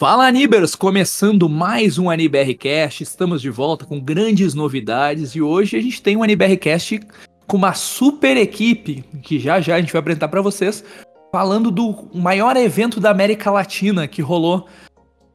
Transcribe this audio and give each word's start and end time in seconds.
Fala 0.00 0.26
Anibers, 0.26 0.74
começando 0.74 1.46
mais 1.46 1.98
um 1.98 2.08
AniBRcast, 2.08 3.02
estamos 3.02 3.42
de 3.42 3.50
volta 3.50 3.84
com 3.84 4.00
grandes 4.00 4.54
novidades 4.54 5.32
e 5.32 5.42
hoje 5.42 5.76
a 5.76 5.82
gente 5.82 6.00
tem 6.00 6.16
um 6.16 6.22
AniBRcast 6.22 7.02
com 7.46 7.58
uma 7.58 7.74
super 7.74 8.34
equipe 8.38 9.04
que 9.22 9.38
já 9.38 9.60
já 9.60 9.74
a 9.74 9.78
gente 9.78 9.92
vai 9.92 10.00
apresentar 10.00 10.28
para 10.28 10.40
vocês, 10.40 10.82
falando 11.30 11.70
do 11.70 12.08
maior 12.14 12.56
evento 12.56 12.98
da 12.98 13.10
América 13.10 13.50
Latina 13.50 14.08
que 14.08 14.22
rolou 14.22 14.66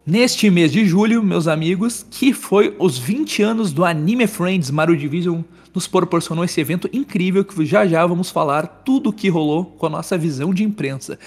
neste 0.04 0.50
mês 0.50 0.72
de 0.72 0.84
julho, 0.84 1.22
meus 1.22 1.48
amigos, 1.48 2.04
que 2.10 2.34
foi 2.34 2.76
os 2.80 2.98
20 2.98 3.44
anos 3.44 3.72
do 3.72 3.86
Anime 3.86 4.26
Friends 4.26 4.72
Mario 4.72 4.98
Division 4.98 5.44
nos 5.76 5.88
proporcionou 5.88 6.46
esse 6.46 6.60
evento 6.60 6.90
incrível 6.92 7.44
que 7.44 7.66
já 7.66 7.86
já 7.86 8.04
vamos 8.08 8.32
falar 8.32 8.66
tudo 8.84 9.10
o 9.10 9.14
que 9.14 9.28
rolou 9.28 9.66
com 9.78 9.86
a 9.86 9.90
nossa 9.90 10.18
visão 10.18 10.54
de 10.54 10.64
imprensa. 10.64 11.20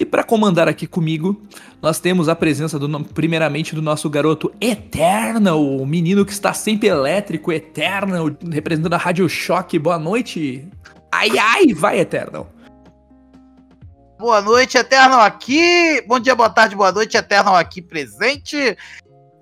E 0.00 0.04
para 0.06 0.24
comandar 0.24 0.66
aqui 0.66 0.86
comigo, 0.86 1.42
nós 1.82 2.00
temos 2.00 2.26
a 2.26 2.34
presença 2.34 2.78
do 2.78 3.04
primeiramente 3.04 3.74
do 3.74 3.82
nosso 3.82 4.08
garoto 4.08 4.50
Eternal, 4.58 5.62
o 5.62 5.84
menino 5.84 6.24
que 6.24 6.32
está 6.32 6.54
sempre 6.54 6.88
elétrico, 6.88 7.52
Eternal, 7.52 8.30
representando 8.50 8.94
a 8.94 8.96
Rádio 8.96 9.28
Choque. 9.28 9.78
Boa 9.78 9.98
noite. 9.98 10.66
Ai 11.12 11.38
ai, 11.38 11.74
vai 11.74 12.00
Eternal. 12.00 12.50
Boa 14.18 14.40
noite, 14.40 14.78
Eternal 14.78 15.20
aqui. 15.20 16.02
Bom 16.08 16.18
dia, 16.18 16.34
boa 16.34 16.48
tarde, 16.48 16.74
boa 16.74 16.90
noite, 16.90 17.18
Eternal 17.18 17.54
aqui 17.54 17.82
presente. 17.82 18.78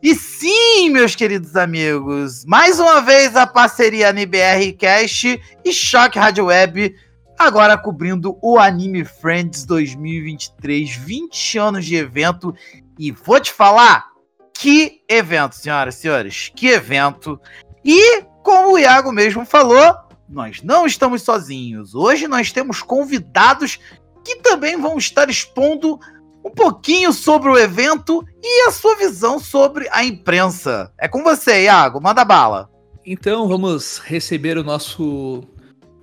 E 0.03 0.15
sim, 0.17 0.91
meus 0.91 1.15
queridos 1.15 1.55
amigos, 1.55 2.45
mais 2.45 2.81
uma 2.81 3.01
vez 3.01 3.37
a 3.37 3.47
parceria 3.47 4.11
NBR 4.11 4.73
Cast 4.73 5.41
e 5.65 5.73
Choque 5.73 6.19
Rádio 6.19 6.47
Web 6.47 6.97
agora 7.39 7.79
cobrindo 7.79 8.37
o 8.43 8.59
Anime 8.59 9.05
Friends 9.05 9.65
2023, 9.65 10.97
20 10.97 11.59
anos 11.59 11.87
de 11.87 11.95
evento. 11.95 12.55
E 12.99 13.13
vou 13.13 13.39
te 13.41 13.53
falar, 13.53 14.07
que 14.53 15.01
evento, 15.09 15.55
senhoras 15.55 15.97
e 15.97 16.01
senhores, 16.01 16.53
que 16.55 16.67
evento. 16.67 17.41
E, 17.85 18.23
como 18.43 18.73
o 18.73 18.79
Iago 18.79 19.13
mesmo 19.13 19.45
falou, 19.45 19.95
nós 20.29 20.63
não 20.63 20.85
estamos 20.85 21.23
sozinhos. 21.23 21.95
Hoje 21.95 22.27
nós 22.27 22.51
temos 22.51 22.83
convidados 22.83 23.79
que 24.25 24.37
também 24.37 24.77
vão 24.77 24.99
estar 24.99 25.31
expondo 25.31 25.99
um 26.45 26.51
pouquinho 26.51 27.13
sobre 27.13 27.51
o 27.51 27.59
evento 27.59 28.25
e 28.43 28.69
a 28.69 28.73
sua 28.73 28.97
visão 28.97 29.39
sobre 29.39 29.89
a 29.91 30.05
imprensa. 30.05 30.93
É 30.99 31.07
com 31.07 31.23
você, 31.23 31.65
Iago, 31.65 32.01
manda 32.01 32.25
bala. 32.25 32.69
Então 33.07 33.49
vamos 33.49 33.99
receber 33.99 34.59
o 34.59 34.65
nosso 34.65 35.43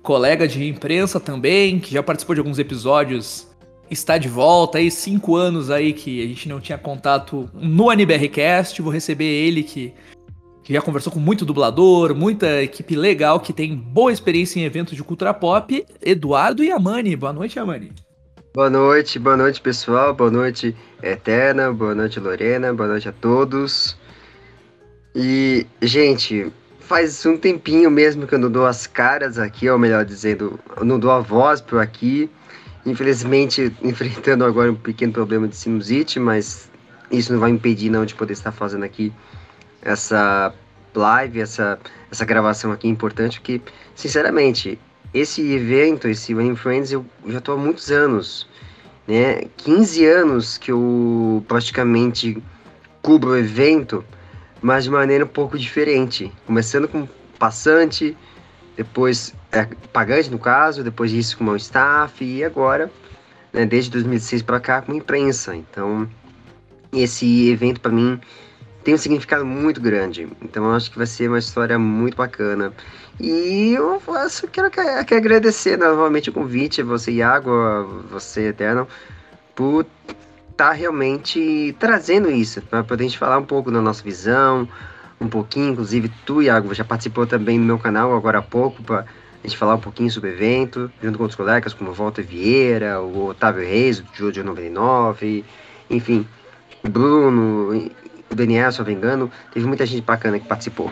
colega 0.06 0.46
de 0.46 0.64
imprensa 0.64 1.18
também, 1.18 1.80
que 1.80 1.92
já 1.92 2.00
participou 2.00 2.32
de 2.32 2.40
alguns 2.40 2.60
episódios, 2.60 3.48
está 3.90 4.16
de 4.16 4.28
volta 4.28 4.78
aí, 4.78 4.88
cinco 4.88 5.34
anos 5.34 5.68
aí 5.68 5.92
que 5.92 6.22
a 6.22 6.28
gente 6.28 6.48
não 6.48 6.60
tinha 6.60 6.78
contato 6.78 7.50
no 7.52 7.90
AniBRCast, 7.90 8.80
vou 8.80 8.92
receber 8.92 9.24
ele 9.24 9.64
que, 9.64 9.92
que 10.62 10.72
já 10.72 10.80
conversou 10.80 11.12
com 11.12 11.18
muito 11.18 11.44
dublador, 11.44 12.14
muita 12.14 12.62
equipe 12.62 12.94
legal 12.94 13.40
que 13.40 13.52
tem 13.52 13.74
boa 13.74 14.12
experiência 14.12 14.60
em 14.60 14.62
eventos 14.62 14.94
de 14.94 15.02
cultura 15.02 15.34
pop, 15.34 15.84
Eduardo 16.00 16.62
e 16.62 16.70
Amani. 16.70 17.16
Boa 17.16 17.32
noite, 17.32 17.58
Amani. 17.58 17.90
Boa 18.54 18.70
noite, 18.70 19.18
boa 19.18 19.36
noite 19.36 19.60
pessoal, 19.60 20.14
boa 20.14 20.30
noite 20.30 20.74
Eterna, 21.02 21.72
boa 21.72 21.96
noite 21.96 22.20
Lorena, 22.20 22.72
boa 22.72 22.88
noite 22.88 23.08
a 23.08 23.12
todos. 23.12 23.98
E, 25.16 25.66
gente, 25.82 26.52
faz 26.86 27.26
um 27.26 27.36
tempinho 27.36 27.90
mesmo 27.90 28.26
que 28.26 28.34
eu 28.34 28.38
não 28.38 28.50
dou 28.50 28.64
as 28.64 28.86
caras 28.86 29.38
aqui, 29.38 29.68
ou 29.68 29.78
melhor 29.78 30.04
dizendo, 30.04 30.58
eu 30.76 30.84
não 30.84 30.98
dou 30.98 31.10
a 31.10 31.20
voz 31.20 31.60
por 31.60 31.80
aqui. 31.80 32.30
Infelizmente, 32.84 33.74
enfrentando 33.82 34.44
agora 34.44 34.70
um 34.70 34.76
pequeno 34.76 35.12
problema 35.12 35.48
de 35.48 35.56
sinusite, 35.56 36.20
mas 36.20 36.70
isso 37.10 37.32
não 37.32 37.40
vai 37.40 37.50
impedir 37.50 37.90
não 37.90 38.06
de 38.06 38.14
poder 38.14 38.32
estar 38.32 38.52
fazendo 38.52 38.84
aqui 38.84 39.12
essa 39.82 40.54
live, 40.94 41.40
essa, 41.40 41.78
essa 42.10 42.24
gravação 42.24 42.72
aqui 42.72 42.88
importante, 42.88 43.40
porque, 43.40 43.60
sinceramente, 43.94 44.78
esse 45.12 45.42
evento, 45.52 46.08
esse 46.08 46.32
Wayne 46.34 46.56
Friends, 46.56 46.92
eu 46.92 47.04
já 47.26 47.38
estou 47.38 47.56
há 47.56 47.58
muitos 47.58 47.90
anos, 47.90 48.48
né? 49.06 49.42
15 49.56 50.06
anos 50.06 50.56
que 50.56 50.70
eu 50.70 51.44
praticamente 51.46 52.42
cubro 53.02 53.30
o 53.30 53.36
evento, 53.36 54.04
mas 54.62 54.84
de 54.84 54.90
maneira 54.90 55.24
um 55.24 55.28
pouco 55.28 55.58
diferente. 55.58 56.32
Começando 56.46 56.88
com 56.88 57.08
passante, 57.38 58.16
depois 58.76 59.34
é, 59.52 59.64
pagante 59.92 60.30
no 60.30 60.38
caso, 60.38 60.84
depois 60.84 61.10
disso 61.10 61.38
com 61.38 61.44
o 61.44 61.56
staff 61.56 62.24
e 62.24 62.44
agora, 62.44 62.90
né, 63.52 63.64
desde 63.64 63.90
2006 63.90 64.42
para 64.42 64.60
cá, 64.60 64.82
com 64.82 64.94
imprensa. 64.94 65.54
Então, 65.56 66.08
esse 66.92 67.48
evento 67.50 67.80
para 67.80 67.92
mim 67.92 68.20
tem 68.84 68.94
um 68.94 68.98
significado 68.98 69.44
muito 69.44 69.80
grande. 69.80 70.28
Então, 70.40 70.72
acho 70.72 70.90
que 70.90 70.98
vai 70.98 71.06
ser 71.06 71.28
uma 71.28 71.38
história 71.38 71.78
muito 71.78 72.16
bacana. 72.16 72.72
E 73.18 73.72
eu 73.74 74.00
só 74.28 74.46
quero, 74.46 74.70
quero 74.70 75.16
agradecer 75.16 75.76
novamente 75.76 76.30
o 76.30 76.32
convite 76.32 76.82
você, 76.82 77.12
Iago, 77.12 77.50
você, 78.10 78.48
Eterno, 78.48 78.86
por 79.54 79.86
tá 80.56 80.72
realmente 80.72 81.76
trazendo 81.78 82.30
isso, 82.30 82.62
para 82.62 82.82
poder 82.82 83.04
a 83.04 83.06
gente 83.06 83.18
falar 83.18 83.38
um 83.38 83.44
pouco 83.44 83.70
da 83.70 83.80
nossa 83.80 84.02
visão, 84.02 84.66
um 85.20 85.28
pouquinho, 85.28 85.72
inclusive 85.72 86.10
tu, 86.24 86.42
Iago, 86.42 86.72
já 86.74 86.84
participou 86.84 87.26
também 87.26 87.58
no 87.58 87.64
meu 87.64 87.78
canal 87.78 88.16
agora 88.16 88.38
há 88.38 88.42
pouco, 88.42 88.82
para 88.82 89.00
a 89.00 89.46
gente 89.46 89.56
falar 89.56 89.74
um 89.74 89.80
pouquinho 89.80 90.10
sobre 90.10 90.30
o 90.30 90.32
evento, 90.32 90.90
junto 91.02 91.18
com 91.18 91.24
outros 91.24 91.36
colegas 91.36 91.74
como 91.74 91.92
Walter 91.92 92.22
Vieira, 92.22 93.00
o 93.00 93.26
Otávio 93.26 93.62
Reis, 93.62 94.00
o 94.00 94.04
Júlio 94.14 94.44
99, 94.44 95.44
enfim, 95.90 96.26
Bruno, 96.82 97.90
o 98.30 98.34
Daniel, 98.34 98.72
se 98.72 98.80
eu 98.80 98.84
não 98.84 98.92
me 98.92 98.98
engano, 98.98 99.30
teve 99.52 99.66
muita 99.66 99.84
gente 99.84 100.02
bacana 100.02 100.38
que 100.38 100.46
participou. 100.48 100.90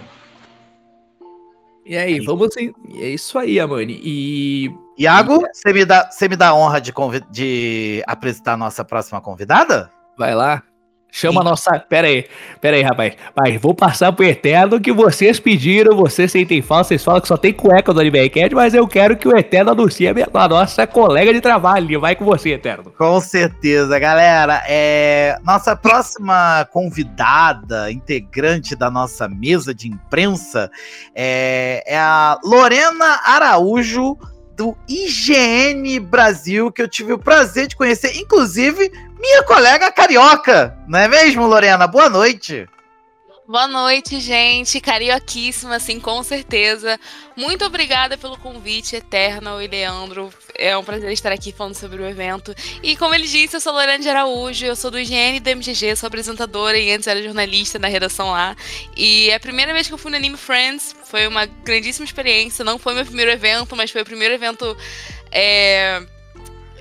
E 1.84 1.96
aí, 1.96 2.20
vamos. 2.20 2.56
É 2.56 3.08
isso 3.08 3.38
aí, 3.38 3.60
Amani. 3.60 4.00
E 4.02 4.74
Iago, 4.96 5.44
você 5.52 5.72
me 5.72 5.84
dá, 5.84 6.10
você 6.10 6.28
me 6.28 6.36
dá 6.36 6.48
a 6.48 6.54
honra 6.54 6.80
de, 6.80 6.92
de 7.30 8.02
apresentar 8.06 8.54
a 8.54 8.56
nossa 8.56 8.84
próxima 8.84 9.20
convidada? 9.20 9.90
Vai 10.16 10.34
lá. 10.34 10.62
Chama 11.16 11.42
a 11.42 11.44
nossa. 11.44 11.78
Pera 11.78 12.08
aí, 12.08 12.26
pera 12.60 12.76
aí, 12.76 12.82
rapaz. 12.82 13.14
Mas 13.36 13.60
vou 13.60 13.72
passar 13.72 14.12
pro 14.12 14.24
Eterno 14.24 14.80
que 14.80 14.92
vocês 14.92 15.38
pediram, 15.38 15.96
vocês 15.96 16.32
sentem 16.32 16.60
falta, 16.60 16.88
vocês 16.88 17.04
falam 17.04 17.20
que 17.20 17.28
só 17.28 17.36
tem 17.36 17.52
cueca 17.52 17.94
do 17.94 18.00
Animecast, 18.00 18.52
mas 18.52 18.74
eu 18.74 18.84
quero 18.88 19.16
que 19.16 19.28
o 19.28 19.38
Eterno 19.38 19.70
anuncie 19.70 20.08
a 20.08 20.48
nossa 20.48 20.88
colega 20.88 21.32
de 21.32 21.40
trabalho. 21.40 22.00
Vai 22.00 22.16
com 22.16 22.24
você, 22.24 22.54
Eterno. 22.54 22.92
Com 22.98 23.20
certeza, 23.20 23.96
galera. 24.00 24.64
É... 24.66 25.38
Nossa 25.44 25.76
próxima 25.76 26.66
convidada, 26.72 27.92
integrante 27.92 28.74
da 28.74 28.90
nossa 28.90 29.28
mesa 29.28 29.72
de 29.72 29.86
imprensa, 29.86 30.68
é, 31.14 31.84
é 31.86 31.96
a 31.96 32.40
Lorena 32.42 33.20
Araújo 33.24 34.18
do 34.56 34.76
IGN 34.88 35.98
Brasil, 36.00 36.70
que 36.70 36.80
eu 36.80 36.88
tive 36.88 37.12
o 37.12 37.18
prazer 37.18 37.66
de 37.66 37.76
conhecer, 37.76 38.16
inclusive 38.16 38.90
minha 39.20 39.42
colega 39.42 39.90
carioca, 39.90 40.76
não 40.86 40.98
é 40.98 41.08
mesmo, 41.08 41.46
Lorena? 41.46 41.86
Boa 41.86 42.08
noite. 42.08 42.68
Boa 43.46 43.68
noite, 43.68 44.20
gente. 44.20 44.80
Carioquíssima, 44.80 45.76
assim, 45.76 46.00
com 46.00 46.22
certeza. 46.22 46.98
Muito 47.36 47.62
obrigada 47.62 48.16
pelo 48.16 48.38
convite, 48.38 48.96
Eternal 48.96 49.60
e 49.60 49.66
Leandro. 49.66 50.32
É 50.54 50.74
um 50.78 50.82
prazer 50.82 51.12
estar 51.12 51.30
aqui 51.30 51.52
falando 51.52 51.74
sobre 51.74 52.00
o 52.00 52.06
evento. 52.06 52.54
E 52.82 52.96
como 52.96 53.14
ele 53.14 53.28
disse, 53.28 53.54
eu 53.54 53.60
sou 53.60 53.74
Lorena 53.74 53.98
de 53.98 54.08
Araújo, 54.08 54.64
eu 54.64 54.74
sou 54.74 54.90
do 54.90 54.98
IGN 54.98 55.40
do 55.40 55.50
MGG, 55.50 55.94
sou 55.94 56.06
apresentadora 56.06 56.78
e 56.78 56.90
antes 56.90 57.06
era 57.06 57.22
jornalista 57.22 57.78
na 57.78 57.86
redação 57.86 58.30
lá. 58.30 58.56
E 58.96 59.28
é 59.28 59.34
a 59.34 59.40
primeira 59.40 59.74
vez 59.74 59.88
que 59.88 59.92
eu 59.92 59.98
fui 59.98 60.10
no 60.10 60.16
Anime 60.16 60.38
Friends, 60.38 60.96
foi 61.04 61.26
uma 61.26 61.44
grandíssima 61.44 62.06
experiência. 62.06 62.64
Não 62.64 62.78
foi 62.78 62.94
meu 62.94 63.04
primeiro 63.04 63.30
evento, 63.30 63.76
mas 63.76 63.90
foi 63.90 64.00
o 64.00 64.06
primeiro 64.06 64.32
evento. 64.32 64.74
É 65.30 66.02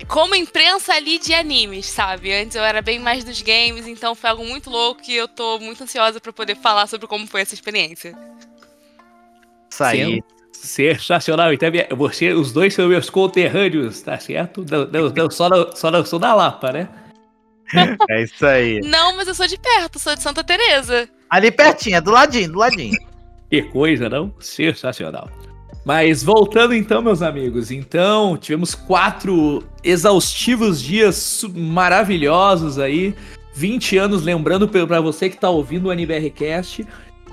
como 0.04 0.34
imprensa 0.34 0.94
ali 0.94 1.18
de 1.18 1.34
animes, 1.34 1.86
sabe? 1.86 2.32
Antes 2.32 2.56
eu 2.56 2.62
era 2.62 2.82
bem 2.82 2.98
mais 2.98 3.24
dos 3.24 3.40
games, 3.42 3.86
então 3.86 4.14
foi 4.14 4.30
algo 4.30 4.44
muito 4.44 4.70
louco 4.70 5.02
e 5.08 5.16
eu 5.16 5.28
tô 5.28 5.58
muito 5.58 5.82
ansiosa 5.82 6.20
para 6.20 6.32
poder 6.32 6.56
falar 6.56 6.86
sobre 6.86 7.06
como 7.06 7.26
foi 7.26 7.42
essa 7.42 7.54
experiência. 7.54 8.16
Isso 9.70 9.84
aí. 9.84 10.22
Sensacional. 10.52 11.52
Então, 11.52 11.68
você, 11.96 12.32
os 12.32 12.52
dois 12.52 12.72
são 12.72 12.88
meus 12.88 13.10
conterrâneos, 13.10 14.00
tá 14.00 14.18
certo? 14.18 14.64
Não, 14.70 14.86
não, 14.86 15.10
não, 15.10 15.30
só, 15.30 15.48
não, 15.48 15.76
só 15.76 15.90
não 15.90 16.04
sou 16.04 16.18
da 16.18 16.34
Lapa, 16.34 16.72
né? 16.72 16.88
É 18.08 18.22
isso 18.22 18.46
aí. 18.46 18.80
Não, 18.80 19.16
mas 19.16 19.26
eu 19.26 19.34
sou 19.34 19.46
de 19.46 19.58
perto, 19.58 19.98
sou 19.98 20.14
de 20.14 20.22
Santa 20.22 20.44
Teresa. 20.44 21.08
Ali 21.28 21.50
pertinho, 21.50 21.96
é 21.96 22.00
do 22.00 22.10
ladinho, 22.10 22.52
do 22.52 22.58
ladinho. 22.58 22.96
Que 23.50 23.62
coisa, 23.62 24.08
não? 24.08 24.34
Sensacional. 24.38 25.28
Mas 25.84 26.22
voltando 26.22 26.74
então, 26.74 27.02
meus 27.02 27.20
amigos, 27.20 27.70
então 27.70 28.38
tivemos 28.38 28.74
quatro 28.74 29.62
exaustivos 29.82 30.80
dias 30.80 31.44
maravilhosos 31.54 32.78
aí, 32.78 33.14
20 33.54 33.98
anos, 33.98 34.22
lembrando 34.22 34.66
para 34.66 35.00
você 35.00 35.28
que 35.28 35.34
está 35.34 35.50
ouvindo 35.50 35.86
o 35.86 35.90
AniBRCast, 35.90 36.86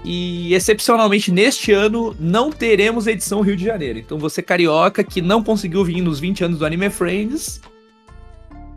e 0.04 0.54
excepcionalmente 0.54 1.32
neste 1.32 1.72
ano 1.72 2.16
não 2.20 2.52
teremos 2.52 3.08
edição 3.08 3.42
Rio 3.42 3.56
de 3.56 3.64
Janeiro. 3.64 4.00
Então 4.00 4.18
você 4.18 4.42
carioca 4.42 5.04
que 5.04 5.22
não 5.22 5.42
conseguiu 5.42 5.86
vir 5.86 6.02
nos 6.02 6.20
20 6.20 6.44
anos 6.44 6.60
do 6.60 6.66
Anime 6.66 6.90
Friends, 6.90 7.62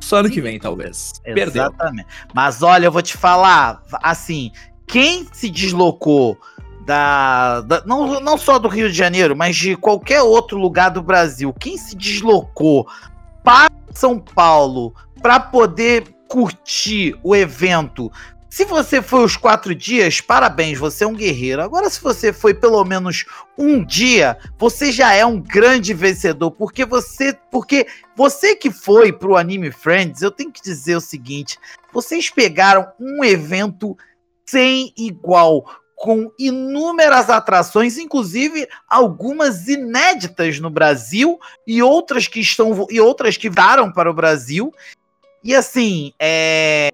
Só 0.05 0.19
ano 0.19 0.31
que 0.31 0.41
vem, 0.41 0.59
talvez. 0.59 1.13
Perdeu. 1.25 1.65
Exatamente. 1.65 2.07
Mas 2.35 2.63
olha, 2.63 2.87
eu 2.87 2.93
vou 2.93 3.01
te 3.01 3.17
falar, 3.17 3.83
assim, 4.03 4.53
quem 4.87 5.27
se 5.33 5.49
deslocou 5.49 6.39
da, 6.85 7.61
da, 7.63 7.83
não, 7.85 8.21
não 8.21 8.37
só 8.37 8.59
do 8.59 8.69
Rio 8.69 8.91
de 8.91 8.97
Janeiro, 8.97 9.35
mas 9.35 9.57
de 9.57 9.77
qualquer 9.77 10.23
outro 10.23 10.59
lugar 10.59 10.91
do 10.91 11.03
Brasil, 11.03 11.53
quem 11.53 11.77
se 11.77 11.97
deslocou 11.97 12.87
para 13.43 13.71
São 13.93 14.19
Paulo 14.19 14.95
para 15.21 15.41
poder 15.41 16.05
curtir 16.29 17.19
o 17.23 17.35
evento. 17.35 18.11
Se 18.51 18.65
você 18.65 19.03
foi 19.03 19.25
os 19.25 19.37
quatro 19.37 19.75
dias, 19.75 20.21
parabéns, 20.21 20.79
você 20.79 21.03
é 21.03 21.07
um 21.07 21.15
guerreiro. 21.15 21.61
Agora, 21.61 21.91
se 21.91 22.01
você 22.01 22.33
foi 22.33 22.55
pelo 22.55 22.85
menos 22.85 23.25
um 23.59 23.85
dia, 23.85 24.39
você 24.57 24.93
já 24.93 25.13
é 25.13 25.27
um 25.27 25.41
grande 25.41 25.93
vencedor, 25.93 26.53
porque 26.53 26.85
você, 26.85 27.37
porque 27.51 27.87
você 28.15 28.55
que 28.55 28.71
foi 28.71 29.13
pro 29.13 29.37
Anime 29.37 29.73
Friends, 29.73 30.23
eu 30.23 30.31
tenho 30.31 30.53
que 30.53 30.63
dizer 30.63 30.95
o 30.97 31.01
seguinte: 31.01 31.59
vocês 31.93 32.31
pegaram 32.31 32.87
um 33.01 33.25
evento 33.25 33.97
sem 34.47 34.93
igual, 34.97 35.65
com 35.95 36.31
inúmeras 36.39 37.31
atrações, 37.31 37.97
inclusive 37.99 38.69
algumas 38.89 39.69
inéditas 39.69 40.59
no 40.59 40.69
Brasil 40.69 41.39
e 41.67 41.83
outras 41.83 42.27
que 42.27 42.41
estão 42.41 42.87
e 42.91 43.01
outras 43.01 43.37
que 43.37 43.49
vieram 43.49 43.93
para 43.93 44.11
o 44.11 44.15
Brasil. 44.15 44.73
E 45.43 45.55
assim, 45.55 46.13
é 46.19 46.91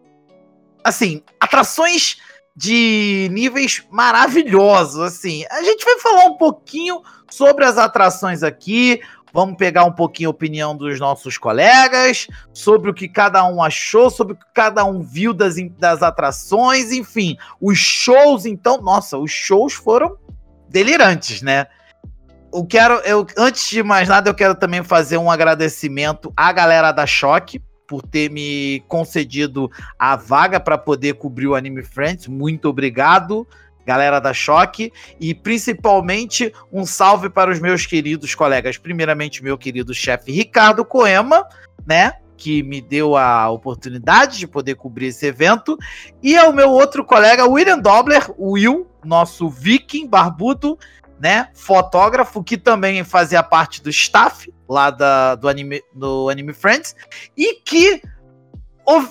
assim, 0.84 1.22
atrações 1.38 2.18
de 2.54 3.28
níveis 3.30 3.82
maravilhosos, 3.90 5.00
assim. 5.00 5.44
A 5.50 5.62
gente 5.62 5.84
vai 5.84 5.98
falar 5.98 6.24
um 6.26 6.36
pouquinho 6.36 7.00
sobre 7.30 7.64
as 7.64 7.78
atrações 7.78 8.42
aqui, 8.42 9.00
Vamos 9.32 9.56
pegar 9.56 9.84
um 9.84 9.92
pouquinho 9.92 10.28
a 10.28 10.32
opinião 10.32 10.76
dos 10.76 10.98
nossos 10.98 11.38
colegas 11.38 12.26
sobre 12.52 12.90
o 12.90 12.94
que 12.94 13.08
cada 13.08 13.44
um 13.46 13.62
achou, 13.62 14.10
sobre 14.10 14.34
o 14.34 14.36
que 14.36 14.46
cada 14.52 14.84
um 14.84 15.02
viu 15.02 15.32
das, 15.32 15.56
das 15.78 16.02
atrações, 16.02 16.92
enfim. 16.92 17.36
Os 17.60 17.78
shows, 17.78 18.46
então, 18.46 18.80
nossa, 18.80 19.18
os 19.18 19.30
shows 19.30 19.74
foram 19.74 20.16
delirantes, 20.68 21.42
né? 21.42 21.66
Eu 22.52 22.66
quero, 22.66 22.94
eu, 23.04 23.26
antes 23.38 23.68
de 23.70 23.82
mais 23.82 24.08
nada, 24.08 24.28
eu 24.28 24.34
quero 24.34 24.54
também 24.54 24.82
fazer 24.82 25.16
um 25.18 25.30
agradecimento 25.30 26.32
à 26.36 26.52
galera 26.52 26.90
da 26.90 27.06
Choque 27.06 27.62
por 27.86 28.02
ter 28.02 28.30
me 28.30 28.84
concedido 28.86 29.70
a 29.98 30.14
vaga 30.14 30.60
para 30.60 30.78
poder 30.78 31.14
cobrir 31.14 31.48
o 31.48 31.54
Anime 31.54 31.82
Friends. 31.82 32.28
Muito 32.28 32.68
obrigado 32.68 33.46
galera 33.86 34.20
da 34.20 34.32
Choque, 34.32 34.92
e 35.18 35.34
principalmente 35.34 36.52
um 36.72 36.84
salve 36.86 37.28
para 37.28 37.50
os 37.50 37.60
meus 37.60 37.86
queridos 37.86 38.34
colegas. 38.34 38.78
Primeiramente, 38.78 39.42
meu 39.42 39.58
querido 39.58 39.92
chefe 39.94 40.32
Ricardo 40.32 40.84
Coema, 40.84 41.46
né? 41.86 42.14
Que 42.36 42.62
me 42.62 42.80
deu 42.80 43.16
a 43.16 43.50
oportunidade 43.50 44.38
de 44.38 44.46
poder 44.46 44.74
cobrir 44.74 45.06
esse 45.06 45.26
evento, 45.26 45.76
e 46.22 46.36
ao 46.36 46.52
meu 46.52 46.70
outro 46.70 47.04
colega, 47.04 47.46
William 47.46 47.78
Dobler, 47.78 48.30
Will, 48.38 48.88
nosso 49.04 49.48
viking 49.48 50.06
barbudo, 50.06 50.78
né? 51.18 51.48
Fotógrafo, 51.54 52.42
que 52.42 52.56
também 52.56 53.04
fazia 53.04 53.42
parte 53.42 53.82
do 53.82 53.90
staff 53.90 54.50
lá 54.68 54.90
da, 54.90 55.34
do, 55.34 55.48
anime, 55.48 55.82
do 55.94 56.30
Anime 56.30 56.54
Friends, 56.54 56.94
e 57.36 57.54
que 57.56 58.00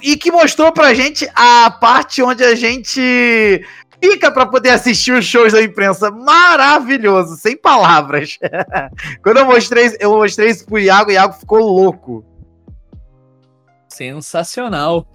e 0.01 0.17
que 0.17 0.31
mostrou 0.31 0.73
pra 0.73 0.93
gente 0.93 1.29
a 1.33 1.71
parte 1.71 2.21
onde 2.21 2.43
a 2.43 2.53
gente 2.53 3.65
fica 4.01 4.31
para 4.31 4.45
poder 4.45 4.69
assistir 4.69 5.11
os 5.11 5.25
shows 5.25 5.53
da 5.53 5.61
imprensa. 5.61 6.09
Maravilhoso, 6.09 7.35
sem 7.37 7.55
palavras. 7.57 8.37
Quando 9.23 9.37
eu 9.37 9.45
mostrei, 9.45 9.95
eu 9.99 10.11
mostrei 10.11 10.49
isso 10.49 10.65
pro 10.65 10.79
Iago, 10.79 11.09
o 11.09 11.13
Iago 11.13 11.33
ficou 11.33 11.59
louco. 11.59 12.25
Sensacional. 13.87 15.07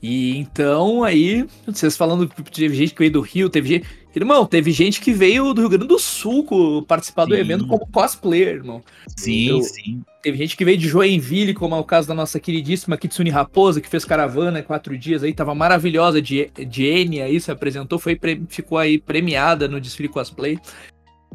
E 0.00 0.36
então 0.38 1.02
aí, 1.02 1.46
vocês 1.66 1.96
falando, 1.96 2.28
teve 2.28 2.74
gente 2.74 2.92
que 2.92 3.00
veio 3.00 3.12
do 3.12 3.20
Rio, 3.20 3.50
teve 3.50 3.68
gente. 3.68 3.88
Irmão, 4.14 4.46
teve 4.46 4.72
gente 4.72 5.00
que 5.00 5.12
veio 5.12 5.52
do 5.52 5.60
Rio 5.60 5.70
Grande 5.70 5.86
do 5.86 5.98
Sul 5.98 6.82
participar 6.86 7.24
sim. 7.24 7.28
do 7.30 7.36
evento 7.36 7.66
como 7.66 7.86
cosplayer, 7.86 8.56
irmão. 8.56 8.82
Sim, 9.16 9.46
então, 9.46 9.62
sim. 9.62 10.02
Teve 10.20 10.36
gente 10.36 10.56
que 10.56 10.64
veio 10.64 10.76
de 10.76 10.88
Joinville, 10.88 11.54
como 11.54 11.76
é 11.76 11.78
o 11.78 11.84
caso 11.84 12.08
da 12.08 12.14
nossa 12.14 12.40
queridíssima 12.40 12.96
Kitsune 12.96 13.30
Raposa, 13.30 13.80
que 13.80 13.88
fez 13.88 14.04
caravana 14.04 14.62
quatro 14.62 14.98
dias 14.98 15.22
aí, 15.22 15.32
tava 15.32 15.54
maravilhosa 15.54 16.20
de, 16.20 16.50
de 16.66 16.86
Enya 16.86 17.24
aí, 17.24 17.40
se 17.40 17.52
apresentou, 17.52 17.98
foi, 18.00 18.18
ficou 18.48 18.78
aí 18.78 18.98
premiada 18.98 19.68
no 19.68 19.80
desfile 19.80 20.08
cosplay 20.08 20.58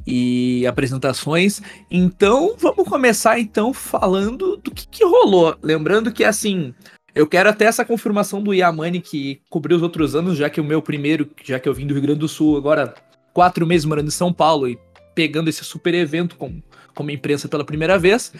e 0.05 0.67
apresentações. 0.67 1.61
Então, 1.89 2.55
vamos 2.59 2.87
começar 2.87 3.39
então 3.39 3.73
falando 3.73 4.57
do 4.57 4.71
que, 4.71 4.85
que 4.87 5.05
rolou. 5.05 5.55
Lembrando 5.63 6.11
que 6.11 6.25
assim, 6.25 6.73
eu 7.15 7.25
quero 7.25 7.49
até 7.49 7.65
essa 7.65 7.85
confirmação 7.85 8.43
do 8.43 8.53
Yamani 8.53 8.99
que 8.99 9.41
cobriu 9.49 9.77
os 9.77 9.83
outros 9.83 10.13
anos, 10.13 10.37
já 10.37 10.49
que 10.49 10.59
o 10.59 10.63
meu 10.63 10.81
primeiro, 10.81 11.29
já 11.43 11.57
que 11.57 11.69
eu 11.69 11.73
vim 11.73 11.87
do 11.87 11.93
Rio 11.93 12.03
Grande 12.03 12.19
do 12.19 12.27
Sul, 12.27 12.57
agora 12.57 12.93
quatro 13.33 13.65
meses 13.65 13.85
morando 13.85 14.07
em 14.07 14.11
São 14.11 14.33
Paulo 14.33 14.67
e 14.67 14.77
pegando 15.15 15.47
esse 15.47 15.63
super 15.63 15.93
evento 15.93 16.35
com, 16.35 16.61
como 16.93 17.11
imprensa 17.11 17.47
pela 17.47 17.63
primeira 17.63 17.97
vez. 17.97 18.33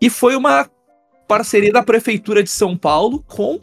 E 0.00 0.08
foi 0.08 0.36
uma 0.36 0.68
parceria 1.26 1.72
da 1.72 1.82
Prefeitura 1.82 2.42
de 2.42 2.50
São 2.50 2.76
Paulo 2.76 3.22
com 3.26 3.60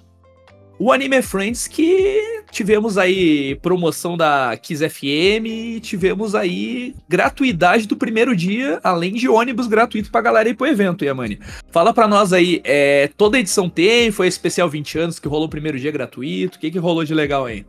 o 0.77 0.91
Anime 0.91 1.21
Friends, 1.21 1.67
que 1.67 2.43
tivemos 2.51 2.97
aí 2.97 3.55
promoção 3.55 4.17
da 4.17 4.57
Kiss 4.57 4.87
FM, 4.87 5.81
tivemos 5.81 6.35
aí 6.35 6.93
gratuidade 7.07 7.87
do 7.87 7.95
primeiro 7.95 8.35
dia, 8.35 8.79
além 8.83 9.13
de 9.13 9.29
ônibus 9.29 9.67
gratuito 9.67 10.11
pra 10.11 10.21
galera 10.21 10.49
ir 10.49 10.53
pro 10.53 10.67
evento, 10.67 11.05
Yamani. 11.05 11.39
Fala 11.71 11.93
pra 11.93 12.07
nós 12.07 12.33
aí, 12.33 12.61
é, 12.65 13.09
toda 13.15 13.39
edição 13.39 13.69
tem, 13.69 14.11
foi 14.11 14.27
especial 14.27 14.69
20 14.69 14.99
anos 14.99 15.19
que 15.19 15.27
rolou 15.27 15.47
o 15.47 15.49
primeiro 15.49 15.79
dia 15.79 15.91
gratuito, 15.91 16.57
o 16.57 16.59
que 16.59 16.71
que 16.71 16.79
rolou 16.79 17.05
de 17.05 17.13
legal 17.13 17.45
aí? 17.45 17.65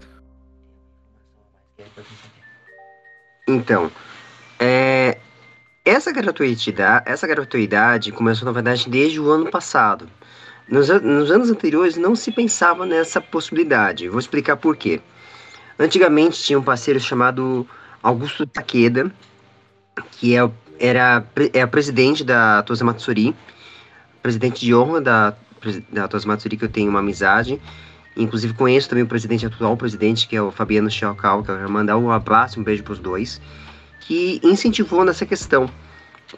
Então, 3.48 3.90
é, 4.58 5.18
essa 5.86 6.10
gratuidade, 6.10 7.04
essa 7.06 7.26
gratuidade 7.28 8.10
começou, 8.10 8.44
na 8.44 8.50
verdade, 8.50 8.90
desde 8.90 9.20
o 9.20 9.30
ano 9.30 9.48
passado. 9.48 10.08
Nos, 10.68 10.88
nos, 10.88 11.30
anos 11.30 11.48
anteriores 11.48 11.96
não 11.96 12.16
se 12.16 12.32
pensava 12.32 12.84
nessa 12.84 13.20
possibilidade. 13.20 14.08
Vou 14.08 14.18
explicar 14.18 14.56
por 14.56 14.76
quê. 14.76 15.00
Antigamente 15.78 16.42
tinha 16.42 16.58
um 16.58 16.62
parceiro 16.62 16.98
chamado 16.98 17.64
Augusto 18.02 18.44
Takeda, 18.44 19.12
que 20.10 20.36
é, 20.36 20.50
era 20.80 21.24
é 21.52 21.64
presidente 21.66 22.24
da 22.24 22.64
Tosa 22.64 22.84
Matsuri, 22.84 23.36
presidente 24.20 24.66
de 24.66 24.74
honra 24.74 25.00
da, 25.00 25.34
da 25.92 26.08
Tosa 26.08 26.26
Matsuri, 26.26 26.56
que 26.56 26.64
eu 26.64 26.68
tenho 26.68 26.90
uma 26.90 26.98
amizade. 26.98 27.60
Inclusive 28.16 28.54
conheço 28.54 28.88
também 28.88 29.04
o 29.04 29.06
presidente 29.06 29.46
atual, 29.46 29.74
o 29.74 29.76
presidente, 29.76 30.26
que 30.26 30.34
é 30.34 30.42
o 30.42 30.50
Fabiano 30.50 30.90
Chiacal, 30.90 31.44
que 31.44 31.50
eu 31.50 31.56
quero 31.56 31.70
mandar 31.70 31.96
um 31.96 32.10
abraço, 32.10 32.58
um 32.58 32.64
beijo 32.64 32.82
para 32.82 32.94
os 32.94 32.98
dois, 32.98 33.40
que 34.06 34.40
incentivou 34.42 35.04
nessa 35.04 35.26
questão 35.26 35.68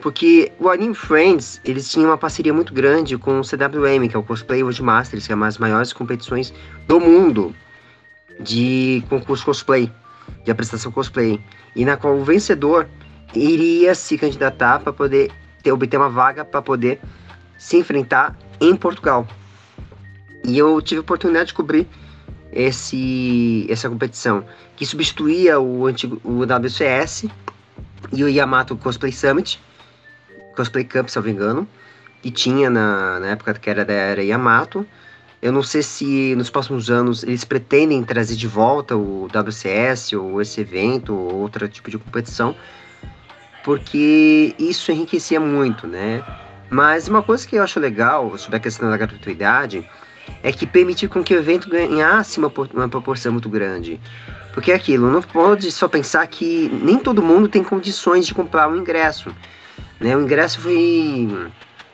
porque 0.01 0.53
o 0.59 0.69
Anime 0.69 0.95
Friends, 0.95 1.61
eles 1.65 1.91
tinham 1.91 2.11
uma 2.11 2.19
parceria 2.19 2.53
muito 2.53 2.75
grande 2.75 3.17
com 3.17 3.41
o 3.41 3.43
CWM, 3.43 4.09
que 4.09 4.15
é 4.15 4.19
o 4.19 4.23
Cosplay 4.23 4.63
World 4.63 4.83
Masters, 4.83 5.27
que 5.27 5.33
é 5.33 5.35
uma 5.35 5.47
das 5.47 5.57
maiores 5.57 5.93
competições 5.93 6.53
do 6.87 7.01
mundo 7.01 7.55
de 8.39 9.03
concurso 9.09 9.45
cosplay, 9.45 9.91
de 10.45 10.51
apresentação 10.51 10.93
cosplay, 10.93 11.41
e 11.75 11.85
na 11.85 11.97
qual 11.97 12.17
o 12.17 12.25
vencedor 12.25 12.87
iria 13.35 13.95
se 13.95 14.19
candidatar 14.19 14.81
para 14.81 14.93
poder 14.93 15.33
ter, 15.63 15.73
obter 15.73 15.97
uma 15.97 16.11
vaga 16.11 16.45
para 16.45 16.61
poder 16.61 17.01
se 17.57 17.79
enfrentar 17.79 18.39
em 18.61 18.77
Portugal. 18.77 19.27
E 20.45 20.57
eu 20.59 20.81
tive 20.83 20.99
a 20.99 21.01
oportunidade 21.01 21.49
de 21.49 21.55
cobrir 21.55 21.89
esse, 22.53 23.67
essa 23.69 23.89
competição, 23.89 24.45
que 24.77 24.87
substituía 24.87 25.59
o 25.59 25.87
antigo 25.87 26.21
o 26.23 26.43
WCS 26.43 27.27
e 28.13 28.25
o 28.25 28.29
Yamato 28.29 28.77
Cosplay 28.77 29.13
Summit, 29.13 29.61
Cosplay 30.55 30.85
Cup, 30.85 31.09
se 31.09 31.19
eu 31.19 31.23
não 31.23 31.29
me 31.29 31.35
engano, 31.35 31.69
que 32.23 32.31
tinha 32.31 32.69
na, 32.69 33.21
na 33.21 33.27
época 33.29 33.55
que 33.55 33.71
era 33.71 33.85
da 33.85 33.93
era 33.93 34.23
Yamato. 34.23 34.87
Eu 35.41 35.53
não 35.53 35.63
sei 35.63 35.83
se 35.83 36.35
nos 36.35 36.51
próximos 36.51 36.91
anos 36.91 37.23
eles 37.23 37.45
pretendem 37.45 38.03
trazer 38.03 38.35
de 38.35 38.49
volta 38.49 38.97
o 38.97 39.27
WCS 39.27 40.15
ou 40.15 40.43
esse 40.43 40.61
evento 40.61 41.15
ou 41.15 41.37
outro 41.37 41.69
tipo 41.69 41.91
de 41.91 41.99
competição, 41.99 42.57
porque 43.63 44.55
isso 44.59 44.91
enriquecia 44.91 45.39
muito, 45.39 45.87
né? 45.87 46.25
Mas 46.69 47.07
uma 47.07 47.23
coisa 47.23 47.47
que 47.47 47.57
eu 47.57 47.63
acho 47.63 47.79
legal 47.79 48.37
sobre 48.37 48.57
a 48.57 48.61
questão 48.61 48.91
da 48.91 48.97
gratuidade 48.97 49.89
é 50.43 50.53
que 50.53 50.67
permitir 50.67 51.09
com 51.09 51.23
que 51.23 51.35
o 51.35 51.39
evento 51.39 51.69
ganhasse 51.69 52.39
uma, 52.39 52.53
uma 52.75 52.89
proporção 52.89 53.33
muito 53.33 53.49
grande. 53.49 54.01
Porque 54.59 54.73
é 54.73 54.75
aquilo, 54.75 55.09
não 55.09 55.23
pode 55.23 55.71
só 55.71 55.87
pensar 55.87 56.27
que 56.27 56.69
nem 56.83 56.99
todo 56.99 57.23
mundo 57.23 57.47
tem 57.47 57.63
condições 57.63 58.27
de 58.27 58.35
comprar 58.35 58.69
um 58.69 58.75
ingresso. 58.75 59.33
Né? 60.01 60.17
O 60.17 60.21
ingresso 60.21 60.61
foi 60.61 61.29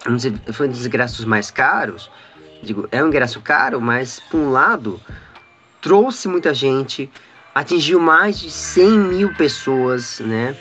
um, 0.08 0.50
foi 0.50 0.66
um 0.66 0.70
dos 0.70 0.86
ingressos 0.86 1.26
mais 1.26 1.50
caros. 1.50 2.10
Digo, 2.62 2.88
é 2.90 3.04
um 3.04 3.08
ingresso 3.08 3.38
caro, 3.42 3.82
mas 3.82 4.18
por 4.18 4.40
um 4.40 4.50
lado 4.50 4.98
trouxe 5.82 6.26
muita 6.26 6.54
gente, 6.54 7.10
atingiu 7.54 8.00
mais 8.00 8.38
de 8.38 8.50
100 8.50 8.98
mil 8.98 9.34
pessoas, 9.34 10.20
né? 10.20 10.56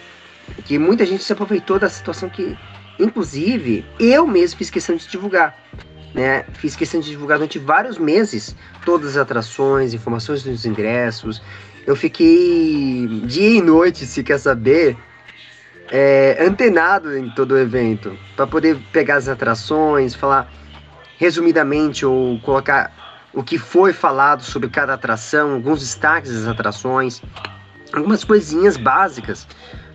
Que 0.65 0.77
muita 0.77 1.05
gente 1.05 1.23
se 1.23 1.31
aproveitou 1.31 1.79
da 1.79 1.87
situação 1.87 2.27
que, 2.27 2.57
inclusive, 2.99 3.85
eu 3.97 4.27
mesmo 4.27 4.57
fiz 4.57 4.69
questão 4.69 4.97
de 4.97 5.07
divulgar. 5.07 5.57
né? 6.13 6.43
Fiz 6.55 6.75
questão 6.75 6.99
de 6.99 7.11
divulgar 7.11 7.37
durante 7.37 7.59
vários 7.59 7.97
meses 7.97 8.53
todas 8.83 9.11
as 9.11 9.17
atrações, 9.17 9.93
informações 9.93 10.43
dos 10.43 10.65
ingressos. 10.65 11.41
Eu 11.85 11.95
fiquei 11.95 13.07
dia 13.25 13.57
e 13.57 13.61
noite, 13.61 14.05
se 14.05 14.23
quer 14.23 14.39
saber, 14.39 14.97
é, 15.91 16.37
antenado 16.39 17.17
em 17.17 17.29
todo 17.29 17.53
o 17.53 17.57
evento, 17.57 18.17
para 18.35 18.47
poder 18.47 18.77
pegar 18.91 19.17
as 19.17 19.27
atrações, 19.27 20.15
falar 20.15 20.51
resumidamente 21.17 22.05
ou 22.05 22.39
colocar 22.39 22.91
o 23.33 23.43
que 23.43 23.57
foi 23.57 23.91
falado 23.93 24.43
sobre 24.43 24.69
cada 24.69 24.93
atração, 24.93 25.53
alguns 25.53 25.79
destaques 25.79 26.31
das 26.31 26.47
atrações, 26.47 27.21
algumas 27.91 28.23
coisinhas 28.23 28.77
básicas 28.77 29.47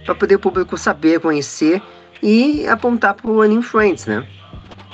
para 0.04 0.14
poder 0.14 0.37
o 0.37 0.38
público 0.38 0.76
saber, 0.76 1.21
conhecer 1.21 1.83
e 2.23 2.66
apontar 2.66 3.14
para 3.14 3.30
o 3.30 3.40
Anime 3.40 3.62
Friends, 3.62 4.07
né? 4.07 4.26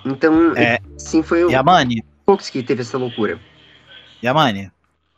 Então, 0.04 0.52
É. 0.56 0.78
sim, 0.98 1.22
foi 1.22 1.44
o 1.44 1.50
Yamani, 1.50 2.04
poucos 2.26 2.50
que 2.50 2.62
teve 2.62 2.82
essa 2.82 2.98
loucura. 2.98 3.38
Yamani, 4.22 4.70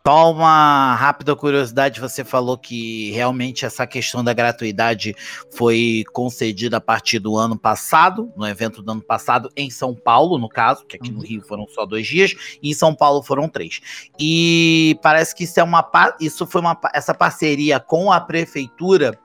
só 0.07 0.31
uma 0.31 0.95
rápida 0.95 1.35
curiosidade, 1.35 2.01
você 2.01 2.23
falou 2.23 2.57
que 2.57 3.11
realmente 3.11 3.67
essa 3.67 3.85
questão 3.89 4.23
da 4.23 4.33
gratuidade 4.33 5.17
foi 5.51 6.05
concedida 6.13 6.77
a 6.77 6.81
partir 6.81 7.19
do 7.19 7.37
ano 7.37 7.59
passado, 7.59 8.33
no 8.37 8.47
evento 8.47 8.81
do 8.81 8.93
ano 8.93 9.03
passado, 9.03 9.51
em 9.57 9.69
São 9.69 9.97
Paulo, 9.97 10.39
no 10.39 10.49
caso, 10.49 10.87
que 10.87 10.95
aqui 10.95 11.11
no 11.11 11.23
Rio 11.23 11.43
foram 11.43 11.67
só 11.67 11.85
dois 11.85 12.07
dias, 12.07 12.37
e 12.63 12.71
em 12.71 12.73
São 12.73 12.95
Paulo 12.95 13.21
foram 13.21 13.49
três. 13.49 13.81
E 14.17 14.97
parece 15.03 15.35
que 15.35 15.43
isso 15.43 15.59
é 15.59 15.65
uma 15.65 15.85
isso 16.21 16.47
foi 16.47 16.61
uma 16.61 16.79
essa 16.95 17.13
parceria 17.13 17.81
com 17.81 18.13
a 18.13 18.21
prefeitura 18.21 19.19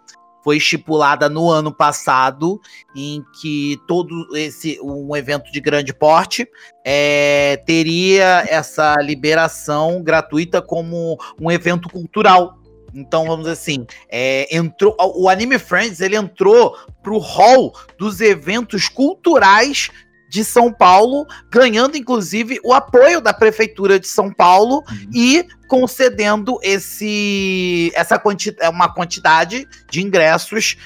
foi 0.44 0.58
estipulada 0.58 1.30
no 1.30 1.50
ano 1.50 1.72
passado, 1.72 2.60
em 2.96 3.24
que 3.40 3.80
todo 3.88 4.36
esse 4.36 4.80
um 4.82 5.16
evento 5.16 5.52
de 5.52 5.60
grande 5.60 5.94
porte 5.94 6.48
é, 6.86 7.62
teria 7.66 8.46
essa 8.50 8.96
liberação 8.96 10.02
gratuita 10.02 10.62
como 10.62 11.18
um 11.40 11.52
evento 11.52 11.90
cultural. 11.90 12.58
Então, 12.94 13.26
vamos 13.26 13.42
dizer 13.42 13.54
assim, 13.54 13.86
é, 14.10 14.54
entrou, 14.56 14.96
o 15.00 15.30
Anime 15.30 15.58
Friends 15.58 16.02
ele 16.02 16.16
entrou 16.16 16.76
pro 17.02 17.18
hall 17.20 17.74
dos 17.98 18.20
eventos 18.20 18.90
culturais 18.90 19.90
de 20.32 20.46
São 20.46 20.72
Paulo, 20.72 21.28
ganhando 21.52 21.98
inclusive 21.98 22.58
o 22.64 22.74
apoio 22.74 23.20
da 23.20 23.34
prefeitura 23.34 24.00
de 24.00 24.08
São 24.08 24.32
Paulo 24.32 24.82
e 25.14 25.46
concedendo 25.68 26.58
esse 26.64 27.92
essa 27.94 28.18
quanti, 28.18 28.56
uma 28.70 28.94
quantidade 28.94 29.68
de 29.90 30.02
ingressos 30.02 30.78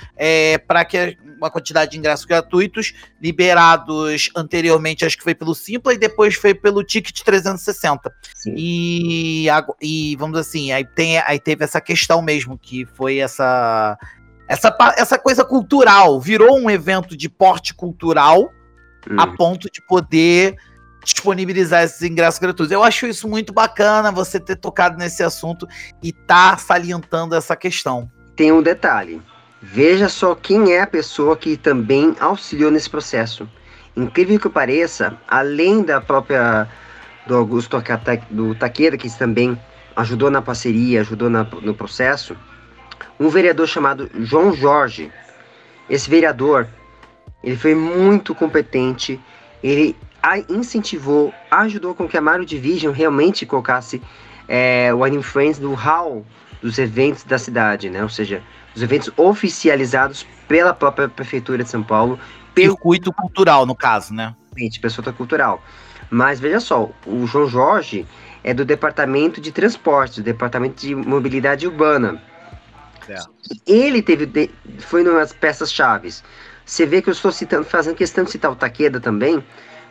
para 0.67 0.83
que 0.83 1.15
uma 1.37 1.51
quantidade 1.51 1.91
de 1.91 1.99
ingressos 1.99 2.25
gratuitos 2.25 2.95
liberados 3.21 4.31
anteriormente, 4.35 5.05
acho 5.05 5.15
que 5.15 5.23
foi 5.23 5.35
pelo 5.35 5.53
Simpla 5.53 5.93
e 5.93 5.97
depois 5.99 6.33
foi 6.33 6.55
pelo 6.55 6.83
Ticket 6.83 7.21
360. 7.21 8.11
Sim. 8.33 8.55
E, 8.57 9.45
e 9.79 10.15
vamos 10.15 10.39
assim, 10.39 10.71
aí, 10.71 10.83
tem, 10.83 11.19
aí 11.19 11.39
teve 11.39 11.63
essa 11.63 11.79
questão 11.79 12.19
mesmo, 12.19 12.57
que 12.57 12.83
foi 12.95 13.17
essa, 13.19 13.95
essa, 14.47 14.75
essa 14.97 15.19
coisa 15.19 15.45
cultural. 15.45 16.19
Virou 16.19 16.57
um 16.57 16.67
evento 16.67 17.15
de 17.15 17.29
porte 17.29 17.75
cultural 17.75 18.51
Hum. 19.09 19.15
a 19.19 19.27
ponto 19.27 19.69
de 19.71 19.81
poder 19.81 20.55
disponibilizar 21.03 21.83
esses 21.83 22.01
ingressos 22.01 22.39
gratuitos. 22.39 22.71
Eu 22.71 22.83
acho 22.83 23.05
isso 23.05 23.27
muito 23.27 23.53
bacana 23.53 24.11
você 24.11 24.39
ter 24.39 24.55
tocado 24.55 24.97
nesse 24.97 25.21
assunto 25.21 25.67
e 26.01 26.11
tá 26.11 26.57
salientando 26.57 27.35
essa 27.35 27.55
questão. 27.55 28.09
Tem 28.35 28.51
um 28.51 28.61
detalhe. 28.61 29.21
Veja 29.61 30.09
só 30.09 30.33
quem 30.35 30.73
é 30.73 30.81
a 30.81 30.87
pessoa 30.87 31.37
que 31.37 31.55
também 31.57 32.15
auxiliou 32.19 32.71
nesse 32.71 32.89
processo. 32.89 33.47
Incrível 33.95 34.39
que 34.39 34.49
pareça, 34.49 35.15
além 35.27 35.83
da 35.83 36.01
própria 36.01 36.67
do 37.27 37.35
Augusto 37.35 37.81
do 38.29 38.55
Taqueda, 38.55 38.97
que 38.97 39.09
também 39.17 39.59
ajudou 39.95 40.29
na 40.29 40.41
parceria, 40.41 41.01
ajudou 41.01 41.29
na- 41.29 41.43
no 41.43 41.73
processo, 41.73 42.35
um 43.19 43.29
vereador 43.29 43.67
chamado 43.67 44.09
João 44.19 44.53
Jorge. 44.53 45.11
Esse 45.89 46.09
vereador, 46.09 46.67
ele 47.45 47.55
foi 47.55 47.75
muito 47.75 48.33
competente, 48.33 49.19
ele 49.63 49.95
incentivou, 50.49 51.31
ajudou 51.51 51.93
com 51.93 52.07
que 52.07 52.17
a 52.17 52.21
Mario 52.21 52.45
Division 52.45 52.91
realmente 52.91 53.45
colocasse 53.45 54.01
é, 54.47 54.91
o 54.91 55.03
Anime 55.03 55.21
Friends 55.21 55.59
no 55.59 55.75
hall 55.75 56.25
dos 56.61 56.79
eventos 56.79 57.23
da 57.23 57.37
cidade, 57.37 57.89
né? 57.89 58.01
Ou 58.01 58.09
seja, 58.09 58.41
os 58.75 58.81
eventos 58.81 59.11
oficializados 59.15 60.25
pela 60.47 60.73
própria 60.73 61.07
Prefeitura 61.07 61.63
de 61.63 61.69
São 61.69 61.83
Paulo, 61.83 62.19
pelo 62.55 62.71
Circuito 62.71 63.13
cultural, 63.13 63.65
no 63.65 63.75
caso, 63.75 64.13
né? 64.13 64.35
Pessoa 64.81 65.13
cultural. 65.13 65.63
Mas 66.09 66.39
veja 66.39 66.59
só, 66.59 66.89
o 67.05 67.27
João 67.27 67.47
Jorge 67.47 68.07
é 68.43 68.53
do 68.53 68.65
Departamento 68.65 69.39
de 69.39 69.51
Transportes, 69.51 70.17
do 70.17 70.23
Departamento 70.23 70.81
de 70.81 70.95
Mobilidade 70.95 71.67
Urbana. 71.67 72.21
Certo. 73.05 73.29
Ele 73.67 74.01
teve 74.01 74.49
foi 74.79 75.03
numas 75.03 75.31
peças 75.31 75.71
chaves. 75.71 76.23
Você 76.65 76.85
vê 76.85 77.01
que 77.01 77.09
eu 77.09 77.13
estou 77.13 77.31
citando, 77.31 77.63
fazendo 77.63 77.95
questão 77.95 78.23
de 78.23 78.31
citar 78.31 78.51
o 78.51 78.55
Taqueda 78.55 78.99
também, 78.99 79.43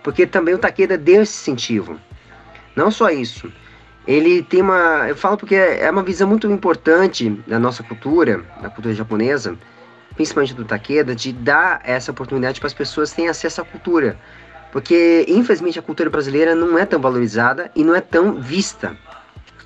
porque 0.02 0.26
também 0.26 0.54
o 0.54 0.58
Taqueda 0.58 0.98
deu 0.98 1.22
esse 1.22 1.50
incentivo. 1.50 1.98
Não 2.74 2.90
só 2.90 3.10
isso. 3.10 3.52
Ele 4.06 4.42
tem 4.42 4.60
uma, 4.60 5.08
eu 5.08 5.16
falo 5.16 5.36
porque 5.36 5.54
é 5.54 5.88
uma 5.90 6.02
visão 6.02 6.28
muito 6.28 6.50
importante 6.50 7.30
da 7.46 7.58
nossa 7.58 7.82
cultura, 7.82 8.44
da 8.60 8.68
cultura 8.68 8.94
japonesa, 8.94 9.56
principalmente 10.14 10.54
do 10.54 10.64
Takeda, 10.64 11.14
de 11.14 11.32
dar 11.32 11.80
essa 11.84 12.10
oportunidade 12.10 12.60
para 12.60 12.66
as 12.66 12.74
pessoas 12.74 13.12
terem 13.12 13.30
acesso 13.30 13.60
à 13.60 13.64
cultura. 13.64 14.18
Porque, 14.72 15.24
infelizmente, 15.28 15.78
a 15.78 15.82
cultura 15.82 16.10
brasileira 16.10 16.54
não 16.54 16.76
é 16.76 16.84
tão 16.84 17.00
valorizada 17.00 17.70
e 17.74 17.84
não 17.84 17.94
é 17.94 18.00
tão 18.00 18.34
vista. 18.34 18.96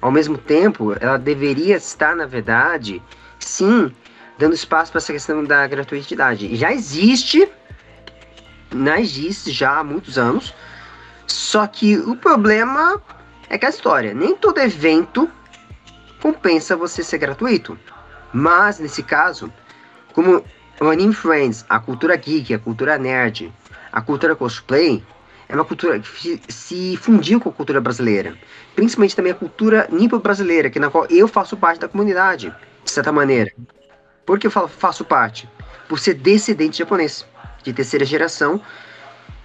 Ao 0.00 0.12
mesmo 0.12 0.36
tempo, 0.36 0.94
ela 1.00 1.16
deveria 1.16 1.76
estar, 1.76 2.14
na 2.14 2.26
verdade, 2.26 3.02
sim, 3.38 3.90
dando 4.38 4.54
espaço 4.54 4.92
para 4.92 4.98
essa 4.98 5.12
questão 5.12 5.44
da 5.44 5.66
gratuidade. 5.66 6.54
Já 6.54 6.72
existe, 6.72 7.50
já 8.72 9.00
existe 9.00 9.50
já 9.50 9.78
há 9.78 9.84
muitos 9.84 10.16
anos, 10.16 10.54
só 11.26 11.66
que 11.66 11.96
o 11.98 12.16
problema 12.16 13.02
é 13.50 13.58
que 13.58 13.66
a 13.66 13.70
história, 13.70 14.14
nem 14.14 14.34
todo 14.36 14.58
evento 14.58 15.28
compensa 16.22 16.76
você 16.76 17.02
ser 17.02 17.18
gratuito. 17.18 17.78
Mas, 18.32 18.78
nesse 18.78 19.02
caso, 19.02 19.52
como 20.12 20.44
o 20.80 20.84
Anime 20.84 21.14
Friends, 21.14 21.64
a 21.68 21.78
cultura 21.78 22.14
geek, 22.16 22.54
a 22.54 22.58
cultura 22.58 22.98
nerd, 22.98 23.52
a 23.90 24.00
cultura 24.00 24.36
cosplay, 24.36 25.02
é 25.48 25.54
uma 25.54 25.64
cultura 25.64 25.98
que 25.98 26.40
se 26.48 26.96
fundiu 26.98 27.40
com 27.40 27.48
a 27.48 27.52
cultura 27.52 27.80
brasileira. 27.80 28.36
Principalmente 28.76 29.16
também 29.16 29.32
a 29.32 29.34
cultura 29.34 29.88
nipo-brasileira, 29.90 30.68
que 30.68 30.78
na 30.78 30.90
qual 30.90 31.06
eu 31.06 31.26
faço 31.26 31.56
parte 31.56 31.80
da 31.80 31.88
comunidade, 31.88 32.54
de 32.84 32.90
certa 32.90 33.10
maneira. 33.10 33.50
Por 34.28 34.38
que 34.38 34.46
eu 34.46 34.50
falo 34.50 34.68
faço 34.68 35.06
parte? 35.06 35.48
Por 35.88 35.98
ser 35.98 36.12
descendente 36.12 36.80
japonês, 36.80 37.24
de 37.62 37.72
terceira 37.72 38.04
geração. 38.04 38.60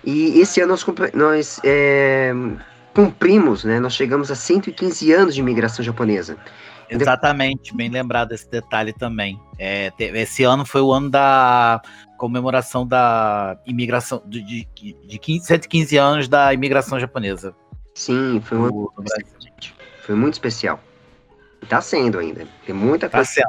E 0.04 0.42
esse 0.42 0.60
ano 0.60 0.72
nós, 0.72 0.86
nós 1.14 1.62
é, 1.64 2.34
cumprimos, 2.94 3.64
né? 3.64 3.80
Nós 3.80 3.94
chegamos 3.94 4.30
a 4.30 4.36
115 4.36 5.14
anos 5.14 5.36
de 5.36 5.40
imigração 5.40 5.86
japonesa. 5.86 6.36
Exatamente, 6.90 7.74
bem 7.74 7.90
lembrado 7.90 8.34
esse 8.34 8.52
detalhe 8.52 8.92
também. 8.92 9.40
É, 9.58 9.90
esse 9.98 10.44
ano 10.44 10.66
foi 10.66 10.82
o 10.82 10.92
ano 10.92 11.10
da 11.10 11.82
comemoração 12.18 12.86
da 12.86 13.58
imigração, 13.66 14.22
de, 14.26 14.42
de, 14.44 14.68
de 15.08 15.18
15, 15.18 15.46
115 15.46 15.98
anos 15.98 16.28
da 16.28 16.54
imigração 16.54 17.00
japonesa. 17.00 17.56
Sim, 17.96 18.42
foi 18.44 18.58
um 18.58 18.66
ano. 18.66 18.94
Foi 20.02 20.14
muito 20.14 20.34
especial. 20.34 20.78
E 21.62 21.66
tá 21.66 21.80
sendo 21.80 22.20
ainda. 22.20 22.46
Tem 22.66 22.76
muita 22.76 23.08
Tá 23.08 23.20
coisa. 23.20 23.42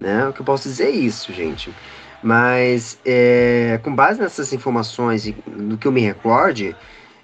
Né? 0.00 0.28
O 0.28 0.32
que 0.32 0.40
eu 0.40 0.44
posso 0.44 0.68
dizer 0.68 0.84
é 0.84 0.90
isso, 0.90 1.32
gente. 1.32 1.74
Mas 2.22 2.98
é, 3.04 3.78
com 3.82 3.94
base 3.94 4.20
nessas 4.20 4.52
informações 4.52 5.26
e 5.26 5.32
do 5.46 5.76
que 5.76 5.86
eu 5.86 5.92
me 5.92 6.00
recorde, 6.00 6.74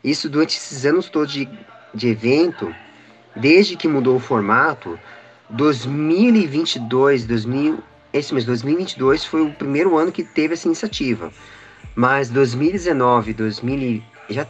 isso 0.04 0.28
durante 0.28 0.56
esses 0.56 0.84
anos 0.84 1.08
todos 1.08 1.32
de, 1.32 1.48
de 1.94 2.08
evento, 2.08 2.74
desde 3.34 3.76
que 3.76 3.88
mudou 3.88 4.16
o 4.16 4.20
formato, 4.20 4.98
2022, 5.50 7.24
2000, 7.24 7.78
esse 8.12 8.34
mês, 8.34 8.44
2022 8.44 9.24
foi 9.24 9.42
o 9.42 9.52
primeiro 9.52 9.96
ano 9.96 10.12
que 10.12 10.22
teve 10.22 10.54
essa 10.54 10.66
iniciativa. 10.66 11.32
Mas 11.94 12.28
2019, 12.28 13.32
2000 13.34 14.02
já 14.28 14.46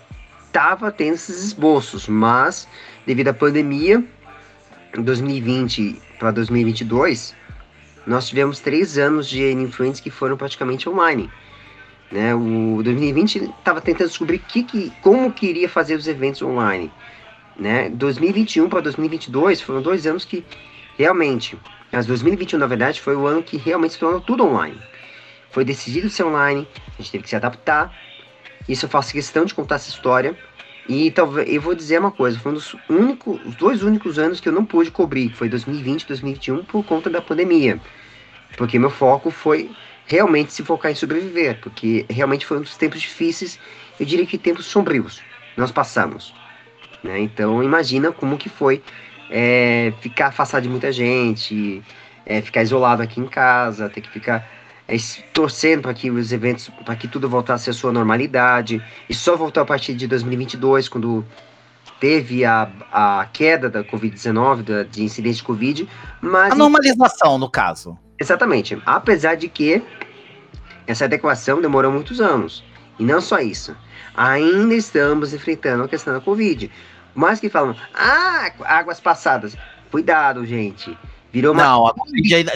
estava 0.46 0.90
tendo 0.90 1.14
esses 1.14 1.44
esboços, 1.44 2.08
mas 2.08 2.66
devido 3.06 3.28
à 3.28 3.34
pandemia, 3.34 4.04
2020 4.94 6.00
para 6.18 6.32
2022, 6.32 7.34
nós 8.06 8.28
tivemos 8.28 8.60
três 8.60 8.98
anos 8.98 9.28
de 9.28 9.50
Influence 9.52 10.00
que 10.00 10.10
foram 10.10 10.36
praticamente 10.36 10.88
online. 10.88 11.30
Né? 12.10 12.34
O 12.34 12.82
2020 12.82 13.50
estava 13.58 13.80
tentando 13.80 14.08
descobrir 14.08 14.38
que, 14.38 14.64
que, 14.64 14.92
como 15.02 15.32
queria 15.32 15.68
fazer 15.68 15.94
os 15.94 16.08
eventos 16.08 16.42
online. 16.42 16.90
Né? 17.56 17.88
2021 17.90 18.68
para 18.68 18.80
2022 18.80 19.60
foram 19.60 19.82
dois 19.82 20.06
anos 20.06 20.24
que 20.24 20.44
realmente, 20.96 21.58
mas 21.92 22.06
2021 22.06 22.58
na 22.58 22.66
verdade 22.66 23.00
foi 23.00 23.14
o 23.14 23.26
ano 23.26 23.42
que 23.42 23.56
realmente 23.56 23.94
se 23.94 24.00
tornou 24.00 24.20
tudo 24.20 24.44
online. 24.44 24.78
Foi 25.50 25.64
decidido 25.64 26.08
ser 26.08 26.24
online, 26.24 26.66
a 26.98 27.02
gente 27.02 27.10
teve 27.10 27.24
que 27.24 27.30
se 27.30 27.36
adaptar 27.36 27.92
Isso 28.68 28.86
eu 28.86 28.88
faço 28.88 29.12
questão 29.12 29.44
de 29.44 29.54
contar 29.54 29.76
essa 29.76 29.90
história. 29.90 30.36
E 30.90 31.08
talvez 31.12 31.48
eu 31.48 31.60
vou 31.60 31.72
dizer 31.72 32.00
uma 32.00 32.10
coisa, 32.10 32.36
foi 32.36 32.50
um 32.50 32.54
dos 32.56 32.74
únicos, 32.88 33.40
os 33.46 33.54
dois 33.54 33.80
únicos 33.80 34.18
anos 34.18 34.40
que 34.40 34.48
eu 34.48 34.52
não 34.52 34.64
pude 34.64 34.90
cobrir, 34.90 35.28
que 35.28 35.36
foi 35.36 35.48
2020 35.48 36.02
e 36.02 36.06
2021 36.08 36.64
por 36.64 36.84
conta 36.84 37.08
da 37.08 37.22
pandemia. 37.22 37.80
Porque 38.56 38.76
meu 38.76 38.90
foco 38.90 39.30
foi 39.30 39.70
realmente 40.04 40.52
se 40.52 40.64
focar 40.64 40.90
em 40.90 40.96
sobreviver, 40.96 41.60
porque 41.60 42.04
realmente 42.10 42.44
foi 42.44 42.58
um 42.58 42.62
dos 42.62 42.76
tempos 42.76 43.00
difíceis, 43.00 43.56
eu 44.00 44.04
diria 44.04 44.26
que 44.26 44.36
tempos 44.36 44.66
sombrios 44.66 45.22
nós 45.56 45.70
passamos. 45.70 46.34
Né? 47.04 47.20
Então 47.20 47.62
imagina 47.62 48.10
como 48.10 48.36
que 48.36 48.48
foi 48.48 48.82
é, 49.30 49.92
ficar 50.00 50.26
afastado 50.26 50.64
de 50.64 50.68
muita 50.68 50.90
gente, 50.90 51.84
é, 52.26 52.42
ficar 52.42 52.64
isolado 52.64 53.00
aqui 53.00 53.20
em 53.20 53.28
casa, 53.28 53.88
ter 53.88 54.00
que 54.00 54.10
ficar 54.10 54.44
é, 54.90 54.96
torcendo 55.32 55.82
para 55.82 55.94
que 55.94 56.10
os 56.10 56.32
eventos, 56.32 56.68
para 56.84 56.96
que 56.96 57.06
tudo 57.06 57.28
voltasse 57.28 57.70
à 57.70 57.72
sua 57.72 57.92
normalidade, 57.92 58.82
e 59.08 59.14
só 59.14 59.36
voltou 59.36 59.62
a 59.62 59.66
partir 59.66 59.94
de 59.94 60.08
2022, 60.08 60.88
quando 60.88 61.24
teve 62.00 62.44
a, 62.44 62.68
a 62.90 63.28
queda 63.32 63.70
da 63.70 63.84
Covid-19, 63.84 64.88
de 64.88 65.04
incidência 65.04 65.38
de 65.38 65.44
Covid, 65.44 65.88
mas... 66.20 66.52
A 66.52 66.56
normalização, 66.56 67.38
no 67.38 67.48
caso. 67.48 67.96
Exatamente, 68.18 68.80
apesar 68.84 69.36
de 69.36 69.48
que 69.48 69.80
essa 70.86 71.04
adequação 71.04 71.60
demorou 71.60 71.92
muitos 71.92 72.20
anos, 72.20 72.64
e 72.98 73.04
não 73.04 73.20
só 73.20 73.38
isso, 73.38 73.76
ainda 74.14 74.74
estamos 74.74 75.32
enfrentando 75.32 75.84
a 75.84 75.88
questão 75.88 76.12
da 76.12 76.20
Covid, 76.20 76.70
mas 77.14 77.38
que 77.38 77.48
falam, 77.48 77.76
ah, 77.94 78.50
águas 78.64 78.98
passadas, 78.98 79.56
cuidado, 79.90 80.44
gente, 80.44 80.98
Virou 81.32 81.52
uma... 81.54 81.62
Não, 81.62 81.94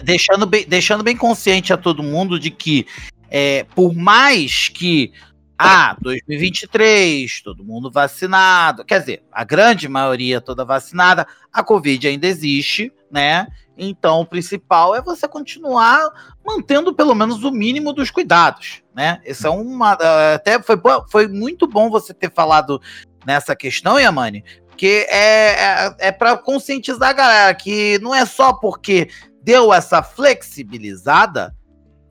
deixando 0.03 0.47
bem, 0.47 0.65
deixando 0.67 1.03
bem 1.03 1.17
consciente 1.17 1.73
a 1.73 1.77
todo 1.77 2.03
mundo 2.03 2.39
de 2.39 2.51
que, 2.51 2.87
é, 3.31 3.65
por 3.75 3.95
mais 3.95 4.69
que 4.69 5.13
ah, 5.57 5.97
2023, 6.01 7.43
todo 7.43 7.65
mundo 7.65 7.91
vacinado. 7.91 8.85
Quer 8.85 9.01
dizer, 9.01 9.23
a 9.31 9.45
grande 9.45 9.89
maioria 9.89 10.41
toda 10.41 10.65
vacinada, 10.65 11.27
a 11.53 11.63
Covid 11.63 12.09
ainda 12.09 12.27
existe, 12.27 12.93
né? 13.11 13.47
Então, 13.77 14.21
o 14.21 14.27
principal 14.27 14.95
é 14.95 15.03
você 15.03 15.27
continuar 15.27 16.09
mantendo 16.45 16.95
pelo 16.95 17.15
menos 17.15 17.43
o 17.45 17.51
mínimo 17.51 17.93
dos 17.93 18.11
cuidados, 18.11 18.83
né? 18.95 19.21
Isso 19.25 19.47
é 19.47 19.51
uma. 19.51 19.93
Até 20.35 20.61
foi, 20.61 20.77
foi 21.09 21.29
muito 21.29 21.67
bom 21.67 21.89
você 21.89 22.13
ter 22.13 22.33
falado 22.33 22.81
nessa 23.25 23.57
questão, 23.57 23.99
Yamani, 23.99 24.45
porque 24.75 25.07
é, 25.09 25.53
é, 25.53 25.97
é 26.09 26.13
para 26.13 26.37
conscientizar 26.37 27.11
a 27.11 27.13
galera 27.13 27.55
que 27.55 27.99
não 28.03 28.13
é 28.13 28.27
só 28.27 28.53
porque 28.53 29.09
deu 29.41 29.73
essa 29.73 30.03
flexibilizada 30.03 31.55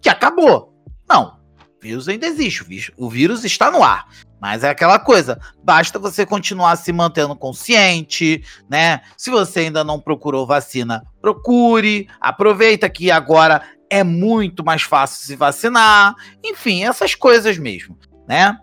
que 0.02 0.08
acabou. 0.08 0.74
Não. 1.08 1.38
O 1.60 1.84
vírus 1.84 2.08
ainda 2.08 2.26
existe, 2.26 2.64
o 2.64 2.66
vírus, 2.66 2.92
o 2.96 3.10
vírus 3.10 3.44
está 3.44 3.70
no 3.70 3.84
ar. 3.84 4.08
Mas 4.42 4.64
é 4.64 4.70
aquela 4.70 4.98
coisa, 4.98 5.40
basta 5.62 6.00
você 6.00 6.26
continuar 6.26 6.78
se 6.78 6.94
mantendo 6.94 7.36
consciente, 7.36 8.42
né? 8.70 9.02
Se 9.18 9.30
você 9.30 9.62
ainda 9.62 9.84
não 9.84 10.00
procurou 10.00 10.48
vacina, 10.48 11.04
procure. 11.22 12.08
Aproveita 12.20 12.90
que 12.90 13.12
agora 13.12 13.62
é 13.90 14.04
muito 14.04 14.64
mais 14.64 14.84
fácil 14.84 15.26
se 15.26 15.36
vacinar. 15.36 16.16
Enfim, 16.42 16.84
essas 16.86 17.14
coisas 17.14 17.58
mesmo, 17.58 17.98
né? 18.28 18.58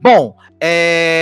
Bom, 0.00 0.36
é, 0.60 1.20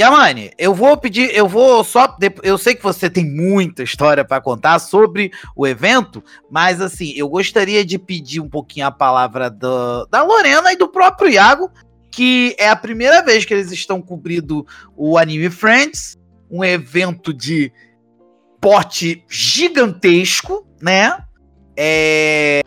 Yamani, 0.00 0.50
eu 0.56 0.74
vou 0.74 0.96
pedir, 0.96 1.30
eu 1.36 1.46
vou 1.46 1.84
só. 1.84 2.16
Eu 2.42 2.56
sei 2.56 2.74
que 2.74 2.82
você 2.82 3.10
tem 3.10 3.22
muita 3.22 3.82
história 3.82 4.24
para 4.24 4.40
contar 4.40 4.78
sobre 4.78 5.30
o 5.54 5.66
evento, 5.66 6.24
mas 6.50 6.80
assim, 6.80 7.12
eu 7.14 7.28
gostaria 7.28 7.84
de 7.84 7.98
pedir 7.98 8.40
um 8.40 8.48
pouquinho 8.48 8.86
a 8.86 8.90
palavra 8.90 9.50
do, 9.50 10.06
da 10.06 10.22
Lorena 10.22 10.72
e 10.72 10.76
do 10.76 10.88
próprio 10.88 11.28
Iago, 11.28 11.70
que 12.10 12.56
é 12.58 12.70
a 12.70 12.76
primeira 12.76 13.22
vez 13.22 13.44
que 13.44 13.52
eles 13.52 13.70
estão 13.70 14.00
cobrindo 14.00 14.66
o 14.96 15.18
Anime 15.18 15.50
Friends, 15.50 16.16
um 16.50 16.64
evento 16.64 17.34
de 17.34 17.70
porte 18.58 19.22
gigantesco, 19.28 20.66
né? 20.80 21.14
É, 21.76 22.62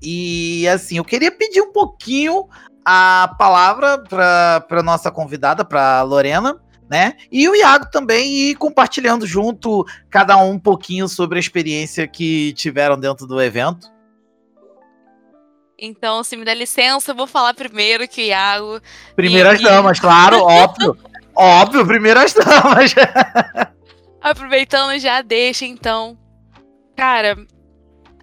e 0.00 0.66
assim, 0.68 0.96
eu 0.96 1.04
queria 1.04 1.30
pedir 1.30 1.60
um 1.60 1.70
pouquinho 1.70 2.48
a 2.82 3.34
palavra 3.38 3.98
para 3.98 4.82
nossa 4.82 5.10
convidada, 5.10 5.66
para 5.66 6.00
Lorena, 6.00 6.58
né? 6.88 7.14
E 7.30 7.48
o 7.48 7.54
Iago 7.54 7.90
também 7.90 8.32
ir 8.32 8.54
compartilhando 8.56 9.26
junto, 9.26 9.84
cada 10.10 10.36
um 10.36 10.52
um 10.52 10.58
pouquinho 10.58 11.08
sobre 11.08 11.38
a 11.38 11.40
experiência 11.40 12.06
que 12.08 12.52
tiveram 12.54 12.98
dentro 12.98 13.26
do 13.26 13.40
evento. 13.40 13.86
Então, 15.78 16.24
se 16.24 16.36
me 16.36 16.44
dá 16.44 16.52
licença, 16.52 17.12
eu 17.12 17.14
vou 17.14 17.26
falar 17.26 17.54
primeiro 17.54 18.08
que 18.08 18.22
o 18.22 18.24
Iago. 18.24 18.80
Primeiras 19.14 19.60
e... 19.60 19.62
damas, 19.62 20.00
claro, 20.00 20.38
óbvio. 20.40 20.98
óbvio, 21.36 21.86
primeiras 21.86 22.32
damas. 22.32 22.94
Aproveitando 24.20 24.98
já, 24.98 25.22
deixa 25.22 25.64
então. 25.64 26.18
Cara, 26.96 27.36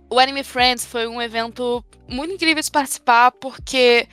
o 0.09 0.19
Anime 0.19 0.43
Friends 0.43 0.85
foi 0.85 1.07
um 1.07 1.21
evento 1.21 1.83
muito 2.09 2.33
incrível 2.33 2.61
de 2.61 2.69
participar, 2.69 3.31
porque 3.31 4.07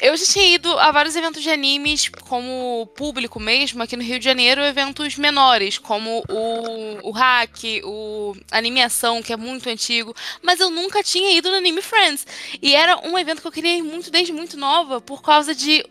eu 0.00 0.16
já 0.16 0.24
tinha 0.24 0.54
ido 0.54 0.78
a 0.78 0.90
vários 0.90 1.14
eventos 1.14 1.42
de 1.42 1.50
animes 1.50 2.08
como 2.08 2.86
público 2.96 3.38
mesmo, 3.38 3.82
aqui 3.82 3.96
no 3.96 4.02
Rio 4.02 4.18
de 4.18 4.24
Janeiro, 4.24 4.60
eventos 4.60 5.16
menores, 5.16 5.78
como 5.78 6.24
o, 6.28 7.08
o 7.08 7.10
Hack, 7.12 7.82
o 7.84 8.34
Animação, 8.50 9.22
que 9.22 9.32
é 9.32 9.36
muito 9.36 9.68
antigo, 9.68 10.14
mas 10.42 10.58
eu 10.58 10.70
nunca 10.70 11.02
tinha 11.02 11.36
ido 11.36 11.50
no 11.50 11.56
Anime 11.56 11.82
Friends. 11.82 12.26
E 12.60 12.74
era 12.74 12.98
um 13.06 13.16
evento 13.16 13.40
que 13.40 13.46
eu 13.46 13.52
queria 13.52 13.78
ir 13.78 13.82
muito 13.82 14.10
desde 14.10 14.32
muito 14.32 14.56
nova, 14.56 15.00
por 15.00 15.22
causa 15.22 15.54
de 15.54 15.84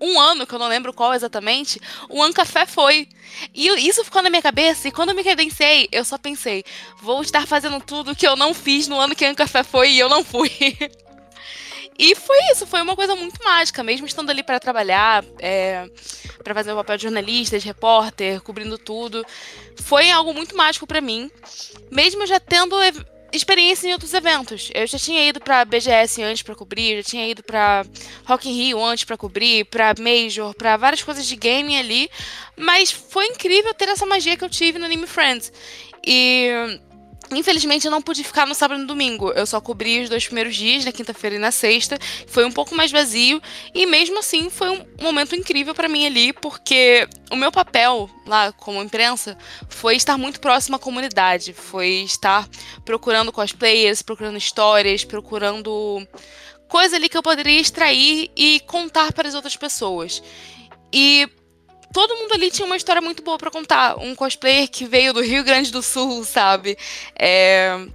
um 0.00 0.20
ano, 0.20 0.46
que 0.46 0.54
eu 0.54 0.58
não 0.58 0.68
lembro 0.68 0.92
qual 0.92 1.14
exatamente, 1.14 1.80
o 2.08 2.22
Ancafé 2.22 2.66
foi. 2.66 3.08
E 3.54 3.66
isso 3.88 4.04
ficou 4.04 4.22
na 4.22 4.30
minha 4.30 4.42
cabeça, 4.42 4.88
e 4.88 4.92
quando 4.92 5.10
eu 5.10 5.14
me 5.14 5.24
credenciei, 5.24 5.88
eu 5.90 6.04
só 6.04 6.18
pensei, 6.18 6.64
vou 7.00 7.22
estar 7.22 7.46
fazendo 7.46 7.80
tudo 7.80 8.14
que 8.14 8.26
eu 8.26 8.36
não 8.36 8.52
fiz 8.52 8.88
no 8.88 9.00
ano 9.00 9.14
que 9.14 9.24
o 9.24 9.30
Ancafé 9.30 9.62
foi 9.62 9.92
e 9.92 9.98
eu 9.98 10.08
não 10.08 10.22
fui. 10.22 10.50
E 11.98 12.14
foi 12.14 12.36
isso, 12.52 12.64
foi 12.64 12.80
uma 12.80 12.94
coisa 12.94 13.16
muito 13.16 13.42
mágica, 13.42 13.82
mesmo 13.82 14.06
estando 14.06 14.30
ali 14.30 14.44
para 14.44 14.60
trabalhar, 14.60 15.24
é, 15.40 15.90
para 16.44 16.54
fazer 16.54 16.72
o 16.72 16.76
papel 16.76 16.96
de 16.96 17.02
jornalista, 17.02 17.58
de 17.58 17.66
repórter, 17.66 18.40
cobrindo 18.40 18.78
tudo. 18.78 19.26
Foi 19.82 20.08
algo 20.10 20.32
muito 20.32 20.56
mágico 20.56 20.86
para 20.86 21.00
mim, 21.00 21.28
mesmo 21.90 22.24
já 22.24 22.38
tendo 22.38 22.76
experiência 23.32 23.88
em 23.88 23.92
outros 23.92 24.14
eventos. 24.14 24.70
Eu 24.72 24.86
já 24.86 24.96
tinha 24.96 25.28
ido 25.28 25.40
para 25.40 25.64
BGS 25.64 26.22
antes 26.22 26.42
para 26.42 26.54
cobrir, 26.54 26.98
já 26.98 27.02
tinha 27.02 27.28
ido 27.28 27.42
para 27.42 27.84
Rock 28.24 28.48
in 28.48 28.52
Rio 28.52 28.84
antes 28.84 29.04
para 29.04 29.16
cobrir, 29.16 29.64
para 29.64 29.92
Major, 29.98 30.54
para 30.54 30.76
várias 30.76 31.02
coisas 31.02 31.26
de 31.26 31.34
game 31.34 31.76
ali, 31.76 32.08
mas 32.56 32.92
foi 32.92 33.26
incrível 33.26 33.74
ter 33.74 33.88
essa 33.88 34.06
magia 34.06 34.36
que 34.36 34.44
eu 34.44 34.48
tive 34.48 34.78
no 34.78 34.84
Anime 34.84 35.06
Friends. 35.06 35.52
E 36.06 36.80
Infelizmente 37.32 37.86
eu 37.86 37.90
não 37.90 38.00
pude 38.00 38.24
ficar 38.24 38.46
no 38.46 38.54
sábado 38.54 38.78
e 38.78 38.80
no 38.82 38.86
domingo. 38.86 39.30
Eu 39.32 39.46
só 39.46 39.60
cobri 39.60 40.00
os 40.00 40.08
dois 40.08 40.24
primeiros 40.26 40.56
dias, 40.56 40.84
na 40.84 40.92
quinta-feira 40.92 41.36
e 41.36 41.38
na 41.38 41.50
sexta. 41.50 41.98
Foi 42.26 42.44
um 42.44 42.52
pouco 42.52 42.74
mais 42.74 42.90
vazio 42.90 43.40
e 43.74 43.86
mesmo 43.86 44.18
assim 44.18 44.48
foi 44.50 44.70
um 44.70 44.86
momento 45.00 45.34
incrível 45.34 45.74
para 45.74 45.88
mim 45.88 46.06
ali, 46.06 46.32
porque 46.32 47.06
o 47.30 47.36
meu 47.36 47.52
papel 47.52 48.08
lá 48.26 48.52
como 48.52 48.82
imprensa 48.82 49.36
foi 49.68 49.96
estar 49.96 50.16
muito 50.16 50.40
próximo 50.40 50.76
à 50.76 50.78
comunidade, 50.78 51.52
foi 51.52 52.02
estar 52.04 52.48
procurando 52.84 53.32
cosplayers, 53.32 54.02
procurando 54.02 54.38
histórias, 54.38 55.04
procurando 55.04 56.06
coisa 56.68 56.96
ali 56.96 57.08
que 57.08 57.16
eu 57.16 57.22
poderia 57.22 57.60
extrair 57.60 58.30
e 58.36 58.60
contar 58.66 59.12
para 59.12 59.28
as 59.28 59.34
outras 59.34 59.56
pessoas. 59.56 60.22
E 60.92 61.28
todo 61.92 62.16
mundo 62.16 62.32
ali 62.34 62.50
tinha 62.50 62.66
uma 62.66 62.76
história 62.76 63.00
muito 63.00 63.22
boa 63.22 63.38
para 63.38 63.50
contar. 63.50 63.98
Um 63.98 64.14
cosplayer 64.14 64.68
que 64.68 64.84
veio 64.84 65.12
do 65.12 65.22
Rio 65.22 65.44
Grande 65.44 65.70
do 65.70 65.82
Sul, 65.82 66.24
sabe? 66.24 66.76
É, 67.18 67.86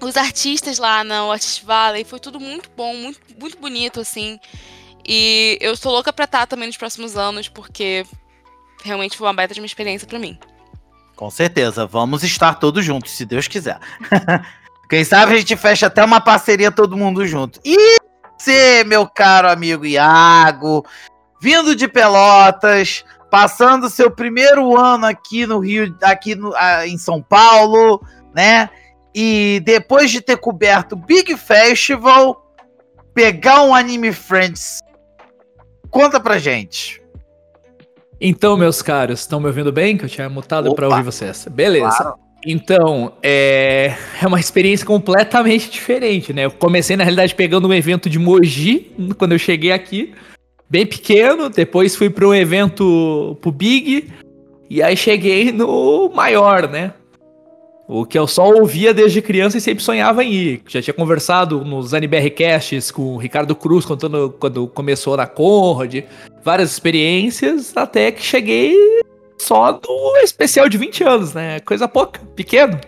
os 0.00 0.16
artistas 0.16 0.78
lá 0.78 1.04
na 1.04 1.22
Artist 1.30 1.64
Valley, 1.64 2.04
foi 2.04 2.18
tudo 2.18 2.40
muito 2.40 2.70
bom, 2.76 2.94
muito, 2.94 3.20
muito 3.38 3.58
bonito, 3.58 4.00
assim. 4.00 4.38
E 5.06 5.58
eu 5.60 5.72
estou 5.72 5.92
louca 5.92 6.12
pra 6.12 6.24
estar 6.24 6.46
também 6.46 6.66
nos 6.66 6.76
próximos 6.76 7.16
anos, 7.16 7.48
porque 7.48 8.04
realmente 8.84 9.16
foi 9.16 9.26
uma 9.26 9.34
baita 9.34 9.54
de 9.54 9.60
uma 9.60 9.66
experiência 9.66 10.06
para 10.06 10.18
mim. 10.18 10.38
Com 11.16 11.30
certeza, 11.30 11.86
vamos 11.86 12.22
estar 12.22 12.54
todos 12.54 12.84
juntos, 12.84 13.12
se 13.12 13.24
Deus 13.24 13.46
quiser. 13.46 13.78
Quem 14.88 15.04
sabe 15.04 15.34
a 15.34 15.38
gente 15.38 15.56
fecha 15.56 15.86
até 15.86 16.04
uma 16.04 16.20
parceria 16.20 16.70
todo 16.70 16.96
mundo 16.96 17.26
junto. 17.26 17.60
E 17.64 17.96
você, 18.38 18.84
meu 18.84 19.06
caro 19.06 19.48
amigo 19.48 19.86
Iago, 19.86 20.84
vindo 21.40 21.74
de 21.74 21.86
Pelotas, 21.86 23.04
passando 23.32 23.88
seu 23.88 24.10
primeiro 24.10 24.76
ano 24.76 25.06
aqui 25.06 25.46
no 25.46 25.58
Rio, 25.58 25.96
aqui 26.02 26.34
no, 26.34 26.52
em 26.84 26.98
São 26.98 27.22
Paulo, 27.22 27.98
né? 28.34 28.68
E 29.14 29.62
depois 29.64 30.10
de 30.10 30.20
ter 30.20 30.36
coberto 30.36 30.94
Big 30.94 31.34
Festival, 31.38 32.54
pegar 33.14 33.62
um 33.62 33.74
Anime 33.74 34.12
Friends. 34.12 34.80
Conta 35.90 36.20
pra 36.20 36.36
gente. 36.36 37.02
Então, 38.20 38.54
meus 38.54 38.82
caros, 38.82 39.20
estão 39.20 39.40
me 39.40 39.46
ouvindo 39.46 39.72
bem? 39.72 39.96
Que 39.96 40.04
eu 40.04 40.10
tinha 40.10 40.28
mutado 40.28 40.74
para 40.74 40.86
ouvir 40.86 41.02
vocês. 41.02 41.46
Beleza. 41.50 41.88
Claro. 41.88 42.18
Então, 42.44 43.14
é, 43.22 43.96
é 44.20 44.26
uma 44.26 44.40
experiência 44.40 44.84
completamente 44.84 45.70
diferente, 45.70 46.34
né? 46.34 46.44
Eu 46.44 46.50
comecei, 46.50 46.98
na 46.98 47.04
realidade, 47.04 47.34
pegando 47.34 47.66
um 47.66 47.72
evento 47.72 48.10
de 48.10 48.18
Moji, 48.18 48.92
quando 49.16 49.32
eu 49.32 49.38
cheguei 49.38 49.72
aqui. 49.72 50.12
Bem 50.72 50.86
pequeno, 50.86 51.50
depois 51.50 51.94
fui 51.94 52.08
para 52.08 52.26
um 52.26 52.34
evento 52.34 53.36
pro 53.42 53.52
Big, 53.52 54.10
e 54.70 54.82
aí 54.82 54.96
cheguei 54.96 55.52
no 55.52 56.10
maior, 56.14 56.66
né? 56.66 56.94
O 57.86 58.06
que 58.06 58.18
eu 58.18 58.26
só 58.26 58.48
ouvia 58.48 58.94
desde 58.94 59.20
criança 59.20 59.58
e 59.58 59.60
sempre 59.60 59.84
sonhava 59.84 60.24
em 60.24 60.32
ir. 60.32 60.62
Já 60.66 60.80
tinha 60.80 60.94
conversado 60.94 61.62
nos 61.62 61.92
ANBR 61.92 62.30
Casts 62.30 62.90
com 62.90 63.02
o 63.02 63.18
Ricardo 63.18 63.54
Cruz, 63.54 63.84
contando 63.84 64.34
quando 64.40 64.66
começou 64.66 65.14
na 65.14 65.26
Conrad, 65.26 66.04
várias 66.42 66.72
experiências, 66.72 67.76
até 67.76 68.10
que 68.10 68.22
cheguei 68.22 68.74
só 69.38 69.72
no 69.72 70.16
especial 70.22 70.70
de 70.70 70.78
20 70.78 71.04
anos, 71.04 71.34
né? 71.34 71.60
Coisa 71.60 71.86
pouca, 71.86 72.18
pequeno. 72.34 72.80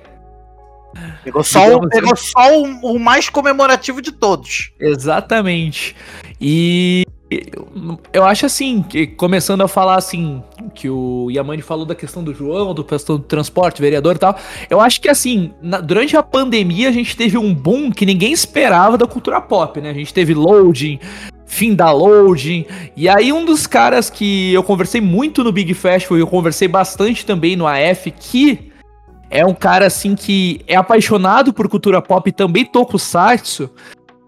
Pegou 1.23 1.45
só, 1.45 1.77
o, 1.77 1.87
pegou 1.87 2.17
só 2.17 2.63
o, 2.63 2.95
o 2.95 2.99
mais 2.99 3.29
comemorativo 3.29 4.01
de 4.01 4.11
todos. 4.11 4.73
Exatamente. 4.81 5.95
E 6.41 7.04
eu 8.13 8.25
acho 8.25 8.47
assim, 8.47 8.83
que 8.83 9.07
começando 9.07 9.63
a 9.63 9.69
falar 9.69 9.97
assim, 9.97 10.43
que 10.75 10.89
o 10.89 11.29
Yamani 11.31 11.63
falou 11.63 11.85
da 11.85 11.95
questão 11.95 12.23
do 12.23 12.35
João, 12.35 12.75
do 12.75 12.85
questão 12.85 13.17
do 13.17 13.23
transporte, 13.23 13.81
vereador 13.81 14.17
e 14.17 14.19
tal. 14.19 14.37
Eu 14.69 14.81
acho 14.81 15.01
que 15.01 15.09
assim, 15.09 15.53
na, 15.63 15.81
durante 15.81 16.17
a 16.17 16.23
pandemia 16.23 16.89
a 16.89 16.93
gente 16.93 17.17
teve 17.17 17.39
um 17.39 17.55
boom 17.55 17.91
que 17.91 18.07
ninguém 18.07 18.33
esperava 18.33 18.99
da 18.99 19.07
cultura 19.07 19.41
pop, 19.41 19.81
né? 19.81 19.91
A 19.91 19.95
gente 19.95 20.13
teve 20.13 20.35
loading, 20.35 20.99
fim 21.47 21.75
da 21.75 21.91
loading. 21.91 22.67
E 22.97 23.09
aí 23.09 23.33
um 23.33 23.45
dos 23.45 23.67
caras 23.67 24.11
que 24.11 24.53
eu 24.53 24.63
conversei 24.63 25.01
muito 25.01 25.45
no 25.45 25.53
Big 25.53 25.73
Festival 25.75 26.19
e 26.19 26.21
eu 26.21 26.27
conversei 26.27 26.69
bastante 26.69 27.25
também 27.25 27.57
no 27.57 27.67
AF, 27.67 28.11
que 28.11 28.73
é 29.31 29.45
um 29.45 29.55
cara 29.55 29.87
assim 29.87 30.15
que 30.15 30.61
é 30.67 30.77
apaixonado 30.77 31.53
por 31.53 31.69
cultura 31.69 32.01
pop 32.01 32.29
e 32.29 32.33
também 32.33 32.65
tokusatsu, 32.65 33.71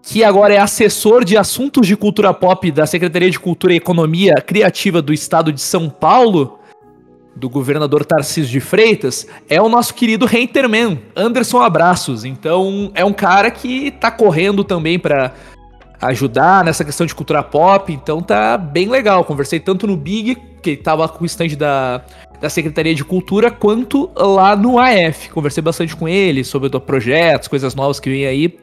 que 0.09 0.23
agora 0.23 0.53
é 0.53 0.57
assessor 0.57 1.25
de 1.25 1.35
assuntos 1.35 1.85
de 1.85 1.97
cultura 1.97 2.33
pop 2.33 2.71
da 2.71 2.85
Secretaria 2.85 3.29
de 3.29 3.37
Cultura 3.37 3.73
e 3.73 3.77
Economia 3.77 4.35
Criativa 4.35 5.01
do 5.01 5.11
Estado 5.11 5.51
de 5.51 5.59
São 5.59 5.89
Paulo, 5.89 6.59
do 7.35 7.49
governador 7.49 8.05
Tarcísio 8.05 8.49
de 8.49 8.61
Freitas, 8.61 9.27
é 9.49 9.61
o 9.61 9.67
nosso 9.67 9.93
querido 9.93 10.25
Renterman, 10.25 10.97
Anderson 11.13 11.61
Abraços. 11.61 12.23
Então, 12.23 12.89
é 12.95 13.03
um 13.03 13.11
cara 13.11 13.51
que 13.51 13.91
tá 13.91 14.09
correndo 14.09 14.63
também 14.63 14.97
para 14.97 15.33
ajudar 16.01 16.63
nessa 16.63 16.85
questão 16.85 17.05
de 17.05 17.13
cultura 17.13 17.43
pop, 17.43 17.91
então 17.91 18.21
tá 18.21 18.57
bem 18.57 18.87
legal. 18.87 19.25
Conversei 19.25 19.59
tanto 19.59 19.85
no 19.85 19.97
Big, 19.97 20.37
que 20.63 20.77
tava 20.77 21.09
com 21.09 21.23
o 21.23 21.27
stand 21.27 21.49
da, 21.57 22.01
da 22.39 22.49
Secretaria 22.49 22.95
de 22.95 23.03
Cultura, 23.03 23.51
quanto 23.51 24.09
lá 24.15 24.55
no 24.55 24.79
AF. 24.79 25.29
Conversei 25.31 25.61
bastante 25.61 25.97
com 25.97 26.07
ele 26.07 26.45
sobre 26.45 26.69
projetos, 26.79 27.49
coisas 27.49 27.75
novas 27.75 27.99
que 27.99 28.09
vem 28.09 28.25
aí 28.25 28.57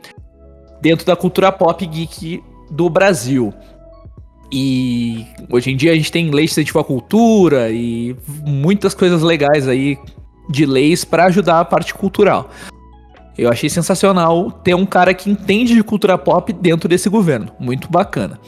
dentro 0.81 1.07
da 1.07 1.17
cultura 1.17 1.51
pop 1.51 1.85
geek 1.87 2.43
do 2.71 2.89
Brasil. 2.89 3.53
E 4.53 5.27
hoje 5.51 5.71
em 5.71 5.77
dia 5.77 5.93
a 5.93 5.95
gente 5.95 6.13
tem 6.13 6.31
leis 6.31 6.51
de 6.51 6.53
incentivo 6.53 6.79
à 6.79 6.85
cultura 6.85 7.71
e 7.71 8.17
muitas 8.47 8.95
coisas 8.95 9.23
legais 9.23 9.67
aí 9.67 9.99
de 10.49 10.67
leis 10.67 11.05
para 11.05 11.25
ajudar 11.25 11.61
a 11.61 11.65
parte 11.65 11.95
cultural. 11.95 12.51
Eu 13.37 13.51
achei 13.51 13.69
sensacional 13.69 14.51
ter 14.51 14.75
um 14.75 14.87
cara 14.87 15.13
que 15.13 15.29
entende 15.29 15.75
de 15.75 15.83
cultura 15.83 16.17
pop 16.17 16.53
dentro 16.53 16.89
desse 16.89 17.09
governo. 17.09 17.51
Muito 17.59 17.91
bacana. 17.91 18.39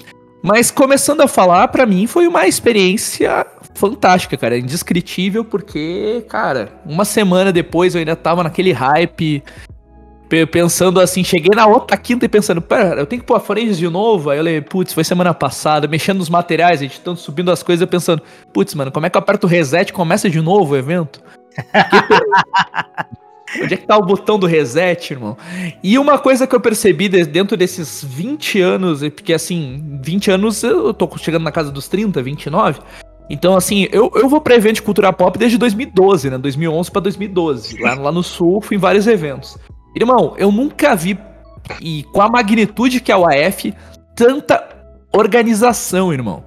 Mas 0.42 0.70
começando 0.70 1.22
a 1.22 1.28
falar, 1.28 1.66
para 1.68 1.84
mim 1.84 2.06
foi 2.06 2.28
uma 2.28 2.46
experiência 2.46 3.44
fantástica, 3.74 4.36
cara. 4.36 4.56
Indescritível, 4.56 5.44
porque, 5.44 6.24
cara, 6.28 6.68
uma 6.86 7.04
semana 7.04 7.52
depois 7.52 7.94
eu 7.94 7.98
ainda 7.98 8.14
tava 8.14 8.44
naquele 8.44 8.70
hype 8.70 9.42
pensando 10.50 11.00
assim, 11.00 11.22
cheguei 11.22 11.54
na 11.54 11.66
outra 11.66 11.96
quinta 11.96 12.24
e 12.24 12.28
pensando, 12.28 12.60
pera, 12.60 13.00
eu 13.00 13.06
tenho 13.06 13.22
que 13.22 13.26
pôr 13.26 13.36
a 13.36 13.40
Friends 13.40 13.78
de 13.78 13.88
novo? 13.88 14.30
Aí 14.30 14.38
eu 14.38 14.40
falei, 14.40 14.60
putz, 14.60 14.92
foi 14.92 15.04
semana 15.04 15.32
passada, 15.32 15.86
mexendo 15.86 16.18
nos 16.18 16.28
materiais, 16.28 16.82
editando, 16.82 17.18
subindo 17.18 17.50
as 17.50 17.62
coisas, 17.62 17.88
pensando, 17.88 18.22
putz, 18.52 18.74
mano, 18.74 18.90
como 18.90 19.06
é 19.06 19.10
que 19.10 19.16
eu 19.16 19.20
aperto 19.20 19.46
o 19.46 19.50
reset 19.50 19.90
e 19.90 19.92
começa 19.92 20.28
de 20.28 20.40
novo 20.40 20.74
o 20.74 20.76
evento? 20.76 21.22
Onde 23.62 23.74
é 23.74 23.76
que 23.76 23.86
tá 23.86 23.96
o 23.96 24.04
botão 24.04 24.38
do 24.38 24.46
reset, 24.46 25.12
irmão? 25.12 25.36
E 25.82 25.98
uma 25.98 26.18
coisa 26.18 26.46
que 26.46 26.54
eu 26.54 26.60
percebi 26.60 27.08
dentro 27.08 27.56
desses 27.56 28.04
20 28.04 28.60
anos, 28.60 29.00
porque 29.00 29.32
assim, 29.32 30.00
20 30.02 30.30
anos 30.32 30.62
eu 30.62 30.92
tô 30.92 31.08
chegando 31.16 31.44
na 31.44 31.52
casa 31.52 31.70
dos 31.70 31.88
30, 31.88 32.20
29. 32.22 32.80
Então, 33.28 33.56
assim, 33.56 33.88
eu, 33.90 34.10
eu 34.14 34.28
vou 34.28 34.40
pra 34.40 34.54
evento 34.54 34.76
de 34.76 34.82
cultura 34.82 35.12
pop 35.12 35.38
desde 35.38 35.58
2012, 35.58 36.30
né? 36.30 36.38
2011 36.38 36.90
pra 36.90 37.00
2012. 37.00 37.80
Lá, 37.80 37.94
lá 37.94 38.12
no 38.12 38.22
Sul, 38.22 38.60
fui 38.60 38.76
em 38.76 38.80
vários 38.80 39.06
eventos. 39.06 39.58
Irmão, 39.96 40.34
eu 40.36 40.52
nunca 40.52 40.94
vi, 40.94 41.18
e 41.80 42.02
com 42.12 42.20
a 42.20 42.28
magnitude 42.28 43.00
que 43.00 43.10
é 43.10 43.16
o 43.16 43.24
AF, 43.24 43.72
tanta 44.14 44.62
organização, 45.10 46.12
irmão. 46.12 46.44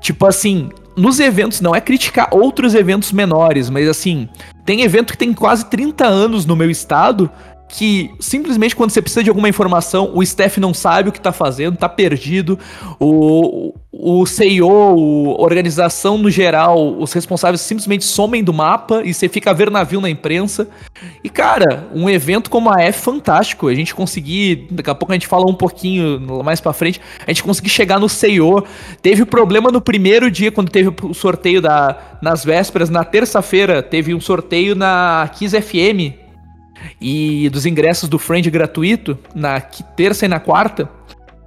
Tipo 0.00 0.24
assim, 0.24 0.70
nos 0.96 1.18
eventos, 1.18 1.60
não 1.60 1.74
é 1.74 1.80
criticar 1.80 2.28
outros 2.30 2.76
eventos 2.76 3.10
menores, 3.10 3.68
mas 3.68 3.88
assim, 3.88 4.28
tem 4.64 4.82
evento 4.82 5.12
que 5.12 5.18
tem 5.18 5.32
quase 5.32 5.66
30 5.66 6.06
anos 6.06 6.46
no 6.46 6.54
meu 6.54 6.70
estado 6.70 7.28
que 7.68 8.10
simplesmente 8.20 8.76
quando 8.76 8.90
você 8.90 9.02
precisa 9.02 9.22
de 9.22 9.30
alguma 9.30 9.48
informação, 9.48 10.10
o 10.14 10.22
staff 10.22 10.60
não 10.60 10.72
sabe 10.72 11.08
o 11.08 11.12
que 11.12 11.20
tá 11.20 11.32
fazendo, 11.32 11.76
tá 11.76 11.88
perdido. 11.88 12.58
O, 13.00 13.74
o 13.90 14.26
CEO, 14.26 15.36
a 15.38 15.42
organização 15.42 16.16
no 16.16 16.30
geral, 16.30 16.96
os 16.98 17.12
responsáveis 17.12 17.60
simplesmente 17.60 18.04
somem 18.04 18.44
do 18.44 18.52
mapa 18.52 19.02
e 19.04 19.12
você 19.12 19.28
fica 19.28 19.50
a 19.50 19.52
ver 19.52 19.70
navio 19.70 20.00
na 20.00 20.08
imprensa. 20.08 20.68
E 21.22 21.28
cara, 21.28 21.88
um 21.94 22.08
evento 22.08 22.48
como 22.48 22.70
a 22.70 22.80
F 22.82 23.02
fantástico. 23.02 23.68
A 23.68 23.74
gente 23.74 23.94
conseguir, 23.94 24.68
daqui 24.70 24.90
a 24.90 24.94
pouco 24.94 25.12
a 25.12 25.16
gente 25.16 25.26
fala 25.26 25.44
um 25.50 25.54
pouquinho 25.54 26.20
mais 26.44 26.60
para 26.60 26.72
frente, 26.72 27.00
a 27.26 27.30
gente 27.30 27.42
conseguir 27.42 27.70
chegar 27.70 27.98
no 27.98 28.08
CEO. 28.08 28.64
Teve 29.02 29.24
problema 29.24 29.70
no 29.70 29.80
primeiro 29.80 30.30
dia 30.30 30.52
quando 30.52 30.70
teve 30.70 30.92
o 31.02 31.14
sorteio 31.14 31.60
da 31.60 32.18
nas 32.22 32.44
vésperas, 32.44 32.88
na 32.88 33.04
terça-feira 33.04 33.82
teve 33.82 34.14
um 34.14 34.20
sorteio 34.20 34.74
na 34.74 35.28
Kiss 35.34 35.60
FM 35.60 36.23
e 37.00 37.48
dos 37.50 37.66
ingressos 37.66 38.08
do 38.08 38.18
Friend 38.18 38.48
gratuito 38.50 39.18
na 39.34 39.60
terça 39.60 40.24
e 40.24 40.28
na 40.28 40.40
quarta. 40.40 40.88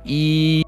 E. 0.06 0.64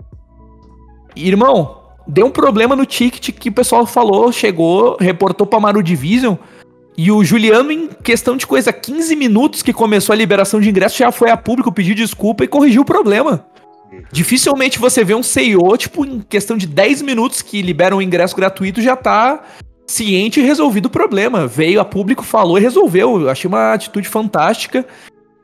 Irmão, 1.15 1.79
deu 2.07 2.27
um 2.27 2.31
problema 2.31 2.75
no 2.75 2.85
ticket 2.85 3.31
que 3.31 3.49
o 3.49 3.53
pessoal 3.53 3.85
falou, 3.85 4.31
chegou, 4.31 4.97
reportou 4.99 5.45
pra 5.45 5.59
Maru 5.59 5.83
Division. 5.83 6.35
E 6.97 7.11
o 7.11 7.23
Juliano, 7.23 7.71
em 7.71 7.87
questão 7.87 8.35
de 8.35 8.45
coisa, 8.45 8.73
15 8.73 9.15
minutos 9.15 9.61
que 9.61 9.71
começou 9.71 10.13
a 10.13 10.17
liberação 10.17 10.59
de 10.59 10.69
ingressos, 10.69 10.97
já 10.97 11.11
foi 11.11 11.29
a 11.29 11.37
público 11.37 11.71
pedir 11.71 11.95
desculpa 11.95 12.43
e 12.43 12.47
corrigiu 12.47 12.81
o 12.81 12.85
problema. 12.85 13.45
Dificilmente 14.11 14.77
você 14.77 15.03
vê 15.03 15.15
um 15.15 15.23
CEO, 15.23 15.77
tipo, 15.77 16.05
em 16.05 16.19
questão 16.19 16.57
de 16.57 16.67
10 16.67 17.01
minutos 17.01 17.41
que 17.41 17.61
libera 17.61 17.95
um 17.95 18.01
ingresso 18.01 18.35
gratuito, 18.35 18.81
já 18.81 18.95
tá 18.95 19.43
ciente 19.89 20.39
e 20.39 20.43
resolvido 20.43 20.85
o 20.85 20.89
problema. 20.89 21.47
Veio 21.47 21.81
a 21.81 21.85
público, 21.85 22.23
falou 22.23 22.57
e 22.57 22.61
resolveu. 22.61 23.21
Eu 23.21 23.29
achei 23.29 23.47
uma 23.47 23.73
atitude 23.73 24.07
fantástica. 24.07 24.85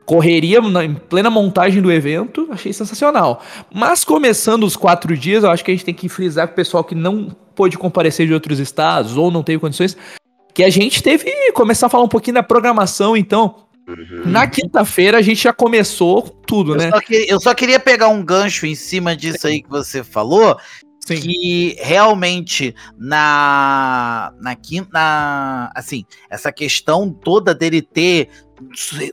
Correria 0.04 0.60
na, 0.60 0.84
em 0.84 0.94
plena 0.94 1.28
montagem 1.28 1.82
do 1.82 1.90
evento, 1.90 2.46
achei 2.52 2.72
sensacional. 2.72 3.42
Mas 3.74 4.04
começando 4.04 4.62
os 4.62 4.76
quatro 4.76 5.16
dias, 5.16 5.42
eu 5.42 5.50
acho 5.50 5.64
que 5.64 5.72
a 5.72 5.74
gente 5.74 5.84
tem 5.84 5.94
que 5.94 6.08
frisar 6.08 6.46
com 6.46 6.52
o 6.52 6.56
pessoal 6.56 6.84
que 6.84 6.94
não 6.94 7.34
pôde 7.56 7.76
comparecer 7.76 8.24
de 8.24 8.32
outros 8.32 8.60
estados 8.60 9.16
ou 9.16 9.32
não 9.32 9.42
teve 9.42 9.58
condições, 9.58 9.96
que 10.54 10.62
a 10.62 10.70
gente 10.70 11.02
teve 11.02 11.24
que 11.24 11.52
começar 11.52 11.86
a 11.86 11.90
falar 11.90 12.04
um 12.04 12.08
pouquinho 12.08 12.34
da 12.34 12.42
programação, 12.42 13.16
então. 13.16 13.66
Uhum. 13.88 14.22
Na 14.26 14.46
quinta-feira 14.46 15.18
a 15.18 15.22
gente 15.22 15.42
já 15.42 15.52
começou 15.52 16.22
tudo, 16.22 16.72
eu 16.72 16.76
né? 16.76 16.90
Só 16.90 17.00
que, 17.00 17.26
eu 17.28 17.40
só 17.40 17.54
queria 17.54 17.78
pegar 17.78 18.08
um 18.08 18.24
gancho 18.24 18.66
em 18.66 18.74
cima 18.74 19.16
disso 19.16 19.46
aí 19.46 19.62
que 19.62 19.68
você 19.68 20.02
falou, 20.02 20.56
Sim. 21.06 21.20
que 21.20 21.76
realmente 21.80 22.74
na 22.98 24.32
na 24.40 24.56
quinta, 24.56 25.70
assim, 25.74 26.04
essa 26.28 26.50
questão 26.50 27.12
toda 27.12 27.54
dele 27.54 27.80
ter 27.80 28.28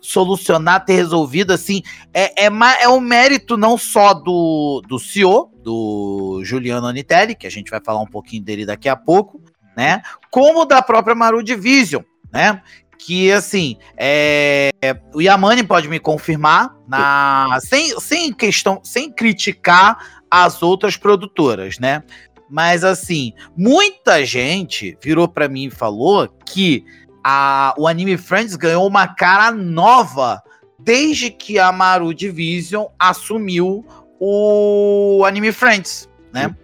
solucionar, 0.02 0.86
ter 0.86 0.94
resolvido 0.94 1.52
assim, 1.52 1.82
é, 2.14 2.46
é, 2.46 2.50
é 2.82 2.90
um 2.90 3.00
mérito 3.00 3.58
não 3.58 3.78
só 3.78 4.14
do, 4.14 4.82
do 4.88 4.98
CEO, 4.98 5.52
do 5.62 6.42
Juliano 6.44 6.88
Anitelli, 6.88 7.36
que 7.36 7.46
a 7.46 7.52
gente 7.52 7.70
vai 7.70 7.82
falar 7.84 8.02
um 8.02 8.08
pouquinho 8.08 8.44
dele 8.44 8.66
daqui 8.66 8.88
a 8.88 8.96
pouco, 8.96 9.42
né? 9.76 10.02
Como 10.32 10.66
da 10.66 10.82
própria 10.82 11.16
Maru 11.16 11.44
Division, 11.44 12.04
né? 12.32 12.62
Que 12.98 13.32
assim, 13.32 13.78
é, 13.98 14.72
o 15.14 15.22
Yamani 15.22 15.64
pode 15.64 15.90
me 15.90 16.00
confirmar, 16.00 16.74
na, 16.88 17.60
sem, 17.62 18.00
sem 18.00 18.32
questão, 18.32 18.80
sem 18.82 19.12
criticar 19.12 20.23
as 20.34 20.64
outras 20.64 20.98
produtoras, 20.98 21.78
né? 21.78 22.02
Mas 22.50 22.84
assim, 22.84 23.34
muita 23.56 24.26
gente 24.26 24.98
virou 25.00 25.28
para 25.28 25.48
mim 25.48 25.66
e 25.66 25.72
falou 25.72 26.28
que 26.44 26.84
a, 27.24 27.76
o 27.78 27.88
Anime 27.88 28.18
Friends 28.18 28.56
ganhou 28.56 28.88
uma 28.88 29.08
cara 29.08 29.52
nova 29.52 30.42
desde 30.80 31.30
que 31.30 31.60
a 31.60 31.72
Maru 31.72 32.16
Division 32.16 32.88
assumiu 32.98 33.86
o 34.20 35.24
Anime 35.24 35.52
Friends, 35.52 36.10
né? 36.34 36.56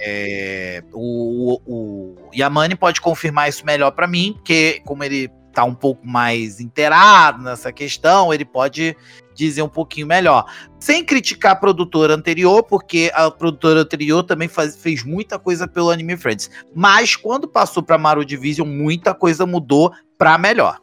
É, 0.00 0.82
o, 0.94 1.60
o 1.66 2.16
Yamani 2.34 2.74
pode 2.74 3.02
confirmar 3.02 3.50
isso 3.50 3.66
melhor 3.66 3.90
para 3.90 4.06
mim, 4.06 4.32
porque 4.36 4.80
como 4.86 5.04
ele 5.04 5.28
tá 5.52 5.64
um 5.64 5.74
pouco 5.74 6.06
mais 6.06 6.60
inteirado 6.60 7.42
nessa 7.42 7.70
questão, 7.70 8.32
ele 8.32 8.46
pode 8.46 8.96
dizer 9.38 9.62
um 9.62 9.68
pouquinho 9.68 10.06
melhor. 10.06 10.44
Sem 10.80 11.04
criticar 11.04 11.52
a 11.52 11.56
produtora 11.56 12.14
anterior, 12.14 12.62
porque 12.62 13.10
a 13.14 13.30
produtora 13.30 13.80
anterior 13.80 14.22
também 14.24 14.48
faz, 14.48 14.76
fez 14.76 15.04
muita 15.04 15.38
coisa 15.38 15.68
pelo 15.68 15.90
Anime 15.90 16.16
Friends. 16.16 16.50
Mas 16.74 17.14
quando 17.14 17.46
passou 17.46 17.82
para 17.82 17.96
Maru 17.96 18.24
Division, 18.24 18.66
muita 18.66 19.14
coisa 19.14 19.46
mudou 19.46 19.92
para 20.18 20.36
melhor. 20.36 20.80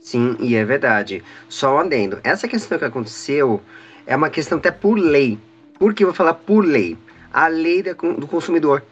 Sim, 0.00 0.36
e 0.40 0.56
é 0.56 0.64
verdade. 0.64 1.22
Só 1.48 1.80
um. 1.80 1.88
Essa 2.24 2.48
questão 2.48 2.76
que 2.76 2.84
aconteceu 2.84 3.62
é 4.04 4.16
uma 4.16 4.28
questão 4.28 4.58
até 4.58 4.72
por 4.72 4.98
lei. 4.98 5.38
Por 5.78 5.94
que 5.94 6.02
eu 6.02 6.08
vou 6.08 6.14
falar 6.14 6.34
por 6.34 6.64
lei? 6.64 6.98
A 7.32 7.46
lei 7.46 7.82
do 7.82 8.26
consumidor. 8.26 8.82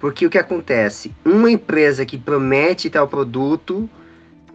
Porque 0.00 0.26
o 0.26 0.30
que 0.30 0.38
acontece? 0.38 1.14
Uma 1.24 1.50
empresa 1.50 2.04
que 2.04 2.18
promete 2.18 2.90
tal 2.90 3.08
produto, 3.08 3.88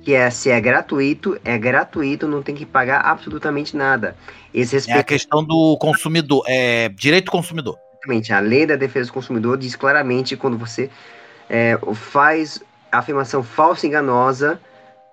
que 0.03 0.13
é 0.13 0.29
se 0.29 0.49
é 0.49 0.59
gratuito, 0.59 1.39
é 1.43 1.57
gratuito, 1.57 2.27
não 2.27 2.41
tem 2.41 2.55
que 2.55 2.65
pagar 2.65 3.01
absolutamente 3.01 3.75
nada. 3.77 4.15
Esse 4.53 4.75
respeito... 4.75 4.97
É 4.97 5.01
a 5.01 5.03
questão 5.03 5.43
do 5.43 5.77
consumidor, 5.77 6.43
é 6.47 6.89
direito 6.89 7.25
do 7.25 7.31
consumidor. 7.31 7.77
Exatamente. 7.93 8.33
A 8.33 8.39
lei 8.39 8.65
da 8.65 8.75
defesa 8.75 9.09
do 9.09 9.13
consumidor 9.13 9.57
diz 9.57 9.75
claramente 9.75 10.35
quando 10.35 10.57
você 10.57 10.89
é, 11.49 11.77
faz 11.93 12.61
afirmação 12.91 13.43
falsa 13.43 13.85
e 13.85 13.89
enganosa, 13.89 14.59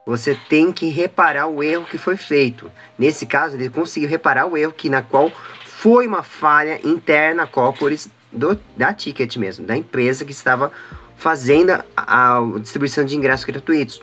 você 0.06 0.34
tem 0.48 0.72
que 0.72 0.88
reparar 0.88 1.48
o 1.48 1.62
erro 1.62 1.84
que 1.84 1.98
foi 1.98 2.16
feito. 2.16 2.70
Nesse 2.98 3.26
caso, 3.26 3.56
ele 3.56 3.68
conseguiu 3.68 4.08
reparar 4.08 4.46
o 4.46 4.56
erro 4.56 4.72
que 4.72 4.88
na 4.88 5.02
qual 5.02 5.30
foi 5.66 6.06
uma 6.06 6.22
falha 6.22 6.80
interna 6.82 7.46
corporis 7.46 8.08
do, 8.32 8.58
da 8.76 8.92
Ticket 8.92 9.36
mesmo, 9.36 9.66
da 9.66 9.76
empresa 9.76 10.24
que 10.24 10.32
estava 10.32 10.72
fazendo 11.16 11.72
a, 11.72 11.84
a 11.96 12.58
distribuição 12.58 13.04
de 13.04 13.16
ingressos 13.16 13.44
gratuitos. 13.44 14.00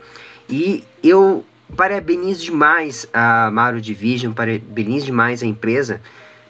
E 0.48 0.84
eu 1.02 1.44
parabenizo 1.76 2.44
demais 2.44 3.06
a 3.12 3.50
Mario 3.50 3.80
Division, 3.80 4.32
parabenizo 4.32 5.06
demais 5.06 5.42
a 5.42 5.46
empresa, 5.46 6.00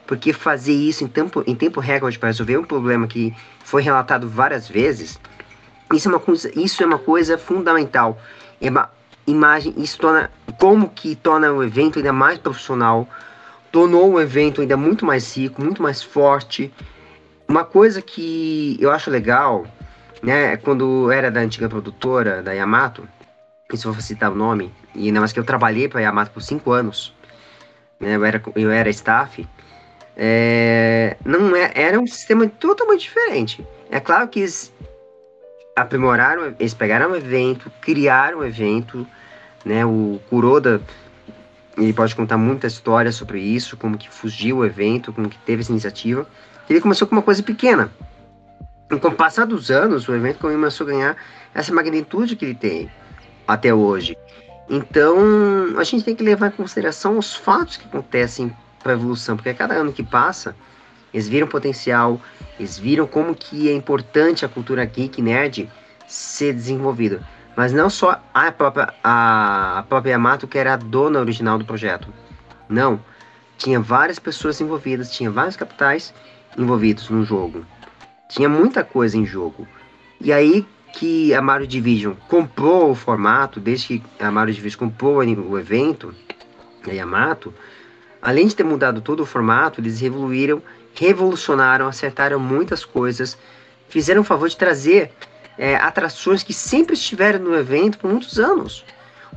porque 0.05 0.31
fazer 0.31 0.73
isso 0.73 1.03
em 1.03 1.07
tempo, 1.07 1.43
em 1.47 1.55
tempo 1.55 1.79
recorde 1.79 2.17
para 2.17 2.29
resolver 2.29 2.57
um 2.57 2.63
problema 2.63 3.07
que 3.07 3.35
foi 3.63 3.81
relatado 3.81 4.29
várias 4.29 4.67
vezes, 4.67 5.19
isso 5.93 6.07
é 6.07 6.11
uma 6.11 6.19
coisa, 6.19 6.51
isso 6.59 6.83
é 6.83 6.85
uma 6.85 6.99
coisa 6.99 7.37
fundamental. 7.37 8.19
É 8.61 8.69
uma 8.69 8.89
imagem, 9.25 9.73
isso 9.77 9.97
torna 9.97 10.31
como 10.59 10.89
que 10.89 11.15
torna 11.15 11.51
o 11.51 11.63
evento 11.63 11.99
ainda 11.99 12.13
mais 12.13 12.37
profissional, 12.37 13.07
tornou 13.71 14.13
o 14.13 14.21
evento 14.21 14.61
ainda 14.61 14.77
muito 14.77 15.05
mais 15.05 15.35
rico, 15.35 15.61
muito 15.61 15.81
mais 15.81 16.01
forte. 16.01 16.73
Uma 17.47 17.63
coisa 17.63 18.01
que 18.01 18.77
eu 18.79 18.91
acho 18.91 19.09
legal, 19.09 19.65
né, 20.21 20.53
é 20.53 20.57
quando 20.57 21.11
era 21.11 21.31
da 21.31 21.39
antiga 21.39 21.69
produtora 21.69 22.41
da 22.41 22.51
Yamato, 22.51 23.07
se 23.75 23.85
eu 23.85 23.91
vou 23.91 24.01
citar 24.01 24.31
o 24.31 24.35
nome, 24.35 24.71
e 24.95 25.07
ainda 25.07 25.19
mais 25.19 25.33
que 25.33 25.39
eu 25.39 25.43
trabalhei 25.43 25.89
para 25.89 25.99
a 25.99 26.03
Yamato 26.03 26.31
por 26.31 26.41
cinco 26.41 26.71
anos, 26.71 27.13
né, 27.99 28.15
eu 28.15 28.23
era 28.23 28.41
eu 28.55 28.71
era 28.71 28.89
staff, 28.89 29.45
é, 30.15 31.17
não 31.25 31.55
é, 31.55 31.71
era 31.75 31.99
um 31.99 32.07
sistema 32.07 32.47
totalmente 32.47 33.01
diferente. 33.01 33.65
É 33.91 33.99
claro 33.99 34.27
que 34.27 34.39
eles 34.39 34.73
aprimoraram, 35.75 36.55
eles 36.59 36.73
pegaram 36.73 37.11
um 37.11 37.15
evento, 37.15 37.71
criaram 37.81 38.39
um 38.39 38.43
evento, 38.43 39.05
né? 39.63 39.85
O 39.85 40.19
Kuroda 40.29 40.81
ele 41.77 41.93
pode 41.93 42.15
contar 42.15 42.37
muita 42.37 42.65
história 42.65 43.11
sobre 43.11 43.39
isso, 43.39 43.77
como 43.77 43.97
que 43.97 44.09
fugiu 44.09 44.57
o 44.57 44.65
evento, 44.65 45.13
como 45.13 45.29
que 45.29 45.37
teve 45.39 45.61
essa 45.61 45.71
iniciativa. 45.71 46.25
Ele 46.67 46.81
começou 46.81 47.07
com 47.07 47.15
uma 47.15 47.21
coisa 47.21 47.43
pequena. 47.43 47.91
E 48.89 48.97
com 48.97 49.09
o 49.09 49.15
passar 49.15 49.45
dos 49.45 49.69
anos, 49.69 50.07
o 50.07 50.15
evento 50.15 50.39
começou 50.39 50.87
a 50.87 50.89
ganhar 50.89 51.17
essa 51.53 51.71
magnitude 51.71 52.35
que 52.35 52.45
ele 52.45 52.55
tem 52.55 52.89
até 53.47 53.73
hoje. 53.73 54.17
Então, 54.69 55.17
a 55.77 55.83
gente 55.83 56.03
tem 56.03 56.15
que 56.15 56.23
levar 56.23 56.47
em 56.47 56.51
consideração 56.51 57.17
os 57.17 57.33
fatos 57.33 57.77
que 57.77 57.85
acontecem 57.85 58.53
para 58.83 58.91
a 58.91 58.95
evolução, 58.95 59.35
porque 59.35 59.49
a 59.49 59.53
cada 59.53 59.75
ano 59.75 59.93
que 59.93 60.03
passa, 60.03 60.55
eles 61.13 61.27
viram 61.27 61.47
potencial, 61.47 62.19
eles 62.59 62.77
viram 62.77 63.07
como 63.07 63.33
que 63.33 63.69
é 63.69 63.73
importante 63.73 64.43
a 64.43 64.49
cultura 64.49 64.83
geek 64.83 65.21
nerd 65.21 65.69
ser 66.07 66.53
desenvolvida. 66.53 67.21
Mas 67.55 67.73
não 67.73 67.89
só 67.89 68.21
a 68.33 68.51
própria, 68.51 68.93
a, 69.03 69.79
a 69.79 69.83
própria 69.83 70.11
Yamato, 70.11 70.47
que 70.47 70.57
era 70.57 70.73
a 70.73 70.77
dona 70.77 71.19
original 71.19 71.57
do 71.57 71.65
projeto. 71.65 72.13
Não. 72.69 72.99
Tinha 73.57 73.79
várias 73.79 74.19
pessoas 74.19 74.61
envolvidas, 74.61 75.11
tinha 75.11 75.31
vários 75.31 75.55
capitais 75.55 76.13
envolvidos 76.55 77.09
no 77.09 77.25
jogo. 77.25 77.65
Tinha 78.29 78.47
muita 78.47 78.83
coisa 78.83 79.17
em 79.17 79.25
jogo. 79.25 79.67
E 80.21 80.31
aí 80.31 80.67
que 80.97 81.31
a 81.31 81.41
Mario 81.41 81.67
Division 81.67 82.13
comprou 82.27 82.89
o 82.89 82.95
formato, 82.95 83.59
desde 83.59 83.99
que 83.99 84.03
a 84.19 84.31
Mario 84.31 84.53
Division 84.53 84.89
comprou 84.89 85.17
o 85.17 85.59
evento, 85.59 86.13
a 86.87 86.91
Yamato, 86.91 87.53
além 88.19 88.47
de 88.47 88.55
ter 88.55 88.63
mudado 88.63 88.99
todo 88.99 89.19
o 89.19 89.25
formato, 89.25 89.79
eles 89.79 90.01
evoluíram, 90.01 90.59
revolucionaram, 90.95 91.87
acertaram 91.87 92.39
muitas 92.39 92.83
coisas, 92.83 93.37
fizeram 93.87 94.21
o 94.21 94.23
favor 94.23 94.49
de 94.49 94.57
trazer 94.57 95.11
é, 95.55 95.75
atrações 95.75 96.41
que 96.41 96.53
sempre 96.53 96.95
estiveram 96.95 97.39
no 97.39 97.55
evento 97.55 97.99
por 97.99 98.09
muitos 98.09 98.39
anos. 98.39 98.83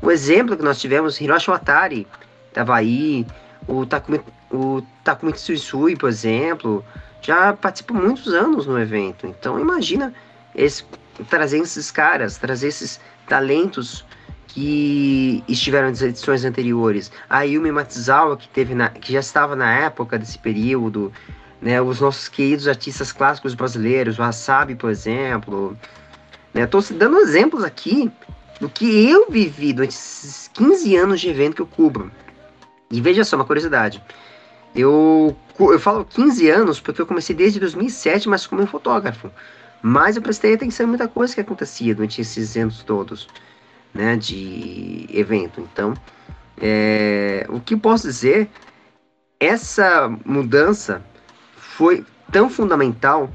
O 0.00 0.10
exemplo 0.10 0.56
que 0.56 0.62
nós 0.62 0.80
tivemos, 0.80 1.20
Hiroshi 1.20 1.50
Watari, 1.50 2.06
estava 2.48 2.74
aí, 2.74 3.26
o 3.68 3.84
Takumi, 3.84 4.22
o 4.50 4.82
Takumi 5.04 5.34
Tsuisui, 5.34 5.94
por 5.94 6.08
exemplo, 6.08 6.82
já 7.20 7.52
participou 7.52 7.98
muitos 7.98 8.32
anos 8.32 8.66
no 8.66 8.80
evento. 8.80 9.26
Então 9.26 9.60
imagina 9.60 10.14
esse, 10.54 10.84
trazer 11.28 11.58
esses 11.58 11.90
caras, 11.90 12.38
trazer 12.38 12.68
esses 12.68 13.00
talentos 13.26 14.04
que 14.48 15.44
estiveram 15.46 15.88
nas 15.88 16.02
edições 16.02 16.44
anteriores. 16.44 17.10
A 17.28 17.42
Yumi 17.42 17.70
Matsuzawa, 17.70 18.36
que, 18.36 18.48
teve 18.48 18.74
na, 18.74 18.88
que 18.88 19.12
já 19.12 19.20
estava 19.20 19.54
na 19.54 19.72
época 19.72 20.18
desse 20.18 20.38
período, 20.38 21.12
né, 21.60 21.80
os 21.80 22.00
nossos 22.00 22.28
queridos 22.28 22.66
artistas 22.66 23.12
clássicos 23.12 23.54
brasileiros, 23.54 24.18
o 24.18 24.22
Wasabi, 24.22 24.74
por 24.74 24.90
exemplo, 24.90 25.76
né? 26.52 26.62
Estou 26.62 26.82
dando 26.92 27.18
exemplos 27.18 27.62
aqui 27.62 28.10
do 28.60 28.68
que 28.68 29.08
eu 29.08 29.30
vivi 29.30 29.72
durante 29.72 29.92
esses 29.92 30.48
15 30.54 30.96
anos 30.96 31.20
de 31.20 31.28
evento 31.28 31.56
que 31.56 31.62
eu 31.62 31.66
cubro. 31.66 32.10
E 32.90 33.00
veja 33.00 33.24
só, 33.24 33.36
uma 33.36 33.44
curiosidade. 33.44 34.02
Eu, 34.74 35.36
eu 35.58 35.80
falo 35.80 36.04
15 36.04 36.50
anos 36.50 36.80
porque 36.80 37.00
eu 37.00 37.06
comecei 37.06 37.34
desde 37.34 37.60
2007, 37.60 38.28
mas 38.28 38.46
como 38.46 38.66
fotógrafo. 38.66 39.30
Mas 39.82 40.16
eu 40.16 40.22
prestei 40.22 40.54
atenção 40.54 40.86
em 40.86 40.90
muita 40.90 41.08
coisa 41.08 41.34
que 41.34 41.40
acontecia 41.40 41.94
durante 41.94 42.20
esses 42.20 42.56
anos 42.56 42.82
todos, 42.82 43.28
né, 43.94 44.16
de 44.16 45.06
evento. 45.10 45.60
Então, 45.60 45.94
é, 46.60 47.46
o 47.48 47.60
que 47.60 47.76
posso 47.76 48.06
dizer, 48.06 48.48
essa 49.38 50.08
mudança 50.24 51.02
foi 51.56 52.04
tão 52.30 52.50
fundamental 52.50 53.30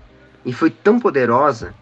e 0.45 0.53
foi 0.53 0.69
tão 0.69 0.99
poderosa 0.99 1.73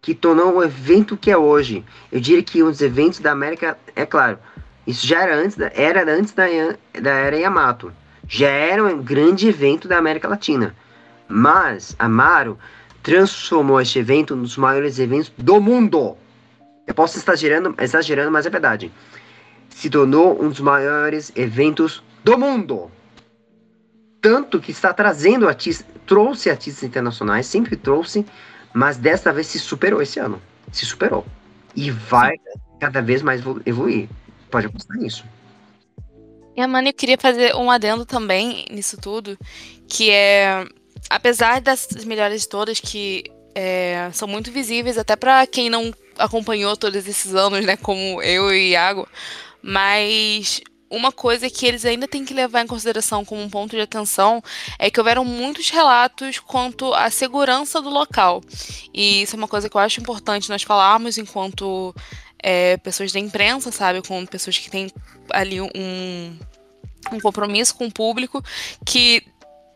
que 0.00 0.14
tornou 0.14 0.56
o 0.56 0.64
evento 0.64 1.16
que 1.16 1.30
é 1.30 1.36
hoje. 1.36 1.84
Eu 2.10 2.20
diria 2.20 2.42
que 2.42 2.62
um 2.62 2.70
dos 2.70 2.80
eventos 2.80 3.18
da 3.18 3.32
América, 3.32 3.76
é 3.94 4.06
claro, 4.06 4.38
isso 4.86 5.06
já 5.06 5.22
era 5.22 5.36
antes 5.36 5.56
da, 5.56 5.70
era 5.74 6.10
antes 6.10 6.32
da, 6.32 6.44
da 7.00 7.10
era 7.10 7.36
Yamato. 7.36 7.92
Já 8.26 8.48
era 8.48 8.82
um 8.82 9.02
grande 9.02 9.48
evento 9.48 9.86
da 9.86 9.98
América 9.98 10.28
Latina. 10.28 10.74
Mas 11.28 11.94
Amaro 11.98 12.58
transformou 13.08 13.80
este 13.80 13.98
evento 13.98 14.36
dos 14.36 14.56
maiores 14.56 14.98
eventos 14.98 15.32
do 15.38 15.60
mundo. 15.60 16.16
Eu 16.86 16.94
posso 16.94 17.16
estar 17.16 17.34
exagerando, 17.34 18.30
mas 18.30 18.46
é 18.46 18.50
verdade. 18.50 18.92
Se 19.70 19.88
tornou 19.88 20.42
um 20.42 20.48
dos 20.48 20.60
maiores 20.60 21.32
eventos 21.34 22.02
do 22.22 22.38
mundo. 22.38 22.90
Tanto 24.20 24.60
que 24.60 24.70
está 24.70 24.92
trazendo 24.92 25.48
artistas, 25.48 25.86
trouxe 26.06 26.50
artistas 26.50 26.82
internacionais, 26.82 27.46
sempre 27.46 27.76
trouxe 27.76 28.26
mas 28.72 28.96
desta 28.96 29.32
vez 29.32 29.46
se 29.46 29.58
superou 29.58 30.02
esse 30.02 30.18
ano. 30.18 30.40
Se 30.72 30.84
superou. 30.84 31.26
E 31.74 31.90
vai 31.90 32.36
cada 32.78 33.00
vez 33.00 33.22
mais 33.22 33.42
evoluir. 33.64 34.08
Pode 34.50 34.66
apostar 34.66 34.96
nisso. 34.98 35.24
E 36.56 36.60
a 36.60 36.68
Mani, 36.68 36.90
eu 36.90 36.94
queria 36.94 37.16
fazer 37.18 37.54
um 37.54 37.70
adendo 37.70 38.04
também 38.04 38.66
nisso 38.70 38.96
tudo, 38.96 39.38
que 39.88 40.10
é, 40.10 40.66
apesar 41.08 41.60
das 41.60 41.88
melhores 42.04 42.46
todas 42.46 42.80
que 42.80 43.24
é, 43.54 44.10
são 44.12 44.28
muito 44.28 44.52
visíveis, 44.52 44.98
até 44.98 45.16
para 45.16 45.46
quem 45.46 45.68
não 45.68 45.92
acompanhou 46.16 46.76
todos 46.76 47.06
esses 47.06 47.34
anos, 47.34 47.64
né, 47.64 47.76
como 47.76 48.22
eu 48.22 48.52
e 48.52 48.70
Iago, 48.70 49.08
mas 49.62 50.60
uma 50.90 51.12
coisa 51.12 51.50
que 51.50 51.66
eles 51.66 51.84
ainda 51.84 52.08
têm 52.08 52.24
que 52.24 52.32
levar 52.32 52.62
em 52.62 52.66
consideração 52.66 53.24
como 53.24 53.42
um 53.42 53.50
ponto 53.50 53.76
de 53.76 53.82
atenção 53.82 54.42
é 54.78 54.90
que 54.90 54.98
houveram 54.98 55.24
muitos 55.24 55.68
relatos 55.70 56.38
quanto 56.38 56.94
à 56.94 57.10
segurança 57.10 57.80
do 57.80 57.90
local. 57.90 58.42
E 58.92 59.22
isso 59.22 59.36
é 59.36 59.38
uma 59.38 59.48
coisa 59.48 59.68
que 59.68 59.76
eu 59.76 59.80
acho 59.80 60.00
importante 60.00 60.48
nós 60.48 60.62
falarmos 60.62 61.18
enquanto 61.18 61.94
é, 62.42 62.76
pessoas 62.78 63.12
da 63.12 63.20
imprensa, 63.20 63.70
sabe? 63.70 64.00
Com 64.06 64.24
pessoas 64.24 64.56
que 64.56 64.70
têm 64.70 64.90
ali 65.30 65.60
um, 65.60 66.38
um 67.12 67.20
compromisso 67.20 67.74
com 67.74 67.86
o 67.86 67.92
público, 67.92 68.42
que 68.86 69.22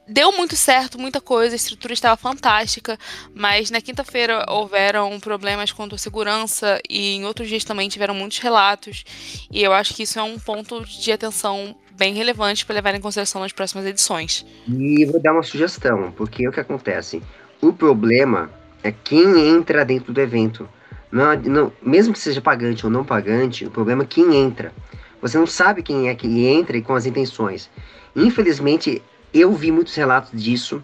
deu 0.06 0.32
muito 0.32 0.56
certo, 0.56 0.98
muita 0.98 1.20
coisa, 1.20 1.54
a 1.54 1.56
estrutura 1.56 1.92
estava 1.92 2.16
fantástica, 2.16 2.98
mas 3.34 3.70
na 3.70 3.80
quinta-feira 3.80 4.44
houveram 4.48 5.18
problemas 5.20 5.72
quanto 5.72 5.94
à 5.94 5.98
segurança 5.98 6.80
e 6.88 7.16
em 7.16 7.24
outros 7.24 7.48
dias 7.48 7.64
também 7.64 7.88
tiveram 7.88 8.14
muitos 8.14 8.38
relatos, 8.38 9.04
e 9.50 9.62
eu 9.62 9.72
acho 9.72 9.94
que 9.94 10.02
isso 10.02 10.18
é 10.18 10.22
um 10.22 10.38
ponto 10.38 10.84
de 10.84 11.12
atenção 11.12 11.76
bem 11.96 12.14
relevante 12.14 12.64
para 12.64 12.74
levar 12.74 12.94
em 12.94 13.00
consideração 13.00 13.40
nas 13.40 13.52
próximas 13.52 13.86
edições. 13.86 14.44
E 14.66 15.04
vou 15.04 15.20
dar 15.20 15.32
uma 15.32 15.42
sugestão, 15.42 16.10
porque 16.12 16.48
o 16.48 16.52
que 16.52 16.60
acontece? 16.60 17.22
O 17.60 17.72
problema 17.72 18.50
é 18.82 18.90
quem 18.90 19.48
entra 19.48 19.84
dentro 19.84 20.12
do 20.12 20.20
evento. 20.20 20.68
Não, 21.10 21.36
não, 21.36 21.72
mesmo 21.82 22.12
que 22.12 22.18
seja 22.18 22.40
pagante 22.40 22.84
ou 22.84 22.90
não 22.90 23.04
pagante, 23.04 23.66
o 23.66 23.70
problema 23.70 24.02
é 24.02 24.06
quem 24.06 24.34
entra. 24.34 24.72
Você 25.20 25.38
não 25.38 25.46
sabe 25.46 25.82
quem 25.82 26.08
é 26.08 26.14
que 26.14 26.46
entra 26.46 26.76
e 26.76 26.82
com 26.82 26.94
as 26.94 27.06
intenções. 27.06 27.70
Infelizmente, 28.16 29.00
eu 29.33 29.53
vi 29.53 29.71
muitos 29.71 29.95
relatos 29.95 30.31
disso. 30.40 30.83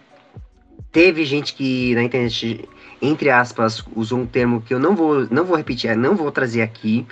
Teve 0.90 1.24
gente 1.24 1.54
que 1.54 1.94
na 1.94 2.02
internet, 2.02 2.68
entre 3.00 3.30
aspas, 3.30 3.84
usou 3.94 4.20
um 4.20 4.26
termo 4.26 4.62
que 4.62 4.72
eu 4.72 4.78
não 4.78 4.96
vou, 4.96 5.26
não 5.30 5.44
vou 5.44 5.56
repetir, 5.56 5.94
não 5.96 6.16
vou 6.16 6.32
trazer 6.32 6.62
aqui, 6.62 7.06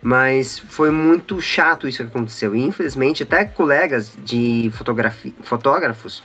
mas 0.00 0.58
foi 0.58 0.90
muito 0.90 1.40
chato 1.40 1.88
isso 1.88 1.98
que 1.98 2.08
aconteceu. 2.08 2.54
E, 2.54 2.60
infelizmente, 2.60 3.22
até 3.22 3.44
colegas 3.44 4.12
de 4.24 4.70
fotografia, 4.74 5.32
fotógrafos 5.42 6.22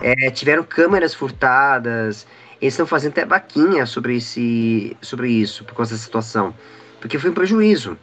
é, 0.00 0.30
tiveram 0.30 0.62
câmeras 0.64 1.14
furtadas. 1.14 2.26
Eles 2.60 2.74
estão 2.74 2.86
fazendo 2.86 3.12
até 3.12 3.24
vaquinha 3.24 3.86
sobre, 3.86 4.16
esse, 4.16 4.96
sobre 5.00 5.30
isso, 5.30 5.64
por 5.64 5.74
causa 5.74 5.92
da 5.92 5.98
situação. 5.98 6.54
Porque 7.00 7.18
foi 7.18 7.30
um 7.30 7.34
prejuízo. 7.34 7.96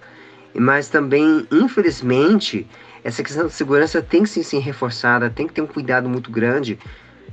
Mas 0.56 0.88
também, 0.88 1.48
infelizmente, 1.52 2.67
essa 3.03 3.21
questão 3.21 3.47
de 3.47 3.53
segurança 3.53 4.01
tem 4.01 4.23
que 4.23 4.29
sim, 4.29 4.43
ser 4.43 4.59
reforçada, 4.59 5.29
tem 5.29 5.45
que 5.45 5.53
ter 5.53 5.61
um 5.61 5.67
cuidado 5.67 6.07
muito 6.07 6.31
grande, 6.31 6.79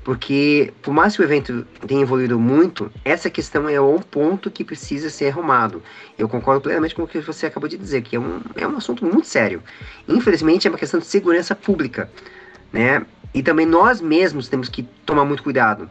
porque 0.03 0.73
por 0.83 0.93
mais 0.93 1.15
que 1.15 1.23
o 1.23 1.25
evento 1.25 1.65
tenha 1.87 2.03
evoluído 2.03 2.39
muito, 2.39 2.91
essa 3.05 3.31
questão 3.31 3.69
é 3.69 3.81
um 3.81 3.99
ponto 3.99 4.51
que 4.51 4.65
precisa 4.65 5.09
ser 5.09 5.29
arrumado. 5.29 5.83
Eu 6.19 6.29
concordo 6.29 6.63
plenamente 6.63 6.95
com 6.95 7.03
o 7.03 7.07
que 7.07 7.21
você 7.21 7.47
acabou 7.47 7.69
de 7.69 7.79
dizer, 7.79 8.03
que 8.03 8.17
é 8.17 8.21
um, 8.21 8.41
é 8.57 8.67
um 8.67 8.77
assunto 8.77 9.05
muito 9.05 9.29
sério. 9.29 9.63
Infelizmente 10.09 10.67
é 10.67 10.71
uma 10.71 10.79
questão 10.79 10.99
de 10.99 11.07
segurança 11.07 11.55
pública, 11.55 12.11
né? 12.73 13.05
E 13.33 13.43
também 13.43 13.67
nós 13.67 14.01
mesmos 14.01 14.49
temos 14.49 14.69
que 14.69 14.83
tomar 15.07 15.25
muito 15.25 15.43
cuidado, 15.43 15.89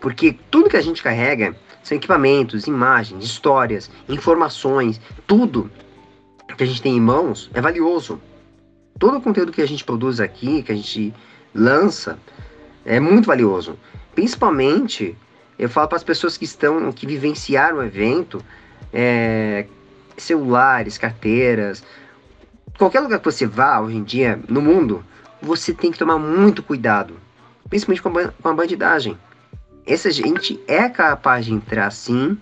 porque 0.00 0.38
tudo 0.50 0.70
que 0.70 0.76
a 0.76 0.82
gente 0.82 1.02
carrega 1.02 1.56
são 1.82 1.96
equipamentos, 1.96 2.68
imagens, 2.68 3.24
histórias, 3.24 3.90
informações, 4.08 5.00
tudo 5.26 5.68
que 6.56 6.62
a 6.62 6.66
gente 6.66 6.80
tem 6.80 6.96
em 6.96 7.00
mãos 7.00 7.50
é 7.52 7.60
valioso 7.60 8.20
todo 8.98 9.18
o 9.18 9.20
conteúdo 9.20 9.52
que 9.52 9.62
a 9.62 9.66
gente 9.66 9.84
produz 9.84 10.20
aqui, 10.20 10.62
que 10.62 10.72
a 10.72 10.74
gente 10.74 11.14
lança, 11.54 12.18
é 12.84 13.00
muito 13.00 13.26
valioso. 13.26 13.78
Principalmente, 14.14 15.16
eu 15.58 15.68
falo 15.68 15.88
para 15.88 15.96
as 15.96 16.04
pessoas 16.04 16.36
que 16.36 16.44
estão, 16.44 16.92
que 16.92 17.06
vivenciaram 17.06 17.78
o 17.78 17.82
evento, 17.82 18.42
é, 18.92 19.66
celulares, 20.16 20.96
carteiras, 20.98 21.82
qualquer 22.78 23.00
lugar 23.00 23.18
que 23.18 23.24
você 23.24 23.46
vá 23.46 23.80
hoje 23.80 23.96
em 23.96 24.04
dia 24.04 24.40
no 24.48 24.60
mundo, 24.60 25.04
você 25.40 25.72
tem 25.72 25.90
que 25.90 25.98
tomar 25.98 26.18
muito 26.18 26.62
cuidado, 26.62 27.14
principalmente 27.68 28.02
com 28.02 28.18
a, 28.18 28.28
com 28.28 28.48
a 28.48 28.54
bandidagem. 28.54 29.18
Essa 29.86 30.10
gente 30.10 30.60
é 30.66 30.88
capaz 30.88 31.46
de 31.46 31.52
entrar 31.52 31.90
sim 31.90 32.36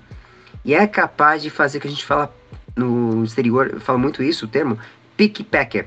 e 0.64 0.74
é 0.74 0.86
capaz 0.86 1.42
de 1.42 1.50
fazer 1.50 1.78
o 1.78 1.80
que 1.80 1.88
a 1.88 1.90
gente 1.90 2.04
fala 2.04 2.34
no 2.76 3.22
exterior, 3.22 3.80
fala 3.80 3.98
muito 3.98 4.22
isso, 4.22 4.46
o 4.46 4.48
termo 4.48 4.78
pickpacker 5.16 5.86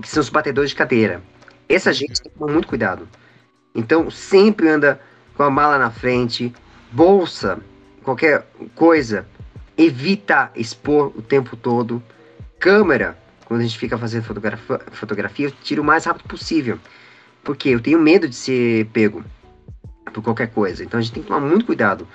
que 0.00 0.08
são 0.08 0.20
os 0.20 0.28
batedores 0.28 0.70
de 0.70 0.76
cadeira. 0.76 1.22
Essa 1.68 1.92
gente 1.92 2.20
tem 2.20 2.32
que 2.32 2.38
tomar 2.38 2.52
muito 2.52 2.68
cuidado. 2.68 3.08
Então, 3.74 4.10
sempre 4.10 4.68
anda 4.68 5.00
com 5.36 5.42
a 5.42 5.50
mala 5.50 5.78
na 5.78 5.90
frente, 5.90 6.52
bolsa, 6.90 7.58
qualquer 8.02 8.46
coisa, 8.74 9.26
evita 9.78 10.50
expor 10.54 11.12
o 11.16 11.22
tempo 11.22 11.56
todo. 11.56 12.02
Câmera, 12.58 13.16
quando 13.44 13.60
a 13.60 13.62
gente 13.62 13.78
fica 13.78 13.96
fazendo 13.96 14.24
fotografia, 14.24 14.80
fotografia 14.92 15.52
tira 15.62 15.80
o 15.80 15.84
mais 15.84 16.04
rápido 16.04 16.26
possível. 16.26 16.78
Porque 17.42 17.68
eu 17.70 17.80
tenho 17.80 17.98
medo 17.98 18.28
de 18.28 18.34
ser 18.34 18.86
pego 18.86 19.24
por 20.12 20.22
qualquer 20.22 20.48
coisa. 20.48 20.84
Então 20.84 20.98
a 20.98 21.02
gente 21.02 21.12
tem 21.12 21.22
que 21.22 21.28
tomar 21.28 21.40
muito 21.40 21.64
cuidado. 21.64 22.06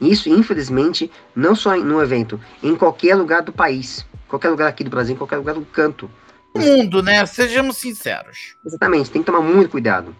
Isso, 0.00 0.28
infelizmente, 0.28 1.10
não 1.34 1.54
só 1.54 1.76
no 1.76 2.02
evento, 2.02 2.40
em 2.62 2.74
qualquer 2.74 3.14
lugar 3.14 3.42
do 3.42 3.52
país. 3.52 4.04
Qualquer 4.28 4.50
lugar 4.50 4.68
aqui 4.68 4.82
do 4.82 4.90
Brasil, 4.90 5.14
em 5.14 5.18
qualquer 5.18 5.36
lugar 5.36 5.54
do 5.54 5.64
canto 5.64 6.10
mundo, 6.54 7.02
né? 7.02 7.24
Sejamos 7.26 7.78
sinceros. 7.78 8.56
Exatamente, 8.64 9.10
tem 9.10 9.22
que 9.22 9.26
tomar 9.26 9.40
muito 9.40 9.70
cuidado. 9.70 10.14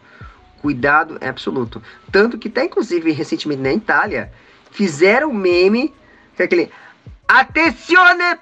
Cuidado 0.61 1.19
é 1.21 1.29
absoluto. 1.29 1.83
Tanto 2.11 2.39
que 2.39 2.49
até, 2.49 2.65
inclusive, 2.65 3.13
recentemente 3.13 3.61
na 3.61 3.73
Itália, 3.73 4.33
fizeram 4.71 5.31
um 5.31 5.35
meme 5.35 5.93
que 6.35 6.43
é 6.43 6.45
aquele 6.47 6.71
Attenzione 7.29 8.39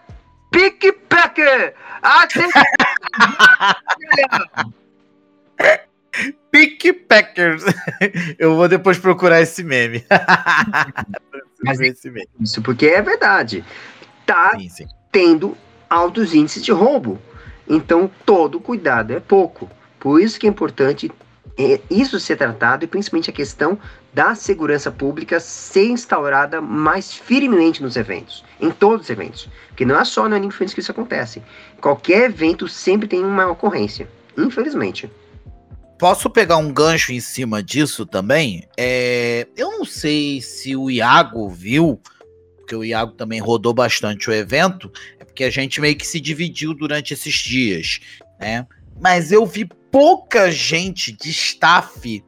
pickpacker! 0.51 1.75
Attenzione! 2.03 2.65
Pickpackers. 6.51 7.65
Eu 8.39 8.57
vou 8.57 8.69
depois 8.69 8.99
procurar 8.99 9.41
esse 9.41 9.65
meme. 9.65 10.05
Mas 11.65 11.81
esse 11.81 12.11
meme. 12.11 12.29
Isso 12.41 12.61
porque 12.61 12.87
é 12.87 13.01
verdade. 13.01 13.65
Tá 14.27 14.53
sim, 14.59 14.69
sim. 14.69 14.87
tendo 15.11 15.57
altos 15.89 16.35
índices 16.35 16.65
de 16.65 16.73
roubo. 16.73 17.21
Então, 17.73 18.11
todo 18.27 18.61
cuidado 18.61 19.15
é 19.15 19.19
pouco. 19.19 19.67
Por 19.99 20.21
isso 20.21 20.39
que 20.39 20.47
é 20.47 20.51
importante 20.51 21.11
é, 21.57 21.81
isso 21.91 22.21
ser 22.21 22.37
tratado 22.37 22.85
e 22.85 22.87
principalmente 22.87 23.31
a 23.31 23.33
questão 23.33 23.79
da 24.13 24.35
segurança 24.35 24.91
pública 24.91 25.41
ser 25.41 25.87
instaurada 25.87 26.61
mais 26.61 27.15
firmemente 27.15 27.83
nos 27.83 27.97
eventos, 27.97 28.45
em 28.61 28.71
todos 28.71 29.07
os 29.07 29.11
eventos. 29.11 29.49
Porque 29.69 29.87
não 29.87 29.99
é 29.99 30.05
só 30.05 30.29
no 30.29 30.37
Anime 30.37 30.53
Friends 30.53 30.75
que 30.75 30.81
isso 30.81 30.93
acontece. 30.93 31.43
Qualquer 31.81 32.25
evento 32.25 32.69
sempre 32.69 33.09
tem 33.09 33.25
uma 33.25 33.47
ocorrência, 33.47 34.07
infelizmente. 34.37 35.11
Posso 35.99 36.29
pegar 36.29 36.59
um 36.59 36.71
gancho 36.71 37.11
em 37.11 37.21
cima 37.21 37.63
disso 37.63 38.05
também? 38.05 38.69
É, 38.77 39.47
eu 39.57 39.71
não 39.71 39.85
sei 39.87 40.43
se 40.43 40.77
o 40.77 40.91
Iago 40.91 41.49
viu, 41.49 41.99
porque 42.59 42.77
o 42.77 42.85
Iago 42.85 43.13
também 43.13 43.41
rodou 43.41 43.73
bastante 43.73 44.29
o 44.29 44.33
evento, 44.33 44.93
porque 45.33 45.45
a 45.45 45.51
gente 45.51 45.81
meio 45.81 45.97
que 45.97 46.07
se 46.07 46.21
dividiu 46.21 46.75
durante 46.75 47.15
esses 47.15 47.35
dias, 47.35 48.01
né? 48.39 48.67
Mas 49.01 49.33
eu 49.33 49.47
vi 49.47 49.65
pouca 49.91 50.51
gente 50.51 51.11
de 51.11 51.31
staff. 51.31 52.23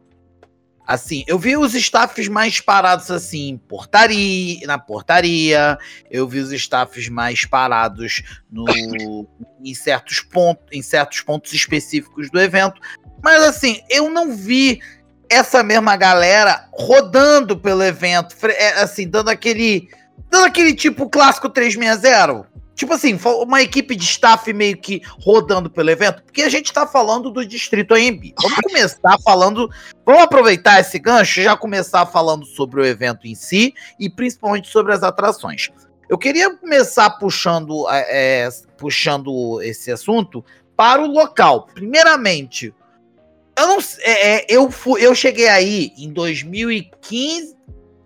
Assim, 0.86 1.22
eu 1.26 1.38
vi 1.38 1.54
os 1.56 1.74
staffs 1.74 2.28
mais 2.28 2.60
parados 2.60 3.10
assim, 3.10 3.60
portaria, 3.68 4.66
na 4.66 4.78
portaria, 4.78 5.78
eu 6.10 6.26
vi 6.26 6.40
os 6.40 6.50
staffs 6.52 7.08
mais 7.10 7.44
parados 7.44 8.22
no, 8.50 9.26
em 9.62 9.74
certos 9.74 10.20
pontos, 10.20 10.64
em 10.72 10.82
certos 10.82 11.20
pontos 11.20 11.52
específicos 11.52 12.30
do 12.30 12.40
evento. 12.40 12.80
Mas 13.22 13.42
assim, 13.42 13.80
eu 13.90 14.10
não 14.10 14.34
vi 14.34 14.80
essa 15.28 15.62
mesma 15.62 15.96
galera 15.96 16.68
rodando 16.72 17.56
pelo 17.58 17.82
evento, 17.82 18.34
é, 18.46 18.82
assim, 18.82 19.08
dando 19.08 19.28
aquele 19.28 19.88
dando 20.30 20.46
aquele 20.46 20.74
tipo 20.74 21.08
clássico 21.08 21.48
360, 21.48 22.53
Tipo 22.74 22.94
assim, 22.94 23.18
uma 23.42 23.62
equipe 23.62 23.94
de 23.94 24.04
staff 24.04 24.52
meio 24.52 24.76
que 24.76 25.00
rodando 25.20 25.70
pelo 25.70 25.90
evento, 25.90 26.22
porque 26.24 26.42
a 26.42 26.48
gente 26.48 26.72
tá 26.72 26.86
falando 26.86 27.30
do 27.30 27.46
Distrito 27.46 27.94
AMB. 27.94 28.34
Vamos 28.40 28.58
começar 28.58 29.16
falando. 29.24 29.70
Vamos 30.04 30.22
aproveitar 30.22 30.80
esse 30.80 30.98
gancho 30.98 31.40
já 31.40 31.56
começar 31.56 32.04
falando 32.06 32.44
sobre 32.44 32.80
o 32.80 32.84
evento 32.84 33.26
em 33.26 33.34
si 33.34 33.72
e 33.98 34.10
principalmente 34.10 34.68
sobre 34.68 34.92
as 34.92 35.02
atrações. 35.04 35.70
Eu 36.08 36.18
queria 36.18 36.54
começar 36.56 37.10
puxando, 37.10 37.86
é 37.88 38.48
puxando 38.76 39.62
esse 39.62 39.92
assunto 39.92 40.44
para 40.76 41.00
o 41.00 41.06
local. 41.06 41.68
Primeiramente, 41.72 42.74
eu 43.56 43.66
não 43.68 43.78
é, 44.00 44.36
é, 44.36 44.46
eu, 44.48 44.68
fui, 44.68 45.00
eu 45.04 45.14
cheguei 45.14 45.48
aí 45.48 45.92
em 45.96 46.12
2015 46.12 47.54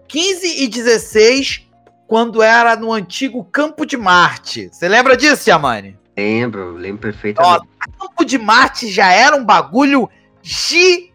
15 0.08 0.64
e 0.64 0.68
16 0.68 1.67
quando 2.08 2.42
era 2.42 2.74
no 2.74 2.90
antigo 2.90 3.44
Campo 3.44 3.86
de 3.86 3.96
Marte. 3.96 4.70
Você 4.72 4.88
lembra 4.88 5.14
disso, 5.16 5.48
Yamani? 5.48 5.96
Lembro, 6.16 6.72
lembro 6.72 7.02
perfeitamente. 7.02 7.60
Ó, 7.60 7.60
Campo 8.00 8.24
de 8.24 8.38
Marte 8.38 8.90
já 8.90 9.12
era 9.12 9.36
um 9.36 9.44
bagulho 9.44 10.08
gigantesco, 10.42 11.12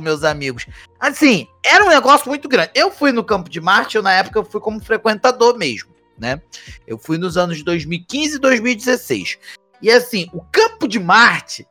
meus 0.00 0.22
amigos. 0.22 0.66
Assim, 0.98 1.46
era 1.62 1.84
um 1.84 1.88
negócio 1.88 2.28
muito 2.28 2.48
grande. 2.48 2.70
Eu 2.74 2.90
fui 2.92 3.10
no 3.10 3.24
Campo 3.24 3.50
de 3.50 3.60
Marte, 3.60 3.96
eu 3.96 4.02
na 4.02 4.12
época 4.12 4.38
eu 4.38 4.44
fui 4.44 4.60
como 4.60 4.80
frequentador 4.80 5.58
mesmo, 5.58 5.90
né? 6.16 6.40
Eu 6.86 6.96
fui 6.96 7.18
nos 7.18 7.36
anos 7.36 7.60
2015 7.62 8.36
e 8.36 8.38
2016. 8.38 9.38
E 9.82 9.90
assim, 9.90 10.30
o 10.32 10.40
Campo 10.52 10.86
de 10.86 11.00
Marte 11.00 11.66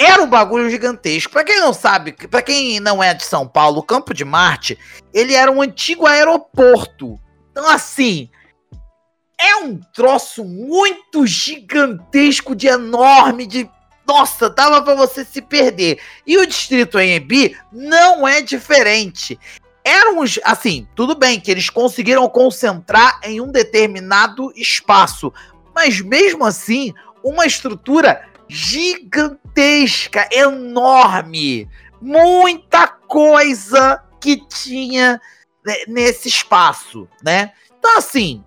era 0.00 0.22
um 0.22 0.26
bagulho 0.26 0.70
gigantesco. 0.70 1.32
Para 1.32 1.44
quem 1.44 1.60
não 1.60 1.74
sabe, 1.74 2.12
para 2.12 2.42
quem 2.42 2.80
não 2.80 3.02
é 3.02 3.12
de 3.12 3.24
São 3.24 3.46
Paulo, 3.46 3.80
o 3.80 3.82
Campo 3.82 4.14
de 4.14 4.24
Marte, 4.24 4.78
ele 5.12 5.34
era 5.34 5.50
um 5.50 5.60
antigo 5.60 6.06
aeroporto. 6.06 7.20
Então 7.50 7.68
assim, 7.68 8.30
é 9.38 9.56
um 9.56 9.76
troço 9.76 10.44
muito 10.44 11.26
gigantesco, 11.26 12.54
de 12.54 12.66
enorme, 12.66 13.46
de 13.46 13.68
nossa, 14.06 14.50
dava 14.50 14.82
para 14.82 14.94
você 14.94 15.24
se 15.24 15.40
perder. 15.40 16.00
E 16.26 16.36
o 16.36 16.46
distrito 16.46 16.98
AMB 16.98 17.56
não 17.70 18.26
é 18.26 18.42
diferente. 18.42 19.38
Eram 19.84 20.18
os, 20.18 20.38
assim, 20.44 20.86
tudo 20.96 21.14
bem 21.14 21.40
que 21.40 21.50
eles 21.50 21.70
conseguiram 21.70 22.28
concentrar 22.28 23.20
em 23.22 23.40
um 23.40 23.50
determinado 23.50 24.52
espaço, 24.56 25.32
mas 25.74 26.00
mesmo 26.00 26.44
assim, 26.44 26.92
uma 27.22 27.46
estrutura 27.46 28.29
gigantesca, 28.50 30.28
enorme, 30.32 31.68
muita 32.00 32.88
coisa 32.88 34.02
que 34.20 34.36
tinha 34.48 35.20
nesse 35.86 36.28
espaço, 36.28 37.08
né? 37.22 37.52
Então, 37.78 37.96
assim, 37.96 38.44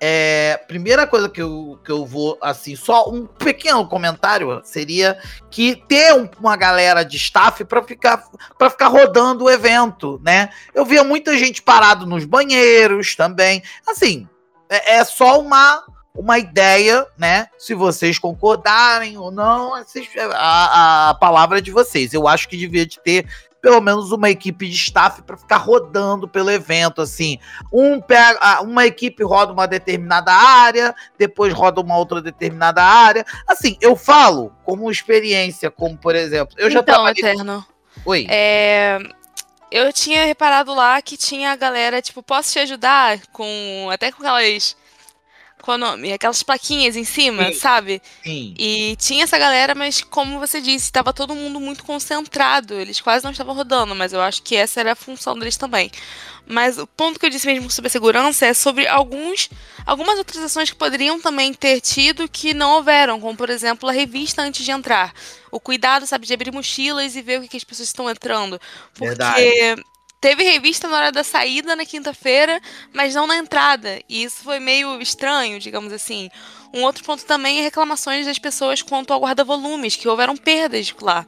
é, 0.00 0.56
primeira 0.66 1.06
coisa 1.06 1.28
que 1.28 1.40
eu, 1.40 1.78
que 1.84 1.92
eu 1.92 2.04
vou, 2.04 2.36
assim, 2.40 2.74
só 2.74 3.08
um 3.08 3.26
pequeno 3.26 3.86
comentário 3.86 4.60
seria 4.64 5.18
que 5.50 5.76
ter 5.86 6.12
um, 6.14 6.28
uma 6.40 6.56
galera 6.56 7.04
de 7.04 7.16
staff 7.16 7.64
para 7.64 7.82
ficar 7.82 8.24
para 8.58 8.70
ficar 8.70 8.88
rodando 8.88 9.44
o 9.44 9.50
evento, 9.50 10.20
né? 10.24 10.48
Eu 10.74 10.84
via 10.84 11.04
muita 11.04 11.36
gente 11.36 11.62
parado 11.62 12.06
nos 12.06 12.24
banheiros 12.24 13.14
também. 13.14 13.62
Assim, 13.86 14.28
é, 14.68 14.96
é 14.96 15.04
só 15.04 15.40
uma 15.40 15.84
uma 16.14 16.38
ideia, 16.38 17.06
né? 17.16 17.48
Se 17.58 17.74
vocês 17.74 18.18
concordarem 18.18 19.16
ou 19.16 19.30
não, 19.30 19.74
a, 19.74 21.10
a 21.10 21.14
palavra 21.14 21.58
é 21.58 21.60
de 21.60 21.70
vocês. 21.70 22.12
Eu 22.12 22.28
acho 22.28 22.48
que 22.48 22.56
devia 22.56 22.84
de 22.84 22.98
ter 23.00 23.26
pelo 23.62 23.80
menos 23.80 24.10
uma 24.10 24.28
equipe 24.28 24.68
de 24.68 24.74
staff 24.74 25.22
para 25.22 25.36
ficar 25.36 25.58
rodando 25.58 26.26
pelo 26.26 26.50
evento, 26.50 27.00
assim. 27.00 27.38
Um 27.72 28.00
pega, 28.00 28.60
uma 28.60 28.84
equipe 28.84 29.22
roda 29.22 29.52
uma 29.52 29.68
determinada 29.68 30.32
área, 30.32 30.92
depois 31.16 31.54
roda 31.54 31.80
uma 31.80 31.96
outra 31.96 32.20
determinada 32.20 32.82
área. 32.82 33.24
Assim, 33.46 33.78
eu 33.80 33.94
falo 33.94 34.52
como 34.64 34.90
experiência, 34.90 35.70
como 35.70 35.96
por 35.96 36.16
exemplo, 36.16 36.56
eu 36.58 36.70
já 36.70 36.80
então, 36.80 36.94
trabalhei... 36.94 37.22
Eterno. 37.22 37.64
Oi. 38.04 38.26
É, 38.28 38.98
eu 39.70 39.92
tinha 39.92 40.26
reparado 40.26 40.74
lá 40.74 41.00
que 41.00 41.16
tinha 41.16 41.52
a 41.52 41.56
galera, 41.56 42.02
tipo, 42.02 42.20
posso 42.20 42.52
te 42.52 42.58
ajudar 42.58 43.20
com 43.32 43.88
até 43.92 44.10
com 44.10 44.22
aquelas 44.22 44.76
qual 45.62 45.76
o 45.76 45.80
nome? 45.80 46.12
Aquelas 46.12 46.42
plaquinhas 46.42 46.96
em 46.96 47.04
cima, 47.04 47.46
Sim. 47.46 47.54
sabe? 47.54 48.02
Sim. 48.22 48.54
E 48.58 48.96
tinha 48.96 49.24
essa 49.24 49.38
galera, 49.38 49.74
mas 49.74 50.02
como 50.02 50.38
você 50.38 50.60
disse, 50.60 50.86
estava 50.86 51.12
todo 51.12 51.34
mundo 51.34 51.58
muito 51.60 51.84
concentrado. 51.84 52.74
Eles 52.74 53.00
quase 53.00 53.24
não 53.24 53.30
estavam 53.30 53.54
rodando, 53.54 53.94
mas 53.94 54.12
eu 54.12 54.20
acho 54.20 54.42
que 54.42 54.56
essa 54.56 54.80
era 54.80 54.92
a 54.92 54.96
função 54.96 55.38
deles 55.38 55.56
também. 55.56 55.90
Mas 56.46 56.76
o 56.76 56.86
ponto 56.86 57.18
que 57.18 57.26
eu 57.26 57.30
disse 57.30 57.46
mesmo 57.46 57.70
sobre 57.70 57.86
a 57.86 57.90
segurança 57.90 58.46
é 58.46 58.52
sobre 58.52 58.86
alguns, 58.86 59.48
algumas 59.86 60.18
outras 60.18 60.42
ações 60.42 60.70
que 60.70 60.76
poderiam 60.76 61.20
também 61.20 61.54
ter 61.54 61.80
tido 61.80 62.28
que 62.28 62.52
não 62.52 62.72
houveram, 62.72 63.20
como 63.20 63.36
por 63.36 63.48
exemplo 63.48 63.88
a 63.88 63.92
revista 63.92 64.42
antes 64.42 64.64
de 64.64 64.70
entrar. 64.72 65.14
O 65.50 65.60
cuidado, 65.60 66.06
sabe, 66.06 66.26
de 66.26 66.34
abrir 66.34 66.52
mochilas 66.52 67.14
e 67.14 67.22
ver 67.22 67.38
o 67.38 67.42
que, 67.42 67.48
que 67.48 67.56
as 67.56 67.64
pessoas 67.64 67.88
estão 67.88 68.10
entrando. 68.10 68.60
Porque 68.92 69.06
Verdade. 69.06 69.84
Teve 70.22 70.44
revista 70.44 70.88
na 70.88 70.96
hora 70.96 71.12
da 71.12 71.24
saída 71.24 71.74
na 71.74 71.84
quinta-feira, 71.84 72.60
mas 72.94 73.12
não 73.12 73.26
na 73.26 73.36
entrada. 73.36 74.00
E 74.08 74.22
isso 74.22 74.44
foi 74.44 74.60
meio 74.60 75.02
estranho, 75.02 75.58
digamos 75.58 75.92
assim. 75.92 76.30
Um 76.72 76.84
outro 76.84 77.02
ponto 77.02 77.24
também 77.26 77.58
é 77.58 77.62
reclamações 77.62 78.24
das 78.24 78.38
pessoas 78.38 78.80
quanto 78.80 79.12
ao 79.12 79.20
guarda-volumes, 79.20 79.96
que 79.96 80.08
houveram 80.08 80.36
perdas 80.36 80.94
lá. 81.02 81.26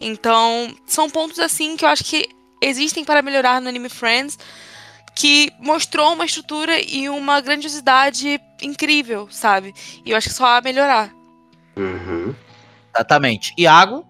Então, 0.00 0.72
são 0.86 1.10
pontos 1.10 1.40
assim 1.40 1.76
que 1.76 1.84
eu 1.84 1.88
acho 1.88 2.04
que 2.04 2.28
existem 2.62 3.04
para 3.04 3.20
melhorar 3.20 3.60
no 3.60 3.68
Anime 3.68 3.88
Friends, 3.88 4.38
que 5.12 5.52
mostrou 5.58 6.12
uma 6.12 6.24
estrutura 6.24 6.80
e 6.80 7.08
uma 7.08 7.40
grandiosidade 7.40 8.40
incrível, 8.62 9.26
sabe? 9.28 9.74
E 10.04 10.12
eu 10.12 10.16
acho 10.16 10.28
que 10.28 10.34
só 10.34 10.46
há 10.46 10.58
a 10.58 10.62
melhorar. 10.62 11.12
Uhum. 11.76 12.32
Exatamente. 12.94 13.52
Iago? 13.58 14.06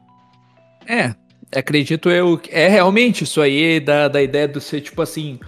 É, 0.87 1.14
acredito 1.59 2.11
eu. 2.11 2.41
É 2.51 2.69
realmente 2.69 3.25
isso 3.25 3.41
aí 3.41 3.81
da, 3.81 4.09
da 4.09 4.23
ideia 4.23 4.47
de 4.47 4.61
ser, 4.61 4.81
tipo 4.81 5.03
assim, 5.03 5.39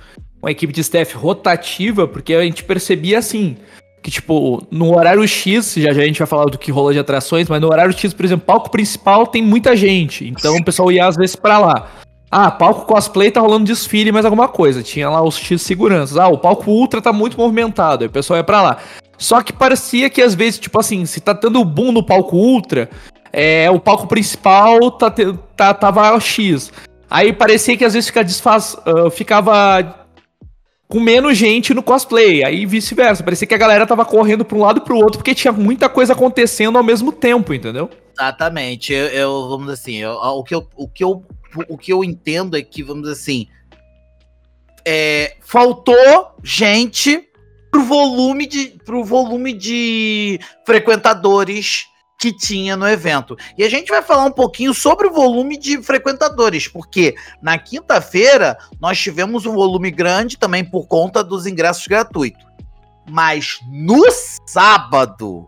uma 0.42 0.50
equipe 0.50 0.72
de 0.72 0.80
staff 0.80 1.16
rotativa, 1.16 2.06
porque 2.06 2.34
a 2.34 2.42
gente 2.42 2.64
percebia 2.64 3.18
assim. 3.18 3.56
Que, 4.02 4.10
tipo, 4.10 4.64
no 4.70 4.96
horário 4.96 5.26
X, 5.26 5.74
já, 5.76 5.92
já 5.92 6.02
a 6.02 6.06
gente 6.06 6.18
vai 6.20 6.28
falar 6.28 6.44
do 6.44 6.56
que 6.56 6.70
rola 6.70 6.92
de 6.92 7.00
atrações, 7.00 7.48
mas 7.48 7.60
no 7.60 7.68
horário 7.68 7.92
X, 7.92 8.14
por 8.14 8.24
exemplo, 8.24 8.46
palco 8.46 8.70
principal 8.70 9.26
tem 9.26 9.42
muita 9.42 9.76
gente. 9.76 10.26
Então 10.28 10.56
o 10.56 10.64
pessoal 10.64 10.92
ia 10.92 11.06
às 11.06 11.16
vezes 11.16 11.34
pra 11.34 11.58
lá. 11.58 11.90
Ah, 12.30 12.50
palco 12.50 12.86
cosplay 12.86 13.30
tá 13.30 13.40
rolando 13.40 13.64
desfile, 13.64 14.12
mais 14.12 14.24
alguma 14.24 14.48
coisa. 14.48 14.82
Tinha 14.82 15.08
lá 15.08 15.22
os 15.22 15.36
X 15.36 15.62
seguranças. 15.62 16.16
Ah, 16.16 16.28
o 16.28 16.38
palco 16.38 16.70
ultra 16.70 17.00
tá 17.00 17.12
muito 17.12 17.38
movimentado. 17.38 18.04
Aí 18.04 18.08
o 18.08 18.12
pessoal 18.12 18.36
ia 18.36 18.44
pra 18.44 18.62
lá. 18.62 18.78
Só 19.16 19.42
que 19.42 19.52
parecia 19.52 20.08
que 20.08 20.22
às 20.22 20.34
vezes, 20.34 20.60
tipo 20.60 20.78
assim, 20.78 21.04
se 21.04 21.20
tá 21.20 21.34
tendo 21.34 21.64
boom 21.64 21.90
no 21.90 22.04
palco 22.04 22.36
ultra, 22.36 22.88
é, 23.32 23.70
o 23.70 23.78
palco 23.80 24.06
principal 24.06 24.90
tá, 24.92 25.10
tá, 25.56 25.74
tava 25.74 26.18
X. 26.20 26.72
Aí 27.10 27.32
parecia 27.32 27.76
que 27.76 27.84
às 27.84 27.94
vezes 27.94 28.08
fica 28.08 28.22
desfaz, 28.24 28.76
ah, 28.84 29.10
ficava 29.10 30.06
com 30.86 31.00
menos 31.00 31.36
gente 31.36 31.74
no 31.74 31.82
cosplay. 31.82 32.42
Aí 32.44 32.64
vice-versa. 32.66 33.22
Parecia 33.22 33.46
que 33.46 33.54
a 33.54 33.58
galera 33.58 33.86
tava 33.86 34.04
correndo 34.04 34.44
pra 34.44 34.56
um 34.56 34.62
lado 34.62 34.78
e 34.78 34.84
pro 34.84 34.96
outro 34.96 35.18
porque 35.18 35.34
tinha 35.34 35.52
muita 35.52 35.88
coisa 35.88 36.12
acontecendo 36.12 36.78
ao 36.78 36.84
mesmo 36.84 37.12
tempo, 37.12 37.52
entendeu? 37.54 37.90
Exatamente. 38.18 38.92
Eu, 38.92 39.06
eu- 39.08 39.48
vamos 39.48 39.66
dizer 39.66 39.74
assim, 39.74 39.96
eu- 39.96 40.12
o, 40.14 40.42
que 40.42 40.54
eu, 40.54 40.66
o, 40.76 40.88
que 40.88 41.04
eu, 41.04 41.24
o 41.68 41.78
que 41.78 41.92
eu 41.92 42.02
entendo 42.02 42.56
é 42.56 42.62
que, 42.62 42.82
vamos 42.82 43.02
dizer 43.02 43.14
assim, 43.14 43.46
é, 44.86 45.36
faltou 45.40 45.96
gente 46.42 47.28
pro 47.70 47.84
volume 47.84 48.46
de, 48.46 48.68
pro 48.84 49.04
volume 49.04 49.52
de 49.52 50.40
frequentadores 50.64 51.86
que 52.18 52.32
tinha 52.32 52.76
no 52.76 52.86
evento. 52.88 53.36
E 53.56 53.62
a 53.62 53.70
gente 53.70 53.88
vai 53.88 54.02
falar 54.02 54.24
um 54.24 54.32
pouquinho 54.32 54.74
sobre 54.74 55.06
o 55.06 55.12
volume 55.12 55.56
de 55.56 55.80
frequentadores, 55.80 56.66
porque 56.66 57.14
na 57.40 57.56
quinta-feira 57.56 58.58
nós 58.80 58.98
tivemos 58.98 59.46
um 59.46 59.54
volume 59.54 59.90
grande 59.90 60.36
também 60.36 60.64
por 60.64 60.88
conta 60.88 61.22
dos 61.22 61.46
ingressos 61.46 61.86
gratuitos. 61.86 62.44
Mas 63.08 63.60
no 63.70 64.02
sábado, 64.46 65.46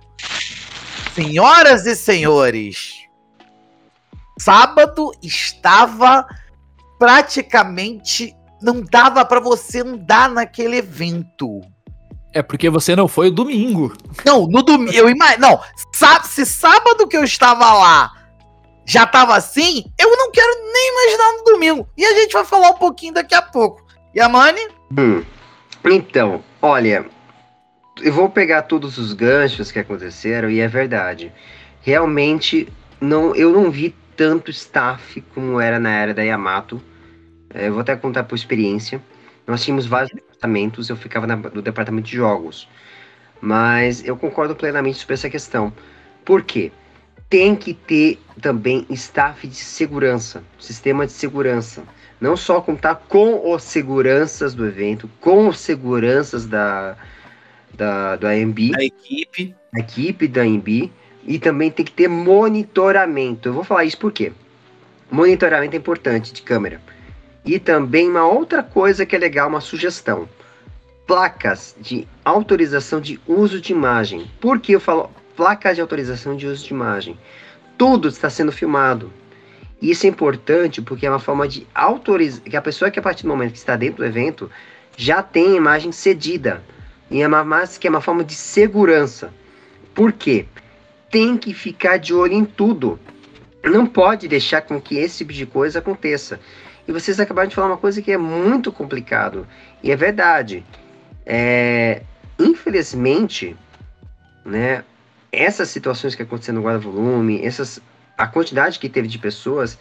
senhoras 1.13 1.85
e 1.87 1.97
senhores, 1.97 3.07
sábado 4.39 5.13
estava 5.21 6.25
praticamente 6.99 8.35
não 8.63 8.83
dava 8.83 9.25
pra 9.25 9.41
você 9.41 9.81
andar 9.81 10.29
naquele 10.29 10.77
evento. 10.77 11.61
É 12.33 12.43
porque 12.43 12.71
você 12.71 12.95
não 12.95 13.09
foi 13.09 13.29
o 13.29 13.33
domingo. 13.33 13.93
Não, 14.25 14.47
no 14.47 14.63
domingo, 14.63 14.93
eu 14.93 15.09
imagino, 15.09 15.41
não, 15.49 15.61
sá- 15.93 16.23
se 16.23 16.47
sábado 16.47 17.09
que 17.09 17.17
eu 17.17 17.25
estava 17.25 17.73
lá 17.73 18.13
já 18.87 19.07
tava 19.07 19.37
assim, 19.37 19.85
eu 19.99 20.17
não 20.17 20.31
quero 20.33 20.53
nem 20.73 20.93
imaginar 20.93 21.39
no 21.39 21.45
domingo. 21.45 21.89
E 21.97 22.05
a 22.05 22.15
gente 22.15 22.33
vai 22.33 22.45
falar 22.45 22.71
um 22.71 22.75
pouquinho 22.79 23.15
daqui 23.15 23.35
a 23.35 23.43
pouco. 23.43 23.85
E 24.15 24.21
a 24.21 24.29
Mani? 24.29 24.61
Hum. 24.99 25.23
Então, 25.85 26.43
olha, 26.61 27.07
eu 28.03 28.13
vou 28.13 28.29
pegar 28.29 28.63
todos 28.63 28.99
os 28.99 29.13
ganchos 29.13 29.71
que 29.71 29.79
aconteceram 29.79 30.51
e 30.51 30.59
é 30.61 30.67
verdade. 30.67 31.33
Realmente, 31.83 32.69
não, 33.01 33.35
eu 33.35 33.51
não 33.53 33.71
vi 33.71 33.95
tanto 34.17 34.51
staff 34.51 35.21
como 35.35 35.61
era 35.61 35.79
na 35.79 35.91
era 35.91 36.13
da 36.15 36.23
Yamato. 36.23 36.83
É, 37.55 37.69
eu 37.69 37.73
vou 37.73 37.81
até 37.83 37.95
contar 37.97 38.25
por 38.25 38.35
experiência. 38.35 39.01
Nós 39.51 39.65
tínhamos 39.65 39.87
vários 39.87 40.13
departamentos, 40.13 40.89
eu 40.89 40.97
ficava 40.97 41.27
na- 41.27 41.37
no 41.37 41.61
departamento 41.63 42.09
de 42.09 42.17
jogos. 42.17 42.69
Mas 43.41 44.05
eu 44.05 44.17
concordo 44.17 44.55
plenamente 44.55 44.99
sobre 44.99 45.15
essa 45.15 45.31
questão. 45.31 45.73
Por 46.25 46.43
quê? 46.43 46.71
Tem 47.29 47.55
que 47.57 47.75
ter 47.75 48.19
também 48.41 48.87
staff 48.91 49.47
de 49.47 49.55
segurança, 49.55 50.43
sistema 50.59 51.07
de 51.07 51.13
segurança 51.13 51.83
não 52.21 52.37
só 52.37 52.61
contar 52.61 52.97
com 53.09 53.51
os 53.53 53.63
seguranças 53.63 54.55
do 54.55 54.67
evento, 54.67 55.11
com 55.21 55.49
os 55.49 55.59
seguranças 55.59 56.45
da, 56.45 56.97
da, 57.73 58.17
do 58.17 58.27
AMB, 58.27 58.73
A 58.77 58.85
equipe. 58.85 59.57
a 59.75 59.81
equipe 59.81 60.29
da 60.29 60.43
AMB, 60.43 60.93
e 61.25 61.39
também 61.39 61.71
tem 61.71 61.85
que 61.85 61.93
ter 61.93 62.09
monitoramento. 62.09 63.49
Eu 63.49 63.55
vou 63.55 63.65
falar 63.65 63.85
isso 63.85 63.99
por 63.99 64.13
quê? 64.13 64.33
Monitoramento 65.11 65.75
é 65.75 65.79
importante 65.79 66.33
de 66.33 66.43
câmera. 66.43 66.81
E 67.45 67.59
também 67.59 68.09
uma 68.09 68.27
outra 68.27 68.63
coisa 68.63 69.07
que 69.07 69.17
é 69.17 69.19
legal, 69.19 69.49
uma 69.49 69.61
sugestão. 69.61 70.29
Placas 71.07 71.75
de 71.81 72.07
autorização 72.25 73.01
de 73.01 73.21
uso 73.27 73.61
de 73.61 73.73
imagem. 73.73 74.31
Por 74.41 74.61
que 74.61 74.73
eu 74.73 74.81
falo 74.81 75.11
placas 75.37 75.75
de 75.75 75.81
autorização 75.81 76.37
de 76.37 76.47
uso 76.47 76.65
de 76.65 76.73
imagem? 76.73 77.19
Tudo 77.77 78.09
está 78.09 78.29
sendo 78.29 78.53
filmado. 78.53 79.13
Isso 79.81 80.05
é 80.05 80.09
importante 80.11 80.83
porque 80.83 81.07
é 81.07 81.11
uma 81.11 81.19
forma 81.19 81.49
de 81.49 81.67
autorizar 81.75 82.43
que 82.43 82.57
a 82.57 82.63
pessoa 82.63 82.91
que 82.91 82.99
a 82.99 83.03
partir 83.03 83.23
do 83.23 83.31
momento 83.31 83.53
que 83.53 83.59
está 83.59 83.77
dentro 83.77 83.99
do 83.99 84.05
evento 84.05 84.51
já 84.97 85.23
tem 85.23 85.53
a 85.53 85.57
imagem 85.57 85.91
cedida. 85.91 86.63
E 87.11 87.23
é 87.23 87.27
uma, 87.27 87.67
que 87.67 87.87
é 87.87 87.91
uma 87.91 88.01
forma 88.01 88.23
de 88.23 88.35
segurança. 88.35 89.33
Por 89.95 90.13
quê? 90.13 90.47
Tem 91.11 91.37
que 91.37 91.55
ficar 91.55 91.97
de 91.97 92.15
olho 92.15 92.35
em 92.35 92.45
tudo. 92.45 93.01
Não 93.65 93.87
pode 93.87 94.29
deixar 94.29 94.63
com 94.63 94.81
que 94.81 94.97
esse 94.97 95.19
tipo 95.19 95.33
de 95.33 95.47
coisa 95.47 95.81
aconteça. 95.81 96.39
E 96.91 96.93
vocês 96.93 97.21
acabaram 97.21 97.49
de 97.49 97.55
falar 97.55 97.69
uma 97.69 97.77
coisa 97.77 98.03
que 98.03 98.11
é 98.11 98.19
muito 98.19 98.73
complicado. 98.73 99.47
E 99.81 99.93
é 99.93 99.97
verdade. 99.97 100.65
É, 101.25 102.03
infelizmente, 102.37 103.57
né, 104.45 104.83
essas 105.31 105.69
situações 105.69 106.17
que 106.17 106.23
aconteceram 106.23 106.59
no 106.59 106.67
guarda-volume, 106.67 107.47
essas, 107.47 107.81
a 108.19 108.27
quantidade 108.27 108.77
que 108.81 108.89
teve 108.89 109.07
de 109.07 109.21
pessoas, 109.21 109.79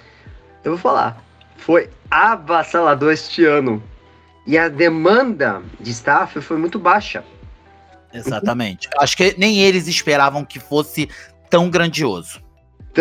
eu 0.63 0.73
vou 0.73 0.77
falar, 0.77 1.19
foi 1.57 1.89
avassalador 2.11 3.11
este 3.11 3.43
ano. 3.43 3.81
E 4.45 4.55
a 4.55 4.69
demanda 4.69 5.63
de 5.79 5.89
staff 5.89 6.39
foi 6.41 6.57
muito 6.57 6.77
baixa. 6.77 7.23
Exatamente. 8.13 8.87
Acho 8.99 9.17
que 9.17 9.33
nem 9.35 9.61
eles 9.61 9.87
esperavam 9.87 10.45
que 10.45 10.59
fosse 10.59 11.09
tão 11.49 11.71
grandioso. 11.71 12.39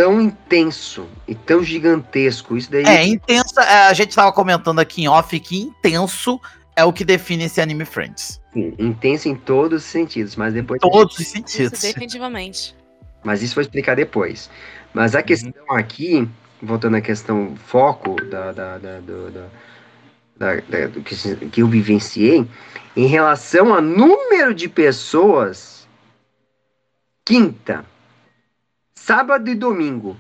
Tão 0.01 0.21
intenso 0.21 1.09
e 1.27 1.35
tão 1.35 1.61
gigantesco. 1.65 2.57
Isso 2.57 2.71
daí. 2.71 2.85
É, 2.85 3.05
intenso. 3.05 3.59
é, 3.59 3.89
A 3.89 3.93
gente 3.93 4.15
tava 4.15 4.31
comentando 4.33 4.79
aqui 4.79 5.03
em 5.03 5.09
off 5.09 5.39
que 5.41 5.59
intenso 5.61 6.41
é 6.77 6.85
o 6.85 6.93
que 6.93 7.05
define 7.05 7.45
esse 7.47 7.61
anime 7.61 7.85
Friends. 7.85 8.41
Sim, 8.53 8.75
intenso 8.79 9.29
em 9.29 9.35
todos 9.35 9.83
os 9.83 9.89
sentidos, 9.91 10.37
mas 10.37 10.55
depois. 10.55 10.81
Todos 10.81 11.15
os 11.15 11.21
Isso 11.23 11.33
sentidos. 11.33 11.81
definitivamente. 11.81 12.77
Mas 13.25 13.43
isso 13.43 13.57
vou 13.57 13.63
explicar 13.63 13.97
depois. 13.97 14.49
Mas 14.95 15.17
a 15.17 15.23
questão 15.23 15.53
aqui, 15.71 16.29
voltando 16.63 16.97
à 16.97 17.01
questão 17.01 17.57
foco 17.57 18.15
da, 18.27 18.53
da, 18.53 18.79
da- 18.79 19.01
do, 19.01 19.31
da- 19.33 19.49
da- 20.39 20.55
da- 20.61 20.87
do 20.87 21.03
que, 21.03 21.17
que 21.51 21.61
eu 21.63 21.67
vivenciei, 21.67 22.47
em 22.97 23.07
relação 23.07 23.75
a 23.75 23.81
número 23.81 24.55
de 24.55 24.69
pessoas, 24.69 25.89
quinta, 27.25 27.85
sábado 29.09 29.49
e 29.49 29.55
domingo 29.55 30.19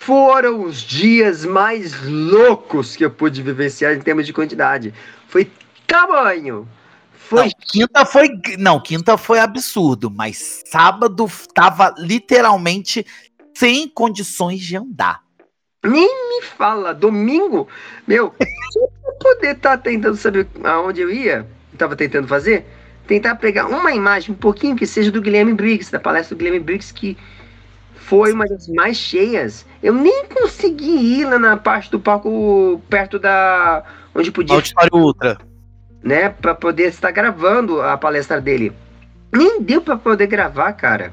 foram 0.00 0.64
os 0.64 0.80
dias 0.80 1.44
mais 1.44 1.94
loucos 2.04 2.96
que 2.96 3.04
eu 3.04 3.10
pude 3.10 3.40
vivenciar 3.40 3.94
em 3.94 4.00
termos 4.00 4.26
de 4.26 4.32
quantidade. 4.32 4.92
Foi 5.28 5.48
tamanho. 5.86 6.68
Foi 7.12 7.44
Não, 7.44 7.50
quinta 7.60 8.04
foi. 8.04 8.28
Não, 8.58 8.80
quinta 8.80 9.16
foi 9.16 9.38
absurdo, 9.38 10.10
mas 10.10 10.64
sábado 10.66 11.30
tava 11.54 11.94
literalmente 11.98 13.06
sem 13.54 13.88
condições 13.88 14.60
de 14.60 14.76
andar. 14.76 15.22
me 15.84 16.42
fala, 16.42 16.92
domingo, 16.92 17.68
meu, 18.08 18.30
pra 18.32 19.12
poder 19.20 19.54
estar 19.54 19.78
tentando 19.78 20.16
saber 20.16 20.48
aonde 20.64 21.00
eu 21.00 21.12
ia, 21.12 21.46
eu 21.72 21.78
tava 21.78 21.94
tentando 21.94 22.26
fazer, 22.26 22.66
tentar 23.06 23.36
pegar 23.36 23.68
uma 23.68 23.92
imagem, 23.92 24.34
um 24.34 24.38
pouquinho 24.38 24.74
que 24.74 24.86
seja 24.86 25.12
do 25.12 25.22
Guilherme 25.22 25.54
Briggs, 25.54 25.92
da 25.92 26.00
palestra 26.00 26.34
do 26.34 26.38
Guilherme 26.38 26.58
Briggs, 26.58 26.92
que 26.92 27.16
foi 28.06 28.32
uma 28.32 28.46
das 28.46 28.68
mais 28.68 28.96
cheias. 28.96 29.66
Eu 29.82 29.92
nem 29.92 30.26
consegui 30.26 31.20
ir 31.20 31.24
lá 31.24 31.38
na 31.38 31.56
parte 31.56 31.90
do 31.90 31.98
palco 31.98 32.80
perto 32.88 33.18
da. 33.18 33.82
onde 34.14 34.30
podia, 34.30 34.54
Auditório 34.54 34.94
Ultra. 34.94 35.38
né, 36.02 36.28
pra 36.28 36.54
poder 36.54 36.88
estar 36.88 37.10
gravando 37.10 37.82
a 37.82 37.98
palestra 37.98 38.40
dele. 38.40 38.72
Nem 39.32 39.60
deu 39.60 39.82
pra 39.82 39.96
poder 39.96 40.28
gravar, 40.28 40.72
cara. 40.74 41.12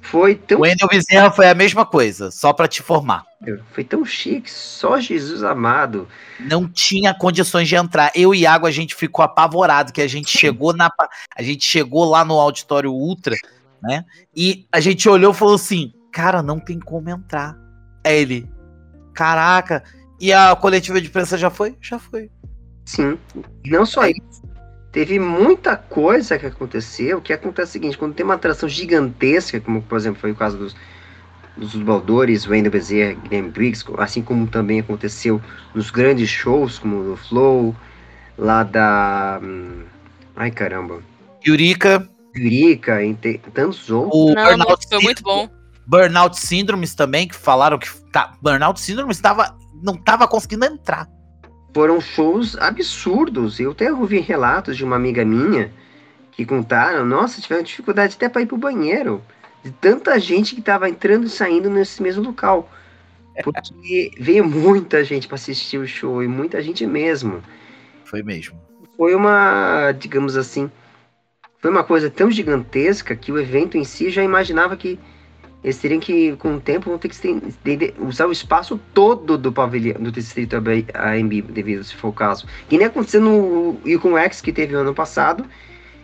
Foi 0.00 0.34
tão 0.34 0.58
O 0.58 0.62
Wendel 0.62 0.88
Bezerra 0.88 1.30
foi 1.30 1.48
a 1.48 1.54
mesma 1.54 1.86
coisa, 1.86 2.30
só 2.30 2.52
pra 2.52 2.66
te 2.66 2.80
informar. 2.80 3.24
Foi 3.70 3.84
tão 3.84 4.04
chique, 4.04 4.50
só 4.50 4.98
Jesus 4.98 5.44
amado. 5.44 6.08
Não 6.40 6.68
tinha 6.68 7.14
condições 7.14 7.68
de 7.68 7.76
entrar. 7.76 8.10
Eu 8.16 8.34
e 8.34 8.40
Iago, 8.40 8.66
a 8.66 8.70
gente 8.70 8.96
ficou 8.96 9.24
apavorado, 9.24 9.92
que 9.92 10.00
a 10.00 10.08
gente 10.08 10.36
chegou 10.36 10.74
na. 10.74 10.90
A 11.36 11.42
gente 11.42 11.64
chegou 11.64 12.04
lá 12.04 12.24
no 12.24 12.34
auditório 12.34 12.90
Ultra, 12.90 13.36
né? 13.80 14.04
E 14.34 14.66
a 14.72 14.80
gente 14.80 15.08
olhou 15.08 15.32
e 15.32 15.36
falou 15.36 15.54
assim: 15.54 15.92
cara, 16.12 16.42
não 16.42 16.58
tem 16.58 16.78
como 16.78 17.08
entrar. 17.10 17.56
É 18.04 18.18
ele. 18.18 18.48
Caraca. 19.14 19.82
E 20.20 20.32
a 20.32 20.54
coletiva 20.56 21.00
de 21.00 21.08
imprensa 21.08 21.36
já 21.38 21.50
foi? 21.50 21.76
Já 21.80 21.98
foi. 21.98 22.30
Sim. 22.84 23.18
E 23.64 23.70
não 23.70 23.84
só 23.86 24.06
isso. 24.06 24.42
Teve 24.92 25.18
muita 25.18 25.76
coisa 25.76 26.38
que 26.38 26.46
aconteceu. 26.46 27.18
O 27.18 27.22
que 27.22 27.32
acontece 27.32 27.68
é 27.68 27.70
o 27.70 27.72
seguinte: 27.72 27.98
quando 27.98 28.14
tem 28.14 28.24
uma 28.24 28.34
atração 28.34 28.68
gigantesca, 28.68 29.60
como 29.60 29.80
por 29.82 29.96
exemplo 29.96 30.20
foi 30.20 30.32
o 30.32 30.34
caso 30.36 30.58
dos, 30.58 30.74
dos 31.56 31.72
dubladores, 31.72 32.46
Wendell 32.46 32.72
Bezerra, 32.72 33.14
Guilherme 33.14 33.50
Briggs, 33.50 33.84
assim 33.98 34.22
como 34.22 34.46
também 34.48 34.80
aconteceu 34.80 35.40
nos 35.74 35.90
grandes 35.90 36.28
shows, 36.28 36.78
como 36.78 37.12
o 37.12 37.16
Flow, 37.16 37.74
lá 38.36 38.62
da. 38.64 39.40
hum, 39.42 39.84
Ai 40.34 40.50
caramba. 40.50 41.00
Yurika, 41.46 42.08
Yurika, 42.36 43.02
e 43.04 43.14
te- 43.14 43.40
tantos 43.54 43.90
outros. 43.90 44.12
o 44.14 44.34
Não, 44.34 44.56
não, 44.56 44.66
foi 44.88 45.00
muito 45.00 45.22
bom. 45.22 45.48
Burnout 45.90 46.38
Syndromes 46.38 46.94
também, 46.94 47.26
que 47.26 47.34
falaram 47.34 47.76
que 47.76 47.88
tá, 48.12 48.32
Burnout 48.40 48.80
Syndromes 48.80 49.20
tava, 49.20 49.58
não 49.82 49.96
tava 49.96 50.28
conseguindo 50.28 50.64
entrar. 50.64 51.08
foram 51.74 52.00
shows 52.00 52.56
absurdos. 52.56 53.58
Eu 53.58 53.72
até 53.72 53.92
ouvi 53.92 54.20
relatos 54.20 54.76
de 54.76 54.84
uma 54.84 54.94
amiga 54.94 55.24
minha 55.24 55.72
que 56.30 56.46
contaram, 56.46 57.04
nossa, 57.04 57.40
tiveram 57.40 57.64
dificuldade 57.64 58.14
até 58.14 58.28
para 58.28 58.42
ir 58.42 58.46
pro 58.46 58.56
banheiro. 58.56 59.20
De 59.64 59.72
tanta 59.72 60.16
gente 60.20 60.54
que 60.54 60.62
tava 60.62 60.88
entrando 60.88 61.26
e 61.26 61.28
saindo 61.28 61.68
nesse 61.68 62.00
mesmo 62.00 62.22
local. 62.22 62.70
Porque 63.42 64.12
veio 64.16 64.48
muita 64.48 65.02
gente 65.02 65.26
para 65.26 65.34
assistir 65.34 65.78
o 65.78 65.88
show, 65.88 66.22
e 66.22 66.28
muita 66.28 66.62
gente 66.62 66.86
mesmo. 66.86 67.42
Foi 68.04 68.22
mesmo. 68.22 68.60
Foi 68.96 69.12
uma, 69.12 69.90
digamos 69.90 70.36
assim, 70.36 70.70
foi 71.58 71.70
uma 71.70 71.82
coisa 71.82 72.08
tão 72.08 72.30
gigantesca 72.30 73.16
que 73.16 73.32
o 73.32 73.40
evento 73.40 73.76
em 73.76 73.82
si 73.82 74.08
já 74.08 74.22
imaginava 74.22 74.76
que 74.76 75.00
eles 75.62 75.76
teriam 75.78 76.00
que, 76.00 76.34
com 76.36 76.54
o 76.56 76.60
tempo, 76.60 76.88
vão 76.88 76.98
ter 76.98 77.08
que 77.08 77.14
estender- 77.14 77.94
usar 77.98 78.26
o 78.26 78.32
espaço 78.32 78.80
todo 78.94 79.36
do 79.36 79.52
pavilhão 79.52 80.00
do 80.00 80.10
distrito 80.10 80.56
AMB, 80.56 81.42
devido 81.42 81.84
se 81.84 81.94
for 81.94 82.08
o 82.08 82.12
caso. 82.12 82.46
Que 82.68 82.78
nem 82.78 82.86
aconteceu 82.86 83.20
no 83.20 83.78
Yukon 83.86 84.16
X 84.16 84.40
que 84.40 84.52
teve 84.52 84.74
o 84.74 84.78
ano 84.78 84.94
passado, 84.94 85.44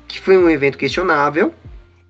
que 0.06 0.20
foi 0.20 0.36
um 0.36 0.50
evento 0.50 0.76
questionável. 0.76 1.54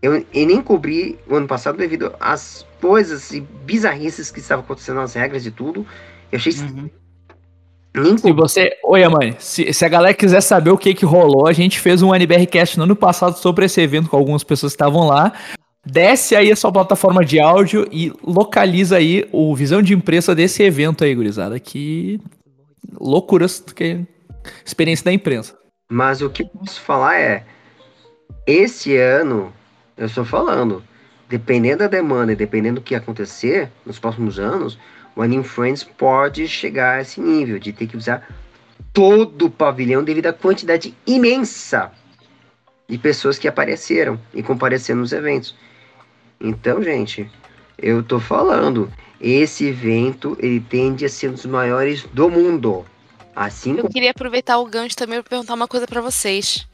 Eu, 0.02 0.14
eu 0.34 0.46
nem 0.46 0.60
cobri 0.60 1.18
o 1.28 1.36
ano 1.36 1.46
passado 1.46 1.78
devido 1.78 2.12
às 2.18 2.66
coisas 2.80 3.30
e 3.32 3.40
bizarrices 3.40 4.30
que 4.30 4.40
estavam 4.40 4.64
acontecendo 4.64 4.96
nas 4.96 5.14
regras 5.14 5.46
e 5.46 5.50
tudo. 5.50 5.86
Eu 6.30 6.38
achei 6.38 6.52
Uhum. 6.52 8.18
Se 8.18 8.30
você. 8.30 8.76
Oi, 8.84 9.08
mãe. 9.08 9.34
Se, 9.38 9.72
se 9.72 9.84
a 9.84 9.88
galera 9.88 10.12
quiser 10.12 10.42
saber 10.42 10.70
o 10.70 10.76
que 10.76 10.92
que 10.92 11.06
rolou, 11.06 11.46
a 11.46 11.52
gente 11.54 11.80
fez 11.80 12.02
um 12.02 12.14
NBRcast 12.14 12.76
no 12.76 12.84
ano 12.84 12.94
passado 12.94 13.38
sobre 13.38 13.64
esse 13.64 13.80
evento 13.80 14.10
com 14.10 14.16
algumas 14.18 14.44
pessoas 14.44 14.72
que 14.72 14.76
estavam 14.76 15.06
lá. 15.06 15.32
Desce 15.88 16.34
aí 16.34 16.50
a 16.50 16.56
sua 16.56 16.72
plataforma 16.72 17.24
de 17.24 17.38
áudio 17.38 17.86
e 17.92 18.12
localiza 18.24 18.96
aí 18.96 19.28
o 19.30 19.54
visão 19.54 19.80
de 19.80 19.94
imprensa 19.94 20.34
desse 20.34 20.64
evento 20.64 21.04
aí, 21.04 21.14
gurizada. 21.14 21.60
Que 21.60 22.20
loucuras 22.98 23.60
que 23.60 24.04
experiência 24.64 25.04
da 25.04 25.12
imprensa. 25.12 25.56
Mas 25.88 26.20
o 26.20 26.28
que 26.28 26.42
eu 26.42 26.48
posso 26.48 26.80
falar 26.80 27.20
é, 27.20 27.44
esse 28.44 28.96
ano, 28.96 29.52
eu 29.96 30.06
estou 30.06 30.24
falando, 30.24 30.82
dependendo 31.28 31.78
da 31.78 31.86
demanda 31.86 32.32
e 32.32 32.36
dependendo 32.36 32.80
do 32.80 32.84
que 32.84 32.96
acontecer 32.96 33.70
nos 33.84 33.98
próximos 33.98 34.40
anos, 34.40 34.76
o 35.14 35.22
Anime 35.22 35.44
Friends 35.44 35.84
pode 35.84 36.48
chegar 36.48 36.98
a 36.98 37.02
esse 37.02 37.20
nível 37.20 37.60
de 37.60 37.72
ter 37.72 37.86
que 37.86 37.96
usar 37.96 38.28
todo 38.92 39.46
o 39.46 39.50
pavilhão 39.50 40.02
devido 40.02 40.26
à 40.26 40.32
quantidade 40.32 40.96
imensa 41.06 41.92
de 42.88 42.98
pessoas 42.98 43.38
que 43.38 43.46
apareceram 43.46 44.18
e 44.34 44.42
compareceram 44.42 45.00
nos 45.00 45.12
eventos. 45.12 45.54
Então, 46.40 46.82
gente, 46.82 47.30
eu 47.78 48.02
tô 48.02 48.18
falando, 48.20 48.92
esse 49.20 49.66
evento 49.66 50.36
ele 50.40 50.60
tende 50.60 51.04
a 51.04 51.08
ser 51.08 51.30
um 51.30 51.32
dos 51.32 51.46
maiores 51.46 52.04
do 52.12 52.28
mundo. 52.30 52.84
Assim 53.34 53.76
Eu 53.76 53.88
queria 53.88 54.12
aproveitar 54.12 54.58
o 54.58 54.64
gancho 54.66 54.96
também 54.96 55.20
para 55.20 55.28
perguntar 55.28 55.54
uma 55.54 55.68
coisa 55.68 55.86
para 55.86 56.00
vocês. 56.00 56.66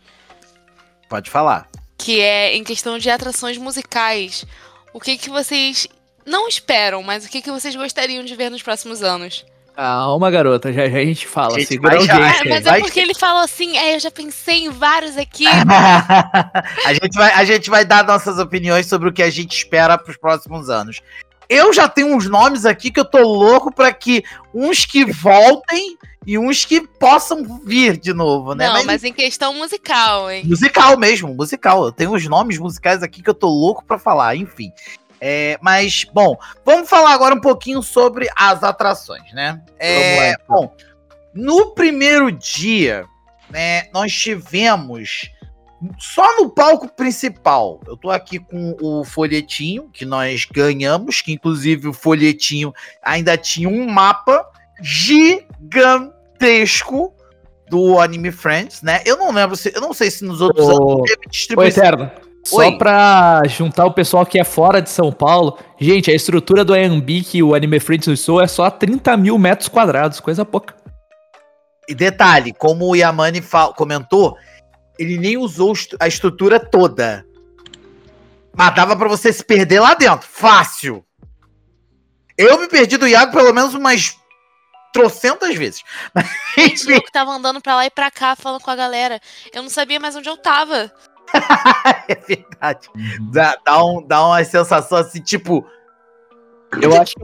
Pode 1.09 1.31
falar. 1.31 1.69
que 1.99 2.21
é 2.21 2.55
em 2.57 2.65
questão 2.65 2.99
de 2.99 3.11
atrações 3.11 3.57
musicais. 3.59 4.45
O 4.93 5.01
que 5.01 5.17
que 5.17 5.31
vocês 5.31 5.87
não 6.27 6.49
esperam, 6.49 7.03
mas 7.03 7.25
o 7.25 7.29
que 7.29 7.43
que 7.43 7.51
vocês 7.51 7.75
gostariam 7.77 8.25
de 8.25 8.35
ver 8.35 8.51
nos 8.51 8.63
próximos 8.63 9.03
anos? 9.03 9.45
Calma, 9.75 10.31
garota. 10.31 10.73
Já, 10.73 10.89
já 10.89 10.99
a 10.99 11.05
gente 11.05 11.27
fala. 11.27 11.59
Gente, 11.59 11.69
Segura 11.69 11.97
vai 11.97 12.07
já. 12.07 12.17
Ah, 12.17 12.41
aí. 12.43 12.49
mas 12.49 12.65
vai 12.65 12.81
é 12.81 12.83
porque 12.83 13.01
ele 13.01 13.15
falou 13.15 13.43
assim, 13.43 13.77
é, 13.77 13.95
eu 13.95 14.01
já 14.01 14.11
pensei 14.11 14.65
em 14.65 14.71
vários 14.71 15.17
aqui. 15.17 15.47
a, 15.49 16.93
gente 16.93 17.17
vai, 17.17 17.33
a 17.33 17.45
gente 17.45 17.71
vai 17.71 17.85
dar 17.85 18.05
nossas 18.05 18.39
opiniões 18.39 18.87
sobre 18.87 19.09
o 19.09 19.13
que 19.13 19.23
a 19.23 19.31
gente 19.31 19.57
espera 19.57 19.97
para 19.97 20.11
os 20.11 20.17
próximos 20.17 20.69
anos. 20.69 21.01
Eu 21.49 21.73
já 21.73 21.89
tenho 21.89 22.15
uns 22.15 22.29
nomes 22.29 22.65
aqui 22.65 22.91
que 22.91 23.01
eu 23.01 23.05
tô 23.05 23.19
louco 23.19 23.73
para 23.73 23.93
que 23.93 24.23
uns 24.55 24.85
que 24.85 25.05
voltem 25.05 25.99
e 26.27 26.39
uns 26.39 26.65
que 26.65 26.81
possam 26.81 27.61
vir 27.65 27.97
de 27.97 28.13
novo, 28.13 28.55
né? 28.55 28.69
Não, 28.69 28.85
mas 28.85 29.03
em 29.03 29.13
questão 29.13 29.55
musical, 29.55 30.31
hein? 30.31 30.45
Musical 30.47 30.97
mesmo, 30.97 31.35
musical. 31.35 31.85
Eu 31.87 31.93
tenho 31.93 32.15
uns 32.15 32.27
nomes 32.29 32.59
musicais 32.59 33.03
aqui 33.03 33.23
que 33.23 33.29
eu 33.29 33.35
tô 33.35 33.49
louco 33.49 33.85
pra 33.85 33.99
falar, 33.99 34.37
enfim. 34.37 34.71
É, 35.25 35.57
mas, 35.63 36.05
bom, 36.13 36.37
vamos 36.65 36.91
falar 36.91 37.15
agora 37.15 37.33
um 37.33 37.41
pouquinho 37.41 37.81
sobre 37.81 38.29
as 38.37 38.65
atrações, 38.65 39.33
né? 39.33 39.63
É, 39.79 40.33
então. 40.33 40.45
bom, 40.49 40.75
no 41.33 41.77
primeiro 41.77 42.33
dia, 42.33 43.05
né, 43.49 43.85
nós 43.95 44.13
tivemos 44.13 45.31
só 45.97 46.37
no 46.39 46.51
palco 46.51 46.89
principal. 46.89 47.81
Eu 47.87 47.97
tô 47.97 48.11
aqui 48.11 48.41
com 48.41 48.77
o 48.83 49.05
folhetinho 49.05 49.89
que 49.93 50.05
nós 50.05 50.45
ganhamos, 50.45 51.23
que 51.23 51.33
inclusive 51.33 51.87
o 51.87 51.93
folhetinho 51.93 52.75
ainda 53.01 53.39
tinha 53.39 53.69
um 53.69 53.89
mapa 53.89 54.45
gigantesco 54.83 56.03
do 57.71 58.01
Anime 58.01 58.33
Friends, 58.33 58.83
né? 58.83 59.01
Eu 59.07 59.17
não 59.17 59.31
lembro 59.31 59.55
se, 59.55 59.73
eu 59.73 59.81
não 59.81 59.95
sei 59.95 60.11
se 60.11 60.25
nos 60.25 60.41
outros 60.41 60.69
anos 60.69 60.81
Ô, 60.81 61.03
teve 61.05 61.29
distribuição. 61.31 61.85
Eterno. 61.85 62.11
Só 62.45 62.57
Oi. 62.57 62.77
pra 62.77 63.43
juntar 63.47 63.87
o 63.87 63.93
pessoal 63.93 64.27
que 64.27 64.39
é 64.39 64.45
fora 64.45 64.83
de 64.83 64.91
São 64.91 65.13
Paulo. 65.13 65.59
Gente, 65.79 66.11
a 66.11 66.15
estrutura 66.15 66.65
do 66.65 66.75
AMB 66.75 67.23
que 67.25 67.43
o 67.43 67.55
Anime 67.55 67.79
Friends 67.79 68.09
usou 68.09 68.41
é 68.41 68.49
só 68.49 68.69
30 68.69 69.17
mil 69.17 69.39
metros 69.39 69.69
quadrados, 69.69 70.19
coisa 70.19 70.45
pouca. 70.45 70.75
E 71.89 71.95
detalhe, 71.95 72.53
como 72.53 72.87
o 72.87 72.97
Yamani 72.97 73.43
comentou, 73.77 74.37
ele 74.99 75.19
nem 75.19 75.37
usou 75.37 75.73
a 76.01 76.09
estrutura 76.09 76.59
toda. 76.59 77.25
Mas 78.55 78.75
dava 78.75 78.97
pra 78.97 79.09
você 79.09 79.33
se 79.33 79.45
perder 79.45 79.81
lá 79.81 79.95
dentro. 79.95 80.29
Fácil. 80.29 81.05
Eu 82.37 82.59
me 82.59 82.69
perdi 82.69 82.97
do 82.97 83.07
Iago 83.07 83.33
pelo 83.33 83.53
menos 83.53 83.75
umas 83.75 84.17
trocentas 84.93 85.55
vezes. 85.57 85.83
Mas, 86.15 86.27
enfim, 86.57 87.01
que 87.01 87.13
tava 87.13 87.31
andando 87.31 87.61
pra 87.61 87.77
lá 87.77 87.87
e 87.87 87.91
pra 87.91 88.11
cá 88.11 88.37
falando 88.37 88.61
com 88.61 88.71
a 88.71 88.77
galera. 88.77 89.21
Eu 89.53 89.63
não 89.63 89.71
sabia 89.71 89.99
mais 89.99 90.15
onde 90.15 90.29
eu 90.29 90.37
tava. 90.37 90.93
é 92.09 92.15
verdade. 92.15 92.89
Dá, 93.33 93.57
dá, 93.65 93.85
um, 93.85 94.03
dá 94.07 94.27
uma 94.27 94.45
sensação 94.45 94.99
assim, 94.99 95.21
tipo. 95.21 95.67
Eu 96.81 96.99
acho, 96.99 97.15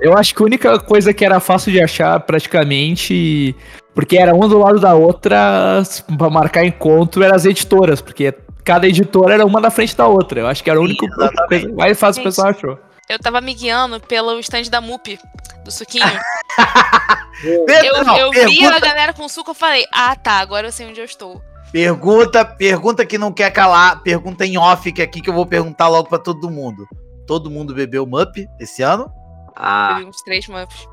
eu 0.00 0.16
acho 0.16 0.34
que 0.34 0.42
a 0.42 0.46
única 0.46 0.78
coisa 0.80 1.12
que 1.12 1.24
era 1.24 1.38
fácil 1.38 1.70
de 1.70 1.78
achar 1.78 2.18
praticamente, 2.20 3.54
porque 3.94 4.16
era 4.16 4.34
uma 4.34 4.48
do 4.48 4.58
lado 4.58 4.80
da 4.80 4.94
outra, 4.94 5.82
pra 6.16 6.30
marcar 6.30 6.64
encontro, 6.64 7.22
eram 7.22 7.36
as 7.36 7.44
editoras, 7.44 8.00
porque 8.00 8.34
cada 8.64 8.88
editora 8.88 9.34
era 9.34 9.44
uma 9.44 9.60
na 9.60 9.70
frente 9.70 9.94
da 9.94 10.06
outra. 10.06 10.40
Eu 10.40 10.46
acho 10.46 10.64
que 10.64 10.70
era 10.70 10.78
a 10.78 10.82
única 10.82 11.04
exatamente. 11.04 11.48
coisa 11.48 11.76
mais 11.76 11.98
fácil 11.98 12.22
que 12.22 12.28
o 12.28 12.32
Gente. 12.32 12.42
pessoal 12.42 12.54
achou. 12.54 12.78
Eu 13.06 13.18
tava 13.18 13.42
me 13.42 13.52
guiando 13.52 14.00
pelo 14.00 14.38
stand 14.40 14.70
da 14.70 14.80
MUP, 14.80 15.18
do 15.64 15.70
suquinho. 15.70 16.04
Eu, 17.44 18.16
eu 18.16 18.30
vi 18.30 18.64
a 18.64 18.78
galera 18.78 19.12
com 19.12 19.28
suco, 19.28 19.50
eu 19.50 19.54
falei, 19.54 19.84
ah 19.92 20.14
tá, 20.14 20.34
agora 20.34 20.68
eu 20.68 20.72
sei 20.72 20.86
onde 20.86 21.00
eu 21.00 21.04
estou. 21.04 21.42
Pergunta, 21.74 22.44
pergunta 22.44 23.04
que 23.04 23.18
não 23.18 23.32
quer 23.32 23.50
calar. 23.50 24.00
Pergunta 24.04 24.46
em 24.46 24.56
off 24.56 24.92
que 24.92 25.02
é 25.02 25.04
aqui 25.04 25.20
que 25.20 25.28
eu 25.28 25.34
vou 25.34 25.44
perguntar 25.44 25.88
logo 25.88 26.08
pra 26.08 26.20
todo 26.20 26.48
mundo. 26.48 26.86
Todo 27.26 27.50
mundo 27.50 27.74
bebeu 27.74 28.06
Mup 28.06 28.36
esse 28.60 28.80
ano? 28.80 29.10
Ah, 29.56 29.94
Bebi 29.94 30.08
uns 30.08 30.22
três 30.22 30.46
muffs. 30.46 30.86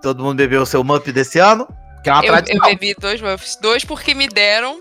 Todo 0.00 0.22
mundo 0.22 0.36
bebeu 0.36 0.62
o 0.62 0.66
seu 0.66 0.84
Mup 0.84 1.08
desse 1.10 1.40
ano? 1.40 1.66
Que 2.04 2.10
é 2.10 2.12
uma 2.12 2.24
Eu, 2.24 2.26
eu 2.26 2.42
tradição. 2.44 2.68
bebi 2.68 2.94
dois 2.94 3.20
muffs. 3.20 3.56
Dois 3.60 3.84
porque 3.84 4.14
me 4.14 4.28
deram 4.28 4.78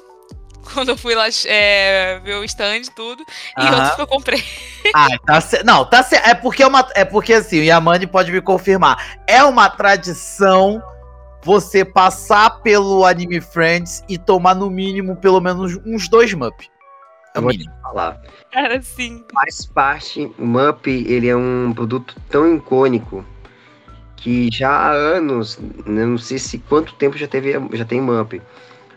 quando 0.71 0.89
eu 0.89 0.97
fui 0.97 1.15
lá 1.15 1.25
é, 1.47 2.19
ver 2.19 2.35
o 2.35 2.43
stand 2.43 2.77
e 2.77 2.91
tudo. 2.91 3.23
E 3.57 3.61
Aham. 3.61 3.81
outro 3.81 3.95
que 3.95 4.01
eu 4.03 4.07
comprei. 4.07 4.43
Ah, 4.93 5.07
tá 5.25 5.41
certo. 5.41 5.65
Não, 5.65 5.83
tá 5.83 6.03
certo. 6.03 6.27
É 6.27 6.35
porque 6.35 6.61
é 6.61 6.67
uma. 6.67 6.87
É 6.93 7.03
porque 7.03 7.33
assim, 7.33 7.59
o 7.59 7.63
Yamani 7.63 8.05
pode 8.05 8.31
me 8.31 8.39
confirmar. 8.39 9.17
É 9.25 9.43
uma 9.43 9.67
tradição 9.67 10.79
você 11.45 11.85
passar 11.85 12.61
pelo 12.63 13.05
Anime 13.05 13.39
Friends 13.39 14.03
e 14.09 14.17
tomar 14.17 14.55
no 14.55 14.67
mínimo 14.67 15.15
pelo 15.15 15.39
menos 15.39 15.77
uns 15.85 16.09
dois 16.09 16.33
Mup. 16.33 16.59
É 17.35 17.37
eu 17.37 17.41
o 17.41 17.43
vou 17.43 17.51
te 17.51 17.59
mínimo. 17.59 17.75
falar. 17.83 18.19
Cara, 18.51 18.77
assim. 18.79 19.23
Faz 19.31 19.63
parte, 19.67 20.31
o 20.39 20.45
Mup, 20.45 20.87
ele 20.87 21.27
é 21.27 21.35
um 21.35 21.71
produto 21.71 22.15
tão 22.29 22.55
icônico 22.55 23.23
que 24.15 24.49
já 24.51 24.71
há 24.71 24.91
anos, 24.91 25.59
não 25.85 26.17
sei 26.17 26.39
se 26.39 26.57
quanto 26.57 26.95
tempo 26.95 27.15
já 27.15 27.27
teve, 27.27 27.53
já 27.73 27.85
tem 27.85 28.01
Mup, 28.01 28.41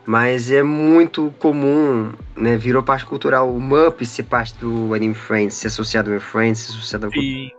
mas 0.06 0.50
é 0.50 0.62
muito 0.62 1.34
comum, 1.38 2.12
né, 2.34 2.56
virou 2.56 2.82
parte 2.82 3.04
cultural 3.04 3.54
o 3.54 3.60
Mup 3.60 4.00
ser 4.06 4.22
parte 4.22 4.54
do 4.58 4.94
Anime 4.94 5.14
Friends, 5.14 5.54
ser 5.54 5.66
associado 5.66 6.08
ao 6.08 6.14
Anime 6.14 6.30
Friends, 6.30 6.60
ser 6.60 6.72
associado 6.72 7.06
ao 7.06 7.12
Sim. 7.12 7.50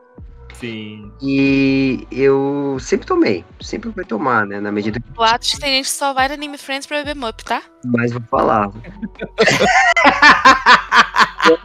Sim. 0.60 1.12
E 1.22 2.06
eu 2.12 2.78
sempre 2.82 3.08
tomei, 3.08 3.46
sempre 3.62 3.90
vou 3.90 4.06
tomar, 4.06 4.46
né, 4.46 4.60
na 4.60 4.72
medida 4.72 5.00
que 5.00 5.10
Boatos 5.12 5.54
que 5.54 5.60
tem 5.60 5.76
gente 5.76 5.86
que 5.86 5.92
só 5.92 6.14
vai 6.14 6.28
no 6.28 6.34
Anime 6.34 6.58
Friends 6.58 6.86
pra 6.86 6.98
beber 6.98 7.16
mup, 7.16 7.42
tá? 7.44 7.62
mais 7.86 8.12
vou 8.12 8.22
falar. 8.30 8.70
Eu 11.50 11.58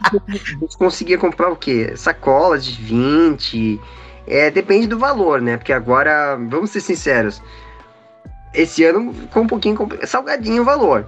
conseguia 0.77 1.17
comprar 1.17 1.51
o 1.51 1.55
quê? 1.55 1.93
Sacola 1.95 2.57
de 2.57 2.71
20. 2.71 3.79
É, 4.25 4.49
depende 4.49 4.87
do 4.87 4.97
valor, 4.97 5.41
né? 5.41 5.57
Porque 5.57 5.73
agora, 5.73 6.35
vamos 6.49 6.71
ser 6.71 6.81
sinceros. 6.81 7.41
Esse 8.53 8.83
ano 8.83 9.13
ficou 9.13 9.43
um 9.43 9.47
pouquinho 9.47 9.77
salgadinho 10.05 10.63
o 10.63 10.65
valor. 10.65 11.05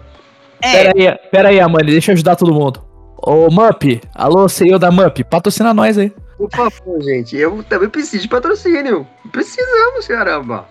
É, 0.62 0.72
Pera 0.84 0.94
aí, 0.96 1.30
pera 1.32 1.50
aí, 1.50 1.60
Amanda, 1.60 1.86
deixa 1.86 2.12
eu 2.12 2.14
ajudar 2.14 2.36
todo 2.36 2.54
mundo. 2.54 2.84
Ô, 3.18 3.50
Mup, 3.50 4.02
alô, 4.14 4.48
CEO 4.48 4.78
da 4.78 4.92
Mup, 4.92 5.24
patrocina 5.24 5.74
nós 5.74 5.98
aí. 5.98 6.14
Por 6.38 6.50
favor, 6.52 7.02
gente, 7.02 7.36
eu 7.36 7.64
também 7.64 7.90
preciso 7.90 8.24
de 8.24 8.30
patrocínio. 8.30 9.08
Precisamos, 9.32 10.08
caramba. 10.08 10.68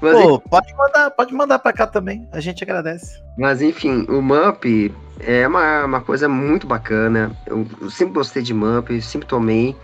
Mas, 0.00 0.14
pô, 0.14 0.38
pode 0.38 0.74
mandar, 0.74 1.10
pode 1.10 1.34
mandar 1.34 1.58
pra 1.58 1.72
cá 1.72 1.86
também. 1.86 2.28
A 2.30 2.40
gente 2.40 2.62
agradece. 2.62 3.20
Mas 3.36 3.62
enfim, 3.62 4.06
o 4.08 4.20
MUP 4.20 4.94
é 5.20 5.46
uma, 5.46 5.84
uma 5.84 6.00
coisa 6.00 6.28
muito 6.28 6.66
bacana. 6.66 7.32
Eu, 7.46 7.66
eu 7.80 7.90
sempre 7.90 8.14
gostei 8.14 8.42
de 8.42 8.54
MUP, 8.54 9.00
sempre 9.02 9.26
tomei. 9.26 9.74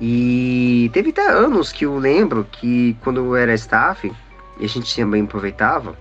E 0.00 0.90
teve 0.92 1.10
até 1.10 1.28
anos 1.28 1.72
que 1.72 1.84
eu 1.86 1.96
lembro 1.96 2.44
que 2.44 2.96
quando 3.02 3.18
eu 3.18 3.36
era 3.36 3.54
staff, 3.54 4.12
e 4.58 4.64
a 4.64 4.68
gente 4.68 4.94
também 4.94 5.22
aproveitava, 5.22 5.96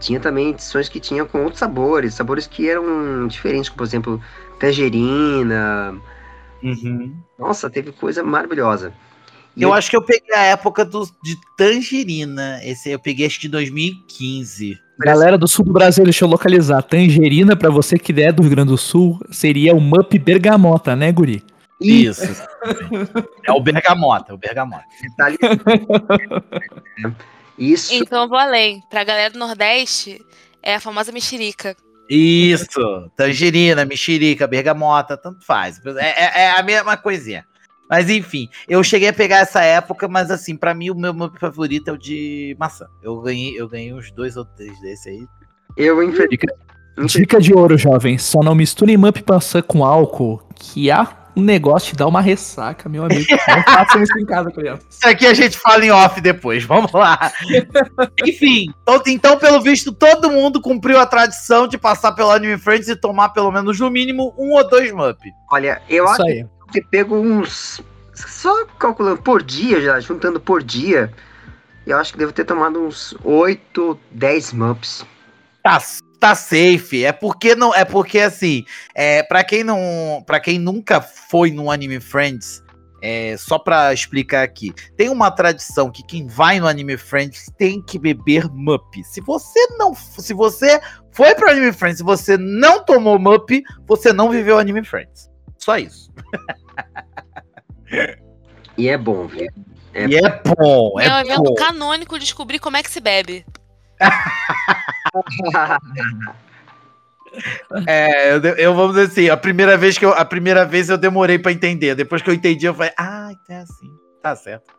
tinha 0.00 0.20
também 0.20 0.50
edições 0.50 0.88
que 0.88 1.00
tinham 1.00 1.26
com 1.26 1.42
outros 1.42 1.58
sabores, 1.58 2.14
sabores 2.14 2.46
que 2.46 2.68
eram 2.68 3.26
diferentes, 3.26 3.68
como 3.68 3.78
por 3.78 3.84
exemplo, 3.84 4.20
tangerina. 4.58 5.94
Nossa, 7.38 7.70
teve 7.70 7.92
coisa 7.92 8.22
maravilhosa. 8.22 8.92
E 9.56 9.62
Eu 9.62 9.72
acho 9.72 9.88
que 9.88 9.96
eu 9.96 10.02
peguei 10.02 10.34
a 10.34 10.42
época 10.42 10.84
do, 10.84 11.06
de 11.22 11.36
Tangerina. 11.56 12.60
Esse 12.62 12.90
eu 12.90 12.98
peguei 12.98 13.26
acho 13.26 13.36
que 13.36 13.42
de 13.46 13.52
2015. 13.52 14.78
Galera 14.98 15.38
do 15.38 15.46
sul 15.48 15.64
do 15.64 15.72
Brasil, 15.72 16.04
deixa 16.04 16.24
eu 16.24 16.28
localizar. 16.28 16.82
Tangerina, 16.82 17.56
pra 17.56 17.70
você 17.70 17.98
que 17.98 18.12
é 18.20 18.32
do 18.32 18.42
Rio 18.42 18.50
Grande 18.50 18.70
do 18.70 18.78
Sul, 18.78 19.18
seria 19.30 19.74
o 19.74 19.80
Mup 19.80 20.12
Bergamota, 20.18 20.94
né, 20.96 21.10
Guri? 21.12 21.42
Isso. 21.80 22.22
é 23.46 23.52
o 23.52 23.60
Bergamota, 23.60 24.32
é 24.32 24.34
o 24.34 24.38
Bergamota. 24.38 24.84
detalhe- 25.02 25.38
Isso 27.58 27.94
Então 27.94 28.22
eu 28.24 28.28
vou 28.28 28.38
além. 28.38 28.82
Pra 28.90 29.04
galera 29.04 29.30
do 29.30 29.38
Nordeste, 29.38 30.20
é 30.62 30.74
a 30.74 30.80
famosa 30.80 31.10
mexerica. 31.12 31.74
Isso. 32.08 33.10
Tangerina, 33.16 33.84
mexerica, 33.84 34.46
bergamota, 34.46 35.16
tanto 35.16 35.44
faz. 35.44 35.80
É, 35.96 36.24
é- 36.24 36.42
é 36.44 36.50
a 36.58 36.62
mesma 36.62 36.96
coisinha. 36.96 37.44
Mas 37.88 38.10
enfim, 38.10 38.48
eu 38.68 38.82
cheguei 38.82 39.08
a 39.08 39.12
pegar 39.12 39.38
essa 39.38 39.62
época, 39.62 40.08
mas 40.08 40.30
assim, 40.30 40.56
pra 40.56 40.74
mim 40.74 40.90
o 40.90 40.94
meu, 40.94 41.14
meu 41.14 41.30
favorito 41.38 41.88
é 41.88 41.92
o 41.92 41.98
de 41.98 42.56
maçã. 42.58 42.86
Eu 43.02 43.20
ganhei, 43.20 43.58
eu 43.60 43.68
ganhei 43.68 43.92
uns 43.94 44.10
dois 44.10 44.36
ou 44.36 44.44
três 44.44 44.78
desse 44.80 45.08
aí. 45.08 45.26
eu 45.76 46.02
infelizmente. 46.02 46.30
Dica, 46.30 46.54
dica 47.06 47.40
de 47.40 47.54
ouro, 47.54 47.78
jovem. 47.78 48.18
Só 48.18 48.40
não 48.40 48.54
misture 48.54 48.96
Mup 48.96 49.22
maçã 49.28 49.62
com 49.62 49.84
álcool, 49.84 50.42
que 50.56 50.90
há 50.90 51.06
um 51.36 51.42
negócio 51.42 51.92
de 51.92 51.98
dar 51.98 52.06
uma 52.06 52.22
ressaca, 52.22 52.88
meu 52.88 53.04
amigo. 53.04 53.26
Não 53.46 53.62
façam 53.62 54.02
isso 54.02 54.18
em 54.18 54.24
casa, 54.24 54.50
criança. 54.50 54.82
Isso 54.88 55.06
aqui 55.06 55.26
a 55.26 55.34
gente 55.34 55.58
fala 55.58 55.84
em 55.84 55.90
off 55.90 56.18
depois, 56.20 56.64
vamos 56.64 56.90
lá. 56.92 57.30
Enfim, 58.24 58.72
então, 58.82 59.02
então, 59.06 59.38
pelo 59.38 59.60
visto, 59.60 59.92
todo 59.92 60.30
mundo 60.30 60.62
cumpriu 60.62 60.98
a 60.98 61.04
tradição 61.04 61.68
de 61.68 61.76
passar 61.76 62.12
pelo 62.12 62.30
Anime 62.30 62.56
Friends 62.56 62.88
e 62.88 62.96
tomar 62.96 63.28
pelo 63.28 63.52
menos 63.52 63.78
no 63.78 63.90
mínimo 63.90 64.34
um 64.38 64.52
ou 64.52 64.66
dois 64.66 64.90
Mup. 64.90 65.20
Olha, 65.52 65.82
eu 65.90 66.04
Isso 66.04 66.14
acho 66.14 66.22
aí. 66.22 66.46
que 66.72 66.80
pego 66.80 67.16
uns. 67.16 67.82
Só 68.14 68.64
calculando 68.78 69.20
por 69.20 69.42
dia 69.42 69.78
já, 69.82 70.00
juntando 70.00 70.40
por 70.40 70.62
dia, 70.62 71.12
eu 71.86 71.98
acho 71.98 72.12
que 72.12 72.18
devo 72.18 72.32
ter 72.32 72.44
tomado 72.44 72.80
uns 72.80 73.14
8, 73.22 73.98
10 74.10 74.52
mups. 74.54 75.04
Tá, 75.62 75.78
tá 76.18 76.34
safe. 76.34 77.04
É 77.04 77.12
porque 77.12 77.54
não, 77.54 77.74
é 77.74 77.84
porque 77.84 78.20
assim, 78.20 78.64
é 78.94 79.22
para 79.22 79.44
quem 79.44 79.64
não, 79.64 80.22
para 80.26 80.40
quem 80.40 80.58
nunca 80.58 81.00
foi 81.00 81.50
no 81.50 81.70
Anime 81.70 82.00
Friends, 82.00 82.62
é 83.02 83.36
só 83.36 83.58
pra 83.58 83.92
explicar 83.92 84.42
aqui, 84.42 84.72
tem 84.96 85.08
uma 85.08 85.30
tradição 85.30 85.90
que 85.90 86.02
quem 86.02 86.26
vai 86.26 86.58
no 86.58 86.66
Anime 86.66 86.96
Friends 86.96 87.46
tem 87.58 87.82
que 87.82 87.98
beber 87.98 88.48
Mup. 88.50 89.02
Se 89.04 89.20
você 89.20 89.66
não, 89.78 89.94
se 89.94 90.34
você 90.34 90.80
foi 91.12 91.34
pro 91.34 91.50
Anime 91.50 91.72
Friends, 91.72 92.00
e 92.00 92.04
você 92.04 92.36
não 92.36 92.84
tomou 92.84 93.18
Mup, 93.18 93.62
você 93.86 94.12
não 94.12 94.30
viveu 94.30 94.58
Anime 94.58 94.84
Friends. 94.84 95.30
Só 95.58 95.78
isso. 95.78 96.10
E 98.78 98.88
é 98.88 98.98
bom, 98.98 99.26
viu? 99.26 99.46
É 99.94 100.06
e 100.06 100.16
é 100.16 100.42
bom, 100.42 101.00
É, 101.00 101.08
um 101.08 101.16
é 101.16 101.20
evento 101.22 101.42
bom. 101.44 101.54
canônico 101.54 102.18
descobrir 102.18 102.58
como 102.58 102.76
é 102.76 102.82
que 102.82 102.90
se 102.90 103.00
bebe. 103.00 103.44
É, 107.86 108.34
eu, 108.34 108.40
eu 108.40 108.74
vamos 108.74 108.96
dizer 108.96 109.12
assim, 109.12 109.28
a 109.28 109.36
primeira 109.36 109.76
vez 109.76 109.98
que 109.98 110.04
eu, 110.04 110.12
a 110.12 110.24
primeira 110.24 110.64
vez 110.64 110.88
eu 110.88 110.96
demorei 110.96 111.38
pra 111.38 111.52
entender. 111.52 111.94
Depois 111.94 112.22
que 112.22 112.30
eu 112.30 112.34
entendi, 112.34 112.66
eu 112.66 112.74
falei, 112.74 112.92
ah, 112.98 113.30
é 113.48 113.58
assim, 113.58 113.90
tá 114.22 114.34
certo. 114.34 114.74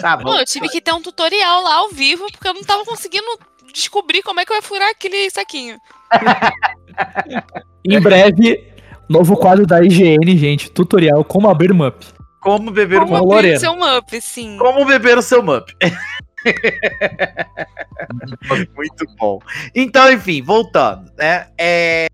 Tá 0.00 0.16
bom. 0.16 0.24
Pô, 0.24 0.38
eu 0.38 0.44
tive 0.44 0.68
que 0.68 0.80
ter 0.80 0.92
um 0.92 1.02
tutorial 1.02 1.62
lá 1.62 1.76
ao 1.76 1.90
vivo, 1.90 2.26
porque 2.30 2.48
eu 2.48 2.54
não 2.54 2.62
tava 2.62 2.84
conseguindo 2.84 3.26
descobrir 3.72 4.22
como 4.22 4.40
é 4.40 4.44
que 4.44 4.52
eu 4.52 4.56
ia 4.56 4.62
furar 4.62 4.90
aquele 4.90 5.30
saquinho. 5.30 5.78
Em 7.84 8.00
breve, 8.00 8.72
novo 9.08 9.36
quadro 9.36 9.66
da 9.66 9.82
IGN, 9.82 10.36
gente. 10.36 10.70
Tutorial 10.70 11.24
como 11.24 11.48
abrir 11.48 11.72
Mup. 11.72 12.04
Como 12.40 12.70
beber 12.70 13.00
Como 13.00 13.16
um 13.16 13.54
o 13.54 13.58
seu 13.58 13.76
mup, 13.76 14.20
sim. 14.20 14.56
Como 14.58 14.84
beber 14.84 15.18
o 15.18 15.22
seu 15.22 15.42
mup. 15.42 15.70
Muito 18.76 19.06
bom. 19.16 19.38
Então, 19.74 20.12
enfim, 20.12 20.42
voltando, 20.42 21.10
né? 21.16 21.48
É, 21.58 22.06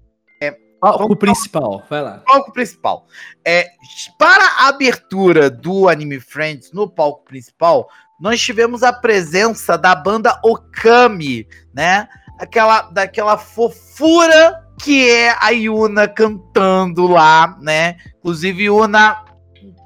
é, 0.43 0.57
principal, 1.17 1.83
vai 1.89 2.03
lá. 2.03 2.23
palco 2.27 2.53
principal. 2.53 3.07
É, 3.47 3.69
para 4.19 4.45
a 4.45 4.69
abertura 4.69 5.49
do 5.49 5.89
Anime 5.89 6.21
Friends 6.21 6.73
no 6.73 6.89
palco 6.89 7.25
principal, 7.25 7.89
nós 8.21 8.41
tivemos 8.41 8.83
a 8.83 8.93
presença 8.93 9.79
da 9.79 9.95
banda 9.95 10.39
Okami, 10.45 11.47
né? 11.73 12.09
Aquela, 12.39 12.83
daquela 12.83 13.39
fofura 13.39 14.61
que 14.83 15.09
é 15.09 15.37
a 15.41 15.51
Yuna 15.51 16.09
cantando 16.09 17.07
lá, 17.07 17.57
né? 17.61 17.97
Inclusive, 18.19 18.65
Yuna, 18.65 19.25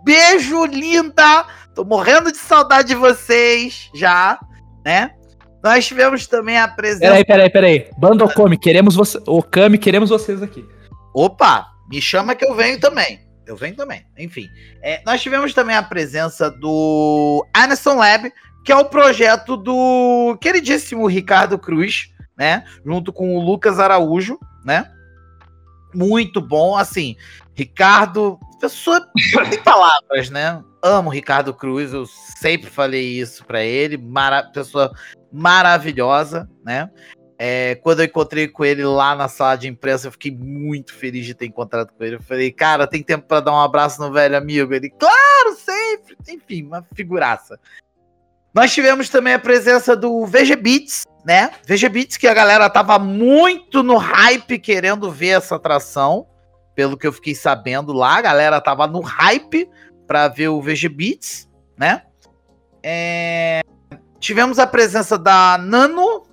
beijo 0.04 0.64
linda! 0.64 1.46
Tô 1.78 1.84
morrendo 1.84 2.32
de 2.32 2.38
saudade 2.38 2.88
de 2.88 2.96
vocês 2.96 3.88
já, 3.94 4.36
né? 4.84 5.12
Nós 5.62 5.86
tivemos 5.86 6.26
também 6.26 6.58
a 6.58 6.66
presença. 6.66 7.22
Peraí, 7.22 7.24
peraí, 7.24 7.50
peraí. 7.50 7.90
Banda 7.96 8.24
Okami, 8.24 8.58
queremos 8.58 8.96
você. 8.96 9.22
Okami, 9.24 9.78
queremos 9.78 10.10
vocês 10.10 10.42
aqui. 10.42 10.66
Opa, 11.14 11.68
me 11.88 12.02
chama 12.02 12.34
que 12.34 12.44
eu 12.44 12.52
venho 12.56 12.80
também. 12.80 13.20
Eu 13.46 13.54
venho 13.54 13.76
também. 13.76 14.04
Enfim, 14.18 14.48
é, 14.82 15.00
nós 15.06 15.22
tivemos 15.22 15.54
também 15.54 15.76
a 15.76 15.82
presença 15.84 16.50
do 16.50 17.46
Anderson 17.56 17.94
Lab, 17.94 18.32
que 18.64 18.72
é 18.72 18.76
o 18.76 18.86
projeto 18.86 19.56
do 19.56 20.36
queridíssimo 20.40 21.06
Ricardo 21.06 21.56
Cruz, 21.60 22.08
né? 22.36 22.64
Junto 22.84 23.12
com 23.12 23.36
o 23.36 23.40
Lucas 23.40 23.78
Araújo, 23.78 24.36
né? 24.64 24.90
Muito 25.94 26.40
bom, 26.40 26.76
assim. 26.76 27.14
Ricardo, 27.54 28.36
pessoa 28.60 29.00
tem 29.48 29.62
palavras, 29.62 30.28
né? 30.28 30.60
Amo 30.82 31.10
Ricardo 31.10 31.52
Cruz, 31.52 31.92
eu 31.92 32.06
sempre 32.06 32.70
falei 32.70 33.04
isso 33.04 33.44
pra 33.44 33.62
ele, 33.62 33.96
mara 33.96 34.42
pessoa 34.44 34.92
maravilhosa, 35.32 36.48
né? 36.64 36.90
É, 37.40 37.76
quando 37.76 38.00
eu 38.00 38.06
encontrei 38.06 38.48
com 38.48 38.64
ele 38.64 38.84
lá 38.84 39.14
na 39.14 39.28
sala 39.28 39.54
de 39.54 39.68
imprensa, 39.68 40.08
eu 40.08 40.12
fiquei 40.12 40.32
muito 40.32 40.92
feliz 40.92 41.24
de 41.24 41.34
ter 41.34 41.46
encontrado 41.46 41.92
com 41.96 42.02
ele. 42.02 42.16
Eu 42.16 42.22
falei, 42.22 42.50
cara, 42.50 42.84
tem 42.86 43.00
tempo 43.00 43.28
pra 43.28 43.38
dar 43.38 43.52
um 43.52 43.60
abraço 43.60 44.00
no 44.00 44.12
velho 44.12 44.36
amigo? 44.36 44.74
Ele, 44.74 44.90
claro, 44.90 45.54
sempre. 45.56 46.16
Enfim, 46.28 46.64
uma 46.64 46.84
figuraça. 46.94 47.58
Nós 48.52 48.72
tivemos 48.72 49.08
também 49.08 49.34
a 49.34 49.38
presença 49.38 49.94
do 49.94 50.26
VG 50.26 50.56
Beats, 50.56 51.04
né? 51.24 51.52
VG 51.64 51.88
Beats, 51.88 52.16
que 52.16 52.26
a 52.26 52.34
galera 52.34 52.68
tava 52.68 52.98
muito 52.98 53.84
no 53.84 53.96
hype 53.98 54.58
querendo 54.58 55.08
ver 55.08 55.36
essa 55.38 55.54
atração. 55.54 56.26
Pelo 56.74 56.96
que 56.96 57.06
eu 57.06 57.12
fiquei 57.12 57.34
sabendo 57.34 57.92
lá, 57.92 58.16
a 58.16 58.22
galera 58.22 58.60
tava 58.60 58.86
no 58.86 59.00
hype 59.00 59.68
pra 60.08 60.26
ver 60.26 60.48
o 60.48 60.60
VG 60.60 60.88
Beats, 60.88 61.48
né? 61.76 62.02
É, 62.82 63.60
Tivemos 64.18 64.58
a 64.58 64.66
presença 64.66 65.16
da 65.16 65.56
Nano, 65.58 66.24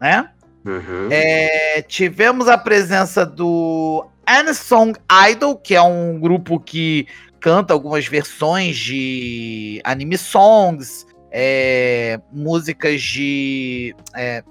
né? 0.00 0.30
Uhum. 0.64 1.08
É, 1.10 1.82
tivemos 1.82 2.48
a 2.48 2.56
presença 2.56 3.26
do 3.26 4.06
Anisong 4.24 4.94
Idol, 5.30 5.56
que 5.58 5.74
é 5.74 5.82
um 5.82 6.18
grupo 6.18 6.58
que 6.58 7.06
canta 7.38 7.74
algumas 7.74 8.06
versões 8.06 8.76
de 8.78 9.78
anime 9.84 10.16
songs, 10.16 11.06
é, 11.30 12.18
músicas 12.32 13.02
de. 13.02 13.94
É, 14.16 14.42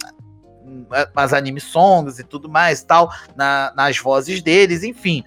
as 1.16 1.34
anime 1.34 1.60
songs 1.60 2.20
e 2.20 2.24
tudo 2.24 2.48
mais, 2.48 2.84
tal, 2.84 3.12
na- 3.36 3.74
nas 3.76 3.98
vozes 3.98 4.42
deles, 4.42 4.84
enfim. 4.84 5.24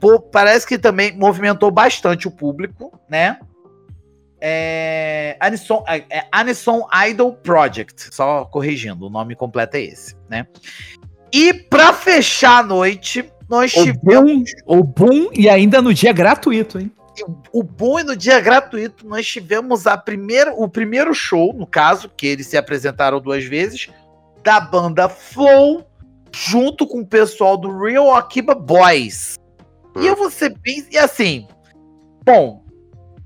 Pô, 0.00 0.20
parece 0.20 0.66
que 0.66 0.78
também 0.78 1.16
movimentou 1.16 1.70
bastante 1.70 2.28
o 2.28 2.30
público, 2.30 2.98
né? 3.08 3.38
É, 4.40 5.36
Anison, 5.40 5.82
é, 5.88 6.04
é 6.10 6.26
Anison 6.30 6.86
Idol 7.08 7.32
Project, 7.32 8.14
só 8.14 8.44
corrigindo, 8.44 9.06
o 9.06 9.10
nome 9.10 9.34
completo 9.34 9.76
é 9.76 9.82
esse, 9.82 10.14
né? 10.28 10.46
E 11.32 11.52
pra 11.52 11.92
fechar 11.92 12.58
a 12.58 12.62
noite, 12.62 13.30
nós 13.48 13.74
O 13.74 13.82
tivemos 13.82 14.50
boom, 14.66 14.80
o 14.80 14.84
boom 14.84 15.30
e 15.32 15.48
ainda 15.48 15.80
no 15.80 15.92
dia 15.92 16.12
gratuito, 16.12 16.78
hein? 16.78 16.92
o 17.52 17.62
bom 17.62 17.98
e 17.98 18.04
no 18.04 18.16
dia 18.16 18.40
gratuito 18.40 19.06
nós 19.06 19.26
tivemos 19.26 19.86
a 19.86 19.96
primeira, 19.96 20.52
o 20.52 20.68
primeiro 20.68 21.14
show, 21.14 21.52
no 21.52 21.66
caso, 21.66 22.10
que 22.14 22.26
eles 22.26 22.46
se 22.46 22.56
apresentaram 22.56 23.20
duas 23.20 23.44
vezes, 23.44 23.88
da 24.42 24.60
banda 24.60 25.08
Flow, 25.08 25.86
junto 26.32 26.86
com 26.86 27.00
o 27.00 27.06
pessoal 27.06 27.56
do 27.56 27.82
Real 27.82 28.14
Akiba 28.14 28.54
Boys. 28.54 29.36
E 30.00 30.06
eu 30.06 30.16
vou 30.16 30.30
ser 30.30 30.56
bem. 30.58 30.86
E 30.90 30.98
assim, 30.98 31.46
bom, 32.24 32.64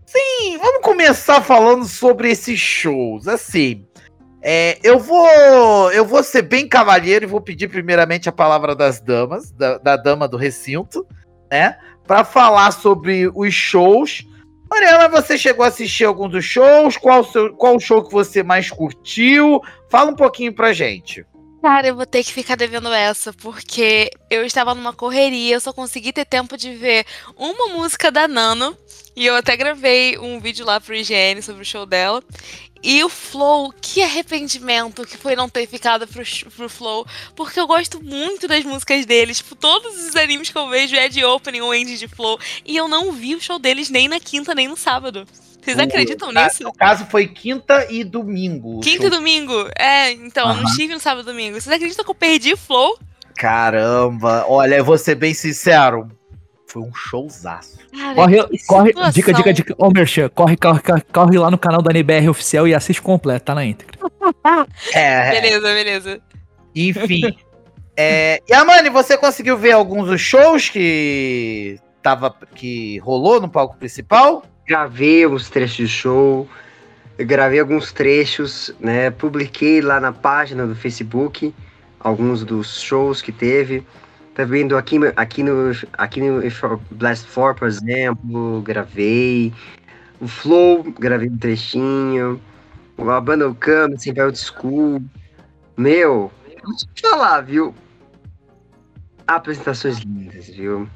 sim, 0.06 0.58
vamos 0.58 0.82
começar 0.82 1.40
falando 1.42 1.84
sobre 1.84 2.30
esses 2.30 2.58
shows. 2.58 3.26
Assim, 3.26 3.86
é, 4.42 4.78
eu 4.82 4.98
vou 4.98 5.92
eu 5.92 6.04
vou 6.04 6.22
ser 6.22 6.42
bem 6.42 6.68
cavalheiro 6.68 7.24
e 7.24 7.28
vou 7.28 7.40
pedir 7.40 7.68
primeiramente 7.68 8.28
a 8.28 8.32
palavra 8.32 8.74
das 8.74 9.00
damas, 9.00 9.50
da, 9.52 9.78
da 9.78 9.96
dama 9.96 10.26
do 10.26 10.36
recinto, 10.36 11.06
né? 11.50 11.76
Para 12.06 12.24
falar 12.24 12.70
sobre 12.72 13.30
os 13.34 13.52
shows. 13.52 14.26
Mariana, 14.70 15.08
você 15.08 15.36
chegou 15.36 15.64
a 15.64 15.68
assistir 15.68 16.04
algum 16.04 16.28
dos 16.28 16.44
shows? 16.44 16.96
Qual 16.96 17.20
o, 17.20 17.24
seu, 17.24 17.52
qual 17.54 17.74
o 17.74 17.80
show 17.80 18.04
que 18.04 18.12
você 18.12 18.42
mais 18.42 18.70
curtiu? 18.70 19.60
Fala 19.88 20.12
um 20.12 20.16
pouquinho 20.16 20.54
pra 20.54 20.72
gente. 20.72 21.26
Cara, 21.62 21.88
eu 21.88 21.94
vou 21.96 22.06
ter 22.06 22.24
que 22.24 22.32
ficar 22.32 22.56
devendo 22.56 22.88
essa, 22.90 23.34
porque 23.34 24.10
eu 24.30 24.46
estava 24.46 24.74
numa 24.74 24.94
correria, 24.94 25.56
eu 25.56 25.60
só 25.60 25.74
consegui 25.74 26.10
ter 26.10 26.24
tempo 26.24 26.56
de 26.56 26.74
ver 26.74 27.04
uma 27.36 27.68
música 27.68 28.10
da 28.10 28.26
Nano, 28.26 28.74
e 29.20 29.26
eu 29.26 29.36
até 29.36 29.54
gravei 29.54 30.16
um 30.18 30.40
vídeo 30.40 30.64
lá 30.64 30.80
pro 30.80 30.94
IGN 30.94 31.42
sobre 31.42 31.60
o 31.60 31.64
show 31.64 31.84
dela. 31.84 32.22
E 32.82 33.04
o 33.04 33.10
Flow, 33.10 33.70
que 33.78 34.00
arrependimento 34.02 35.06
que 35.06 35.18
foi 35.18 35.36
não 35.36 35.46
ter 35.50 35.66
ficado 35.66 36.06
pro, 36.08 36.22
pro 36.56 36.66
Flow, 36.70 37.06
porque 37.36 37.60
eu 37.60 37.66
gosto 37.66 38.02
muito 38.02 38.48
das 38.48 38.64
músicas 38.64 39.04
deles. 39.04 39.36
Tipo, 39.36 39.54
todos 39.54 40.06
os 40.06 40.16
animes 40.16 40.48
que 40.48 40.56
eu 40.56 40.66
vejo 40.70 40.96
é 40.96 41.06
de 41.06 41.22
opening 41.22 41.60
ou 41.60 41.74
end 41.74 41.98
de 41.98 42.08
Flow, 42.08 42.38
e 42.64 42.74
eu 42.74 42.88
não 42.88 43.12
vi 43.12 43.34
o 43.34 43.40
show 43.40 43.58
deles 43.58 43.90
nem 43.90 44.08
na 44.08 44.18
quinta 44.18 44.54
nem 44.54 44.66
no 44.66 44.78
sábado. 44.78 45.26
Vocês 45.62 45.76
O- 45.76 45.82
acreditam 45.82 46.32
nisso? 46.32 46.62
No 46.62 46.72
caso, 46.72 47.04
foi 47.10 47.28
quinta 47.28 47.86
e 47.92 48.02
domingo. 48.02 48.80
Quinta 48.80 48.96
show. 49.02 49.06
e 49.08 49.10
domingo? 49.10 49.68
É, 49.78 50.12
então, 50.12 50.48
eu 50.48 50.56
não 50.56 50.64
estive 50.64 50.94
no 50.94 51.00
sábado 51.00 51.28
e 51.28 51.32
domingo. 51.32 51.60
Vocês 51.60 51.76
acreditam 51.76 52.02
que 52.02 52.10
eu 52.10 52.14
perdi 52.14 52.54
o 52.54 52.56
Flow? 52.56 52.98
Caramba, 53.36 54.46
olha, 54.48 54.76
eu 54.76 54.84
vou 54.86 54.96
ser 54.96 55.16
bem 55.16 55.34
sincero. 55.34 56.08
Foi 56.70 56.82
um 56.82 56.94
showzaço. 56.94 57.78
Cara, 57.90 58.14
Corre, 58.14 58.36
corre, 58.68 58.88
situação. 58.90 59.10
dica, 59.10 59.32
dica, 59.34 59.52
dica. 59.52 59.74
Ô, 59.76 59.90
Merchan, 59.90 60.28
corre, 60.28 60.56
corre, 60.56 60.80
corre, 60.80 61.02
corre 61.12 61.36
lá 61.36 61.50
no 61.50 61.58
canal 61.58 61.82
da 61.82 61.90
NBR 61.90 62.28
oficial 62.28 62.68
e 62.68 62.72
assiste 62.72 63.02
completo, 63.02 63.46
tá 63.46 63.54
na 63.56 63.64
íntegra. 63.64 63.98
É, 64.94 65.32
Beleza, 65.32 65.74
beleza. 65.74 66.20
enfim. 66.74 67.36
é, 67.96 68.40
e 68.48 68.54
a 68.54 68.64
Mani, 68.64 68.88
você 68.88 69.18
conseguiu 69.18 69.58
ver 69.58 69.72
alguns 69.72 70.06
dos 70.08 70.20
shows 70.20 70.68
que 70.68 71.76
tava 72.00 72.32
que 72.54 72.98
rolou 72.98 73.40
no 73.40 73.48
palco 73.48 73.76
principal? 73.76 74.44
Gravei 74.64 75.26
uns 75.26 75.50
trechos 75.50 75.76
de 75.76 75.88
show, 75.88 76.48
gravei 77.18 77.58
alguns 77.58 77.92
trechos, 77.92 78.72
né? 78.78 79.10
Publiquei 79.10 79.80
lá 79.80 79.98
na 79.98 80.12
página 80.12 80.64
do 80.68 80.76
Facebook 80.76 81.52
alguns 81.98 82.44
dos 82.44 82.80
shows 82.80 83.20
que 83.20 83.32
teve. 83.32 83.84
Tá 84.40 84.46
vendo 84.46 84.74
aqui, 84.78 84.96
aqui 85.16 85.42
no 85.42 85.70
aqui 85.98 86.18
no 86.22 86.40
Blast 86.92 87.26
4, 87.30 87.58
por 87.58 87.68
exemplo, 87.68 88.62
gravei. 88.62 89.52
O 90.18 90.26
Flow, 90.26 90.82
gravei 90.98 91.28
um 91.28 91.36
trechinho. 91.36 92.40
A 92.96 93.20
banda 93.20 93.46
Okami, 93.50 93.98
sempre 94.00 94.22
Old 94.22 94.38
School. 94.38 95.02
Meu, 95.76 96.32
vou 96.64 96.74
te 96.74 97.02
falar, 97.02 97.42
viu? 97.42 97.74
Apresentações 99.26 99.98
lindas, 99.98 100.46
viu? 100.48 100.88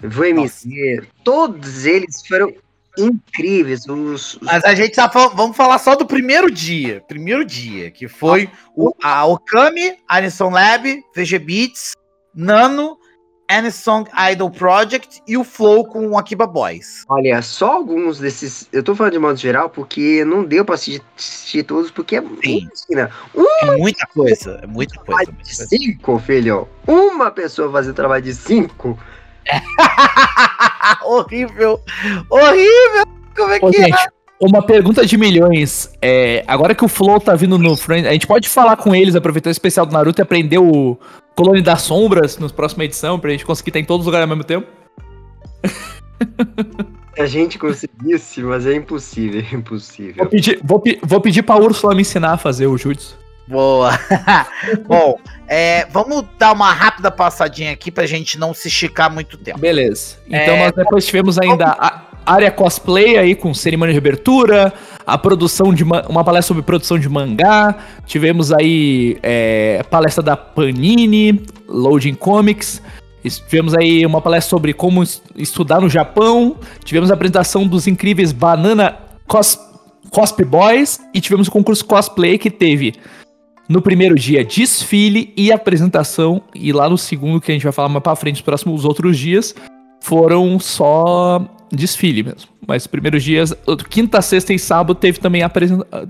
VMC, 0.00 1.02
todos 1.22 1.86
eles 1.86 2.26
foram 2.26 2.52
incríveis. 2.98 3.86
Os, 3.86 4.34
os- 4.34 4.38
Mas 4.42 4.64
a 4.64 4.74
gente 4.74 4.96
tá 4.96 5.08
falando, 5.08 5.36
vamos 5.36 5.56
falar 5.56 5.78
só 5.78 5.94
do 5.94 6.04
primeiro 6.04 6.50
dia. 6.50 7.00
Primeiro 7.06 7.44
dia, 7.44 7.92
que 7.92 8.08
foi 8.08 8.50
o, 8.74 8.92
a 9.00 9.24
Okami, 9.24 9.98
Anison 10.08 10.50
Lab, 10.50 11.00
VG 11.14 11.38
Beats, 11.38 11.92
Nano, 12.34 12.96
Anisong 13.48 14.08
Idol 14.32 14.50
Project 14.50 15.20
e 15.28 15.36
o 15.36 15.44
Flow 15.44 15.84
com 15.84 16.06
o 16.08 16.18
Akiba 16.18 16.46
Boys. 16.46 17.04
Olha, 17.08 17.42
só 17.42 17.72
alguns 17.72 18.18
desses. 18.18 18.66
Eu 18.72 18.82
tô 18.82 18.94
falando 18.94 19.12
de 19.12 19.18
modo 19.18 19.36
geral 19.36 19.68
porque 19.68 20.24
não 20.24 20.42
deu 20.44 20.64
pra 20.64 20.74
assistir, 20.76 21.02
assistir 21.18 21.62
todos, 21.64 21.90
porque 21.90 22.16
é 22.16 22.22
Sim. 22.42 22.68
imagina, 22.88 23.10
É 23.62 23.76
muita 23.76 24.06
coisa, 24.06 24.58
é 24.62 24.66
muita 24.66 24.94
coisa. 24.96 25.24
trabalho 25.24 25.32
de 25.42 25.54
cinco, 25.54 26.18
filho. 26.20 26.66
Uma 26.86 27.30
pessoa 27.30 27.70
fazer 27.70 27.92
trabalho 27.92 28.22
de 28.22 28.34
cinco. 28.34 28.98
horrível, 31.04 31.80
horrível. 32.30 33.04
Como 33.36 33.52
é 33.52 33.58
Ô, 33.60 33.70
que 33.70 33.76
é? 33.80 33.84
gente, 33.84 34.08
uma 34.40 34.64
pergunta 34.64 35.04
de 35.06 35.16
milhões. 35.16 35.90
É, 36.00 36.44
agora 36.46 36.74
que 36.74 36.84
o 36.84 36.88
Flow 36.88 37.20
tá 37.20 37.34
vindo 37.34 37.58
no 37.58 37.76
Friends, 37.76 38.08
a 38.08 38.12
gente 38.12 38.26
pode 38.26 38.48
falar 38.48 38.76
com 38.76 38.94
eles, 38.94 39.14
aproveitar 39.14 39.48
o 39.48 39.52
especial 39.52 39.86
do 39.86 39.92
Naruto 39.92 40.20
e 40.20 40.22
aprender 40.22 40.58
o 40.58 40.98
Colônia 41.36 41.62
das 41.62 41.82
Sombras 41.82 42.38
na 42.38 42.48
próxima 42.48 42.84
edição, 42.84 43.18
pra 43.18 43.30
gente 43.30 43.44
conseguir 43.44 43.70
estar 43.70 43.80
em 43.80 43.84
todos 43.84 44.00
os 44.02 44.06
lugares 44.06 44.22
ao 44.24 44.28
mesmo 44.28 44.44
tempo? 44.44 44.66
Se 47.14 47.20
a 47.20 47.26
gente 47.26 47.58
conseguisse, 47.58 48.40
mas 48.42 48.66
é 48.66 48.74
impossível, 48.74 49.40
é 49.40 49.42
Vou 49.44 49.58
impossível. 49.60 50.26
pedir, 50.26 50.60
vou, 50.64 50.80
pe- 50.80 50.98
vou 51.02 51.20
pedir 51.20 51.42
pra 51.42 51.56
Úrsula 51.56 51.94
me 51.94 52.00
ensinar 52.00 52.32
a 52.32 52.38
fazer 52.38 52.66
o 52.66 52.78
Jutsu. 52.78 53.18
Boa. 53.46 53.90
Bom, 54.88 55.18
é, 55.46 55.84
vamos 55.86 56.24
dar 56.38 56.52
uma 56.52 56.72
rápida 56.72 57.10
passadinha 57.10 57.72
aqui 57.72 57.90
pra 57.90 58.06
gente 58.06 58.38
não 58.38 58.54
se 58.54 58.68
esticar 58.68 59.12
muito 59.12 59.36
tempo. 59.36 59.58
Beleza. 59.58 60.16
Então 60.26 60.54
É, 60.54 60.64
nós 60.64 60.72
depois 60.72 61.04
tivemos 61.04 61.38
ainda 61.38 61.66
a 61.72 62.02
área 62.24 62.50
cosplay 62.50 63.16
aí 63.16 63.34
com 63.34 63.52
cerimônia 63.54 63.92
de 63.92 63.98
abertura, 63.98 64.72
a 65.06 65.16
produção 65.18 65.72
de 65.74 65.84
ma- 65.84 66.04
uma 66.08 66.22
palestra 66.24 66.48
sobre 66.48 66.62
produção 66.62 66.98
de 66.98 67.08
mangá, 67.08 67.76
tivemos 68.06 68.52
aí 68.52 69.16
é, 69.22 69.82
palestra 69.90 70.22
da 70.22 70.36
Panini, 70.36 71.40
Loading 71.68 72.14
Comics, 72.14 72.82
tivemos 73.24 73.74
aí 73.74 74.04
uma 74.06 74.20
palestra 74.20 74.50
sobre 74.50 74.72
como 74.72 75.02
es- 75.02 75.22
estudar 75.36 75.80
no 75.80 75.88
Japão, 75.88 76.56
tivemos 76.84 77.10
a 77.10 77.14
apresentação 77.14 77.66
dos 77.66 77.86
incríveis 77.86 78.32
Banana 78.32 78.96
Cos 79.26 79.58
Cosp 80.10 80.44
Boys 80.44 81.00
e 81.14 81.20
tivemos 81.20 81.48
o 81.48 81.50
concurso 81.50 81.84
cosplay 81.86 82.36
que 82.36 82.50
teve 82.50 82.94
no 83.68 83.80
primeiro 83.80 84.14
dia 84.14 84.44
desfile 84.44 85.32
e 85.36 85.50
apresentação 85.50 86.42
e 86.54 86.70
lá 86.72 86.86
no 86.90 86.98
segundo 86.98 87.40
que 87.40 87.50
a 87.50 87.54
gente 87.54 87.62
vai 87.62 87.72
falar 87.72 87.88
mais 87.88 88.02
pra 88.02 88.14
frente 88.14 88.34
os 88.36 88.40
próximos 88.42 88.84
outros 88.84 89.16
dias 89.16 89.54
foram 90.02 90.58
só 90.58 91.40
desfile 91.70 92.24
mesmo. 92.24 92.50
Mas 92.66 92.82
os 92.82 92.86
primeiros 92.88 93.22
dias, 93.22 93.54
quinta, 93.88 94.20
sexta 94.20 94.52
e 94.52 94.58
sábado 94.58 94.94
teve 94.96 95.18
também 95.18 95.42
apresentação. 95.42 96.08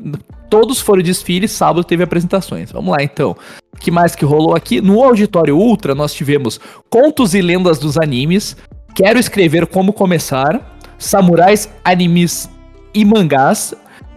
Todos 0.48 0.80
foram 0.80 1.02
desfile, 1.02 1.46
sábado 1.46 1.84
teve 1.84 2.02
apresentações. 2.02 2.72
Vamos 2.72 2.90
lá 2.90 3.02
então. 3.02 3.36
O 3.72 3.78
que 3.78 3.90
mais 3.90 4.14
que 4.14 4.24
rolou 4.24 4.54
aqui? 4.54 4.80
No 4.80 5.02
Auditório 5.02 5.56
Ultra 5.56 5.94
nós 5.94 6.14
tivemos 6.14 6.58
Contos 6.90 7.34
e 7.34 7.42
Lendas 7.42 7.78
dos 7.78 7.98
Animes, 7.98 8.56
Quero 8.94 9.18
Escrever 9.18 9.66
Como 9.66 9.92
Começar, 9.92 10.78
Samurais, 10.98 11.68
Animes 11.84 12.50
e 12.94 13.04
Mangás. 13.04 13.74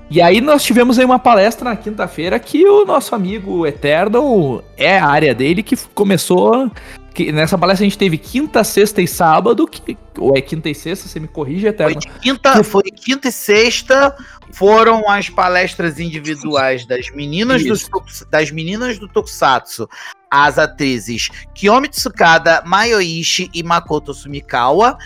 E 0.10 0.22
aí 0.22 0.40
nós 0.40 0.64
tivemos 0.64 1.00
aí 1.00 1.06
uma 1.06 1.18
palestra 1.18 1.70
na 1.70 1.76
quinta-feira 1.76 2.40
que 2.40 2.64
o 2.68 2.86
nosso 2.86 3.16
amigo 3.16 3.66
Eternal 3.66 4.64
é 4.78 5.00
a 5.00 5.08
área 5.08 5.34
dele 5.34 5.64
que 5.64 5.76
começou 5.96 6.70
que 7.14 7.32
nessa 7.32 7.58
palestra 7.58 7.86
a 7.86 7.90
gente 7.90 7.98
teve 7.98 8.18
quinta, 8.18 8.62
sexta 8.62 9.02
e 9.02 9.08
sábado, 9.08 9.66
que, 9.66 9.98
ou 10.18 10.36
é 10.38 10.42
quinta 10.42 10.70
e 10.70 10.76
sexta, 10.76 11.08
você 11.08 11.18
me 11.18 11.30
corrige, 11.30 11.62
Foi, 11.62 11.70
Eterno. 11.70 12.00
de 12.02 12.10
quinta, 12.20 12.62
foi 12.62 12.84
quinta 12.84 13.30
e 13.30 13.32
sexta, 13.32 14.14
foram 14.52 15.10
as 15.10 15.30
palestras 15.30 15.98
individuais 15.98 16.86
das 16.86 17.10
meninas, 17.12 17.62
Isso. 17.62 17.90
tokus- 17.90 18.26
das 18.30 18.52
meninas 18.52 19.00
do 19.00 19.08
Tokusatsu, 19.08 19.88
as 20.30 20.60
atrizes 20.60 21.30
Kiyomi 21.54 21.88
Tsukada, 21.88 22.62
Mayoishi 22.66 23.50
e 23.54 23.64
Makoto 23.64 24.14
Sumikawa. 24.14 24.98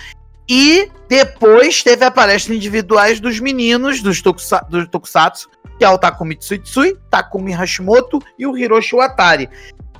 E 0.49 0.89
depois 1.07 1.83
teve 1.83 2.03
a 2.03 2.09
palestra 2.09 2.55
individuais 2.55 3.19
dos 3.19 3.39
meninos 3.39 4.01
dos 4.01 4.19
tokusa- 4.19 4.65
Tokusatsu, 4.89 5.47
que 5.77 5.85
é 5.85 5.89
o 5.89 5.97
Takumi 5.99 6.35
Tsuitsui, 6.35 6.97
Takumi 7.09 7.51
Hashimoto 7.53 8.19
e 8.37 8.47
o 8.47 8.57
Hiroshi 8.57 8.95
Watari. 8.95 9.47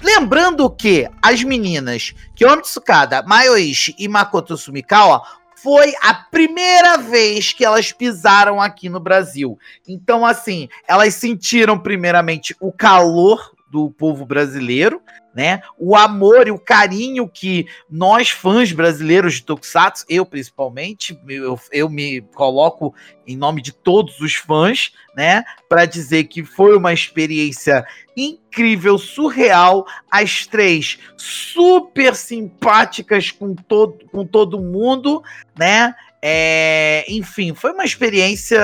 Lembrando 0.01 0.67
que 0.69 1.07
as 1.21 1.43
meninas 1.43 2.15
Kiyomi 2.35 2.63
Tsukada, 2.63 3.21
Mayoishi 3.21 3.95
e 3.99 4.07
Makoto 4.07 4.57
Sumikawa 4.57 5.21
foi 5.55 5.93
a 6.01 6.13
primeira 6.13 6.97
vez 6.97 7.51
que 7.51 7.65
elas 7.65 7.91
pisaram 7.91 8.61
aqui 8.61 8.89
no 8.89 8.99
Brasil. 8.99 9.59
Então, 9.87 10.25
assim, 10.25 10.69
elas 10.87 11.13
sentiram 11.15 11.77
primeiramente 11.77 12.55
o 12.61 12.71
calor 12.71 13.51
do 13.69 13.91
povo 13.91 14.25
brasileiro, 14.25 15.01
né? 15.33 15.61
O 15.77 15.95
amor 15.95 16.47
e 16.47 16.51
o 16.51 16.59
carinho 16.59 17.27
que 17.27 17.67
nós 17.89 18.29
fãs 18.29 18.71
brasileiros 18.71 19.35
de 19.35 19.43
Tokusatsu, 19.43 20.05
eu 20.09 20.25
principalmente, 20.25 21.19
eu, 21.27 21.59
eu 21.71 21.89
me 21.89 22.21
coloco 22.33 22.93
em 23.27 23.37
nome 23.37 23.61
de 23.61 23.71
todos 23.71 24.19
os 24.21 24.35
fãs, 24.35 24.91
né, 25.15 25.43
para 25.67 25.85
dizer 25.85 26.23
que 26.25 26.43
foi 26.43 26.75
uma 26.75 26.91
experiência 26.91 27.85
incrível, 28.17 28.97
surreal, 28.97 29.85
as 30.09 30.47
três 30.47 30.97
super 31.15 32.15
simpáticas 32.15 33.29
com 33.29 33.53
todo, 33.53 34.05
com 34.11 34.25
todo 34.25 34.59
mundo, 34.59 35.23
né? 35.57 35.93
É, 36.21 37.05
enfim, 37.07 37.53
foi 37.53 37.71
uma 37.71 37.85
experiência 37.85 38.59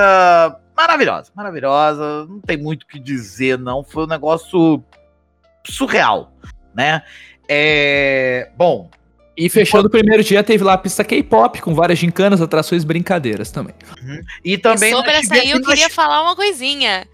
maravilhosa, 0.75 1.31
maravilhosa. 1.33 2.25
Não 2.25 2.41
tem 2.41 2.57
muito 2.57 2.83
o 2.83 2.87
que 2.87 2.99
dizer, 2.99 3.57
não. 3.57 3.83
Foi 3.83 4.03
um 4.03 4.07
negócio 4.07 4.83
surreal, 5.65 6.33
né? 6.75 7.01
É, 7.47 8.49
bom, 8.57 8.89
E 9.37 9.49
fechando 9.49 9.87
o 9.87 9.91
primeiro 9.91 10.23
dia, 10.23 10.43
teve 10.43 10.63
lá 10.63 10.73
a 10.73 10.77
pista 10.77 11.03
K-pop, 11.03 11.61
com 11.61 11.73
várias 11.75 11.99
gincanas, 11.99 12.41
atrações 12.41 12.83
e 12.83 12.85
brincadeiras 12.85 13.51
também. 13.51 13.75
e 14.43 14.57
também 14.57 14.91
e 14.91 14.95
sobre 14.95 15.11
essa 15.11 15.35
aí 15.35 15.51
eu 15.51 15.61
queria 15.61 15.89
falar 15.89 16.21
uma 16.23 16.35
coisinha. 16.35 17.07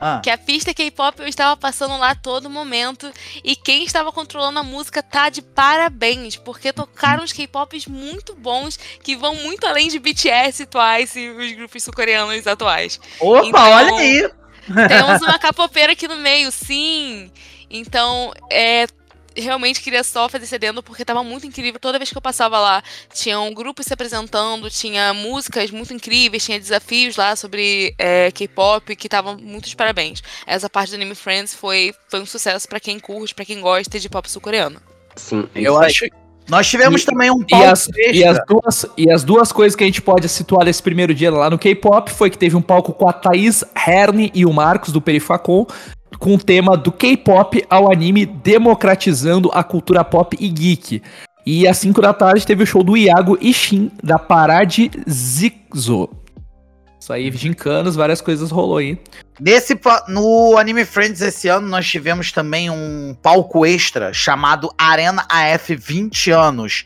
Ah, 0.00 0.20
Que 0.22 0.30
a 0.30 0.38
pista 0.38 0.72
K-pop 0.72 1.20
eu 1.20 1.26
estava 1.26 1.56
passando 1.56 1.96
lá 1.98 2.14
todo 2.14 2.48
momento. 2.48 3.10
E 3.42 3.56
quem 3.56 3.82
estava 3.84 4.12
controlando 4.12 4.58
a 4.60 4.62
música 4.62 5.02
tá 5.02 5.28
de 5.28 5.42
parabéns. 5.42 6.36
Porque 6.36 6.72
tocaram 6.72 7.24
os 7.24 7.32
K-pops 7.32 7.86
muito 7.86 8.32
bons. 8.36 8.78
Que 9.02 9.16
vão 9.16 9.34
muito 9.34 9.66
além 9.66 9.88
de 9.88 9.98
BTS, 9.98 10.66
Twice 10.66 11.18
e 11.18 11.30
os 11.30 11.52
grupos 11.52 11.82
sul-coreanos 11.82 12.46
atuais. 12.46 13.00
opa, 13.18 13.44
então- 13.46 13.70
olha 13.72 13.94
aí. 13.96 14.30
Temos 14.88 15.20
uma 15.22 15.36
capopeira 15.38 15.94
aqui 15.94 16.06
no 16.06 16.16
meio, 16.18 16.52
sim. 16.52 17.28
Então, 17.68 18.32
é. 18.52 18.86
Realmente 19.40 19.80
queria 19.80 20.02
só 20.04 20.28
fazer 20.28 20.44
esse 20.44 20.54
adendo 20.54 20.82
porque 20.82 21.04
tava 21.04 21.22
muito 21.22 21.46
incrível. 21.46 21.78
Toda 21.80 21.98
vez 21.98 22.10
que 22.10 22.16
eu 22.16 22.22
passava 22.22 22.58
lá, 22.58 22.82
tinham 23.12 23.52
grupos 23.54 23.86
se 23.86 23.94
apresentando, 23.94 24.70
tinha 24.70 25.12
músicas 25.14 25.70
muito 25.70 25.92
incríveis, 25.94 26.44
tinha 26.44 26.58
desafios 26.58 27.16
lá 27.16 27.34
sobre 27.36 27.94
é, 27.98 28.30
K-pop 28.32 28.94
que 28.96 29.06
estavam 29.06 29.36
muito 29.36 29.68
de 29.68 29.76
parabéns. 29.76 30.22
Essa 30.46 30.68
parte 30.68 30.90
do 30.90 30.96
Anime 30.96 31.14
Friends 31.14 31.54
foi, 31.54 31.94
foi 32.08 32.20
um 32.20 32.26
sucesso 32.26 32.68
pra 32.68 32.80
quem 32.80 32.98
curte, 32.98 33.34
pra 33.34 33.44
quem 33.44 33.60
gosta 33.60 33.98
de 33.98 34.08
pop 34.08 34.30
sul-coreano. 34.30 34.80
Sim, 35.16 35.48
Eu 35.54 35.78
acho. 35.78 36.06
Nós 36.48 36.66
tivemos 36.66 37.02
E- 37.02 37.04
também 37.04 37.30
um 37.30 37.42
E 37.42 37.46
palco 37.46 37.66
as, 37.66 37.88
e, 37.94 38.24
as 38.24 38.38
duas, 38.46 38.86
e 38.96 39.10
as 39.10 39.22
duas 39.22 39.52
coisas 39.52 39.76
que 39.76 39.84
a 39.84 39.86
gente 39.86 40.00
pode 40.00 40.26
situar 40.30 40.64
nesse 40.64 40.82
primeiro 40.82 41.14
dia 41.14 41.30
lá 41.30 41.50
no 41.50 41.58
K-pop 41.58 42.10
foi 42.10 42.30
que 42.30 42.38
teve 42.38 42.56
um 42.56 42.62
palco 42.62 42.94
com 42.94 43.06
a 43.06 43.12
Thaís 43.12 43.62
Herne 43.86 44.30
e 44.34 44.46
o 44.46 44.52
Marcos 44.52 44.90
do 44.90 44.98
Perifacon, 44.98 45.66
com 46.18 46.34
o 46.34 46.38
tema 46.38 46.76
do 46.76 46.92
K-pop 46.92 47.64
ao 47.68 47.90
anime 47.90 48.24
democratizando 48.26 49.50
a 49.52 49.62
cultura 49.62 50.04
pop 50.04 50.36
e 50.38 50.48
geek. 50.48 51.02
E 51.44 51.66
às 51.66 51.78
5 51.78 52.00
da 52.00 52.12
tarde 52.12 52.46
teve 52.46 52.62
o 52.62 52.66
show 52.66 52.82
do 52.82 52.96
Iago 52.96 53.38
Ishin, 53.40 53.90
da 54.02 54.18
Parade 54.18 54.90
Zigzo. 55.08 56.08
Isso 57.00 57.12
aí, 57.12 57.30
gincanas, 57.30 57.96
várias 57.96 58.20
coisas 58.20 58.50
rolou 58.50 58.76
aí. 58.76 58.98
Nesse, 59.40 59.78
no 60.08 60.58
Anime 60.58 60.84
Friends 60.84 61.22
esse 61.22 61.48
ano 61.48 61.66
nós 61.66 61.86
tivemos 61.86 62.32
também 62.32 62.68
um 62.68 63.16
palco 63.22 63.64
extra 63.64 64.12
chamado 64.12 64.70
Arena 64.76 65.24
AF 65.30 65.74
20 65.74 66.30
anos. 66.32 66.84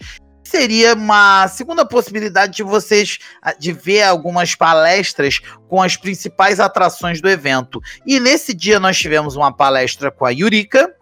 Seria 0.53 0.93
uma 0.93 1.49
segunda 1.49 1.83
possibilidade 1.83 2.57
de 2.57 2.63
vocês 2.63 3.19
ah, 3.41 3.55
de 3.55 3.73
ver 3.73 4.03
algumas 4.03 4.55
palestras 4.55 5.41
com 5.67 5.81
as 5.81 5.97
principais 5.97 6.61
atrações 6.61 7.23
do 7.23 7.31
evento. 7.31 7.81
E 8.07 8.21
nesse 8.21 8.53
dia 8.53 8.79
nós 8.79 8.99
tivemos 8.99 9.35
uma 9.35 9.51
palestra 9.51 10.11
com 10.11 10.27
a 10.27 10.31
Yurika, 10.31 10.95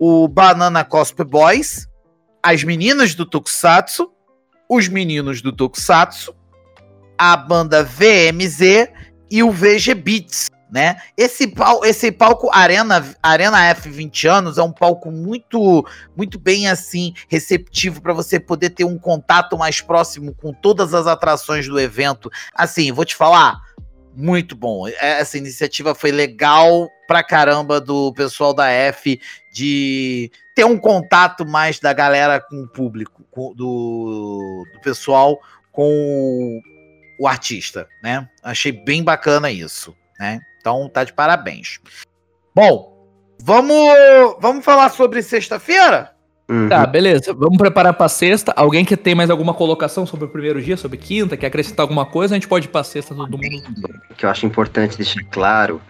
o 0.00 0.26
Banana 0.26 0.82
Cosp 0.86 1.22
Boys, 1.22 1.86
as 2.42 2.64
meninas 2.64 3.14
do 3.14 3.26
Tokusatsu, 3.26 4.10
os 4.70 4.88
meninos 4.88 5.42
do 5.42 5.52
Tokusatsu, 5.52 6.34
a 7.18 7.36
banda 7.36 7.84
VMZ 7.84 8.88
e 9.30 9.42
o 9.42 9.50
VG 9.50 9.92
Beats 9.92 10.48
né? 10.74 10.96
Esse, 11.16 11.46
pal 11.46 11.84
esse 11.84 12.10
palco 12.10 12.50
Arena, 12.52 13.14
Arena 13.22 13.64
F 13.66 13.88
20 13.88 14.26
anos 14.26 14.58
é 14.58 14.62
um 14.64 14.72
palco 14.72 15.08
muito 15.08 15.86
muito 16.16 16.36
bem 16.36 16.66
assim 16.66 17.14
receptivo 17.28 18.02
para 18.02 18.12
você 18.12 18.40
poder 18.40 18.70
ter 18.70 18.82
um 18.84 18.98
contato 18.98 19.56
mais 19.56 19.80
próximo 19.80 20.34
com 20.34 20.52
todas 20.52 20.92
as 20.92 21.06
atrações 21.06 21.68
do 21.68 21.78
evento. 21.78 22.28
Assim, 22.52 22.90
vou 22.90 23.04
te 23.04 23.14
falar, 23.14 23.60
muito 24.16 24.56
bom. 24.56 24.88
É, 24.88 25.20
Essa 25.20 25.38
iniciativa 25.38 25.94
foi 25.94 26.10
legal 26.10 26.88
pra 27.06 27.22
caramba 27.22 27.80
do 27.80 28.12
pessoal 28.12 28.52
da 28.52 28.68
F 28.68 29.20
de 29.52 30.28
ter 30.56 30.64
um 30.64 30.76
contato 30.76 31.46
mais 31.46 31.78
da 31.78 31.92
galera 31.92 32.40
com 32.40 32.62
o 32.64 32.68
público, 32.68 33.22
com- 33.30 33.54
do, 33.54 34.64
do 34.74 34.80
pessoal 34.80 35.38
com 35.70 36.60
o 37.20 37.28
artista, 37.28 37.86
né? 38.02 38.28
Achei 38.42 38.72
bem 38.72 39.04
bacana 39.04 39.52
isso, 39.52 39.94
né? 40.18 40.40
Então 40.64 40.88
tá 40.88 41.04
de 41.04 41.12
parabéns. 41.12 41.78
Bom, 42.54 43.06
vamos 43.42 43.76
vamos 44.40 44.64
falar 44.64 44.88
sobre 44.88 45.20
sexta-feira? 45.20 46.12
Uhum. 46.48 46.70
Tá, 46.70 46.86
beleza. 46.86 47.34
Vamos 47.34 47.58
preparar 47.58 47.92
pra 47.92 48.08
sexta. 48.08 48.50
Alguém 48.56 48.82
que 48.82 48.96
tem 48.96 49.14
mais 49.14 49.28
alguma 49.28 49.52
colocação 49.52 50.06
sobre 50.06 50.24
o 50.24 50.28
primeiro 50.28 50.62
dia, 50.62 50.78
sobre 50.78 50.96
quinta, 50.96 51.36
quer 51.36 51.48
acrescentar 51.48 51.84
alguma 51.84 52.06
coisa? 52.06 52.34
A 52.34 52.36
gente 52.36 52.48
pode 52.48 52.66
ir 52.66 52.70
pra 52.70 52.82
sexta, 52.82 53.14
todo 53.14 53.36
mundo. 53.36 54.00
que 54.16 54.24
eu 54.24 54.30
acho 54.30 54.46
importante 54.46 54.96
deixar 54.96 55.22
claro 55.24 55.82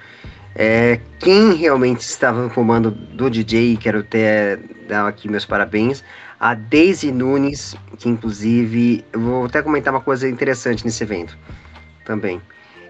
é 0.56 0.98
quem 1.20 1.54
realmente 1.54 2.00
estava 2.00 2.42
no 2.42 2.50
comando 2.50 2.90
do 2.90 3.30
DJ, 3.30 3.76
quero 3.76 4.00
até 4.00 4.56
dar 4.88 5.06
aqui 5.06 5.28
meus 5.28 5.44
parabéns, 5.44 6.02
a 6.40 6.54
Daisy 6.54 7.12
Nunes, 7.12 7.76
que 7.96 8.08
inclusive, 8.08 9.04
eu 9.12 9.20
vou 9.20 9.44
até 9.46 9.62
comentar 9.62 9.94
uma 9.94 10.00
coisa 10.00 10.28
interessante 10.28 10.84
nesse 10.84 11.02
evento 11.04 11.38
também. 12.04 12.40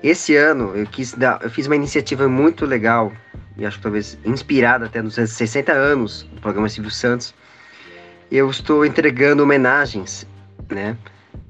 Esse 0.05 0.36
ano 0.36 0.76
eu 0.76 0.86
quis 0.86 1.14
dar, 1.14 1.40
eu 1.42 1.48
fiz 1.48 1.66
uma 1.66 1.74
iniciativa 1.74 2.28
muito 2.28 2.66
legal 2.66 3.11
e 3.57 3.64
acho 3.64 3.78
que 3.78 3.82
talvez 3.82 4.18
inspirada 4.22 4.84
até 4.84 5.00
nos 5.00 5.14
60 5.14 5.72
anos 5.72 6.24
do 6.24 6.42
programa 6.42 6.68
Silvio 6.68 6.90
Santos, 6.90 7.34
eu 8.30 8.50
estou 8.50 8.84
entregando 8.84 9.42
homenagens, 9.42 10.26
né? 10.70 10.94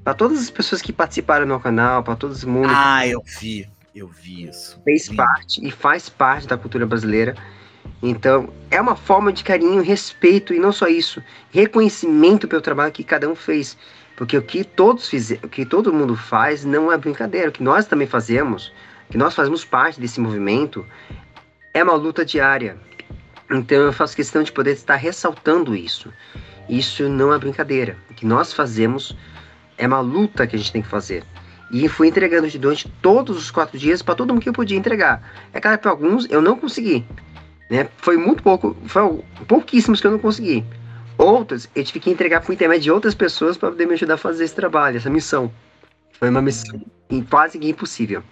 Para 0.05 0.13
todas 0.13 0.39
as 0.39 0.49
pessoas 0.49 0.81
que 0.81 0.93
participaram 0.93 1.45
no 1.45 1.59
canal, 1.59 2.01
para 2.01 2.15
todo 2.15 2.33
mundo 2.47 2.69
Ah, 2.71 3.05
eu 3.05 3.21
vi. 3.41 3.67
Eu 3.93 4.07
vi 4.07 4.47
isso. 4.47 4.79
fez 4.85 5.09
parte 5.09 5.65
e 5.65 5.69
faz 5.69 6.07
parte 6.07 6.47
da 6.47 6.57
cultura 6.57 6.85
brasileira. 6.85 7.35
Então, 8.01 8.49
é 8.71 8.79
uma 8.79 8.95
forma 8.95 9.33
de 9.33 9.43
carinho, 9.43 9.81
respeito 9.81 10.53
e 10.53 10.59
não 10.59 10.71
só 10.71 10.87
isso, 10.87 11.21
reconhecimento 11.51 12.47
pelo 12.47 12.61
trabalho 12.61 12.93
que 12.93 13.03
cada 13.03 13.27
um 13.29 13.35
fez. 13.35 13.77
Porque 14.15 14.37
o 14.37 14.41
que 14.41 14.63
todos 14.63 15.09
fizeram, 15.09 15.41
o 15.45 15.49
que 15.49 15.65
todo 15.65 15.93
mundo 15.93 16.15
faz 16.15 16.63
não 16.63 16.91
é 16.91 16.97
brincadeira. 16.97 17.49
O 17.49 17.51
que 17.51 17.63
nós 17.63 17.85
também 17.85 18.07
fazemos, 18.07 18.71
que 19.09 19.17
nós 19.17 19.35
fazemos 19.35 19.65
parte 19.65 19.99
desse 19.99 20.19
movimento, 20.19 20.85
é 21.73 21.83
uma 21.83 21.95
luta 21.95 22.23
diária. 22.23 22.77
Então 23.51 23.77
eu 23.77 23.93
faço 23.93 24.15
questão 24.15 24.41
de 24.41 24.51
poder 24.51 24.71
estar 24.71 24.95
ressaltando 24.95 25.75
isso. 25.75 26.11
Isso 26.69 27.07
não 27.09 27.33
é 27.33 27.37
brincadeira. 27.37 27.97
O 28.09 28.13
que 28.13 28.25
nós 28.25 28.53
fazemos 28.53 29.15
é 29.77 29.85
uma 29.85 29.99
luta 29.99 30.47
que 30.47 30.55
a 30.55 30.59
gente 30.59 30.71
tem 30.71 30.81
que 30.81 30.87
fazer. 30.87 31.23
E 31.71 31.87
fui 31.89 32.07
entregando 32.07 32.47
durante 32.57 32.87
todos 33.01 33.37
os 33.37 33.51
quatro 33.51 33.77
dias 33.77 34.01
para 34.01 34.15
todo 34.15 34.33
mundo 34.33 34.41
que 34.41 34.49
eu 34.49 34.53
podia 34.53 34.77
entregar. 34.77 35.21
É 35.51 35.59
claro 35.59 35.77
para 35.77 35.91
alguns 35.91 36.27
eu 36.29 36.41
não 36.41 36.57
consegui. 36.57 37.05
Né? 37.69 37.89
Foi 37.97 38.17
muito 38.17 38.41
pouco, 38.41 38.75
foi 38.85 39.23
pouquíssimos 39.47 39.99
que 39.99 40.07
eu 40.07 40.11
não 40.11 40.19
consegui. 40.19 40.63
Outros 41.17 41.69
eu 41.75 41.83
tive 41.83 41.99
que 41.99 42.09
entregar 42.09 42.41
por 42.41 42.53
intermédio 42.53 42.83
de 42.83 42.91
outras 42.91 43.15
pessoas 43.15 43.57
para 43.57 43.69
poder 43.69 43.85
me 43.85 43.93
ajudar 43.93 44.15
a 44.15 44.17
fazer 44.17 44.43
esse 44.43 44.55
trabalho, 44.55 44.97
essa 44.97 45.09
missão. 45.09 45.51
Foi 46.13 46.29
uma 46.29 46.41
missão 46.41 46.81
quase 47.29 47.57
impossível. 47.57 48.23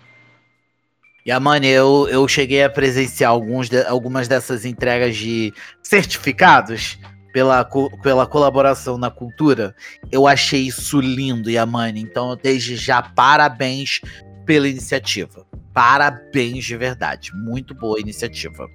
E 1.26 1.32
a 1.32 1.40
Mani, 1.40 1.68
eu, 1.68 2.08
eu 2.10 2.28
cheguei 2.28 2.64
a 2.64 2.70
presenciar 2.70 3.32
alguns 3.32 3.70
de- 3.70 3.86
algumas 3.86 4.28
dessas 4.28 4.66
entregas 4.66 5.16
de 5.16 5.54
certificados 5.82 7.00
pela, 7.32 7.64
co- 7.64 7.90
pela 8.02 8.28
colaboração 8.28 8.98
na 8.98 9.10
cultura. 9.10 9.74
Eu 10.12 10.28
achei 10.28 10.68
isso 10.68 11.00
lindo, 11.00 11.50
Yamani. 11.50 12.02
Então, 12.02 12.36
desde 12.36 12.76
já, 12.76 13.02
parabéns 13.02 14.02
pela 14.46 14.68
iniciativa. 14.68 15.46
Parabéns 15.74 16.66
de 16.66 16.76
verdade. 16.76 17.32
Muito 17.34 17.74
boa 17.74 18.00
iniciativa. 18.00 18.68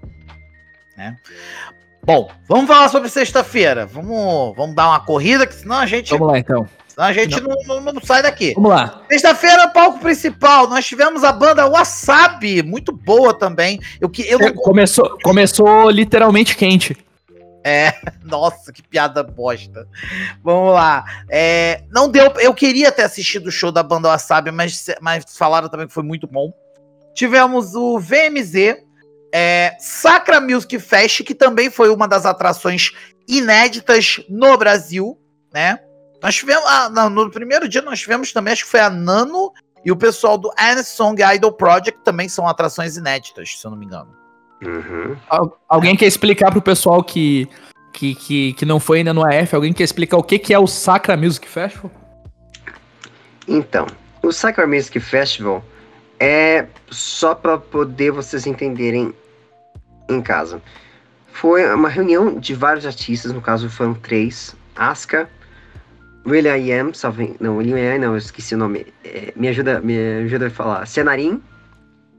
Né? 0.96 1.16
Bom, 2.08 2.30
vamos 2.48 2.66
falar 2.66 2.88
sobre 2.88 3.10
sexta-feira. 3.10 3.84
Vamos, 3.84 4.56
vamos 4.56 4.74
dar 4.74 4.88
uma 4.88 5.00
corrida, 5.00 5.46
que 5.46 5.54
senão 5.54 5.76
a 5.76 5.84
gente, 5.84 6.08
Vamos 6.08 6.28
lá 6.28 6.38
então. 6.38 6.66
senão 6.88 7.06
a 7.06 7.12
gente 7.12 7.38
não, 7.38 7.54
não- 7.66 7.92
não 7.92 8.00
sai 8.02 8.22
daqui. 8.22 8.54
Vamos 8.54 8.70
lá. 8.70 9.02
Sexta-feira, 9.10 9.68
palco 9.68 9.98
principal, 9.98 10.66
nós 10.70 10.86
tivemos 10.86 11.22
a 11.22 11.30
banda 11.30 11.68
Wasabi, 11.68 12.62
muito 12.62 12.92
boa 12.92 13.34
também. 13.34 13.78
Eu, 14.00 14.08
que, 14.08 14.22
eu 14.22 14.38
não... 14.38 14.54
Começou, 14.54 15.18
começou 15.22 15.90
literalmente 15.90 16.56
quente. 16.56 16.96
Nossa, 18.24 18.72
que 18.72 18.82
piada 18.82 19.22
bosta. 19.22 19.86
Vamos 20.42 20.72
lá. 20.72 21.04
É, 21.28 21.82
não 21.90 22.10
deu. 22.10 22.32
Eu 22.38 22.54
queria 22.54 22.90
ter 22.90 23.02
assistido 23.02 23.48
o 23.48 23.52
show 23.52 23.70
da 23.70 23.82
banda 23.82 24.08
Wasabi, 24.08 24.50
mas, 24.50 24.86
mas 25.02 25.36
falaram 25.36 25.68
também 25.68 25.86
que 25.86 25.92
foi 25.92 26.02
muito 26.02 26.26
bom. 26.26 26.54
Tivemos 27.14 27.74
o 27.74 27.98
VMZ, 27.98 28.87
é, 29.32 29.76
Sacra 29.78 30.40
Music 30.40 30.78
Fest, 30.78 31.22
que 31.22 31.34
também 31.34 31.70
foi 31.70 31.90
uma 31.90 32.08
das 32.08 32.24
atrações 32.26 32.92
inéditas 33.26 34.20
no 34.28 34.56
Brasil, 34.56 35.18
né? 35.52 35.78
Nós 36.22 36.34
tivemos. 36.34 36.64
ah, 36.66 36.88
não, 36.88 37.08
no 37.08 37.30
primeiro 37.30 37.68
dia 37.68 37.82
nós 37.82 38.00
tivemos 38.00 38.32
também, 38.32 38.52
acho 38.52 38.64
que 38.64 38.70
foi 38.70 38.80
a 38.80 38.90
Nano 38.90 39.52
e 39.84 39.92
o 39.92 39.96
pessoal 39.96 40.36
do 40.36 40.50
N 40.58 40.82
Song 40.82 41.22
Idol 41.22 41.52
Project 41.52 42.00
também 42.02 42.28
são 42.28 42.48
atrações 42.48 42.96
inéditas, 42.96 43.56
se 43.58 43.64
eu 43.64 43.70
não 43.70 43.78
me 43.78 43.86
engano. 43.86 44.16
Uhum. 44.64 45.16
Al- 45.28 45.60
alguém 45.68 45.94
quer 45.94 46.06
explicar 46.06 46.50
pro 46.50 46.60
pessoal 46.60 47.04
que, 47.04 47.48
que, 47.92 48.14
que, 48.14 48.52
que 48.54 48.64
não 48.66 48.80
foi 48.80 48.98
ainda 48.98 49.14
no 49.14 49.24
AF? 49.24 49.54
Alguém 49.54 49.72
quer 49.72 49.84
explicar 49.84 50.16
o 50.16 50.22
que, 50.22 50.38
que 50.38 50.52
é 50.52 50.58
o 50.58 50.66
Sacra 50.66 51.16
Music 51.16 51.46
Festival? 51.46 51.90
Então, 53.46 53.86
o 54.22 54.32
Sacra 54.32 54.66
Music 54.66 54.98
Festival 54.98 55.64
é 56.20 56.66
só 56.90 57.34
para 57.34 57.58
poder 57.58 58.10
vocês 58.10 58.46
entenderem 58.46 59.14
em 60.08 60.20
casa. 60.20 60.60
Foi 61.32 61.64
uma 61.72 61.88
reunião 61.88 62.38
de 62.38 62.54
vários 62.54 62.84
artistas, 62.84 63.32
no 63.32 63.40
caso 63.40 63.70
foram 63.70 63.94
três: 63.94 64.56
Aska, 64.74 65.28
Will 66.26 66.46
I 66.46 66.94
salve, 66.94 67.36
não, 67.40 67.58
Will 67.58 67.78
I 67.78 67.98
não, 67.98 68.12
eu 68.12 68.16
esqueci 68.18 68.54
o 68.54 68.58
nome. 68.58 68.86
É, 69.04 69.32
me 69.36 69.48
ajuda, 69.48 69.80
me 69.80 70.24
ajuda 70.24 70.48
a 70.48 70.50
falar. 70.50 70.86
Cenarim 70.86 71.42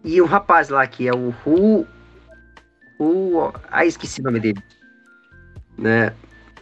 e 0.04 0.22
um 0.22 0.26
rapaz 0.26 0.70
lá 0.70 0.88
que 0.88 1.08
é 1.08 1.14
o 1.14 1.30
Ru, 1.30 1.86
Ru, 2.98 3.54
ah, 3.70 3.86
esqueci 3.86 4.22
o 4.22 4.24
nome 4.24 4.40
dele. 4.40 4.64
Né? 5.78 6.14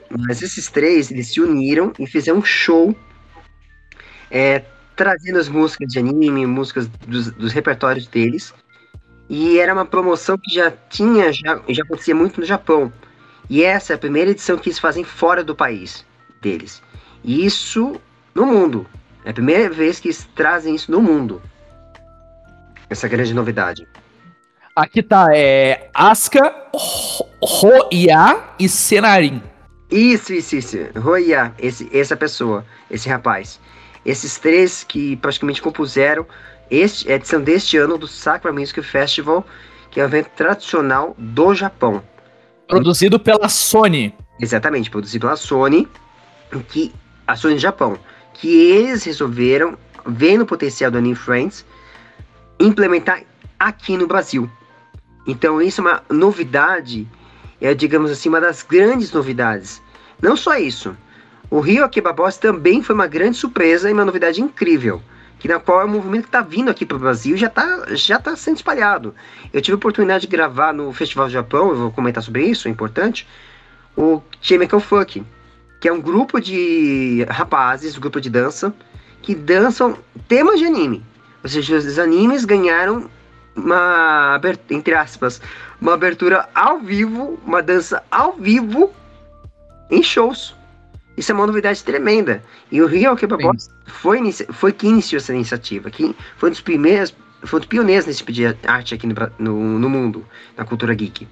Mas 0.10 0.42
esses 0.42 0.70
três, 0.70 1.12
eles 1.12 1.28
se 1.28 1.42
uniram 1.42 1.94
e 2.00 2.08
fizeram 2.08 2.40
um 2.40 2.44
show 2.44 2.96
é, 4.32 4.64
trazendo 4.98 5.38
as 5.38 5.48
músicas 5.48 5.90
de 5.90 6.00
anime, 6.00 6.46
músicas 6.46 6.88
dos, 7.08 7.32
dos 7.32 7.54
repertórios 7.54 8.08
deles. 8.08 8.54
E 9.30 9.60
era 9.60 9.74
uma 9.74 9.86
promoção 9.86 10.38
que 10.38 10.54
já 10.54 10.72
tinha, 10.72 11.32
já, 11.32 11.62
já 11.70 11.84
acontecia 11.84 12.16
muito 12.16 12.42
no 12.42 12.46
Japão. 12.46 12.92
E 13.50 13.64
essa 13.64 13.94
é 13.94 13.96
a 13.96 14.00
primeira 14.00 14.32
edição 14.32 14.58
que 14.58 14.68
eles 14.68 14.80
fazem 14.80 15.04
fora 15.04 15.44
do 15.44 15.56
país 15.56 16.06
deles. 16.42 16.82
E 17.24 17.46
isso 17.46 18.02
no 18.34 18.46
mundo. 18.46 18.86
É 19.24 19.30
a 19.30 19.34
primeira 19.34 19.70
vez 19.70 20.00
que 20.00 20.08
eles 20.08 20.28
trazem 20.36 20.76
isso 20.76 20.92
no 20.92 21.02
mundo. 21.02 21.42
Essa 22.90 23.08
grande 23.08 23.34
novidade. 23.34 23.88
Aqui 24.76 25.04
tá, 25.04 25.28
é 25.32 25.90
Asuka, 25.94 26.54
Hoya 27.42 28.44
e 28.60 28.70
Senarin. 28.70 29.42
Isso, 29.92 30.34
isso, 30.34 30.56
isso. 30.56 30.78
Roya, 30.98 31.54
esse, 31.58 31.90
essa 31.98 32.16
pessoa, 32.16 32.66
esse 32.90 33.08
rapaz. 33.10 33.60
Esses 34.08 34.40
três 34.40 34.86
que 34.86 35.18
praticamente 35.18 35.62
compuseram 35.62 36.26
este, 36.72 37.12
a 37.12 37.16
edição 37.16 37.42
deste 37.42 37.76
ano 37.76 37.98
do 37.98 38.08
Sakura 38.08 38.54
Music 38.54 38.82
Festival, 38.82 39.46
que 39.92 40.00
é 40.00 40.04
um 40.04 40.08
evento 40.08 40.30
tradicional 40.30 41.14
do 41.18 41.54
Japão. 41.54 42.02
Produzido 42.70 43.20
pela 43.20 43.50
Sony. 43.50 44.16
Exatamente, 44.40 44.90
produzido 44.90 45.28
pela 45.28 45.36
Sony, 45.36 45.86
que 46.70 46.94
a 47.28 47.36
Sony 47.36 47.56
do 47.56 47.60
Japão, 47.60 48.00
que 48.34 48.48
eles 48.48 49.04
resolveram, 49.04 49.78
vendo 50.06 50.44
o 50.44 50.46
potencial 50.46 50.90
do 50.90 50.98
Anime 50.98 51.16
Friends, 51.16 51.66
implementar 52.58 53.24
aqui 53.60 53.98
no 53.98 54.08
Brasil. 54.08 54.50
Então 55.28 55.62
isso 55.62 55.82
é 55.82 55.84
uma 55.84 56.04
novidade, 56.10 57.06
é 57.60 57.74
digamos 57.74 58.10
assim 58.10 58.30
uma 58.30 58.40
das 58.40 58.64
grandes 58.64 59.12
novidades. 59.12 59.82
Não 60.22 60.38
só 60.38 60.56
isso, 60.56 60.96
o 61.50 61.60
Rio 61.60 61.86
Akiba 61.86 62.12
Boss 62.12 62.38
também 62.38 62.84
foi 62.84 62.94
uma 62.94 63.08
grande 63.08 63.38
surpresa 63.38 63.90
e 63.90 63.94
uma 63.94 64.04
novidade 64.04 64.42
incrível, 64.42 65.02
que 65.40 65.48
na 65.48 65.60
qual 65.60 65.82
é 65.82 65.86
um 65.86 65.90
movimento 65.90 66.24
que 66.24 66.30
está 66.30 66.42
vindo 66.42 66.70
aqui 66.70 66.86
para 66.86 66.98
o 66.98 67.00
Brasil 67.00 67.36
e 67.36 67.40
já 67.40 67.48
está 67.48 67.86
já 67.92 68.20
tá 68.20 68.36
sendo 68.36 68.58
espalhado. 68.58 69.16
Eu 69.54 69.62
tive 69.62 69.74
a 69.74 69.78
oportunidade 69.78 70.22
de 70.22 70.28
gravar 70.28 70.74
no 70.74 70.92
Festival 70.92 71.28
do 71.28 71.32
Japão, 71.32 71.70
eu 71.70 71.76
vou 71.76 71.92
comentar 71.92 72.22
sobre 72.22 72.46
isso, 72.46 72.68
é 72.68 72.72
importante 72.72 73.28
o 73.96 74.22
Chemical 74.42 74.80
Funk, 74.80 75.24
que 75.80 75.88
é 75.88 75.94
um 75.94 76.02
grupo 76.02 76.40
de 76.40 77.26
rapazes, 77.30 77.98
um 77.98 78.02
grupo 78.02 78.20
de 78.20 78.30
dança, 78.30 78.74
que 79.22 79.34
dançam 79.34 79.98
temas 80.28 80.60
de 80.60 80.66
anime. 80.66 81.04
Ou 81.44 81.50
seja, 81.50 81.78
os 81.78 81.98
animes 81.98 82.46
ganharam 82.46 83.10
uma, 83.56 84.40
entre 84.70 84.94
aspas, 84.94 85.42
uma 85.82 85.94
abertura 85.94 86.48
ao 86.54 86.80
vivo, 86.80 87.40
uma 87.46 87.62
dança 87.62 88.04
ao 88.12 88.34
vivo 88.34 88.92
em 89.90 90.04
shows. 90.04 90.57
Isso 91.18 91.32
é 91.32 91.36
uma 91.36 91.48
novidade 91.48 91.84
tremenda. 91.84 92.44
E 92.72 92.80
o 92.80 92.86
Rio. 92.86 93.16
Boss 93.16 93.70
foi, 93.88 94.32
foi 94.32 94.72
que 94.72 94.88
iniciou 94.88 95.18
essa 95.18 95.34
iniciativa, 95.34 95.90
que 95.90 96.16
foi 96.38 96.50
um 96.50 96.52
dos 96.52 96.62
primeiros, 96.62 97.14
foi 97.44 97.58
um 97.58 97.62
dos 97.62 97.68
pioneiros 97.68 98.06
nesse 98.06 98.20
tipo 98.20 98.32
de 98.32 98.46
arte 98.66 98.94
aqui 98.94 99.08
no, 99.08 99.16
no, 99.40 99.80
no 99.80 99.90
mundo, 99.90 100.24
na 100.56 100.64
cultura 100.64 100.94
geek. 100.94 101.28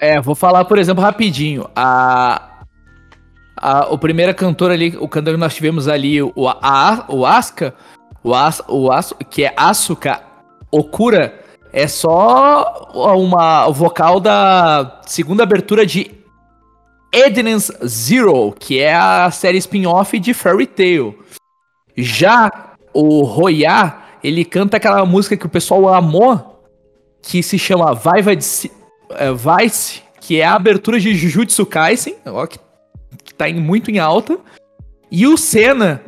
É, 0.00 0.20
vou 0.20 0.34
falar, 0.34 0.64
por 0.64 0.78
exemplo, 0.78 1.02
rapidinho. 1.02 1.70
A, 1.76 2.64
a, 3.56 3.86
o 3.92 3.96
primeira 3.96 4.34
cantor 4.34 4.72
ali, 4.72 4.96
o 4.98 5.08
cantor 5.08 5.34
que 5.34 5.40
nós 5.40 5.54
tivemos 5.54 5.86
ali, 5.86 6.20
o, 6.20 6.32
a, 6.48 7.06
o 7.08 7.24
Asuka, 7.24 7.72
o, 8.22 8.34
As, 8.34 8.60
o 8.68 8.90
As, 8.90 9.14
que 9.30 9.44
é 9.44 9.54
Asuka 9.56 10.20
Okura, 10.72 11.40
é 11.72 11.86
só 11.86 12.90
uma, 12.94 13.68
o 13.68 13.72
vocal 13.72 14.18
da 14.18 15.00
segunda 15.06 15.44
abertura 15.44 15.86
de 15.86 16.23
Eden's 17.14 17.70
Zero, 17.86 18.52
que 18.58 18.80
é 18.80 18.94
a 18.94 19.30
série 19.30 19.58
spin-off 19.58 20.18
de 20.18 20.34
Fairy 20.34 20.66
Tail. 20.66 21.18
Já 21.96 22.72
o 22.92 23.22
Roya, 23.22 23.96
ele 24.22 24.44
canta 24.44 24.76
aquela 24.76 25.04
música 25.06 25.36
que 25.36 25.46
o 25.46 25.50
pessoal 25.50 25.92
amou, 25.94 26.64
que 27.22 27.42
se 27.42 27.58
chama 27.58 27.94
Vivid 27.94 28.70
é, 29.10 29.30
Vice, 29.32 30.02
que 30.20 30.40
é 30.40 30.44
a 30.44 30.54
abertura 30.54 30.98
de 30.98 31.14
Jujutsu 31.14 31.64
Kaisen, 31.66 32.16
ó, 32.26 32.46
que, 32.46 32.58
que 33.22 33.34
tá 33.34 33.48
em- 33.48 33.60
muito 33.60 33.90
em 33.90 33.98
alta. 33.98 34.38
E 35.10 35.26
o 35.26 35.36
Senna, 35.36 36.02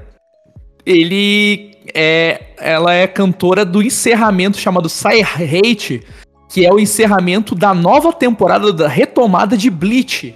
ele 0.84 1.76
é, 1.94 2.54
ela 2.58 2.92
é 2.92 3.06
cantora 3.06 3.64
do 3.64 3.82
encerramento 3.82 4.58
chamado 4.58 4.88
Sai 4.88 5.20
Hate, 5.22 6.02
que 6.48 6.64
é 6.64 6.72
o 6.72 6.78
encerramento 6.78 7.54
da 7.54 7.74
nova 7.74 8.12
temporada 8.12 8.72
da 8.72 8.88
retomada 8.88 9.56
de 9.56 9.68
Bleach, 9.70 10.34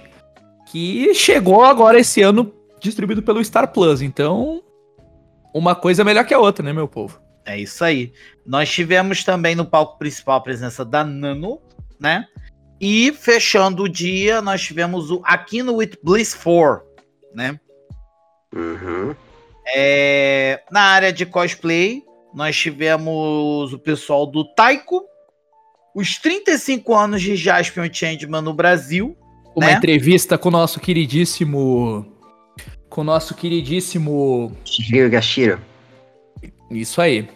que 0.71 1.13
chegou 1.13 1.65
agora 1.65 1.99
esse 1.99 2.21
ano 2.21 2.53
distribuído 2.79 3.21
pelo 3.21 3.43
Star 3.43 3.71
Plus. 3.73 4.01
Então, 4.01 4.63
uma 5.53 5.75
coisa 5.75 6.01
é 6.01 6.05
melhor 6.05 6.25
que 6.25 6.33
a 6.33 6.39
outra, 6.39 6.63
né, 6.63 6.71
meu 6.71 6.87
povo? 6.87 7.21
É 7.45 7.59
isso 7.59 7.83
aí. 7.83 8.13
Nós 8.45 8.71
tivemos 8.71 9.23
também 9.23 9.53
no 9.53 9.65
palco 9.65 9.99
principal 9.99 10.37
a 10.37 10.41
presença 10.41 10.85
da 10.85 11.03
Nano, 11.03 11.61
né? 11.99 12.25
E 12.79 13.11
fechando 13.11 13.83
o 13.83 13.89
dia, 13.89 14.41
nós 14.41 14.61
tivemos 14.61 15.11
o 15.11 15.21
Aquino 15.25 15.75
with 15.75 15.97
Bliss 16.01 16.33
4, 16.33 16.81
né? 17.33 17.59
Uhum. 18.55 19.13
É, 19.75 20.63
na 20.71 20.81
área 20.81 21.11
de 21.11 21.25
cosplay, 21.25 22.01
nós 22.33 22.57
tivemos 22.57 23.73
o 23.73 23.79
pessoal 23.79 24.25
do 24.25 24.45
Taiko, 24.55 25.03
os 25.93 26.17
35 26.17 26.95
anos 26.95 27.21
de 27.21 27.35
Jaspion 27.35 27.89
Changeman 27.91 28.41
no 28.41 28.53
Brasil. 28.53 29.17
Uma 29.55 29.67
Né? 29.67 29.73
entrevista 29.73 30.37
com 30.37 30.49
o 30.49 30.51
nosso 30.51 30.79
queridíssimo. 30.79 32.05
Com 32.89 33.01
o 33.01 33.03
nosso 33.03 33.35
queridíssimo. 33.35 34.55
Shigeo 34.65 35.09
Gashiro. 35.09 35.59
Isso 36.69 37.01
aí. 37.01 37.27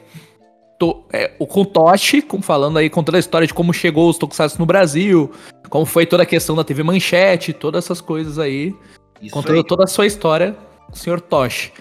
To- 0.80 1.06
é, 1.12 1.34
o 1.40 1.48
com 1.48 1.64
Toshi, 1.64 2.22
com- 2.22 2.42
falando 2.42 2.78
aí, 2.78 2.90
contando 2.90 3.16
a 3.16 3.20
história 3.20 3.48
de 3.48 3.54
como 3.54 3.74
chegou 3.74 4.10
os 4.10 4.18
Tokusatsu 4.18 4.60
no 4.60 4.66
Brasil, 4.66 5.32
como 5.70 5.86
foi 5.86 6.06
toda 6.06 6.24
a 6.24 6.26
questão 6.26 6.56
da 6.56 6.64
TV 6.66 6.84
Manchete, 6.84 7.54
todas 7.54 7.86
essas 7.86 8.02
coisas 8.02 8.38
aí. 8.40 8.76
Isso 9.22 9.34
contando 9.34 9.58
aí. 9.58 9.64
toda 9.66 9.86
a 9.86 9.88
sua 9.88 10.06
história, 10.06 10.56
o 10.92 10.96
senhor 10.98 11.22
Toshi. 11.22 11.72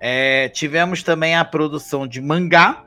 É, 0.00 0.48
tivemos 0.50 1.02
também 1.02 1.34
a 1.34 1.44
produção 1.44 2.06
de 2.06 2.20
mangá. 2.20 2.84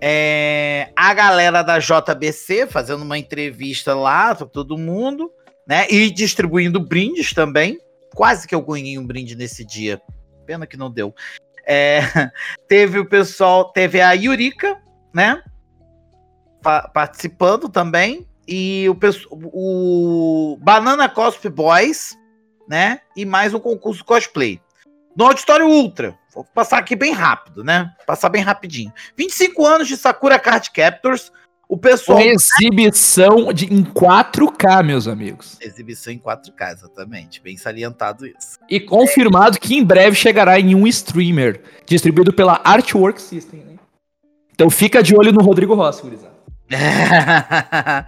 É, 0.00 0.90
a 0.94 1.14
galera 1.14 1.62
da 1.62 1.78
JBC 1.78 2.66
fazendo 2.66 3.02
uma 3.02 3.16
entrevista 3.18 3.94
lá 3.94 4.34
pra 4.34 4.46
todo 4.46 4.76
mundo, 4.76 5.30
né? 5.66 5.86
E 5.90 6.10
distribuindo 6.10 6.80
brindes 6.80 7.32
também. 7.32 7.78
Quase 8.14 8.46
que 8.46 8.54
eu 8.54 8.62
ganhei 8.62 8.98
um 8.98 9.06
brinde 9.06 9.34
nesse 9.34 9.64
dia. 9.64 10.00
Pena 10.46 10.66
que 10.66 10.76
não 10.76 10.90
deu. 10.90 11.14
É, 11.66 12.00
teve 12.68 12.98
o 12.98 13.08
pessoal, 13.08 13.72
teve 13.72 14.00
a 14.00 14.12
Yurika, 14.12 14.80
né? 15.12 15.42
Pa- 16.62 16.88
participando 16.88 17.68
também. 17.68 18.26
E 18.46 18.86
o, 18.88 18.98
o 19.30 20.58
Banana 20.60 21.08
Cosplay 21.08 21.52
Boys, 21.52 22.16
né? 22.68 23.00
E 23.16 23.24
mais 23.24 23.54
um 23.54 23.60
concurso 23.60 24.04
cosplay. 24.04 24.60
No 25.16 25.26
Auditório 25.26 25.66
Ultra. 25.66 26.18
Vou 26.34 26.44
passar 26.44 26.78
aqui 26.78 26.96
bem 26.96 27.12
rápido, 27.12 27.62
né? 27.62 27.94
Passar 28.06 28.28
bem 28.28 28.42
rapidinho. 28.42 28.92
25 29.16 29.64
anos 29.64 29.88
de 29.88 29.96
Sakura 29.96 30.38
Card 30.38 30.70
Captors. 30.72 31.32
O 31.68 31.76
pessoal. 31.76 32.18
Uma 32.18 32.26
exibição 32.26 33.52
de, 33.52 33.72
em 33.72 33.82
4K, 33.82 34.84
meus 34.84 35.08
amigos. 35.08 35.56
Exibição 35.60 36.12
em 36.12 36.18
4K, 36.18 36.72
exatamente. 36.72 37.40
Bem 37.40 37.56
salientado 37.56 38.26
isso. 38.26 38.58
E 38.68 38.78
confirmado 38.78 39.58
que 39.58 39.74
em 39.74 39.84
breve 39.84 40.16
chegará 40.16 40.58
em 40.60 40.74
um 40.74 40.86
streamer, 40.86 41.62
distribuído 41.86 42.32
pela 42.32 42.60
Artwork 42.64 43.20
System. 43.20 43.60
Né? 43.60 43.74
Então 44.52 44.70
fica 44.70 45.02
de 45.02 45.16
olho 45.16 45.32
no 45.32 45.42
Rodrigo 45.42 45.74
Rossi, 45.74 46.02
gurizada. 46.02 46.34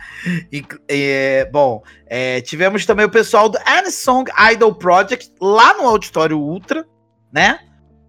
E, 0.51 0.65
é, 0.89 1.45
bom, 1.47 1.83
é, 2.07 2.41
tivemos 2.41 2.87
também 2.87 3.05
o 3.05 3.11
pessoal 3.11 3.49
do 3.49 3.59
Anisong 3.65 4.31
Idol 4.53 4.75
Project 4.75 5.33
lá 5.41 5.75
no 5.75 5.89
Auditório 5.89 6.39
Ultra, 6.39 6.87
né? 7.33 7.61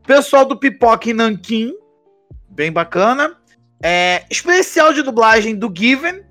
Pessoal 0.06 0.46
do 0.46 0.58
Pipoca 0.58 1.10
em 1.10 1.14
Nanquim, 1.14 1.74
bem 2.50 2.72
bacana. 2.72 3.36
É, 3.82 4.26
especial 4.30 4.94
de 4.94 5.02
dublagem 5.02 5.56
do 5.56 5.72
Given. 5.74 6.26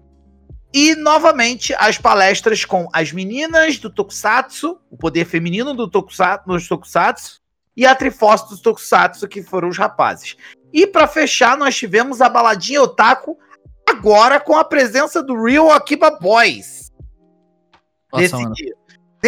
E 0.74 0.94
novamente 0.94 1.74
as 1.78 1.96
palestras 1.96 2.64
com 2.64 2.86
as 2.92 3.10
meninas 3.10 3.78
do 3.78 3.88
Tokusatsu, 3.88 4.78
o 4.90 4.96
poder 4.96 5.24
feminino 5.24 5.72
do 5.72 5.88
Tokusatsu, 5.88 6.46
nos 6.46 6.68
Tokusatsu, 6.68 7.40
e 7.74 7.86
a 7.86 7.94
Triforce 7.94 8.48
dos 8.48 8.60
Tokusatsu, 8.60 9.26
que 9.26 9.42
foram 9.42 9.68
os 9.68 9.78
rapazes. 9.78 10.36
E 10.72 10.86
para 10.86 11.06
fechar, 11.06 11.56
nós 11.56 11.74
tivemos 11.74 12.20
a 12.20 12.28
baladinha 12.28 12.82
Otaku 12.82 13.38
agora 13.88 14.38
com 14.38 14.56
a 14.56 14.64
presença 14.64 15.22
do 15.22 15.42
Real 15.42 15.70
Akiba 15.70 16.10
Boys. 16.10 16.92
Nossa, 18.12 18.22
desse 18.22 18.34
mano. 18.34 18.54
dia. 18.54 18.74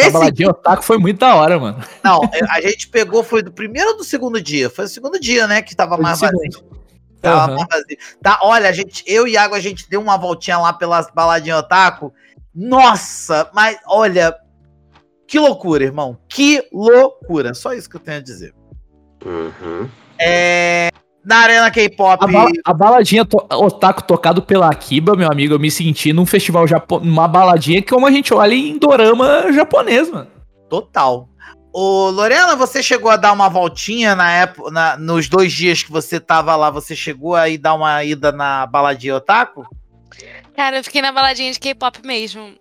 A 0.07 0.11
baladinha 0.11 0.51
Otaku 0.51 0.85
foi 0.85 0.99
muito 0.99 1.19
da 1.19 1.35
hora, 1.35 1.59
mano. 1.59 1.83
Não, 2.05 2.23
é, 2.25 2.41
a 2.51 2.61
gente 2.61 2.89
pegou, 2.89 3.25
foi 3.25 3.43
do 3.43 3.53
primeiro 3.53 3.91
ou 3.91 3.97
do 3.97 4.05
segundo 4.05 4.41
dia? 4.41 4.69
Foi 4.69 4.85
o 4.85 4.89
segundo 4.89 5.19
dia, 5.19 5.47
né? 5.47 5.63
Que 5.63 5.75
tava 5.75 5.97
Foi 5.97 6.03
mais 6.03 6.21
vazio. 6.21 6.78
Tava 7.21 7.55
vazio. 7.57 7.97
Tá, 8.23 8.39
olha, 8.43 8.69
a 8.69 8.73
gente, 8.73 9.03
eu 9.07 9.27
e 9.27 9.33
Iago, 9.33 9.55
a 9.55 9.61
gente 9.61 9.89
deu 9.89 10.01
uma 10.01 10.17
voltinha 10.17 10.59
lá 10.59 10.73
pelas 10.73 11.11
baladinhas 11.11 11.59
Otaku. 11.61 12.13
Nossa, 12.55 13.51
mas 13.55 13.79
olha, 13.87 14.35
que 15.27 15.39
loucura, 15.39 15.85
irmão. 15.85 16.19
Que 16.29 16.63
loucura. 16.73 17.55
Só 17.55 17.73
isso 17.73 17.89
que 17.89 17.97
eu 17.97 18.01
tenho 18.01 18.19
a 18.19 18.23
dizer. 18.23 18.55
Uhum. 19.25 19.89
É, 20.19 20.89
na 21.25 21.39
Arena 21.39 21.71
K-Pop. 21.71 22.25
A, 22.25 22.27
bala- 22.27 22.51
a 22.65 22.75
baladinha 22.75 23.25
to- 23.25 23.47
Otaku 23.51 24.03
tocado 24.03 24.43
pela 24.43 24.69
Akiba, 24.69 25.15
meu 25.15 25.31
amigo, 25.31 25.55
eu 25.55 25.59
me 25.59 25.71
senti 25.71 26.13
num 26.13 26.25
festival 26.27 26.67
japonês, 26.67 27.07
numa 27.09 27.29
baladinha 27.29 27.83
que 27.83 27.93
como 27.93 28.07
a 28.07 28.11
gente 28.11 28.33
olha 28.33 28.55
em 28.55 28.79
dorama 28.79 29.53
japonês, 29.53 30.11
mano. 30.11 30.29
Total. 30.69 31.29
Ô, 31.81 32.11
Lorena, 32.11 32.57
você 32.57 32.83
chegou 32.83 33.09
a 33.09 33.17
dar 33.17 33.33
uma 33.33 33.49
voltinha 33.49 34.17
na 34.17 34.29
época, 34.33 34.69
na- 34.69 34.97
nos 34.97 35.29
dois 35.29 35.53
dias 35.53 35.81
que 35.81 35.93
você 35.93 36.19
tava 36.19 36.57
lá, 36.57 36.71
você 36.71 36.97
chegou 36.97 37.37
a 37.37 37.49
ir 37.49 37.57
dar 37.57 37.75
uma 37.75 38.03
ida 38.03 38.33
na 38.33 38.67
baladinha 38.67 39.15
Otaku? 39.15 39.65
Cara, 40.57 40.79
eu 40.79 40.83
fiquei 40.83 41.01
na 41.01 41.13
baladinha 41.13 41.53
de 41.53 41.61
K-pop 41.61 42.05
mesmo. 42.05 42.53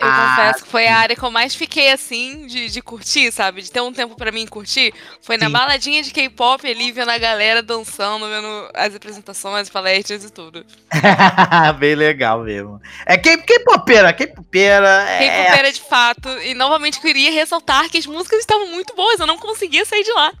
Eu 0.00 0.06
Ah, 0.08 0.34
confesso 0.36 0.64
que 0.64 0.70
foi 0.70 0.86
a 0.88 0.96
área 0.98 1.14
que 1.16 1.22
eu 1.22 1.30
mais 1.30 1.54
fiquei 1.54 1.92
assim, 1.92 2.46
de, 2.46 2.68
de 2.68 2.82
curtir, 2.82 3.30
sabe? 3.30 3.62
De 3.62 3.70
ter 3.70 3.80
um 3.80 3.92
tempo 3.92 4.16
pra 4.16 4.32
mim 4.32 4.46
curtir. 4.46 4.92
Foi 5.22 5.36
na 5.36 5.46
Sim. 5.46 5.52
baladinha 5.52 6.02
de 6.02 6.10
K-pop 6.10 6.66
ali, 6.68 6.90
vendo 6.90 7.10
a 7.10 7.18
galera 7.18 7.62
dançando, 7.62 8.28
vendo 8.28 8.70
as 8.74 8.94
apresentações, 8.94 9.62
as 9.62 9.70
palestras 9.70 10.24
e 10.24 10.30
tudo. 10.32 10.64
Bem 11.78 11.94
legal 11.94 12.40
mesmo. 12.42 12.80
É 13.06 13.16
K- 13.16 13.38
K-popeira, 13.38 14.12
K-popeira. 14.12 15.04
É... 15.08 15.18
K-pop 15.18 15.58
era 15.58 15.72
de 15.72 15.80
fato. 15.80 16.28
E 16.40 16.54
novamente 16.54 17.00
queria 17.00 17.30
ressaltar 17.32 17.88
que 17.88 17.98
as 17.98 18.06
músicas 18.06 18.40
estavam 18.40 18.66
muito 18.72 18.94
boas, 18.94 19.20
eu 19.20 19.26
não 19.26 19.38
conseguia 19.38 19.84
sair 19.84 20.02
de 20.02 20.12
lá. 20.12 20.32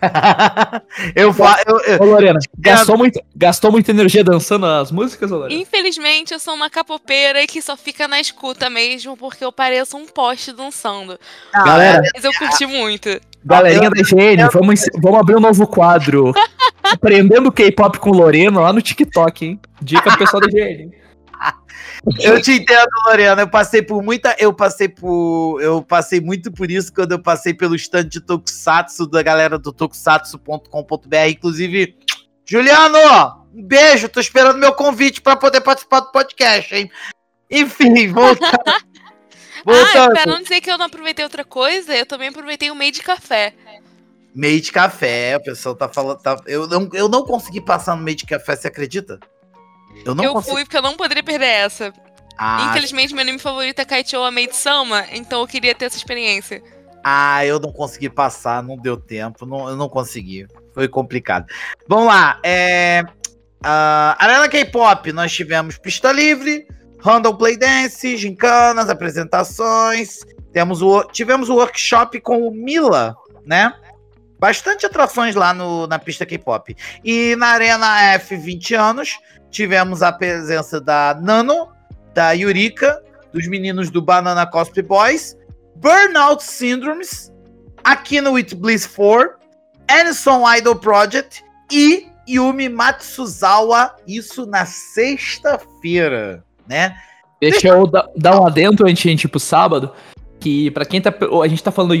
eu, 1.14 1.32
fa... 1.32 1.62
eu, 1.66 1.78
eu- 1.80 2.00
Ô, 2.00 2.04
Lorena, 2.04 2.38
gastou, 2.58 2.96
muito, 2.96 3.20
gastou 3.34 3.70
muita 3.70 3.90
energia 3.90 4.24
dançando 4.24 4.66
as 4.66 4.90
músicas, 4.90 5.30
Lorena? 5.30 5.60
Infelizmente, 5.60 6.32
eu 6.32 6.38
sou 6.40 6.54
uma 6.54 6.70
capopeira 6.70 7.46
que 7.46 7.60
só 7.62 7.76
fica 7.76 8.08
na 8.08 8.20
escuta 8.20 8.68
mesmo, 8.70 9.16
porque 9.16 9.44
eu 9.44 9.52
pareço 9.52 9.96
um 9.96 10.06
poste 10.06 10.52
dançando. 10.52 11.18
Ah, 11.52 11.64
Galera, 11.64 12.02
Mas 12.14 12.24
eu 12.24 12.32
curti 12.32 12.66
muito. 12.66 13.08
galerinha 13.44 13.90
da 13.90 14.00
IGN, 14.00 14.48
vamos, 14.52 14.84
vamos 15.02 15.20
abrir 15.20 15.36
um 15.36 15.40
novo 15.40 15.66
quadro. 15.66 16.32
Aprendendo 16.82 17.52
K-pop 17.52 17.98
com 17.98 18.10
Lorena 18.10 18.58
lá 18.60 18.72
no 18.72 18.80
TikTok, 18.82 19.44
hein? 19.46 19.60
Dica 19.80 20.10
do 20.10 20.18
pessoal 20.18 20.40
da 20.40 20.48
IGN. 20.48 20.90
Eu 22.18 22.40
te 22.40 22.52
entendo, 22.52 22.88
Lorena. 23.06 23.42
Eu 23.42 23.48
passei 23.48 23.82
por 23.82 24.02
muita. 24.02 24.34
Eu 24.38 24.52
passei 24.52 24.88
por. 24.88 25.60
Eu 25.60 25.82
passei 25.82 26.20
muito 26.20 26.50
por 26.50 26.70
isso 26.70 26.92
quando 26.92 27.12
eu 27.12 27.22
passei 27.22 27.52
pelo 27.52 27.74
stand 27.74 28.08
de 28.08 28.20
Tokusatsu 28.20 29.06
da 29.06 29.22
galera 29.22 29.58
do 29.58 29.72
tokusatsu.com.br. 29.72 31.16
Inclusive, 31.28 31.96
Juliano, 32.44 32.98
um 33.54 33.62
beijo. 33.62 34.08
Tô 34.08 34.20
esperando 34.20 34.58
meu 34.58 34.72
convite 34.72 35.20
para 35.20 35.36
poder 35.36 35.60
participar 35.60 36.00
do 36.00 36.12
podcast, 36.12 36.74
hein? 36.74 36.90
Enfim, 37.50 38.08
voltando. 38.12 38.80
Ah, 39.66 40.10
pra 40.10 40.26
não 40.26 40.42
dizer 40.42 40.60
que 40.60 40.70
eu 40.70 40.78
não 40.78 40.86
aproveitei 40.86 41.24
outra 41.24 41.44
coisa, 41.44 41.94
eu 41.94 42.06
também 42.06 42.28
aproveitei 42.28 42.70
o 42.70 42.74
meio 42.74 42.92
de 42.92 43.02
café. 43.02 43.54
Meio 44.34 44.60
de 44.60 44.72
café, 44.72 45.36
o 45.36 45.42
pessoal 45.42 45.74
tá 45.74 45.88
falando. 45.88 46.18
tá- 46.18 46.40
eu, 46.46 46.66
não, 46.66 46.88
eu 46.94 47.08
não 47.08 47.24
consegui 47.24 47.60
passar 47.60 47.96
no 47.96 48.02
meio 48.02 48.16
de 48.16 48.24
café, 48.24 48.56
você 48.56 48.68
acredita? 48.68 49.18
Eu 50.04 50.14
não 50.14 50.24
eu 50.24 50.32
consegui. 50.32 50.52
fui 50.52 50.64
porque 50.64 50.76
eu 50.76 50.82
não 50.82 50.96
poderia 50.96 51.22
perder 51.22 51.46
essa. 51.46 51.92
Ah, 52.38 52.68
Infelizmente, 52.70 53.12
meu 53.12 53.22
anime 53.22 53.38
favorito 53.38 53.80
é 53.80 53.84
Kaichou 53.84 54.30
Maid 54.32 54.56
Sama, 54.56 55.04
então 55.12 55.40
eu 55.40 55.46
queria 55.46 55.74
ter 55.74 55.86
essa 55.86 55.96
experiência. 55.96 56.62
Ah, 57.04 57.44
eu 57.44 57.58
não 57.58 57.72
consegui 57.72 58.08
passar, 58.08 58.62
não 58.62 58.76
deu 58.76 58.96
tempo, 58.96 59.44
não, 59.44 59.68
eu 59.68 59.76
não 59.76 59.88
consegui. 59.88 60.46
Foi 60.72 60.88
complicado. 60.88 61.46
Vamos 61.86 62.06
lá. 62.06 62.38
É, 62.42 63.02
ah, 63.62 64.16
Arena 64.18 64.48
K-Pop, 64.48 65.12
nós 65.12 65.32
tivemos 65.32 65.76
pista 65.76 66.10
livre, 66.12 66.66
Random 66.98 67.36
Play 67.36 67.56
Dance, 67.58 68.16
gincanas, 68.16 68.88
apresentações. 68.88 70.20
Temos 70.52 70.82
o, 70.82 71.04
tivemos 71.04 71.48
o 71.48 71.56
workshop 71.56 72.20
com 72.20 72.46
o 72.46 72.50
Mila, 72.50 73.14
né? 73.44 73.72
Bastante 74.38 74.86
atrações 74.86 75.34
lá 75.34 75.52
no, 75.52 75.86
na 75.86 75.98
pista 75.98 76.24
K-Pop. 76.24 76.74
E 77.04 77.36
na 77.36 77.48
Arena 77.48 78.02
F 78.14 78.34
20 78.34 78.74
anos, 78.74 79.18
tivemos 79.50 80.02
a 80.02 80.12
presença 80.12 80.80
da 80.80 81.18
Nano, 81.20 81.68
da 82.14 82.32
Yurika, 82.32 83.02
dos 83.32 83.46
meninos 83.48 83.90
do 83.90 84.02
Banana 84.02 84.46
Cosplay 84.46 84.84
Boys, 84.84 85.36
Burnout 85.76 86.42
Syndromes, 86.42 87.32
Aquino 87.84 88.32
with 88.32 88.54
Bliss 88.54 88.86
4, 88.86 89.30
Anison 89.88 90.42
Idol 90.56 90.76
Project 90.76 91.44
e 91.70 92.08
Yumi 92.28 92.68
Matsuzawa, 92.68 93.96
isso 94.06 94.46
na 94.46 94.64
sexta-feira, 94.64 96.44
né? 96.68 96.96
Deixa 97.40 97.68
eu 97.68 97.86
dar, 97.86 98.40
um 98.40 98.46
adentro 98.46 98.86
antes 98.86 99.26
pro 99.26 99.40
sábado. 99.40 99.92
Que 100.38 100.70
pra 100.70 100.84
quem 100.84 101.00
tá. 101.00 101.12
A 101.42 101.48
gente 101.48 101.62
tá 101.62 101.70
falando 101.70 101.94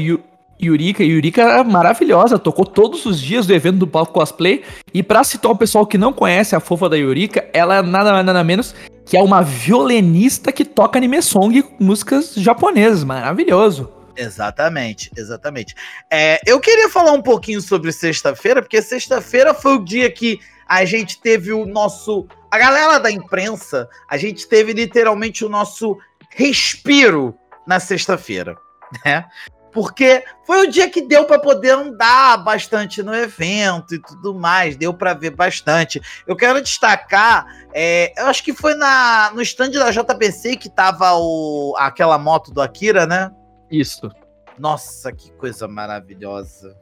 Yurika, 0.62 1.02
Yurika 1.02 1.42
é 1.42 1.64
maravilhosa, 1.64 2.38
tocou 2.38 2.64
todos 2.64 3.06
os 3.06 3.20
dias 3.20 3.46
do 3.46 3.54
evento 3.54 3.78
do 3.78 3.86
palco 3.86 4.12
cosplay. 4.12 4.62
E 4.92 5.02
pra 5.02 5.24
citar 5.24 5.50
o 5.50 5.56
pessoal 5.56 5.86
que 5.86 5.98
não 5.98 6.12
conhece 6.12 6.54
a 6.54 6.60
fofa 6.60 6.88
da 6.88 6.96
Yurika, 6.96 7.48
ela 7.52 7.76
é 7.76 7.82
nada 7.82 8.12
mais 8.12 8.26
nada 8.26 8.44
menos 8.44 8.74
que 9.10 9.16
é 9.16 9.20
uma 9.20 9.42
violinista 9.42 10.52
que 10.52 10.64
toca 10.64 10.96
anime 10.96 11.20
song 11.20 11.58
e 11.58 11.82
músicas 11.82 12.32
japonesas. 12.36 13.02
Maravilhoso. 13.02 13.90
Exatamente, 14.16 15.10
exatamente. 15.16 15.74
É, 16.08 16.40
eu 16.46 16.60
queria 16.60 16.88
falar 16.88 17.10
um 17.10 17.22
pouquinho 17.22 17.60
sobre 17.60 17.90
sexta-feira, 17.90 18.62
porque 18.62 18.80
sexta-feira 18.80 19.52
foi 19.52 19.74
o 19.74 19.84
dia 19.84 20.08
que 20.12 20.38
a 20.68 20.84
gente 20.84 21.20
teve 21.20 21.52
o 21.52 21.66
nosso. 21.66 22.28
A 22.50 22.56
galera 22.56 22.98
da 22.98 23.10
imprensa, 23.10 23.88
a 24.08 24.16
gente 24.16 24.46
teve 24.46 24.72
literalmente 24.72 25.44
o 25.44 25.48
nosso 25.48 25.98
respiro 26.30 27.34
na 27.66 27.80
sexta-feira, 27.80 28.56
né? 29.04 29.24
Porque 29.72 30.24
foi 30.44 30.66
o 30.66 30.70
dia 30.70 30.90
que 30.90 31.02
deu 31.02 31.24
para 31.24 31.38
poder 31.38 31.70
andar 31.70 32.38
bastante 32.38 33.02
no 33.02 33.14
evento 33.14 33.94
e 33.94 34.02
tudo 34.02 34.34
mais, 34.34 34.76
deu 34.76 34.92
para 34.92 35.14
ver 35.14 35.30
bastante. 35.30 36.00
Eu 36.26 36.34
quero 36.34 36.60
destacar, 36.60 37.46
é, 37.72 38.12
eu 38.20 38.26
acho 38.26 38.42
que 38.42 38.52
foi 38.52 38.74
na, 38.74 39.30
no 39.32 39.40
stand 39.42 39.70
da 39.70 39.90
JBC 39.90 40.56
que 40.56 40.68
tava 40.68 41.12
o, 41.14 41.74
aquela 41.78 42.18
moto 42.18 42.52
do 42.52 42.60
Akira, 42.60 43.06
né? 43.06 43.30
Isso. 43.70 44.10
Nossa, 44.58 45.12
que 45.12 45.30
coisa 45.32 45.68
maravilhosa. 45.68 46.76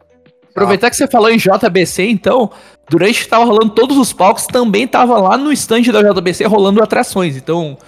Aproveitar 0.51 0.90
que 0.90 0.97
você 0.97 1.06
falou 1.06 1.31
em 1.31 1.36
JBC, 1.36 2.05
então, 2.09 2.51
durante 2.89 3.23
que 3.23 3.28
tava 3.28 3.44
rolando 3.44 3.70
todos 3.70 3.97
os 3.97 4.12
palcos, 4.12 4.47
também 4.47 4.89
tava 4.89 5.16
lá 5.19 5.36
no 5.36 5.52
stand 5.52 5.82
da 5.82 6.02
JBC 6.02 6.47
rolando 6.47 6.82
atrações. 6.82 7.36
Então, 7.36 7.78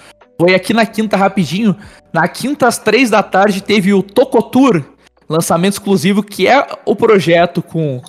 foi 0.40 0.54
aqui 0.54 0.72
na 0.72 0.86
quinta 0.86 1.18
rapidinho. 1.18 1.76
Na 2.10 2.26
quinta, 2.26 2.66
às 2.66 2.78
três 2.78 3.10
da 3.10 3.22
tarde, 3.22 3.62
teve 3.62 3.92
o 3.92 4.02
Tokotour, 4.02 4.82
lançamento 5.28 5.74
exclusivo, 5.74 6.22
que 6.22 6.48
é 6.48 6.66
o 6.86 6.96
projeto 6.96 7.60
com, 7.60 8.00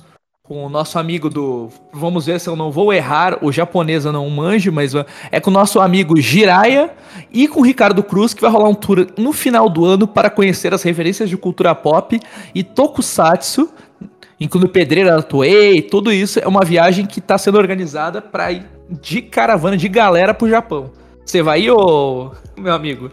com 0.42 0.66
o 0.66 0.70
nosso 0.70 0.98
amigo 0.98 1.30
do. 1.30 1.68
Vamos 1.92 2.28
ver 2.28 2.40
se 2.40 2.48
eu 2.48 2.56
não 2.56 2.72
vou 2.72 2.94
errar, 2.94 3.38
o 3.42 3.52
japonês 3.52 4.06
eu 4.06 4.14
não 4.14 4.30
manjo, 4.30 4.72
mas 4.72 4.96
uh, 4.96 5.06
é 5.30 5.42
com 5.42 5.50
o 5.50 5.54
nosso 5.54 5.82
amigo 5.82 6.22
Jiraya 6.22 6.92
e 7.34 7.50
com 7.50 7.60
o 7.60 7.66
Ricardo 7.66 8.02
Cruz, 8.02 8.34
que 8.34 8.42
vai 8.42 8.50
rolar 8.50 8.70
um 8.70 8.76
tour 8.76 9.08
no 9.18 9.34
final 9.34 9.68
do 9.68 9.84
ano 9.84 10.08
para 10.08 10.30
conhecer 10.30 10.74
as 10.74 10.84
referências 10.84 11.30
de 11.30 11.36
cultura 11.36 11.76
pop 11.76 12.18
e 12.56 12.64
tokusatsu 12.64 13.70
incluindo 14.40 14.70
pedreira 14.70 15.22
Toei, 15.22 15.84
tudo 15.84 16.12
isso 16.12 16.40
é 16.40 16.48
uma 16.48 16.66
viagem 16.66 17.06
que 17.06 17.20
está 17.20 17.38
sendo 17.38 17.60
organizada 17.60 18.20
para 18.22 18.52
ir 18.52 18.66
de 18.90 19.22
caravana, 19.22 19.78
de 19.78 19.88
galera 19.88 20.34
pro 20.34 20.50
Japão. 20.50 20.92
Você 21.26 21.42
vai 21.42 21.62
ir, 21.62 21.72
ô, 21.72 22.32
meu 22.58 22.74
amigo? 22.74 23.10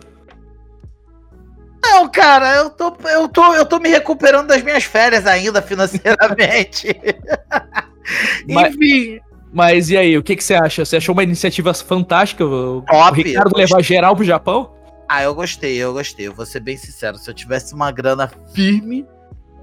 Não, 1.82 2.08
cara, 2.08 2.56
eu 2.56 2.70
tô, 2.70 2.94
eu, 3.08 3.28
tô, 3.28 3.54
eu 3.54 3.64
tô 3.64 3.78
me 3.78 3.88
recuperando 3.88 4.48
das 4.48 4.62
minhas 4.62 4.84
férias 4.84 5.26
ainda 5.26 5.62
financeiramente. 5.62 6.88
Mas- 8.48 8.74
Enfim, 8.74 9.20
Mas 9.52 9.90
e 9.90 9.96
aí, 9.96 10.18
o 10.18 10.22
que, 10.22 10.36
que 10.36 10.42
você 10.44 10.54
acha? 10.54 10.84
Você 10.84 10.96
achou 10.96 11.12
uma 11.12 11.22
iniciativa 11.22 11.72
fantástica? 11.74 12.44
O, 12.44 12.78
o 12.78 12.82
Top, 12.82 13.22
Ricardo 13.22 13.56
levar 13.56 13.82
geral 13.82 14.14
pro 14.16 14.24
Japão? 14.24 14.74
ah, 15.10 15.22
eu 15.22 15.34
gostei, 15.34 15.76
eu 15.78 15.92
gostei. 15.94 16.26
Eu 16.26 16.34
vou 16.34 16.44
ser 16.44 16.60
bem 16.60 16.76
sincero. 16.76 17.16
Se 17.16 17.30
eu 17.30 17.34
tivesse 17.34 17.72
uma 17.74 17.90
grana 17.90 18.30
firme, 18.52 19.06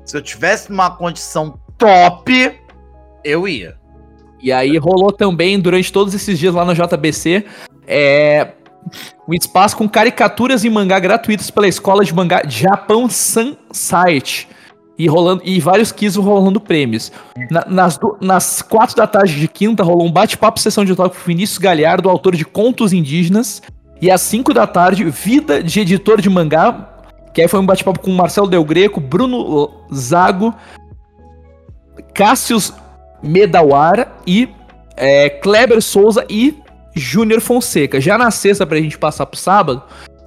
se 0.03 0.17
eu 0.17 0.21
tivesse 0.21 0.71
uma 0.71 0.89
condição 0.89 1.59
top, 1.77 2.59
eu 3.23 3.47
ia. 3.47 3.77
E 4.41 4.51
aí 4.51 4.75
rolou 4.77 5.11
também, 5.11 5.59
durante 5.59 5.91
todos 5.93 6.15
esses 6.15 6.39
dias 6.39 6.53
lá 6.55 6.65
no 6.65 6.73
JBC, 6.73 7.45
é, 7.87 8.49
um 9.27 9.33
espaço 9.33 9.75
com 9.77 9.87
caricaturas 9.87 10.63
em 10.65 10.69
mangá 10.69 10.99
gratuitos 10.99 11.49
pela 11.51 11.67
escola 11.67 12.03
de 12.03 12.13
mangá 12.13 12.41
Japão 12.47 13.09
Sun 13.09 13.55
Site. 13.71 14.47
E, 14.97 15.07
rolando, 15.07 15.41
e 15.43 15.59
vários 15.59 15.91
quiz 15.91 16.15
rolando 16.15 16.59
prêmios. 16.61 17.11
Na- 17.51 17.65
nas, 17.67 17.97
du- 17.97 18.17
nas 18.21 18.61
quatro 18.61 18.95
da 18.95 19.05
tarde 19.05 19.37
de 19.37 19.47
quinta 19.47 19.83
rolou 19.83 20.07
um 20.07 20.11
bate-papo 20.11 20.57
sessão 20.57 20.85
de 20.85 20.95
toque 20.95 21.17
com 21.17 21.23
Vinícius 21.25 21.57
Galhardo, 21.57 22.09
autor 22.09 22.33
de 22.33 22.45
Contos 22.45 22.93
Indígenas. 22.93 23.61
E 24.01 24.09
às 24.09 24.21
5 24.21 24.53
da 24.53 24.65
tarde, 24.65 25.03
Vida 25.05 25.61
de 25.61 25.81
Editor 25.81 26.21
de 26.21 26.29
Mangá. 26.29 26.89
Que 27.33 27.41
aí 27.41 27.47
foi 27.49 27.59
um 27.59 27.65
bate-papo 27.65 27.99
com 27.99 28.11
Marcelo 28.11 28.47
Del 28.47 28.63
Greco, 28.63 29.01
Bruno 29.01 29.69
Zago, 29.93 30.53
Cássius 32.13 32.73
Medawara 33.21 34.07
e 34.25 34.47
é, 34.95 35.29
Kleber 35.29 35.81
Souza 35.81 36.25
e 36.29 36.57
Júnior 36.95 37.41
Fonseca. 37.41 37.99
Já 37.99 38.17
na 38.17 38.31
sexta, 38.31 38.65
pra 38.65 38.79
gente 38.79 38.97
passar 38.97 39.25
pro 39.25 39.39
sábado, 39.39 39.83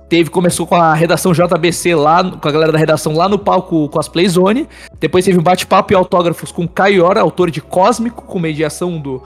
teve, 0.08 0.30
começou 0.30 0.66
com 0.66 0.74
a 0.74 0.92
redação 0.94 1.32
JBC 1.32 1.94
lá, 1.94 2.22
com 2.30 2.48
a 2.48 2.52
galera 2.52 2.72
da 2.72 2.78
redação 2.78 3.14
lá 3.14 3.28
no 3.28 3.38
palco 3.38 3.88
Cosplay 3.88 4.28
Zone. 4.28 4.68
Depois 5.00 5.24
teve 5.24 5.38
um 5.38 5.42
bate-papo 5.42 5.92
e 5.92 5.96
autógrafos 5.96 6.52
com 6.52 6.68
Kaiora, 6.68 7.20
autor 7.20 7.50
de 7.50 7.60
Cósmico, 7.60 8.22
com 8.22 8.38
mediação 8.38 9.00
do 9.00 9.22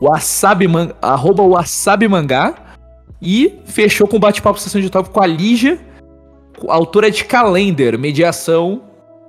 Wasabi, 0.00 0.68
Man, 0.68 0.90
arroba 1.00 1.42
Wasabi 1.42 2.06
Mangá. 2.06 2.54
E 3.22 3.58
fechou 3.64 4.06
com 4.06 4.20
bate-papo 4.20 4.58
sessão 4.58 4.80
de 4.80 4.88
autógrafo 4.88 5.14
com 5.14 5.22
a 5.22 5.26
Lígia, 5.26 5.78
autora 6.68 7.10
de 7.10 7.24
Calendar, 7.24 7.98
mediação 7.98 8.82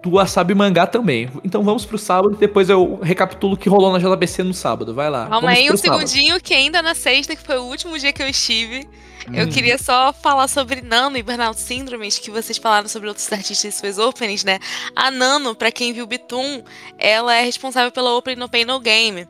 do 0.05 0.11
Wasabi 0.11 0.53
Mangá 0.53 0.85
também. 0.85 1.29
Então 1.43 1.63
vamos 1.63 1.83
pro 1.83 1.97
sábado, 1.97 2.37
depois 2.39 2.69
eu 2.69 2.99
recapitulo 3.01 3.55
o 3.55 3.57
que 3.57 3.67
rolou 3.67 3.91
na 3.91 3.97
JBC 3.99 4.43
no 4.43 4.53
sábado. 4.53 4.93
Vai 4.93 5.09
lá. 5.09 5.27
Calma 5.27 5.49
aí 5.49 5.71
um 5.71 5.75
sábado. 5.75 6.07
segundinho, 6.07 6.39
que 6.39 6.53
ainda 6.53 6.81
na 6.81 6.93
sexta, 6.93 7.35
que 7.35 7.41
foi 7.41 7.57
o 7.57 7.63
último 7.63 7.97
dia 7.97 8.13
que 8.13 8.21
eu 8.21 8.27
estive, 8.29 8.87
eu 9.33 9.45
Hum. 9.47 9.49
queria 9.49 9.79
só 9.79 10.13
falar 10.13 10.47
sobre 10.47 10.81
Nano 10.81 11.17
e 11.17 11.23
Burnout 11.23 11.59
Syndromes, 11.59 12.19
que 12.19 12.29
vocês 12.29 12.59
falaram 12.59 12.87
sobre 12.87 13.07
outros 13.07 13.31
artistas 13.33 13.73
e 13.73 13.77
suas 13.79 13.97
openings, 13.97 14.43
né? 14.43 14.59
A 14.95 15.09
Nano, 15.09 15.55
pra 15.55 15.71
quem 15.71 15.91
viu 15.91 16.05
Bitum, 16.05 16.61
ela 16.99 17.33
é 17.35 17.41
responsável 17.41 17.91
pela 17.91 18.15
opening 18.15 18.39
No 18.39 18.47
Pain 18.47 18.65
No 18.65 18.79
Game. 18.79 19.25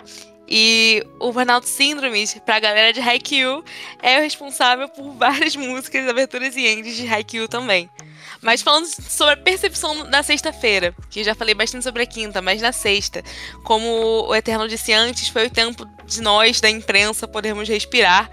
E 0.47 1.01
o 1.19 1.31
Burnout 1.31 1.67
Syndromes, 1.67 2.37
pra 2.45 2.59
galera 2.59 2.91
de 2.93 2.99
Haikyuu, 2.99 3.63
é 4.03 4.19
o 4.19 4.21
responsável 4.21 4.87
por 4.89 5.11
várias 5.17 5.55
músicas, 5.55 6.07
aberturas 6.07 6.55
e 6.57 6.67
ends 6.67 6.95
de 6.97 7.07
Haikyuu 7.07 7.47
também. 7.47 7.89
Mas 8.45 8.61
falando 8.61 8.85
sobre 8.85 9.33
a 9.33 9.37
percepção 9.37 10.03
na 10.03 10.21
sexta-feira, 10.21 10.95
que 11.09 11.23
já 11.23 11.33
falei 11.33 11.55
bastante 11.55 11.83
sobre 11.83 12.03
a 12.03 12.05
quinta, 12.05 12.43
mas 12.43 12.61
na 12.61 12.71
sexta, 12.71 13.23
como 13.63 14.27
o 14.27 14.35
Eterno 14.35 14.67
disse 14.67 14.93
antes, 14.93 15.29
foi 15.29 15.47
o 15.47 15.49
tempo 15.49 15.83
de 16.05 16.21
nós, 16.21 16.61
da 16.61 16.69
imprensa, 16.69 17.27
podermos 17.27 17.67
respirar. 17.67 18.29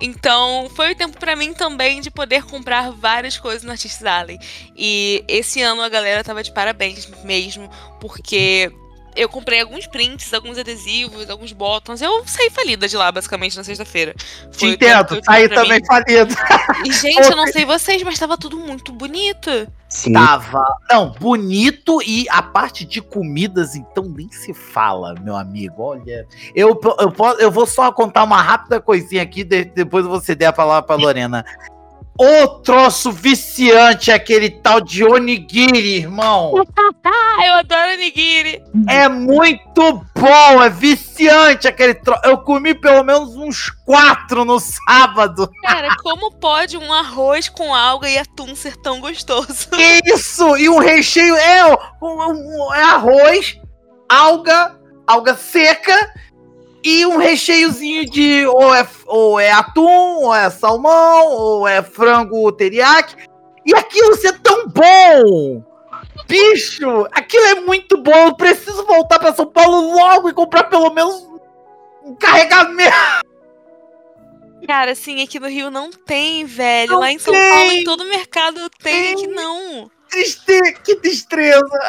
Então, 0.00 0.68
foi 0.74 0.90
o 0.90 0.96
tempo 0.96 1.16
pra 1.16 1.36
mim 1.36 1.54
também 1.54 2.00
de 2.00 2.10
poder 2.10 2.42
comprar 2.42 2.90
várias 2.90 3.38
coisas 3.38 3.62
no 3.62 3.70
Artistes 3.70 4.04
Alley. 4.04 4.36
E 4.76 5.24
esse 5.28 5.62
ano 5.62 5.80
a 5.80 5.88
galera 5.88 6.24
tava 6.24 6.42
de 6.42 6.52
parabéns 6.52 7.08
mesmo, 7.22 7.70
porque 8.00 8.68
eu 9.14 9.28
comprei 9.28 9.60
alguns 9.60 9.86
prints, 9.86 10.32
alguns 10.32 10.58
adesivos, 10.58 11.28
alguns 11.28 11.52
botões. 11.52 12.00
Eu 12.00 12.22
saí 12.26 12.50
falida 12.50 12.88
de 12.88 12.96
lá, 12.96 13.10
basicamente, 13.12 13.56
na 13.56 13.64
sexta-feira. 13.64 14.14
Te 14.50 14.66
entendo, 14.66 15.06
que 15.06 15.14
eu 15.14 15.22
aí 15.28 15.42
tive 15.42 15.54
pra 15.54 15.62
também 15.62 15.78
mim. 15.80 15.86
falido. 15.86 16.34
E, 16.86 16.92
gente, 16.92 17.30
eu 17.30 17.36
não 17.36 17.46
sei 17.52 17.64
vocês, 17.64 18.02
mas 18.02 18.18
tava 18.18 18.36
tudo 18.38 18.58
muito 18.58 18.92
bonito. 18.92 19.50
Sim. 19.88 20.14
Tava. 20.14 20.64
Não, 20.90 21.10
bonito 21.10 22.00
e 22.02 22.26
a 22.30 22.42
parte 22.42 22.84
de 22.86 23.02
comidas, 23.02 23.74
então 23.76 24.04
nem 24.04 24.30
se 24.32 24.54
fala, 24.54 25.14
meu 25.20 25.36
amigo. 25.36 25.82
Olha, 25.82 26.26
eu, 26.54 26.80
eu, 26.98 27.14
eu 27.38 27.50
vou 27.50 27.66
só 27.66 27.92
contar 27.92 28.24
uma 28.24 28.40
rápida 28.40 28.80
coisinha 28.80 29.22
aqui, 29.22 29.44
de- 29.44 29.64
depois 29.66 30.06
você 30.06 30.34
der 30.34 30.46
a 30.46 30.52
palavra 30.52 30.82
pra 30.82 30.96
Lorena. 30.96 31.44
O 32.24 32.46
troço 32.60 33.10
viciante, 33.10 34.12
aquele 34.12 34.48
tal 34.48 34.80
de 34.80 35.02
onigiri, 35.04 35.96
irmão. 35.96 36.52
Ah, 37.04 37.46
eu 37.46 37.54
adoro 37.54 37.96
nigiri. 37.96 38.62
É 38.88 39.08
muito 39.08 40.04
bom, 40.14 40.62
é 40.62 40.68
viciante 40.70 41.66
aquele 41.66 41.94
troço. 41.94 42.20
Eu 42.24 42.38
comi 42.38 42.74
pelo 42.74 43.02
menos 43.02 43.34
uns 43.36 43.70
quatro 43.84 44.44
no 44.44 44.60
sábado. 44.60 45.50
Cara, 45.62 45.96
como 46.02 46.30
pode 46.32 46.76
um 46.76 46.92
arroz 46.92 47.48
com 47.48 47.74
alga 47.74 48.08
e 48.08 48.18
atum 48.18 48.54
ser 48.54 48.76
tão 48.76 49.00
gostoso? 49.00 49.68
Isso? 50.04 50.56
E 50.56 50.68
um 50.68 50.78
recheio 50.78 51.34
é, 51.34 51.66
um- 51.66 51.76
um- 52.02 52.74
é 52.74 52.82
arroz, 52.82 53.58
alga, 54.08 54.76
alga 55.06 55.34
seca 55.34 55.94
e 56.84 57.06
um 57.06 57.16
recheiozinho 57.18 58.04
de 58.08 58.46
ou 58.46 58.74
é, 58.74 58.86
ou 59.06 59.40
é 59.40 59.52
atum, 59.52 60.24
ou 60.24 60.34
é 60.34 60.50
salmão, 60.50 61.28
ou 61.28 61.68
é 61.68 61.82
frango 61.82 62.50
teriyaki. 62.52 63.16
E 63.64 63.74
aquilo 63.74 64.16
ser 64.16 64.38
tão 64.40 64.68
bom! 64.68 65.62
Bicho, 66.26 67.06
aquilo 67.12 67.44
é 67.46 67.54
muito 67.60 67.96
bom. 67.98 68.28
Eu 68.28 68.34
preciso 68.34 68.84
voltar 68.84 69.18
para 69.18 69.34
São 69.34 69.46
Paulo 69.46 69.94
logo 69.94 70.28
e 70.28 70.32
comprar 70.32 70.64
pelo 70.64 70.92
menos 70.92 71.26
um 72.04 72.14
carregamento. 72.14 72.92
Cara, 74.66 74.92
assim, 74.92 75.22
aqui 75.22 75.40
no 75.40 75.48
Rio 75.48 75.70
não 75.70 75.90
tem, 75.90 76.44
velho. 76.44 76.92
Não 76.92 77.00
Lá 77.00 77.10
em 77.10 77.18
São 77.18 77.34
tem. 77.34 77.50
Paulo, 77.50 77.72
em 77.72 77.84
todo 77.84 78.04
mercado 78.04 78.70
tem, 78.82 79.02
Tem. 79.02 79.12
aqui 79.14 79.26
não. 79.26 79.90
Triste, 80.12 80.74
que 80.84 80.96
tristeza. 80.96 81.80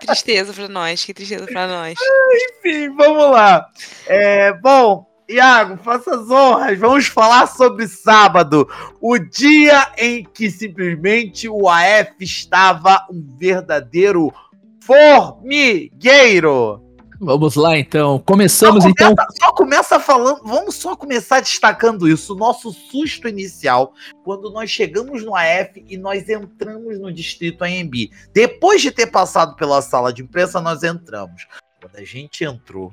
Que 0.00 0.06
tristeza 0.06 0.52
pra 0.52 0.68
nós, 0.68 1.04
que 1.04 1.14
tristeza 1.14 1.46
pra 1.46 1.68
nós. 1.68 1.94
Enfim, 2.58 2.94
vamos 2.96 3.30
lá. 3.30 3.66
É, 4.06 4.52
bom, 4.54 5.06
Iago, 5.28 5.78
faça 5.82 6.16
as 6.16 6.30
honras. 6.30 6.78
Vamos 6.78 7.06
falar 7.06 7.46
sobre 7.46 7.86
sábado, 7.86 8.68
o 9.00 9.18
dia 9.18 9.92
em 9.98 10.24
que 10.24 10.50
simplesmente 10.50 11.48
o 11.48 11.68
AF 11.68 12.12
estava 12.20 13.06
um 13.10 13.36
verdadeiro 13.38 14.32
formigueiro. 14.80 16.82
Vamos 17.24 17.54
lá 17.54 17.78
então. 17.78 18.18
Começamos 18.18 18.82
só 18.82 18.90
então. 18.90 19.14
Começa, 19.14 19.32
só 19.38 19.52
começa 19.52 20.00
falando. 20.00 20.40
Vamos 20.42 20.74
só 20.74 20.96
começar 20.96 21.38
destacando 21.38 22.08
isso. 22.08 22.34
O 22.34 22.36
nosso 22.36 22.72
susto 22.72 23.28
inicial, 23.28 23.94
quando 24.24 24.50
nós 24.50 24.68
chegamos 24.68 25.24
no 25.24 25.36
AF 25.36 25.84
e 25.88 25.96
nós 25.96 26.28
entramos 26.28 26.98
no 26.98 27.12
distrito 27.12 27.62
AMB. 27.62 28.10
Depois 28.34 28.82
de 28.82 28.90
ter 28.90 29.06
passado 29.06 29.54
pela 29.54 29.80
sala 29.80 30.12
de 30.12 30.20
imprensa, 30.20 30.60
nós 30.60 30.82
entramos. 30.82 31.46
Quando 31.80 31.94
a 31.94 32.04
gente 32.04 32.42
entrou. 32.42 32.92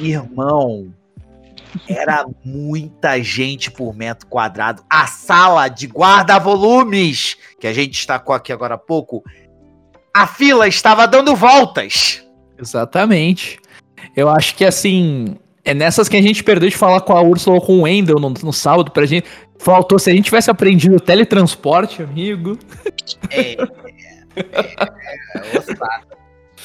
Irmão, 0.00 0.92
era 1.88 2.26
muita 2.44 3.22
gente 3.22 3.70
por 3.70 3.94
metro 3.94 4.26
quadrado. 4.26 4.82
A 4.90 5.06
sala 5.06 5.68
de 5.68 5.86
guarda-volumes, 5.86 7.36
que 7.60 7.66
a 7.68 7.72
gente 7.72 7.92
destacou 7.92 8.34
aqui 8.34 8.52
agora 8.52 8.74
há 8.74 8.78
pouco, 8.78 9.22
a 10.16 10.26
fila 10.26 10.66
estava 10.66 11.06
dando 11.06 11.36
voltas. 11.36 12.24
Exatamente. 12.58 13.58
Eu 14.16 14.30
acho 14.30 14.54
que 14.54 14.64
assim, 14.64 15.36
é 15.62 15.74
nessas 15.74 16.08
que 16.08 16.16
a 16.16 16.22
gente 16.22 16.42
perdeu 16.42 16.70
de 16.70 16.76
falar 16.76 17.02
com 17.02 17.12
a 17.12 17.20
Ursula 17.20 17.56
ou 17.56 17.62
com 17.62 17.80
o 17.80 17.82
Wendel 17.82 18.16
no, 18.18 18.30
no 18.30 18.52
sábado 18.52 18.90
pra 18.90 19.04
gente. 19.04 19.26
Faltou, 19.58 19.98
se 19.98 20.10
a 20.10 20.14
gente 20.14 20.24
tivesse 20.24 20.50
aprendido 20.50 20.98
teletransporte, 20.98 22.02
amigo. 22.02 22.58
É. 23.30 23.40
é, 23.40 23.56
é, 24.34 24.76
é 25.54 26.16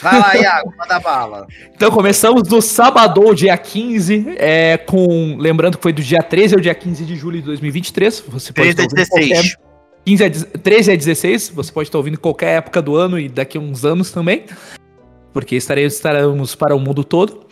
Vai 0.02 0.20
lá, 0.20 0.36
Iago, 0.36 0.74
manda 0.78 1.00
bala. 1.00 1.48
Então 1.76 1.92
começamos 1.92 2.48
no 2.48 2.62
sábado, 2.62 3.36
dia 3.36 3.56
15, 3.56 4.36
é, 4.38 4.78
com. 4.78 5.38
Lembrando 5.38 5.78
que 5.78 5.84
foi 5.84 5.94
do 5.94 6.02
dia 6.02 6.24
13 6.24 6.56
ao 6.56 6.62
dia 6.62 6.74
15 6.74 7.06
de 7.06 7.16
julho 7.16 7.40
de 7.40 7.46
2023. 7.46 8.24
Você 8.30 8.52
pode 8.52 8.74
13 8.74 8.82
a 8.82 8.96
16. 8.96 9.56
Qualquer, 9.56 9.71
15 10.06 10.24
a, 10.24 10.30
13 10.60 10.92
a 10.92 10.96
16, 10.96 11.50
você 11.50 11.72
pode 11.72 11.88
estar 11.88 11.98
ouvindo 11.98 12.20
qualquer 12.20 12.58
época 12.58 12.82
do 12.82 12.96
ano 12.96 13.20
e 13.20 13.30
daqui 13.30 13.58
a 13.58 13.62
uns 13.62 13.86
anos 13.86 14.12
também. 14.12 14.46
Porque 15.34 15.56
estaremos, 15.56 15.94
estaremos 15.94 16.56
para 16.56 16.76
o 16.76 16.80
mundo 16.80 17.04
todo. 17.04 17.46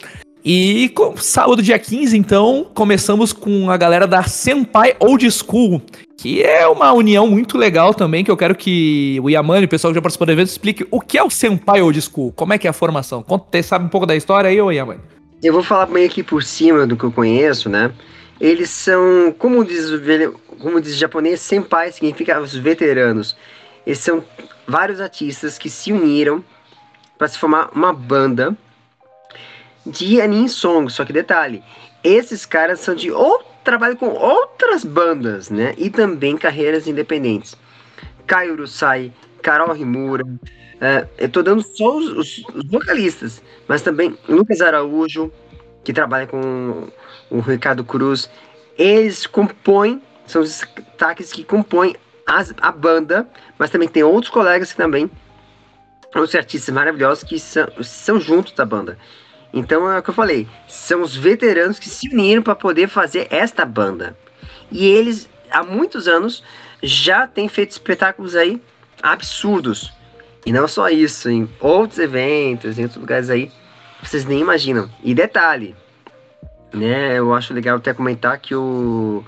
E 0.43 0.89
com, 0.95 1.17
sábado, 1.17 1.61
dia 1.61 1.77
15, 1.77 2.17
então, 2.17 2.65
começamos 2.73 3.33
com 3.33 3.69
a 3.69 3.75
galera 3.75 4.07
da 4.07 4.23
Senpai 4.23 4.95
Old 4.99 5.29
School, 5.31 5.81
que 6.17 6.41
é 6.41 6.65
uma 6.65 6.93
união 6.93 7.27
muito 7.27 7.57
legal 7.57 7.93
também, 7.93 8.23
que 8.23 8.31
eu 8.31 8.37
quero 8.37 8.55
que 8.55 9.19
o 9.21 9.29
Yamani, 9.29 9.65
o 9.65 9.69
pessoal 9.69 9.91
que 9.91 9.95
já 9.95 10.01
participou 10.01 10.25
do 10.25 10.31
evento, 10.31 10.47
explique 10.47 10.87
o 10.89 11.01
que 11.01 11.17
é 11.17 11.23
o 11.23 11.29
Senpai 11.29 11.81
Old 11.81 12.01
School, 12.01 12.31
como 12.31 12.53
é 12.53 12.57
que 12.57 12.67
é 12.67 12.69
a 12.69 12.73
formação. 12.73 13.21
Conta, 13.21 13.61
sabe 13.61 13.85
um 13.85 13.89
pouco 13.89 14.07
da 14.07 14.15
história 14.15 14.49
aí, 14.49 14.61
ô 14.61 14.71
Yamani? 14.71 15.01
Eu 15.43 15.53
vou 15.53 15.63
falar 15.63 15.87
meio 15.87 16.07
aqui 16.07 16.23
por 16.23 16.41
cima 16.41 16.87
do 16.87 16.95
que 16.95 17.03
eu 17.03 17.11
conheço, 17.11 17.69
né? 17.69 17.91
Eles 18.39 18.69
são, 18.69 19.33
como 19.37 19.65
diz, 19.65 19.87
como 20.59 20.79
diz 20.79 20.95
o 20.95 20.97
japonês, 20.97 21.41
Senpai 21.41 21.91
significa 21.91 22.39
os 22.39 22.55
veteranos. 22.55 23.35
Eles 23.85 23.99
são 23.99 24.23
vários 24.67 25.01
artistas 25.01 25.57
que 25.57 25.69
se 25.69 25.91
uniram 25.91 26.43
para 27.17 27.27
se 27.27 27.37
formar 27.37 27.69
uma 27.73 27.91
banda 27.91 28.55
de 29.85 30.21
anime 30.21 30.47
song, 30.47 30.89
só 30.91 31.03
que 31.03 31.11
detalhe, 31.11 31.63
esses 32.03 32.45
caras 32.45 32.79
são 32.79 32.95
de 32.95 33.11
ou 33.11 33.43
trabalham 33.63 33.95
com 33.95 34.09
outras 34.09 34.83
bandas, 34.83 35.49
né? 35.49 35.73
E 35.77 35.89
também 35.89 36.37
carreiras 36.37 36.87
independentes. 36.87 37.57
Kai 38.25 38.49
Urusai, 38.49 39.11
Carol 39.41 39.73
Rimura, 39.73 40.23
uh, 40.25 41.09
eu 41.17 41.29
tô 41.29 41.41
dando 41.41 41.63
só 41.63 41.97
os, 41.97 42.09
os, 42.09 42.43
vocalistas, 42.69 43.41
mas 43.67 43.81
também 43.81 44.17
Lucas 44.27 44.61
Araújo, 44.61 45.31
que 45.83 45.93
trabalha 45.93 46.27
com 46.27 46.87
o 47.29 47.39
Ricardo 47.39 47.83
Cruz. 47.83 48.29
Eles 48.77 49.27
compõem, 49.27 50.01
são 50.25 50.41
os 50.41 50.61
destaques 50.75 51.31
que 51.31 51.43
compõem 51.43 51.95
as, 52.25 52.53
a 52.61 52.71
banda, 52.71 53.27
mas 53.57 53.69
também 53.69 53.87
tem 53.87 54.03
outros 54.03 54.31
colegas 54.31 54.71
que 54.71 54.77
também, 54.77 55.09
outros 56.15 56.35
artistas 56.35 56.73
maravilhosos 56.73 57.23
que 57.23 57.39
são, 57.39 57.67
são 57.81 58.19
juntos 58.19 58.53
da 58.53 58.65
banda. 58.65 58.97
Então 59.51 59.91
é 59.91 59.97
o 59.97 60.03
que 60.03 60.11
eu 60.11 60.13
falei, 60.13 60.47
são 60.67 61.01
os 61.01 61.15
veteranos 61.15 61.79
que 61.79 61.89
se 61.89 62.07
uniram 62.09 62.43
para 62.43 62.55
poder 62.55 62.87
fazer 62.87 63.27
esta 63.31 63.65
banda. 63.65 64.15
E 64.71 64.85
eles, 64.85 65.27
há 65.49 65.63
muitos 65.63 66.07
anos, 66.07 66.43
já 66.83 67.27
têm 67.27 67.49
feito 67.49 67.71
espetáculos 67.71 68.35
aí 68.35 68.61
absurdos. 69.01 69.91
E 70.45 70.51
não 70.51 70.67
só 70.67 70.89
isso, 70.89 71.29
em 71.29 71.49
outros 71.59 71.99
eventos, 71.99 72.77
em 72.77 72.83
outros 72.83 73.01
lugares 73.01 73.29
aí, 73.29 73.51
vocês 74.01 74.25
nem 74.25 74.39
imaginam. 74.39 74.89
E 75.03 75.13
detalhe, 75.13 75.75
né, 76.73 77.17
eu 77.17 77.33
acho 77.33 77.53
legal 77.53 77.77
até 77.77 77.93
comentar 77.93 78.37
que 78.39 78.55
o 78.55 79.23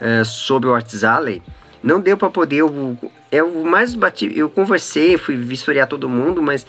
é, 0.00 0.24
sobre 0.24 0.68
o 0.68 0.74
Arts 0.74 1.04
Alley, 1.04 1.42
não 1.82 2.00
deu 2.00 2.16
para 2.16 2.30
poder, 2.30 2.56
eu, 2.56 3.48
o 3.48 3.64
mais 3.64 3.94
bati, 3.94 4.30
eu 4.36 4.48
conversei, 4.50 5.16
fui 5.18 5.36
vistoriar 5.36 5.86
todo 5.86 6.08
mundo, 6.08 6.42
mas 6.42 6.66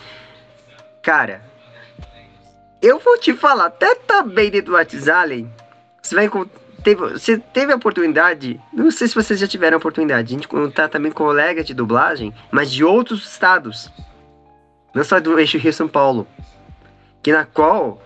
cara, 1.02 1.41
eu 2.82 2.99
vou 2.99 3.18
te 3.18 3.34
falar, 3.34 3.65
até 3.65 3.95
também 3.95 4.49
dentro 4.49 4.68
do 4.68 4.73
WhatsApp, 4.73 5.48
você 6.02 6.15
vai 6.15 6.30
teve, 6.84 7.02
você 7.02 7.38
teve 7.38 7.73
a 7.73 7.76
oportunidade, 7.76 8.60
não 8.72 8.91
sei 8.91 9.07
se 9.07 9.15
vocês 9.15 9.40
já 9.40 9.48
tiveram 9.48 9.76
a 9.76 9.80
oportunidade, 9.80 10.34
a 10.34 10.38
gente 10.38 10.48
contar 10.48 10.88
também 10.88 11.11
com 11.11 11.23
colegas 11.23 11.65
de 11.65 11.73
dublagem, 11.73 12.34
mas 12.52 12.72
de 12.72 12.84
outros 12.84 13.26
estados, 13.26 13.91
não 14.94 15.03
só 15.03 15.19
do 15.19 15.40
eixo 15.40 15.57
Rio 15.57 15.73
São 15.73 15.88
Paulo, 15.88 16.27
que 17.26 17.31
na 17.31 17.43
qual 17.43 17.99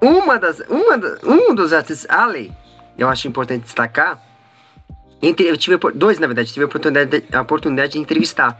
uma 0.00 0.38
das, 0.38 0.60
uma 0.60 0.96
um 1.22 1.54
dos 1.54 1.74
artistas 1.74 2.08
Alley, 2.08 2.50
eu 2.96 3.06
acho 3.06 3.28
importante 3.28 3.64
destacar, 3.64 4.18
entre, 5.20 5.46
eu 5.46 5.58
tive 5.58 5.76
dois 5.94 6.18
na 6.18 6.26
verdade, 6.26 6.54
tive 6.54 6.64
a 6.64 6.66
oportunidade, 6.66 7.22
a 7.34 7.42
oportunidade 7.42 7.92
de 7.92 7.98
entrevistar. 7.98 8.58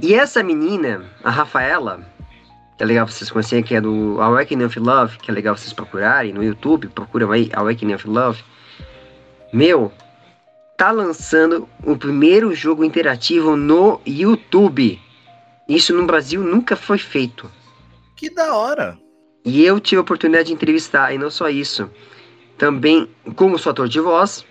E 0.00 0.14
essa 0.14 0.40
menina, 0.40 1.04
a 1.24 1.30
Rafaela, 1.30 2.00
que 2.78 2.84
é 2.84 2.86
legal 2.86 3.08
vocês 3.08 3.28
conhecerem, 3.28 3.64
que 3.64 3.74
é 3.74 3.80
do 3.80 4.20
Awakening 4.20 4.66
of 4.66 4.78
Love, 4.78 5.18
que 5.18 5.28
é 5.28 5.34
legal 5.34 5.56
vocês 5.56 5.72
procurarem 5.72 6.32
no 6.32 6.44
YouTube, 6.44 6.86
procuram 6.86 7.32
aí 7.32 7.50
Awakening 7.54 7.94
of 7.94 8.08
Love. 8.08 8.40
Meu, 9.52 9.90
tá 10.76 10.92
lançando 10.92 11.68
o 11.82 11.96
primeiro 11.96 12.54
jogo 12.54 12.84
interativo 12.84 13.56
no 13.56 14.00
YouTube. 14.06 14.96
Isso 15.68 15.92
no 15.92 16.06
Brasil 16.06 16.44
nunca 16.44 16.76
foi 16.76 16.98
feito. 16.98 17.50
Que 18.16 18.30
da 18.30 18.56
hora. 18.56 18.98
E 19.44 19.64
eu 19.64 19.78
tive 19.78 19.98
a 19.98 20.02
oportunidade 20.02 20.48
de 20.48 20.54
entrevistar, 20.54 21.12
e 21.12 21.18
não 21.18 21.30
só 21.30 21.48
isso. 21.48 21.88
Também, 22.58 23.08
como 23.36 23.58
sou 23.58 23.70
ator 23.70 23.88
de 23.88 24.00
voz, 24.00 24.44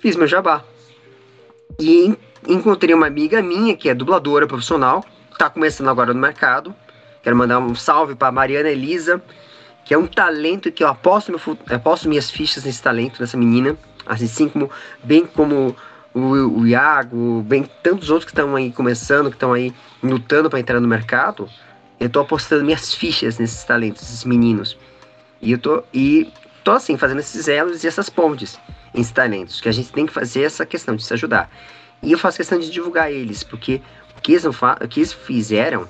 fiz 0.00 0.16
meu 0.16 0.26
jabá. 0.26 0.64
E 1.78 2.16
encontrei 2.48 2.94
uma 2.94 3.06
amiga 3.06 3.40
minha, 3.42 3.76
que 3.76 3.88
é 3.88 3.94
dubladora 3.94 4.46
profissional, 4.46 5.04
tá 5.38 5.48
começando 5.48 5.88
agora 5.88 6.12
no 6.12 6.20
mercado, 6.20 6.74
Quero 7.22 7.36
mandar 7.36 7.58
um 7.58 7.74
salve 7.74 8.14
para 8.14 8.32
Mariana 8.32 8.70
Elisa, 8.70 9.22
que 9.84 9.92
é 9.92 9.98
um 9.98 10.06
talento 10.06 10.72
que 10.72 10.82
eu 10.82 10.88
aposto, 10.88 11.30
meu, 11.30 11.58
aposto 11.74 12.08
minhas 12.08 12.30
fichas 12.30 12.64
nesse 12.64 12.82
talento, 12.82 13.20
nessa 13.20 13.36
menina. 13.36 13.76
Assim 14.06 14.48
como, 14.48 14.70
bem 15.04 15.26
como 15.26 15.76
o, 16.14 16.20
o 16.20 16.66
Iago, 16.66 17.42
bem 17.42 17.68
tantos 17.82 18.10
outros 18.10 18.24
que 18.24 18.32
estão 18.32 18.56
aí 18.56 18.72
começando, 18.72 19.28
que 19.28 19.36
estão 19.36 19.52
aí 19.52 19.74
lutando 20.02 20.48
para 20.48 20.60
entrar 20.60 20.80
no 20.80 20.88
mercado. 20.88 21.48
Eu 22.00 22.08
tô 22.08 22.20
apostando 22.20 22.64
minhas 22.64 22.92
fichas 22.92 23.38
nesses 23.38 23.62
talentos, 23.62 24.02
esses 24.02 24.24
meninos. 24.24 24.76
E 25.40 25.52
eu 25.52 25.58
tô, 25.58 25.84
e 25.94 26.32
tô 26.64 26.72
assim, 26.72 26.96
fazendo 26.96 27.20
esses 27.20 27.46
elos 27.46 27.84
e 27.84 27.86
essas 27.86 28.08
pontes 28.08 28.58
em 28.92 29.04
talentos, 29.04 29.60
que 29.60 29.68
a 29.68 29.72
gente 29.72 29.92
tem 29.92 30.06
que 30.06 30.12
fazer 30.12 30.42
essa 30.42 30.66
questão 30.66 30.96
de 30.96 31.04
se 31.04 31.12
ajudar. 31.12 31.48
E 32.02 32.10
eu 32.10 32.18
faço 32.18 32.38
questão 32.38 32.58
de 32.58 32.70
divulgar 32.70 33.12
eles, 33.12 33.44
porque 33.44 33.80
o 34.16 34.20
que 34.20 34.32
eles, 34.32 34.44
não 34.44 34.52
o 34.52 34.88
que 34.88 35.00
eles 35.00 35.12
fizeram 35.12 35.86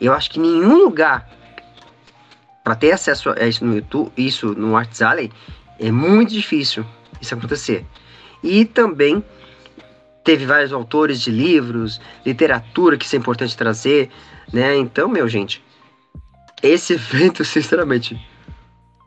eu 0.00 0.12
acho 0.12 0.30
que 0.30 0.38
nenhum 0.38 0.84
lugar 0.84 1.28
para 2.62 2.74
ter 2.74 2.92
acesso 2.92 3.30
a 3.30 3.46
isso 3.46 3.64
no 3.64 3.76
YouTube, 3.76 4.12
isso 4.16 4.48
no 4.54 4.72
WhatsApp, 4.72 5.30
é 5.78 5.90
muito 5.90 6.32
difícil 6.32 6.84
isso 7.20 7.34
acontecer. 7.34 7.86
E 8.42 8.64
também 8.64 9.24
teve 10.24 10.44
vários 10.44 10.72
autores 10.72 11.20
de 11.20 11.30
livros, 11.30 12.00
literatura 12.24 12.96
que 12.96 13.04
isso 13.04 13.14
é 13.14 13.18
importante 13.18 13.56
trazer, 13.56 14.10
né? 14.52 14.76
Então, 14.76 15.08
meu 15.08 15.28
gente, 15.28 15.62
esse 16.62 16.94
evento, 16.94 17.44
sinceramente, 17.44 18.20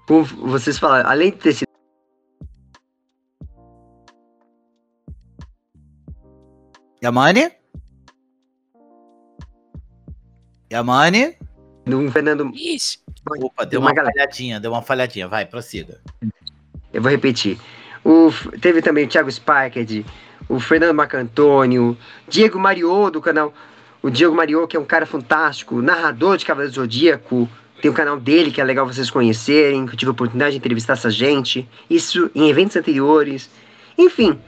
como 0.07 0.23
vocês 0.23 0.77
falaram, 0.77 1.09
além 1.09 1.31
de 1.31 1.37
ter 1.37 1.53
sido 1.53 1.69
Yamani? 7.01 7.51
Yamani? 10.71 11.37
No 11.85 12.11
Fernando. 12.11 12.51
Ixi. 12.53 12.99
Opa, 13.41 13.65
deu 13.65 13.79
uma, 13.79 13.91
uma 13.91 14.03
falhadinha, 14.03 14.59
deu 14.59 14.71
uma 14.71 14.81
falhadinha. 14.81 15.27
Vai, 15.27 15.45
prossiga. 15.45 16.01
Eu 16.93 17.01
vou 17.01 17.09
repetir. 17.09 17.59
O, 18.03 18.31
teve 18.59 18.81
também 18.81 19.05
o 19.05 19.07
Thiago 19.07 19.31
Sparked, 19.31 20.05
o 20.47 20.59
Fernando 20.59 20.95
Marcantônio, 20.95 21.97
Diego 22.27 22.59
Mariô 22.59 23.09
do 23.09 23.21
canal. 23.21 23.53
O 24.01 24.09
Diego 24.09 24.33
Mariô, 24.33 24.67
que 24.67 24.77
é 24.77 24.79
um 24.79 24.85
cara 24.85 25.05
fantástico, 25.05 25.81
narrador 25.81 26.37
de 26.37 26.45
Cavaleiro 26.45 26.71
do 26.71 26.75
Zodíaco. 26.75 27.49
Tem 27.81 27.91
o 27.91 27.93
canal 27.93 28.19
dele 28.19 28.51
que 28.51 28.59
é 28.59 28.63
legal 28.63 28.85
vocês 28.85 29.09
conhecerem, 29.09 29.85
que 29.85 29.93
eu 29.93 29.97
tive 29.97 30.09
a 30.09 30.11
oportunidade 30.11 30.51
de 30.51 30.57
entrevistar 30.57 30.93
essa 30.93 31.09
gente. 31.09 31.67
Isso 31.89 32.29
em 32.33 32.49
eventos 32.49 32.75
anteriores. 32.75 33.49
Enfim, 33.97 34.39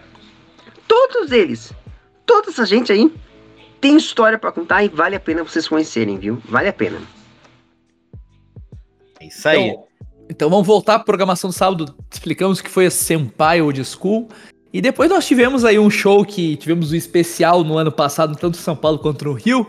todos 0.87 1.31
eles, 1.31 1.73
toda 2.25 2.49
essa 2.49 2.65
gente 2.65 2.91
aí, 2.91 3.11
tem 3.79 3.97
história 3.97 4.37
para 4.37 4.51
contar 4.51 4.83
e 4.83 4.89
vale 4.89 5.15
a 5.15 5.19
pena 5.19 5.43
vocês 5.43 5.67
conhecerem, 5.67 6.17
viu? 6.17 6.41
Vale 6.45 6.69
a 6.69 6.73
pena. 6.73 6.99
É 9.19 9.25
isso 9.25 9.47
aí. 9.47 9.69
Então, 9.69 9.87
então 10.29 10.49
vamos 10.49 10.65
voltar 10.65 10.99
para 10.99 11.05
programação 11.05 11.49
do 11.49 11.53
sábado. 11.53 11.95
Explicamos 12.09 12.59
o 12.59 12.63
que 12.63 12.69
foi 12.69 12.85
a 12.85 12.91
Senpai 12.91 13.61
Old 13.61 13.83
School. 13.83 14.29
E 14.73 14.81
depois 14.81 15.09
nós 15.09 15.25
tivemos 15.27 15.65
aí 15.65 15.77
um 15.77 15.89
show 15.89 16.23
que 16.23 16.55
tivemos 16.55 16.91
um 16.91 16.95
especial 16.95 17.63
no 17.63 17.77
ano 17.77 17.91
passado, 17.91 18.37
tanto 18.37 18.57
em 18.57 18.61
São 18.61 18.75
Paulo 18.75 18.99
quanto 18.99 19.25
no 19.25 19.33
Rio. 19.33 19.67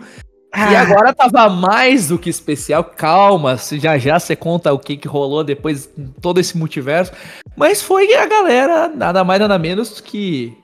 E 0.55 0.77
agora 0.77 1.15
tava 1.15 1.49
mais 1.49 2.09
do 2.09 2.19
que 2.19 2.29
especial. 2.29 2.85
Calma, 2.85 3.57
já 3.73 3.97
já 3.97 4.21
você 4.21 4.37
conta 4.37 4.73
o 4.73 4.79
que, 4.79 4.99
que 4.99 5.09
rolou 5.09 5.43
depois 5.43 5.91
todo 6.21 6.39
esse 6.39 6.57
multiverso. 6.57 7.13
Mas 7.57 7.81
foi 7.83 8.15
a 8.15 8.27
galera, 8.27 8.89
nada 8.89 9.25
mais 9.25 9.41
nada 9.41 9.59
menos 9.59 10.01
que. 10.01 10.57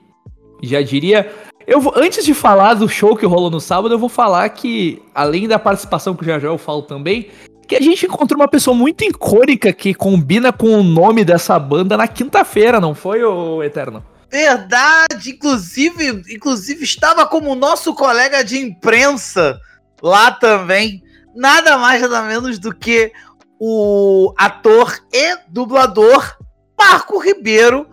Já 0.61 0.81
diria. 0.81 1.29
Eu 1.65 1.81
vou, 1.81 1.93
antes 1.95 2.25
de 2.25 2.33
falar 2.33 2.75
do 2.75 2.87
show 2.87 3.15
que 3.15 3.25
rolou 3.25 3.49
no 3.49 3.59
sábado, 3.59 3.93
eu 3.93 3.99
vou 3.99 4.09
falar 4.09 4.47
que, 4.49 5.01
além 5.13 5.47
da 5.47 5.59
participação 5.59 6.15
que 6.15 6.25
já 6.25 6.39
já 6.39 6.47
eu 6.47 6.57
falo 6.57 6.81
também, 6.81 7.29
que 7.67 7.75
a 7.75 7.81
gente 7.81 8.05
encontrou 8.05 8.39
uma 8.39 8.47
pessoa 8.47 8.75
muito 8.75 9.03
icônica 9.03 9.71
que 9.71 9.93
combina 9.93 10.51
com 10.51 10.79
o 10.79 10.83
nome 10.83 11.23
dessa 11.23 11.57
banda 11.59 11.95
na 11.95 12.07
quinta-feira, 12.07 12.79
não 12.79 12.95
foi, 12.95 13.23
o 13.23 13.61
Eterno? 13.63 14.03
Verdade, 14.31 15.31
inclusive, 15.31 16.23
inclusive 16.29 16.83
estava 16.83 17.25
como 17.25 17.55
nosso 17.55 17.95
colega 17.95 18.43
de 18.43 18.59
imprensa 18.59 19.59
lá 20.01 20.31
também, 20.31 21.03
nada 21.35 21.77
mais 21.77 22.01
nada 22.01 22.21
menos 22.21 22.59
do 22.59 22.73
que 22.73 23.11
o 23.59 24.33
ator 24.37 24.97
e 25.11 25.35
dublador 25.49 26.37
Marco 26.77 27.17
Ribeiro, 27.17 27.89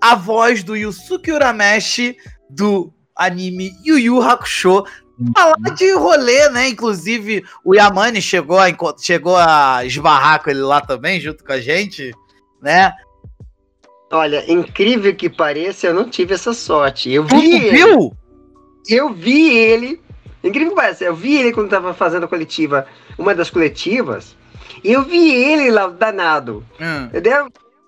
a 0.00 0.14
voz 0.14 0.62
do 0.62 0.76
Yusuke 0.76 1.32
Urameshi 1.32 2.16
do 2.50 2.92
anime 3.16 3.72
Yu 3.84 3.98
Yu 3.98 4.20
Hakusho. 4.20 4.84
Falar 5.34 5.74
de 5.74 5.92
rolê, 5.94 6.50
né? 6.50 6.68
Inclusive, 6.68 7.42
o 7.64 7.74
Yamane 7.74 8.20
chegou 8.20 8.58
a, 8.58 8.66
chegou 8.98 9.34
a 9.34 9.82
esbarrar 9.82 10.42
com 10.42 10.50
ele 10.50 10.60
lá 10.60 10.82
também, 10.82 11.18
junto 11.18 11.42
com 11.42 11.52
a 11.52 11.60
gente, 11.60 12.12
né? 12.60 12.92
Olha, 14.16 14.50
incrível 14.50 15.14
que 15.14 15.28
pareça, 15.28 15.86
eu 15.88 15.94
não 15.94 16.08
tive 16.08 16.34
essa 16.34 16.52
sorte. 16.52 17.12
Eu 17.12 17.24
Tu 17.26 17.38
vi 17.38 17.54
ele. 17.56 17.70
viu? 17.70 18.16
Eu 18.88 19.12
vi 19.12 19.56
ele. 19.56 20.00
Incrível 20.42 20.70
que 20.70 20.76
pareça, 20.76 21.04
eu 21.04 21.14
vi 21.14 21.36
ele 21.36 21.52
quando 21.52 21.68
tava 21.68 21.92
fazendo 21.92 22.24
a 22.24 22.28
coletiva, 22.28 22.86
uma 23.18 23.34
das 23.34 23.50
coletivas. 23.50 24.36
E 24.84 24.92
eu 24.92 25.02
vi 25.02 25.32
ele 25.34 25.70
lá, 25.70 25.88
danado. 25.88 26.64
Hum. 26.80 27.08
Eu 27.12 27.20
dei 27.20 27.32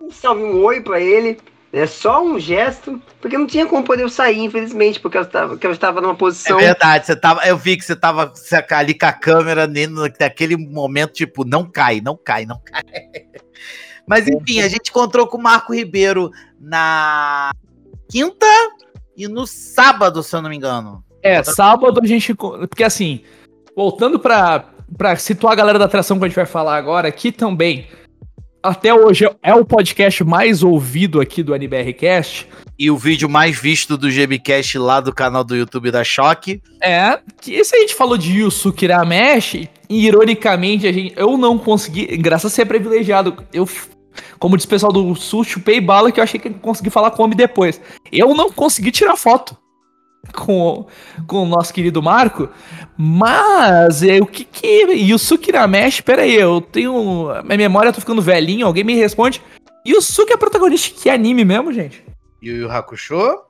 um 0.01 0.11
salve, 0.11 0.43
um 0.43 0.63
oi 0.65 0.81
pra 0.81 1.01
ele. 1.01 1.39
É 1.71 1.87
só 1.87 2.25
um 2.25 2.41
gesto, 2.41 3.01
porque 3.21 3.37
não 3.37 3.47
tinha 3.47 3.67
como 3.67 3.85
poder 3.85 4.03
eu 4.03 4.09
sair, 4.09 4.39
infelizmente, 4.43 4.99
porque 4.99 5.19
eu 5.19 5.23
estava, 5.23 5.49
porque 5.51 5.67
eu 5.67 5.71
estava 5.71 6.01
numa 6.01 6.15
É 6.15 6.17
posição. 6.17 6.57
verdade, 6.57 7.05
você 7.05 7.15
tava, 7.15 7.47
eu 7.47 7.59
vi 7.59 7.77
que 7.77 7.85
você 7.85 7.95
tava 7.95 8.33
ali 8.71 8.95
com 8.95 9.05
a 9.05 9.13
câmera 9.13 9.71
naquele 10.19 10.57
momento, 10.57 11.13
tipo, 11.13 11.45
não 11.45 11.71
cai, 11.71 12.01
não 12.01 12.17
cai, 12.17 12.47
não 12.47 12.59
cai. 12.65 12.83
Mas 14.09 14.27
enfim, 14.27 14.61
a 14.61 14.69
gente 14.69 14.89
encontrou 14.89 15.27
com 15.27 15.37
o 15.37 15.43
Marco 15.43 15.75
Ribeiro 15.75 16.31
na 16.59 17.51
quinta 18.11 18.47
e 19.17 19.29
no 19.29 19.47
sábado, 19.47 20.23
se 20.23 20.35
eu 20.35 20.41
não 20.41 20.49
me 20.49 20.57
engano. 20.57 21.05
É, 21.23 21.43
sábado 21.43 22.01
a 22.03 22.07
gente. 22.07 22.35
Porque 22.35 22.85
assim, 22.85 23.21
voltando 23.77 24.19
pra, 24.19 24.65
pra 24.97 25.17
situar 25.17 25.53
a 25.53 25.57
galera 25.57 25.79
da 25.79 25.85
atração 25.85 26.19
que 26.19 26.25
a 26.25 26.29
gente 26.29 26.37
vai 26.37 26.47
falar 26.47 26.77
agora, 26.77 27.09
aqui 27.09 27.31
também. 27.31 27.87
Até 28.63 28.93
hoje 28.93 29.29
é 29.43 29.55
o 29.55 29.65
podcast 29.65 30.25
mais 30.25 30.63
ouvido 30.63 31.21
aqui 31.21 31.43
do 31.43 31.55
NBRcast. 31.55 32.49
E 32.79 32.91
o 32.91 32.97
vídeo 32.97 33.29
mais 33.29 33.59
visto 33.59 33.97
do 33.97 34.11
GBcast 34.11 34.79
lá 34.79 35.01
do 35.01 35.13
canal 35.13 35.45
do 35.45 35.55
YouTube 35.55 35.91
da 35.91 36.03
Choque. 36.03 36.63
É, 36.81 37.19
que 37.41 37.53
esse 37.55 37.77
a 37.77 37.81
gente 37.81 37.95
falou 37.95 38.17
de 38.17 38.41
Yusuke 38.41 38.85
Irameshi, 38.85 39.69
e 39.89 40.07
ironicamente 40.07 40.87
a 40.87 40.93
gente, 40.93 41.15
eu 41.17 41.37
não 41.37 41.59
consegui, 41.59 42.17
graças 42.19 42.53
a 42.53 42.55
ser 42.55 42.67
privilegiado, 42.67 43.45
eu, 43.53 43.67
como 44.39 44.57
diz 44.57 44.65
o 44.65 44.69
pessoal 44.69 44.93
do 44.93 45.15
Sul, 45.15 45.45
chupei 45.45 45.81
bala 45.81 46.13
que 46.13 46.21
eu 46.21 46.25
achei 46.25 46.39
que 46.39 46.51
consegui 46.51 46.91
falar 46.91 47.11
com 47.11 47.23
o 47.23 47.25
homem 47.25 47.37
depois. 47.37 47.81
Eu 48.11 48.35
não 48.35 48.51
consegui 48.51 48.91
tirar 48.91 49.17
foto 49.17 49.57
com, 50.35 50.87
com 51.27 51.43
o 51.45 51.47
nosso 51.47 51.73
querido 51.73 52.03
Marco, 52.03 52.49
mas 52.97 54.03
é, 54.03 54.19
o 54.19 54.27
que 54.27 54.45
que... 54.45 54.93
Yusuke 54.93 55.51
Irameshi, 55.51 56.03
pera 56.03 56.23
aí, 56.23 56.35
eu 56.35 56.61
tenho... 56.61 57.29
Minha 57.45 57.59
memória, 57.59 57.89
eu 57.89 57.93
tô 57.93 58.01
ficando 58.01 58.23
velhinho, 58.23 58.67
alguém 58.67 58.85
me 58.85 58.95
responde. 58.95 59.43
Yusuke 59.87 60.33
é 60.33 60.37
protagonista 60.37 60.89
de 60.89 60.95
que 60.95 61.11
anime 61.11 61.45
mesmo, 61.45 61.73
gente? 61.73 62.05
Yu 62.43 62.57
Yu 62.57 62.71
Hakusho. 62.71 63.41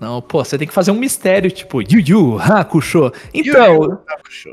Não, 0.00 0.20
pô, 0.20 0.44
você 0.44 0.56
tem 0.56 0.66
que 0.66 0.74
fazer 0.74 0.90
um 0.90 0.98
mistério, 0.98 1.50
tipo, 1.50 1.80
Yu 1.82 2.00
Yu 2.06 2.38
Hakusho. 2.38 3.04
Yu 3.04 3.10
Então, 3.34 3.74
Yu 3.74 3.98
Hakusho. 4.08 4.50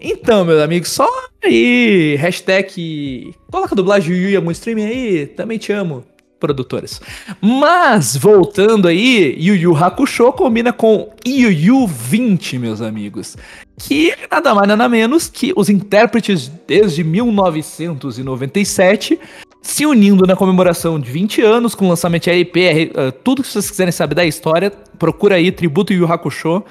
Então, 0.00 0.44
meus 0.44 0.60
amigos, 0.60 0.90
só 0.90 1.08
aí, 1.44 2.14
hashtag, 2.16 3.34
coloca 3.50 3.74
a 3.74 3.76
dublagem 3.76 4.14
Yu 4.14 4.22
Yu 4.22 4.30
Yamu 4.30 4.52
Streaming 4.52 4.84
aí, 4.84 5.26
também 5.26 5.58
te 5.58 5.72
amo, 5.72 6.04
produtoras. 6.38 7.00
Mas, 7.40 8.16
voltando 8.16 8.86
aí, 8.86 9.34
Yu 9.38 9.56
Yu 9.56 9.76
Hakusho 9.76 10.32
combina 10.32 10.72
com 10.72 11.12
Yu 11.26 11.50
Yu 11.50 11.86
20, 11.86 12.58
meus 12.58 12.80
amigos. 12.80 13.36
Que 13.76 14.14
nada 14.30 14.54
mais 14.54 14.68
nada 14.68 14.88
menos 14.88 15.28
que 15.28 15.52
os 15.56 15.68
intérpretes 15.68 16.50
desde 16.66 17.02
1997 17.02 19.18
se 19.60 19.84
unindo 19.84 20.24
na 20.26 20.36
comemoração 20.36 20.98
de 20.98 21.10
20 21.10 21.42
anos 21.42 21.74
com 21.74 21.84
o 21.84 21.88
lançamento 21.88 22.24
de 22.24 22.30
RP, 22.30 22.56
eh, 22.56 23.10
tudo 23.22 23.42
que 23.42 23.48
vocês 23.48 23.68
quiserem 23.68 23.92
saber 23.92 24.14
da 24.14 24.24
história, 24.24 24.70
procura 24.98 25.34
aí 25.34 25.52
Tributo 25.52 25.92
Yu 25.92 26.10
Hakusho 26.10 26.64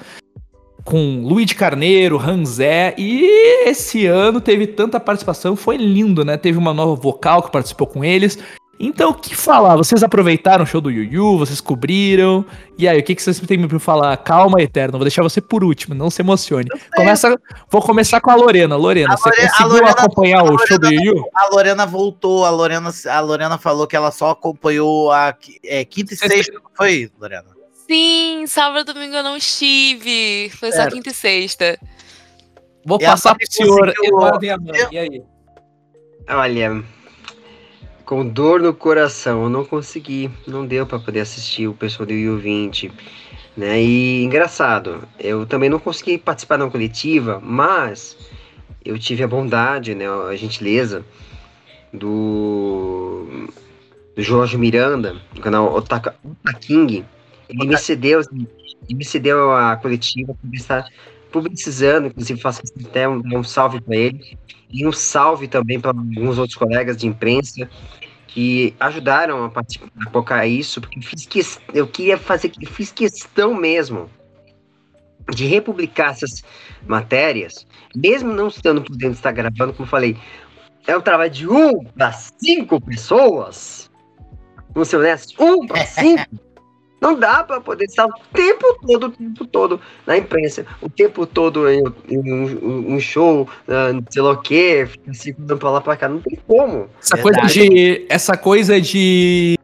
com 0.84 1.22
Luiz 1.24 1.52
Carneiro, 1.52 2.16
Ranzé, 2.16 2.94
e 2.96 3.68
esse 3.68 4.06
ano 4.06 4.40
teve 4.40 4.66
tanta 4.66 4.98
participação, 4.98 5.54
foi 5.56 5.76
lindo, 5.76 6.24
né? 6.24 6.36
Teve 6.36 6.56
uma 6.58 6.72
nova 6.72 6.94
vocal 6.94 7.42
que 7.42 7.50
participou 7.52 7.86
com 7.86 8.04
eles. 8.04 8.38
Então, 8.80 9.10
o 9.10 9.14
que 9.14 9.34
falar? 9.34 9.74
Vocês 9.74 10.04
aproveitaram 10.04 10.62
o 10.62 10.66
show 10.66 10.80
do 10.80 10.88
Yu 10.88 11.02
Yu, 11.12 11.36
vocês 11.38 11.60
cobriram. 11.60 12.44
E 12.78 12.86
aí, 12.86 13.00
o 13.00 13.02
que, 13.02 13.12
que 13.12 13.20
vocês 13.20 13.40
têm 13.40 13.66
pra 13.66 13.80
falar? 13.80 14.16
Calma, 14.18 14.62
Eterno, 14.62 14.92
vou 14.98 15.04
deixar 15.04 15.20
você 15.24 15.40
por 15.40 15.64
último, 15.64 15.96
não 15.96 16.08
se 16.08 16.22
emocione. 16.22 16.68
Começa, 16.94 17.36
vou 17.68 17.82
começar 17.82 18.20
com 18.20 18.30
a 18.30 18.36
Lorena. 18.36 18.76
Lorena, 18.76 19.14
A 19.14 19.16
você 19.16 19.30
Lore- 19.30 19.42
conseguiu 19.48 19.68
Lorena- 19.72 19.90
acompanhar 19.90 20.40
a 20.40 20.44
o 20.44 20.58
show 20.58 20.78
do 20.78 20.84
Lorena- 20.86 21.02
Yu 21.04 21.16
Yu? 21.16 21.24
A 21.34 21.48
Lorena 21.52 21.86
voltou, 21.86 22.44
a 22.44 22.50
Lorena, 22.50 22.90
a 23.10 23.20
Lorena 23.20 23.58
falou 23.58 23.84
que 23.84 23.96
ela 23.96 24.12
só 24.12 24.30
acompanhou 24.30 25.10
a 25.10 25.34
é, 25.64 25.84
quinta 25.84 26.14
e 26.14 26.16
Sexta- 26.16 26.36
sexta, 26.36 26.52
não 26.54 26.70
foi, 26.72 27.10
Lorena? 27.20 27.57
Sim, 27.90 28.46
sábado 28.46 28.90
e 28.90 28.92
domingo 28.94 29.16
eu 29.16 29.22
não 29.22 29.36
estive. 29.36 30.50
Foi 30.50 30.70
só 30.72 30.88
quinta 30.90 31.08
e 31.10 31.14
sexta. 31.14 31.78
Vou 32.84 32.98
E 33.00 33.04
passar 33.04 33.34
pro 33.34 33.46
senhor 33.50 33.86
conseguiu- 33.86 34.04
Eduardo 34.04 34.44
Yaman. 34.44 34.72
E 34.92 34.98
aí? 34.98 35.22
Olha, 36.28 36.84
com 38.04 38.26
dor 38.28 38.60
no 38.60 38.74
coração, 38.74 39.44
eu 39.44 39.48
não 39.50 39.64
consegui, 39.64 40.30
não 40.46 40.66
deu 40.66 40.86
pra 40.86 40.98
poder 40.98 41.20
assistir 41.20 41.66
o 41.66 41.72
pessoal 41.74 42.06
do 42.06 42.12
U20, 42.12 42.90
né? 43.56 43.80
E 43.82 44.22
engraçado, 44.22 45.08
eu 45.18 45.46
também 45.46 45.70
não 45.70 45.78
consegui 45.78 46.18
participar 46.18 46.58
da 46.58 46.68
coletiva, 46.68 47.40
mas 47.42 48.16
eu 48.84 48.98
tive 48.98 49.22
a 49.24 49.28
bondade, 49.28 49.94
né, 49.94 50.06
a 50.08 50.36
gentileza 50.36 51.04
do, 51.92 53.48
do 54.14 54.22
Jorge 54.22 54.58
Miranda, 54.58 55.16
do 55.32 55.40
canal 55.40 55.74
Otaka, 55.74 56.14
King. 56.60 57.04
Ele 57.48 57.66
me 57.66 57.76
cedeu, 57.76 58.20
ele 58.32 58.94
me 58.94 59.04
cedeu 59.04 59.52
a 59.52 59.76
coletiva 59.76 60.36
estar 60.52 60.86
publicizando, 61.30 62.08
inclusive 62.08 62.40
faço 62.40 62.62
até 62.86 63.08
um, 63.08 63.22
um 63.34 63.44
salve 63.44 63.80
para 63.80 63.96
ele. 63.96 64.38
E 64.70 64.86
um 64.86 64.92
salve 64.92 65.48
também 65.48 65.80
para 65.80 65.90
alguns 65.90 66.38
outros 66.38 66.56
colegas 66.56 66.96
de 66.96 67.06
imprensa 67.06 67.68
que 68.26 68.74
ajudaram 68.78 69.46
a, 69.46 70.10
colocar 70.10 70.46
isso, 70.46 70.80
porque 70.80 70.98
eu, 70.98 71.02
fiz 71.02 71.26
que, 71.26 71.40
eu 71.72 71.86
queria 71.86 72.18
fazer, 72.18 72.52
eu 72.60 72.68
fiz 72.68 72.92
questão 72.92 73.54
mesmo 73.54 74.08
de 75.34 75.46
republicar 75.46 76.10
essas 76.10 76.44
matérias, 76.86 77.66
mesmo 77.94 78.32
não 78.32 78.48
estando 78.48 78.82
podendo 78.82 79.14
estar 79.14 79.32
gravando, 79.32 79.72
como 79.72 79.86
eu 79.86 79.90
falei, 79.90 80.16
é 80.86 80.96
um 80.96 81.00
trabalho 81.00 81.30
de 81.30 81.48
um 81.48 81.84
para 81.84 82.12
cinco 82.12 82.80
pessoas, 82.80 83.90
vamos 84.70 84.88
ser 84.88 84.98
honestos, 84.98 85.34
um 85.38 85.66
para 85.66 85.84
cinco, 85.86 86.24
não 87.00 87.18
dá 87.18 87.44
para 87.44 87.60
poder 87.60 87.84
estar 87.84 88.06
o 88.06 88.12
tempo 88.32 88.78
todo, 88.86 89.06
o 89.06 89.10
tempo 89.10 89.46
todo 89.46 89.80
na 90.06 90.18
imprensa, 90.18 90.66
o 90.80 90.88
tempo 90.88 91.26
todo 91.26 91.68
em, 91.68 91.82
em 92.08 92.32
um, 92.32 92.94
um 92.94 93.00
show, 93.00 93.42
uh, 93.42 94.04
sei 94.10 94.22
lá 94.22 94.32
o 94.32 94.40
quê, 94.40 94.86
fica 94.90 95.14
circulando 95.14 95.56
pra 95.58 95.70
lá 95.70 95.80
pra 95.80 95.96
cá, 95.96 96.08
não 96.08 96.20
tem 96.20 96.38
como. 96.46 96.88
Essa 97.00 97.16
Verdade. 97.16 97.40
coisa 97.40 97.70
de. 97.70 98.06
Essa 98.08 98.36
coisa 98.36 98.80
de. 98.80 99.58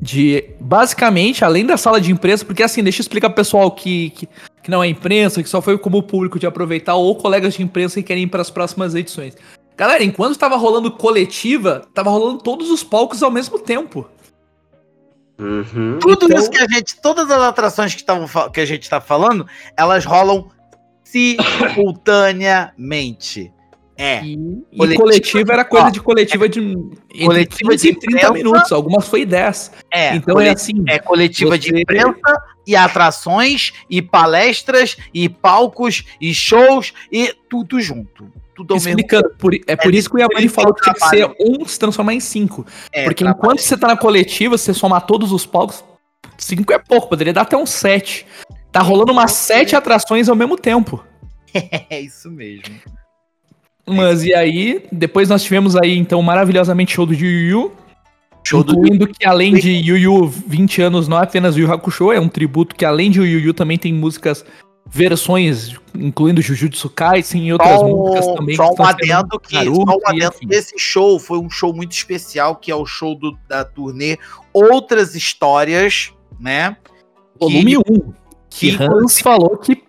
de 0.00 0.44
basicamente, 0.58 1.44
além 1.44 1.66
da 1.66 1.76
sala 1.76 2.00
de 2.00 2.10
imprensa, 2.10 2.44
porque 2.44 2.62
assim, 2.62 2.82
deixa 2.82 3.00
eu 3.00 3.02
explicar 3.02 3.28
pro 3.28 3.36
pessoal 3.36 3.70
que, 3.70 4.10
que, 4.10 4.28
que 4.62 4.70
não 4.70 4.82
é 4.82 4.88
imprensa, 4.88 5.42
que 5.42 5.48
só 5.48 5.60
foi 5.60 5.76
como 5.76 6.02
público 6.02 6.38
de 6.38 6.46
aproveitar, 6.46 6.94
ou 6.94 7.14
colegas 7.16 7.54
de 7.54 7.62
imprensa 7.62 7.96
que 7.96 8.06
querem 8.06 8.24
ir 8.24 8.28
para 8.28 8.40
as 8.40 8.50
próximas 8.50 8.94
edições. 8.94 9.36
Galera, 9.76 10.04
enquanto 10.04 10.32
estava 10.32 10.56
rolando 10.56 10.90
coletiva, 10.90 11.82
tava 11.92 12.08
rolando 12.08 12.38
todos 12.38 12.70
os 12.70 12.84
palcos 12.84 13.22
ao 13.22 13.30
mesmo 13.30 13.58
tempo. 13.58 14.08
Uhum. 15.38 15.98
Tudo 16.00 16.26
Então- 16.26 16.38
isso 16.38 16.50
que 16.50 16.58
a 16.58 16.66
gente, 16.68 17.00
todas 17.02 17.30
as 17.30 17.42
atrações 17.42 17.94
que, 17.94 18.04
tavam, 18.04 18.28
que 18.50 18.60
a 18.60 18.64
gente 18.66 18.88
tá 18.88 19.00
falando, 19.00 19.46
elas 19.76 20.04
rolam 20.04 20.48
simultaneamente. 21.02 23.52
É. 23.96 24.24
E, 24.24 24.36
Coletiva- 24.76 25.02
coletiva 25.04 25.52
era 25.52 25.64
coisa 25.64 25.86
ó, 25.86 25.90
de 25.90 26.00
coletiva 26.00 26.48
de 26.48 26.58
entre 26.60 27.24
coletiva 27.26 27.70
15 27.70 27.84
de 27.84 27.90
e 27.92 27.96
30 28.00 28.16
imprensa. 28.16 28.32
minutos, 28.32 28.72
algumas 28.72 29.06
foi 29.06 29.24
10. 29.24 29.70
É, 29.88 30.16
então 30.16 30.40
é 30.40 30.48
assim, 30.50 30.82
é 30.88 30.98
coletiva 30.98 31.56
de 31.56 31.70
você- 31.70 31.82
imprensa 31.82 32.42
e 32.66 32.74
atrações 32.74 33.72
e 33.88 34.02
palestras 34.02 34.96
e 35.12 35.28
palcos 35.28 36.02
e 36.20 36.34
shows 36.34 36.92
e 37.12 37.32
tudo 37.48 37.80
junto. 37.80 38.32
Tudo 38.54 38.74
ao 38.74 38.76
mesmo 38.80 38.90
explicando, 38.90 39.30
por- 39.38 39.54
é 39.66 39.76
por 39.76 39.94
isso 39.94 40.08
que 40.08 40.16
o 40.16 40.18
Yamani 40.20 40.48
falou 40.48 40.72
que 40.74 40.82
tinha 40.82 40.94
que 40.94 41.08
ser 41.08 41.34
um 41.40 41.64
se 41.66 41.78
transformar 41.78 42.14
em 42.14 42.20
cinco. 42.20 42.64
É, 42.92 43.04
Porque 43.04 43.24
trabalho. 43.24 43.38
enquanto 43.38 43.58
você 43.60 43.76
tá 43.76 43.88
na 43.88 43.96
coletiva, 43.96 44.56
você 44.56 44.72
somar 44.72 45.02
todos 45.06 45.32
os 45.32 45.44
palcos, 45.44 45.84
cinco 46.38 46.72
é 46.72 46.78
pouco, 46.78 47.08
poderia 47.08 47.32
dar 47.32 47.42
até 47.42 47.56
um 47.56 47.66
sete. 47.66 48.26
Tá 48.70 48.80
rolando 48.80 49.12
umas 49.12 49.32
sete 49.32 49.74
atrações 49.76 50.28
ao 50.28 50.36
mesmo 50.36 50.56
tempo. 50.56 51.04
É 51.90 52.00
isso 52.00 52.28
mesmo. 52.30 52.74
Mas 53.86 54.24
e 54.24 54.34
aí, 54.34 54.84
depois 54.90 55.28
nós 55.28 55.42
tivemos 55.44 55.76
aí, 55.76 55.96
então, 55.96 56.20
maravilhosamente 56.22 56.92
show 56.94 57.04
do 57.06 57.12
Yu 57.14 57.48
Yu. 57.48 57.72
Show 58.46 58.62
do 58.64 58.72
incluindo 58.74 59.06
que 59.06 59.24
além 59.26 59.54
de 59.54 59.70
Yu 59.70 59.96
Yu 59.96 60.26
20 60.26 60.82
anos, 60.82 61.06
não 61.08 61.18
é 61.18 61.22
apenas 61.22 61.56
Yu 61.56 61.66
Yu 61.66 61.72
Hakusho, 61.72 62.12
é 62.12 62.18
um 62.20 62.28
tributo 62.28 62.74
que 62.74 62.84
além 62.84 63.10
de 63.10 63.20
Yu 63.20 63.38
Yu 63.40 63.54
também 63.54 63.78
tem 63.78 63.92
músicas, 63.92 64.44
versões, 64.86 65.74
incluindo 65.94 66.42
Jujutsu 66.42 66.88
Kaisen 66.90 67.46
e 67.48 67.52
outras 67.52 67.78
Só 67.80 67.86
músicas 67.88 68.26
um, 68.26 68.34
também. 68.36 68.56
só 68.56 68.70
um 68.70 68.84
adendo 68.84 69.40
que 69.40 69.54
Naruto 69.54 69.90
só 69.90 69.96
um 69.96 70.00
adendo 70.08 70.34
desse 70.44 70.78
show 70.78 71.18
foi 71.18 71.38
um 71.38 71.50
show 71.50 71.72
muito 71.72 71.92
especial, 71.92 72.56
que 72.56 72.70
é 72.70 72.76
o 72.76 72.86
show 72.86 73.14
do- 73.14 73.36
da 73.48 73.64
turnê 73.64 74.18
Outras 74.52 75.14
Histórias, 75.14 76.12
né? 76.38 76.76
Volume 77.40 77.78
1. 77.78 77.82
Que 78.48 78.76
que, 78.76 78.82
Hans 78.82 79.20
falou 79.20 79.56
que 79.58 79.82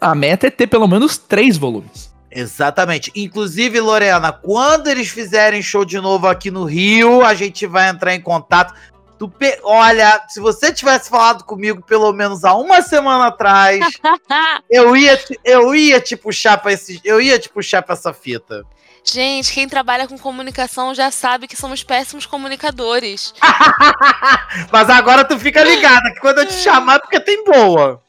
a 0.00 0.14
meta 0.14 0.48
é 0.48 0.50
ter 0.50 0.66
pelo 0.66 0.88
menos 0.88 1.16
três 1.16 1.56
volumes. 1.56 2.12
Exatamente. 2.30 3.10
Inclusive, 3.14 3.80
Lorena, 3.80 4.32
quando 4.32 4.88
eles 4.88 5.08
fizerem 5.08 5.62
show 5.62 5.84
de 5.84 6.00
novo 6.00 6.26
aqui 6.26 6.50
no 6.50 6.64
Rio, 6.64 7.24
a 7.24 7.34
gente 7.34 7.66
vai 7.66 7.88
entrar 7.88 8.14
em 8.14 8.20
contato. 8.20 8.74
Tu 9.18 9.28
pe- 9.28 9.58
Olha, 9.64 10.22
se 10.28 10.38
você 10.40 10.72
tivesse 10.72 11.10
falado 11.10 11.42
comigo 11.44 11.82
pelo 11.82 12.12
menos 12.12 12.44
há 12.44 12.54
uma 12.54 12.80
semana 12.82 13.26
atrás, 13.26 13.80
eu 14.70 14.96
ia, 14.96 15.16
te- 15.16 15.38
eu 15.44 15.74
ia 15.74 16.00
te 16.00 16.16
puxar 16.16 16.56
para 16.58 16.72
esse, 16.72 17.00
eu 17.04 17.20
ia 17.20 17.38
te 17.38 17.48
puxar 17.48 17.82
para 17.82 17.94
essa 17.94 18.12
fita. 18.12 18.64
Gente, 19.02 19.52
quem 19.52 19.66
trabalha 19.68 20.06
com 20.06 20.18
comunicação 20.18 20.94
já 20.94 21.10
sabe 21.10 21.48
que 21.48 21.56
somos 21.56 21.82
péssimos 21.82 22.26
comunicadores. 22.26 23.32
Mas 24.70 24.90
agora 24.90 25.24
tu 25.24 25.38
fica 25.38 25.64
ligada 25.64 26.12
que 26.12 26.20
quando 26.20 26.38
eu 26.40 26.46
te 26.46 26.52
chamar 26.60 26.96
é 26.96 26.98
porque 26.98 27.18
tem 27.18 27.42
boa. 27.44 28.02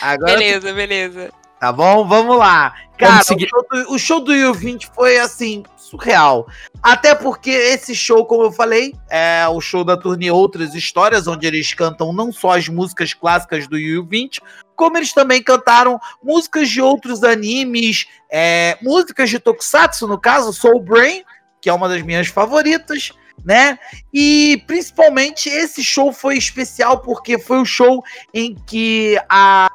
Agora 0.00 0.32
Beleza, 0.32 0.72
beleza. 0.72 1.30
Tá 1.60 1.72
bom? 1.72 2.06
Vamos 2.06 2.36
lá. 2.38 2.74
Cara, 2.98 3.20
o 3.20 3.24
show, 3.24 3.66
do, 3.70 3.92
o 3.94 3.98
show 3.98 4.20
do 4.20 4.34
Yu 4.34 4.54
20 4.54 4.90
foi 4.94 5.18
assim, 5.18 5.62
surreal. 5.86 6.46
Até 6.82 7.14
porque 7.14 7.50
esse 7.50 7.94
show, 7.94 8.24
como 8.26 8.44
eu 8.44 8.52
falei, 8.52 8.94
é 9.08 9.46
o 9.48 9.60
show 9.60 9.84
da 9.84 9.96
turnê 9.96 10.30
Outras 10.30 10.74
Histórias, 10.74 11.26
onde 11.26 11.46
eles 11.46 11.72
cantam 11.72 12.12
não 12.12 12.32
só 12.32 12.56
as 12.56 12.68
músicas 12.68 13.14
clássicas 13.14 13.66
do 13.66 13.78
Yu 13.78 14.04
20, 14.04 14.40
como 14.74 14.96
eles 14.96 15.12
também 15.12 15.42
cantaram 15.42 15.98
músicas 16.22 16.68
de 16.68 16.80
outros 16.80 17.22
animes, 17.22 18.06
é, 18.30 18.76
músicas 18.82 19.30
de 19.30 19.38
Tokusatsu, 19.38 20.06
no 20.06 20.18
caso, 20.18 20.52
Soul 20.52 20.80
Brain, 20.80 21.24
que 21.60 21.70
é 21.70 21.72
uma 21.72 21.88
das 21.88 22.02
minhas 22.02 22.28
favoritas, 22.28 23.12
né? 23.44 23.78
E 24.12 24.62
principalmente 24.66 25.48
esse 25.48 25.82
show 25.82 26.12
foi 26.12 26.36
especial 26.36 27.00
porque 27.00 27.38
foi 27.38 27.58
o 27.58 27.64
show 27.64 28.02
em 28.32 28.54
que 28.54 29.18
a 29.28 29.70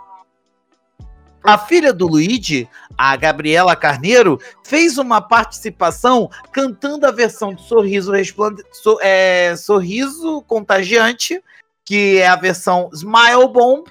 a 1.44 1.58
filha 1.58 1.92
do 1.94 2.08
Luigi, 2.08 2.68
a 2.98 3.16
Gabriela 3.16 3.76
Carneiro, 3.76 4.40
fez 4.64 4.98
uma 4.98 5.22
participação 5.22 6.30
cantando 6.52 7.06
a 7.08 7.12
versão 7.12 7.54
de 7.54 7.62
Sorriso 7.64 8.12
Resplande 8.12 8.64
so- 8.72 9.00
é, 9.02 9.56
Sorriso 9.56 10.44
Contagiante, 10.48 11.42
que 11.86 12.18
é 12.18 12.28
a 12.28 12.36
versão 12.36 12.90
Smile 12.94 13.48
Bomb, 13.52 13.86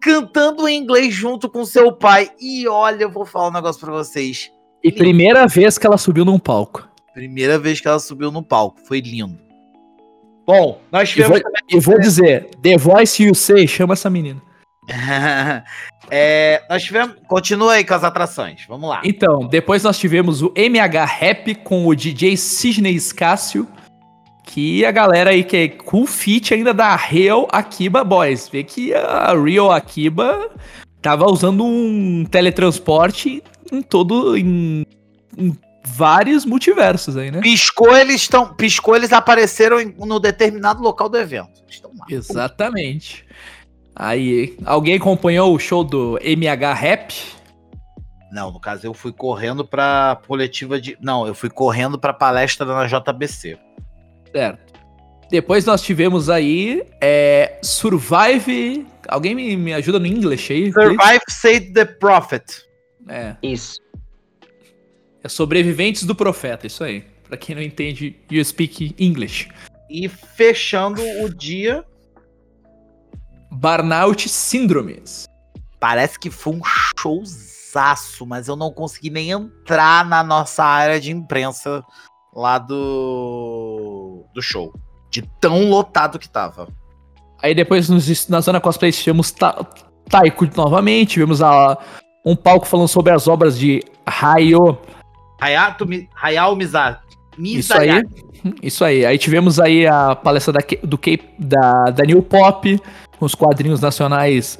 cantando 0.00 0.68
em 0.68 0.76
inglês 0.78 1.14
junto 1.14 1.48
com 1.48 1.64
seu 1.64 1.92
pai. 1.92 2.30
E 2.40 2.66
olha, 2.68 3.04
eu 3.04 3.10
vou 3.10 3.24
falar 3.24 3.48
um 3.48 3.52
negócio 3.52 3.80
pra 3.80 3.92
vocês. 3.92 4.50
E 4.82 4.92
primeira 4.92 5.46
vez 5.46 5.78
que 5.78 5.86
ela 5.86 5.98
subiu 5.98 6.24
num 6.24 6.38
palco. 6.38 6.88
Primeira 7.14 7.58
vez 7.58 7.80
que 7.80 7.88
ela 7.88 7.98
subiu 7.98 8.30
no 8.30 8.42
palco, 8.42 8.78
foi 8.86 9.00
lindo. 9.00 9.38
Bom, 10.46 10.80
nós 10.92 11.10
E 11.16 11.22
vou, 11.22 11.38
tivemos 11.38 11.60
e 11.70 11.80
vou 11.80 11.98
dizer, 11.98 12.50
The 12.62 12.76
Voice 12.76 13.22
You 13.22 13.34
Say, 13.34 13.66
chama 13.66 13.94
essa 13.94 14.08
menina. 14.08 14.40
É, 16.10 16.62
nós 16.68 16.82
tivemos. 16.82 17.16
Continua 17.26 17.74
aí 17.74 17.84
com 17.84 17.94
as 17.94 18.04
atrações. 18.04 18.64
Vamos 18.68 18.88
lá. 18.88 19.00
Então, 19.04 19.46
depois 19.46 19.82
nós 19.82 19.98
tivemos 19.98 20.42
o 20.42 20.52
MH 20.56 21.04
Rap 21.04 21.54
com 21.56 21.86
o 21.86 21.94
DJ 21.94 22.36
Sidney 22.36 22.98
Scácio, 22.98 23.66
que 24.44 24.84
a 24.84 24.90
galera 24.90 25.30
aí 25.30 25.42
que 25.42 25.56
é 25.56 25.68
com 25.68 26.06
feat 26.06 26.54
ainda 26.54 26.72
da 26.72 26.94
Real 26.94 27.48
Akiba 27.50 28.04
Boys. 28.04 28.48
Vê 28.48 28.62
que 28.62 28.94
a 28.94 29.34
Real 29.34 29.70
Akiba 29.72 30.50
tava 31.02 31.26
usando 31.26 31.64
um 31.64 32.24
teletransporte 32.24 33.42
em 33.72 33.82
todo. 33.82 34.36
em, 34.36 34.86
em 35.36 35.56
vários 35.86 36.44
multiversos 36.44 37.16
aí, 37.16 37.30
né? 37.30 37.40
Piscou, 37.40 37.96
eles 37.96 38.22
estão. 38.22 38.52
Piscou, 38.54 38.96
eles 38.96 39.12
apareceram 39.12 39.80
em, 39.80 39.94
no 39.96 40.18
determinado 40.18 40.82
local 40.82 41.08
do 41.08 41.16
evento. 41.16 41.62
Exatamente. 42.08 43.24
Aí, 43.98 44.54
alguém 44.66 44.96
acompanhou 44.96 45.54
o 45.54 45.58
show 45.58 45.82
do 45.82 46.18
MH 46.22 46.74
Rap? 46.74 47.14
Não, 48.30 48.52
no 48.52 48.60
caso, 48.60 48.86
eu 48.86 48.92
fui 48.92 49.10
correndo 49.10 49.64
pra 49.64 50.20
coletiva 50.26 50.78
de. 50.78 50.98
Não, 51.00 51.26
eu 51.26 51.34
fui 51.34 51.48
correndo 51.48 51.98
pra 51.98 52.12
palestra 52.12 52.66
na 52.66 52.86
JBC. 52.86 53.58
Certo. 54.30 54.74
Depois 55.30 55.64
nós 55.64 55.80
tivemos 55.80 56.28
aí 56.28 56.82
é, 57.00 57.58
Survive. 57.62 58.86
Alguém 59.08 59.34
me, 59.34 59.56
me 59.56 59.72
ajuda 59.72 59.98
no 59.98 60.06
inglês 60.06 60.46
aí? 60.50 60.70
please? 60.70 60.94
Survive 60.94 61.20
Save 61.30 61.72
the 61.72 61.84
Prophet. 61.86 62.44
É, 63.08 63.36
Isso. 63.42 63.80
é 65.24 65.28
Sobreviventes 65.28 66.04
do 66.04 66.14
Profeta, 66.14 66.66
isso 66.66 66.84
aí. 66.84 67.04
Pra 67.26 67.36
quem 67.36 67.54
não 67.54 67.62
entende, 67.62 68.16
you 68.30 68.44
speak 68.44 68.94
English. 68.98 69.48
E 69.88 70.08
fechando 70.08 71.00
o 71.22 71.32
dia, 71.32 71.84
Burnout 73.56 74.28
Síndromes. 74.28 75.26
parece 75.80 76.18
que 76.18 76.30
foi 76.30 76.54
um 76.54 76.60
showzaço, 76.98 78.26
mas 78.26 78.48
eu 78.48 78.56
não 78.56 78.72
consegui 78.72 79.10
nem 79.10 79.30
entrar 79.30 80.04
na 80.04 80.22
nossa 80.24 80.64
área 80.64 81.00
de 81.00 81.10
imprensa 81.12 81.82
lá 82.34 82.58
do, 82.58 84.24
do 84.34 84.42
show. 84.42 84.72
De 85.10 85.22
tão 85.40 85.68
lotado 85.70 86.18
que 86.18 86.28
tava. 86.28 86.68
Aí 87.42 87.54
depois 87.54 87.88
nos- 87.88 88.28
na 88.28 88.40
zona 88.40 88.60
cosplay 88.60 88.90
tivemos 88.92 89.30
Ta 89.30 89.64
Taiko 90.08 90.46
novamente, 90.56 91.10
tivemos 91.14 91.42
a, 91.42 91.76
um 92.24 92.34
palco 92.36 92.66
falando 92.66 92.88
sobre 92.88 93.12
as 93.12 93.26
obras 93.28 93.58
de 93.58 93.82
Hayo 94.06 94.78
Hayato, 95.40 95.86
Hayao 96.20 96.56
Mizaki. 96.56 97.04
Isso 97.38 97.76
aí. 97.76 98.02
Isso 98.62 98.84
aí. 98.84 99.04
Aí 99.04 99.18
tivemos 99.18 99.60
aí 99.60 99.86
a 99.86 100.14
palestra 100.16 100.52
da, 100.54 100.60
do 100.82 100.98
da, 101.38 101.84
da 101.90 102.04
New 102.04 102.22
Pop, 102.22 102.80
com 103.18 103.24
os 103.26 103.34
quadrinhos 103.34 103.80
nacionais 103.80 104.58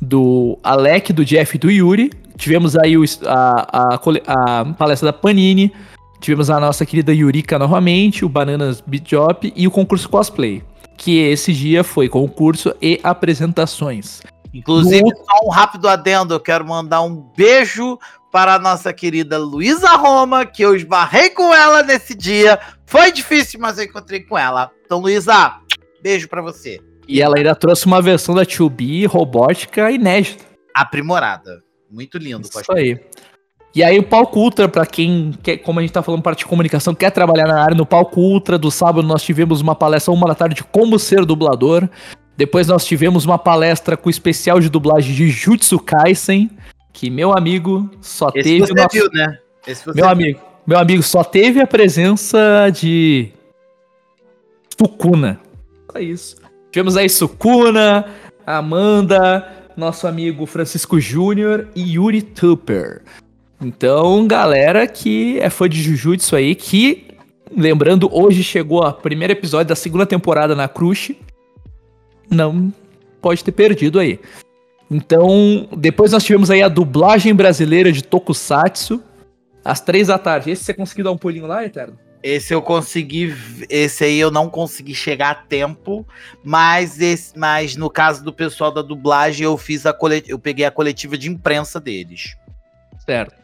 do 0.00 0.58
Alec, 0.62 1.12
do 1.12 1.24
Jeff 1.24 1.56
e 1.56 1.58
do 1.58 1.70
Yuri. 1.70 2.10
Tivemos 2.36 2.76
aí 2.76 2.96
o, 2.98 3.04
a, 3.26 3.94
a, 3.94 4.60
a 4.60 4.64
palestra 4.74 5.06
da 5.06 5.12
Panini. 5.12 5.72
Tivemos 6.20 6.50
a 6.50 6.58
nossa 6.58 6.84
querida 6.86 7.12
Yurika 7.12 7.58
novamente, 7.58 8.24
o 8.24 8.28
Bananas 8.28 8.80
Beat 8.80 9.10
Drop 9.10 9.52
e 9.54 9.66
o 9.66 9.70
concurso 9.70 10.08
cosplay. 10.08 10.62
Que 10.96 11.18
esse 11.18 11.52
dia 11.52 11.84
foi 11.84 12.08
concurso 12.08 12.74
e 12.80 12.98
apresentações. 13.02 14.20
Inclusive, 14.52 15.02
No- 15.02 15.16
só 15.16 15.46
um 15.46 15.50
rápido 15.50 15.88
adendo, 15.88 16.34
eu 16.34 16.40
quero 16.40 16.64
mandar 16.66 17.02
um 17.02 17.14
beijo 17.36 17.98
para 18.30 18.54
a 18.54 18.58
nossa 18.58 18.92
querida 18.92 19.38
Luísa 19.38 19.90
Roma, 19.96 20.46
que 20.46 20.62
eu 20.62 20.74
esbarrei 20.74 21.30
com 21.30 21.54
ela 21.54 21.82
nesse 21.82 22.14
dia. 22.14 22.58
Foi 22.86 23.12
difícil, 23.12 23.60
mas 23.60 23.78
eu 23.78 23.84
encontrei 23.84 24.20
com 24.20 24.36
ela. 24.38 24.70
Então, 24.84 25.00
Luísa, 25.00 25.56
beijo 26.02 26.28
para 26.28 26.42
você. 26.42 26.80
E 27.06 27.20
ela 27.20 27.36
ainda 27.36 27.54
trouxe 27.54 27.86
uma 27.86 28.00
versão 28.00 28.34
da 28.34 28.44
2B 28.46 29.06
robótica 29.06 29.90
inédita. 29.90 30.44
Aprimorada. 30.74 31.62
Muito 31.90 32.18
lindo. 32.18 32.46
Isso 32.48 32.72
aí. 32.72 32.98
E 33.74 33.82
aí 33.82 33.98
o 33.98 34.02
Palco 34.04 34.38
Ultra, 34.38 34.68
pra 34.68 34.86
quem 34.86 35.32
quer, 35.42 35.56
como 35.58 35.80
a 35.80 35.82
gente 35.82 35.92
tá 35.92 36.02
falando 36.02 36.22
parte 36.22 36.38
de 36.40 36.46
comunicação, 36.46 36.94
quer 36.94 37.10
trabalhar 37.10 37.46
na 37.48 37.60
área, 37.60 37.76
no 37.76 37.84
Palco 37.84 38.20
Ultra 38.20 38.56
do 38.56 38.70
sábado 38.70 39.06
nós 39.06 39.22
tivemos 39.22 39.60
uma 39.60 39.74
palestra 39.74 40.12
uma 40.12 40.28
da 40.28 40.34
tarde 40.34 40.54
de 40.56 40.64
como 40.64 40.98
ser 40.98 41.24
dublador. 41.24 41.88
Depois 42.36 42.66
nós 42.68 42.84
tivemos 42.84 43.24
uma 43.24 43.38
palestra 43.38 43.96
com 43.96 44.08
especial 44.08 44.60
de 44.60 44.68
dublagem 44.68 45.14
de 45.14 45.28
Jutsu 45.28 45.78
Kaisen, 45.78 46.50
que 46.92 47.10
meu 47.10 47.32
amigo 47.36 47.90
só 48.00 48.28
Esse 48.34 48.42
teve 48.42 48.60
você 48.60 48.72
o 48.72 48.76
nosso- 48.76 48.96
viu, 48.96 49.08
né? 49.12 49.38
Esse 49.66 49.84
você 49.84 50.00
meu 50.00 50.08
amigo, 50.08 50.40
meu 50.66 50.78
amigo 50.78 51.02
só 51.02 51.22
teve 51.24 51.60
a 51.60 51.66
presença 51.66 52.70
de 52.72 53.32
Sukuna. 54.78 55.40
Só 55.92 55.98
isso. 55.98 56.36
Tivemos 56.74 56.96
aí 56.96 57.08
Sukuna, 57.08 58.04
Amanda, 58.44 59.48
nosso 59.76 60.08
amigo 60.08 60.44
Francisco 60.44 60.98
Júnior 60.98 61.68
e 61.72 61.94
Yuri 61.94 62.20
Tupper. 62.20 63.02
Então, 63.60 64.26
galera 64.26 64.84
que 64.88 65.38
é 65.38 65.48
fã 65.48 65.68
de 65.68 65.80
Jujutsu 65.80 66.34
aí, 66.34 66.52
que, 66.56 67.06
lembrando, 67.56 68.10
hoje 68.12 68.42
chegou 68.42 68.82
a 68.82 68.92
primeiro 68.92 69.32
episódio 69.32 69.68
da 69.68 69.76
segunda 69.76 70.04
temporada 70.04 70.56
na 70.56 70.66
Crush. 70.66 71.14
Não 72.28 72.72
pode 73.22 73.44
ter 73.44 73.52
perdido 73.52 74.00
aí. 74.00 74.18
Então, 74.90 75.68
depois 75.76 76.10
nós 76.10 76.24
tivemos 76.24 76.50
aí 76.50 76.60
a 76.60 76.68
dublagem 76.68 77.32
brasileira 77.32 77.92
de 77.92 78.02
Tokusatsu, 78.02 79.00
às 79.64 79.80
três 79.80 80.08
da 80.08 80.18
tarde. 80.18 80.50
Esse 80.50 80.64
você 80.64 80.74
conseguiu 80.74 81.04
dar 81.04 81.12
um 81.12 81.18
pulinho 81.18 81.46
lá, 81.46 81.64
Eterno? 81.64 81.96
Esse 82.24 82.54
eu 82.54 82.62
consegui, 82.62 83.36
esse 83.68 84.02
aí 84.02 84.18
eu 84.18 84.30
não 84.30 84.48
consegui 84.48 84.94
chegar 84.94 85.30
a 85.30 85.34
tempo, 85.34 86.08
mas 86.42 86.98
esse, 86.98 87.38
mas 87.38 87.76
no 87.76 87.90
caso 87.90 88.24
do 88.24 88.32
pessoal 88.32 88.72
da 88.72 88.80
dublagem 88.80 89.44
eu 89.44 89.58
fiz 89.58 89.84
a 89.84 89.92
colet, 89.92 90.24
eu 90.30 90.38
peguei 90.38 90.64
a 90.64 90.70
coletiva 90.70 91.18
de 91.18 91.28
imprensa 91.28 91.78
deles. 91.78 92.34
Certo. 93.04 93.34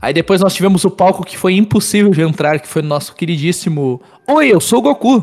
Aí 0.00 0.14
depois 0.14 0.40
nós 0.40 0.54
tivemos 0.54 0.82
o 0.86 0.90
palco 0.90 1.26
que 1.26 1.36
foi 1.36 1.56
impossível 1.56 2.10
de 2.10 2.22
entrar, 2.22 2.58
que 2.58 2.66
foi 2.66 2.80
o 2.80 2.86
nosso 2.86 3.14
queridíssimo 3.14 4.00
Oi, 4.26 4.48
eu 4.48 4.60
sou 4.60 4.78
o 4.78 4.82
Goku, 4.82 5.16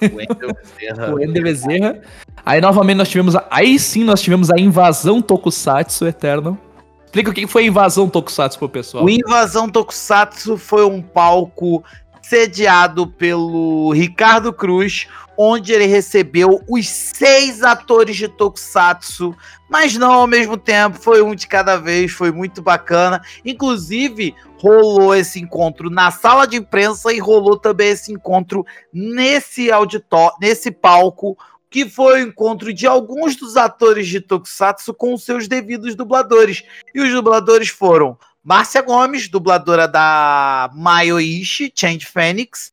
O 0.00 0.16
Wendel 0.16 0.52
Bezerra. 0.52 1.14
o 1.14 1.22
Ender 1.22 1.42
Bezerra. 1.44 2.00
Aí 2.44 2.60
novamente 2.60 2.96
nós 2.96 3.08
tivemos, 3.08 3.36
a- 3.36 3.46
aí 3.52 3.78
sim 3.78 4.02
nós 4.02 4.20
tivemos 4.20 4.50
a 4.50 4.58
invasão 4.58 5.22
Tokusatsu 5.22 6.08
Eternal. 6.08 6.58
Explica 7.04 7.30
o 7.30 7.32
que 7.34 7.46
foi 7.46 7.62
a 7.62 7.66
invasão 7.66 8.08
Tokusatsu 8.08 8.58
pro 8.58 8.68
pessoal. 8.68 9.04
O 9.04 9.10
Invasão 9.10 9.68
Tokusatsu 9.68 10.56
foi 10.56 10.84
um 10.84 11.00
palco 11.00 11.84
sediado 12.32 13.06
pelo 13.06 13.92
Ricardo 13.92 14.54
Cruz, 14.54 15.06
onde 15.36 15.70
ele 15.70 15.84
recebeu 15.84 16.62
os 16.66 16.88
seis 16.88 17.62
atores 17.62 18.16
de 18.16 18.26
Tokusatsu, 18.26 19.36
mas 19.68 19.98
não 19.98 20.10
ao 20.10 20.26
mesmo 20.26 20.56
tempo, 20.56 20.98
foi 20.98 21.20
um 21.20 21.34
de 21.34 21.46
cada 21.46 21.76
vez, 21.76 22.10
foi 22.10 22.32
muito 22.32 22.62
bacana. 22.62 23.20
Inclusive, 23.44 24.34
rolou 24.56 25.14
esse 25.14 25.40
encontro 25.40 25.90
na 25.90 26.10
sala 26.10 26.46
de 26.46 26.56
imprensa 26.56 27.12
e 27.12 27.18
rolou 27.18 27.58
também 27.58 27.90
esse 27.90 28.10
encontro 28.10 28.64
nesse 28.90 29.70
auditório, 29.70 30.34
nesse 30.40 30.70
palco, 30.70 31.36
que 31.68 31.86
foi 31.86 32.22
o 32.22 32.28
encontro 32.28 32.72
de 32.72 32.86
alguns 32.86 33.36
dos 33.36 33.58
atores 33.58 34.08
de 34.08 34.22
Tokusatsu 34.22 34.94
com 34.94 35.18
seus 35.18 35.46
devidos 35.46 35.94
dubladores. 35.94 36.64
E 36.94 37.00
os 37.02 37.12
dubladores 37.12 37.68
foram 37.68 38.16
Márcia 38.44 38.82
Gomes, 38.82 39.28
dubladora 39.28 39.86
da 39.86 40.70
Mayoishi, 40.74 41.72
Change 41.74 42.06
Phoenix. 42.06 42.72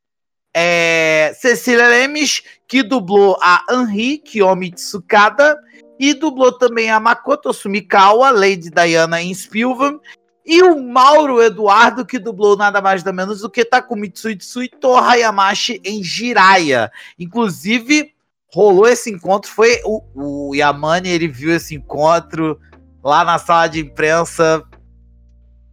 É, 0.54 1.32
Cecília 1.40 1.88
Lemes, 1.88 2.42
que 2.68 2.82
dublou 2.82 3.38
a 3.42 3.64
Henri 3.70 4.18
Kiyomi 4.18 4.72
Tsukada. 4.72 5.58
E 6.00 6.14
dublou 6.14 6.52
também 6.52 6.90
a 6.90 7.00
Makoto 7.00 7.54
Sumikawa, 7.54 8.32
Lady 8.32 8.70
Diana 8.70 9.22
em 9.22 9.34
Spilvan. 9.34 10.00
E 10.46 10.64
o 10.64 10.82
Mauro 10.82 11.42
Eduardo, 11.42 12.06
que 12.06 12.18
dublou 12.18 12.58
nada 12.58 12.82
mais 12.82 13.04
nada 13.04 13.14
menos 13.16 13.42
do 13.42 13.50
que 13.50 13.64
Takumi 13.64 14.10
Tsuitsui 14.10 14.70
Toha 14.70 15.16
Yamashi 15.16 15.80
em 15.86 16.02
Jiraiya. 16.04 16.92
Inclusive, 17.20 18.16
rolou 18.52 18.88
esse 18.88 19.12
encontro, 19.12 19.52
foi 19.52 19.80
o, 19.86 20.02
o 20.16 20.56
Yamane, 20.56 21.10
ele 21.10 21.28
viu 21.28 21.56
esse 21.56 21.76
encontro 21.76 22.60
lá 23.04 23.24
na 23.24 23.38
sala 23.38 23.68
de 23.68 23.80
imprensa. 23.80 24.64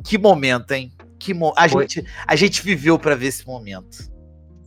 Que 0.05 0.19
momento, 0.19 0.73
hein? 0.73 0.93
Que 1.19 1.33
mo 1.35 1.53
a, 1.57 1.69
Foi. 1.69 1.83
gente, 1.83 2.07
a 2.27 2.37
gente 2.37 2.63
viveu 2.63 2.99
para 2.99 3.15
ver 3.15 3.27
esse 3.29 3.47
momento. 3.47 3.99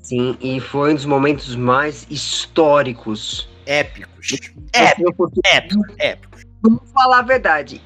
Sim, 0.02 0.36
e 0.42 0.60
foi 0.60 0.92
um 0.92 0.96
dos 0.96 1.06
momentos 1.06 1.56
mais 1.56 2.08
históricos. 2.10 3.48
Épicos. 3.66 4.40
Épico, 4.74 5.32
épico, 5.46 5.86
épico. 6.00 6.38
Vamos 6.64 6.82
falar 6.92 7.20
a 7.20 7.22
verdade. 7.22 7.82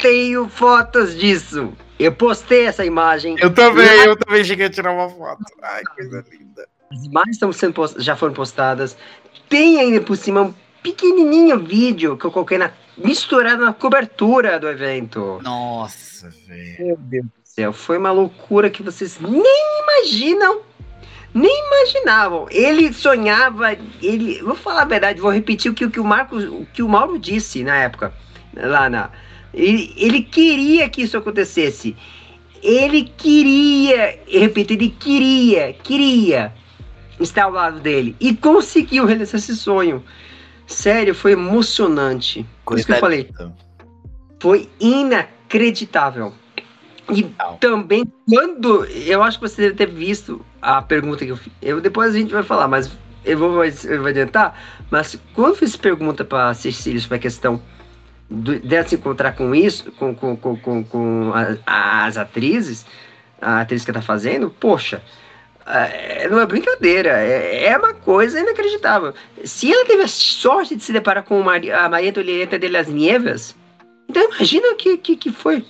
Tenho 0.00 0.48
fotos 0.48 1.16
disso. 1.16 1.72
Eu 1.98 2.12
postei 2.12 2.66
essa 2.66 2.84
imagem. 2.84 3.36
Eu 3.38 3.52
também, 3.52 3.88
eu 4.04 4.16
também 4.16 4.44
cheguei 4.44 4.66
a 4.66 4.70
tirar 4.70 4.92
uma 4.92 5.08
foto. 5.08 5.42
Ai, 5.62 5.82
coisa 5.84 6.22
linda. 6.30 6.68
As 6.92 7.02
imagens 7.04 7.36
estão 7.36 7.50
sendo 7.52 7.72
post- 7.72 8.00
já 8.02 8.14
foram 8.14 8.34
postadas. 8.34 8.96
Tem 9.48 9.80
ainda 9.80 10.00
por 10.02 10.16
cima 10.16 10.42
um 10.42 10.54
pequenininho 10.86 11.58
vídeo 11.58 12.16
que 12.16 12.24
eu 12.24 12.30
coloquei 12.30 12.58
na, 12.58 12.70
misturado 12.96 13.64
na 13.64 13.72
cobertura 13.72 14.60
do 14.60 14.68
evento. 14.68 15.40
Nossa, 15.42 16.30
velho. 16.46 16.86
Meu 16.86 16.96
Deus 16.96 17.24
do 17.24 17.30
céu, 17.42 17.72
foi 17.72 17.98
uma 17.98 18.12
loucura 18.12 18.70
que 18.70 18.84
vocês 18.84 19.18
nem 19.18 19.82
imaginam. 19.82 20.60
Nem 21.34 21.52
imaginavam. 21.66 22.46
Ele 22.50 22.92
sonhava, 22.94 23.76
ele. 24.00 24.40
Vou 24.40 24.54
falar 24.54 24.82
a 24.82 24.86
verdade, 24.86 25.20
vou 25.20 25.30
repetir 25.30 25.70
o 25.70 25.74
que, 25.74 25.84
o 25.84 25.90
que 25.90 26.00
o 26.00 26.04
Marcos, 26.04 26.44
o 26.44 26.66
que 26.72 26.82
o 26.82 26.88
Mauro 26.88 27.18
disse 27.18 27.62
na 27.62 27.76
época. 27.76 28.14
Lá 28.54 28.88
na. 28.88 29.10
Ele, 29.52 29.92
ele 29.96 30.22
queria 30.22 30.88
que 30.88 31.02
isso 31.02 31.16
acontecesse. 31.16 31.94
Ele 32.62 33.12
queria, 33.18 34.18
repito, 34.26 34.72
ele 34.72 34.88
queria, 34.88 35.74
queria 35.74 36.54
estar 37.20 37.44
ao 37.44 37.50
lado 37.50 37.80
dele. 37.80 38.16
E 38.18 38.34
conseguiu 38.34 39.04
realizar 39.04 39.36
esse 39.36 39.54
sonho. 39.54 40.02
Sério, 40.66 41.14
foi 41.14 41.32
emocionante. 41.32 42.44
Por 42.64 42.76
isso 42.78 42.86
que 42.86 42.92
eu 42.92 42.98
falei. 42.98 43.30
Foi 44.40 44.68
inacreditável. 44.80 46.32
E 47.10 47.22
Legal. 47.22 47.56
também, 47.60 48.04
quando. 48.28 48.84
Eu 48.84 49.22
acho 49.22 49.38
que 49.38 49.48
você 49.48 49.62
deve 49.62 49.74
ter 49.76 49.86
visto 49.88 50.44
a 50.60 50.82
pergunta 50.82 51.24
que 51.24 51.30
eu 51.30 51.36
fiz. 51.36 51.52
Eu, 51.62 51.80
depois 51.80 52.14
a 52.14 52.18
gente 52.18 52.32
vai 52.32 52.42
falar, 52.42 52.66
mas 52.66 52.90
eu 53.24 53.38
vou, 53.38 53.64
eu 53.64 53.98
vou 53.98 54.06
adiantar. 54.06 54.60
Mas 54.90 55.16
quando 55.32 55.50
eu 55.50 55.56
fiz 55.56 55.76
pergunta 55.76 56.24
para 56.24 56.52
Cecília 56.54 57.00
sobre 57.00 57.16
a 57.16 57.20
questão 57.20 57.62
do, 58.28 58.58
dela 58.58 58.86
se 58.88 58.96
encontrar 58.96 59.32
com 59.36 59.54
isso, 59.54 59.92
com, 59.92 60.14
com, 60.14 60.36
com, 60.36 60.56
com, 60.56 60.84
com 60.84 61.32
a- 61.32 62.04
as 62.06 62.16
atrizes, 62.16 62.84
a 63.40 63.60
atriz 63.60 63.84
que 63.84 63.92
tá 63.92 64.02
fazendo, 64.02 64.50
poxa. 64.50 65.00
É, 65.66 66.28
não 66.28 66.40
é 66.40 66.46
brincadeira, 66.46 67.10
é, 67.10 67.66
é 67.66 67.76
uma 67.76 67.92
coisa 67.92 68.38
inacreditável. 68.38 69.12
Se 69.44 69.72
ela 69.72 69.84
teve 69.84 70.02
a 70.02 70.08
sorte 70.08 70.76
de 70.76 70.84
se 70.84 70.92
deparar 70.92 71.24
com 71.24 71.40
a 71.40 71.42
Maria 71.88 72.10
Antonieta 72.10 72.58
de 72.58 72.68
las 72.68 72.86
Nieves, 72.86 73.56
então 74.08 74.22
imagina 74.32 74.68
o 74.72 74.76
que, 74.76 74.96
que, 74.96 75.16
que 75.16 75.32
foi 75.32 75.64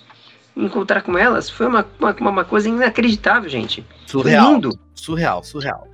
encontrar 0.56 1.02
com 1.02 1.16
elas. 1.16 1.48
Foi 1.48 1.66
uma, 1.66 1.86
uma, 1.98 2.12
uma 2.12 2.44
coisa 2.44 2.68
inacreditável, 2.68 3.48
gente. 3.48 3.84
Surreal. 4.06 4.52
lindo. 4.52 4.78
Surreal, 4.94 5.42
surreal. 5.42 5.86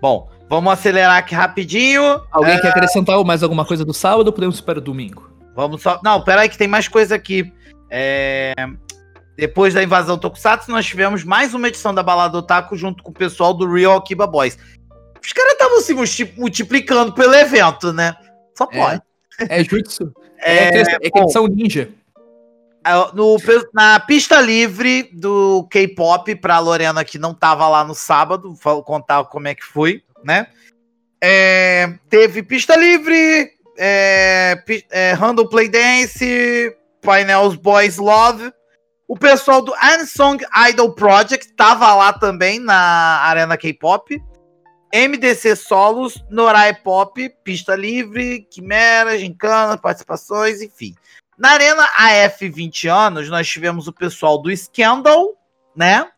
Bom, 0.00 0.28
vamos 0.48 0.72
acelerar 0.72 1.16
aqui 1.16 1.34
rapidinho. 1.34 2.20
Alguém 2.30 2.54
É, 2.54 2.60
quer 2.60 2.68
acrescentar 2.68 3.22
mais 3.24 3.42
alguma 3.42 3.64
coisa 3.64 3.84
do 3.84 3.94
sábado 3.94 4.26
ou 4.26 4.32
podemos 4.32 4.60
para 4.60 4.78
o 4.78 4.82
domingo? 4.82 5.30
Vamos 5.54 5.82
só. 5.82 6.00
Não, 6.04 6.22
peraí, 6.22 6.48
que 6.48 6.58
tem 6.58 6.68
mais 6.68 6.88
coisa 6.88 7.14
aqui. 7.14 7.52
É, 7.90 8.54
Depois 9.36 9.72
da 9.74 9.82
invasão 9.82 10.18
Tokusatsu, 10.18 10.70
nós 10.70 10.84
tivemos 10.86 11.24
mais 11.24 11.54
uma 11.54 11.68
edição 11.68 11.94
da 11.94 12.02
Balada 12.02 12.36
Otaku 12.38 12.76
junto 12.76 13.02
com 13.02 13.10
o 13.10 13.14
pessoal 13.14 13.54
do 13.54 13.70
Real 13.72 13.96
Akiba 13.96 14.26
Boys. 14.26 14.58
Os 15.24 15.32
caras 15.32 15.52
estavam 15.52 15.80
se 15.80 15.94
multi- 15.94 16.34
multiplicando 16.36 17.12
pelo 17.12 17.34
evento, 17.34 17.92
né? 17.92 18.14
Só 18.56 18.68
É. 18.70 18.76
pode. 18.76 19.02
É 19.38 19.64
Jutsu. 19.64 20.12
É, 20.44 20.56
É, 20.56 20.78
é, 20.78 20.80
é 21.02 21.10
bom. 21.10 21.22
edição 21.22 21.46
ninja. 21.46 21.88
É, 22.84 22.90
no- 23.14 23.36
na 23.72 24.00
pista 24.00 24.40
livre 24.40 25.08
do 25.12 25.68
K-pop, 25.70 26.34
pra 26.34 26.58
Lorena 26.58 27.04
que 27.04 27.16
não 27.16 27.32
tava 27.32 27.68
lá 27.68 27.84
no 27.84 27.94
sábado, 27.94 28.52
vou 28.60 28.82
contar 28.82 29.22
como 29.26 29.46
é 29.46 29.54
que 29.54 29.64
foi, 29.64 30.02
né? 30.24 30.48
É, 31.22 31.94
teve 32.10 32.42
pista 32.42 32.74
livre, 32.74 33.52
é, 33.78 34.60
é, 34.90 35.12
Handle 35.12 35.48
Play 35.48 35.68
Dance, 35.68 36.74
Painels 37.00 37.54
Boys 37.54 37.98
Love. 37.98 38.52
O 39.12 39.14
pessoal 39.14 39.60
do 39.60 39.74
Unsung 39.74 40.38
Idol 40.70 40.90
Project 40.94 41.52
tava 41.52 41.94
lá 41.94 42.14
também 42.14 42.58
na 42.58 43.18
Arena 43.18 43.58
K-pop. 43.58 44.18
MDC 44.90 45.54
Solos, 45.54 46.24
Norai 46.30 46.72
Pop, 46.72 47.28
Pista 47.44 47.76
Livre, 47.76 48.48
Quimera, 48.50 49.18
Gincana, 49.18 49.76
participações, 49.76 50.62
enfim. 50.62 50.94
Na 51.36 51.50
Arena 51.50 51.86
AF 51.94 52.48
20 52.48 52.88
anos, 52.88 53.28
nós 53.28 53.46
tivemos 53.46 53.86
o 53.86 53.92
pessoal 53.92 54.40
do 54.40 54.50
Scandal, 54.56 55.34
né? 55.76 56.08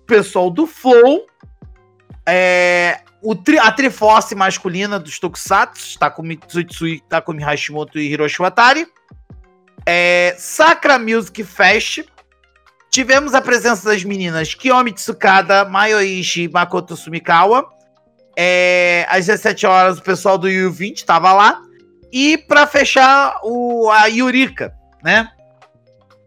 O 0.00 0.06
pessoal 0.06 0.50
do 0.50 0.66
Flow, 0.66 1.26
é, 2.26 3.00
o 3.20 3.34
tri- 3.34 3.58
a 3.58 3.70
Triforce 3.70 4.34
masculina 4.34 4.98
dos 4.98 5.18
Tokusatsu, 5.18 5.98
Takumi 5.98 6.38
Tsutsui, 6.38 7.02
Takumi 7.10 7.42
Hashimoto 7.42 7.98
e 7.98 8.10
Hiroshi 8.10 8.40
Watari. 8.40 8.86
É, 9.84 10.34
Sakra 10.38 10.98
Music 10.98 11.44
Fest, 11.44 12.04
tivemos 12.98 13.32
a 13.32 13.40
presença 13.40 13.88
das 13.88 14.02
meninas 14.02 14.54
Kiyomi 14.54 14.90
Tsukada, 14.90 15.64
Mayoishi 15.64 16.42
e 16.42 16.48
Makoto 16.48 16.96
Sumikawa. 16.96 17.72
É, 18.36 19.06
às 19.08 19.26
17 19.26 19.66
horas, 19.68 19.98
o 19.98 20.02
pessoal 20.02 20.36
do 20.36 20.48
U20 20.48 20.96
estava 20.96 21.32
lá. 21.32 21.62
E 22.12 22.36
para 22.36 22.66
fechar, 22.66 23.38
o, 23.44 23.88
a 23.88 24.06
Yurika, 24.06 24.74
né? 25.00 25.30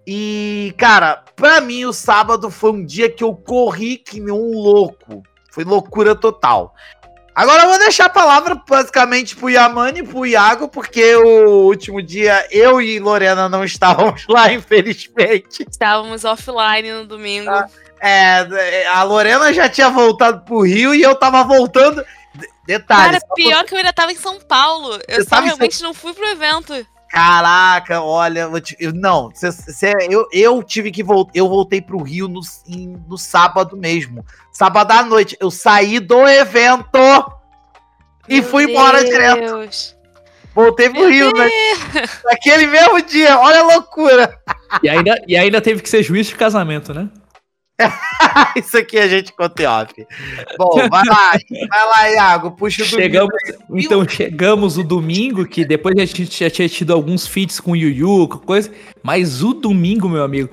E, 0.07 0.73
cara, 0.77 1.21
pra 1.35 1.59
mim 1.59 1.83
o 1.83 1.91
sábado 1.91 2.49
foi 2.49 2.71
um 2.71 2.85
dia 2.85 3.11
que 3.11 3.25
eu 3.25 3.35
corri 3.35 3.97
que 3.97 4.21
nem 4.21 4.33
um 4.33 4.57
louco. 4.57 5.23
Foi 5.51 5.65
loucura 5.65 6.15
total. 6.15 6.73
Agora 7.33 7.63
eu 7.63 7.69
vou 7.69 7.79
deixar 7.79 8.05
a 8.05 8.09
palavra 8.09 8.61
basicamente 8.67 9.35
pro 9.35 9.49
Yamani 9.49 9.99
e 9.99 10.03
pro 10.03 10.25
Iago, 10.25 10.67
porque 10.67 11.15
o 11.15 11.65
último 11.65 12.01
dia 12.01 12.45
eu 12.51 12.81
e 12.81 12.99
Lorena 12.99 13.47
não 13.47 13.63
estávamos 13.63 14.25
lá, 14.27 14.51
infelizmente. 14.51 15.65
Estávamos 15.69 16.25
offline 16.25 16.91
no 16.91 17.05
domingo. 17.05 17.49
Ah, 17.49 17.67
é, 18.01 18.87
a 18.87 19.03
Lorena 19.03 19.53
já 19.53 19.69
tinha 19.69 19.89
voltado 19.89 20.41
pro 20.41 20.61
Rio 20.61 20.93
e 20.93 21.01
eu 21.01 21.15
tava 21.15 21.43
voltando. 21.43 22.03
Detalhe. 22.65 23.19
Cara, 23.19 23.35
pior 23.35 23.63
que 23.65 23.73
eu 23.73 23.77
ainda 23.77 23.93
tava 23.93 24.11
em 24.11 24.15
São 24.15 24.39
Paulo. 24.39 24.99
Eu 25.07 25.25
só 25.25 25.39
realmente 25.39 25.75
São... 25.75 25.87
não 25.87 25.93
fui 25.93 26.13
pro 26.13 26.27
evento. 26.27 26.85
Caraca, 27.11 28.01
olha, 28.01 28.49
eu, 28.79 28.93
não, 28.93 29.29
cê, 29.33 29.51
cê, 29.51 29.91
eu, 30.09 30.25
eu 30.31 30.63
tive 30.63 30.89
que 30.89 31.03
voltar, 31.03 31.33
eu 31.35 31.49
voltei 31.49 31.81
pro 31.81 32.01
Rio 32.01 32.29
no, 32.29 32.39
em, 32.65 32.95
no 33.05 33.17
sábado 33.17 33.75
mesmo, 33.75 34.25
sábado 34.61 34.91
à 34.91 35.01
noite, 35.01 35.35
eu 35.39 35.49
saí 35.49 35.99
do 35.99 36.27
evento 36.27 36.99
e 38.29 38.35
Meu 38.35 38.43
fui 38.43 38.65
embora 38.65 38.99
Deus. 38.99 39.09
direto. 39.09 39.69
Voltei 40.53 40.87
pro 40.87 40.99
Meu 40.99 41.09
Rio, 41.09 41.31
né? 41.35 41.49
Naquele 42.23 42.67
mesmo 42.67 43.01
dia, 43.01 43.39
olha 43.39 43.61
a 43.61 43.63
loucura. 43.63 44.37
E 44.83 44.87
ainda, 44.87 45.19
e 45.27 45.35
ainda 45.35 45.59
teve 45.59 45.81
que 45.81 45.89
ser 45.89 46.03
juiz 46.03 46.27
de 46.27 46.35
casamento, 46.35 46.93
né? 46.93 47.09
Isso 48.55 48.77
aqui 48.77 48.99
a 48.99 49.07
gente 49.07 49.33
conta 49.33 49.67
off. 49.67 49.95
Bom, 50.59 50.75
vai 50.75 51.05
lá, 51.07 51.31
vai 51.67 51.87
lá, 51.87 52.09
Iago, 52.11 52.51
puxa 52.51 52.83
o 52.83 52.85
chegamos, 52.85 53.31
domingo. 53.43 53.79
Então, 53.79 54.07
chegamos 54.07 54.77
o 54.77 54.83
domingo, 54.83 55.43
que 55.47 55.65
depois 55.65 55.95
a 55.97 56.05
gente 56.05 56.25
já 56.25 56.51
tinha 56.51 56.69
tido 56.69 56.93
alguns 56.93 57.25
feats 57.25 57.59
com 57.59 57.71
o 57.71 57.75
Yu 57.75 58.27
coisa, 58.45 58.71
mas 59.01 59.41
o 59.41 59.55
domingo, 59.55 60.07
meu 60.07 60.23
amigo, 60.23 60.51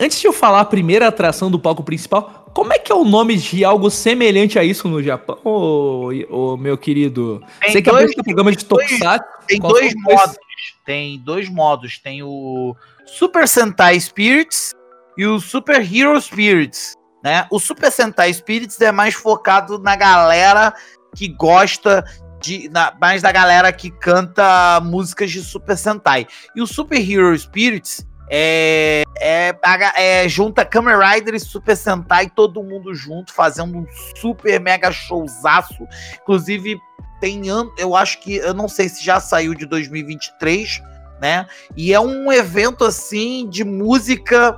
antes 0.00 0.18
de 0.18 0.26
eu 0.26 0.32
falar 0.32 0.60
a 0.60 0.64
primeira 0.64 1.08
atração 1.08 1.50
do 1.50 1.58
palco 1.58 1.82
principal, 1.82 2.39
como 2.54 2.72
é 2.72 2.78
que 2.78 2.90
é 2.90 2.94
o 2.94 3.04
nome 3.04 3.36
de 3.36 3.64
algo 3.64 3.90
semelhante 3.90 4.58
a 4.58 4.64
isso 4.64 4.88
no 4.88 5.02
Japão, 5.02 5.38
ô, 5.44 6.10
ô 6.28 6.56
meu 6.56 6.76
querido? 6.76 7.42
Tem 7.60 7.72
Você 7.72 7.80
dois, 7.80 8.14
que 8.14 8.20
é 8.20 8.22
programa 8.24 8.52
de 8.52 8.64
Tokusatsu. 8.64 9.28
Tem 9.46 9.60
dois 9.60 9.94
modos. 9.94 10.36
Tem 10.84 11.18
dois 11.18 11.48
modos. 11.48 11.98
Tem 11.98 12.22
o 12.22 12.74
Super 13.06 13.46
Sentai 13.46 13.98
Spirits 14.00 14.72
e 15.16 15.26
o 15.26 15.40
Super 15.40 15.80
Hero 15.80 16.20
Spirits, 16.20 16.94
né? 17.22 17.46
O 17.50 17.58
Super 17.58 17.90
Sentai 17.90 18.32
Spirits 18.32 18.80
é 18.80 18.90
mais 18.90 19.14
focado 19.14 19.78
na 19.78 19.94
galera 19.94 20.74
que 21.14 21.28
gosta 21.28 22.04
de, 22.40 22.68
na, 22.70 22.92
mais 23.00 23.22
da 23.22 23.30
galera 23.30 23.72
que 23.72 23.90
canta 23.90 24.80
músicas 24.80 25.30
de 25.30 25.42
Super 25.42 25.76
Sentai. 25.76 26.26
E 26.56 26.62
o 26.62 26.66
Super 26.66 26.98
Hero 26.98 27.36
Spirits 27.38 28.06
é, 28.32 29.02
é, 29.20 29.52
é, 29.96 30.28
junta 30.28 30.64
Kamen 30.64 30.94
Rider 30.96 31.34
e 31.34 31.40
Super 31.40 31.76
Sentai, 31.76 32.30
todo 32.30 32.62
mundo 32.62 32.94
junto, 32.94 33.34
fazendo 33.34 33.78
um 33.78 33.86
super 34.14 34.60
mega 34.60 34.92
showzaço. 34.92 35.86
Inclusive, 36.22 36.80
tem 37.20 37.48
ano, 37.48 37.72
eu 37.76 37.96
acho 37.96 38.20
que, 38.20 38.36
eu 38.36 38.54
não 38.54 38.68
sei 38.68 38.88
se 38.88 39.04
já 39.04 39.18
saiu 39.18 39.52
de 39.52 39.66
2023, 39.66 40.80
né? 41.20 41.44
E 41.76 41.92
é 41.92 41.98
um 41.98 42.32
evento 42.32 42.84
assim 42.84 43.48
de 43.48 43.64
música 43.64 44.56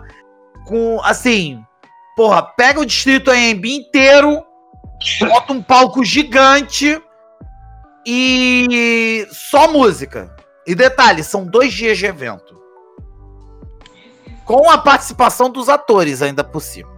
com, 0.67 1.01
assim, 1.03 1.65
porra, 2.15 2.43
pega 2.43 2.79
o 2.79 2.87
distrito 2.87 3.31
AMB 3.31 3.65
inteiro, 3.65 4.45
bota 5.21 5.53
um 5.55 5.63
palco 5.63 6.05
gigante 6.05 7.03
e 8.07 9.27
só 9.31 9.73
música. 9.73 10.31
E 10.67 10.75
detalhe, 10.75 11.25
são 11.25 11.45
dois 11.45 11.73
dias 11.73 11.97
de 11.97 12.07
evento. 12.07 12.62
Com 14.45 14.69
a 14.69 14.79
participação 14.79 15.51
dos 15.51 15.69
atores 15.69 16.23
ainda 16.23 16.43
por 16.43 16.61
cima. 16.61 16.91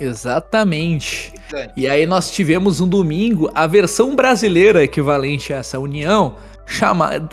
Exatamente. 0.00 1.34
E 1.76 1.86
aí 1.86 2.06
nós 2.06 2.30
tivemos 2.30 2.80
um 2.80 2.88
domingo 2.88 3.50
a 3.54 3.66
versão 3.66 4.16
brasileira 4.16 4.82
equivalente 4.82 5.52
a 5.52 5.58
essa 5.58 5.78
união, 5.78 6.36
chama, 6.66 7.28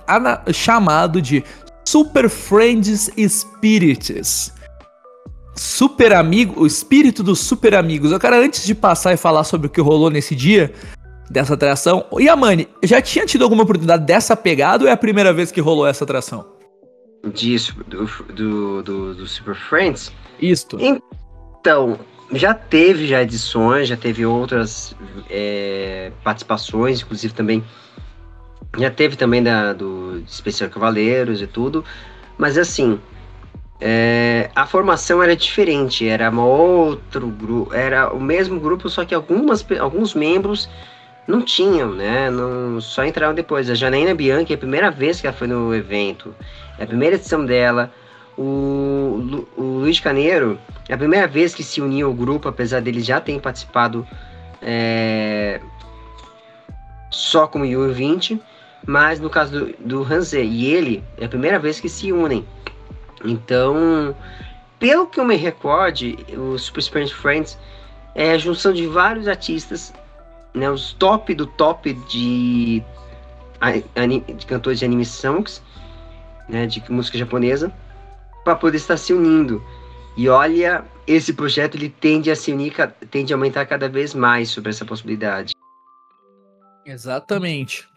chamado 0.53 1.21
de 1.21 1.43
Super 1.85 2.29
Friends 2.29 3.09
Spirits. 3.17 4.53
Super 5.55 6.13
Amigo, 6.13 6.61
o 6.61 6.67
espírito 6.67 7.23
dos 7.23 7.39
Super 7.39 7.73
Amigos. 7.73 8.11
Eu 8.11 8.19
quero, 8.19 8.35
antes 8.35 8.65
de 8.65 8.75
passar 8.75 9.13
e 9.13 9.17
falar 9.17 9.45
sobre 9.45 9.67
o 9.67 9.69
que 9.69 9.81
rolou 9.81 10.09
nesse 10.09 10.35
dia, 10.35 10.73
dessa 11.29 11.53
atração. 11.53 12.05
E 12.19 12.27
a 12.27 12.35
Mani, 12.35 12.67
já 12.83 13.01
tinha 13.01 13.25
tido 13.25 13.43
alguma 13.43 13.63
oportunidade 13.63 14.05
dessa 14.05 14.35
pegada 14.35 14.83
ou 14.83 14.89
é 14.89 14.91
a 14.91 14.97
primeira 14.97 15.31
vez 15.31 15.51
que 15.51 15.61
rolou 15.61 15.87
essa 15.87 16.03
atração? 16.03 16.56
Disso, 17.29 17.75
do, 17.87 18.05
do, 18.33 18.83
do, 18.83 19.15
do 19.15 19.27
Super 19.27 19.55
Friends? 19.55 20.11
Isto. 20.39 20.77
Então, 20.79 21.99
já 22.31 22.53
teve 22.53 23.07
já 23.07 23.21
edições, 23.21 23.87
já 23.87 23.97
teve 23.97 24.25
outras 24.25 24.95
é, 25.29 26.11
participações, 26.23 27.01
inclusive 27.01 27.33
também 27.33 27.63
já 28.77 28.91
teve 28.91 29.15
também 29.15 29.41
da, 29.41 29.73
do 29.73 30.21
Especial 30.27 30.69
Cavaleiros 30.69 31.41
e 31.41 31.47
tudo, 31.47 31.83
mas 32.37 32.57
assim, 32.57 32.99
é, 33.79 34.49
a 34.55 34.65
formação 34.65 35.21
era 35.21 35.35
diferente, 35.35 36.07
era 36.07 36.29
um 36.29 36.39
outro 36.39 37.27
grupo, 37.27 37.73
era 37.73 38.13
o 38.13 38.19
mesmo 38.19 38.59
grupo, 38.59 38.89
só 38.89 39.05
que 39.05 39.15
algumas, 39.15 39.65
alguns 39.79 40.13
membros 40.13 40.69
não 41.27 41.41
tinham, 41.41 41.91
né? 41.93 42.29
Não, 42.29 42.79
só 42.79 43.03
entraram 43.05 43.35
depois. 43.35 43.69
A 43.69 43.75
Janaína 43.75 44.15
Bianchi 44.15 44.53
é 44.53 44.55
a 44.55 44.59
primeira 44.59 44.89
vez 44.89 45.19
que 45.19 45.27
ela 45.27 45.35
foi 45.35 45.47
no 45.47 45.75
evento, 45.75 46.33
é 46.77 46.83
a 46.83 46.87
primeira 46.87 47.15
edição 47.15 47.45
dela. 47.45 47.91
O, 48.37 49.45
o 49.57 49.61
Luiz 49.79 49.99
Caneiro 49.99 50.59
é 50.87 50.93
a 50.93 50.97
primeira 50.97 51.27
vez 51.27 51.55
que 51.55 51.63
se 51.63 51.81
uniu 51.81 52.07
ao 52.07 52.13
grupo, 52.13 52.47
apesar 52.47 52.81
dele 52.81 53.01
já 53.01 53.19
ter 53.19 53.39
participado 53.41 54.07
é, 54.61 55.59
só 57.09 57.47
como 57.47 57.65
U20. 57.65 58.39
Mas 58.85 59.19
no 59.19 59.29
caso 59.29 59.51
do, 59.51 59.75
do 59.79 60.03
Hanze 60.03 60.39
e 60.39 60.73
ele, 60.73 61.03
é 61.17 61.25
a 61.25 61.29
primeira 61.29 61.59
vez 61.59 61.79
que 61.79 61.89
se 61.89 62.11
unem. 62.11 62.45
Então, 63.25 64.15
pelo 64.79 65.07
que 65.07 65.19
eu 65.19 65.25
me 65.25 65.35
recorde, 65.35 66.17
o 66.37 66.57
Super 66.57 66.81
Spirit 66.81 67.13
Friends 67.13 67.57
é 68.13 68.31
a 68.31 68.37
junção 68.37 68.71
de 68.71 68.85
vários 68.87 69.27
artistas, 69.27 69.93
né, 70.53 70.69
os 70.69 70.93
top 70.93 71.33
do 71.33 71.45
top 71.45 71.93
de, 72.07 72.83
de 74.37 74.45
cantores 74.45 74.79
de 74.79 74.85
anime 74.85 75.05
songs, 75.05 75.61
né, 76.47 76.65
de 76.65 76.83
música 76.89 77.17
japonesa, 77.17 77.71
para 78.43 78.55
poder 78.55 78.77
estar 78.77 78.97
se 78.97 79.13
unindo. 79.13 79.63
E 80.15 80.27
olha, 80.29 80.85
esse 81.05 81.33
projeto 81.33 81.75
ele 81.75 81.89
tende 81.89 82.31
a 82.31 82.35
se 82.35 82.51
unir, 82.51 82.73
tende 83.11 83.31
a 83.31 83.35
aumentar 83.35 83.65
cada 83.65 83.87
vez 83.87 84.13
mais 84.13 84.49
sobre 84.49 84.71
essa 84.71 84.83
possibilidade. 84.83 85.53
Exatamente. 86.85 87.87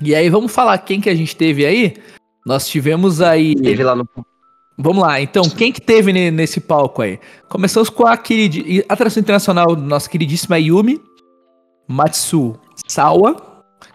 E 0.00 0.14
aí, 0.14 0.28
vamos 0.30 0.52
falar 0.52 0.78
quem 0.78 1.00
que 1.00 1.10
a 1.10 1.14
gente 1.14 1.36
teve 1.36 1.66
aí? 1.66 1.96
Nós 2.46 2.66
tivemos 2.68 3.20
aí. 3.20 3.54
Teve 3.54 3.84
lá 3.84 3.94
no. 3.94 4.08
Vamos 4.80 5.02
lá, 5.02 5.20
então, 5.20 5.42
quem 5.42 5.72
que 5.72 5.80
teve 5.80 6.12
nesse 6.30 6.60
palco 6.60 7.02
aí? 7.02 7.18
Começamos 7.48 7.90
com 7.90 8.06
a 8.06 8.16
querida, 8.16 8.84
atração 8.88 9.20
internacional, 9.20 9.74
nossa 9.74 10.08
queridíssima 10.08 10.56
Yumi, 10.56 11.02
Matsu 11.88 12.56
Sawa, 12.86 13.47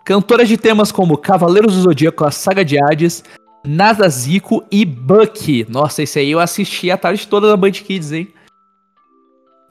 cantora 0.04 0.46
de 0.46 0.58
temas 0.58 0.92
como 0.92 1.18
Cavaleiros 1.18 1.76
do 1.76 1.82
Zodíaco, 1.82 2.26
a 2.26 2.32
Saga 2.32 2.64
de 2.64 2.82
Hades, 2.82 3.24
Nazaziko 3.66 4.64
e 4.72 4.86
Bucky. 4.86 5.66
Nossa, 5.70 6.04
esse 6.04 6.20
aí 6.20 6.32
eu 6.32 6.40
assisti 6.40 6.92
a 6.92 6.98
tarde 6.98 7.28
toda 7.28 7.50
na 7.50 7.58
Band 7.58 7.72
Kids, 7.72 8.12
hein? 8.12 8.34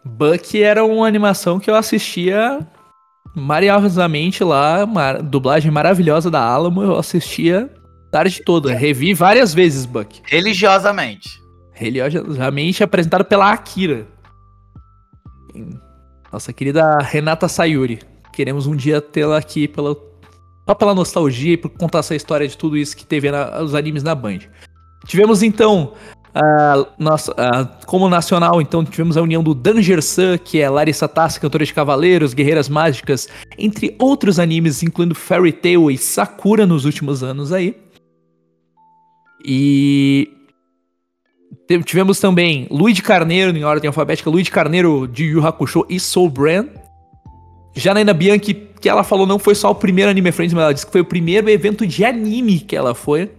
Bucky 0.04 0.62
era 0.62 0.84
uma 0.84 1.06
animação 1.06 1.60
que 1.60 1.70
eu 1.70 1.76
assistia 1.76 2.66
maravilhosamente 3.34 4.42
lá, 4.42 4.84
uma 4.84 5.14
dublagem 5.14 5.70
maravilhosa 5.70 6.30
da 6.30 6.40
Alamo, 6.40 6.82
eu 6.82 6.96
assistia 6.96 7.70
tarde 8.10 8.42
toda, 8.44 8.74
revi 8.74 9.14
várias 9.14 9.54
vezes 9.54 9.86
Buck. 9.86 10.20
Religiosamente. 10.24 11.40
Religiosamente 11.72 12.84
apresentado 12.84 13.24
pela 13.24 13.50
Akira. 13.50 14.06
Nossa 16.30 16.52
querida 16.52 16.98
Renata 16.98 17.48
Sayuri. 17.48 18.00
Queremos 18.32 18.66
um 18.66 18.74
dia 18.74 19.00
tê-la 19.00 19.38
aqui 19.38 19.68
pela 19.68 19.96
só 20.66 20.74
pela 20.74 20.94
nostalgia 20.94 21.54
e 21.54 21.56
por 21.56 21.70
contar 21.70 21.98
essa 21.98 22.14
história 22.14 22.46
de 22.46 22.56
tudo 22.56 22.76
isso 22.76 22.96
que 22.96 23.04
teve 23.04 23.30
na, 23.30 23.60
os 23.62 23.74
animes 23.74 24.02
na 24.02 24.14
Band. 24.14 24.40
Tivemos 25.06 25.42
então 25.42 25.92
Uh, 26.34 26.86
nossa, 26.98 27.30
uh, 27.32 27.86
como 27.86 28.08
nacional, 28.08 28.58
então, 28.62 28.82
tivemos 28.82 29.18
a 29.18 29.22
união 29.22 29.42
do 29.42 29.54
Danger 29.54 30.02
Sun, 30.02 30.38
que 30.42 30.60
é 30.60 30.70
Larissa 30.70 31.06
Tassi, 31.06 31.38
cantora 31.38 31.62
de 31.62 31.74
Cavaleiros, 31.74 32.32
Guerreiras 32.32 32.70
Mágicas, 32.70 33.28
entre 33.58 33.94
outros 33.98 34.38
animes, 34.38 34.82
incluindo 34.82 35.14
Fairy 35.14 35.52
Tail 35.52 35.90
e 35.90 35.98
Sakura 35.98 36.64
nos 36.64 36.86
últimos 36.86 37.22
anos 37.22 37.52
aí. 37.52 37.76
E 39.44 40.30
Tivemos 41.84 42.18
também 42.18 42.66
Luiz 42.70 43.00
Carneiro, 43.00 43.56
em 43.56 43.64
ordem 43.64 43.88
alfabética, 43.88 44.28
Luiz 44.28 44.48
Carneiro 44.48 45.06
de 45.06 45.24
Yu 45.24 45.46
Hakusho 45.46 45.86
e 45.88 45.98
Soul 45.98 46.28
Brand. 46.28 46.68
Janaína 47.74 48.12
Bianchi, 48.12 48.54
que 48.80 48.88
ela 48.88 49.02
falou 49.02 49.26
não 49.26 49.38
foi 49.38 49.54
só 49.54 49.70
o 49.70 49.74
primeiro 49.74 50.10
Anime 50.10 50.32
Friends, 50.32 50.52
mas 50.52 50.62
ela 50.62 50.74
disse 50.74 50.86
que 50.86 50.92
foi 50.92 51.00
o 51.00 51.04
primeiro 51.04 51.48
evento 51.48 51.86
de 51.86 52.04
anime 52.04 52.60
que 52.60 52.76
ela 52.76 52.94
foi. 52.94 53.30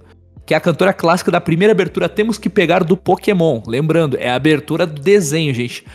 Que 0.46 0.54
é 0.54 0.58
a 0.58 0.60
cantora 0.60 0.92
clássica 0.92 1.32
da 1.32 1.40
primeira 1.40 1.72
abertura 1.72 2.10
Temos 2.10 2.38
que 2.38 2.50
Pegar 2.50 2.84
do 2.84 2.98
Pokémon. 2.98 3.62
Lembrando, 3.66 4.18
é 4.18 4.30
a 4.30 4.36
abertura 4.36 4.86
do 4.86 5.02
desenho, 5.02 5.54
gente. 5.54 5.86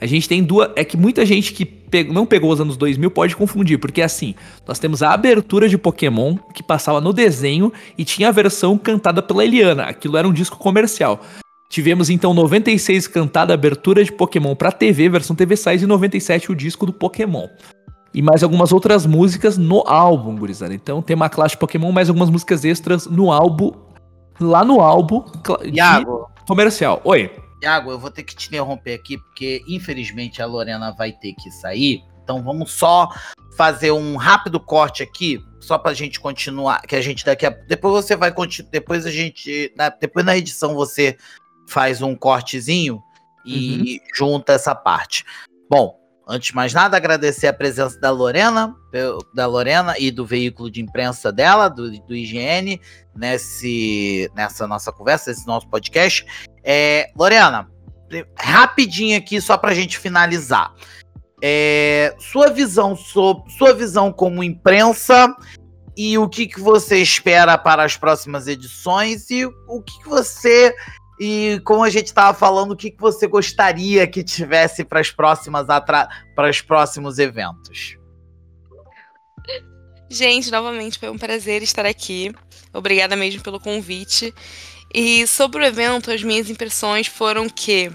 A 0.00 0.06
gente 0.06 0.28
tem 0.28 0.42
duas. 0.42 0.70
É 0.74 0.84
que 0.84 0.96
muita 0.96 1.24
gente 1.24 1.52
que 1.52 1.84
não 2.10 2.26
pegou 2.26 2.50
os 2.50 2.60
anos 2.60 2.76
2000 2.76 3.10
pode 3.10 3.36
confundir, 3.36 3.78
porque 3.78 4.02
assim, 4.02 4.34
nós 4.66 4.80
temos 4.80 5.02
a 5.02 5.12
abertura 5.12 5.68
de 5.68 5.78
Pokémon, 5.78 6.36
que 6.52 6.62
passava 6.62 7.00
no 7.00 7.12
desenho, 7.12 7.72
e 7.96 8.04
tinha 8.04 8.28
a 8.28 8.32
versão 8.32 8.76
cantada 8.76 9.22
pela 9.22 9.44
Eliana. 9.44 9.84
Aquilo 9.84 10.16
era 10.16 10.26
um 10.26 10.32
disco 10.32 10.58
comercial. 10.58 11.20
Tivemos 11.70 12.10
então 12.10 12.34
96 12.34 13.06
cantada 13.08 13.54
abertura 13.54 14.04
de 14.04 14.12
Pokémon 14.12 14.54
pra 14.54 14.70
TV, 14.70 15.08
versão 15.08 15.34
TV 15.34 15.56
Size, 15.56 15.84
e 15.84 15.86
97 15.86 16.52
o 16.52 16.54
disco 16.54 16.84
do 16.84 16.92
Pokémon. 16.92 17.48
E 18.14 18.22
mais 18.22 18.42
algumas 18.44 18.72
outras 18.72 19.04
músicas 19.04 19.58
no 19.58 19.82
álbum, 19.86 20.36
gurizada. 20.36 20.72
Então 20.72 21.02
tem 21.02 21.16
uma 21.16 21.28
classe 21.28 21.54
de 21.54 21.58
Pokémon, 21.58 21.90
mais 21.90 22.08
algumas 22.08 22.30
músicas 22.30 22.64
extras 22.64 23.06
no 23.06 23.32
álbum. 23.32 23.72
Lá 24.40 24.64
no 24.64 24.80
álbum 24.80 25.24
Iago, 25.64 26.28
comercial. 26.46 27.00
Oi. 27.04 27.30
Iago, 27.62 27.90
eu 27.90 27.98
vou 27.98 28.10
ter 28.10 28.22
que 28.22 28.34
te 28.34 28.48
interromper 28.48 28.94
aqui, 28.94 29.18
porque 29.18 29.62
infelizmente 29.66 30.40
a 30.42 30.46
Lorena 30.46 30.92
vai 30.92 31.12
ter 31.12 31.32
que 31.34 31.50
sair. 31.50 32.02
Então 32.22 32.42
vamos 32.42 32.72
só 32.72 33.08
fazer 33.56 33.90
um 33.92 34.16
rápido 34.16 34.58
corte 34.58 35.02
aqui, 35.02 35.40
só 35.60 35.76
pra 35.78 35.92
gente 35.94 36.18
continuar. 36.20 36.82
Que 36.82 36.96
a 36.96 37.00
gente 37.00 37.24
daqui 37.24 37.46
a. 37.46 37.50
Depois 37.50 38.04
você 38.04 38.16
vai 38.16 38.32
continuar. 38.32 38.70
Depois 38.70 39.06
a 39.06 39.10
gente. 39.10 39.72
na- 39.76 39.88
depois 39.88 40.24
na 40.24 40.36
edição 40.36 40.74
você 40.74 41.16
faz 41.68 42.00
um 42.02 42.14
cortezinho 42.14 43.02
e 43.46 44.00
junta 44.14 44.52
essa 44.52 44.74
parte. 44.74 45.24
Bom, 45.70 45.96
antes 46.26 46.48
de 46.48 46.54
mais 46.54 46.72
nada, 46.72 46.96
agradecer 46.96 47.46
a 47.46 47.52
presença 47.52 47.98
da 48.00 48.10
Lorena, 48.10 48.74
da 49.34 49.46
Lorena 49.46 49.94
e 49.98 50.10
do 50.10 50.24
veículo 50.24 50.70
de 50.70 50.80
imprensa 50.80 51.32
dela, 51.32 51.68
do, 51.68 51.90
do 51.90 52.14
IGN, 52.14 52.80
nesse, 53.14 54.30
nessa 54.34 54.66
nossa 54.66 54.92
conversa, 54.92 55.30
nesse 55.30 55.46
nosso 55.46 55.68
podcast. 55.68 56.24
É, 56.62 57.10
Lorena, 57.16 57.68
rapidinho 58.38 59.18
aqui, 59.18 59.40
só 59.40 59.56
pra 59.56 59.74
gente 59.74 59.98
finalizar. 59.98 60.72
É, 61.42 62.14
sua 62.18 62.48
visão 62.50 62.96
sobre 62.96 63.52
sua 63.52 63.74
visão 63.74 64.10
como 64.10 64.42
imprensa 64.42 65.34
e 65.96 66.16
o 66.16 66.28
que, 66.28 66.46
que 66.46 66.60
você 66.60 66.98
espera 66.98 67.58
para 67.58 67.84
as 67.84 67.96
próximas 67.96 68.46
edições 68.46 69.30
e 69.30 69.44
o 69.44 69.82
que, 69.82 70.02
que 70.02 70.08
você 70.08 70.74
e 71.18 71.60
como 71.64 71.84
a 71.84 71.90
gente 71.90 72.06
estava 72.06 72.36
falando, 72.36 72.72
o 72.72 72.76
que, 72.76 72.90
que 72.90 73.00
você 73.00 73.26
gostaria 73.26 74.06
que 74.06 74.24
tivesse 74.24 74.84
para 74.84 75.00
as 75.00 75.10
próximas 75.10 75.66
para 75.66 76.50
os 76.50 76.60
próximos 76.60 77.18
eventos? 77.18 77.96
Gente, 80.10 80.50
novamente 80.50 80.98
foi 80.98 81.10
um 81.10 81.18
prazer 81.18 81.62
estar 81.62 81.86
aqui. 81.86 82.32
Obrigada 82.72 83.16
mesmo 83.16 83.42
pelo 83.42 83.60
convite. 83.60 84.34
E 84.92 85.26
sobre 85.26 85.62
o 85.62 85.66
evento, 85.66 86.10
as 86.10 86.22
minhas 86.22 86.48
impressões 86.48 87.06
foram 87.06 87.48
que 87.48 87.90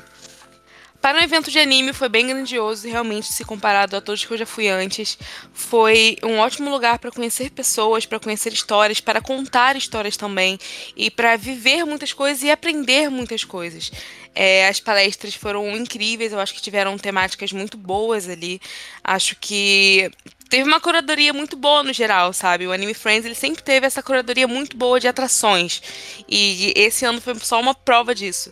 para 1.02 1.18
um 1.18 1.22
evento 1.22 1.50
de 1.50 1.58
anime 1.58 1.94
foi 1.94 2.10
bem 2.10 2.28
grandioso, 2.28 2.88
realmente 2.88 3.32
se 3.32 3.46
comparado 3.46 3.96
a 3.96 4.02
todos 4.02 4.26
que 4.26 4.34
eu 4.34 4.38
já 4.38 4.46
fui 4.46 4.68
antes. 4.68 5.18
Foi 5.54 6.18
um 6.24 6.40
ótimo 6.40 6.70
lugar 6.70 7.00
para 7.00 7.12
conhecer 7.12 7.52
pessoas, 7.52 8.06
para 8.06 8.20
conhecer 8.20 8.52
histórias, 8.52 9.00
para 9.00 9.22
contar 9.22 9.78
histórias 9.78 10.18
também 10.18 10.60
e 10.98 11.10
para 11.10 11.38
viver 11.38 11.86
muitas 11.86 12.12
coisas 12.12 12.44
e 12.44 12.52
aprender 12.52 13.10
muitas 13.10 13.44
coisas. 13.44 13.92
É, 14.36 14.68
as 14.68 14.80
palestras 14.80 15.34
foram 15.34 15.76
incríveis, 15.76 16.34
eu 16.34 16.40
acho 16.40 16.54
que 16.54 16.62
tiveram 16.62 16.98
temáticas 16.98 17.52
muito 17.54 17.78
boas 17.78 18.28
ali. 18.28 18.60
Acho 19.04 19.36
que 19.40 20.12
teve 20.50 20.68
uma 20.68 20.82
curadoria 20.82 21.32
muito 21.32 21.56
boa 21.56 21.82
no 21.82 21.94
geral, 21.94 22.34
sabe? 22.34 22.68
O 22.68 22.72
Anime 22.74 22.94
Friends 22.94 23.26
ele 23.26 23.36
sempre 23.36 23.64
teve 23.64 23.88
essa 23.88 24.04
curadoria 24.04 24.48
muito 24.48 24.76
boa 24.76 25.00
de 25.00 25.08
atrações. 25.08 25.82
E 26.28 26.74
esse 26.76 27.06
ano 27.06 27.22
foi 27.22 27.36
só 27.40 27.60
uma 27.60 27.74
prova 27.74 28.14
disso. 28.14 28.52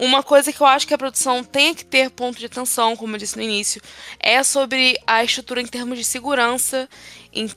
Uma 0.00 0.22
coisa 0.22 0.50
que 0.50 0.58
eu 0.58 0.66
acho 0.66 0.86
que 0.86 0.94
a 0.94 0.98
produção 0.98 1.44
tem 1.44 1.74
que 1.74 1.84
ter 1.84 2.08
ponto 2.08 2.38
de 2.38 2.46
atenção, 2.46 2.96
como 2.96 3.14
eu 3.14 3.18
disse 3.18 3.36
no 3.36 3.42
início, 3.42 3.82
é 4.18 4.42
sobre 4.42 4.98
a 5.06 5.22
estrutura 5.22 5.60
em 5.60 5.66
termos 5.66 5.98
de 5.98 6.04
segurança. 6.04 6.88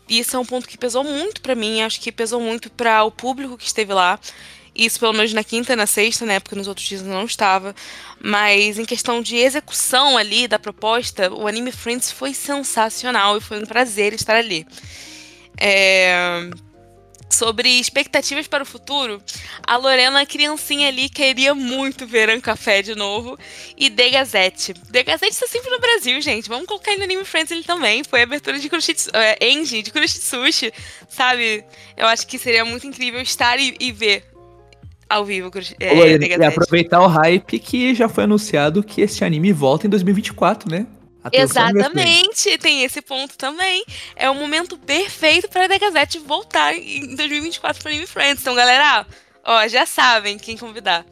Isso 0.10 0.36
é 0.36 0.40
um 0.40 0.46
ponto 0.46 0.68
que 0.68 0.78
pesou 0.78 1.06
muito 1.06 1.40
pra 1.40 1.56
mim, 1.56 1.82
acho 1.82 2.02
que 2.02 2.12
pesou 2.12 2.42
muito 2.42 2.70
para 2.70 3.02
o 3.06 3.10
público 3.10 3.58
que 3.58 3.66
esteve 3.66 3.94
lá. 3.94 4.20
Isso 4.76 5.00
pelo 5.00 5.14
menos 5.14 5.32
na 5.32 5.42
quinta 5.42 5.72
e 5.72 5.76
na 5.78 5.86
sexta, 5.86 6.26
né? 6.26 6.42
Porque 6.42 6.56
nos 6.56 6.68
outros 6.68 6.86
dias 6.86 7.00
eu 7.00 7.08
não 7.08 7.24
estava. 7.24 7.74
Mas 8.20 8.78
em 8.78 8.84
questão 8.84 9.22
de 9.22 9.38
execução 9.38 10.18
ali 10.18 10.46
da 10.46 10.60
proposta, 10.60 11.34
o 11.34 11.48
Anime 11.48 11.72
Friends 11.72 12.12
foi 12.12 12.34
sensacional 12.34 13.38
e 13.38 13.42
foi 13.42 13.64
um 13.64 13.66
prazer 13.66 14.12
estar 14.12 14.36
ali. 14.36 14.68
É, 15.58 16.50
Sobre 17.34 17.68
expectativas 17.80 18.48
para 18.48 18.62
o 18.62 18.66
futuro, 18.66 19.20
a 19.66 19.76
Lorena, 19.76 20.24
criancinha 20.24 20.88
ali, 20.88 21.10
queria 21.10 21.56
muito 21.56 22.06
ver 22.06 22.30
Ancafé 22.30 22.84
de 22.84 22.94
novo 22.94 23.40
e 23.76 23.90
The 23.90 24.10
Gazette. 24.12 24.74
The 24.92 25.02
Gazette 25.02 25.34
está 25.34 25.48
sempre 25.48 25.72
no 25.72 25.80
Brasil, 25.80 26.22
gente. 26.22 26.48
Vamos 26.48 26.68
colocar 26.68 26.92
ele 26.92 27.00
no 27.00 27.06
Anime 27.06 27.26
Friends 27.26 27.50
ele 27.50 27.64
também. 27.64 28.04
Foi 28.04 28.20
a 28.20 28.24
abertura 28.24 28.60
de 28.60 28.70
Kuroshitsu, 28.70 29.10
é, 29.14 29.50
Engine, 29.50 29.82
de 29.82 29.92
Kuroshitsushi, 29.92 30.72
sabe? 31.10 31.66
Eu 31.98 32.06
acho 32.06 32.28
que 32.28 32.38
seria 32.38 32.64
muito 32.64 32.86
incrível 32.86 33.20
estar 33.20 33.60
e, 33.60 33.76
e 33.80 33.92
ver 33.92 34.26
ao 35.10 35.26
vivo 35.26 35.52
é, 35.80 35.94
Lorena, 35.94 36.26
e 36.26 36.46
aproveitar 36.46 37.02
o 37.02 37.08
hype 37.08 37.58
que 37.58 37.96
já 37.96 38.08
foi 38.08 38.26
anunciado 38.26 38.84
que 38.84 39.02
esse 39.02 39.26
anime 39.26 39.52
volta 39.52 39.88
em 39.88 39.90
2024, 39.90 40.70
né? 40.70 40.86
Atenção. 41.24 41.70
Exatamente, 41.70 42.58
tem 42.58 42.84
esse 42.84 43.02
ponto 43.02 43.38
também. 43.38 43.86
É 44.16 44.30
o 44.30 44.36
momento 44.36 44.78
perfeito 44.78 45.48
para 45.48 45.66
a 45.66 45.70
The 45.70 45.80
Gazette 45.80 46.20
voltar 46.20 46.76
em 46.76 47.16
2024 47.16 47.82
para 47.82 47.92
Anime 47.92 48.06
Friends. 48.06 48.42
Então, 48.42 48.54
galera, 48.54 49.08
ó, 49.44 49.68
já 49.68 49.86
sabem 49.86 50.38
quem 50.38 50.58
convidar. 50.58 51.06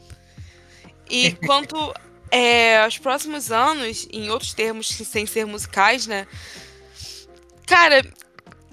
E 1.09 1.31
quanto 1.45 1.93
é, 2.29 2.81
aos 2.81 2.97
próximos 2.97 3.51
anos, 3.51 4.07
em 4.11 4.29
outros 4.29 4.53
termos 4.53 4.87
sem 4.87 5.25
ser 5.25 5.45
musicais, 5.45 6.05
né? 6.07 6.27
Cara, 7.65 8.05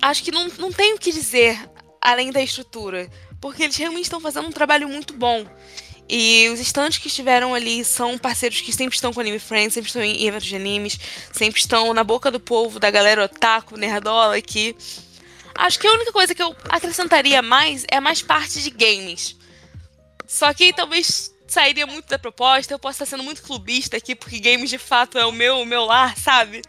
acho 0.02 0.24
que 0.24 0.32
não, 0.32 0.48
não 0.58 0.72
tem 0.72 0.94
o 0.94 0.98
que 0.98 1.12
dizer 1.12 1.58
além 2.00 2.32
da 2.32 2.42
estrutura. 2.42 3.08
Porque 3.40 3.62
eles 3.62 3.76
realmente 3.76 4.04
estão 4.04 4.20
fazendo 4.20 4.48
um 4.48 4.52
trabalho 4.52 4.88
muito 4.88 5.14
bom. 5.14 5.46
E 6.08 6.48
os 6.48 6.58
estantes 6.58 6.98
que 6.98 7.08
estiveram 7.08 7.54
ali 7.54 7.84
são 7.84 8.16
parceiros 8.16 8.60
que 8.62 8.72
sempre 8.72 8.94
estão 8.94 9.12
com 9.12 9.20
Anime 9.20 9.38
Friends, 9.38 9.74
sempre 9.74 9.88
estão 9.88 10.02
em 10.02 10.24
eventos 10.26 10.46
de 10.46 10.56
animes, 10.56 10.98
sempre 11.32 11.60
estão 11.60 11.92
na 11.92 12.02
boca 12.02 12.30
do 12.30 12.40
povo, 12.40 12.80
da 12.80 12.90
galera 12.90 13.24
otaku, 13.24 13.76
nerdola 13.76 14.36
aqui. 14.36 14.74
Acho 15.54 15.78
que 15.78 15.86
a 15.86 15.92
única 15.92 16.12
coisa 16.12 16.34
que 16.34 16.42
eu 16.42 16.56
acrescentaria 16.68 17.42
mais 17.42 17.84
é 17.88 18.00
mais 18.00 18.22
parte 18.22 18.62
de 18.62 18.70
games. 18.70 19.36
Só 20.26 20.54
que 20.54 20.72
talvez 20.72 21.34
sairia 21.46 21.86
muito 21.86 22.08
da 22.08 22.18
proposta, 22.18 22.72
eu 22.72 22.78
posso 22.78 23.02
estar 23.02 23.06
sendo 23.06 23.24
muito 23.24 23.42
clubista 23.42 23.96
aqui, 23.96 24.14
porque 24.14 24.38
games 24.38 24.70
de 24.70 24.78
fato 24.78 25.18
é 25.18 25.26
o 25.26 25.32
meu, 25.32 25.60
o 25.60 25.66
meu 25.66 25.84
lar, 25.84 26.16
sabe? 26.16 26.62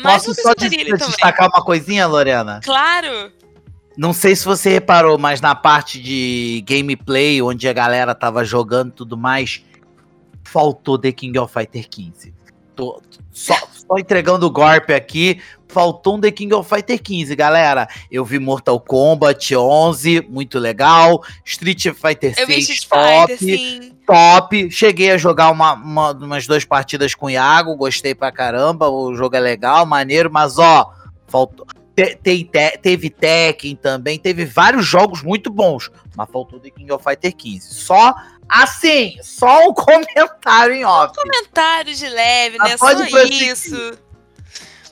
Mas 0.00 0.24
Posso 0.24 0.40
só 0.42 0.54
des- 0.54 0.70
destacar 0.70 1.48
uma 1.48 1.62
coisinha, 1.62 2.06
Lorena? 2.06 2.60
Claro! 2.64 3.32
Não 3.98 4.12
sei 4.12 4.36
se 4.36 4.44
você 4.44 4.70
reparou, 4.70 5.18
mas 5.18 5.40
na 5.40 5.56
parte 5.56 6.00
de 6.00 6.64
gameplay, 6.64 7.42
onde 7.42 7.68
a 7.68 7.72
galera 7.72 8.14
tava 8.14 8.44
jogando 8.44 8.90
e 8.90 8.92
tudo 8.92 9.16
mais, 9.16 9.64
faltou 10.44 10.96
The 10.96 11.10
King 11.10 11.36
of 11.38 11.52
Fighter 11.52 11.88
15. 11.88 12.32
Tô 12.76 13.02
só, 13.32 13.56
só 13.72 13.98
entregando 13.98 14.46
o 14.46 14.50
golpe 14.52 14.94
aqui, 14.94 15.40
faltou 15.66 16.16
um 16.16 16.20
The 16.20 16.30
King 16.30 16.54
of 16.54 16.68
Fighter 16.72 17.02
15, 17.02 17.34
galera. 17.34 17.88
Eu 18.08 18.24
vi 18.24 18.38
Mortal 18.38 18.78
Kombat 18.78 19.56
11, 19.56 20.24
muito 20.30 20.60
legal. 20.60 21.20
Street 21.44 21.88
Fighter 21.92 22.34
Eu 22.38 22.46
vi 22.46 22.62
6, 22.62 22.68
Street 22.68 22.88
top. 22.88 23.36
Fighter, 23.36 23.92
top. 24.06 24.70
Cheguei 24.70 25.10
a 25.10 25.18
jogar 25.18 25.50
uma, 25.50 25.72
uma- 25.74 26.12
umas 26.12 26.46
duas 26.46 26.64
partidas 26.64 27.16
com 27.16 27.26
o 27.26 27.30
Iago, 27.30 27.74
gostei 27.76 28.14
pra 28.14 28.30
caramba. 28.30 28.88
O 28.88 29.12
jogo 29.16 29.34
é 29.34 29.40
legal, 29.40 29.84
maneiro, 29.84 30.30
mas 30.32 30.56
ó, 30.56 30.92
faltou. 31.26 31.66
Te- 31.98 32.16
tem 32.22 32.44
te- 32.44 32.78
teve 32.78 33.10
Tekken 33.10 33.74
também, 33.74 34.18
teve 34.20 34.44
vários 34.44 34.86
jogos 34.86 35.20
muito 35.22 35.50
bons, 35.50 35.90
mas 36.16 36.30
faltou 36.30 36.60
The 36.60 36.70
King 36.70 36.92
of 36.92 37.02
Fighter 37.02 37.34
15. 37.34 37.74
Só 37.74 38.14
assim, 38.48 39.16
só 39.22 39.68
um 39.68 39.74
comentário 39.74 40.74
em 40.74 40.84
off. 40.84 41.12
comentário 41.14 41.92
de 41.94 42.08
leve, 42.08 42.56
Ah, 42.60 42.64
né? 42.68 42.76
pode 42.76 43.10
Só 43.10 43.22
isso. 43.22 43.98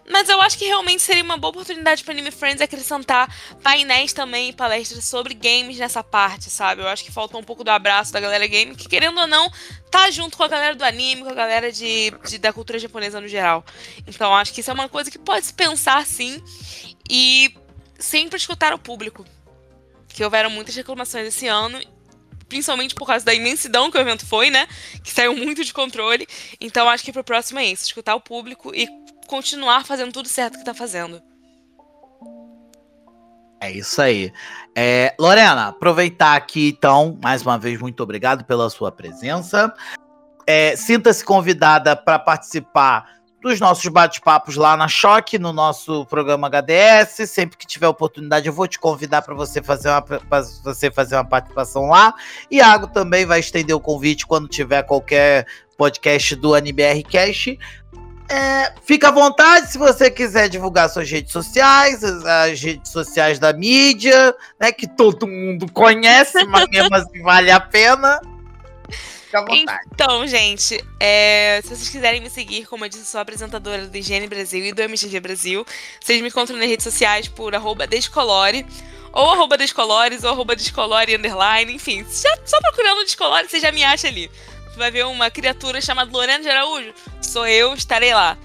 Mas 0.09 0.29
eu 0.29 0.41
acho 0.41 0.57
que 0.57 0.65
realmente 0.65 1.03
seria 1.03 1.25
uma 1.25 1.37
boa 1.37 1.51
oportunidade 1.51 2.05
para 2.05 2.13
Anime 2.13 2.31
Friends 2.31 2.61
acrescentar 2.63 3.29
painéis 3.61 4.13
também 4.13 4.51
e 4.51 4.53
palestras 4.53 5.05
sobre 5.05 5.35
games 5.35 5.79
nessa 5.79 6.03
parte, 6.05 6.49
sabe? 6.49 6.81
Eu 6.81 6.87
acho 6.87 7.03
que 7.05 7.11
faltou 7.11 7.41
um 7.41 7.43
pouco 7.45 7.65
do 7.65 7.71
abraço 7.71 8.13
da 8.13 8.21
galera 8.21 8.47
game, 8.47 8.77
que 8.77 8.89
querendo 8.89 9.19
ou 9.21 9.27
não, 9.27 9.51
tá 9.91 10.09
junto 10.13 10.37
com 10.37 10.45
a 10.45 10.49
galera 10.49 10.77
do 10.77 10.85
anime, 10.85 11.23
com 11.25 11.31
a 11.31 11.35
galera 11.35 11.73
de, 11.73 12.13
de- 12.25 12.39
da 12.39 12.53
cultura 12.53 12.79
japonesa 12.79 13.21
no 13.21 13.27
geral. 13.27 13.65
Então 14.07 14.33
acho 14.33 14.53
que 14.53 14.61
isso 14.61 14.71
é 14.71 14.75
uma 14.75 14.89
coisa 14.89 15.11
que 15.11 15.19
pode 15.19 15.45
se 15.47 15.53
pensar 15.55 16.07
sim 16.07 16.41
e 17.09 17.55
sempre 17.99 18.37
escutar 18.37 18.73
o 18.73 18.79
público. 18.79 19.25
Que 20.09 20.25
houveram 20.25 20.49
muitas 20.49 20.75
reclamações 20.75 21.27
esse 21.29 21.47
ano 21.47 21.79
principalmente 22.49 22.95
por 22.95 23.07
causa 23.07 23.25
da 23.25 23.35
imensidão 23.35 23.91
que 23.91 23.99
o 23.99 24.01
evento 24.01 24.25
foi, 24.25 24.51
né? 24.51 24.67
Que 25.03 25.11
saiu 25.13 25.37
muito 25.37 25.65
de 25.65 25.73
controle. 25.73 26.27
Então 26.61 26.89
acho 26.89 27.05
que 27.05 27.13
pro 27.13 27.25
próximo 27.25 27.59
é 27.59 27.67
isso, 27.67 27.85
escutar 27.85 28.15
o 28.15 28.21
público 28.21 28.75
e 28.75 28.89
continuar 29.27 29.85
fazendo 29.85 30.13
tudo 30.13 30.29
certo 30.29 30.59
que 30.59 30.65
tá 30.65 30.75
fazendo. 30.75 31.21
É 33.61 33.71
isso 33.71 34.01
aí. 34.01 34.33
É, 34.77 35.15
Lorena, 35.19 35.69
aproveitar 35.69 36.37
aqui 36.37 36.69
então, 36.69 37.19
mais 37.23 37.43
uma 37.43 37.59
vez, 37.59 37.81
muito 37.81 38.03
obrigado 38.03 38.45
pela 38.45 38.69
sua 38.69 38.93
presença. 38.93 39.73
É, 40.47 40.77
Sinta-se 40.77 41.25
convidada 41.25 41.97
para 41.97 42.19
participar 42.19 43.16
dos 43.47 43.61
nossos 43.61 43.87
bate-papos 43.87 44.57
lá 44.57 44.77
na 44.77 44.89
Choque, 44.89 45.39
no 45.39 45.53
nosso 45.53 46.05
programa 46.07 46.49
HDS. 46.49 47.31
Sempre 47.31 47.57
que 47.57 47.67
tiver 47.67 47.87
oportunidade, 47.87 48.49
eu 48.49 48.53
vou 48.53 48.67
te 48.67 48.79
convidar 48.79 49.23
para 49.23 49.35
você 49.35 49.63
fazer 49.63 49.89
uma 49.89 50.05
você 50.65 50.91
fazer 50.91 51.15
uma 51.15 51.25
participação 51.25 51.87
lá. 51.87 52.13
Iago 52.51 52.89
também 52.89 53.25
vai 53.25 53.39
estender 53.39 53.75
o 53.75 53.81
convite 53.81 54.27
quando 54.27 54.49
tiver 54.49 54.83
qualquer 54.83 55.47
podcast 55.77 56.35
do 56.35 56.55
AniBR 56.55 57.03
Cash. 57.09 57.57
É, 58.29 58.73
fica 58.83 59.09
à 59.09 59.13
vontade 59.13 59.71
se 59.71 59.79
você 59.79 60.11
quiser 60.11 60.49
divulgar 60.49 60.91
suas 60.91 61.09
redes 61.09 61.31
sociais, 61.31 62.03
as, 62.03 62.25
as, 62.25 62.61
redes 62.61 62.91
sociais 62.91 63.39
da 63.39 63.53
mídia, 63.53 64.35
né? 64.59 64.73
Que 64.73 64.89
todo 64.89 65.29
mundo 65.29 65.71
conhece, 65.71 66.45
mas 66.47 66.67
mesmo 66.69 66.95
assim 66.97 67.23
vale 67.23 67.53
a 67.53 67.61
pena. 67.61 68.21
Fica 69.27 69.39
à 69.39 69.45
vontade. 69.45 69.89
Então, 69.93 70.27
gente, 70.27 70.83
é, 70.99 71.61
se 71.63 71.69
vocês 71.69 71.89
quiserem 71.89 72.21
me 72.21 72.31
seguir, 72.31 72.67
como 72.67 72.85
eu 72.85 72.89
disse, 72.89 73.05
sou 73.05 73.21
apresentadora 73.21 73.87
do 73.87 73.97
Higiene 73.97 74.27
Brasil 74.27 74.65
e 74.65 74.73
do 74.73 74.83
MGG 74.83 75.21
Brasil. 75.21 75.67
Vocês 76.01 76.21
me 76.21 76.29
encontram 76.29 76.57
nas 76.57 76.67
redes 76.67 76.85
sociais 76.85 77.29
por 77.29 77.53
Descolore, 77.89 78.67
ou 79.13 79.31
arroba 79.31 79.57
Descolores, 79.57 80.25
ou 80.25 80.31
arroba 80.31 80.57
Descolore 80.57 81.15
underline, 81.15 81.73
enfim. 81.73 82.05
Já, 82.05 82.37
só 82.45 82.59
procurando 82.61 83.05
Descolore, 83.05 83.49
você 83.49 83.61
já 83.61 83.71
me 83.71 83.85
acha 83.85 84.09
ali 84.09 84.31
vai 84.77 84.91
ver 84.91 85.07
uma 85.07 85.31
criatura 85.31 85.81
chamada 85.81 86.11
Lorena 86.13 86.43
de 86.43 86.49
Araújo, 86.49 86.93
sou 87.21 87.47
eu, 87.47 87.75
estarei 87.75 88.15
lá. 88.15 88.37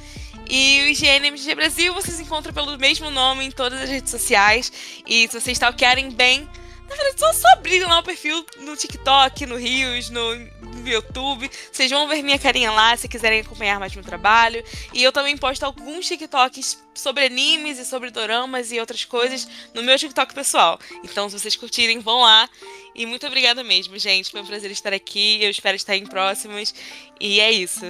E 0.50 0.82
o 0.82 0.90
IGN 0.90 1.28
MG 1.28 1.56
Brasil 1.56 1.94
vocês 1.94 2.20
encontram 2.20 2.54
pelo 2.54 2.78
mesmo 2.78 3.10
nome 3.10 3.46
em 3.46 3.52
todas 3.52 3.80
as 3.82 3.90
redes 3.90 4.12
sociais. 4.12 4.72
E 5.08 5.28
se 5.28 5.40
vocês 5.40 5.56
stalkearem 5.56 6.12
bem, 6.12 6.50
na 6.92 6.98
verdade, 6.98 7.20
só, 7.20 7.34
só 7.34 7.48
lá 7.88 8.00
o 8.00 8.04
perfil 8.04 8.46
no 8.60 8.76
TikTok, 8.76 9.46
no 9.46 9.56
Rios, 9.56 10.10
no, 10.10 10.36
no, 10.36 10.88
YouTube. 10.88 11.50
Vocês 11.72 11.90
vão 11.90 12.08
ver 12.08 12.22
minha 12.22 12.38
carinha 12.38 12.70
lá 12.70 12.98
se 12.98 13.08
quiserem 13.08 13.40
acompanhar 13.40 13.80
mais 13.80 13.96
meu 13.96 14.04
trabalho. 14.04 14.62
E 14.94 15.02
eu 15.02 15.12
também 15.12 15.38
posto 15.38 15.64
alguns 15.64 16.06
TikToks 16.06 16.84
sobre 16.94 17.26
animes 17.26 17.80
e 17.80 17.86
sobre 17.86 18.12
doramas 18.12 18.74
e 18.74 18.80
outras 18.80 19.06
coisas 19.06 19.48
no 19.74 19.84
meu 19.84 19.98
TikTok 19.98 20.34
pessoal. 20.34 20.78
Então, 21.04 21.30
se 21.30 21.40
vocês 21.40 21.56
curtirem, 21.56 22.00
vão 22.00 22.22
lá. 22.22 22.50
E 22.94 23.06
muito 23.06 23.26
obrigada 23.26 23.64
mesmo, 23.64 23.98
gente. 23.98 24.30
Foi 24.30 24.42
um 24.42 24.46
prazer 24.46 24.70
estar 24.70 24.94
aqui. 24.94 25.42
Eu 25.42 25.50
espero 25.50 25.78
estar 25.78 25.96
em 25.96 26.06
próximos. 26.06 26.74
E 27.22 27.40
é 27.40 27.52
isso. 27.52 27.86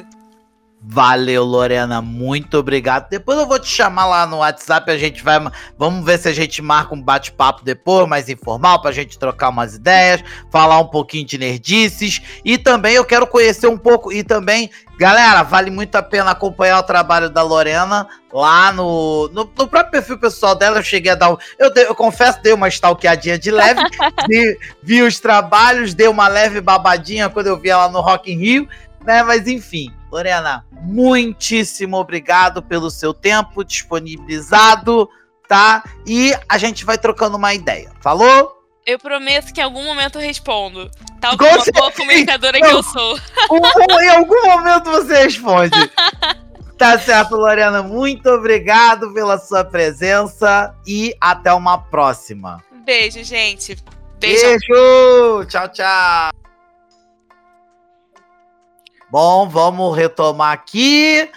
Valeu, 0.84 1.44
Lorena, 1.44 2.02
muito 2.02 2.58
obrigado. 2.58 3.08
Depois 3.08 3.38
eu 3.38 3.46
vou 3.46 3.60
te 3.60 3.68
chamar 3.68 4.08
lá 4.08 4.26
no 4.26 4.38
WhatsApp, 4.38 4.90
a 4.90 4.98
gente 4.98 5.24
vai, 5.24 5.38
vamos 5.78 6.04
ver 6.04 6.18
se 6.18 6.28
a 6.28 6.34
gente 6.34 6.60
marca 6.60 6.96
um 6.96 7.02
bate-papo 7.02 7.64
depois, 7.64 8.10
mais 8.10 8.28
informal, 8.28 8.82
pra 8.82 8.92
gente 8.92 9.20
trocar 9.20 9.50
umas 9.50 9.76
ideias, 9.76 10.24
falar 10.50 10.80
um 10.80 10.88
pouquinho 10.88 11.24
de 11.24 11.38
nerdices 11.38 12.20
e 12.44 12.58
também 12.58 12.96
eu 12.96 13.06
quero 13.06 13.28
conhecer 13.28 13.68
um 13.68 13.78
pouco 13.78 14.12
e 14.12 14.24
também, 14.24 14.72
galera, 14.98 15.44
vale 15.44 15.70
muito 15.70 15.96
a 15.98 16.02
pena 16.02 16.32
acompanhar 16.32 16.80
o 16.80 16.84
trabalho 16.84 17.30
da 17.30 17.44
Lorena 17.44 18.08
lá 18.34 18.72
no, 18.72 19.28
no, 19.28 19.44
no 19.44 19.68
próprio 19.68 19.92
perfil 19.92 20.18
pessoal 20.18 20.56
dela. 20.56 20.80
Eu 20.80 20.84
cheguei 20.84 21.12
a 21.12 21.16
dar, 21.16 21.30
eu, 21.60 21.72
eu 21.76 21.94
confesso, 21.94 22.42
dei 22.42 22.54
uma 22.54 22.68
stalkeadinha 22.68 23.38
de 23.38 23.52
leve, 23.52 23.82
vi, 24.28 24.58
vi 24.82 25.04
os 25.04 25.20
trabalhos, 25.20 25.94
dei 25.94 26.08
uma 26.08 26.28
leve 26.28 26.60
babadinha 26.60 27.30
quando 27.30 27.48
eu 27.48 27.60
vi 27.60 27.70
ela 27.70 27.88
no 27.88 28.02
Rock 28.02 28.32
in 28.32 28.38
Rio, 28.38 28.68
né? 29.06 29.22
Mas 29.22 29.48
enfim, 29.48 29.94
Lorena, 30.12 30.66
muitíssimo 30.72 31.98
obrigado 31.98 32.62
pelo 32.62 32.92
seu 32.92 33.14
tempo 33.14 33.64
disponibilizado, 33.64 35.10
tá? 35.48 35.84
E 36.06 36.34
a 36.50 36.58
gente 36.58 36.84
vai 36.84 36.98
trocando 36.98 37.38
uma 37.38 37.54
ideia. 37.54 37.92
Falou? 38.02 38.58
Eu 38.86 39.00
prometo 39.00 39.54
que 39.54 39.62
em 39.62 39.64
algum 39.64 39.84
momento 39.84 40.20
eu 40.20 40.22
respondo. 40.22 40.90
Tal 41.20 41.38
como 41.38 41.50
uma 41.50 41.66
boa 41.74 41.92
comunicadora 41.92 42.60
que 42.60 42.66
eu 42.66 42.84
sou. 42.84 43.18
em 44.02 44.10
algum 44.10 44.48
momento 44.48 44.90
você 44.92 45.24
responde. 45.24 45.78
Tá 46.82 46.98
certo, 46.98 47.36
Lorena. 47.36 47.84
Muito 47.84 48.28
obrigado 48.28 49.14
pela 49.14 49.38
sua 49.38 49.64
presença 49.64 50.74
e 50.88 51.16
até 51.22 51.54
uma 51.54 51.78
próxima. 51.78 52.60
Beijo, 52.84 53.24
gente. 53.24 53.78
Beijo. 54.20 54.48
Beijo. 54.48 55.46
Tchau, 55.46 55.68
tchau. 55.70 56.41
Bom, 59.12 59.50
vamos 59.50 59.94
retomar 59.94 60.54
aqui. 60.54 61.30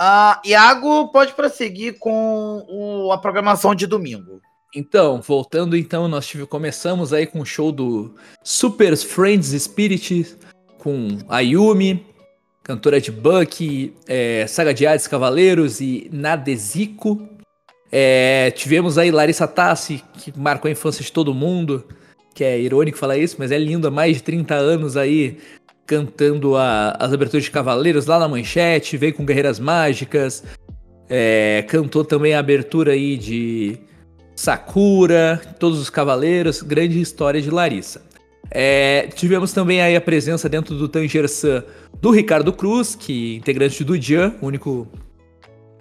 Uh, 0.00 0.48
Iago, 0.48 1.12
pode 1.12 1.32
prosseguir 1.32 1.96
com 2.00 2.66
o, 2.68 3.12
a 3.12 3.18
programação 3.18 3.72
de 3.72 3.86
domingo. 3.86 4.40
Então, 4.74 5.20
voltando 5.20 5.76
então, 5.76 6.08
nós 6.08 6.26
tive, 6.26 6.44
começamos 6.44 7.12
aí 7.12 7.26
com 7.26 7.40
o 7.40 7.46
show 7.46 7.70
do 7.70 8.16
Super 8.42 8.96
Friends 8.96 9.50
Spirit, 9.62 10.36
com 10.78 11.18
Ayumi, 11.28 12.04
cantora 12.64 13.00
de 13.00 13.12
Buck, 13.12 13.94
é, 14.08 14.44
Saga 14.48 14.74
de 14.74 14.84
Hades 14.84 15.06
Cavaleiros 15.06 15.80
e 15.80 16.10
Nadesico. 16.12 17.28
É, 17.92 18.50
tivemos 18.56 18.98
aí 18.98 19.12
Larissa 19.12 19.46
Tassi, 19.46 20.02
que 20.14 20.36
marcou 20.36 20.68
a 20.68 20.72
infância 20.72 21.04
de 21.04 21.12
todo 21.12 21.32
mundo, 21.32 21.86
que 22.34 22.42
é 22.42 22.58
irônico 22.60 22.98
falar 22.98 23.18
isso, 23.18 23.36
mas 23.38 23.52
é 23.52 23.58
lindo 23.58 23.86
há 23.86 23.90
mais 23.90 24.16
de 24.16 24.22
30 24.22 24.54
anos 24.54 24.96
aí, 24.96 25.38
cantando 25.90 26.56
a, 26.56 26.96
as 27.00 27.12
aberturas 27.12 27.42
de 27.42 27.50
Cavaleiros 27.50 28.06
lá 28.06 28.16
na 28.16 28.28
manchete, 28.28 28.96
veio 28.96 29.12
com 29.12 29.24
Guerreiras 29.24 29.58
Mágicas, 29.58 30.44
é, 31.08 31.64
cantou 31.66 32.04
também 32.04 32.32
a 32.32 32.38
abertura 32.38 32.92
aí 32.92 33.16
de 33.16 33.76
Sakura, 34.36 35.42
todos 35.58 35.80
os 35.80 35.90
Cavaleiros, 35.90 36.62
grande 36.62 37.00
história 37.00 37.42
de 37.42 37.50
Larissa. 37.50 38.02
É, 38.52 39.08
tivemos 39.16 39.52
também 39.52 39.82
aí 39.82 39.96
a 39.96 40.00
presença 40.00 40.48
dentro 40.48 40.76
do 40.76 40.88
Tanger 40.88 41.28
Sun 41.28 41.60
do 42.00 42.12
Ricardo 42.12 42.52
Cruz, 42.52 42.94
que 42.94 43.34
é 43.34 43.36
integrante 43.38 43.82
do 43.82 44.00
Jan, 44.00 44.32
único 44.40 44.86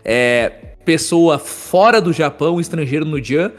é, 0.03 0.49
pessoa 0.83 1.37
fora 1.37 2.01
do 2.01 2.11
Japão, 2.11 2.59
estrangeiro 2.59 3.05
no 3.05 3.23
Jan, 3.23 3.51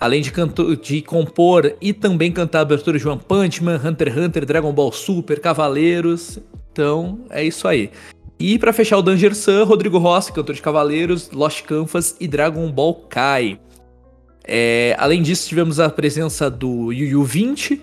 além 0.00 0.22
de, 0.22 0.32
canto, 0.32 0.74
de 0.74 1.02
compor 1.02 1.74
e 1.78 1.92
também 1.92 2.32
cantar 2.32 2.60
a 2.60 2.62
abertura 2.62 2.98
de 2.98 3.06
One 3.06 3.20
Punch 3.28 3.62
Man, 3.62 3.78
Hunter 3.84 4.08
x 4.08 4.16
Hunter, 4.16 4.46
Dragon 4.46 4.72
Ball 4.72 4.90
Super, 4.90 5.38
Cavaleiros. 5.38 6.38
Então, 6.72 7.20
é 7.28 7.44
isso 7.44 7.68
aí. 7.68 7.90
E 8.38 8.58
para 8.58 8.72
fechar 8.72 8.96
o 8.96 9.02
Danger 9.02 9.34
Sun, 9.34 9.64
Rodrigo 9.64 9.98
Rossi, 9.98 10.32
cantor 10.32 10.54
de 10.54 10.62
Cavaleiros, 10.62 11.30
Lost 11.30 11.62
Canvas 11.64 12.16
e 12.18 12.26
Dragon 12.26 12.72
Ball 12.72 12.94
Kai. 12.94 13.60
É, 14.42 14.96
além 14.98 15.20
disso, 15.22 15.46
tivemos 15.46 15.78
a 15.78 15.90
presença 15.90 16.50
do 16.50 16.90
Yu 16.90 17.06
Yu 17.06 17.22
20, 17.22 17.82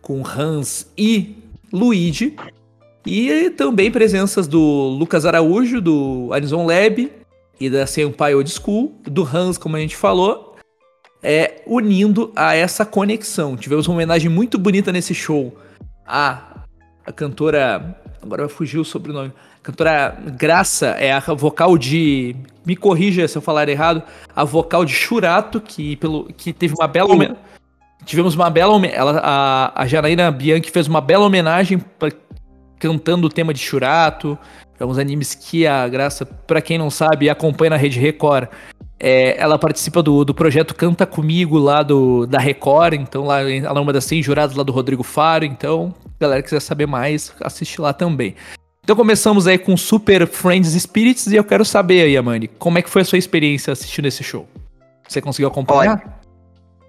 com 0.00 0.22
Hans 0.26 0.90
e 0.96 1.36
Luigi. 1.70 2.34
E 3.04 3.50
também 3.50 3.90
presenças 3.90 4.46
do 4.48 4.58
Lucas 4.98 5.26
Araújo, 5.26 5.80
do 5.80 6.30
Arizon 6.32 6.64
Lab 6.64 7.12
e 7.60 7.68
da 7.68 7.86
Senpai 7.86 8.34
Old 8.34 8.50
School, 8.50 8.94
do 9.04 9.22
Hans, 9.22 9.58
como 9.58 9.76
a 9.76 9.80
gente 9.80 9.96
falou, 9.96 10.51
é, 11.22 11.62
unindo 11.66 12.32
a 12.34 12.54
essa 12.54 12.84
conexão. 12.84 13.56
Tivemos 13.56 13.86
uma 13.86 13.94
homenagem 13.94 14.28
muito 14.28 14.58
bonita 14.58 14.90
nesse 14.90 15.14
show 15.14 15.56
a, 16.06 16.64
a 17.06 17.12
cantora. 17.12 17.96
Agora 18.20 18.48
fugiu 18.48 18.82
o 18.82 18.84
sobrenome. 18.84 19.32
A 19.60 19.64
cantora 19.64 20.16
Graça 20.36 20.88
é 20.98 21.12
a 21.12 21.20
vocal 21.20 21.78
de. 21.78 22.36
Me 22.66 22.76
corrija 22.76 23.26
se 23.26 23.36
eu 23.36 23.42
falar 23.42 23.68
errado. 23.68 24.02
A 24.34 24.44
vocal 24.44 24.84
de 24.84 24.92
Churato, 24.92 25.60
que, 25.60 25.96
pelo, 25.96 26.26
que 26.36 26.52
teve 26.52 26.74
uma 26.74 26.88
bela 26.88 27.12
homenagem. 27.12 27.42
Tivemos 28.04 28.34
uma 28.34 28.50
bela 28.50 28.84
ela 28.86 29.20
A, 29.22 29.82
a 29.82 29.86
Janaína 29.86 30.30
Bianchi 30.32 30.70
fez 30.72 30.88
uma 30.88 31.00
bela 31.00 31.24
homenagem 31.24 31.78
pra, 31.78 32.10
cantando 32.78 33.28
o 33.28 33.30
tema 33.30 33.54
de 33.54 33.60
Churato. 33.60 34.36
É 34.78 34.84
uns 34.84 34.98
animes 34.98 35.34
que 35.34 35.64
a 35.64 35.86
Graça, 35.86 36.26
para 36.26 36.60
quem 36.60 36.76
não 36.76 36.90
sabe, 36.90 37.30
acompanha 37.30 37.70
na 37.70 37.76
Rede 37.76 38.00
Record. 38.00 38.48
É, 39.04 39.34
ela 39.36 39.58
participa 39.58 40.00
do, 40.00 40.24
do 40.24 40.32
projeto 40.32 40.76
Canta 40.76 41.04
Comigo 41.04 41.58
lá 41.58 41.82
do, 41.82 42.24
da 42.24 42.38
Record, 42.38 42.94
então 42.94 43.24
lá, 43.24 43.40
ela 43.40 43.76
é 43.76 43.82
uma 43.82 43.92
das 43.92 44.04
100 44.04 44.22
juradas 44.22 44.54
lá 44.54 44.62
do 44.62 44.70
Rodrigo 44.70 45.02
Faro, 45.02 45.44
então, 45.44 45.92
galera 46.20 46.40
que 46.40 46.48
quiser 46.48 46.60
saber 46.60 46.86
mais, 46.86 47.34
assiste 47.40 47.80
lá 47.80 47.92
também. 47.92 48.36
Então 48.84 48.94
começamos 48.94 49.48
aí 49.48 49.58
com 49.58 49.76
Super 49.76 50.24
Friends 50.28 50.80
Spirits 50.80 51.26
e 51.26 51.34
eu 51.34 51.42
quero 51.42 51.64
saber 51.64 52.02
aí, 52.02 52.16
Amani, 52.16 52.46
como 52.46 52.78
é 52.78 52.82
que 52.82 52.88
foi 52.88 53.02
a 53.02 53.04
sua 53.04 53.18
experiência 53.18 53.72
assistindo 53.72 54.06
esse 54.06 54.22
show? 54.22 54.46
Você 55.08 55.20
conseguiu 55.20 55.48
acompanhar? 55.48 56.00
Olha, 56.00 56.14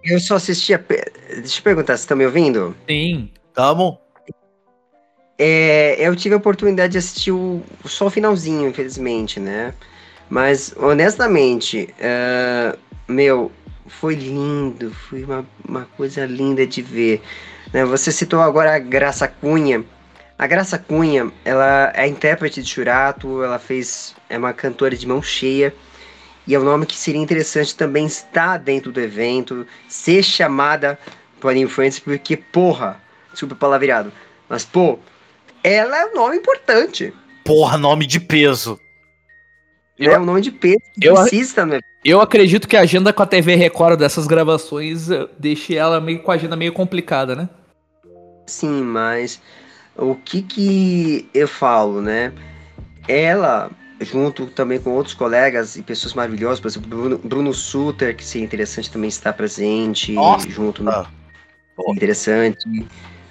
eu 0.03 0.19
só 0.19 0.35
assisti 0.35 0.75
a... 0.75 0.77
Deixa 0.77 1.59
eu 1.59 1.63
perguntar, 1.63 1.93
vocês 1.93 2.01
estão 2.01 2.15
me 2.15 2.27
ouvindo? 2.27 2.75
Sim. 2.87 3.31
Tamo. 3.55 3.97
É, 5.35 5.95
eu 5.97 6.15
tive 6.15 6.35
a 6.35 6.37
oportunidade 6.37 6.91
de 6.91 6.99
assistir 6.99 7.31
o, 7.31 7.63
só 7.85 8.05
o 8.05 8.11
finalzinho, 8.11 8.69
infelizmente, 8.69 9.39
né? 9.39 9.73
Mas, 10.33 10.73
honestamente, 10.77 11.93
uh, 11.99 12.75
meu, 13.07 13.51
foi 13.85 14.15
lindo, 14.15 14.91
foi 14.91 15.23
uma, 15.23 15.45
uma 15.63 15.85
coisa 15.95 16.25
linda 16.25 16.65
de 16.65 16.81
ver. 16.81 17.21
Né, 17.71 17.85
você 17.85 18.11
citou 18.11 18.41
agora 18.41 18.75
a 18.75 18.79
Graça 18.79 19.27
Cunha. 19.27 19.85
A 20.35 20.47
Graça 20.47 20.79
Cunha, 20.79 21.31
ela 21.45 21.93
é 21.95 22.07
intérprete 22.07 22.63
de 22.63 22.67
Churato, 22.67 23.43
ela 23.43 23.59
fez. 23.59 24.15
é 24.27 24.35
uma 24.35 24.53
cantora 24.53 24.97
de 24.97 25.07
mão 25.07 25.21
cheia. 25.21 25.71
E 26.47 26.55
é 26.55 26.59
um 26.59 26.63
nome 26.63 26.87
que 26.87 26.97
seria 26.97 27.21
interessante 27.21 27.75
também 27.75 28.07
estar 28.07 28.57
dentro 28.57 28.91
do 28.91 28.99
evento, 28.99 29.67
ser 29.87 30.23
chamada 30.23 30.97
por 31.39 31.53
Friends, 31.69 31.99
porque, 31.99 32.35
porra, 32.37 32.99
desculpa 33.31 33.53
o 33.53 33.57
palavreado, 33.59 34.11
mas, 34.49 34.65
pô, 34.65 34.97
ela 35.63 35.95
é 35.95 36.05
um 36.07 36.15
nome 36.15 36.37
importante. 36.37 37.13
Porra, 37.45 37.77
nome 37.77 38.07
de 38.07 38.19
peso. 38.19 38.79
É 39.99 40.17
um 40.19 40.25
nome 40.25 40.41
de 40.41 40.51
peso 40.51 40.77
que 40.99 41.07
eu- 41.07 41.15
precisa 41.15 41.65
no 41.65 41.73
evento. 41.73 41.85
Eu 42.05 42.19
acredito 42.19 42.67
que 42.67 42.75
a 42.75 42.81
agenda 42.81 43.13
com 43.13 43.23
a 43.23 43.25
TV 43.25 43.55
Record 43.55 43.97
dessas 43.97 44.27
gravações 44.27 45.07
deixe 45.39 45.75
ela 45.75 46.01
meio 46.01 46.21
com 46.21 46.31
a 46.31 46.35
agenda 46.35 46.55
meio 46.55 46.73
complicada, 46.73 47.33
né? 47.33 47.47
Sim, 48.45 48.83
mas 48.83 49.41
o 49.95 50.13
que 50.15 50.41
que 50.41 51.29
eu 51.33 51.47
falo, 51.47 52.01
né? 52.01 52.33
Ela, 53.07 53.71
junto 54.01 54.47
também 54.47 54.79
com 54.81 54.89
outros 54.91 55.15
colegas 55.15 55.77
e 55.77 55.81
pessoas 55.81 56.13
maravilhosas, 56.13 56.59
por 56.59 56.67
exemplo, 56.67 56.89
Bruno, 56.89 57.17
Bruno 57.19 57.53
Suter, 57.53 58.15
que 58.17 58.25
seria 58.25 58.43
interessante 58.45 58.91
também 58.91 59.07
estar 59.07 59.31
presente 59.31 60.11
Nossa! 60.11 60.49
junto 60.49 60.83
no 60.83 60.91
Ah, 60.91 61.07
Pô. 61.75 61.89
interessante. 61.93 62.57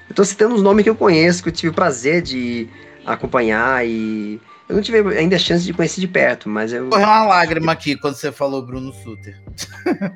Eu 0.08 0.14
tô 0.14 0.24
citando 0.24 0.54
os 0.54 0.62
nomes 0.62 0.82
que 0.82 0.88
eu 0.90 0.96
conheço, 0.96 1.42
que 1.42 1.50
eu 1.50 1.52
tive 1.52 1.68
o 1.68 1.74
prazer 1.74 2.22
de 2.22 2.68
acompanhar 3.04 3.86
e 3.86 4.40
eu 4.72 4.76
não 4.76 4.82
tive 4.82 5.18
ainda 5.18 5.36
a 5.36 5.38
chance 5.38 5.64
de 5.66 5.72
conhecer 5.74 6.00
de 6.00 6.08
perto, 6.08 6.48
mas 6.48 6.72
eu 6.72 6.88
Correu 6.88 7.06
uma 7.06 7.26
lágrima 7.26 7.72
aqui 7.72 7.94
quando 7.94 8.14
você 8.14 8.32
falou 8.32 8.64
Bruno 8.64 8.90
Suter. 8.92 9.38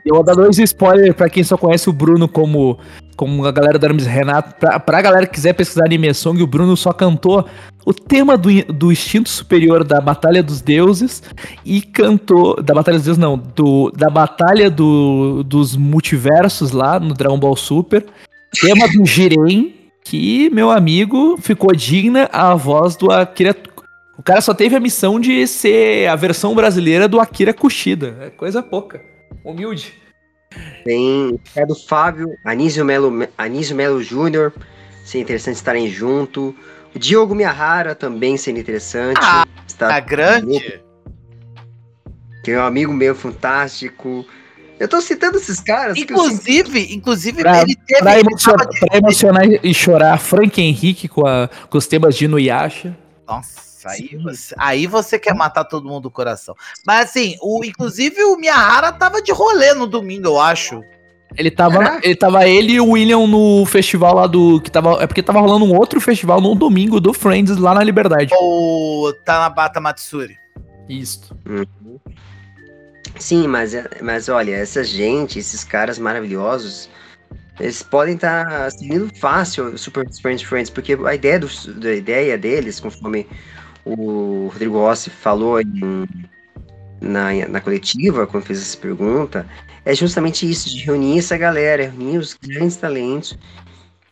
Eu 0.04 0.14
vou 0.14 0.24
dar 0.24 0.34
dois 0.34 0.58
spoilers 0.58 1.14
pra 1.14 1.28
quem 1.28 1.44
só 1.44 1.58
conhece 1.58 1.90
o 1.90 1.92
Bruno 1.92 2.26
como, 2.26 2.78
como 3.16 3.44
a 3.44 3.52
galera 3.52 3.78
do 3.78 3.84
Hermes 3.84 4.06
Renato. 4.06 4.54
Pra, 4.58 4.80
pra 4.80 5.02
galera 5.02 5.26
que 5.26 5.34
quiser 5.34 5.52
pesquisar 5.52 5.84
anime 5.84 6.12
song, 6.14 6.42
o 6.42 6.46
Bruno 6.46 6.74
só 6.74 6.90
cantou 6.90 7.46
o 7.84 7.92
tema 7.92 8.38
do, 8.38 8.48
do 8.72 8.90
instinto 8.90 9.28
superior 9.28 9.84
da 9.84 10.00
Batalha 10.00 10.42
dos 10.42 10.62
Deuses 10.62 11.22
e 11.62 11.82
cantou. 11.82 12.62
Da 12.62 12.72
Batalha 12.72 12.96
dos 12.96 13.04
Deuses, 13.04 13.20
não. 13.20 13.36
Do, 13.36 13.90
da 13.90 14.08
Batalha 14.08 14.70
do, 14.70 15.42
dos 15.44 15.76
Multiversos 15.76 16.70
lá 16.70 16.98
no 16.98 17.12
Dragon 17.12 17.38
Ball 17.38 17.56
Super. 17.56 18.06
Tema 18.58 18.88
do 18.88 19.04
Jiren, 19.04 19.74
que, 20.02 20.48
meu 20.48 20.70
amigo, 20.70 21.36
ficou 21.36 21.74
digna 21.74 22.26
a 22.32 22.54
voz 22.54 22.96
do 22.96 23.12
Akira. 23.12 23.54
O 24.18 24.22
cara 24.22 24.40
só 24.40 24.54
teve 24.54 24.74
a 24.74 24.80
missão 24.80 25.20
de 25.20 25.46
ser 25.46 26.08
a 26.08 26.16
versão 26.16 26.54
brasileira 26.54 27.06
do 27.06 27.20
Akira 27.20 27.52
Kushida. 27.52 28.16
É 28.20 28.30
coisa 28.30 28.62
pouca. 28.62 29.00
Humilde. 29.44 29.92
Tem 30.84 31.32
Ricardo 31.44 31.74
Fábio, 31.74 32.28
Anísio 32.44 32.84
Melo, 32.84 33.26
Anísio 33.36 33.76
Melo 33.76 34.02
Júnior, 34.02 34.54
seria 35.04 35.22
interessante 35.22 35.56
estarem 35.56 35.88
junto. 35.90 36.54
O 36.94 36.98
Diogo 36.98 37.34
Miyahara 37.34 37.94
também 37.94 38.36
seria 38.38 38.60
interessante. 38.60 39.18
Ah, 39.22 39.44
estar 39.66 39.88
Tá 39.88 40.00
grande? 40.00 40.80
que 42.42 42.52
é 42.52 42.58
um 42.58 42.64
amigo 42.64 42.92
meu 42.92 43.14
fantástico. 43.14 44.24
Eu 44.78 44.86
tô 44.88 45.00
citando 45.00 45.36
esses 45.36 45.58
caras. 45.60 45.96
eu 45.98 46.04
Inclusive, 46.04 46.94
inclusive, 46.94 47.42
Pra- 47.42 47.62
ele 47.62 47.74
teve. 47.86 48.00
Pra, 48.00 48.20
emocionar, 48.20 48.66
de- 48.68 48.80
pra 48.80 48.96
emocionar 48.98 49.44
e 49.64 49.74
chorar 49.74 50.18
Frank 50.18 50.60
Henrique 50.62 51.08
com, 51.08 51.26
a- 51.26 51.50
com 51.68 51.76
os 51.76 51.86
temas 51.86 52.14
de 52.14 52.26
Inuyasha. 52.26 52.96
Nossa, 53.26 53.60
aí 53.86 54.16
você, 54.22 54.54
aí 54.58 54.86
você 54.86 55.18
quer 55.18 55.34
matar 55.34 55.64
todo 55.64 55.88
mundo 55.88 56.04
do 56.04 56.10
coração. 56.10 56.54
Mas 56.86 57.10
assim, 57.10 57.36
o, 57.40 57.64
inclusive 57.64 58.22
o 58.24 58.36
Miyahara 58.36 58.92
tava 58.92 59.22
de 59.22 59.32
rolê 59.32 59.74
no 59.74 59.86
domingo, 59.86 60.26
eu 60.26 60.40
acho. 60.40 60.80
Ele 61.36 61.50
tava, 61.50 61.98
ele 62.02 62.14
tava 62.14 62.46
ele 62.48 62.74
e 62.74 62.80
o 62.80 62.90
William 62.90 63.26
no 63.26 63.66
festival 63.66 64.14
lá 64.14 64.26
do. 64.26 64.60
Que 64.60 64.70
tava, 64.70 65.02
é 65.02 65.06
porque 65.06 65.22
tava 65.22 65.40
rolando 65.40 65.64
um 65.64 65.76
outro 65.76 66.00
festival 66.00 66.40
no 66.40 66.54
domingo 66.54 67.00
do 67.00 67.12
Friends 67.12 67.56
lá 67.56 67.74
na 67.74 67.82
Liberdade. 67.82 68.32
O 68.40 69.12
Tanabata 69.24 69.80
Matsuri. 69.80 70.36
Isso. 70.88 71.36
Sim, 73.18 73.48
mas, 73.48 73.74
é- 73.74 73.88
mas 74.02 74.28
olha, 74.28 74.54
essa 74.54 74.84
gente, 74.84 75.38
esses 75.38 75.64
caras 75.64 75.98
maravilhosos, 75.98 76.88
eles 77.58 77.82
podem 77.82 78.14
estar 78.14 78.70
seguindo 78.70 79.10
fácil 79.18 79.66
o 79.66 79.78
Super 79.78 80.06
Friends 80.20 80.42
Friends, 80.42 80.70
porque 80.70 80.96
a 81.04 81.14
ideia, 81.14 81.40
do, 81.40 81.48
da 81.80 81.94
ideia 81.94 82.36
deles, 82.36 82.78
conforme 82.78 83.26
o 83.86 84.48
Rodrigo 84.48 84.78
Rossi 84.78 85.10
falou 85.10 85.60
em- 85.60 86.06
na, 87.00 87.32
na 87.48 87.60
coletiva, 87.60 88.26
quando 88.26 88.44
fez 88.44 88.60
essa 88.60 88.76
pergunta, 88.76 89.46
é 89.84 89.94
justamente 89.94 90.50
isso, 90.50 90.68
de 90.68 90.84
reunir 90.84 91.18
essa 91.20 91.36
galera, 91.36 91.84
reunir 91.84 92.18
os 92.18 92.34
grandes 92.34 92.76
talentos, 92.76 93.38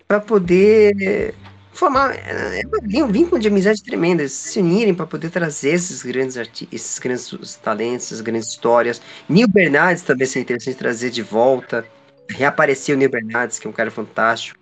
para 0.07 0.21
poder 0.21 1.35
formar 1.73 2.15
é, 2.15 2.61
é 2.63 3.05
um 3.05 3.11
vínculo 3.11 3.41
de 3.41 3.49
amizade 3.49 3.83
tremenda, 3.83 4.23
eles 4.23 4.33
se 4.33 4.61
unirem 4.61 4.95
para 4.95 5.07
poder 5.07 5.31
trazer 5.31 5.71
esses 5.71 6.03
grandes 6.03 6.37
artistas, 6.37 6.73
esses 6.73 6.99
grandes 7.01 7.57
talentos, 7.57 8.07
essas 8.07 8.21
grandes 8.21 8.51
histórias. 8.51 9.03
Neil 9.29 9.49
Bernardes 9.49 10.05
também 10.05 10.27
seria 10.27 10.43
interessante 10.43 10.77
trazer 10.77 11.11
de 11.11 11.23
volta. 11.23 11.85
Reapareceu 12.31 12.95
o 12.95 12.99
Neil 12.99 13.11
Bernardes, 13.11 13.59
que 13.59 13.67
é 13.67 13.71
um 13.71 13.73
cara 13.73 13.91
fantástico. 13.91 14.59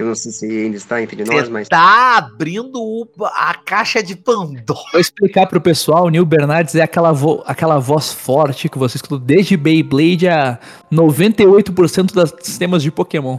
Eu 0.00 0.06
não 0.06 0.14
sei 0.14 0.32
se 0.32 0.46
ainda 0.46 0.76
está 0.76 1.02
entre 1.02 1.24
nós, 1.24 1.44
Você 1.46 1.50
mas 1.50 1.68
tá 1.68 2.16
abrindo 2.16 2.76
o- 2.82 3.06
a 3.34 3.54
caixa 3.54 4.02
de 4.02 4.16
Pandora. 4.16 4.80
Vou 4.92 5.00
explicar 5.00 5.46
pro 5.46 5.60
pessoal, 5.60 6.06
o 6.06 6.08
Neil 6.08 6.24
Bernardes 6.24 6.74
é 6.74 6.82
aquela, 6.82 7.12
vo- 7.12 7.42
aquela 7.46 7.78
voz 7.78 8.12
forte 8.12 8.68
que 8.68 8.78
você 8.78 8.96
escutou 8.96 9.18
desde 9.18 9.56
Beyblade 9.56 10.26
a 10.28 10.58
98% 10.90 12.12
dos 12.14 12.32
sistemas 12.42 12.82
de 12.82 12.90
Pokémon. 12.90 13.38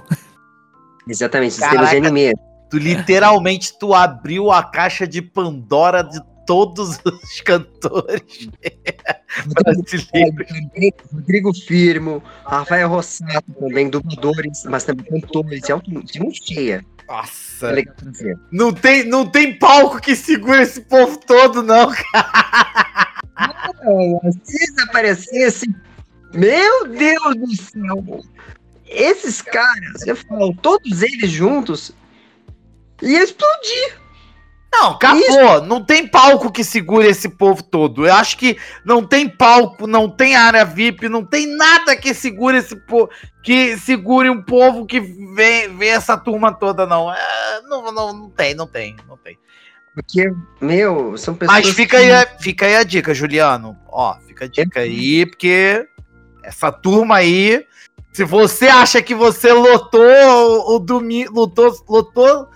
exatamente, 1.08 1.58
Caraca. 1.60 1.80
sistemas 1.88 1.90
de 1.90 2.08
anime. 2.22 2.34
Tu 2.70 2.78
literalmente 2.78 3.78
tu 3.78 3.94
abriu 3.94 4.50
a 4.50 4.64
caixa 4.64 5.06
de 5.06 5.22
Pandora 5.22 6.02
de 6.04 6.22
todos 6.46 7.00
os 7.06 7.42
cantores 7.42 8.50
brasileiros. 9.54 10.48
Rodrigo 11.12 11.54
Firmo, 11.54 12.24
Rafael 12.46 12.90
Rossato 12.90 13.52
também, 13.60 13.90
dubladores, 13.90 14.64
mas 14.66 14.84
também 14.84 15.22
cantores, 15.22 15.62
de 15.62 15.72
alto 15.72 15.90
de 15.90 16.20
mão 16.20 16.32
cheia. 16.32 16.86
É 17.08 17.12
Nossa. 17.12 17.72
legal 17.72 17.96
dizer. 18.02 18.38
Não 18.52 18.74
tem, 18.74 19.04
não 19.04 19.26
tem 19.26 19.58
palco 19.58 20.02
que 20.02 20.16
segura 20.16 20.62
esse 20.62 20.82
povo 20.82 21.18
todo, 21.18 21.62
não. 21.62 21.92
Se 24.44 24.56
eles 24.56 24.78
aparecessem, 24.88 25.74
meu 26.34 26.88
Deus 26.88 27.36
do 27.36 27.56
céu! 27.56 28.22
Esses 28.88 29.42
caras, 29.42 30.06
eu 30.06 30.16
falo, 30.16 30.54
todos 30.62 31.02
eles 31.02 31.32
juntos, 31.32 31.94
ia 33.02 33.24
explodir. 33.24 34.01
Não, 34.74 34.92
acabou. 34.92 35.62
Não 35.62 35.84
tem 35.84 36.08
palco 36.08 36.50
que 36.52 36.64
segure 36.64 37.08
esse 37.08 37.28
povo 37.28 37.62
todo. 37.62 38.08
Eu 38.08 38.14
acho 38.14 38.38
que 38.38 38.58
não 38.86 39.06
tem 39.06 39.28
palco, 39.28 39.86
não 39.86 40.10
tem 40.10 40.36
área 40.36 40.64
VIP, 40.64 41.10
não 41.10 41.26
tem 41.26 41.46
nada 41.46 41.96
que 41.96 42.14
segure 42.14 42.58
esse 42.58 42.76
povo, 42.76 43.10
que 43.44 43.78
segure 43.78 44.30
um 44.30 44.42
povo 44.42 44.86
que 44.86 45.00
vê, 45.00 45.68
vê 45.68 45.88
essa 45.88 46.18
turma 46.18 46.54
toda, 46.54 46.86
não. 46.86 47.14
É, 47.14 47.62
não, 47.68 47.92
não. 47.92 48.14
Não 48.14 48.30
tem, 48.30 48.56
não 48.56 48.66
tem, 48.66 48.96
não 49.08 49.18
tem. 49.18 49.38
Porque, 49.94 50.32
meu, 50.62 51.18
são 51.18 51.36
pessoas. 51.36 51.60
Mas 51.66 51.70
fica 51.76 51.98
que- 51.98 52.04
aí, 52.06 52.12
a- 52.14 52.28
fica 52.40 52.66
aí 52.66 52.76
a 52.78 52.84
dica, 52.84 53.14
Juliano. 53.14 53.78
Ó, 53.90 54.16
fica 54.26 54.46
a 54.46 54.48
dica 54.48 54.80
aí, 54.80 55.26
porque 55.26 55.86
essa 56.44 56.72
turma 56.72 57.18
aí, 57.18 57.66
se 58.14 58.24
você 58.24 58.68
acha 58.70 59.02
que 59.02 59.14
você 59.14 59.52
lotou 59.52 60.02
o, 60.02 60.76
o 60.76 60.80
domingo, 60.80 61.34
lotou, 61.34 61.74
lotou 61.90 62.48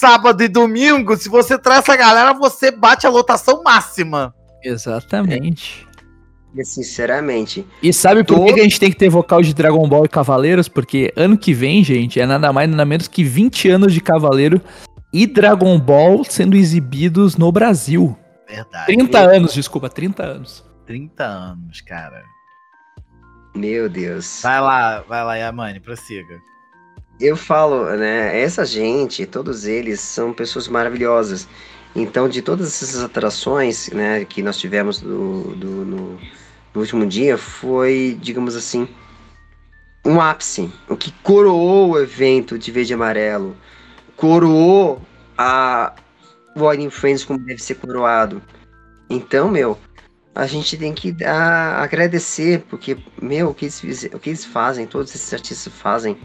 sábado 0.00 0.42
e 0.42 0.48
domingo, 0.48 1.14
se 1.16 1.28
você 1.28 1.58
traz 1.58 1.80
essa 1.80 1.94
galera, 1.94 2.32
você 2.32 2.70
bate 2.70 3.06
a 3.06 3.10
lotação 3.10 3.62
máxima. 3.62 4.34
Exatamente. 4.64 5.86
Sinceramente. 6.64 7.64
E 7.82 7.92
sabe 7.92 8.24
por 8.24 8.34
que, 8.34 8.40
Todo- 8.46 8.54
que 8.54 8.60
a 8.60 8.62
gente 8.64 8.80
tem 8.80 8.90
que 8.90 8.96
ter 8.96 9.08
vocal 9.08 9.40
de 9.42 9.54
Dragon 9.54 9.86
Ball 9.88 10.06
e 10.06 10.08
Cavaleiros? 10.08 10.68
Porque 10.68 11.12
ano 11.14 11.36
que 11.38 11.52
vem, 11.54 11.84
gente, 11.84 12.18
é 12.18 12.26
nada 12.26 12.52
mais 12.52 12.68
nada 12.68 12.84
menos 12.84 13.06
que 13.06 13.22
20 13.22 13.68
anos 13.68 13.92
de 13.94 14.00
Cavaleiro 14.00 14.60
e 15.12 15.26
Dragon 15.26 15.78
Ball 15.78 16.24
sendo 16.24 16.56
exibidos 16.56 17.36
no 17.36 17.52
Brasil. 17.52 18.16
Verdade. 18.48 18.86
30 18.86 19.18
anos, 19.18 19.54
desculpa, 19.54 19.88
30 19.88 20.24
anos. 20.24 20.64
30 20.86 21.24
anos, 21.24 21.80
cara. 21.82 22.22
Meu 23.54 23.88
Deus. 23.88 24.40
Vai 24.42 24.60
lá, 24.60 25.04
vai 25.08 25.24
lá, 25.24 25.36
Yamane, 25.36 25.78
prossiga. 25.78 26.36
Eu 27.20 27.36
falo, 27.36 27.84
né? 27.96 28.40
Essa 28.40 28.64
gente, 28.64 29.26
todos 29.26 29.64
eles 29.66 30.00
são 30.00 30.32
pessoas 30.32 30.68
maravilhosas. 30.68 31.46
Então, 31.94 32.28
de 32.28 32.40
todas 32.40 32.68
essas 32.82 33.02
atrações, 33.02 33.88
né, 33.90 34.24
que 34.24 34.42
nós 34.42 34.56
tivemos 34.58 35.00
do, 35.00 35.54
do- 35.56 35.84
no, 35.84 36.12
no 36.74 36.80
último 36.80 37.06
dia, 37.06 37.36
foi, 37.36 38.16
digamos 38.20 38.56
assim, 38.56 38.88
um 40.04 40.20
ápice. 40.20 40.70
O 40.88 40.96
que 40.96 41.12
coroou 41.22 41.90
o 41.92 41.98
evento 41.98 42.58
de 42.58 42.70
verde 42.70 42.92
e 42.92 42.94
amarelo. 42.94 43.56
Coroou 44.16 45.00
a 45.36 45.94
Anime 46.56 46.90
Friends 46.90 47.24
como 47.24 47.38
deve 47.38 47.62
ser 47.62 47.76
coroado. 47.76 48.42
Então, 49.10 49.50
meu, 49.50 49.78
a 50.34 50.46
gente 50.46 50.76
tem 50.76 50.94
que 50.94 51.14
agradecer, 51.24 52.64
porque, 52.70 52.96
meu, 53.20 53.50
o 53.50 53.54
que, 53.54 53.66
eles, 53.66 54.04
o 54.12 54.18
que 54.18 54.30
eles 54.30 54.44
fazem, 54.44 54.86
todos 54.86 55.14
esses 55.14 55.32
artistas 55.32 55.72
fazem, 55.72 56.18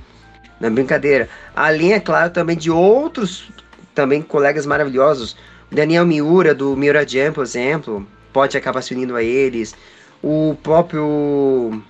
Não 0.60 0.68
é 0.68 0.72
brincadeira. 0.72 1.30
Além, 1.56 1.94
é 1.94 1.99
claro, 1.99 2.32
também 2.32 2.56
de 2.56 2.72
outros 2.72 3.49
também 3.95 4.22
colegas 4.22 4.65
maravilhosos. 4.65 5.36
Daniel 5.72 6.06
Miura, 6.06 6.53
do 6.53 6.76
Miura 6.76 7.07
Jam, 7.07 7.32
por 7.32 7.44
exemplo, 7.44 8.06
pode 8.32 8.57
acabar 8.57 8.82
se 8.82 8.94
unindo 8.94 9.15
a 9.15 9.23
eles. 9.23 9.73
O 10.22 10.56
próprio 10.61 11.82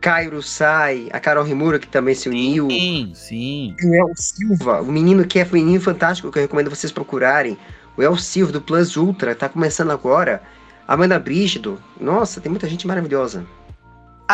Cairo 0.00 0.42
Sai, 0.42 1.08
a 1.12 1.18
Carol 1.18 1.44
Rimura, 1.44 1.78
que 1.78 1.88
também 1.88 2.14
se 2.14 2.28
uniu. 2.28 2.68
Sim, 2.70 3.12
sim. 3.14 3.76
O 3.82 3.94
El 3.94 4.12
Silva, 4.14 4.82
o 4.82 4.92
menino 4.92 5.24
que 5.24 5.40
é 5.40 5.44
um 5.44 5.54
menino 5.54 5.80
fantástico, 5.80 6.30
que 6.30 6.38
eu 6.38 6.42
recomendo 6.42 6.70
vocês 6.70 6.92
procurarem. 6.92 7.56
O 7.96 8.02
El 8.02 8.16
Silva, 8.16 8.52
do 8.52 8.60
Plus 8.60 8.96
Ultra, 8.96 9.34
tá 9.34 9.48
começando 9.48 9.90
agora. 9.90 10.42
Amanda 10.86 11.18
Brígido. 11.18 11.80
Nossa, 12.00 12.40
tem 12.40 12.50
muita 12.50 12.68
gente 12.68 12.86
maravilhosa. 12.86 13.46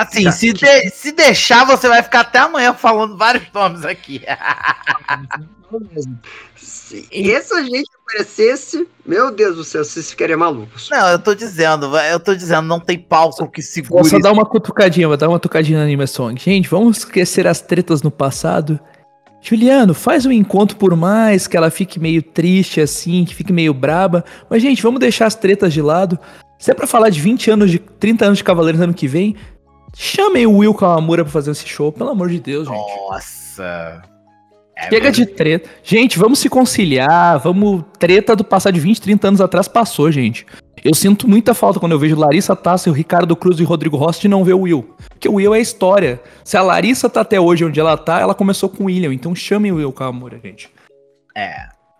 Assim, 0.02 0.24
Tá. 0.24 0.32
se, 0.32 0.52
de- 0.52 0.90
se 0.90 1.12
deixar, 1.12 1.64
você 1.64 1.88
vai 1.88 2.02
ficar 2.02 2.20
até 2.20 2.38
amanhã 2.38 2.74
falando 2.74 3.16
vários 3.16 3.44
nomes 3.52 3.84
aqui. 3.84 4.22
Se 6.56 7.30
essa 7.30 7.62
gente 7.62 7.88
aparecesse, 8.02 8.86
meu 9.04 9.30
Deus 9.30 9.56
do 9.56 9.64
céu, 9.64 9.84
vocês 9.84 10.10
ficariam 10.10 10.38
malucos. 10.38 10.88
Não, 10.90 11.08
eu 11.08 11.18
tô 11.18 11.34
dizendo, 11.34 11.94
eu 11.98 12.18
tô 12.18 12.34
dizendo, 12.34 12.62
não 12.66 12.80
tem 12.80 12.98
palco 12.98 13.46
que 13.50 13.60
Vou 13.60 13.70
segure. 13.70 14.08
só 14.08 14.18
dar 14.18 14.32
uma 14.32 14.46
cutucadinha, 14.46 15.06
vou 15.06 15.16
dar 15.16 15.28
uma 15.28 15.38
cutucadinha 15.38 15.78
na 15.78 15.84
Anime 15.84 16.06
Song. 16.06 16.40
Gente, 16.40 16.68
vamos 16.68 16.98
esquecer 16.98 17.46
as 17.46 17.60
tretas 17.60 18.02
no 18.02 18.10
passado. 18.10 18.80
Juliano, 19.40 19.94
faz 19.94 20.26
um 20.26 20.32
encontro 20.32 20.76
por 20.76 20.96
mais 20.96 21.46
que 21.46 21.56
ela 21.56 21.70
fique 21.70 22.00
meio 22.00 22.22
triste 22.22 22.80
assim, 22.80 23.24
que 23.24 23.34
fique 23.34 23.52
meio 23.52 23.72
braba. 23.72 24.24
Mas, 24.50 24.62
gente, 24.62 24.82
vamos 24.82 24.98
deixar 24.98 25.26
as 25.26 25.34
tretas 25.34 25.72
de 25.72 25.80
lado. 25.82 26.18
Se 26.58 26.70
é 26.72 26.74
pra 26.74 26.88
falar 26.88 27.08
de 27.10 27.20
20 27.20 27.50
anos, 27.50 27.70
de 27.70 27.78
30 27.78 28.24
anos 28.24 28.38
de 28.38 28.44
Cavaleiros 28.44 28.80
ano 28.80 28.92
que 28.94 29.06
vem, 29.06 29.36
chamem 29.96 30.46
o 30.46 30.58
Will 30.58 30.74
Kawamura 30.74 31.24
pra 31.24 31.32
fazer 31.32 31.50
esse 31.50 31.66
show, 31.66 31.92
pelo 31.92 32.10
amor 32.10 32.28
de 32.28 32.40
Deus, 32.40 32.66
gente. 32.68 32.76
Nossa. 32.76 34.02
É 34.76 34.88
Chega 34.88 35.10
de 35.10 35.26
treta. 35.26 35.68
Gente, 35.82 36.18
vamos 36.18 36.38
se 36.38 36.48
conciliar, 36.48 37.38
vamos. 37.40 37.82
Treta 37.98 38.36
do 38.36 38.44
passado 38.44 38.74
de 38.74 38.80
20, 38.80 39.00
30 39.00 39.28
anos 39.28 39.40
atrás 39.40 39.66
passou, 39.66 40.10
gente. 40.12 40.46
Eu 40.84 40.94
sinto 40.94 41.28
muita 41.28 41.52
falta 41.52 41.80
quando 41.80 41.92
eu 41.92 41.98
vejo 41.98 42.16
Larissa 42.16 42.54
Tassi, 42.54 42.88
o 42.88 42.92
Ricardo 42.92 43.34
Cruz 43.34 43.58
e 43.58 43.64
o 43.64 43.66
Rodrigo 43.66 43.96
Rossi 43.96 44.20
de 44.20 44.28
não 44.28 44.44
ver 44.44 44.52
o 44.52 44.60
Will. 44.60 44.94
Porque 45.08 45.28
o 45.28 45.34
Will 45.34 45.52
é 45.52 45.58
a 45.58 45.60
história. 45.60 46.22
Se 46.44 46.56
a 46.56 46.62
Larissa 46.62 47.10
tá 47.10 47.22
até 47.22 47.40
hoje 47.40 47.64
onde 47.64 47.80
ela 47.80 47.96
tá, 47.96 48.20
ela 48.20 48.34
começou 48.36 48.68
com 48.68 48.84
o 48.84 48.86
William. 48.86 49.12
Então 49.12 49.34
chamem 49.34 49.72
o 49.72 49.76
Will 49.76 49.92
Kawamura, 49.92 50.38
gente. 50.38 50.70
É, 51.36 51.50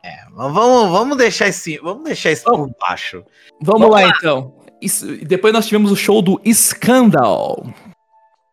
é. 0.05 0.17
Vamos, 0.33 0.91
vamos 0.93 1.17
deixar 1.17 1.49
esse, 1.49 1.79
vamos 1.79 2.05
deixar 2.05 2.31
isso 2.31 2.45
por 2.45 2.71
baixo. 2.81 3.25
Vamos, 3.61 3.81
Vamos 3.81 3.91
lá, 3.97 4.03
lá. 4.07 4.13
então. 4.17 4.55
E 4.81 5.25
depois 5.25 5.53
nós 5.53 5.67
tivemos 5.67 5.91
o 5.91 5.97
show 5.97 6.23
do 6.23 6.41
Scandal. 6.53 7.67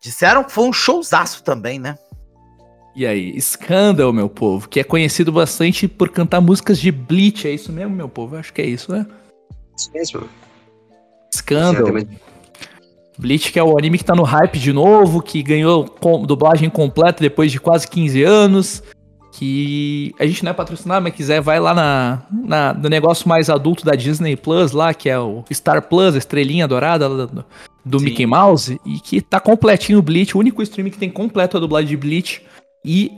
Disseram 0.02 0.44
que 0.44 0.52
foi 0.52 0.66
um 0.68 0.74
showzaço 0.74 1.44
também, 1.44 1.80
né? 1.80 1.98
E 2.96 3.06
aí, 3.06 3.40
Scandal, 3.42 4.14
meu 4.14 4.30
povo, 4.30 4.70
que 4.70 4.80
é 4.80 4.84
conhecido 4.84 5.32
bastante 5.32 5.88
por 5.88 6.10
cantar 6.10 6.40
músicas 6.42 6.80
de 6.80 6.92
Bleach. 6.92 7.48
É 7.48 7.52
isso 7.52 7.72
mesmo, 7.72 7.94
meu 7.96 8.08
povo? 8.08 8.36
Eu 8.36 8.40
Acho 8.40 8.54
que 8.54 8.62
é 8.62 8.66
isso, 8.66 8.92
né? 8.92 9.06
Isso 9.78 9.92
mesmo. 9.94 10.30
Scandal. 11.36 11.74
Exatamente. 11.90 12.20
Bleach, 13.18 13.52
que 13.52 13.60
é 13.60 13.64
o 13.64 13.78
anime 13.78 13.98
que 13.98 14.04
tá 14.06 14.16
no 14.16 14.24
hype 14.24 14.60
de 14.60 14.72
novo, 14.74 15.22
que 15.22 15.42
ganhou 15.44 15.86
com- 15.86 16.24
dublagem 16.26 16.70
completa 16.70 17.22
depois 17.22 17.52
de 17.52 17.60
quase 17.60 17.88
15 17.88 18.24
anos. 18.24 18.84
Que 19.38 20.14
a 20.18 20.26
gente 20.26 20.44
não 20.44 20.52
é 20.52 20.54
patrocinado, 20.54 21.04
mas 21.04 21.14
quiser, 21.14 21.42
vai 21.42 21.60
lá 21.60 21.74
na, 21.74 22.24
na- 22.32 22.74
no 22.74 22.88
negócio 22.88 23.28
mais 23.28 23.50
adulto 23.50 23.84
da 23.84 23.94
Disney 23.94 24.36
Plus, 24.38 24.72
lá, 24.72 24.94
que 24.94 25.10
é 25.10 25.20
o 25.20 25.44
Star 25.54 25.82
Plus, 25.82 26.16
a 26.16 26.18
estrelinha 26.18 26.66
dourada 26.68 27.10
do, 27.10 27.46
do. 27.86 28.00
Mickey 28.00 28.26
Mouse, 28.26 28.80
e 28.86 29.00
que 29.00 29.20
tá 29.22 29.40
completinho 29.40 30.00
o 30.00 30.02
Bleach, 30.02 30.36
o 30.38 30.40
único 30.40 30.62
stream 30.64 30.90
que 30.90 30.98
tem 30.98 31.10
completo 31.10 31.58
a 31.58 31.60
dublagem 31.60 31.90
de 31.90 31.98
Bleach 31.98 32.42
e 32.84 33.12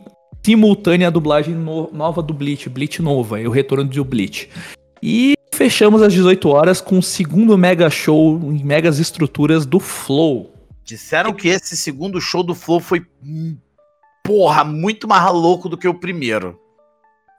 simultânea 0.43 1.07
a 1.07 1.11
dublagem 1.11 1.53
no- 1.53 1.89
nova 1.93 2.23
do 2.23 2.33
Bleach, 2.33 2.67
Bleach 2.67 2.99
nova, 3.01 3.39
é 3.39 3.47
o 3.47 3.51
retorno 3.51 3.83
do 3.83 4.03
Bleach. 4.03 4.49
E 5.03 5.35
fechamos 5.53 6.01
às 6.01 6.11
18 6.13 6.49
horas 6.49 6.81
com 6.81 6.97
o 6.97 7.03
segundo 7.03 7.55
mega 7.57 7.89
show 7.91 8.39
em 8.51 8.63
megas 8.63 8.97
estruturas 8.97 9.65
do 9.67 9.79
Flow. 9.79 10.51
Disseram 10.83 11.31
que 11.33 11.47
esse 11.49 11.77
segundo 11.77 12.19
show 12.19 12.41
do 12.41 12.55
Flow 12.55 12.79
foi, 12.79 13.05
porra, 14.27 14.63
muito 14.63 15.07
mais 15.07 15.31
louco 15.31 15.67
do 15.69 15.77
que 15.77 15.87
o 15.87 15.93
primeiro. 15.93 16.59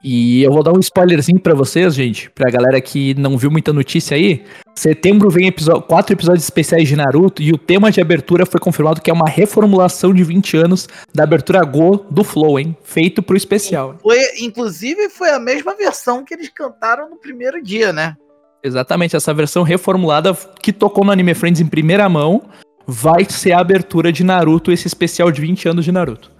E 0.01 0.41
eu 0.43 0.51
vou 0.53 0.63
dar 0.63 0.71
um 0.71 0.79
spoilerzinho 0.79 1.41
pra 1.41 1.53
vocês, 1.53 1.93
gente, 1.93 2.29
pra 2.29 2.49
galera 2.49 2.79
que 2.79 3.13
não 3.15 3.37
viu 3.37 3.51
muita 3.51 3.73
notícia 3.73 4.15
aí. 4.15 4.45
Setembro 4.73 5.29
vem 5.29 5.47
episo- 5.47 5.81
quatro 5.81 6.13
episódios 6.13 6.45
especiais 6.45 6.87
de 6.87 6.95
Naruto 6.95 7.43
e 7.43 7.51
o 7.51 7.57
tema 7.57 7.91
de 7.91 7.99
abertura 7.99 8.45
foi 8.45 8.61
confirmado 8.61 9.01
que 9.01 9.11
é 9.11 9.13
uma 9.13 9.27
reformulação 9.27 10.13
de 10.13 10.23
20 10.23 10.55
anos 10.55 10.87
da 11.13 11.25
abertura 11.25 11.61
Go 11.65 12.05
do 12.09 12.23
Flow, 12.23 12.57
hein? 12.57 12.77
Feito 12.81 13.21
pro 13.21 13.35
especial. 13.35 13.95
Foi, 14.01 14.17
inclusive, 14.39 15.09
foi 15.09 15.31
a 15.31 15.39
mesma 15.39 15.75
versão 15.75 16.23
que 16.23 16.33
eles 16.33 16.47
cantaram 16.47 17.09
no 17.09 17.17
primeiro 17.17 17.61
dia, 17.61 17.91
né? 17.91 18.15
Exatamente, 18.63 19.17
essa 19.17 19.33
versão 19.33 19.63
reformulada 19.63 20.33
que 20.61 20.71
tocou 20.71 21.03
no 21.03 21.11
Anime 21.11 21.33
Friends 21.33 21.59
em 21.59 21.67
primeira 21.67 22.07
mão 22.07 22.43
vai 22.87 23.25
ser 23.27 23.51
a 23.51 23.59
abertura 23.59 24.13
de 24.13 24.23
Naruto, 24.23 24.71
esse 24.71 24.87
especial 24.87 25.29
de 25.29 25.41
20 25.41 25.67
anos 25.67 25.83
de 25.83 25.91
Naruto. 25.91 26.38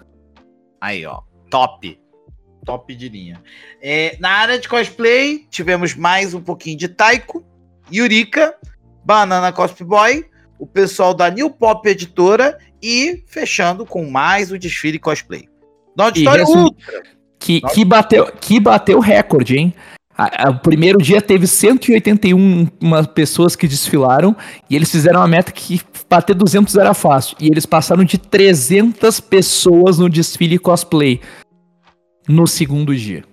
Aí, 0.79 1.05
ó. 1.05 1.21
Top. 1.49 1.99
Top 2.65 2.95
de 2.95 3.09
linha. 3.09 3.41
É, 3.81 4.15
na 4.19 4.29
área 4.29 4.59
de 4.59 4.67
cosplay, 4.67 5.45
tivemos 5.49 5.95
mais 5.95 6.33
um 6.33 6.41
pouquinho 6.41 6.77
de 6.77 6.87
Taiko, 6.87 7.43
Yurika, 7.91 8.55
Banana 9.03 9.51
Cosplay 9.51 9.87
Boy, 9.87 10.25
o 10.59 10.67
pessoal 10.67 11.13
da 11.13 11.29
New 11.29 11.49
Pop 11.49 11.87
Editora 11.89 12.57
e 12.81 13.23
fechando 13.27 13.85
com 13.85 14.09
mais 14.09 14.51
o 14.51 14.59
desfile 14.59 14.99
cosplay. 14.99 15.47
No 15.97 16.03
auditório 16.03 16.45
resumo- 16.45 16.63
Ultra. 16.65 17.03
Que, 17.39 17.61
que, 17.61 17.85
bateu, 17.85 18.29
que 18.33 18.59
bateu 18.59 18.99
recorde, 18.99 19.57
hein? 19.57 19.73
O 20.49 20.59
primeiro 20.59 20.97
dia 20.97 21.21
teve 21.21 21.47
181 21.47 22.67
uma 22.81 23.05
pessoas 23.05 23.55
que 23.55 23.67
desfilaram 23.67 24.35
e 24.69 24.75
eles 24.75 24.91
fizeram 24.91 25.21
uma 25.21 25.27
meta 25.27 25.51
que 25.51 25.81
bater 26.09 26.35
200 26.35 26.75
era 26.75 26.93
fácil. 26.93 27.37
E 27.39 27.47
eles 27.47 27.65
passaram 27.65 28.03
de 28.03 28.17
300 28.17 29.21
pessoas 29.21 29.97
no 29.97 30.09
desfile 30.09 30.59
cosplay 30.59 31.21
no 32.27 32.45
segundo 32.45 32.93
dia. 32.93 33.23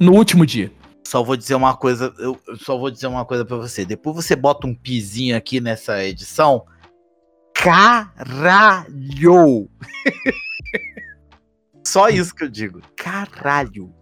No 0.00 0.12
último 0.12 0.46
dia. 0.46 0.72
Só 1.06 1.22
vou 1.22 1.36
dizer 1.36 1.54
uma 1.54 1.76
coisa, 1.76 2.12
eu 2.18 2.36
só 2.56 2.76
vou 2.78 2.90
dizer 2.90 3.06
uma 3.06 3.24
coisa 3.24 3.44
pra 3.44 3.56
você. 3.56 3.84
Depois 3.84 4.16
você 4.16 4.34
bota 4.34 4.66
um 4.66 4.74
pizinho 4.74 5.36
aqui 5.36 5.60
nessa 5.60 6.02
edição. 6.02 6.64
Caralho! 7.54 8.90
Só 11.86 12.08
isso 12.08 12.34
que 12.34 12.42
eu 12.42 12.48
digo. 12.48 12.80
Caralho. 12.96 13.95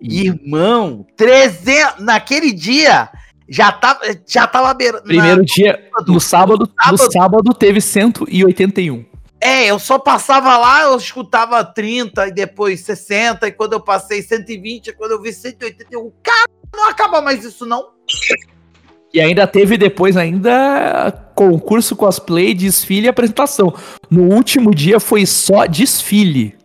E 0.00 0.26
Irmão, 0.26 1.06
300 1.16 2.00
naquele 2.00 2.52
dia 2.52 3.10
já 3.48 3.70
tava 3.72 4.00
já 4.26 4.46
tava 4.46 4.72
beirando. 4.72 5.04
primeiro 5.04 5.44
dia, 5.44 5.72
sábado. 5.72 6.12
no 6.12 6.20
sábado, 6.20 6.70
no 6.90 6.98
sábado. 6.98 7.54
teve 7.54 7.80
181. 7.80 9.04
É, 9.42 9.66
eu 9.66 9.78
só 9.78 9.98
passava 9.98 10.56
lá, 10.58 10.82
eu 10.82 10.96
escutava 10.96 11.64
30 11.64 12.28
e 12.28 12.32
depois 12.32 12.80
60 12.80 13.48
e 13.48 13.52
quando 13.52 13.72
eu 13.72 13.80
passei 13.80 14.22
120, 14.22 14.92
quando 14.92 15.12
eu 15.12 15.22
vi 15.22 15.32
180, 15.32 15.86
eu, 15.90 16.12
cara, 16.22 16.46
não 16.74 16.88
acaba 16.88 17.20
mais 17.22 17.44
isso 17.44 17.64
não. 17.64 17.88
E 19.12 19.20
ainda 19.20 19.46
teve 19.46 19.76
depois 19.76 20.16
ainda 20.16 21.10
concurso 21.34 21.96
cosplay, 21.96 22.54
desfile 22.54 23.06
e 23.06 23.08
apresentação. 23.08 23.74
No 24.10 24.32
último 24.34 24.74
dia 24.74 25.00
foi 25.00 25.26
só 25.26 25.66
desfile. 25.66 26.56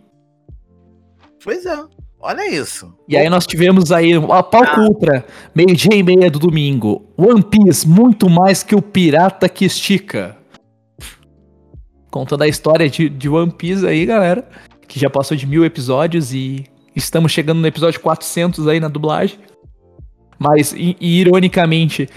Pois 1.43 1.65
é. 1.65 1.94
Olha 2.27 2.51
isso. 2.51 2.91
E 3.07 3.15
aí 3.15 3.29
nós 3.29 3.45
tivemos 3.45 3.91
aí 3.91 4.13
a 4.13 4.41
palco 4.41 4.81
ultra, 4.81 5.23
meio-dia 5.53 5.93
e 5.95 6.01
meia 6.01 6.29
do 6.31 6.39
domingo. 6.39 7.05
One 7.15 7.43
Piece, 7.43 7.87
muito 7.87 8.27
mais 8.29 8.63
que 8.63 8.75
o 8.75 8.81
pirata 8.81 9.47
que 9.47 9.63
estica. 9.65 10.35
Contando 12.09 12.43
a 12.43 12.47
história 12.47 12.89
de, 12.89 13.09
de 13.09 13.29
One 13.29 13.51
Piece 13.51 13.85
aí, 13.85 14.05
galera. 14.05 14.47
Que 14.87 14.99
já 14.99 15.09
passou 15.09 15.35
de 15.35 15.45
mil 15.45 15.65
episódios 15.65 16.33
e 16.33 16.63
estamos 16.95 17.31
chegando 17.31 17.59
no 17.59 17.67
episódio 17.67 17.99
400 17.99 18.67
aí 18.67 18.79
na 18.79 18.87
dublagem. 18.87 19.37
Mas, 20.39 20.73
i- 20.73 20.95
e, 20.99 21.19
ironicamente, 21.19 22.07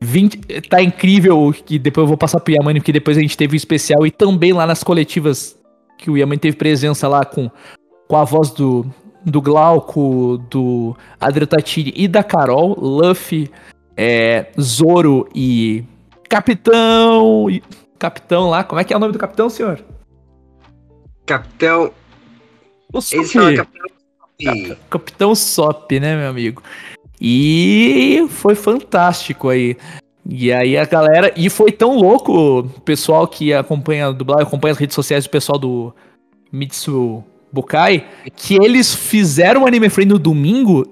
20, 0.00 0.38
tá 0.68 0.82
incrível 0.82 1.52
que 1.64 1.78
depois 1.78 2.02
eu 2.04 2.08
vou 2.08 2.16
passar 2.16 2.40
pro 2.40 2.52
Yamane, 2.54 2.80
porque 2.80 2.92
depois 2.92 3.16
a 3.16 3.20
gente 3.20 3.36
teve 3.36 3.54
o 3.54 3.56
especial 3.56 4.06
e 4.06 4.10
também 4.10 4.52
lá 4.52 4.66
nas 4.66 4.84
coletivas 4.84 5.58
que 5.98 6.10
o 6.10 6.16
Yamane 6.16 6.38
teve 6.38 6.56
presença 6.56 7.08
lá 7.08 7.24
com, 7.24 7.50
com 8.08 8.16
a 8.16 8.24
voz 8.24 8.50
do, 8.50 8.84
do 9.26 9.42
Glauco, 9.42 10.38
do 10.48 10.96
Adretatini 11.20 11.92
e 11.96 12.06
da 12.06 12.22
Carol, 12.22 12.78
Luffy, 12.78 13.50
é, 13.96 14.46
Zoro 14.60 15.28
e 15.34 15.84
Capitão. 16.28 17.50
e- 17.50 17.62
Capitão 17.98 18.50
lá, 18.50 18.62
como 18.62 18.80
é 18.80 18.84
que 18.84 18.92
é 18.92 18.96
o 18.96 19.00
nome 19.00 19.12
do 19.14 19.18
capitão, 19.18 19.48
senhor? 19.48 19.82
Capitão. 21.24 21.90
O 22.92 23.00
Sop. 23.00 23.24
falam 23.26 23.56
Capitão. 23.56 23.86
E- 24.38 24.76
Capitão 24.90 25.34
Sop, 25.34 25.90
né, 25.92 26.14
meu 26.14 26.28
amigo? 26.28 26.62
E 27.20 28.26
foi 28.28 28.54
fantástico 28.54 29.48
aí. 29.48 29.76
E 30.28 30.52
aí 30.52 30.76
a 30.76 30.84
galera. 30.84 31.32
E 31.36 31.48
foi 31.48 31.72
tão 31.72 31.96
louco, 31.96 32.60
o 32.60 32.80
pessoal 32.80 33.26
que 33.26 33.52
acompanha 33.54 34.08
a 34.08 34.12
dublagem, 34.12 34.46
acompanha 34.46 34.72
as 34.72 34.78
redes 34.78 34.94
sociais 34.94 35.24
do 35.24 35.30
pessoal 35.30 35.58
do 35.58 35.94
Mitsu 36.52 37.24
Bukai, 37.52 38.06
que 38.34 38.56
eles 38.56 38.94
fizeram 38.94 39.62
o 39.62 39.66
Anime 39.66 39.88
Friend 39.88 40.12
no 40.12 40.18
domingo 40.18 40.90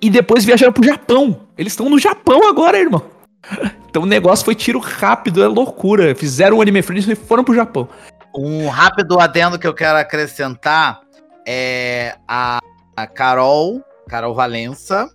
e 0.00 0.08
depois 0.08 0.44
viajaram 0.44 0.72
pro 0.72 0.84
Japão. 0.84 1.40
Eles 1.56 1.72
estão 1.72 1.88
no 1.88 1.98
Japão 1.98 2.48
agora, 2.48 2.78
irmão. 2.78 3.02
Então 3.88 4.02
o 4.02 4.06
negócio 4.06 4.44
foi 4.44 4.54
tiro 4.54 4.78
rápido, 4.78 5.42
é 5.42 5.46
loucura. 5.46 6.14
Fizeram 6.14 6.58
o 6.58 6.60
Anime 6.62 6.82
Friend 6.82 7.10
e 7.10 7.14
foram 7.14 7.42
pro 7.42 7.54
Japão. 7.54 7.88
Um 8.36 8.68
rápido 8.68 9.18
adendo 9.18 9.58
que 9.58 9.66
eu 9.66 9.72
quero 9.72 9.96
acrescentar 9.96 11.00
é 11.46 12.14
a, 12.28 12.58
a 12.94 13.06
Carol, 13.06 13.82
Carol 14.06 14.34
Valença, 14.34 15.08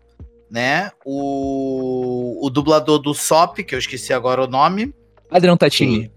né? 0.49 0.89
O, 1.05 2.43
o 2.43 2.49
dublador 2.49 2.97
do 2.97 3.13
Sop, 3.13 3.59
que 3.59 3.75
eu 3.75 3.79
esqueci 3.79 4.11
agora 4.11 4.43
o 4.43 4.47
nome, 4.47 4.91
Adriano 5.29 5.57
Tatini. 5.57 6.11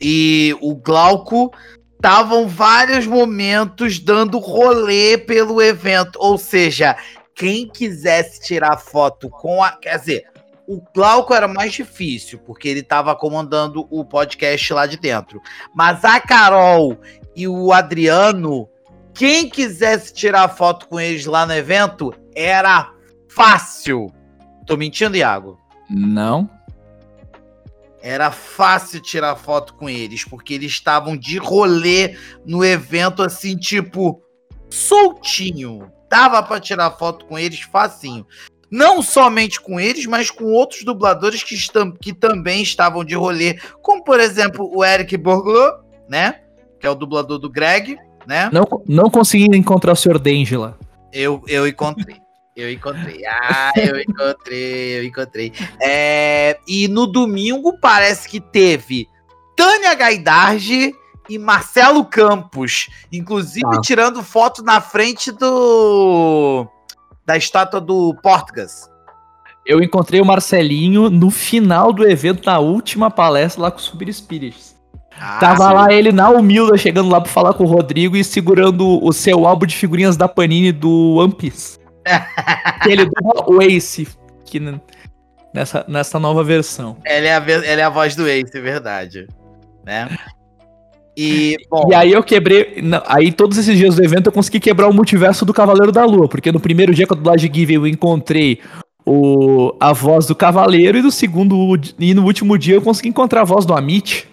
e 0.00 0.56
o 0.60 0.74
Glauco 0.74 1.52
estavam 1.96 2.46
vários 2.46 3.06
momentos 3.06 3.98
dando 3.98 4.38
rolê 4.38 5.16
pelo 5.18 5.60
evento. 5.62 6.18
Ou 6.18 6.36
seja, 6.36 6.96
quem 7.34 7.68
quisesse 7.68 8.40
tirar 8.40 8.76
foto 8.76 9.28
com 9.28 9.62
a. 9.62 9.72
Quer 9.72 9.98
dizer, 9.98 10.24
o 10.66 10.80
Glauco 10.94 11.34
era 11.34 11.48
mais 11.48 11.72
difícil, 11.72 12.38
porque 12.38 12.68
ele 12.68 12.80
estava 12.80 13.14
comandando 13.14 13.86
o 13.90 14.04
podcast 14.04 14.72
lá 14.72 14.86
de 14.86 14.96
dentro. 14.96 15.40
Mas 15.74 16.04
a 16.04 16.20
Carol 16.20 16.98
e 17.34 17.48
o 17.48 17.72
Adriano, 17.72 18.68
quem 19.12 19.48
quisesse 19.48 20.12
tirar 20.12 20.48
foto 20.48 20.88
com 20.88 20.98
eles 21.00 21.26
lá 21.26 21.46
no 21.46 21.52
evento, 21.52 22.14
era 22.34 22.92
fácil. 23.28 24.12
Tô 24.66 24.76
mentindo, 24.76 25.16
Iago? 25.16 25.58
Não. 25.90 26.48
Era 28.06 28.30
fácil 28.30 29.00
tirar 29.00 29.34
foto 29.34 29.72
com 29.72 29.88
eles, 29.88 30.24
porque 30.24 30.52
eles 30.52 30.72
estavam 30.72 31.16
de 31.16 31.38
rolê 31.38 32.14
no 32.44 32.62
evento, 32.62 33.22
assim, 33.22 33.56
tipo, 33.56 34.20
soltinho. 34.68 35.90
Dava 36.10 36.42
pra 36.42 36.60
tirar 36.60 36.90
foto 36.90 37.24
com 37.24 37.38
eles 37.38 37.60
facinho. 37.62 38.26
Não 38.70 39.00
somente 39.00 39.58
com 39.58 39.80
eles, 39.80 40.04
mas 40.04 40.30
com 40.30 40.44
outros 40.52 40.84
dubladores 40.84 41.42
que, 41.42 41.54
estam, 41.54 41.92
que 41.92 42.12
também 42.12 42.62
estavam 42.62 43.02
de 43.02 43.14
rolê, 43.14 43.58
como 43.80 44.04
por 44.04 44.20
exemplo 44.20 44.70
o 44.70 44.84
Eric 44.84 45.16
Borglot, 45.16 45.78
né? 46.06 46.42
Que 46.78 46.86
é 46.86 46.90
o 46.90 46.94
dublador 46.94 47.38
do 47.38 47.48
Greg, 47.48 47.96
né? 48.26 48.50
Não, 48.52 48.66
não 48.86 49.08
consegui 49.08 49.46
encontrar 49.56 49.92
o 49.92 49.96
Sr. 49.96 50.18
D'Angela. 50.18 50.78
Eu, 51.10 51.42
eu 51.48 51.66
encontrei. 51.66 52.23
Eu 52.56 52.70
encontrei. 52.70 53.22
Ah, 53.26 53.72
eu 53.76 54.00
encontrei, 54.00 54.98
eu 54.98 55.04
encontrei. 55.04 55.52
É, 55.82 56.58
e 56.68 56.86
no 56.88 57.06
domingo 57.06 57.76
parece 57.80 58.28
que 58.28 58.40
teve 58.40 59.08
Tânia 59.56 59.92
Gaidarge 59.94 60.94
e 61.28 61.38
Marcelo 61.38 62.04
Campos. 62.04 62.88
Inclusive 63.12 63.68
Tá. 63.68 63.80
tirando 63.80 64.22
foto 64.22 64.62
na 64.62 64.80
frente 64.80 65.32
do. 65.32 66.66
Da 67.26 67.36
estátua 67.36 67.80
do 67.80 68.14
Portugas. 68.22 68.88
Eu 69.66 69.82
encontrei 69.82 70.20
o 70.20 70.24
Marcelinho 70.26 71.08
no 71.08 71.30
final 71.30 71.90
do 71.92 72.06
evento, 72.06 72.44
na 72.44 72.58
última 72.58 73.10
palestra 73.10 73.62
lá 73.62 73.70
com 73.70 73.78
o 73.78 73.80
Super 73.80 74.12
Spirits. 74.12 74.76
Ah, 75.18 75.38
Tava 75.38 75.72
lá 75.72 75.92
ele 75.92 76.12
na 76.12 76.28
humilda, 76.28 76.76
chegando 76.76 77.08
lá 77.08 77.20
pra 77.20 77.30
falar 77.32 77.54
com 77.54 77.64
o 77.64 77.66
Rodrigo 77.66 78.14
e 78.16 78.22
segurando 78.22 79.02
o 79.02 79.12
seu 79.12 79.46
álbum 79.46 79.64
de 79.64 79.74
figurinhas 79.74 80.16
da 80.18 80.28
Panini 80.28 80.70
do 80.70 81.14
One 81.16 81.32
Piece. 81.34 81.78
ele 82.86 83.06
dubla 83.06 83.44
o 83.48 83.62
Ace, 83.62 84.06
que 84.44 84.60
nessa, 85.52 85.84
nessa 85.88 86.18
nova 86.18 86.42
versão. 86.42 86.96
Ela 87.04 87.26
é, 87.26 87.32
a, 87.32 87.44
ela 87.50 87.80
é 87.80 87.84
a 87.84 87.88
voz 87.90 88.16
do 88.16 88.28
Ace, 88.28 88.56
é 88.56 88.60
verdade. 88.60 89.26
Né? 89.84 90.08
E, 91.16 91.56
bom, 91.70 91.88
E 91.90 91.94
aí 91.94 92.12
eu 92.12 92.22
quebrei. 92.22 92.80
não, 92.82 93.02
aí 93.06 93.32
todos 93.32 93.56
esses 93.56 93.76
dias 93.76 93.96
do 93.96 94.04
evento 94.04 94.26
eu 94.26 94.32
consegui 94.32 94.60
quebrar 94.60 94.88
o 94.88 94.92
multiverso 94.94 95.44
do 95.44 95.54
Cavaleiro 95.54 95.92
da 95.92 96.04
Lua. 96.04 96.28
Porque 96.28 96.50
no 96.50 96.60
primeiro 96.60 96.94
dia 96.94 97.06
com 97.06 97.14
a 97.14 97.16
dublagem 97.16 97.52
Give 97.52 97.74
eu 97.74 97.86
encontrei 97.86 98.60
o, 99.06 99.76
a 99.78 99.92
voz 99.92 100.26
do 100.26 100.34
Cavaleiro, 100.34 100.96
e 100.96 101.02
no 101.02 101.10
segundo 101.10 101.78
e 101.98 102.14
no 102.14 102.24
último 102.24 102.56
dia 102.56 102.76
eu 102.76 102.82
consegui 102.82 103.10
encontrar 103.10 103.42
a 103.42 103.44
voz 103.44 103.66
do 103.66 103.74
Amit. 103.74 104.26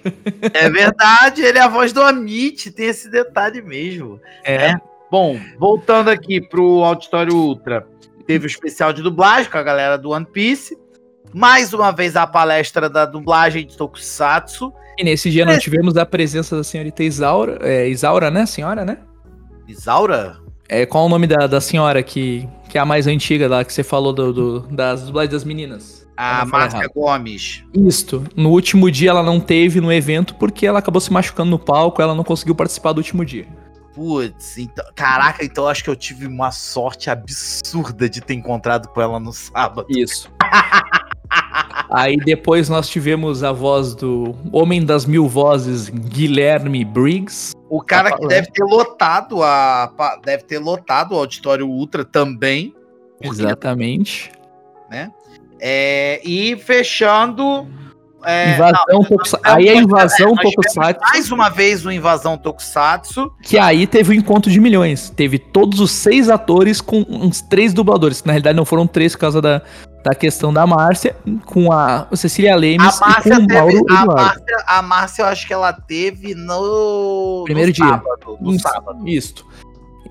é 0.54 0.70
verdade, 0.70 1.42
ele 1.42 1.58
é 1.58 1.62
a 1.62 1.68
voz 1.68 1.92
do 1.92 2.02
Amit, 2.02 2.72
tem 2.72 2.88
esse 2.88 3.10
detalhe 3.10 3.62
mesmo. 3.62 4.20
É. 4.46 4.74
Bom, 5.12 5.38
voltando 5.60 6.10
aqui 6.10 6.40
pro 6.40 6.84
Auditório 6.84 7.36
Ultra, 7.36 7.86
teve 8.26 8.46
o 8.46 8.48
especial 8.48 8.94
de 8.94 9.02
dublagem 9.04 9.52
com 9.52 9.58
a 9.58 9.64
galera 9.64 9.98
do 9.98 10.12
One 10.12 10.26
Piece. 10.26 10.78
Mais 11.34 11.74
uma 11.74 11.92
vez 11.92 12.16
a 12.16 12.26
palestra 12.26 12.90
da 12.90 13.06
dublagem 13.06 13.66
de 13.68 13.76
Tokusatsu. 13.78 14.72
E 14.98 15.04
nesse 15.04 15.30
dia 15.30 15.46
nós 15.46 15.62
tivemos 15.62 15.96
a 15.98 16.06
presença 16.06 16.56
da 16.56 16.64
senhorita 16.64 17.04
Isaura. 17.04 17.60
É, 17.62 17.88
Isaura, 17.90 18.32
né? 18.32 18.46
Senhora, 18.46 18.84
né? 18.86 19.00
Isaura? 19.68 20.38
É, 20.68 20.86
qual 20.86 21.06
o 21.06 21.10
nome 21.10 21.28
da, 21.28 21.48
da 21.48 21.60
senhora 21.62 22.02
que, 22.02 22.48
que 22.70 22.78
é 22.78 22.82
a 22.82 22.86
mais 22.86 23.08
antiga 23.08 23.48
lá, 23.48 23.64
que 23.66 23.74
você 23.74 23.84
falou 23.84 24.14
do, 24.14 24.32
do- 24.34 24.60
das 24.68 25.04
dublagens 25.04 25.32
das 25.34 25.44
meninas? 25.44 26.08
A 26.16 26.46
Márcia. 26.46 26.88
Gomes. 26.94 27.64
Isto. 27.74 28.24
No 28.36 28.50
último 28.52 28.90
dia 28.92 29.10
ela 29.10 29.24
não 29.24 29.40
teve 29.40 29.82
no 29.82 29.92
evento 29.92 30.36
porque 30.36 30.66
ela 30.68 30.80
acabou 30.80 31.02
se 31.02 31.12
machucando 31.12 31.50
no 31.52 31.60
palco, 31.60 32.02
ela 32.02 32.14
não 32.14 32.24
conseguiu 32.24 32.54
participar 32.56 32.92
do 32.94 32.98
último 33.00 33.26
dia. 33.26 33.48
Putz, 33.94 34.58
então, 34.58 34.86
caraca, 34.96 35.44
então 35.44 35.68
acho 35.68 35.84
que 35.84 35.90
eu 35.90 35.96
tive 35.96 36.26
uma 36.26 36.52
sorte 36.52 37.10
absurda 37.10 38.10
de 38.10 38.22
ter 38.22 38.34
encontrado 38.34 38.88
com 38.88 39.02
ela 39.02 39.20
no 39.20 39.34
sábado. 39.34 39.86
Isso. 39.90 40.32
Aí 41.90 42.16
depois 42.18 42.70
nós 42.70 42.90
tivemos 42.90 43.44
a 43.44 43.52
voz 43.52 43.94
do 43.96 44.36
Homem 44.52 44.86
das 44.86 45.06
Mil 45.06 45.28
Vozes, 45.28 45.90
Guilherme 45.90 46.86
Briggs. 46.86 47.54
O 47.70 47.82
cara 47.82 48.12
Tá 48.12 48.18
que 48.18 48.28
deve 48.28 48.52
ter 48.52 48.64
lotado 48.64 49.44
a 49.44 49.92
deve 50.24 50.44
ter 50.44 50.60
lotado 50.60 51.14
o 51.14 51.18
auditório 51.18 51.68
Ultra 51.68 52.04
também, 52.06 52.74
Exatamente. 53.22 54.32
É, 55.60 56.20
e 56.24 56.58
fechando 56.58 57.68
é, 58.24 58.54
invasão 58.54 59.04
Tokusatsu. 59.04 59.40
Aí 59.44 59.70
a 59.70 59.76
invasão 59.76 60.30
nós 60.30 60.38
tivemos 60.40 60.56
Tokusatsu. 60.56 61.02
mais 61.02 61.32
uma 61.32 61.50
vez 61.50 61.86
o 61.86 61.92
invasão 61.92 62.38
Tokusatsu. 62.38 63.32
Que 63.42 63.58
aí 63.58 63.88
teve 63.88 64.12
o 64.12 64.14
encontro 64.14 64.52
de 64.52 64.60
milhões. 64.60 65.10
Teve 65.10 65.40
todos 65.40 65.80
os 65.80 65.92
seis 65.92 66.30
atores 66.30 66.82
com 66.82 67.06
uns 67.10 67.42
três 67.42 67.74
dubladores. 67.74 68.22
Que 68.22 68.28
na 68.28 68.34
realidade 68.34 68.56
não 68.56 68.66
foram 68.66 68.86
três 68.88 69.14
por 69.14 69.20
causa 69.22 69.42
da, 69.42 69.62
da 70.04 70.14
questão 70.16 70.54
da 70.54 70.66
Márcia, 70.66 71.16
com 71.46 71.72
a 71.72 72.08
Cecília 72.14 72.54
A 72.54 72.56
Lemes 72.56 72.96
e 72.96 73.22
com 73.22 73.30
o 73.30 73.48
Mauro 73.48 73.86
teve, 73.86 73.98
a. 73.98 74.06
Márcia, 74.06 74.64
a 74.68 74.82
Márcia 74.82 75.22
eu 75.24 75.26
acho 75.28 75.48
que 75.48 75.54
ela 75.54 75.74
teve 75.74 76.34
no 76.36 77.44
Primeiro 77.46 77.70
no 77.70 77.74
dia. 77.74 77.86
sábado, 77.86 78.38
no 78.42 78.52
Isso, 78.52 78.60
sábado. 78.68 79.08
Isto. 79.08 79.46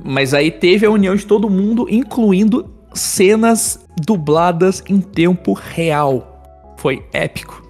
Mas 0.03 0.33
aí 0.33 0.51
teve 0.51 0.87
a 0.87 0.91
união 0.91 1.15
de 1.15 1.27
todo 1.27 1.51
mundo, 1.51 1.87
incluindo 1.91 2.71
cenas 2.95 3.79
dubladas 4.01 4.83
em 4.89 5.01
tempo 5.01 5.53
real. 5.53 6.75
Foi 6.77 7.05
épico. 7.13 7.63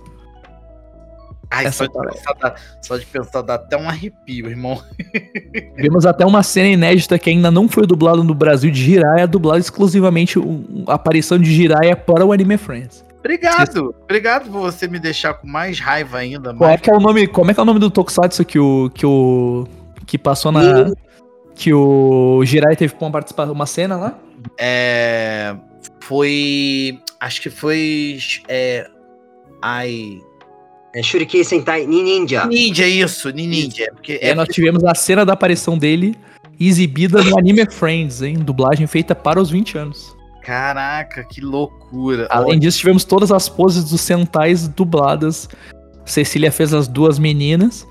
Ai, 1.51 1.71
só, 1.73 1.85
de 1.85 1.93
pensar, 1.93 2.35
dá, 2.41 2.55
só 2.81 2.97
de 2.97 3.07
pensar 3.07 3.43
dá 3.43 3.55
até 3.55 3.77
um 3.77 3.89
arrepio, 3.89 4.49
irmão. 4.49 4.81
Vimos 5.77 6.07
até 6.07 6.25
uma 6.25 6.43
cena 6.43 6.69
inédita 6.69 7.19
que 7.19 7.29
ainda 7.29 7.51
não 7.51 7.69
foi 7.69 7.87
dublada 7.87 8.23
no 8.23 8.35
Brasil 8.35 8.71
de 8.71 8.81
Jiraiya, 8.81 9.27
dublada 9.27 9.59
exclusivamente 9.59 10.39
um- 10.39 10.85
a 10.87 10.95
aparição 10.95 11.39
de 11.39 11.53
Jiraiya 11.53 11.97
para 11.97 12.25
o 12.25 12.33
Anime 12.33 12.57
Friends. 12.57 13.05
Obrigado, 13.19 13.95
obrigado 14.05 14.45
por 14.51 14.61
você 14.61 14.89
me 14.89 14.99
deixar 14.99 15.35
com 15.35 15.47
mais 15.47 15.79
raiva 15.79 16.19
ainda. 16.19 16.55
Qual 16.55 16.71
é 16.71 16.73
Mais... 16.75 16.81
que 16.81 16.91
é 16.91 16.95
o 16.95 17.01
nome, 17.01 17.27
como 17.27 17.51
é 17.51 17.55
que 17.55 17.61
é 17.61 17.63
o 17.63 17.67
nome 17.67 17.81
do 17.81 17.91
Tokusatsu 17.91 18.45
que 18.45 18.59
o 18.59 18.91
que 18.95 19.05
o 19.05 19.67
que 20.07 20.17
passou 20.17 20.51
na 20.53 20.91
que 21.55 21.75
o 21.75 22.43
Jiraiya 22.45 22.77
teve 22.77 22.95
uma 22.99 23.11
participação, 23.11 23.53
uma 23.53 23.67
cena 23.67 23.97
lá? 23.97 24.19
É, 24.59 25.55
foi, 26.01 26.99
acho 27.21 27.43
que 27.43 27.51
foi, 27.51 28.19
é, 28.49 28.89
ai, 29.61 30.19
É 30.95 31.03
Shuriken 31.03 31.45
Sentai 31.45 31.87
Ninja. 31.87 32.47
Ninja 32.47 32.87
isso, 32.87 33.31
Ninja, 33.31 33.91
porque 33.95 34.19
E 34.21 34.27
aí 34.27 34.35
nós 34.35 34.49
tivemos 34.49 34.85
a 34.85 34.95
cena 34.95 35.25
da 35.25 35.33
aparição 35.35 35.79
dele 35.79 36.17
exibida 36.59 37.23
no 37.23 37.39
Anime 37.39 37.65
Friends, 37.71 38.23
hein, 38.23 38.35
dublagem 38.35 38.87
feita 38.87 39.15
para 39.15 39.41
os 39.41 39.51
20 39.51 39.79
anos. 39.79 40.17
Caraca, 40.43 41.25
que 41.25 41.41
loucura. 41.41 42.27
Além 42.31 42.59
disso, 42.59 42.79
tivemos 42.79 43.05
todas 43.05 43.31
as 43.31 43.49
poses 43.49 43.91
dos 43.91 44.01
Sentais 44.01 44.67
dubladas. 44.67 45.49
Cecília 46.05 46.51
fez 46.51 46.75
as 46.75 46.89
duas 46.89 47.19
meninas. 47.19 47.87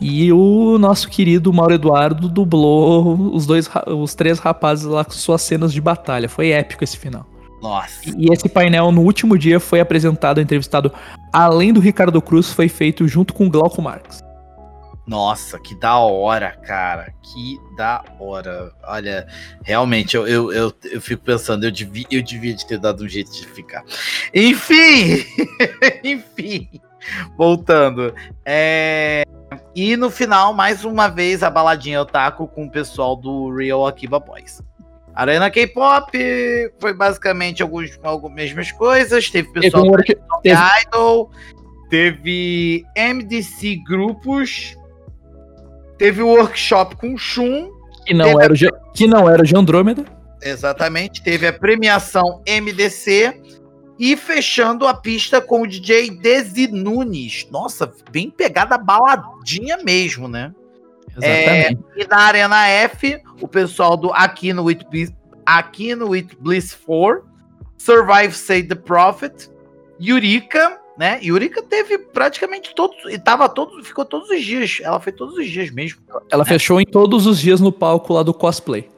E 0.00 0.32
o 0.32 0.76
nosso 0.78 1.08
querido 1.08 1.52
Mauro 1.52 1.74
Eduardo 1.74 2.28
dublou 2.28 3.32
os 3.32 3.46
dois, 3.46 3.68
os 3.86 4.14
três 4.14 4.38
rapazes 4.38 4.84
lá 4.84 5.04
com 5.04 5.12
suas 5.12 5.42
cenas 5.42 5.72
de 5.72 5.80
batalha. 5.80 6.28
Foi 6.28 6.50
épico 6.50 6.84
esse 6.84 6.96
final. 6.96 7.26
Nossa. 7.64 8.10
E 8.18 8.30
esse 8.30 8.46
painel, 8.46 8.92
no 8.92 9.00
último 9.00 9.38
dia, 9.38 9.58
foi 9.58 9.80
apresentado, 9.80 10.38
entrevistado, 10.38 10.92
além 11.32 11.72
do 11.72 11.80
Ricardo 11.80 12.20
Cruz, 12.20 12.52
foi 12.52 12.68
feito 12.68 13.08
junto 13.08 13.32
com 13.32 13.46
o 13.46 13.50
Glauco 13.50 13.80
Marx. 13.80 14.18
Nossa, 15.06 15.58
que 15.58 15.74
da 15.74 15.96
hora, 15.96 16.50
cara. 16.66 17.14
Que 17.22 17.58
da 17.74 18.04
hora. 18.20 18.70
Olha, 18.86 19.26
realmente, 19.62 20.14
eu, 20.14 20.28
eu, 20.28 20.52
eu, 20.52 20.74
eu 20.92 21.00
fico 21.00 21.22
pensando, 21.22 21.64
eu 21.64 21.70
devia, 21.70 22.04
eu 22.10 22.22
devia 22.22 22.54
de 22.54 22.66
ter 22.66 22.78
dado 22.78 23.02
um 23.02 23.08
jeito 23.08 23.32
de 23.32 23.46
ficar. 23.46 23.82
Enfim! 24.34 25.24
Enfim! 26.04 26.68
Voltando. 27.34 28.14
É, 28.44 29.24
E 29.74 29.96
no 29.96 30.10
final, 30.10 30.52
mais 30.52 30.84
uma 30.84 31.08
vez, 31.08 31.42
a 31.42 31.48
baladinha 31.48 32.02
otaku 32.02 32.46
com 32.46 32.66
o 32.66 32.70
pessoal 32.70 33.16
do 33.16 33.54
Real 33.54 33.86
Akiba 33.86 34.20
Boys. 34.20 34.62
Arena 35.14 35.50
K-pop 35.50 36.10
foi 36.80 36.92
basicamente 36.92 37.62
alguns, 37.62 37.98
algumas 38.02 38.34
mesmas 38.34 38.72
coisas. 38.72 39.30
Teve 39.30 39.48
pessoal 39.52 39.84
teve- 40.42 40.60
Idol, 40.82 41.30
teve 41.88 42.84
MDC 42.96 43.76
grupos, 43.86 44.76
teve 45.98 46.22
o 46.22 46.28
workshop 46.28 46.96
com 46.96 47.16
Shun, 47.16 47.70
que, 48.04 48.12
não 48.14 48.40
era 48.40 48.52
o, 48.52 48.56
Ge- 48.56 48.70
que 48.92 49.06
não 49.06 49.28
era 49.30 49.42
o 49.42 49.46
de 49.46 49.56
Andrômeda. 49.56 50.04
exatamente, 50.42 51.22
teve 51.22 51.46
a 51.46 51.52
premiação 51.52 52.42
MDC 52.46 53.40
e 53.98 54.16
fechando 54.16 54.86
a 54.88 54.92
pista 54.94 55.40
com 55.40 55.62
o 55.62 55.66
DJ 55.68 56.10
Desi 56.10 56.66
Nunes. 56.66 57.46
Nossa, 57.52 57.90
bem 58.10 58.28
pegada 58.28 58.76
baladinha 58.76 59.76
mesmo, 59.78 60.26
né? 60.26 60.52
Exatamente. 61.16 61.84
E 61.96 62.06
na 62.06 62.18
Arena 62.18 62.66
F, 62.66 63.20
o 63.40 63.48
pessoal 63.48 63.96
do 63.96 64.12
Aquino 64.12 64.64
with 64.64 64.80
Bliss, 64.90 65.12
Aquino 65.46 66.08
with 66.08 66.28
Bliss 66.40 66.74
4, 66.74 67.24
Survive 67.78 68.32
Say 68.32 68.62
the 68.62 68.74
Prophet, 68.74 69.50
Yurika, 70.00 70.80
né? 70.98 71.18
Yurika 71.22 71.62
teve 71.62 71.98
praticamente 71.98 72.74
todos, 72.74 72.96
e 73.12 73.18
tava 73.18 73.48
todos, 73.48 73.86
ficou 73.86 74.04
todos 74.04 74.30
os 74.30 74.42
dias. 74.42 74.78
Ela 74.82 75.00
foi 75.00 75.12
todos 75.12 75.36
os 75.36 75.48
dias 75.48 75.70
mesmo. 75.70 76.00
Ela 76.30 76.44
fechou 76.44 76.80
em 76.80 76.86
todos 76.86 77.26
os 77.26 77.38
dias 77.38 77.60
no 77.60 77.72
palco 77.72 78.12
lá 78.12 78.22
do 78.22 78.32
cosplay. 78.32 78.88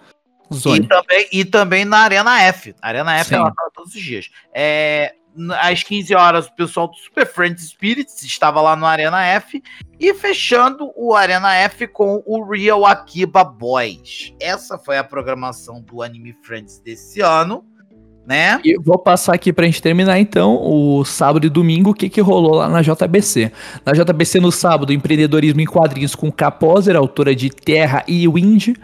E 0.51 0.55
Zone. 0.55 0.87
também, 0.87 1.29
e 1.33 1.45
também 1.45 1.85
na 1.85 1.99
Arena 1.99 2.41
F. 2.43 2.75
Arena 2.81 3.17
F 3.17 3.31
Sim. 3.31 3.35
ela 3.35 3.53
tava 3.53 3.71
todos 3.75 3.95
os 3.95 4.01
dias. 4.01 4.31
É, 4.55 5.15
às 5.61 5.83
15 5.83 6.15
horas, 6.15 6.47
o 6.47 6.55
pessoal 6.55 6.89
do 6.89 6.97
Super 6.97 7.27
Friends 7.27 7.69
Spirits 7.69 8.23
estava 8.23 8.61
lá 8.61 8.77
no 8.77 8.87
Arena 8.87 9.25
F. 9.25 9.63
E 9.99 10.13
fechando 10.15 10.93
o 10.95 11.15
Arena 11.15 11.55
F 11.55 11.87
com 11.87 12.23
o 12.27 12.45
Real 12.45 12.85
Akiba 12.85 13.43
Boys. 13.45 14.35
Essa 14.41 14.79
foi 14.79 14.99
a 14.99 15.05
programação 15.05 15.81
do 15.81 16.03
Anime 16.03 16.35
Friends 16.43 16.79
desse 16.81 17.21
ano, 17.21 17.65
né? 18.27 18.61
E 18.65 18.77
vou 18.77 18.99
passar 18.99 19.35
aqui 19.35 19.53
pra 19.53 19.65
gente 19.65 19.81
terminar 19.81 20.19
então 20.19 20.61
o 20.61 21.05
sábado 21.05 21.47
e 21.47 21.51
domingo, 21.51 21.91
o 21.91 21.95
que, 21.95 22.09
que 22.09 22.21
rolou 22.21 22.57
lá 22.57 22.69
na 22.69 22.83
JBC. 22.83 23.53
Na 23.85 23.93
JBC 23.93 24.41
no 24.41 24.51
sábado, 24.51 24.93
empreendedorismo 24.93 25.61
em 25.61 25.67
quadrinhos 25.67 26.15
com 26.15 26.31
Caposer, 26.31 26.97
autora 26.97 27.35
de 27.35 27.49
Terra 27.49 28.05
e 28.07 28.29
Wind. 28.29 28.75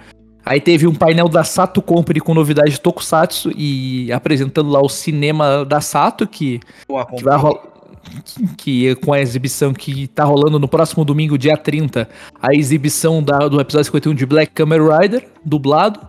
Aí 0.45 0.61
teve 0.61 0.87
um 0.87 0.95
painel 0.95 1.29
da 1.29 1.45
Sato 1.45 1.81
Company 1.81 2.21
com 2.21 2.35
novidades 2.35 2.75
de 2.75 2.81
Tokusatsu 2.81 3.53
e 3.57 4.13
apresentando 4.13 4.71
lá 4.71 4.81
o 4.81 4.89
cinema 4.89 5.65
da 5.65 5.81
Sato, 5.81 6.27
que, 6.27 6.59
que 7.17 7.23
vai 7.25 7.37
rolar. 7.37 7.63
Que 8.59 8.97
com 8.97 9.13
a 9.13 9.21
exibição 9.21 9.73
que 9.73 10.09
tá 10.09 10.25
rolando 10.25 10.59
no 10.59 10.67
próximo 10.67 11.05
domingo, 11.05 11.39
dia 11.39 11.57
30, 11.57 12.09
a 12.43 12.53
exibição 12.53 13.23
da- 13.23 13.47
do 13.47 13.61
episódio 13.61 13.85
51 13.87 14.15
de 14.15 14.27
Black 14.27 14.53
Kamen 14.53 14.81
Rider, 14.81 15.29
dublado. 15.45 16.01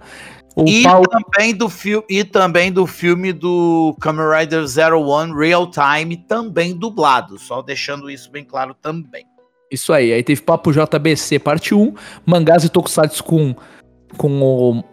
E 0.65 0.83
Paulo. 0.83 1.05
também, 1.07 1.53
do 1.53 1.69
filme, 1.69 2.03
e 2.09 2.23
também 2.23 2.71
do 2.71 2.85
filme 2.87 3.31
do 3.31 3.95
Kamen 3.99 4.25
Rider 4.39 4.65
Zero 4.65 5.01
One 5.01 5.33
Real 5.33 5.69
Time, 5.69 6.17
também 6.17 6.75
dublado. 6.75 7.37
Só 7.39 7.61
deixando 7.61 8.09
isso 8.09 8.31
bem 8.31 8.43
claro 8.43 8.75
também. 8.79 9.25
Isso 9.71 9.91
aí, 9.93 10.11
aí 10.13 10.23
teve 10.23 10.41
Papo 10.41 10.71
JBC 10.71 11.39
parte 11.39 11.73
1, 11.73 11.93
mangás 12.25 12.63
e 12.63 12.69
tokusatsu 12.69 13.23
com, 13.23 13.55
com 14.17 14.41
o 14.41 14.83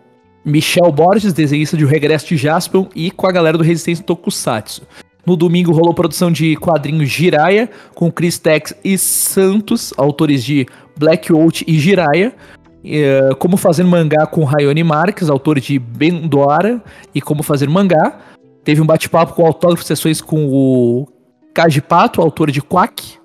Michel 0.45 0.91
Borges, 0.91 1.33
desenhista 1.33 1.77
de 1.77 1.85
O 1.85 1.89
Regresso 1.89 2.27
de 2.29 2.37
Jaspion, 2.37 2.87
e 2.95 3.11
com 3.11 3.27
a 3.27 3.33
galera 3.33 3.59
do 3.59 3.65
Resistência 3.65 4.05
Tokusatsu. 4.05 4.83
No 5.27 5.37
domingo 5.37 5.73
rolou 5.73 5.95
produção 5.95 6.33
de 6.33 6.57
quadrinhos 6.57 7.09
Jiraya, 7.09 7.69
com 7.95 8.11
Chris 8.11 8.39
Tex 8.39 8.75
e 8.83 8.97
Santos, 8.97 9.93
autores 9.97 10.43
de 10.43 10.67
Black 10.99 11.31
Out 11.33 11.65
e 11.69 11.79
Jiraya. 11.79 12.35
eh, 12.83 13.35
como 13.39 13.59
fazer 13.59 13.85
mangá 13.85 14.27
com 14.27 14.43
Rayone 14.43 14.83
Marques, 14.83 15.29
autor 15.29 15.61
de 15.61 15.79
Bendoara, 15.79 16.83
e 17.15 17.21
como 17.21 17.43
fazer 17.43 17.69
mangá. 17.69 18.19
Teve 18.65 18.81
um 18.81 18.87
bate-papo 18.87 19.35
com 19.35 19.47
autógrafo 19.47 19.85
sessões 19.85 20.23
com 20.23 20.47
o 20.49 21.07
Kaji 21.53 21.83
Pato, 21.83 22.23
autor 22.23 22.51
de 22.51 22.63
Quack. 22.63 23.20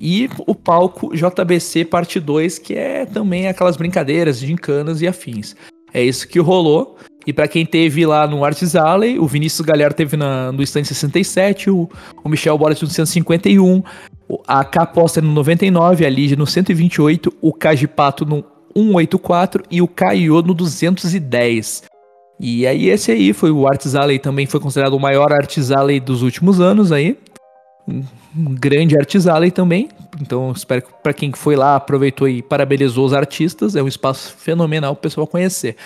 E 0.00 0.30
o 0.46 0.54
palco 0.54 1.14
JBC 1.14 1.84
parte 1.84 2.18
2, 2.18 2.58
que 2.58 2.74
é 2.74 3.04
também 3.04 3.48
aquelas 3.48 3.76
brincadeiras, 3.76 4.38
gincanas 4.38 5.02
e 5.02 5.06
afins. 5.06 5.54
É 5.92 6.02
isso 6.02 6.26
que 6.26 6.38
rolou. 6.38 6.96
E 7.26 7.34
pra 7.34 7.46
quem 7.46 7.66
teve 7.66 8.06
lá 8.06 8.26
no 8.26 8.42
Arts 8.42 8.74
Alley, 8.74 9.18
o 9.18 9.26
Vinícius 9.26 9.60
Galera 9.66 9.92
teve 9.92 10.16
na, 10.16 10.50
no 10.52 10.62
stand 10.62 10.84
67, 10.84 11.68
o, 11.68 11.86
o 12.24 12.28
Michel 12.30 12.56
Boris 12.56 12.80
no 12.80 12.88
151, 12.88 13.82
o- 14.26 14.40
a 14.48 14.64
Poster 14.86 15.22
no 15.22 15.30
99, 15.32 16.06
a 16.06 16.08
Lígia 16.08 16.34
no 16.36 16.46
128, 16.46 17.30
o 17.42 17.52
Kajipato 17.52 18.24
no 18.24 18.42
184 18.74 19.64
e 19.70 19.82
o 19.82 19.86
Caio 19.86 20.40
no 20.40 20.54
210. 20.54 21.82
E 22.40 22.66
aí 22.66 22.88
esse 22.88 23.12
aí 23.12 23.34
foi 23.34 23.50
o 23.50 23.66
Arts 23.66 23.94
Alley, 23.94 24.18
também 24.18 24.46
foi 24.46 24.58
considerado 24.60 24.94
o 24.94 25.00
maior 25.00 25.30
Arts 25.30 25.70
Alley 25.70 26.00
dos 26.00 26.22
últimos 26.22 26.58
anos 26.58 26.90
aí. 26.90 27.18
Um 28.36 28.54
grande 28.54 28.96
Arts 28.96 29.26
Alley 29.26 29.50
também. 29.50 29.88
Então 30.20 30.52
espero 30.52 30.82
que 30.82 30.92
pra 31.02 31.12
quem 31.12 31.32
foi 31.32 31.56
lá 31.56 31.76
aproveitou 31.76 32.28
e 32.28 32.42
parabenizou 32.42 33.04
os 33.04 33.12
artistas. 33.12 33.76
É 33.76 33.82
um 33.82 33.88
espaço 33.88 34.34
fenomenal 34.36 34.94
pro 34.94 35.02
pessoal 35.02 35.26
conhecer. 35.26 35.76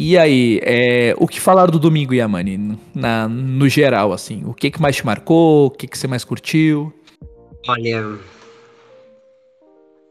E 0.00 0.16
aí, 0.16 0.60
é, 0.62 1.12
o 1.18 1.26
que 1.26 1.40
falar 1.40 1.66
do 1.66 1.78
domingo, 1.78 2.14
Yamani? 2.14 2.78
Na, 2.94 3.26
no 3.26 3.68
geral, 3.68 4.12
assim. 4.12 4.44
O 4.46 4.54
que, 4.54 4.70
que 4.70 4.80
mais 4.80 4.94
te 4.94 5.04
marcou? 5.04 5.66
O 5.66 5.70
que, 5.70 5.88
que 5.88 5.98
você 5.98 6.06
mais 6.06 6.22
curtiu? 6.22 6.92
Olha, 7.66 8.16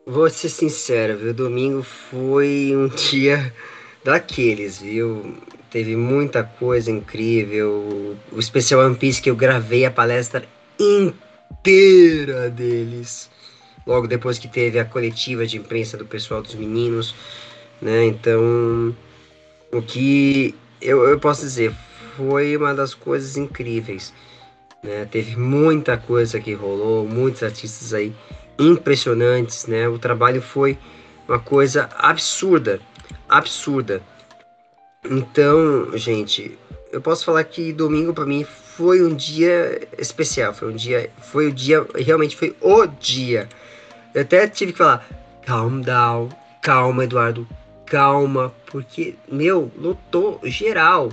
vou 0.05 0.29
ser 0.29 0.49
sincero, 0.49 1.17
viu? 1.17 1.33
Domingo 1.33 1.83
foi 1.83 2.73
um 2.75 2.89
dia 3.09 3.53
daqueles, 4.03 4.81
viu? 4.81 5.37
Teve 5.71 5.95
muita 5.95 6.43
coisa 6.43 6.91
incrível. 6.91 8.17
O 8.33 8.39
especial 8.39 8.81
One 8.81 8.95
Piece 8.95 9.21
que 9.21 9.29
eu 9.29 9.37
gravei 9.37 9.85
a 9.85 9.91
palestra 9.91 10.43
inteira 11.51 12.49
deles. 12.49 13.29
Logo 13.85 14.07
depois 14.07 14.37
que 14.37 14.47
teve 14.47 14.79
a 14.79 14.85
coletiva 14.85 15.45
de 15.45 15.57
imprensa 15.57 15.97
do 15.97 16.05
pessoal 16.05 16.41
dos 16.41 16.55
meninos, 16.55 17.15
né? 17.81 18.05
Então, 18.05 18.95
o 19.71 19.81
que 19.81 20.53
eu, 20.81 21.03
eu 21.05 21.19
posso 21.19 21.41
dizer 21.41 21.73
foi 22.15 22.57
uma 22.57 22.73
das 22.73 22.93
coisas 22.93 23.37
incríveis 23.37 24.13
né? 24.83 25.05
Teve 25.05 25.35
muita 25.35 25.97
coisa 25.97 26.39
que 26.39 26.53
rolou, 26.53 27.07
muitos 27.07 27.43
artistas 27.43 27.93
aí 27.93 28.13
impressionantes, 28.59 29.67
né? 29.67 29.87
O 29.87 29.99
trabalho 29.99 30.41
foi 30.41 30.77
uma 31.27 31.39
coisa 31.39 31.89
absurda, 31.97 32.79
absurda. 33.27 34.01
Então, 35.05 35.97
gente, 35.97 36.57
eu 36.91 37.01
posso 37.01 37.25
falar 37.25 37.43
que 37.43 37.73
domingo 37.73 38.13
para 38.13 38.25
mim 38.25 38.45
foi 38.77 39.03
um 39.03 39.15
dia 39.15 39.87
especial, 39.97 40.53
foi 40.53 40.71
um 40.71 40.75
dia, 40.75 41.09
foi 41.19 41.47
o 41.47 41.51
dia, 41.51 41.83
realmente 41.95 42.37
foi 42.37 42.55
o 42.61 42.85
dia. 42.85 43.49
Eu 44.13 44.21
até 44.21 44.47
tive 44.47 44.71
que 44.71 44.77
falar, 44.77 45.03
calm 45.43 45.81
down, 45.81 46.29
calma, 46.61 47.03
Eduardo, 47.03 47.47
calma, 47.87 48.53
porque 48.67 49.15
meu, 49.27 49.71
lotou 49.75 50.39
geral. 50.43 51.11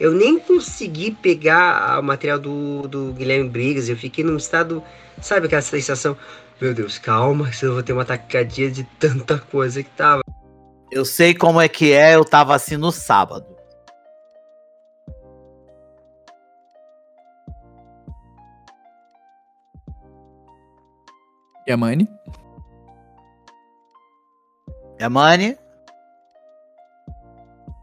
Eu 0.00 0.10
nem 0.10 0.40
consegui 0.40 1.12
pegar 1.12 2.00
o 2.00 2.02
material 2.02 2.40
do, 2.40 2.88
do 2.88 3.12
Guilherme 3.12 3.48
Briggs. 3.48 3.88
Eu 3.88 3.96
fiquei 3.96 4.24
num 4.24 4.36
estado, 4.36 4.82
sabe 5.22 5.46
aquela 5.46 5.62
sensação? 5.62 6.16
Meu 6.60 6.74
Deus, 6.74 6.98
calma, 6.98 7.52
senão 7.52 7.70
eu 7.70 7.74
vou 7.76 7.82
ter 7.84 7.92
uma 7.92 8.04
taquicardia 8.04 8.72
de 8.72 8.82
tanta 8.98 9.38
coisa 9.38 9.84
que 9.84 9.90
tava. 9.90 10.22
Eu 10.90 11.04
sei 11.04 11.32
como 11.32 11.60
é 11.60 11.68
que 11.68 11.92
é, 11.92 12.16
eu 12.16 12.24
tava 12.24 12.56
assim 12.56 12.76
no 12.76 12.90
sábado. 12.90 13.53
Yamani? 21.66 22.08
Yamani? 25.00 25.56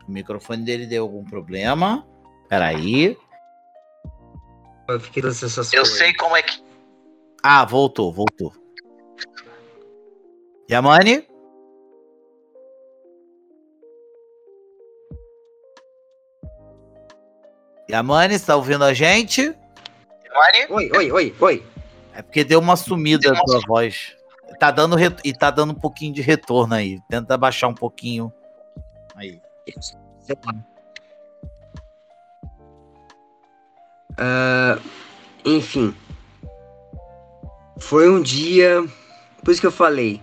O 0.07 0.11
microfone 0.11 0.63
dele 0.63 0.85
deu 0.85 1.03
algum 1.03 1.25
problema. 1.25 2.05
Peraí. 2.47 3.17
Eu 4.87 4.99
fiquei 4.99 5.23
nessa 5.23 5.47
sensação. 5.49 5.83
como 6.19 6.35
é 6.37 6.43
que. 6.43 6.63
Ah, 7.43 7.65
voltou, 7.65 8.13
voltou. 8.13 8.53
Yamani? 10.69 11.27
Yamani, 17.89 18.35
está 18.35 18.55
ouvindo 18.55 18.83
a 18.85 18.93
gente? 18.93 19.41
Yamani? 19.41 20.67
Oi, 20.69 20.91
oi, 20.95 21.11
oi, 21.11 21.35
oi. 21.39 21.70
É 22.13 22.21
porque 22.21 22.43
deu 22.43 22.59
uma 22.59 22.75
sumida 22.75 23.31
a 23.31 23.43
tua 23.43 23.59
voz. 23.67 24.15
Tá 24.59 24.69
dando 24.69 24.95
re- 24.95 25.15
E 25.23 25.33
tá 25.33 25.49
dando 25.49 25.71
um 25.71 25.75
pouquinho 25.75 26.13
de 26.13 26.21
retorno 26.21 26.73
aí. 26.75 26.99
Tenta 27.09 27.37
baixar 27.37 27.67
um 27.67 27.73
pouquinho. 27.73 28.31
Aí. 29.15 29.41
Ah, 34.17 34.77
enfim. 35.45 35.95
Foi 37.79 38.09
um 38.09 38.21
dia. 38.21 38.83
Por 39.43 39.51
isso 39.51 39.61
que 39.61 39.67
eu 39.67 39.71
falei. 39.71 40.21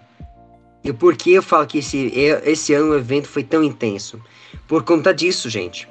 E 0.84 0.92
por 0.92 1.16
que 1.16 1.32
eu 1.32 1.42
falo 1.42 1.66
que 1.66 1.78
esse, 1.78 2.12
esse 2.44 2.72
ano 2.72 2.92
o 2.92 2.96
evento 2.96 3.28
foi 3.28 3.42
tão 3.42 3.64
intenso? 3.64 4.22
Por 4.68 4.84
conta 4.84 5.12
disso, 5.12 5.50
gente. 5.50 5.88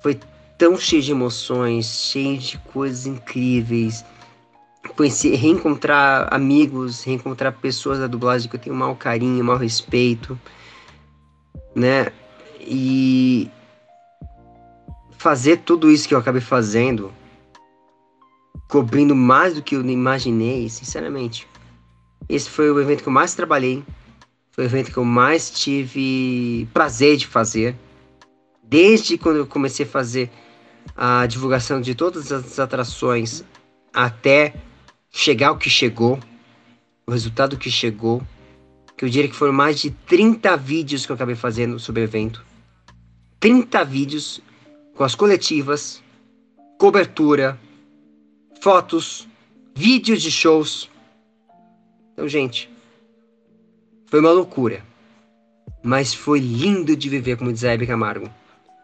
Foi 0.00 0.18
tão 0.58 0.76
cheio 0.76 1.02
de 1.02 1.12
emoções, 1.12 1.86
cheio 1.86 2.38
de 2.38 2.58
coisas 2.58 3.06
incríveis. 3.06 4.04
Conhecer, 4.96 5.34
reencontrar 5.36 6.32
amigos, 6.32 7.04
reencontrar 7.04 7.52
pessoas 7.52 7.98
da 7.98 8.06
dublagem 8.06 8.48
que 8.48 8.56
eu 8.56 8.60
tenho 8.60 8.74
um 8.74 8.78
mau 8.78 8.96
carinho, 8.96 9.44
mau 9.44 9.58
respeito, 9.58 10.38
né? 11.74 12.10
E 12.60 13.50
fazer 15.18 15.58
tudo 15.58 15.90
isso 15.90 16.08
que 16.08 16.14
eu 16.14 16.18
acabei 16.18 16.40
fazendo, 16.40 17.12
cobrindo 18.68 19.14
mais 19.14 19.54
do 19.54 19.62
que 19.62 19.76
eu 19.76 19.84
imaginei, 19.84 20.68
sinceramente. 20.68 21.46
Esse 22.28 22.48
foi 22.48 22.70
o 22.70 22.80
evento 22.80 23.02
que 23.02 23.08
eu 23.08 23.12
mais 23.12 23.34
trabalhei, 23.34 23.84
foi 24.50 24.64
o 24.64 24.66
evento 24.66 24.90
que 24.90 24.96
eu 24.96 25.04
mais 25.04 25.50
tive 25.50 26.66
prazer 26.72 27.18
de 27.18 27.26
fazer. 27.26 27.76
Desde 28.62 29.18
quando 29.18 29.36
eu 29.36 29.46
comecei 29.46 29.84
a 29.84 29.88
fazer 29.88 30.30
a 30.96 31.26
divulgação 31.26 31.80
de 31.80 31.94
todas 31.94 32.32
as 32.32 32.58
atrações 32.58 33.44
até 33.92 34.54
chegar 35.16 35.52
o 35.52 35.56
que 35.56 35.70
chegou, 35.70 36.20
o 37.06 37.10
resultado 37.10 37.56
que 37.56 37.70
chegou, 37.70 38.22
que 38.94 39.02
eu 39.02 39.08
diria 39.08 39.30
que 39.30 39.34
foram 39.34 39.52
mais 39.52 39.80
de 39.80 39.90
30 39.90 40.54
vídeos 40.58 41.06
que 41.06 41.10
eu 41.10 41.14
acabei 41.14 41.34
fazendo 41.34 41.80
sobre 41.80 42.02
o 42.02 42.04
evento. 42.04 42.44
30 43.40 43.82
vídeos 43.84 44.42
com 44.94 45.04
as 45.04 45.14
coletivas, 45.14 46.02
cobertura, 46.78 47.58
fotos, 48.60 49.26
vídeos 49.74 50.20
de 50.20 50.30
shows. 50.30 50.90
Então, 52.12 52.28
gente, 52.28 52.68
foi 54.06 54.20
uma 54.20 54.32
loucura. 54.32 54.84
Mas 55.82 56.12
foi 56.12 56.40
lindo 56.40 56.94
de 56.94 57.08
viver, 57.08 57.38
como 57.38 57.52
diz 57.52 57.64
a 57.64 57.72
Hebe 57.72 57.86
Camargo. 57.86 58.28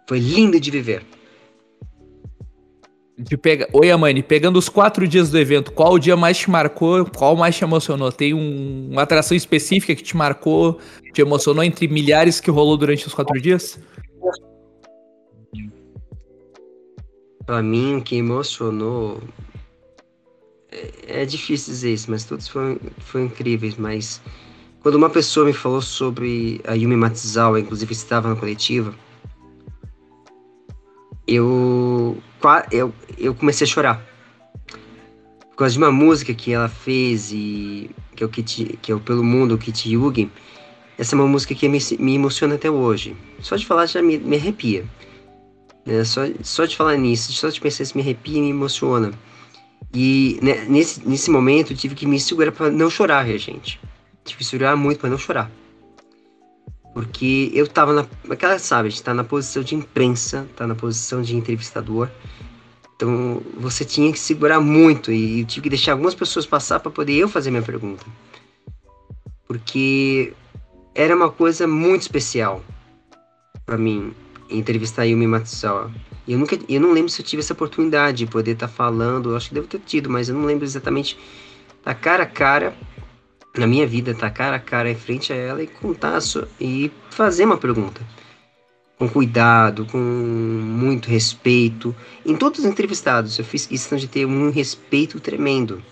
Foi 0.08 0.18
lindo 0.18 0.58
de 0.58 0.70
viver. 0.70 1.04
De 3.28 3.36
pega... 3.36 3.68
Oi, 3.72 3.90
Amani, 3.90 4.22
pegando 4.22 4.58
os 4.58 4.68
quatro 4.68 5.06
dias 5.06 5.30
do 5.30 5.38
evento, 5.38 5.72
qual 5.72 5.94
o 5.94 5.98
dia 5.98 6.16
mais 6.16 6.38
te 6.38 6.50
marcou? 6.50 7.04
Qual 7.04 7.36
mais 7.36 7.56
te 7.56 7.62
emocionou? 7.62 8.10
Tem 8.10 8.34
um... 8.34 8.88
uma 8.90 9.02
atração 9.02 9.36
específica 9.36 9.94
que 9.94 10.02
te 10.02 10.16
marcou, 10.16 10.78
te 11.12 11.20
emocionou 11.20 11.62
entre 11.62 11.86
milhares 11.86 12.40
que 12.40 12.50
rolou 12.50 12.76
durante 12.76 13.06
os 13.06 13.14
quatro 13.14 13.40
dias? 13.40 13.78
Pra 17.46 17.62
mim, 17.62 17.96
o 17.96 18.02
que 18.02 18.16
emocionou. 18.16 19.20
É, 20.70 21.22
é 21.22 21.24
difícil 21.24 21.72
dizer 21.72 21.92
isso, 21.92 22.10
mas 22.10 22.24
todos 22.24 22.48
foram, 22.48 22.78
foram 22.98 23.26
incríveis. 23.26 23.76
Mas 23.76 24.20
quando 24.80 24.96
uma 24.96 25.10
pessoa 25.10 25.46
me 25.46 25.52
falou 25.52 25.80
sobre 25.80 26.60
a 26.66 26.74
Yumi 26.74 26.96
Matsuzawa, 26.96 27.60
inclusive 27.60 27.92
estava 27.92 28.28
na 28.28 28.36
coletiva, 28.36 28.94
eu, 31.26 32.16
eu, 32.70 32.92
eu 33.18 33.34
comecei 33.34 33.66
a 33.66 33.70
chorar. 33.70 34.02
Por 35.50 35.56
causa 35.56 35.72
de 35.72 35.78
uma 35.78 35.92
música 35.92 36.32
que 36.34 36.52
ela 36.52 36.68
fez, 36.68 37.30
e, 37.32 37.90
que, 38.16 38.22
é 38.22 38.26
o 38.26 38.28
Kit, 38.28 38.78
que 38.80 38.90
é 38.90 38.94
o 38.94 39.00
Pelo 39.00 39.22
Mundo, 39.22 39.54
o 39.54 39.58
Kit 39.58 39.90
Yugi. 39.90 40.30
Essa 40.98 41.14
é 41.14 41.18
uma 41.18 41.26
música 41.26 41.54
que 41.54 41.68
me, 41.68 41.78
me 41.98 42.14
emociona 42.14 42.54
até 42.54 42.70
hoje. 42.70 43.16
Só 43.40 43.56
de 43.56 43.66
falar 43.66 43.86
já 43.86 44.02
me, 44.02 44.18
me 44.18 44.36
arrepia. 44.36 44.84
Né? 45.84 46.04
Só, 46.04 46.22
só 46.42 46.64
de 46.64 46.76
falar 46.76 46.96
nisso, 46.96 47.32
só 47.32 47.48
de 47.48 47.60
pensar 47.60 47.82
isso 47.82 47.96
me 47.96 48.02
arrepia 48.02 48.38
e 48.38 48.42
me 48.42 48.50
emociona. 48.50 49.12
E 49.94 50.38
né, 50.42 50.64
nesse, 50.68 51.06
nesse 51.06 51.30
momento 51.30 51.72
eu 51.72 51.76
tive 51.76 51.94
que 51.94 52.06
me 52.06 52.18
segurar 52.18 52.52
para 52.52 52.70
não 52.70 52.88
chorar, 52.88 53.26
gente. 53.36 53.80
Tive 54.24 54.38
que 54.38 54.44
segurar 54.44 54.76
muito 54.76 55.00
para 55.00 55.10
não 55.10 55.18
chorar. 55.18 55.50
Porque 56.92 57.50
eu 57.54 57.66
tava 57.66 57.92
na. 57.92 58.06
Aquela, 58.30 58.58
sabe, 58.58 58.88
a 58.88 58.90
gente 58.90 59.02
tá 59.02 59.14
na 59.14 59.24
posição 59.24 59.62
de 59.62 59.74
imprensa, 59.74 60.46
tá 60.56 60.66
na 60.66 60.74
posição 60.74 61.22
de 61.22 61.34
entrevistador. 61.34 62.08
Então 62.94 63.42
você 63.56 63.84
tinha 63.84 64.12
que 64.12 64.18
segurar 64.18 64.60
muito 64.60 65.10
e 65.10 65.40
eu 65.40 65.46
tive 65.46 65.64
que 65.64 65.70
deixar 65.70 65.92
algumas 65.92 66.14
pessoas 66.14 66.46
passar 66.46 66.78
para 66.80 66.90
poder 66.90 67.14
eu 67.14 67.28
fazer 67.28 67.50
minha 67.50 67.62
pergunta. 67.62 68.04
Porque 69.46 70.32
era 70.94 71.16
uma 71.16 71.30
coisa 71.30 71.66
muito 71.66 72.02
especial 72.02 72.62
para 73.64 73.78
mim 73.78 74.14
entrevistar 74.50 75.04
Yumi 75.04 75.26
Matsuzawa. 75.26 75.90
Eu 76.28 76.38
nunca, 76.38 76.56
eu 76.68 76.80
não 76.80 76.92
lembro 76.92 77.08
se 77.08 77.20
eu 77.20 77.26
tive 77.26 77.40
essa 77.40 77.52
oportunidade 77.52 78.18
de 78.18 78.26
poder 78.26 78.52
estar 78.52 78.68
tá 78.68 78.72
falando, 78.72 79.34
acho 79.34 79.48
que 79.48 79.54
devo 79.54 79.66
ter 79.66 79.80
tido, 79.80 80.08
mas 80.08 80.28
eu 80.28 80.34
não 80.34 80.44
lembro 80.44 80.64
exatamente 80.64 81.18
da 81.84 81.94
cara 81.94 82.22
a 82.22 82.26
cara 82.26 82.76
na 83.56 83.66
minha 83.66 83.86
vida, 83.86 84.12
estar 84.12 84.30
tá 84.30 84.34
cara 84.34 84.56
a 84.56 84.60
cara 84.60 84.90
em 84.90 84.94
frente 84.94 85.32
a 85.32 85.36
ela 85.36 85.62
e 85.62 85.66
contar 85.66 86.20
sua, 86.20 86.48
e 86.60 86.90
fazer 87.10 87.44
uma 87.44 87.56
pergunta 87.56 88.00
com 89.02 89.08
cuidado, 89.08 89.84
com 89.86 89.98
muito 89.98 91.08
respeito. 91.08 91.94
Em 92.24 92.36
todos 92.36 92.60
os 92.60 92.64
entrevistados, 92.64 93.36
eu 93.36 93.44
fiz 93.44 93.66
questão 93.66 93.98
de 93.98 94.06
ter 94.06 94.24
um 94.24 94.50
respeito 94.50 95.18
tremendo. 95.18 95.82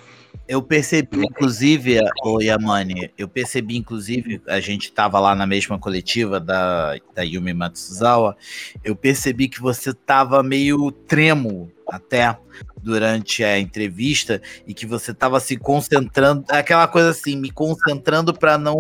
Eu 0.47 0.63
percebi, 0.63 1.19
inclusive, 1.19 1.99
o 2.25 2.41
Yamani, 2.41 3.11
eu 3.19 3.29
percebi, 3.29 3.77
inclusive, 3.77 4.41
a 4.47 4.61
gente 4.61 4.85
estava 4.85 5.19
lá 5.19 5.35
na 5.35 5.47
mesma 5.47 5.79
coletiva 5.79 6.39
da, 6.39 6.97
da 7.15 7.23
Yumi 7.23 7.53
Matsuzawa, 7.53 8.37
eu 8.85 8.95
percebi 8.95 9.49
que 9.49 9.61
você 9.61 9.91
estava 9.91 10.43
meio 10.43 10.91
tremo 10.93 11.71
até 11.89 12.37
durante 12.83 13.45
a 13.45 13.59
entrevista 13.59 14.41
e 14.67 14.75
que 14.75 14.87
você 14.87 15.11
estava 15.13 15.39
se 15.41 15.57
concentrando, 15.57 16.45
aquela 16.49 16.87
coisa 16.89 17.11
assim, 17.11 17.37
me 17.37 17.51
concentrando 17.51 18.33
para 18.33 18.57
não 18.59 18.79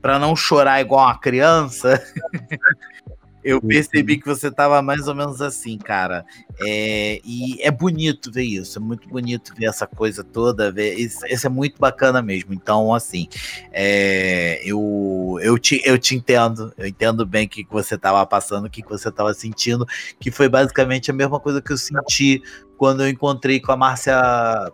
para 0.00 0.18
não 0.18 0.34
chorar 0.34 0.80
igual 0.80 1.06
uma 1.06 1.18
criança. 1.18 2.02
Eu 3.42 3.56
uhum. 3.56 3.68
percebi 3.68 4.18
que 4.18 4.26
você 4.26 4.50
tava 4.50 4.82
mais 4.82 5.08
ou 5.08 5.14
menos 5.14 5.40
assim, 5.40 5.78
cara. 5.78 6.24
É, 6.60 7.20
e 7.24 7.60
é 7.62 7.70
bonito 7.70 8.30
ver 8.30 8.42
isso, 8.42 8.78
é 8.78 8.82
muito 8.82 9.08
bonito 9.08 9.54
ver 9.56 9.66
essa 9.66 9.86
coisa 9.86 10.22
toda. 10.22 10.70
Ver, 10.70 10.94
isso, 10.94 11.26
isso 11.26 11.46
é 11.46 11.50
muito 11.50 11.80
bacana 11.80 12.20
mesmo. 12.20 12.52
Então, 12.52 12.92
assim, 12.92 13.28
é, 13.72 14.60
eu, 14.64 15.38
eu, 15.42 15.58
te, 15.58 15.80
eu 15.84 15.98
te 15.98 16.14
entendo, 16.14 16.72
eu 16.76 16.86
entendo 16.86 17.24
bem 17.24 17.46
o 17.46 17.48
que, 17.48 17.64
que 17.64 17.72
você 17.72 17.96
tava 17.96 18.24
passando, 18.26 18.66
o 18.66 18.70
que, 18.70 18.82
que 18.82 18.90
você 18.90 19.10
tava 19.10 19.32
sentindo, 19.32 19.86
que 20.18 20.30
foi 20.30 20.48
basicamente 20.48 21.10
a 21.10 21.14
mesma 21.14 21.40
coisa 21.40 21.62
que 21.62 21.72
eu 21.72 21.78
senti 21.78 22.42
quando 22.76 23.02
eu 23.02 23.08
encontrei 23.08 23.60
com 23.60 23.72
a 23.72 23.76
Márcia, 23.76 24.14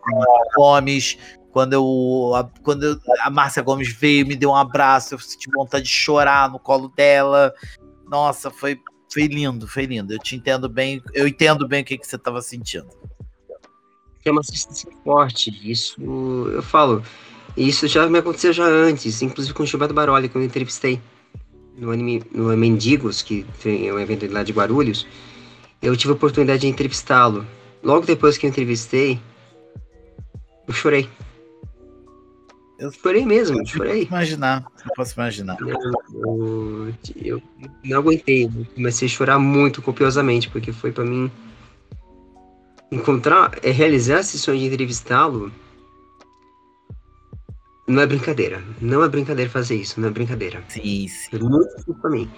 com 0.01 0.23
a 0.23 0.55
Gomes, 0.57 1.19
quando 1.57 1.73
eu, 1.73 2.35
a, 2.35 2.45
quando 2.63 2.83
eu, 2.85 3.01
a 3.23 3.31
Márcia 3.31 3.63
Gomes 3.63 3.91
veio, 3.93 4.27
me 4.27 4.37
deu 4.37 4.51
um 4.51 4.55
abraço, 4.55 5.15
eu 5.15 5.19
senti 5.19 5.51
vontade 5.51 5.85
de 5.85 5.91
chorar 5.91 6.51
no 6.51 6.59
colo 6.59 6.93
dela. 6.95 7.53
Nossa, 8.09 8.51
foi, 8.51 8.81
foi 9.13 9.27
lindo, 9.27 9.67
foi 9.67 9.87
lindo. 9.87 10.13
Eu 10.13 10.19
te 10.19 10.37
entendo 10.37 10.69
bem, 10.69 11.03
eu 11.13 11.27
entendo 11.27 11.67
bem 11.67 11.83
o 11.83 11.85
que, 11.85 11.99
que 11.99 12.07
você 12.07 12.17
estava 12.17 12.41
sentindo. 12.41 12.89
É 14.25 14.31
uma 14.31 14.43
sensação 14.43 14.91
forte. 15.05 15.51
Isso 15.71 16.01
eu 16.53 16.63
falo. 16.63 17.03
Isso 17.57 17.87
já 17.87 18.09
me 18.09 18.19
aconteceu 18.19 18.53
já 18.53 18.65
antes, 18.65 19.23
inclusive 19.23 19.55
com 19.55 19.63
o 19.63 19.67
Gilberto 19.67 19.95
Baroli, 19.95 20.29
quando 20.29 20.43
eu 20.43 20.49
entrevistei 20.49 21.01
no 21.79 21.91
anime, 21.91 22.23
no 22.33 22.55
Mendigos, 22.57 23.23
que 23.23 23.47
é 23.65 23.93
um 23.93 24.01
evento 24.01 24.31
lá 24.31 24.43
de 24.43 24.53
Guarulhos. 24.53 25.07
Eu 25.81 25.97
tive 25.97 26.13
a 26.13 26.17
oportunidade 26.17 26.63
de 26.63 26.67
entrevistá-lo. 26.67 27.47
Logo 27.83 28.05
depois 28.05 28.37
que 28.37 28.47
eu 28.47 28.51
entrevistei, 28.51 29.21
eu 30.67 30.75
chorei. 30.75 31.09
Eu 32.79 32.93
chorei 32.93 33.25
mesmo, 33.25 33.61
eu 33.61 33.67
chorei. 33.67 34.01
Posso 34.01 34.09
imaginar, 34.09 34.67
eu 34.85 34.93
posso 34.95 35.15
imaginar. 35.15 35.57
Eu, 35.61 35.69
eu, 36.13 36.95
eu, 37.17 37.43
não 37.83 37.99
aguentei, 37.99 38.51
comecei 38.75 39.09
a 39.09 39.11
chorar 39.11 39.39
muito 39.39 39.81
copiosamente, 39.81 40.51
porque 40.51 40.73
foi 40.73 40.93
para 40.93 41.05
mim 41.05 41.31
encontrar, 42.93 43.53
é, 43.63 43.71
realizar 43.71 44.21
esse 44.21 44.39
sonho 44.39 44.59
de 44.59 44.67
entrevistá-lo. 44.67 45.51
Não 47.89 48.03
é 48.03 48.07
brincadeira, 48.07 48.63
não 48.81 49.03
é 49.03 49.09
brincadeira 49.09 49.51
fazer 49.51 49.77
isso, 49.77 50.01
não 50.01 50.09
é 50.09 50.11
brincadeira. 50.11 50.63
Sim, 50.69 51.07
sim. 51.09 51.31
Foi 51.31 51.39
muito 51.39 51.69
difícil 51.69 51.95
pra 51.95 52.11
mim, 52.11 52.29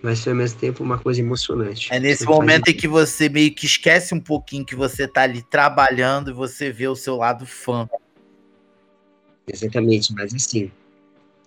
mas 0.00 0.22
foi 0.22 0.32
ao 0.32 0.38
mesmo 0.38 0.58
tempo 0.58 0.82
uma 0.82 0.96
coisa 0.96 1.20
emocionante. 1.20 1.92
É 1.92 1.98
nesse 1.98 2.24
momento 2.24 2.68
em 2.68 2.74
que 2.74 2.88
você 2.88 3.28
meio 3.28 3.52
que 3.52 3.66
esquece 3.66 4.14
um 4.14 4.20
pouquinho 4.20 4.64
que 4.64 4.76
você 4.76 5.06
tá 5.06 5.22
ali 5.22 5.42
trabalhando 5.42 6.30
e 6.30 6.32
você 6.32 6.70
vê 6.70 6.86
o 6.86 6.94
seu 6.94 7.16
lado 7.16 7.44
fã. 7.44 7.88
Exatamente, 9.46 10.12
mas 10.14 10.34
assim, 10.34 10.70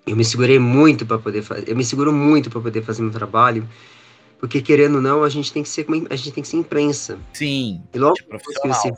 eu 0.06 0.16
me 0.16 0.24
segurei 0.24 0.60
muito 0.60 1.06
para 1.06 1.18
poder 1.18 1.42
fazer, 1.42 1.70
eu 1.70 1.76
me 1.76 1.84
seguro 1.84 2.12
muito 2.14 2.50
para 2.50 2.62
poder 2.62 2.84
fazer 2.84 3.02
meu 3.02 3.12
trabalho, 3.12 3.68
porque 4.40 4.62
querendo 4.62 4.96
ou 4.96 5.02
não, 5.02 5.24
a 5.24 5.30
gente 5.30 5.52
tem 5.52 5.64
que 5.64 5.70
ser 5.70 5.86
a 6.10 6.16
gente 6.16 6.32
tem 6.32 6.44
que 6.44 6.50
ser 6.50 6.58
imprensa. 6.58 7.18
Sim. 7.34 7.82
E 7.94 7.98
logo 7.98 8.16
depois 8.16 8.58
que 8.60 8.68
você 8.68 8.94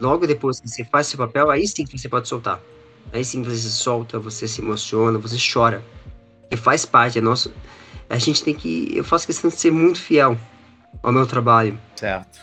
logo 0.00 0.26
depois 0.26 0.60
que 0.60 0.68
você 0.68 0.84
faz 0.84 1.08
seu 1.08 1.18
papel, 1.18 1.50
aí 1.50 1.66
sim 1.66 1.84
que 1.84 1.98
você 1.98 2.08
pode 2.08 2.28
soltar. 2.28 2.60
Aí 3.12 3.24
sim 3.24 3.42
você 3.42 3.68
solta, 3.68 4.18
você 4.18 4.46
se 4.48 4.60
emociona, 4.60 5.18
você 5.18 5.36
chora. 5.52 5.82
E 6.50 6.56
faz 6.56 6.84
parte, 6.84 7.18
é 7.18 7.20
nosso 7.20 7.52
a 8.08 8.18
gente 8.18 8.44
tem 8.44 8.54
que 8.54 8.96
eu 8.96 9.04
faço 9.04 9.26
questão 9.26 9.50
de 9.50 9.56
ser 9.56 9.72
muito 9.72 10.00
fiel 10.00 10.36
ao 11.02 11.12
meu 11.12 11.26
trabalho. 11.26 11.78
Certo. 11.96 12.40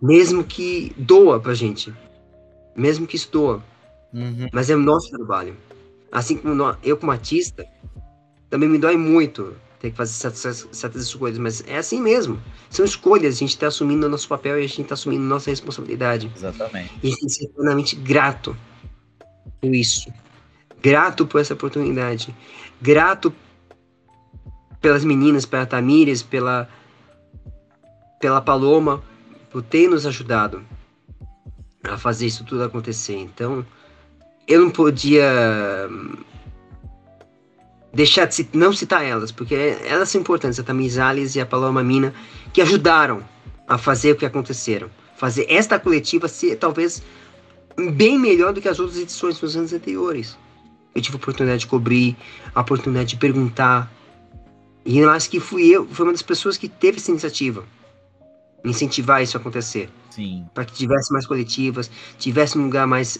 Mesmo 0.00 0.42
que 0.42 0.92
doa 0.96 1.38
pra 1.38 1.54
gente. 1.54 1.92
Mesmo 2.74 3.06
que 3.06 3.16
isso 3.16 3.30
doa. 3.30 3.62
Uhum. 4.12 4.48
Mas 4.52 4.70
é 4.70 4.76
o 4.76 4.78
nosso 4.78 5.10
trabalho. 5.10 5.56
Assim 6.10 6.36
como 6.36 6.76
eu, 6.82 6.96
como 6.96 7.12
artista, 7.12 7.64
também 8.50 8.68
me 8.68 8.78
dói 8.78 8.96
muito 8.96 9.56
ter 9.80 9.90
que 9.90 9.96
fazer 9.96 10.12
certas, 10.12 10.68
certas 10.70 11.02
escolhas, 11.02 11.38
mas 11.38 11.64
é 11.66 11.76
assim 11.76 12.00
mesmo. 12.00 12.40
São 12.70 12.84
escolhas, 12.84 13.34
a 13.34 13.38
gente 13.38 13.58
tá 13.58 13.66
assumindo 13.66 14.06
o 14.06 14.08
nosso 14.08 14.28
papel 14.28 14.60
e 14.60 14.64
a 14.64 14.68
gente 14.68 14.84
tá 14.84 14.94
assumindo 14.94 15.24
nossa 15.24 15.50
responsabilidade. 15.50 16.30
Exatamente. 16.36 16.92
E 17.02 17.08
a 17.08 17.10
gente 17.10 17.32
ser 17.32 17.44
eternamente 17.46 17.96
grato 17.96 18.56
por 19.60 19.74
isso. 19.74 20.12
Grato 20.80 21.26
por 21.26 21.40
essa 21.40 21.54
oportunidade. 21.54 22.34
Grato 22.80 23.34
pelas 24.80 25.04
meninas, 25.04 25.46
pela 25.46 25.66
Tamires, 25.66 26.22
pela, 26.22 26.68
pela 28.20 28.40
Paloma, 28.40 29.02
por 29.50 29.62
ter 29.62 29.88
nos 29.88 30.06
ajudado 30.06 30.64
a 31.82 31.96
fazer 31.98 32.26
isso 32.26 32.44
tudo 32.44 32.62
acontecer. 32.62 33.16
Então, 33.16 33.66
eu 34.46 34.60
não 34.60 34.70
podia 34.70 35.88
hum, 35.90 36.16
deixar 37.92 38.26
de 38.26 38.48
não 38.52 38.72
citar 38.72 39.04
elas, 39.04 39.30
porque 39.30 39.54
elas 39.54 40.08
são 40.08 40.20
importantes, 40.20 40.58
a 40.58 40.62
Tamires 40.62 40.98
Alice 40.98 41.38
e 41.38 41.40
a 41.40 41.46
Paloma 41.46 41.82
Mina, 41.82 42.12
que 42.52 42.60
ajudaram 42.60 43.22
a 43.68 43.78
fazer 43.78 44.12
o 44.12 44.16
que 44.16 44.26
aconteceram. 44.26 44.90
Fazer 45.16 45.46
esta 45.48 45.78
coletiva 45.78 46.26
ser 46.26 46.56
talvez 46.56 47.02
bem 47.94 48.18
melhor 48.18 48.52
do 48.52 48.60
que 48.60 48.68
as 48.68 48.78
outras 48.78 48.98
edições 48.98 49.40
nos 49.40 49.56
anos 49.56 49.72
anteriores. 49.72 50.36
Eu 50.94 51.00
tive 51.00 51.16
a 51.16 51.18
oportunidade 51.18 51.60
de 51.60 51.66
cobrir, 51.66 52.16
a 52.54 52.60
oportunidade 52.60 53.10
de 53.10 53.16
perguntar. 53.16 53.90
E 54.84 54.98
eu 54.98 55.08
acho 55.10 55.30
que 55.30 55.40
fui 55.40 55.68
eu, 55.68 55.86
foi 55.86 56.06
uma 56.06 56.12
das 56.12 56.22
pessoas 56.22 56.56
que 56.56 56.68
teve 56.68 56.98
essa 56.98 57.10
iniciativa. 57.10 57.64
Incentivar 58.64 59.22
isso 59.22 59.36
a 59.36 59.40
acontecer. 59.40 59.88
Sim. 60.10 60.44
Para 60.52 60.64
que 60.64 60.74
tivesse 60.74 61.12
mais 61.12 61.26
coletivas, 61.26 61.90
tivesse 62.18 62.58
um 62.58 62.64
lugar 62.64 62.86
mais. 62.86 63.18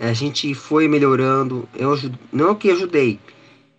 Eh, 0.00 0.08
A 0.08 0.12
gente 0.12 0.52
foi 0.54 0.88
melhorando. 0.88 1.68
Eu. 1.76 1.96
Não 2.32 2.54
que 2.56 2.70
ajudei, 2.70 3.20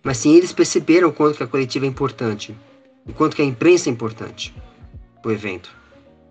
mas 0.02 0.16
sim 0.18 0.34
eles 0.36 0.52
perceberam 0.52 1.08
o 1.08 1.12
quanto 1.12 1.36
que 1.36 1.42
a 1.42 1.46
coletiva 1.46 1.84
é 1.84 1.88
importante. 1.88 2.56
O 3.04 3.12
quanto 3.12 3.36
que 3.36 3.42
a 3.42 3.44
imprensa 3.44 3.90
é 3.90 3.92
importante 3.92 4.54
pro 5.20 5.32
evento. 5.32 5.70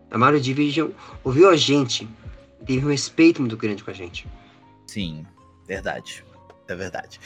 A 0.10 0.18
Mario 0.18 0.42
Division 0.42 0.90
ouviu 1.24 1.50
a 1.50 1.56
gente. 1.56 2.08
Teve 2.66 2.86
um 2.86 2.90
respeito 2.90 3.42
muito 3.42 3.58
grande 3.58 3.84
com 3.84 3.92
a 3.92 3.94
gente. 3.94 4.28
Sim. 4.88 5.26
Verdade. 5.68 6.24
É 6.68 6.76
verdade. 6.76 7.20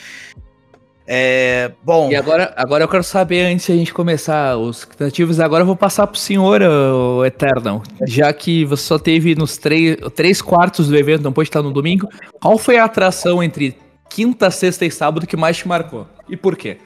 É, 1.07 1.72
bom, 1.84 2.10
E 2.10 2.15
agora, 2.15 2.52
agora 2.57 2.84
eu 2.84 2.88
quero 2.88 3.03
saber, 3.03 3.41
antes 3.41 3.68
de 3.68 3.72
a 3.72 3.76
gente 3.76 3.94
começar 3.94 4.57
os 4.57 4.86
criativos, 4.86 5.40
agora 5.40 5.61
eu 5.61 5.65
vou 5.65 5.76
passar 5.76 6.07
pro 6.07 6.19
senhor, 6.19 6.61
o 6.64 7.23
Eternal. 7.23 7.84
Já 8.07 8.34
que 8.34 8.65
você 8.65 8.84
só 8.84 8.98
teve 8.98 9.36
nos 9.36 9.56
três, 9.56 9.98
três 10.15 10.41
quartos 10.41 10.88
do 10.88 10.98
evento, 10.98 11.23
não 11.23 11.32
pôde 11.32 11.49
estar 11.49 11.61
no 11.61 11.72
domingo, 11.72 12.10
qual 12.41 12.57
foi 12.57 12.77
a 12.77 12.86
atração 12.86 13.44
entre 13.44 13.77
quinta, 14.10 14.49
sexta 14.49 14.84
e 14.84 14.91
sábado 14.91 15.27
que 15.27 15.38
mais 15.38 15.57
te 15.57 15.68
marcou? 15.68 16.07
E 16.27 16.36
por 16.36 16.57
quê? 16.57 16.80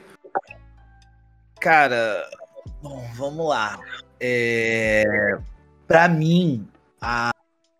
Cara, 1.58 2.28
bom, 2.82 3.02
vamos 3.14 3.48
lá. 3.48 3.78
É, 4.20 5.38
para 5.88 6.08
mim, 6.08 6.68
a 7.00 7.30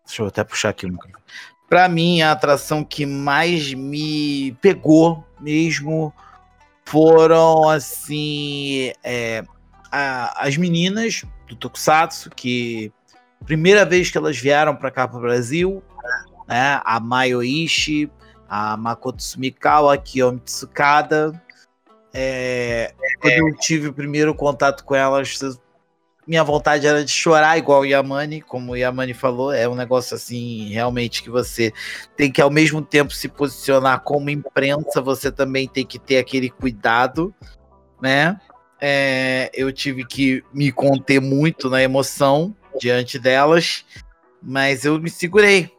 deixa 0.07 0.23
eu 0.23 0.27
até 0.27 0.43
puxar 0.43 0.69
aqui 0.69 0.87
o 0.87 0.89
microfone. 0.89 1.23
Para 1.69 1.87
mim, 1.87 2.21
a 2.21 2.31
atração 2.31 2.83
que 2.83 3.05
mais 3.05 3.73
me 3.73 4.51
pegou 4.61 5.23
mesmo 5.39 6.13
foram 6.91 7.69
assim 7.69 8.91
é, 9.01 9.43
a- 9.89 10.45
as 10.45 10.57
meninas 10.57 11.23
do 11.47 11.55
Tokusatsu 11.55 12.29
que 12.29 12.91
primeira 13.45 13.85
vez 13.85 14.11
que 14.11 14.17
elas 14.17 14.37
vieram 14.37 14.75
para 14.75 14.91
cá 14.91 15.07
para 15.07 15.17
o 15.17 15.21
Brasil, 15.21 15.81
né? 16.47 16.81
A 16.83 16.99
Mayoishi, 16.99 18.11
a 18.49 18.75
Makoto 18.75 19.23
Sumikawa, 19.23 19.93
a 19.93 19.97
Kiyomi 19.97 20.39
Tsukada. 20.41 21.41
É, 22.13 22.93
quando 23.21 23.33
eu 23.35 23.55
tive 23.55 23.87
o 23.87 23.93
primeiro 23.93 24.35
contato 24.35 24.83
com 24.83 24.93
elas, 24.93 25.39
minha 26.25 26.43
vontade 26.43 26.85
era 26.85 27.03
de 27.03 27.11
chorar 27.11 27.57
igual 27.57 27.85
Yamani, 27.85 28.41
como 28.41 28.75
Yamani 28.75 29.13
falou, 29.13 29.51
é 29.51 29.67
um 29.67 29.75
negócio 29.75 30.15
assim, 30.15 30.69
realmente 30.69 31.23
que 31.23 31.29
você 31.29 31.73
tem 32.15 32.31
que 32.31 32.41
ao 32.41 32.49
mesmo 32.49 32.81
tempo 32.81 33.11
se 33.13 33.27
posicionar 33.27 34.01
como 34.01 34.29
imprensa, 34.29 35.01
você 35.01 35.31
também 35.31 35.67
tem 35.67 35.85
que 35.85 35.97
ter 35.97 36.17
aquele 36.17 36.49
cuidado, 36.49 37.33
né? 38.01 38.39
É, 38.79 39.51
eu 39.53 39.71
tive 39.71 40.05
que 40.05 40.43
me 40.53 40.71
conter 40.71 41.19
muito 41.19 41.69
na 41.69 41.81
emoção 41.81 42.55
diante 42.79 43.19
delas, 43.19 43.85
mas 44.41 44.85
eu 44.85 44.99
me 44.99 45.09
segurei, 45.09 45.71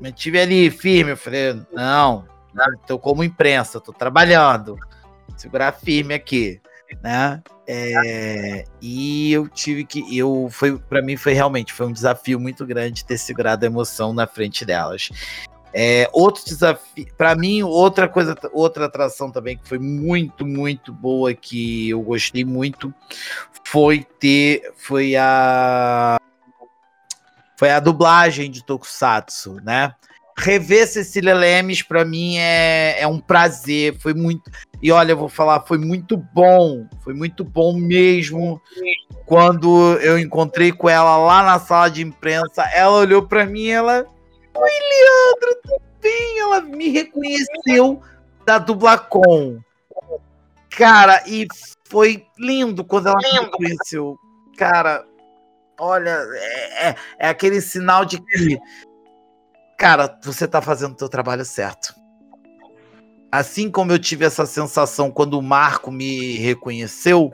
me 0.00 0.12
tive 0.12 0.40
ali 0.40 0.70
firme, 0.70 1.12
eu 1.12 1.16
falei, 1.16 1.60
não, 1.72 2.26
tô 2.86 2.98
como 2.98 3.22
imprensa, 3.22 3.80
tô 3.80 3.92
trabalhando, 3.92 4.76
segurar 5.36 5.72
firme 5.72 6.14
aqui, 6.14 6.60
né? 7.02 7.42
É, 7.66 8.64
e 8.80 9.32
eu 9.32 9.48
tive 9.48 9.84
que 9.84 10.16
eu 10.16 10.48
foi 10.50 10.78
para 10.78 11.00
mim 11.00 11.16
foi 11.16 11.32
realmente 11.32 11.72
foi 11.72 11.86
um 11.86 11.92
desafio 11.92 12.40
muito 12.40 12.66
grande 12.66 13.04
ter 13.04 13.16
segurado 13.16 13.64
a 13.64 13.68
emoção 13.68 14.12
na 14.12 14.26
frente 14.26 14.64
delas. 14.64 15.10
É, 15.72 16.08
outro 16.12 16.44
desafio, 16.44 17.06
para 17.16 17.36
mim, 17.36 17.62
outra 17.62 18.08
coisa, 18.08 18.36
outra 18.52 18.86
atração 18.86 19.30
também 19.30 19.56
que 19.56 19.68
foi 19.68 19.78
muito, 19.78 20.44
muito 20.44 20.92
boa 20.92 21.32
que 21.32 21.90
eu 21.90 22.02
gostei 22.02 22.44
muito 22.44 22.92
foi 23.64 24.04
ter 24.18 24.72
foi 24.76 25.14
a 25.14 26.18
foi 27.56 27.70
a 27.70 27.78
dublagem 27.78 28.50
de 28.50 28.64
Tokusatsu, 28.64 29.60
né? 29.62 29.94
Rever 30.40 30.86
Cecília 30.88 31.34
Lemes 31.34 31.82
para 31.82 32.04
mim 32.04 32.38
é, 32.38 33.00
é 33.00 33.06
um 33.06 33.20
prazer, 33.20 33.98
foi 33.98 34.14
muito 34.14 34.50
e 34.82 34.90
olha, 34.90 35.12
eu 35.12 35.16
vou 35.16 35.28
falar, 35.28 35.60
foi 35.60 35.76
muito 35.76 36.16
bom, 36.16 36.86
foi 37.04 37.12
muito 37.12 37.44
bom 37.44 37.76
mesmo. 37.76 38.60
Quando 39.26 39.98
eu 40.00 40.18
encontrei 40.18 40.72
com 40.72 40.88
ela 40.88 41.18
lá 41.18 41.42
na 41.42 41.58
sala 41.58 41.90
de 41.90 42.02
imprensa, 42.02 42.62
ela 42.72 42.96
olhou 42.96 43.26
para 43.26 43.44
mim, 43.44 43.64
e 43.64 43.70
ela, 43.70 44.06
oi 44.54 44.70
Leandro, 44.70 45.60
tudo 45.62 45.82
bem? 46.00 46.38
Ela 46.38 46.60
me 46.62 46.88
reconheceu 46.88 48.00
da 48.46 48.58
Dublacom. 48.58 49.60
Cara, 50.70 51.22
e 51.26 51.46
foi 51.84 52.24
lindo 52.38 52.82
quando 52.82 53.08
ela 53.08 53.18
me 53.18 53.38
reconheceu. 53.38 54.18
Cara, 54.56 55.04
olha, 55.78 56.16
é, 56.32 56.88
é, 56.88 56.96
é 57.18 57.28
aquele 57.28 57.60
sinal 57.60 58.06
de 58.06 58.18
que, 58.18 58.58
cara, 59.80 60.14
você 60.22 60.46
tá 60.46 60.60
fazendo 60.60 60.92
o 60.92 60.96
teu 60.96 61.08
trabalho 61.08 61.42
certo. 61.42 61.94
Assim 63.32 63.70
como 63.70 63.92
eu 63.92 63.98
tive 63.98 64.26
essa 64.26 64.44
sensação 64.44 65.10
quando 65.10 65.38
o 65.38 65.42
Marco 65.42 65.90
me 65.90 66.36
reconheceu, 66.36 67.32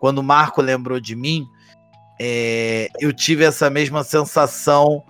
quando 0.00 0.18
o 0.18 0.22
Marco 0.22 0.60
lembrou 0.60 0.98
de 0.98 1.14
mim, 1.14 1.46
é, 2.20 2.88
eu 2.98 3.12
tive 3.12 3.44
essa 3.44 3.70
mesma 3.70 4.02
sensação 4.02 5.04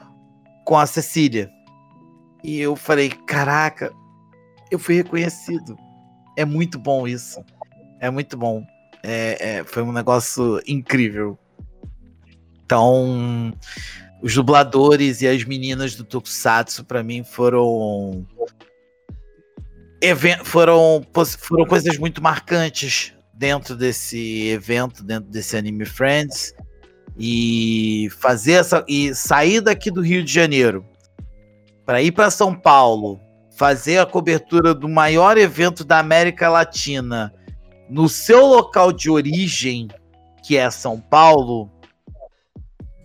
com 0.66 0.76
a 0.76 0.84
Cecília. 0.84 1.50
E 2.42 2.60
eu 2.60 2.76
falei, 2.76 3.08
caraca, 3.08 3.90
eu 4.70 4.78
fui 4.78 4.96
reconhecido. 4.96 5.78
É 6.36 6.44
muito 6.44 6.78
bom 6.78 7.08
isso. 7.08 7.42
É 8.00 8.10
muito 8.10 8.36
bom. 8.36 8.62
É, 9.02 9.60
é, 9.60 9.64
foi 9.64 9.82
um 9.82 9.92
negócio 9.92 10.60
incrível. 10.66 11.38
Então, 12.66 13.50
os 14.22 14.34
dubladores 14.34 15.20
e 15.22 15.28
as 15.28 15.44
meninas 15.44 15.94
do 15.94 16.04
Tokusatsu, 16.04 16.84
para 16.84 17.02
mim, 17.02 17.22
foram 17.22 18.26
foram, 20.44 21.02
foram 21.38 21.64
coisas 21.64 21.96
muito 21.98 22.22
marcantes 22.22 23.14
dentro 23.32 23.74
desse 23.74 24.48
evento, 24.48 25.02
dentro 25.02 25.30
desse 25.30 25.56
Anime 25.56 25.84
Friends. 25.84 26.54
E 27.16 28.08
fazer 28.18 28.52
essa. 28.54 28.84
E 28.88 29.14
sair 29.14 29.60
daqui 29.60 29.90
do 29.90 30.00
Rio 30.00 30.24
de 30.24 30.32
Janeiro 30.32 30.84
para 31.86 32.02
ir 32.02 32.12
para 32.12 32.30
São 32.30 32.54
Paulo, 32.54 33.20
fazer 33.56 33.98
a 33.98 34.06
cobertura 34.06 34.74
do 34.74 34.88
maior 34.88 35.36
evento 35.36 35.84
da 35.84 35.98
América 35.98 36.48
Latina 36.48 37.32
no 37.88 38.08
seu 38.08 38.46
local 38.46 38.90
de 38.92 39.10
origem, 39.10 39.88
que 40.42 40.56
é 40.56 40.68
São 40.70 40.98
Paulo, 40.98 41.70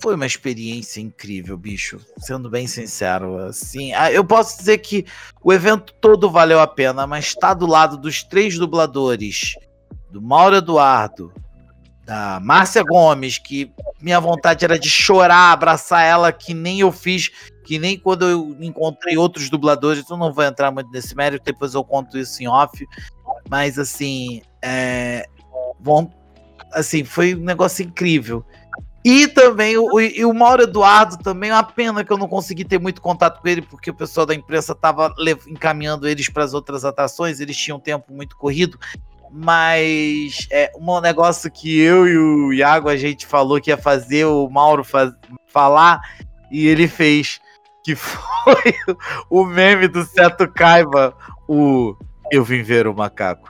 foi 0.01 0.15
uma 0.15 0.25
experiência 0.25 1.01
incrível, 1.01 1.57
bicho. 1.57 1.99
Sendo 2.17 2.49
bem 2.49 2.67
sincero, 2.67 3.37
assim, 3.37 3.93
ah, 3.93 4.11
eu 4.11 4.23
posso 4.23 4.57
dizer 4.57 4.77
que 4.79 5.05
o 5.43 5.51
evento 5.51 5.93
todo 6.01 6.29
valeu 6.29 6.59
a 6.59 6.67
pena, 6.67 7.05
mas 7.05 7.25
estar 7.25 7.53
do 7.53 7.65
lado 7.65 7.97
dos 7.97 8.23
três 8.23 8.57
dubladores, 8.57 9.55
do 10.09 10.21
Mauro 10.21 10.55
Eduardo, 10.55 11.31
da 12.05 12.39
Márcia 12.41 12.83
Gomes, 12.83 13.37
que 13.37 13.71
minha 14.01 14.19
vontade 14.19 14.65
era 14.65 14.79
de 14.79 14.89
chorar, 14.89 15.51
abraçar 15.51 16.03
ela, 16.03 16.31
que 16.31 16.53
nem 16.53 16.79
eu 16.79 16.91
fiz, 16.91 17.29
que 17.63 17.77
nem 17.77 17.99
quando 17.99 18.25
eu 18.25 18.57
encontrei 18.61 19.15
outros 19.15 19.49
dubladores, 19.49 20.09
eu 20.09 20.17
não 20.17 20.33
vou 20.33 20.43
entrar 20.43 20.71
muito 20.71 20.89
nesse 20.89 21.15
mérito, 21.15 21.45
depois 21.45 21.75
eu 21.75 21.83
conto 21.83 22.17
isso 22.17 22.41
em 22.41 22.47
off, 22.47 22.83
mas 23.47 23.77
assim, 23.77 24.41
é, 24.59 25.27
bom, 25.79 26.11
assim, 26.73 27.03
foi 27.03 27.35
um 27.35 27.43
negócio 27.43 27.85
incrível. 27.85 28.43
E 29.03 29.27
também 29.27 29.77
o, 29.77 29.87
o 30.27 30.33
Mauro 30.33 30.63
Eduardo 30.63 31.17
também, 31.17 31.49
é 31.49 31.53
uma 31.53 31.63
pena 31.63 32.03
que 32.03 32.11
eu 32.11 32.17
não 32.17 32.27
consegui 32.27 32.65
ter 32.65 32.79
muito 32.79 33.01
contato 33.01 33.41
com 33.41 33.47
ele, 33.47 33.61
porque 33.61 33.89
o 33.89 33.93
pessoal 33.93 34.25
da 34.25 34.35
imprensa 34.35 34.73
estava 34.73 35.13
encaminhando 35.47 36.07
eles 36.07 36.27
para 36.29 36.43
as 36.43 36.53
outras 36.53 36.83
atrações, 36.83 37.39
eles 37.39 37.55
tinham 37.55 37.79
tempo 37.79 38.11
muito 38.13 38.35
corrido. 38.35 38.77
Mas 39.31 40.47
é 40.51 40.71
um 40.75 40.99
negócio 40.99 41.51
que 41.51 41.79
eu 41.79 42.07
e 42.07 42.17
o 42.17 42.53
Iago 42.53 42.89
a 42.89 42.97
gente 42.97 43.25
falou 43.25 43.61
que 43.61 43.69
ia 43.69 43.77
fazer 43.77 44.25
o 44.25 44.49
Mauro 44.49 44.83
faz, 44.83 45.13
falar 45.47 46.01
e 46.51 46.67
ele 46.67 46.87
fez, 46.87 47.39
que 47.83 47.95
foi 47.95 48.73
o 49.29 49.45
meme 49.45 49.87
do 49.87 50.03
Seto 50.03 50.47
Kaiba, 50.47 51.15
o 51.47 51.95
Eu 52.31 52.43
Vim 52.43 52.63
Ver 52.63 52.87
o 52.87 52.93
Macaco. 52.93 53.49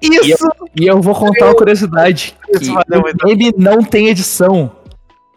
Isso! 0.00 0.24
E 0.24 0.30
eu, 0.30 0.38
e 0.76 0.86
eu 0.86 1.00
vou 1.00 1.14
contar 1.14 1.46
uma 1.46 1.54
curiosidade. 1.54 2.36
Isso 2.60 2.72
ele 3.26 3.52
não 3.56 3.82
tem 3.82 4.08
edição. 4.08 4.72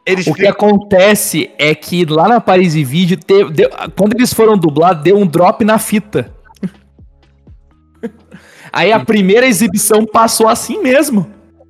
Eles 0.05 0.25
o 0.25 0.33
que 0.33 0.47
acontece 0.47 1.51
é 1.57 1.75
que 1.75 2.05
lá 2.05 2.27
na 2.27 2.41
Paris 2.41 2.75
e 2.75 2.83
Vídeo, 2.83 3.17
teve, 3.17 3.51
deu, 3.51 3.69
quando 3.95 4.15
eles 4.15 4.33
foram 4.33 4.57
dublar, 4.57 4.99
deu 4.99 5.17
um 5.17 5.27
drop 5.27 5.63
na 5.63 5.77
fita. 5.77 6.33
Aí 8.73 8.91
a 8.91 8.99
primeira 8.99 9.45
exibição 9.45 10.05
passou 10.05 10.47
assim 10.47 10.81
mesmo. 10.81 11.29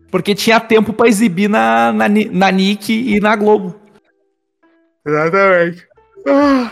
Porque 0.10 0.36
tinha 0.36 0.60
tempo 0.60 0.92
para 0.92 1.08
exibir 1.08 1.50
na, 1.50 1.94
na, 1.94 2.10
na 2.10 2.52
Nick 2.52 2.92
e 2.92 3.20
na 3.22 3.36
Globo. 3.36 3.76
Exatamente. 5.06 5.88
Ah. 6.28 6.72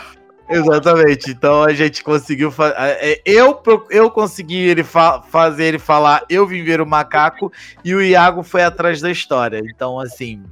Exatamente. 0.50 1.30
Então 1.30 1.62
a 1.62 1.72
gente 1.72 2.02
conseguiu. 2.02 2.52
É, 2.76 3.20
eu, 3.24 3.62
eu 3.88 4.10
consegui 4.10 4.58
ele 4.58 4.82
fa 4.82 5.22
fazer 5.22 5.64
ele 5.64 5.78
falar 5.78 6.24
eu 6.28 6.46
vim 6.46 6.64
ver 6.64 6.80
o 6.80 6.86
macaco 6.86 7.52
e 7.84 7.94
o 7.94 8.02
Iago 8.02 8.42
foi 8.42 8.62
atrás 8.62 9.00
da 9.00 9.10
história. 9.10 9.62
Então, 9.64 9.98
assim. 10.00 10.42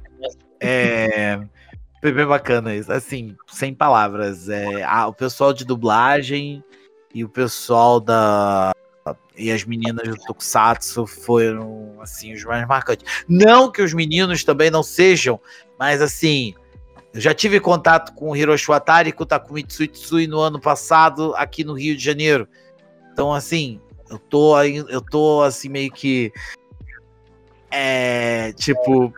É. 0.59 1.39
Foi 2.01 2.13
bem 2.13 2.25
bacana 2.25 2.73
isso. 2.75 2.91
Assim, 2.91 3.35
sem 3.47 3.73
palavras. 3.73 4.47
É, 4.47 4.87
o 5.05 5.13
pessoal 5.13 5.51
de 5.51 5.65
dublagem 5.65 6.63
e 7.13 7.23
o 7.23 7.29
pessoal 7.29 7.99
da. 7.99 8.71
E 9.37 9.51
as 9.51 9.63
meninas 9.63 10.07
do 10.07 10.15
Tokusatsu 10.15 11.07
foram, 11.07 11.97
assim, 12.01 12.33
os 12.33 12.43
mais 12.43 12.67
marcantes. 12.67 13.23
Não 13.27 13.71
que 13.71 13.81
os 13.81 13.93
meninos 13.93 14.43
também 14.43 14.69
não 14.69 14.83
sejam, 14.83 15.39
mas, 15.77 16.01
assim, 16.01 16.53
eu 17.13 17.21
já 17.21 17.33
tive 17.33 17.59
contato 17.59 18.13
com 18.13 18.31
o 18.31 18.35
Hiroshi 18.35 18.67
Watari 18.67 19.09
e 19.09 19.11
com 19.11 19.23
o 19.23 19.25
Takumi 19.25 19.63
Tsuitsui 19.63 20.27
no 20.27 20.39
ano 20.39 20.59
passado 20.59 21.33
aqui 21.35 21.63
no 21.63 21.73
Rio 21.73 21.95
de 21.95 22.03
Janeiro. 22.03 22.47
Então, 23.11 23.33
assim, 23.33 23.79
eu 24.09 24.19
tô 24.19 24.61
eu 24.61 25.01
tô 25.01 25.41
assim 25.41 25.69
meio 25.69 25.91
que 25.91 26.31
é, 27.71 28.53
tipo 28.53 29.13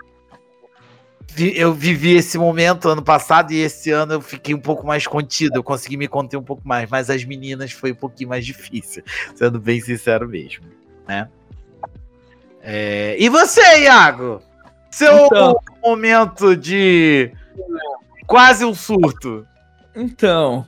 eu 1.37 1.73
vivi 1.73 2.15
esse 2.15 2.37
momento 2.37 2.89
ano 2.89 3.01
passado 3.01 3.53
e 3.53 3.59
esse 3.61 3.89
ano 3.89 4.13
eu 4.13 4.21
fiquei 4.21 4.53
um 4.53 4.59
pouco 4.59 4.85
mais 4.85 5.07
contido, 5.07 5.55
eu 5.55 5.63
consegui 5.63 5.95
me 5.95 6.07
conter 6.07 6.35
um 6.35 6.43
pouco 6.43 6.67
mais, 6.67 6.89
mas 6.89 7.09
as 7.09 7.23
meninas 7.23 7.71
foi 7.71 7.93
um 7.93 7.95
pouquinho 7.95 8.29
mais 8.29 8.45
difícil, 8.45 9.03
sendo 9.35 9.59
bem 9.59 9.79
sincero 9.79 10.27
mesmo, 10.27 10.65
né? 11.07 11.29
É, 12.61 13.15
e 13.17 13.29
você, 13.29 13.61
Iago? 13.83 14.41
Seu 14.91 15.25
então, 15.25 15.57
momento 15.81 16.55
de 16.55 17.31
Quase 18.27 18.63
um 18.63 18.73
surto. 18.73 19.45
Então, 19.95 20.65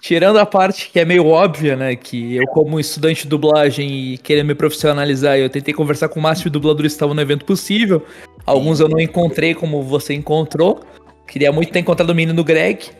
tirando 0.00 0.38
a 0.38 0.44
parte 0.44 0.90
que 0.90 0.98
é 0.98 1.04
meio 1.04 1.26
óbvia, 1.26 1.76
né? 1.76 1.94
Que 1.94 2.36
eu, 2.36 2.46
como 2.48 2.80
estudante 2.80 3.22
de 3.22 3.28
dublagem 3.28 3.88
e 3.88 4.18
querendo 4.18 4.48
me 4.48 4.54
profissionalizar, 4.54 5.38
eu 5.38 5.48
tentei 5.48 5.72
conversar 5.72 6.08
com 6.08 6.18
o 6.18 6.22
máximo 6.22 6.44
de 6.44 6.50
dubladores 6.50 6.92
que 6.92 6.96
estavam 6.96 7.14
no 7.14 7.20
evento 7.20 7.44
possível. 7.44 8.04
Alguns 8.44 8.80
eu 8.80 8.88
não 8.88 8.98
encontrei 8.98 9.54
como 9.54 9.82
você 9.82 10.12
encontrou. 10.12 10.80
Queria 11.26 11.52
muito 11.52 11.72
ter 11.72 11.78
encontrado 11.78 12.10
o 12.10 12.14
menino 12.14 12.42
Greg, 12.42 12.90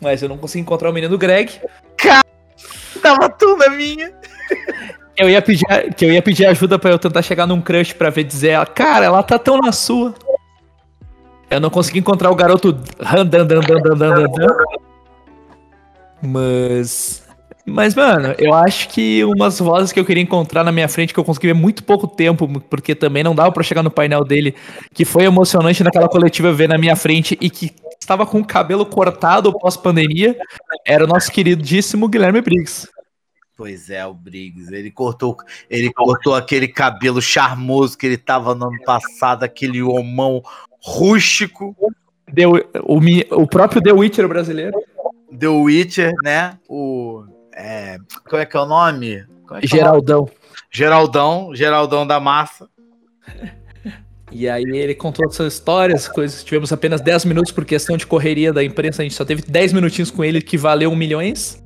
mas 0.00 0.22
eu 0.22 0.28
não 0.28 0.38
consegui 0.38 0.62
encontrar 0.62 0.90
o 0.90 0.92
menino 0.92 1.18
Greg. 1.18 1.60
Cara, 1.96 2.22
tava 3.02 3.28
tudo 3.28 3.58
na 3.58 3.70
minha. 3.70 4.12
Eu 5.16 5.28
ia 5.28 5.40
pedir, 5.42 5.64
que 5.96 6.04
eu 6.04 6.12
ia 6.12 6.22
pedir 6.22 6.46
ajuda 6.46 6.78
para 6.78 6.90
eu 6.90 6.98
tentar 6.98 7.22
chegar 7.22 7.46
num 7.46 7.60
crush 7.60 7.92
para 7.92 8.10
ver 8.10 8.24
dizer 8.24 8.50
ela, 8.50 8.66
cara, 8.66 9.04
ela 9.04 9.22
tá 9.22 9.38
tão 9.38 9.58
na 9.58 9.70
sua. 9.70 10.14
Eu 11.54 11.60
não 11.60 11.70
consegui 11.70 12.00
encontrar 12.00 12.30
o 12.30 12.34
garoto. 12.34 12.78
Mas. 16.20 17.22
Mas, 17.66 17.94
mano, 17.94 18.34
eu 18.38 18.52
acho 18.52 18.88
que 18.90 19.24
umas 19.24 19.58
vozes 19.58 19.90
que 19.90 19.98
eu 19.98 20.04
queria 20.04 20.22
encontrar 20.22 20.62
na 20.62 20.70
minha 20.70 20.86
frente, 20.86 21.14
que 21.14 21.20
eu 21.20 21.24
consegui 21.24 21.46
ver 21.46 21.54
muito 21.54 21.82
pouco 21.82 22.06
tempo, 22.06 22.46
porque 22.68 22.94
também 22.94 23.22
não 23.22 23.34
dava 23.34 23.50
para 23.50 23.62
chegar 23.62 23.82
no 23.82 23.90
painel 23.90 24.22
dele, 24.22 24.54
que 24.92 25.04
foi 25.04 25.24
emocionante 25.24 25.82
naquela 25.82 26.08
coletiva 26.08 26.52
ver 26.52 26.68
na 26.68 26.76
minha 26.76 26.94
frente 26.94 27.38
e 27.40 27.48
que 27.48 27.74
estava 27.98 28.26
com 28.26 28.40
o 28.40 28.44
cabelo 28.44 28.84
cortado 28.84 29.50
pós-pandemia, 29.58 30.36
era 30.84 31.04
o 31.04 31.06
nosso 31.06 31.32
queridíssimo 31.32 32.06
Guilherme 32.06 32.42
Briggs. 32.42 32.86
Pois 33.56 33.88
é, 33.88 34.04
o 34.04 34.12
Briggs. 34.12 34.70
Ele 34.70 34.90
cortou, 34.90 35.36
ele 35.70 35.92
cortou 35.92 36.34
aquele 36.34 36.68
cabelo 36.68 37.22
charmoso 37.22 37.96
que 37.96 38.04
ele 38.04 38.18
tava 38.18 38.54
no 38.54 38.66
ano 38.66 38.82
passado, 38.84 39.44
aquele 39.44 39.80
homão 39.80 40.42
rústico. 40.84 41.74
The, 42.32 42.46
o, 42.46 43.42
o 43.42 43.46
próprio 43.46 43.82
The 43.82 43.92
Witcher 43.92 44.28
brasileiro. 44.28 44.78
The 45.38 45.48
Witcher, 45.48 46.12
né? 46.22 46.58
O. 46.68 47.24
É, 47.54 47.98
como 48.28 48.42
é 48.42 48.46
que 48.46 48.56
é 48.56 48.60
o 48.60 48.66
nome? 48.66 49.24
É 49.62 49.66
Geraldão. 49.66 50.16
É 50.16 50.20
o 50.20 50.24
nome? 50.26 50.32
Geraldão, 50.70 51.54
Geraldão 51.54 52.06
da 52.06 52.20
Massa. 52.20 52.68
E 54.32 54.48
aí 54.48 54.64
ele 54.64 54.96
contou 54.96 55.24
essas 55.26 55.54
histórias, 55.54 56.08
coisas. 56.08 56.42
Tivemos 56.42 56.72
apenas 56.72 57.00
10 57.00 57.24
minutos 57.26 57.52
por 57.52 57.64
questão 57.64 57.96
de 57.96 58.04
correria 58.04 58.52
da 58.52 58.64
imprensa. 58.64 59.00
A 59.00 59.04
gente 59.04 59.14
só 59.14 59.24
teve 59.24 59.42
10 59.42 59.72
minutinhos 59.72 60.10
com 60.10 60.24
ele, 60.24 60.42
que 60.42 60.58
valeu 60.58 60.94
milhões. 60.96 61.62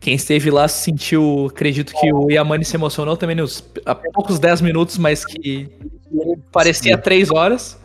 Quem 0.00 0.14
esteve 0.14 0.50
lá 0.50 0.66
sentiu, 0.66 1.46
acredito 1.48 1.92
que 2.00 2.12
o 2.12 2.28
Yamani 2.28 2.64
se 2.64 2.74
emocionou 2.74 3.16
também 3.16 3.36
nos 3.36 3.64
há 3.86 3.94
poucos 3.94 4.40
10 4.40 4.60
minutos, 4.60 4.98
mas 4.98 5.24
que 5.24 5.70
parecia 6.50 6.98
3 6.98 7.30
horas. 7.30 7.78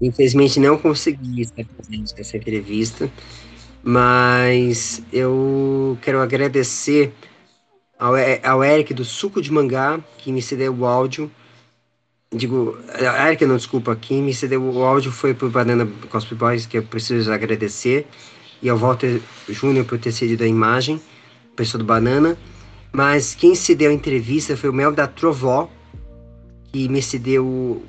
Infelizmente 0.00 0.58
não 0.58 0.78
consegui 0.78 1.42
estar 1.42 1.64
presente 1.64 2.14
nessa 2.16 2.36
entrevista, 2.36 3.10
mas 3.82 5.02
eu 5.12 5.98
quero 6.00 6.20
agradecer 6.20 7.12
ao, 7.98 8.14
ao 8.42 8.64
Eric 8.64 8.94
do 8.94 9.04
Suco 9.04 9.42
de 9.42 9.52
Mangá, 9.52 10.00
que 10.16 10.32
me 10.32 10.40
cedeu 10.40 10.74
o 10.74 10.86
áudio. 10.86 11.30
Digo, 12.34 12.78
Eric 13.26 13.44
não, 13.44 13.56
desculpa, 13.56 13.94
quem 13.94 14.22
me 14.22 14.32
cedeu 14.32 14.62
o 14.62 14.82
áudio 14.82 15.12
foi 15.12 15.34
pro 15.34 15.50
Banana 15.50 15.86
Cosplay 16.08 16.38
Boys, 16.38 16.64
que 16.64 16.78
eu 16.78 16.82
preciso 16.82 17.30
agradecer, 17.30 18.06
e 18.62 18.70
ao 18.70 18.78
Walter 18.78 19.20
Júnior 19.48 19.84
por 19.84 19.98
ter 19.98 20.12
cedido 20.12 20.44
a 20.44 20.46
imagem, 20.46 21.00
pessoa 21.56 21.78
do 21.78 21.84
Banana. 21.84 22.38
Mas 22.92 23.34
quem 23.34 23.54
cedeu 23.54 23.90
a 23.90 23.94
entrevista 23.94 24.56
foi 24.56 24.70
o 24.70 24.72
Mel 24.72 24.92
da 24.92 25.06
Trovó, 25.06 25.70
que 26.72 26.88
me 26.88 27.02
cedeu 27.02 27.82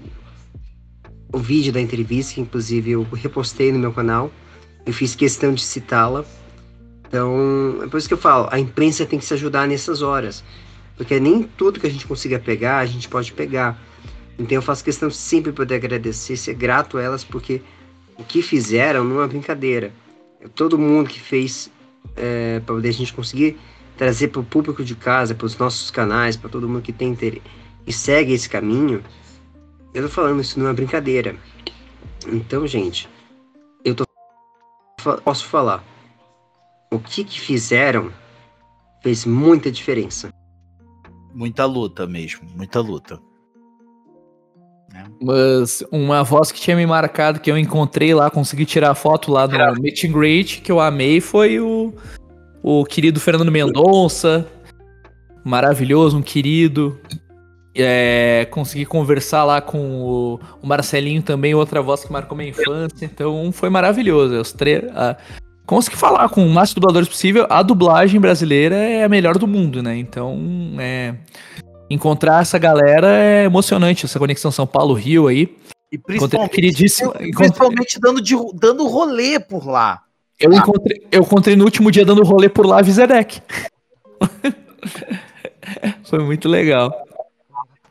o 1.31 1.37
vídeo 1.37 1.71
da 1.71 1.79
entrevista, 1.79 2.35
que 2.35 2.41
inclusive 2.41 2.91
eu 2.91 3.07
repostei 3.13 3.71
no 3.71 3.79
meu 3.79 3.91
canal. 3.91 4.31
Eu 4.85 4.93
fiz 4.93 5.15
questão 5.15 5.53
de 5.53 5.61
citá-la. 5.61 6.25
Então, 7.07 7.79
é 7.83 7.87
por 7.87 7.97
isso 7.97 8.07
que 8.07 8.13
eu 8.13 8.17
falo, 8.17 8.47
a 8.51 8.59
imprensa 8.59 9.05
tem 9.05 9.19
que 9.19 9.25
se 9.25 9.33
ajudar 9.33 9.67
nessas 9.67 10.01
horas. 10.01 10.43
Porque 10.95 11.19
nem 11.19 11.43
tudo 11.43 11.79
que 11.79 11.87
a 11.87 11.89
gente 11.89 12.07
consiga 12.07 12.39
pegar, 12.39 12.79
a 12.79 12.85
gente 12.85 13.07
pode 13.07 13.33
pegar. 13.33 13.81
Então 14.37 14.55
eu 14.55 14.61
faço 14.61 14.83
questão 14.83 15.09
sempre 15.09 15.51
poder 15.51 15.75
agradecer, 15.75 16.37
ser 16.37 16.53
grato 16.53 16.97
a 16.97 17.01
elas, 17.01 17.23
porque 17.23 17.61
o 18.17 18.23
que 18.23 18.41
fizeram 18.41 19.03
não 19.03 19.21
é 19.21 19.27
brincadeira. 19.27 19.91
É 20.39 20.47
todo 20.47 20.77
mundo 20.77 21.09
que 21.09 21.19
fez 21.19 21.69
é, 22.15 22.59
para 22.59 22.75
poder 22.75 22.89
a 22.89 22.93
gente 22.93 23.13
conseguir 23.13 23.57
trazer 23.97 24.29
para 24.29 24.41
o 24.41 24.43
público 24.43 24.83
de 24.83 24.95
casa, 24.95 25.35
para 25.35 25.45
os 25.45 25.57
nossos 25.57 25.91
canais, 25.91 26.35
para 26.35 26.49
todo 26.49 26.67
mundo 26.67 26.81
que 26.81 26.93
tem 26.93 27.09
interesse 27.09 27.41
e 27.85 27.93
segue 27.93 28.33
esse 28.33 28.49
caminho, 28.49 29.03
eu 29.93 30.03
tô 30.03 30.09
falando 30.09 30.41
isso 30.41 30.59
não 30.59 30.69
é 30.69 30.73
brincadeira. 30.73 31.35
Então, 32.27 32.65
gente, 32.67 33.09
eu 33.83 33.95
tô 33.95 34.05
posso 35.23 35.45
falar. 35.45 35.83
O 36.91 36.99
que 36.99 37.23
que 37.23 37.39
fizeram 37.39 38.11
fez 39.01 39.25
muita 39.25 39.71
diferença. 39.71 40.29
Muita 41.33 41.65
luta 41.65 42.05
mesmo, 42.05 42.47
muita 42.55 42.79
luta. 42.79 43.19
É. 44.93 45.03
Mas 45.21 45.83
uma 45.91 46.23
voz 46.23 46.51
que 46.51 46.59
tinha 46.59 46.75
me 46.75 46.85
marcado, 46.85 47.39
que 47.39 47.49
eu 47.49 47.57
encontrei 47.57 48.13
lá, 48.13 48.29
consegui 48.29 48.65
tirar 48.65 48.91
a 48.91 48.95
foto 48.95 49.31
lá 49.31 49.47
no 49.47 49.81
Meet 49.81 50.03
and 50.03 50.11
Greet, 50.11 50.61
que 50.61 50.71
eu 50.71 50.79
amei, 50.79 51.21
foi 51.21 51.59
o, 51.59 51.93
o 52.61 52.83
querido 52.85 53.19
Fernando 53.19 53.51
Mendonça. 53.51 54.47
Maravilhoso, 55.43 56.17
um 56.17 56.21
querido. 56.21 56.99
É, 57.73 58.47
consegui 58.51 58.85
conversar 58.85 59.45
lá 59.45 59.61
com 59.61 59.79
o, 59.79 60.39
o, 60.61 60.67
Marcelinho 60.67 61.21
também, 61.21 61.55
outra 61.55 61.81
voz 61.81 62.03
que 62.03 62.11
marcou 62.11 62.37
minha 62.37 62.49
infância. 62.49 63.05
Então 63.05 63.51
foi 63.51 63.69
maravilhoso. 63.69 64.35
Os 64.35 64.51
três. 64.51 64.83
consegui 65.65 65.95
falar 65.95 66.27
com 66.29 66.45
o 66.45 66.49
máximo 66.49 66.81
dubladores 66.81 67.07
possível. 67.07 67.47
A 67.49 67.63
dublagem 67.63 68.19
brasileira 68.19 68.75
é 68.75 69.03
a 69.03 69.09
melhor 69.09 69.37
do 69.37 69.47
mundo, 69.47 69.81
né? 69.81 69.95
Então, 69.97 70.37
é, 70.79 71.15
encontrar 71.89 72.41
essa 72.41 72.57
galera 72.57 73.07
é 73.07 73.45
emocionante, 73.45 74.05
essa 74.05 74.19
conexão 74.19 74.51
São 74.51 74.67
Paulo-Rio 74.67 75.27
aí. 75.27 75.55
E 75.91 75.97
a 75.97 75.99
principalmente, 75.99 76.51
queridíssima. 76.51 77.09
encontrei- 77.09 77.33
principalmente 77.33 77.99
dando, 77.99 78.21
de, 78.21 78.35
dando 78.55 78.87
rolê 78.87 79.39
por 79.39 79.65
lá. 79.65 80.01
Eu 80.39 80.51
encontrei, 80.53 81.05
eu 81.11 81.21
encontrei 81.21 81.55
no 81.55 81.65
último 81.65 81.91
dia 81.91 82.03
dando 82.03 82.23
rolê 82.23 82.49
por 82.49 82.65
lá 82.65 82.79
a 82.79 82.81
Vizedec. 82.81 83.41
Foi 86.03 86.19
muito 86.19 86.49
legal. 86.49 86.91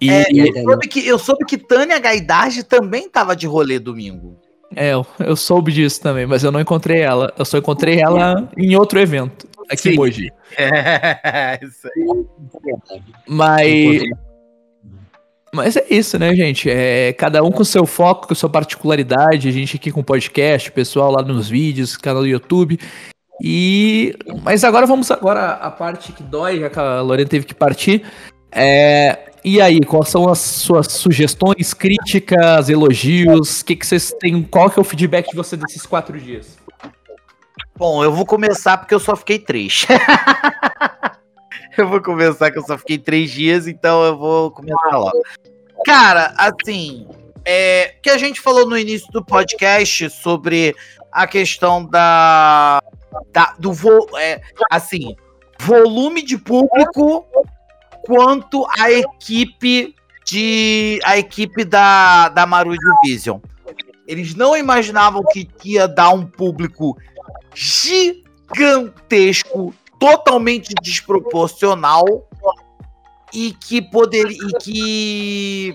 E, 0.00 0.10
É, 0.10 0.24
eu, 0.32 0.62
soube 0.64 0.88
que, 0.88 1.06
eu 1.06 1.18
soube 1.18 1.44
que 1.44 1.58
Tânia 1.58 1.98
Gaidage 1.98 2.62
também 2.62 3.08
tava 3.08 3.36
de 3.36 3.46
rolê 3.46 3.78
domingo. 3.78 4.36
é, 4.74 4.94
eu, 4.94 5.06
eu 5.18 5.36
soube 5.36 5.72
disso 5.72 6.00
também, 6.00 6.26
mas 6.26 6.42
eu 6.42 6.50
não 6.50 6.60
encontrei 6.60 7.00
ela. 7.00 7.32
Eu 7.38 7.44
só 7.44 7.58
encontrei 7.58 8.00
ela 8.00 8.48
em 8.56 8.76
outro 8.76 8.98
evento, 8.98 9.46
aqui 9.68 9.82
Sim. 9.82 9.90
em 9.90 9.96
Mogi. 9.96 10.32
É, 10.56 11.58
isso 11.62 11.88
aí. 11.88 12.24
Mas, 13.28 14.02
mas 15.52 15.76
é 15.76 15.84
isso, 15.90 16.18
né, 16.18 16.34
gente? 16.34 16.70
É, 16.70 17.12
cada 17.12 17.42
um 17.42 17.50
com 17.50 17.64
seu 17.64 17.84
foco, 17.84 18.28
com 18.28 18.34
sua 18.34 18.48
particularidade. 18.48 19.48
A 19.48 19.52
gente 19.52 19.76
aqui 19.76 19.90
com 19.90 20.02
podcast, 20.02 20.70
o 20.70 20.72
pessoal 20.72 21.10
lá 21.10 21.22
nos 21.22 21.48
vídeos, 21.48 21.96
canal 21.96 22.22
do 22.22 22.28
YouTube. 22.28 22.78
E 23.42 24.14
mas 24.42 24.64
agora 24.64 24.86
vamos 24.86 25.10
agora 25.10 25.52
a 25.52 25.70
parte 25.70 26.12
que 26.12 26.22
dói, 26.22 26.60
já 26.60 26.70
que 26.70 26.78
a 26.78 27.00
Lorena 27.00 27.28
teve 27.28 27.46
que 27.46 27.54
partir. 27.54 28.04
É, 28.52 29.29
e 29.44 29.60
aí, 29.60 29.80
quais 29.80 30.08
são 30.08 30.28
as 30.28 30.38
suas 30.38 30.86
sugestões, 30.92 31.72
críticas, 31.72 32.68
elogios? 32.68 33.62
Que, 33.62 33.74
que 33.74 33.86
vocês 33.86 34.12
têm? 34.20 34.42
Qual 34.42 34.70
que 34.70 34.78
é 34.78 34.82
o 34.82 34.84
feedback 34.84 35.30
de 35.30 35.36
você 35.36 35.56
desses 35.56 35.86
quatro 35.86 36.18
dias? 36.18 36.58
Bom, 37.76 38.04
eu 38.04 38.12
vou 38.12 38.26
começar 38.26 38.76
porque 38.76 38.94
eu 38.94 39.00
só 39.00 39.16
fiquei 39.16 39.38
três. 39.38 39.86
eu 41.78 41.88
vou 41.88 42.02
começar 42.02 42.50
que 42.50 42.58
eu 42.58 42.62
só 42.62 42.76
fiquei 42.76 42.98
três 42.98 43.30
dias, 43.30 43.66
então 43.66 44.04
eu 44.04 44.18
vou 44.18 44.50
começar 44.50 44.96
logo. 44.96 45.22
Cara, 45.86 46.34
assim, 46.36 47.06
é, 47.44 47.94
que 48.02 48.10
a 48.10 48.18
gente 48.18 48.40
falou 48.40 48.68
no 48.68 48.76
início 48.76 49.10
do 49.12 49.24
podcast 49.24 50.10
sobre 50.10 50.76
a 51.10 51.26
questão 51.26 51.84
da, 51.84 52.82
da- 53.32 53.54
do 53.58 53.72
vo, 53.72 54.06
é, 54.18 54.42
assim, 54.70 55.16
volume 55.58 56.22
de 56.22 56.36
público 56.36 57.24
quanto 58.10 58.66
a 58.76 58.90
equipe 58.90 59.94
de 60.26 60.98
a 61.04 61.16
equipe 61.16 61.64
da 61.64 62.28
da 62.28 62.44
Marujo. 62.44 62.76
Eles 64.04 64.34
não 64.34 64.56
imaginavam 64.56 65.22
que 65.32 65.48
ia 65.64 65.86
dar 65.86 66.10
um 66.10 66.26
público 66.26 66.98
gigantesco, 67.54 69.72
totalmente 70.00 70.74
desproporcional 70.82 72.04
e 73.32 73.52
que 73.52 73.80
poderia 73.80 74.36
e 74.36 74.52
que 74.58 75.72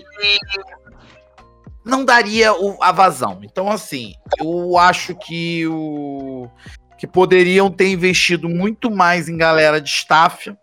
não 1.82 2.04
daria 2.04 2.52
o- 2.52 2.76
a 2.82 2.92
vazão. 2.92 3.40
Então 3.42 3.70
assim, 3.70 4.12
eu 4.38 4.76
acho 4.76 5.14
que 5.14 5.66
o 5.66 6.50
que 6.98 7.06
poderiam 7.06 7.70
ter 7.70 7.90
investido 7.90 8.46
muito 8.48 8.90
mais 8.90 9.26
em 9.28 9.36
galera 9.38 9.80
de 9.80 9.88
staff 9.88 10.54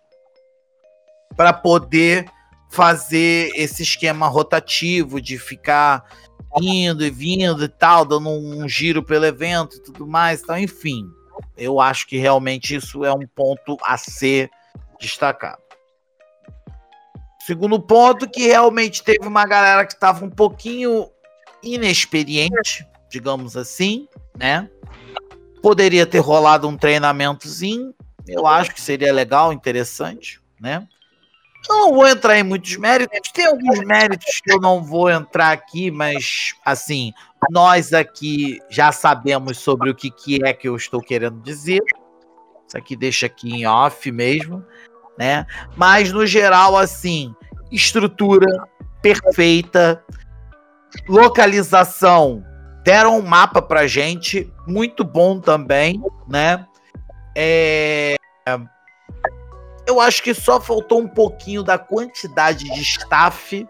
para 1.36 1.54
poder 1.54 2.26
fazer 2.70 3.52
esse 3.56 3.84
esquema 3.84 4.28
rotativo 4.28 5.22
de 5.22 5.38
ficar 5.38 6.04
indo 6.62 7.06
e 7.06 7.10
vindo 7.10 7.64
e 7.64 7.68
tal, 7.68 8.06
dando 8.06 8.30
um 8.30 8.68
giro 8.68 9.04
pelo 9.04 9.26
evento 9.26 9.78
e 9.78 9.80
tudo 9.80 10.08
mais, 10.08 10.42
então, 10.42 10.58
enfim, 10.58 11.08
eu 11.58 11.80
acho 11.80 12.08
que 12.08 12.18
realmente 12.18 12.76
isso 12.76 13.04
é 13.04 13.14
um 13.14 13.28
ponto 13.28 13.78
a 13.84 13.98
ser 13.98 14.50
destacado. 15.00 15.62
Segundo 17.46 17.80
ponto, 17.80 18.30
que 18.30 18.48
realmente 18.48 19.04
teve 19.04 19.28
uma 19.28 19.46
galera 19.46 19.86
que 19.86 19.94
estava 19.94 20.24
um 20.24 20.30
pouquinho 20.30 21.10
inexperiente, 21.62 22.88
digamos 23.10 23.58
assim, 23.58 24.08
né? 24.38 24.70
Poderia 25.62 26.06
ter 26.06 26.20
rolado 26.20 26.68
um 26.68 26.78
treinamentozinho, 26.78 27.94
eu 28.28 28.48
acho 28.48 28.74
que 28.74 28.82
seria 28.82 29.12
legal, 29.12 29.52
interessante, 29.52 30.42
né? 30.60 30.88
Eu 31.70 31.78
não 31.78 31.94
vou 31.94 32.08
entrar 32.08 32.38
em 32.38 32.44
muitos 32.44 32.76
méritos, 32.78 33.32
tem 33.32 33.46
alguns 33.46 33.80
méritos 33.80 34.42
que 34.44 34.52
eu 34.52 34.60
não 34.60 34.84
vou 34.84 35.10
entrar 35.10 35.52
aqui, 35.52 35.90
mas 35.90 36.54
assim, 36.66 37.14
nós 37.50 37.94
aqui 37.94 38.60
já 38.70 38.92
sabemos 38.92 39.58
sobre 39.60 39.90
o 39.90 39.96
que, 39.96 40.12
que 40.12 40.44
é 40.44 40.54
que 40.54 40.68
eu 40.68 40.76
estou 40.76 41.02
querendo 41.02 41.40
dizer. 41.42 41.82
Isso 42.68 42.78
aqui 42.78 42.96
deixa 42.96 43.28
aqui 43.28 43.50
em 43.50 43.66
off 43.66 44.12
mesmo, 44.12 44.64
né? 45.18 45.46
Mas 45.76 46.12
no 46.12 46.26
geral, 46.26 46.76
assim, 46.76 47.34
estrutura 47.72 48.48
perfeita, 49.02 50.04
localização, 51.08 52.44
deram 52.84 53.18
um 53.18 53.22
mapa 53.22 53.62
pra 53.62 53.88
gente, 53.88 54.52
muito 54.68 55.04
bom 55.04 55.40
também, 55.40 56.02
né? 56.28 56.66
É, 57.36 58.16
eu 59.86 60.00
acho 60.00 60.24
que 60.24 60.34
só 60.34 60.60
faltou 60.60 61.02
um 61.02 61.08
pouquinho 61.08 61.64
da 61.64 61.78
quantidade 61.78 62.66
de 62.66 62.82
staff 62.82 63.68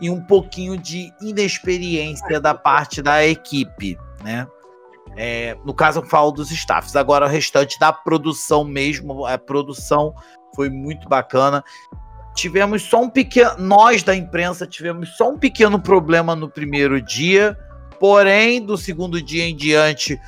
e 0.00 0.10
um 0.10 0.20
pouquinho 0.20 0.76
de 0.76 1.12
inexperiência 1.20 2.40
da 2.40 2.54
parte 2.54 3.02
da 3.02 3.24
equipe, 3.24 3.96
né? 4.22 4.46
É, 5.16 5.56
no 5.64 5.74
caso, 5.74 6.00
eu 6.00 6.06
falo 6.06 6.30
dos 6.30 6.50
staffs. 6.50 6.96
Agora, 6.96 7.26
o 7.26 7.28
restante 7.28 7.78
da 7.78 7.92
produção 7.92 8.64
mesmo, 8.64 9.26
a 9.26 9.36
produção 9.36 10.14
foi 10.54 10.70
muito 10.70 11.08
bacana. 11.08 11.62
Tivemos 12.34 12.82
só 12.82 13.02
um 13.02 13.10
pequeno. 13.10 13.56
Nós 13.58 14.02
da 14.02 14.16
imprensa 14.16 14.66
tivemos 14.66 15.16
só 15.16 15.30
um 15.30 15.38
pequeno 15.38 15.80
problema 15.80 16.34
no 16.34 16.48
primeiro 16.48 17.00
dia, 17.00 17.56
porém, 18.00 18.64
do 18.64 18.78
segundo 18.78 19.20
dia 19.20 19.44
em 19.44 19.54
diante, 19.54 20.18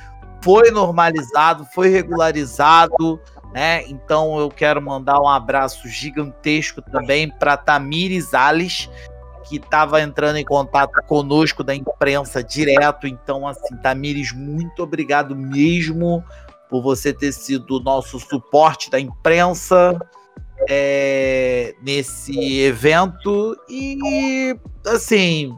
foi 0.41 0.69
normalizado, 0.69 1.65
foi 1.73 1.89
regularizado 1.89 3.19
né? 3.55 3.87
Então 3.87 4.37
eu 4.37 4.49
quero 4.49 4.81
mandar 4.81 5.17
um 5.21 5.29
abraço 5.29 5.87
gigantesco 5.87 6.81
também 6.81 7.29
para 7.29 7.55
Tamires 7.55 8.33
Alves, 8.33 8.89
que 9.47 9.55
estava 9.55 10.01
entrando 10.01 10.35
em 10.35 10.43
contato 10.43 11.01
conosco 11.07 11.63
da 11.63 11.73
imprensa 11.73 12.43
direto. 12.43 13.07
Então, 13.07 13.47
assim, 13.47 13.77
Tamires, 13.77 14.33
muito 14.33 14.83
obrigado 14.83 15.33
mesmo 15.33 16.21
por 16.69 16.81
você 16.81 17.13
ter 17.13 17.31
sido 17.31 17.77
o 17.77 17.79
nosso 17.79 18.19
suporte 18.19 18.91
da 18.91 18.99
imprensa 18.99 19.97
é, 20.67 21.75
nesse 21.81 22.59
evento. 22.59 23.55
E, 23.69 24.53
assim, 24.85 25.57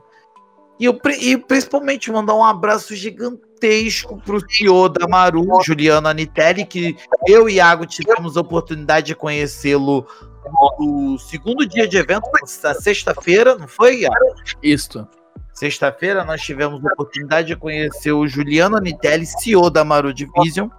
e, 0.80 0.85
eu, 0.85 0.99
e 1.19 1.38
principalmente 1.38 2.11
mandar 2.11 2.35
um 2.35 2.43
abraço 2.43 2.95
gigantesco 2.95 4.22
pro 4.22 4.41
CEO 4.49 4.89
da 4.89 5.07
Maru, 5.07 5.45
Juliano 5.64 6.07
Anitelli, 6.07 6.65
que 6.65 6.95
eu 7.27 7.49
e 7.49 7.56
Iago 7.56 7.85
tivemos 7.85 8.38
a 8.38 8.41
oportunidade 8.41 9.07
de 9.07 9.15
conhecê-lo 9.15 10.06
no 10.80 11.17
segundo 11.19 11.65
dia 11.65 11.88
de 11.88 11.97
evento, 11.97 12.30
na 12.64 12.73
sexta-feira, 12.75 13.56
não 13.56 13.67
foi, 13.67 14.01
Iago? 14.01 14.15
Isto. 14.61 15.07
Sexta-feira 15.53 16.23
nós 16.23 16.41
tivemos 16.41 16.85
a 16.85 16.93
oportunidade 16.93 17.47
de 17.47 17.56
conhecer 17.56 18.11
o 18.11 18.27
Juliano 18.27 18.77
Anitelli, 18.77 19.25
CEO 19.25 19.69
da 19.72 19.83
Maru 19.83 20.14
Division, 20.14 20.69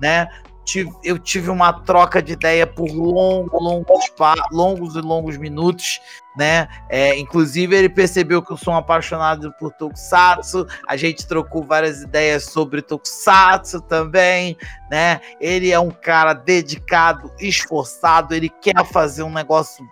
né? 0.00 0.28
Tive- 0.66 0.90
Eu 1.04 1.16
tive 1.16 1.48
uma 1.48 1.72
troca 1.72 2.20
de 2.20 2.32
ideia 2.32 2.66
por 2.66 2.90
longo, 2.90 3.56
longos, 3.62 4.04
longos 4.50 4.96
e 4.96 5.00
longos 5.00 5.36
minutos, 5.36 6.00
né? 6.36 6.66
É, 6.88 7.16
inclusive, 7.16 7.74
ele 7.76 7.88
percebeu 7.88 8.42
que 8.42 8.52
eu 8.52 8.56
sou 8.56 8.74
um 8.74 8.76
apaixonado 8.76 9.52
por 9.60 9.72
Tokusatsu. 9.72 10.66
A 10.88 10.96
gente 10.96 11.24
trocou 11.24 11.62
várias 11.62 12.02
ideias 12.02 12.46
sobre 12.46 12.82
Tokusatsu 12.82 13.80
também, 13.82 14.56
né? 14.90 15.20
Ele 15.40 15.70
é 15.70 15.78
um 15.78 15.90
cara 15.90 16.34
dedicado, 16.34 17.32
esforçado, 17.38 18.34
ele 18.34 18.48
quer 18.48 18.84
fazer 18.86 19.22
um 19.22 19.32
negócio 19.32 19.86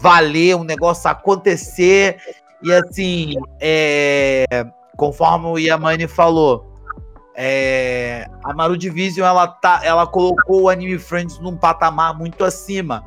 valer, 0.00 0.56
um 0.56 0.64
negócio 0.64 1.08
acontecer. 1.08 2.18
E 2.60 2.72
assim, 2.72 3.34
é, 3.60 4.44
conforme 4.96 5.46
o 5.46 5.56
Yamane 5.58 6.08
falou, 6.08 6.73
é, 7.34 8.28
a 8.44 8.54
Maru 8.54 8.76
Division 8.76 9.26
ela, 9.26 9.48
tá, 9.48 9.80
ela 9.82 10.06
colocou 10.06 10.62
o 10.62 10.68
Anime 10.68 10.98
Friends 10.98 11.38
num 11.38 11.56
patamar 11.56 12.16
muito 12.16 12.44
acima. 12.44 13.04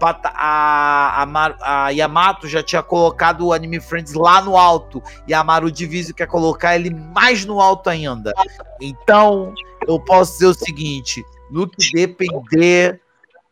A, 0.00 1.24
a, 1.24 1.86
a 1.86 1.88
Yamato 1.88 2.46
já 2.46 2.62
tinha 2.62 2.82
colocado 2.82 3.46
o 3.46 3.52
Anime 3.54 3.80
Friends 3.80 4.12
lá 4.12 4.42
no 4.42 4.54
alto 4.54 5.02
e 5.26 5.32
a 5.32 5.42
Maru 5.42 5.70
Division 5.70 6.14
quer 6.14 6.26
colocar 6.26 6.76
ele 6.76 6.90
mais 6.90 7.46
no 7.46 7.58
alto 7.58 7.88
ainda. 7.88 8.34
Então, 8.82 9.54
eu 9.88 9.98
posso 9.98 10.32
dizer 10.34 10.46
o 10.46 10.54
seguinte: 10.54 11.24
no 11.50 11.66
que 11.66 11.90
depender 11.92 13.00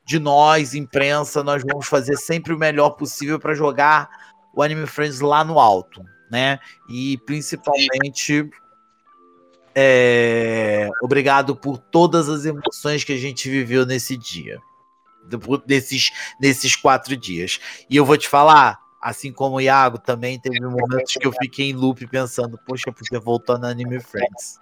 de 0.05 0.18
nós, 0.18 0.75
imprensa, 0.75 1.42
nós 1.42 1.62
vamos 1.62 1.86
fazer 1.86 2.17
sempre 2.18 2.52
o 2.52 2.59
melhor 2.59 2.91
possível 2.91 3.39
para 3.39 3.55
jogar 3.55 4.10
o 4.52 4.62
Anime 4.62 4.86
Friends 4.86 5.20
lá 5.20 5.42
no 5.42 5.59
alto, 5.59 6.02
né? 6.31 6.59
E 6.86 7.17
principalmente 7.25 8.51
é, 9.75 10.89
obrigado 11.02 11.57
por 11.57 11.78
todas 11.78 12.28
as 12.28 12.44
emoções 12.44 13.05
que 13.05 13.12
a 13.12 13.18
gente 13.18 13.49
viveu 13.49 13.86
nesse 13.86 14.17
dia, 14.17 14.59
desses, 15.67 16.10
nesses 16.41 16.76
quatro 16.76 17.17
dias. 17.17 17.60
E 17.89 17.97
eu 17.97 18.05
vou 18.05 18.17
te 18.17 18.28
falar, 18.28 18.83
Assim 19.02 19.33
como 19.33 19.57
o 19.57 19.60
Iago 19.60 19.99
também 19.99 20.39
teve 20.39 20.60
momentos 20.60 21.15
que 21.15 21.26
eu 21.26 21.33
fiquei 21.33 21.70
em 21.70 21.73
loop 21.73 22.07
pensando, 22.07 22.57
poxa, 22.65 22.84
eu 22.89 22.92
podia 22.92 23.18
voltar 23.18 23.59
no 23.59 23.67
Anime 23.67 23.99
Friends. 23.99 24.60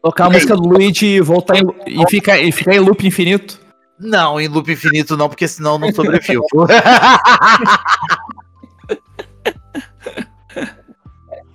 Tocar 0.00 0.26
a 0.26 0.30
música 0.30 0.54
do 0.54 0.68
Luigi 0.68 1.06
e 1.06 1.20
voltar 1.20 1.56
em, 1.56 1.64
e 1.84 2.08
ficar, 2.08 2.38
e 2.38 2.52
ficar 2.52 2.76
em 2.76 2.78
loop 2.78 3.04
infinito. 3.04 3.60
Não, 3.98 4.40
em 4.40 4.46
loop 4.46 4.70
infinito 4.70 5.16
não, 5.16 5.28
porque 5.28 5.48
senão 5.48 5.72
eu 5.72 5.78
não 5.80 5.92
sobrevivo. 5.92 6.46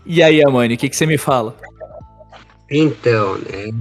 E 0.10 0.24
aí, 0.24 0.42
Amani, 0.42 0.76
o 0.76 0.78
que, 0.78 0.88
que 0.88 0.96
você 0.96 1.06
me 1.06 1.18
fala? 1.18 1.54
Então, 2.70 3.38
né? 3.38 3.72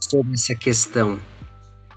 Sobre 0.00 0.34
essa 0.34 0.54
questão. 0.54 1.18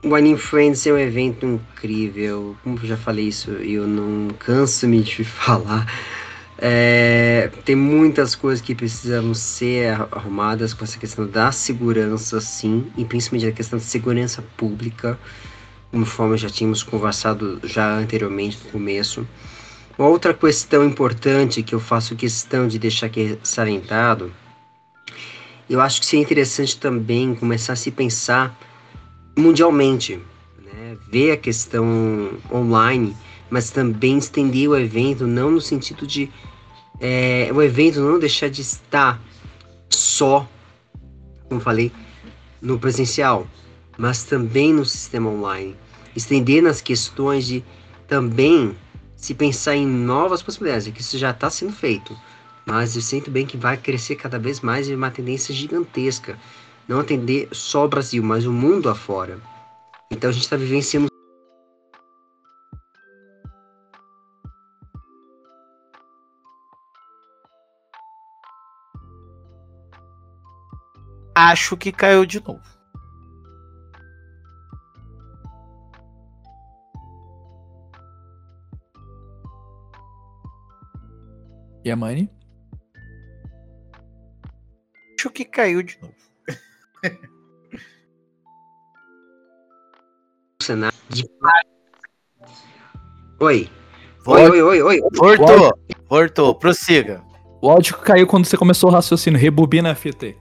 O 0.03 0.15
Anime 0.15 0.37
Friends 0.37 0.85
é 0.87 0.91
um 0.91 0.97
evento 0.97 1.45
incrível. 1.45 2.57
Como 2.63 2.77
eu 2.79 2.85
já 2.85 2.97
falei 2.97 3.27
isso, 3.27 3.51
eu 3.51 3.87
não 3.87 4.29
canso-me 4.29 5.01
de 5.03 5.23
falar. 5.25 5.85
É, 6.57 7.49
tem 7.65 7.75
muitas 7.75 8.35
coisas 8.35 8.63
que 8.63 8.75
precisam 8.75 9.33
ser 9.33 9.93
arrumadas 10.11 10.73
com 10.73 10.83
essa 10.83 10.99
questão 10.99 11.27
da 11.27 11.51
segurança, 11.51 12.39
sim, 12.39 12.91
e 12.97 13.05
principalmente 13.05 13.47
a 13.47 13.51
questão 13.51 13.79
da 13.79 13.85
segurança 13.85 14.43
pública, 14.57 15.17
conforme 15.91 16.37
já 16.37 16.49
tínhamos 16.49 16.83
conversado 16.83 17.59
já 17.63 17.95
anteriormente 17.97 18.59
no 18.63 18.71
começo. 18.71 19.27
Uma 19.97 20.07
outra 20.07 20.33
questão 20.33 20.83
importante 20.85 21.63
que 21.63 21.73
eu 21.73 21.79
faço 21.79 22.15
questão 22.15 22.67
de 22.67 22.77
deixar 22.77 23.07
aqui 23.07 23.39
salientado, 23.43 24.31
eu 25.73 25.79
acho 25.79 26.01
que 26.01 26.05
seria 26.05 26.23
interessante 26.23 26.77
também 26.77 27.33
começar 27.33 27.73
a 27.73 27.75
se 27.77 27.91
pensar 27.91 28.57
mundialmente, 29.37 30.19
né? 30.61 30.97
ver 31.09 31.31
a 31.31 31.37
questão 31.37 32.31
online, 32.51 33.15
mas 33.49 33.69
também 33.69 34.17
estender 34.17 34.69
o 34.69 34.75
evento, 34.75 35.25
não 35.25 35.51
no 35.51 35.61
sentido 35.61 36.05
de 36.05 36.29
é, 36.99 37.49
o 37.53 37.61
evento 37.61 38.01
não 38.01 38.19
deixar 38.19 38.49
de 38.49 38.61
estar 38.61 39.19
só, 39.89 40.47
como 41.47 41.61
falei, 41.61 41.91
no 42.61 42.77
presencial, 42.77 43.47
mas 43.97 44.23
também 44.23 44.73
no 44.73 44.85
sistema 44.85 45.29
online. 45.29 45.75
Estender 46.15 46.61
nas 46.61 46.81
questões 46.81 47.45
de 47.45 47.63
também 48.07 48.75
se 49.15 49.33
pensar 49.33 49.75
em 49.75 49.87
novas 49.87 50.41
possibilidades, 50.41 50.87
é 50.87 50.91
que 50.91 51.01
isso 51.01 51.17
já 51.17 51.31
está 51.31 51.49
sendo 51.49 51.71
feito. 51.71 52.15
Mas 52.65 52.95
eu 52.95 53.01
sinto 53.01 53.31
bem 53.31 53.45
que 53.45 53.57
vai 53.57 53.77
crescer 53.77 54.15
cada 54.15 54.37
vez 54.37 54.61
mais 54.61 54.87
e 54.87 54.95
uma 54.95 55.11
tendência 55.11 55.53
gigantesca. 55.53 56.37
Não 56.87 56.99
atender 56.99 57.47
só 57.51 57.85
o 57.85 57.89
Brasil, 57.89 58.23
mas 58.23 58.45
o 58.45 58.51
mundo 58.51 58.89
afora. 58.89 59.39
Então 60.11 60.29
a 60.29 60.33
gente 60.33 60.43
está 60.43 60.57
vivenciando 60.57 61.11
Acho 71.33 71.75
que 71.75 71.91
caiu 71.91 72.25
de 72.25 72.39
novo. 72.39 72.61
E 81.83 81.89
a 81.89 81.95
Mani? 81.95 82.29
Acho 85.21 85.29
que 85.29 85.45
caiu 85.45 85.83
de 85.83 85.99
novo. 86.01 86.15
Oi. 93.39 93.69
Oi, 94.25 94.49
Oi, 94.49 94.61
oi, 94.63 94.81
oi. 94.81 94.99
Voltou, 95.13 95.71
voltou, 96.09 96.55
prossiga. 96.55 97.23
O 97.61 97.69
áudio 97.69 97.99
caiu 97.99 98.25
quando 98.25 98.45
você 98.45 98.57
começou 98.57 98.89
o 98.89 98.93
raciocínio. 98.93 99.39
Rebobina 99.39 99.91
a 99.91 99.95
fita 99.95 100.25
aí. 100.25 100.35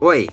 Oi. 0.00 0.28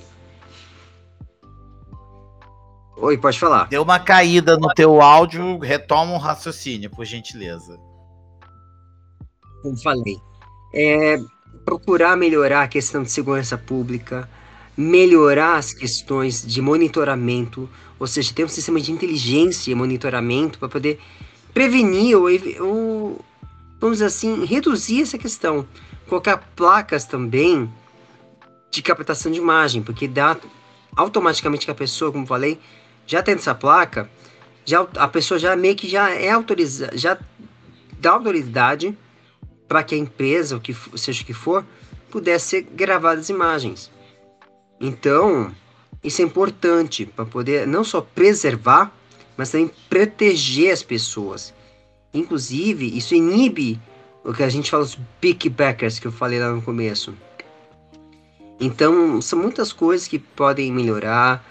Oi, 2.98 3.18
pode 3.20 3.40
falar. 3.40 3.68
Deu 3.68 3.84
uma 3.84 4.00
caída 4.00 4.58
no 4.58 4.74
teu 4.74 5.00
áudio, 5.00 5.60
retoma 5.60 6.14
um 6.14 6.18
raciocínio, 6.18 6.90
por 6.90 7.06
gentileza. 7.06 7.80
Como 9.62 9.78
falei. 9.78 10.18
É, 10.74 11.20
procurar 11.66 12.16
melhorar 12.16 12.64
a 12.64 12.68
questão 12.68 13.04
de 13.04 13.12
segurança 13.12 13.58
pública, 13.58 14.30
melhorar 14.76 15.58
as 15.58 15.74
questões 15.74 16.46
de 16.46 16.62
monitoramento, 16.62 17.70
ou 18.00 18.08
seja, 18.08 18.34
ter 18.34 18.46
um 18.46 18.50
sistema 18.50 18.80
de 18.80 18.92
inteligência 18.92 19.72
e 19.72 19.76
monitoramento 19.76 20.58
para 20.58 20.70
poder 20.70 21.00
prevenir 21.54 22.18
ou, 22.18 22.28
ou, 22.60 23.26
vamos 23.80 23.98
dizer 23.98 24.06
assim, 24.06 24.46
reduzir 24.46 25.02
essa 25.02 25.18
questão. 25.18 25.68
Colocar 26.08 26.38
placas 26.56 27.06
também 27.06 27.72
de 28.72 28.82
captação 28.82 29.32
de 29.32 29.38
imagem, 29.38 29.82
porque 29.82 30.08
dá 30.08 30.38
automaticamente 30.96 31.66
que 31.66 31.72
a 31.72 31.76
pessoa, 31.76 32.12
como 32.12 32.26
falei, 32.26 32.60
já 33.06 33.22
tendo 33.22 33.40
essa 33.40 33.54
placa, 33.54 34.10
já, 34.66 34.88
a 34.96 35.08
pessoa 35.08 35.40
já 35.40 35.56
meio 35.56 35.76
que 35.76 35.88
já 35.88 36.10
é 36.12 36.30
autorizada, 36.30 36.98
já 36.98 37.18
dá 38.00 38.12
autoridade 38.12 38.98
para 39.70 39.84
que 39.84 39.96
a 39.96 39.98
empresa, 39.98 40.58
o 40.58 40.60
que 40.60 40.76
seja 40.98 41.22
o 41.22 41.26
que 41.26 41.34
for, 41.34 41.64
pudesse 42.10 42.48
ser 42.48 42.62
gravadas 42.64 43.30
imagens. 43.30 43.92
Então, 44.82 45.54
isso 46.04 46.22
é 46.22 46.26
importante 46.26 47.06
para 47.06 47.26
poder 47.26 47.68
não 47.68 47.84
só 47.84 48.02
preservar, 48.02 48.92
mas 49.38 49.52
também 49.52 49.72
proteger 49.88 50.74
as 50.74 50.82
pessoas. 50.82 51.54
Inclusive, 52.14 52.98
isso 52.98 53.14
inibe 53.14 53.80
o 54.24 54.34
que 54.34 54.44
a 54.44 54.50
gente 54.50 54.72
fala 54.72 54.84
dos 54.84 54.98
pickbackers 55.22 56.00
que 56.00 56.08
eu 56.08 56.12
falei 56.12 56.40
lá 56.40 56.52
no 56.52 56.62
começo. 56.62 57.14
Então, 58.60 59.22
são 59.22 59.40
muitas 59.40 59.72
coisas 59.72 60.08
que 60.08 60.18
podem 60.20 60.72
melhorar. 60.72 61.46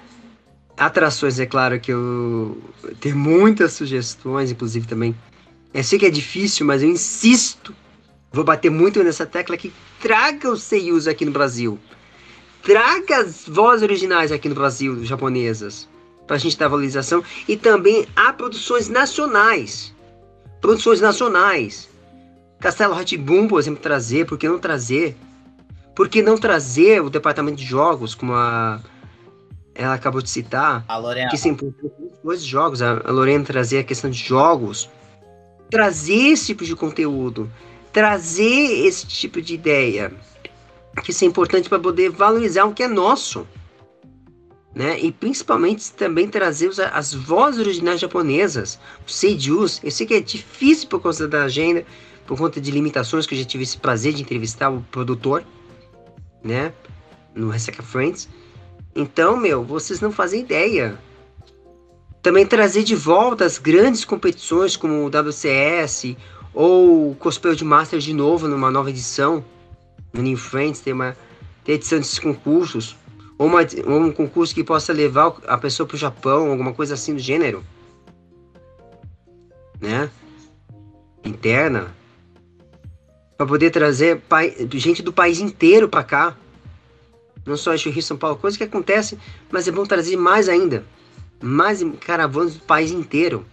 Atrações, 0.77 1.39
é 1.39 1.47
claro 1.47 1.81
que 1.81 1.93
eu 1.93 2.61
tenho 3.01 3.17
muitas 3.17 3.73
sugestões, 3.73 4.51
inclusive 4.51 4.87
também. 4.87 5.15
Eu 5.73 5.85
sei 5.85 5.99
que 5.99 6.07
é 6.07 6.11
difícil, 6.11 6.67
mas 6.67 6.83
eu 6.83 6.89
insisto. 6.89 7.75
Vou 8.33 8.45
bater 8.45 8.71
muito 8.71 9.03
nessa 9.03 9.25
tecla 9.27 9.57
que 9.57 9.73
traga 10.01 10.51
os 10.51 10.63
seiyus 10.63 11.07
aqui 11.07 11.25
no 11.25 11.33
Brasil. 11.33 11.79
Traga 12.63 13.19
as 13.19 13.49
vozes 13.49 13.83
originais 13.83 14.31
aqui 14.31 14.49
no 14.49 14.55
Brasil, 14.55 15.05
japonesas, 15.05 15.89
para 16.27 16.37
a 16.37 16.39
gente 16.39 16.59
dar 16.59 16.69
valorização. 16.69 17.23
E 17.47 17.57
também 17.57 18.07
há 18.15 18.33
produções 18.33 18.89
nacionais. 18.89 19.95
Produções 20.61 21.01
nacionais. 21.01 21.89
Castelo 22.61 22.95
Ratibum, 22.95 23.49
por 23.49 23.61
exemplo, 23.61 23.81
trazer, 23.81 24.27
por 24.27 24.37
que 24.37 24.49
não 24.49 24.59
trazer? 24.59 25.17
Por 25.95 26.09
que 26.09 26.23
não 26.23 26.37
trazer 26.37 27.03
o 27.03 27.09
departamento 27.09 27.57
de 27.57 27.65
jogos, 27.65 28.15
como 28.15 28.35
a 28.35 28.81
ela 29.75 29.95
acabou 29.95 30.21
de 30.21 30.29
citar, 30.29 30.85
A 30.89 30.97
Lorena. 30.97 31.31
que 31.31 31.37
se 31.37 31.49
importou 31.49 31.93
dois 32.23 32.43
jogos, 32.45 32.83
a 32.83 33.01
a 33.05 33.13
Lorena 33.13 33.45
trazer 33.45 33.79
a 33.79 33.85
questão 33.85 34.11
de 34.11 34.19
jogos, 34.19 34.91
trazer 35.71 36.33
esse 36.33 36.47
tipo 36.47 36.65
de 36.65 36.75
conteúdo, 36.75 37.49
trazer 37.93 38.87
esse 38.87 39.07
tipo 39.07 39.41
de 39.41 39.55
ideia, 39.55 40.13
que 41.03 41.11
isso 41.11 41.25
é 41.25 41.27
importante 41.27 41.69
para 41.69 41.79
poder 41.79 42.11
valorizar 42.11 42.65
o 42.65 42.75
que 42.75 42.83
é 42.83 42.89
nosso, 42.89 43.47
né? 44.75 44.99
E 45.01 45.11
principalmente 45.11 45.93
também 45.93 46.29
trazer 46.29 46.69
os- 46.69 46.79
as 46.79 47.15
vozes 47.15 47.61
originais 47.61 48.01
japonesas, 48.01 48.79
os 49.07 49.15
seijus. 49.15 49.81
Eu 49.83 49.91
sei 49.91 50.07
que 50.07 50.15
é 50.15 50.21
difícil 50.21 50.89
por 50.89 51.01
causa 51.01 51.27
da 51.27 51.45
agenda, 51.45 51.85
por 52.27 52.37
conta 52.37 52.61
de 52.61 52.71
limitações 52.71 53.27
que 53.27 53.35
eu 53.35 53.39
já 53.39 53.45
tive 53.45 53.65
esse 53.65 53.79
prazer 53.79 54.13
de 54.13 54.23
entrevistar 54.23 54.71
o 54.71 54.83
produtor, 54.91 55.45
né? 56.45 56.73
No 57.35 57.49
Ressaca 57.49 57.83
Friends. 57.83 58.29
Então, 58.95 59.37
meu, 59.37 59.65
vocês 59.65 60.01
não 60.01 60.13
fazem 60.13 60.41
ideia. 60.41 60.99
Também 62.21 62.45
trazer 62.45 62.83
de 62.83 62.95
volta 62.97 63.45
as 63.45 63.59
grandes 63.59 64.05
competições 64.05 64.77
como 64.77 65.05
o 65.05 65.09
WCS 65.09 66.17
ou 66.53 67.15
Cosplay 67.17 67.55
de 67.55 67.65
Master 67.65 67.99
de 67.99 68.13
novo 68.13 68.49
numa 68.49 68.71
nova 68.71 68.91
edição. 68.91 69.45
No 70.13 70.23
New 70.23 70.37
Friends 70.37 70.81
tem 70.81 70.93
uma 70.93 71.17
tem 71.65 71.75
edição 71.75 71.99
desses 71.99 72.19
concursos. 72.19 72.97
Ou, 73.37 73.47
uma, 73.47 73.61
ou 73.87 74.01
um 74.01 74.11
concurso 74.11 74.55
que 74.55 74.65
possa 74.65 74.93
levar 74.93 75.35
a 75.47 75.57
pessoa 75.57 75.87
para 75.87 75.95
o 75.95 75.99
Japão, 75.99 76.51
alguma 76.51 76.73
coisa 76.73 76.95
assim 76.95 77.15
do 77.15 77.21
gênero. 77.21 77.65
Né? 79.81 80.11
Interna. 81.25 81.95
Para 83.37 83.47
poder 83.47 83.71
trazer 83.71 84.21
pai, 84.29 84.55
gente 84.75 85.03
do 85.03 85.13
país 85.13 85.39
inteiro 85.39 85.89
para 85.89 86.03
cá 86.03 86.37
não 87.49 87.57
só 87.57 87.73
eixo 87.73 87.91
Rio 87.91 88.03
São 88.03 88.17
Paulo, 88.17 88.37
coisa 88.37 88.57
que 88.57 88.65
acontece, 88.65 89.19
mas 89.51 89.67
é 89.67 89.73
bom 89.73 89.85
trazer 89.85 90.17
mais 90.17 90.49
ainda, 90.49 90.85
mais 91.43 91.83
caravanas 92.01 92.55
do 92.55 92.61
país 92.61 92.91
inteiro. 92.91 93.45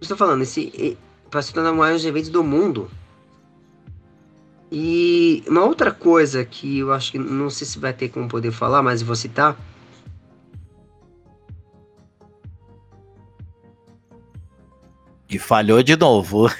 Estou 0.00 0.16
falando, 0.16 0.42
esse 0.42 0.96
para 1.32 1.40
se 1.40 1.50
tornar 1.50 1.72
o 1.72 1.76
maior 1.76 1.98
evento 1.98 2.30
do 2.30 2.44
mundo. 2.44 2.90
E 4.70 5.42
uma 5.48 5.64
outra 5.64 5.90
coisa 5.90 6.44
que 6.44 6.80
eu 6.80 6.92
acho 6.92 7.12
que 7.12 7.18
não 7.18 7.48
sei 7.48 7.66
se 7.66 7.78
vai 7.78 7.94
ter 7.94 8.10
como 8.10 8.28
poder 8.28 8.52
falar, 8.52 8.82
mas 8.82 9.00
vou 9.00 9.16
citar. 9.16 9.56
E 15.26 15.38
falhou 15.38 15.82
de 15.82 15.96
novo. 15.96 16.50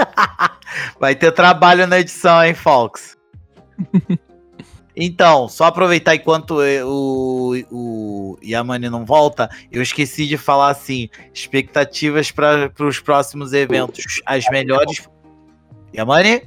vai 1.00 1.14
ter 1.14 1.32
trabalho 1.32 1.86
na 1.86 1.98
edição, 1.98 2.44
hein, 2.44 2.54
Fox? 2.54 3.16
Então, 5.00 5.48
só 5.48 5.66
aproveitar 5.66 6.16
enquanto 6.16 6.56
o, 6.84 7.54
o 7.70 8.38
Yamani 8.42 8.90
não 8.90 9.06
volta, 9.06 9.48
eu 9.70 9.80
esqueci 9.80 10.26
de 10.26 10.36
falar 10.36 10.70
assim: 10.70 11.08
expectativas 11.32 12.32
para 12.32 12.72
os 12.80 12.98
próximos 12.98 13.52
eventos. 13.52 14.20
As 14.26 14.44
melhores. 14.50 15.08
Yamani? 15.94 16.42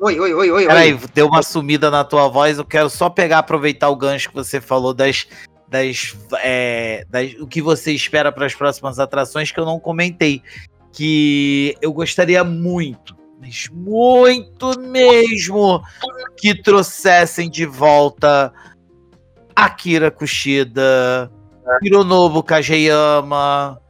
Oi, 0.00 0.18
oi, 0.18 0.32
oi, 0.32 0.50
oi. 0.50 0.66
Peraí, 0.66 0.98
deu 1.12 1.26
uma 1.26 1.42
sumida 1.42 1.90
na 1.90 2.04
tua 2.04 2.26
voz. 2.28 2.56
Eu 2.56 2.64
quero 2.64 2.88
só 2.88 3.10
pegar, 3.10 3.40
aproveitar 3.40 3.90
o 3.90 3.96
gancho 3.96 4.30
que 4.30 4.34
você 4.34 4.62
falou 4.62 4.94
das. 4.94 5.26
das, 5.68 6.16
é, 6.42 7.04
das 7.10 7.34
o 7.34 7.46
que 7.46 7.60
você 7.60 7.92
espera 7.92 8.32
para 8.32 8.46
as 8.46 8.54
próximas 8.54 8.98
atrações 8.98 9.52
que 9.52 9.60
eu 9.60 9.66
não 9.66 9.78
comentei. 9.78 10.42
Que 10.90 11.76
eu 11.82 11.92
gostaria 11.92 12.42
muito 12.42 13.17
mas 13.40 13.68
muito 13.70 14.78
mesmo 14.80 15.82
que 16.36 16.54
trouxessem 16.60 17.48
de 17.48 17.64
volta 17.64 18.52
Akira 19.54 20.10
Kushida, 20.10 21.30
Hironobu 21.82 22.42
Kageyama. 22.42 23.80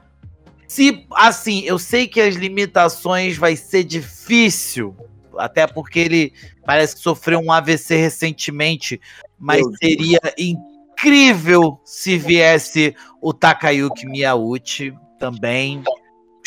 Se, 0.66 1.06
assim, 1.12 1.62
eu 1.64 1.78
sei 1.78 2.06
que 2.06 2.20
as 2.20 2.34
limitações 2.34 3.36
vai 3.36 3.56
ser 3.56 3.84
difícil, 3.84 4.94
até 5.38 5.66
porque 5.66 5.98
ele 5.98 6.32
parece 6.64 6.96
que 6.96 7.02
sofreu 7.02 7.40
um 7.40 7.50
AVC 7.50 7.96
recentemente, 7.96 9.00
mas 9.38 9.62
seria 9.78 10.20
incrível 10.36 11.80
se 11.84 12.18
viesse 12.18 12.94
o 13.22 13.32
Takayuki 13.32 14.06
Miyauchi 14.06 14.94
também 15.18 15.82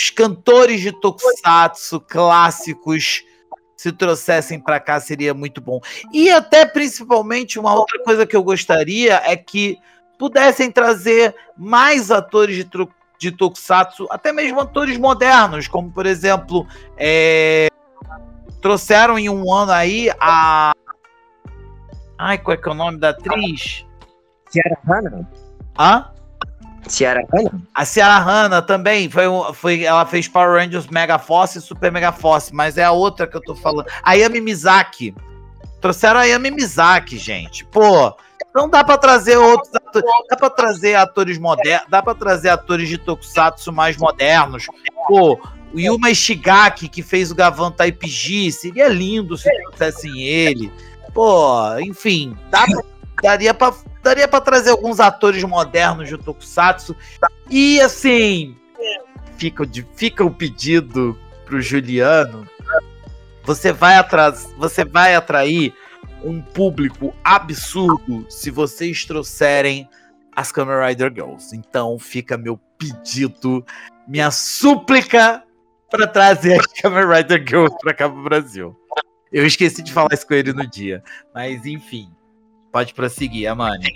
os 0.02 0.10
cantores 0.10 0.82
de 0.82 0.92
tokusatsu 0.92 2.00
clássicos 2.00 3.24
se 3.78 3.92
trouxessem 3.92 4.60
para 4.60 4.80
cá 4.80 5.00
seria 5.00 5.34
muito 5.34 5.62
bom. 5.62 5.80
E 6.12 6.30
até 6.30 6.66
principalmente 6.66 7.60
uma 7.60 7.74
outra 7.74 8.04
coisa 8.04 8.26
que 8.26 8.36
eu 8.36 8.44
gostaria 8.44 9.22
é 9.26 9.36
que 9.36 9.78
pudessem 10.18 10.72
trazer 10.72 11.36
mais 11.58 12.12
atores 12.12 12.56
de, 12.56 12.70
de 13.20 13.32
tokusatsu, 13.32 14.08
até 14.10 14.32
mesmo 14.32 14.60
atores 14.60 14.98
modernos, 14.98 15.68
como 15.68 15.92
por 15.92 16.06
exemplo, 16.06 16.68
é... 16.98 17.68
trouxeram 18.60 19.18
em 19.18 19.30
um 19.30 19.52
ano 19.54 19.72
aí 19.72 20.10
a 20.20 20.74
Ai, 22.18 22.38
qual 22.38 22.54
é 22.54 22.58
que 22.58 22.70
é 22.70 22.72
o 22.72 22.76
nome 22.76 23.00
da 23.00 23.10
atriz? 23.10 23.84
Ciara 24.52 24.78
Hanna. 24.88 25.28
Hã? 25.80 26.12
Ciara 26.88 27.26
Hanna? 27.34 27.62
A 27.74 27.86
Ciara 27.86 28.18
Hanna 28.20 28.62
também, 28.62 29.10
foi, 29.10 29.26
foi, 29.54 29.84
ela 29.84 30.06
fez 30.06 30.28
Power 30.28 30.60
Rangers 30.60 30.88
Mega 30.88 31.18
Force 31.18 31.58
e 31.58 31.62
Super 31.62 31.92
Mega 31.92 32.12
Force, 32.12 32.54
mas 32.54 32.78
é 32.78 32.84
a 32.84 32.92
outra 32.92 33.28
que 33.28 33.38
eu 33.38 33.42
tô 33.42 33.56
falando. 33.56 33.88
A 34.04 34.14
Yami 34.14 34.42
Mizaki. 34.42 35.14
Trouxeram 35.80 36.20
a 36.20 36.26
Yami 36.26 36.52
Mizaki, 36.52 37.18
gente. 37.18 37.66
Pô, 37.66 38.16
não 38.54 38.70
dá 38.70 38.84
para 38.84 38.98
trazer 38.98 39.38
outros 39.38 39.74
atores, 39.74 40.10
dá 40.30 40.38
para 40.38 40.50
trazer 40.50 40.96
atores 40.96 41.38
modernos, 41.38 41.88
dá 41.90 42.02
para 42.02 42.16
trazer 42.16 42.50
atores 42.50 42.90
de 42.90 42.98
tokusatsu 42.98 43.72
mais 43.72 43.98
modernos. 43.98 44.66
Pô, 45.08 45.40
o 45.74 45.80
Yuma 45.80 46.12
Ishigaki, 46.12 46.90
que 46.90 47.02
fez 47.02 47.32
o 47.32 47.36
Gavan 47.36 47.72
Taipiji, 47.72 48.52
seria 48.52 48.90
lindo 48.90 49.38
se 49.38 49.50
trouxessem 49.62 50.22
ele. 50.22 50.72
Pô, 51.14 51.78
enfim, 51.80 52.38
dá 52.50 52.66
pra, 52.66 52.84
daria 53.22 53.54
para 53.54 53.74
daria 54.02 54.28
para 54.28 54.42
trazer 54.42 54.72
alguns 54.72 55.00
atores 55.00 55.44
modernos 55.44 56.10
de 56.10 56.18
Tokusatsu. 56.18 56.96
E 57.50 57.80
assim, 57.82 58.56
fica, 59.38 59.64
fica 59.96 60.24
o 60.24 60.32
pedido 60.32 61.18
pro 61.46 61.62
Juliano. 61.62 62.48
Você 63.44 63.72
vai, 63.72 63.96
atras, 63.96 64.54
você 64.58 64.86
vai 64.86 65.16
atrair 65.16 65.74
um 66.24 66.42
público 66.42 67.14
absurdo 67.24 68.26
se 68.30 68.52
vocês 68.52 69.06
trouxerem 69.06 69.90
as 70.36 70.52
Kamen 70.52 70.88
Rider 70.88 71.12
Girls. 71.14 71.56
Então 71.56 71.98
fica 72.00 72.38
meu 72.38 72.60
pedido, 72.78 73.66
minha 74.08 74.32
súplica 74.32 75.44
para 75.90 76.08
trazer 76.08 76.60
as 76.60 76.68
Kamen 76.68 77.08
Rider 77.08 77.44
Girls 77.48 77.76
para 77.82 77.94
cá 77.94 78.10
pro 78.10 78.24
Brasil. 78.24 78.78
Eu 79.32 79.46
esqueci 79.46 79.82
de 79.82 79.92
falar 79.92 80.10
isso 80.14 80.28
com 80.28 80.34
ele 80.34 80.54
no 80.54 80.68
dia, 80.68 81.04
mas 81.34 81.66
enfim. 81.66 82.12
Pode 82.72 82.94
prosseguir, 82.94 83.50
Amani. 83.50 83.90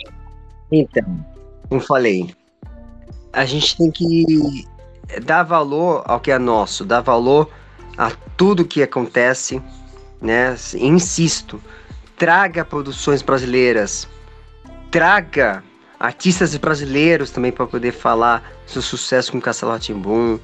Então, 0.71 1.25
como 1.69 1.81
falei, 1.81 2.35
a 3.31 3.45
gente 3.45 3.77
tem 3.77 3.91
que 3.91 4.65
dar 5.23 5.43
valor 5.43 6.03
ao 6.05 6.19
que 6.19 6.31
é 6.31 6.37
nosso, 6.37 6.83
dar 6.83 7.01
valor 7.01 7.49
a 7.97 8.11
tudo 8.35 8.65
que 8.65 8.83
acontece, 8.83 9.61
né? 10.21 10.55
Insisto, 10.75 11.61
traga 12.17 12.65
produções 12.65 13.21
brasileiras, 13.21 14.07
traga 14.91 15.63
artistas 15.99 16.55
brasileiros 16.57 17.31
também 17.31 17.51
para 17.51 17.65
poder 17.65 17.91
falar 17.91 18.43
seu 18.67 18.81
sucesso 18.81 19.31
com 19.31 19.39
Castelo 19.39 19.79
Timbum, 19.79 20.39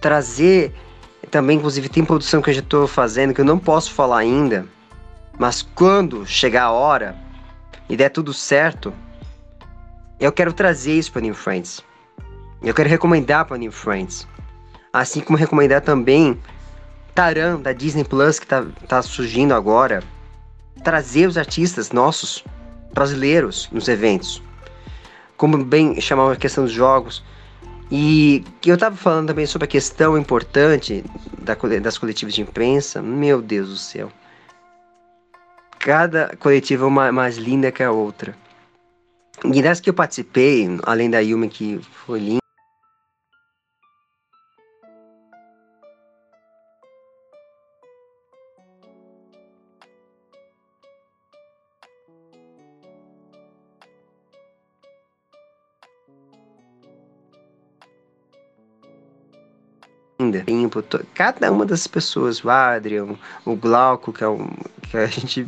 trazer 0.00 0.72
também, 1.30 1.56
inclusive, 1.58 1.88
tem 1.88 2.04
produção 2.04 2.40
que 2.40 2.50
eu 2.50 2.54
já 2.54 2.60
estou 2.60 2.86
fazendo 2.86 3.34
que 3.34 3.40
eu 3.40 3.44
não 3.44 3.58
posso 3.58 3.92
falar 3.92 4.18
ainda, 4.18 4.66
mas 5.38 5.62
quando 5.62 6.26
chegar 6.26 6.64
a 6.64 6.70
hora, 6.70 7.23
e 7.88 7.96
der 7.96 8.08
tudo 8.08 8.32
certo, 8.32 8.92
eu 10.18 10.32
quero 10.32 10.52
trazer 10.52 10.92
isso 10.92 11.12
para 11.12 11.22
New 11.22 11.34
Friends. 11.34 11.82
Eu 12.62 12.72
quero 12.72 12.88
recomendar 12.88 13.44
para 13.44 13.58
New 13.58 13.72
Friends. 13.72 14.26
Assim 14.92 15.20
como 15.20 15.36
recomendar 15.36 15.82
também 15.82 16.40
Taran, 17.14 17.60
da 17.60 17.72
Disney 17.72 18.04
Plus, 18.04 18.38
que 18.38 18.46
tá, 18.46 18.64
tá 18.88 19.02
surgindo 19.02 19.52
agora. 19.54 20.02
Trazer 20.82 21.26
os 21.26 21.36
artistas 21.36 21.90
nossos, 21.90 22.44
brasileiros, 22.92 23.68
nos 23.70 23.88
eventos. 23.88 24.42
Como 25.36 25.62
bem 25.62 26.00
chamar 26.00 26.32
a 26.32 26.36
questão 26.36 26.64
dos 26.64 26.72
jogos. 26.72 27.22
E 27.90 28.44
eu 28.64 28.78
tava 28.78 28.96
falando 28.96 29.28
também 29.28 29.46
sobre 29.46 29.66
a 29.66 29.68
questão 29.68 30.16
importante 30.16 31.04
da, 31.38 31.54
das 31.80 31.98
coletivas 31.98 32.34
de 32.34 32.40
imprensa. 32.40 33.02
Meu 33.02 33.42
Deus 33.42 33.68
do 33.68 33.76
céu 33.76 34.10
cada 35.84 36.34
coletiva 36.38 36.84
é 36.84 36.88
uma 36.88 37.12
mais 37.12 37.36
linda 37.36 37.70
que 37.70 37.82
a 37.82 37.92
outra. 37.92 38.34
E 39.44 39.62
das 39.62 39.80
que 39.80 39.90
eu 39.90 39.94
participei, 39.94 40.66
além 40.82 41.10
da 41.10 41.18
Yumi 41.18 41.50
que 41.50 41.78
foi 42.06 42.18
linda, 42.20 42.44
cada 61.12 61.52
uma 61.52 61.66
das 61.66 61.86
pessoas, 61.86 62.42
o 62.42 62.48
Adrian, 62.48 63.16
o 63.44 63.54
Glauco, 63.54 64.12
que 64.12 64.24
é 64.24 64.28
um 64.28 64.48
que 64.90 64.96
a 64.96 65.06
gente 65.06 65.46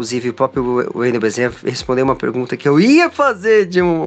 inclusive, 0.00 0.30
o 0.30 0.34
próprio 0.34 0.90
Wendel 0.94 1.20
Bezerra 1.20 1.54
respondeu 1.62 2.06
uma 2.06 2.16
pergunta 2.16 2.56
que 2.56 2.66
eu 2.66 2.80
ia 2.80 3.10
fazer 3.10 3.66
de 3.66 3.82
um. 3.82 4.06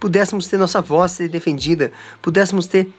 Pudéssemos 0.00 0.48
ter 0.48 0.58
nossa 0.58 0.82
voz 0.82 1.12
ser 1.12 1.28
defendida, 1.28 1.92
pudéssemos 2.20 2.66
ter 2.66 2.92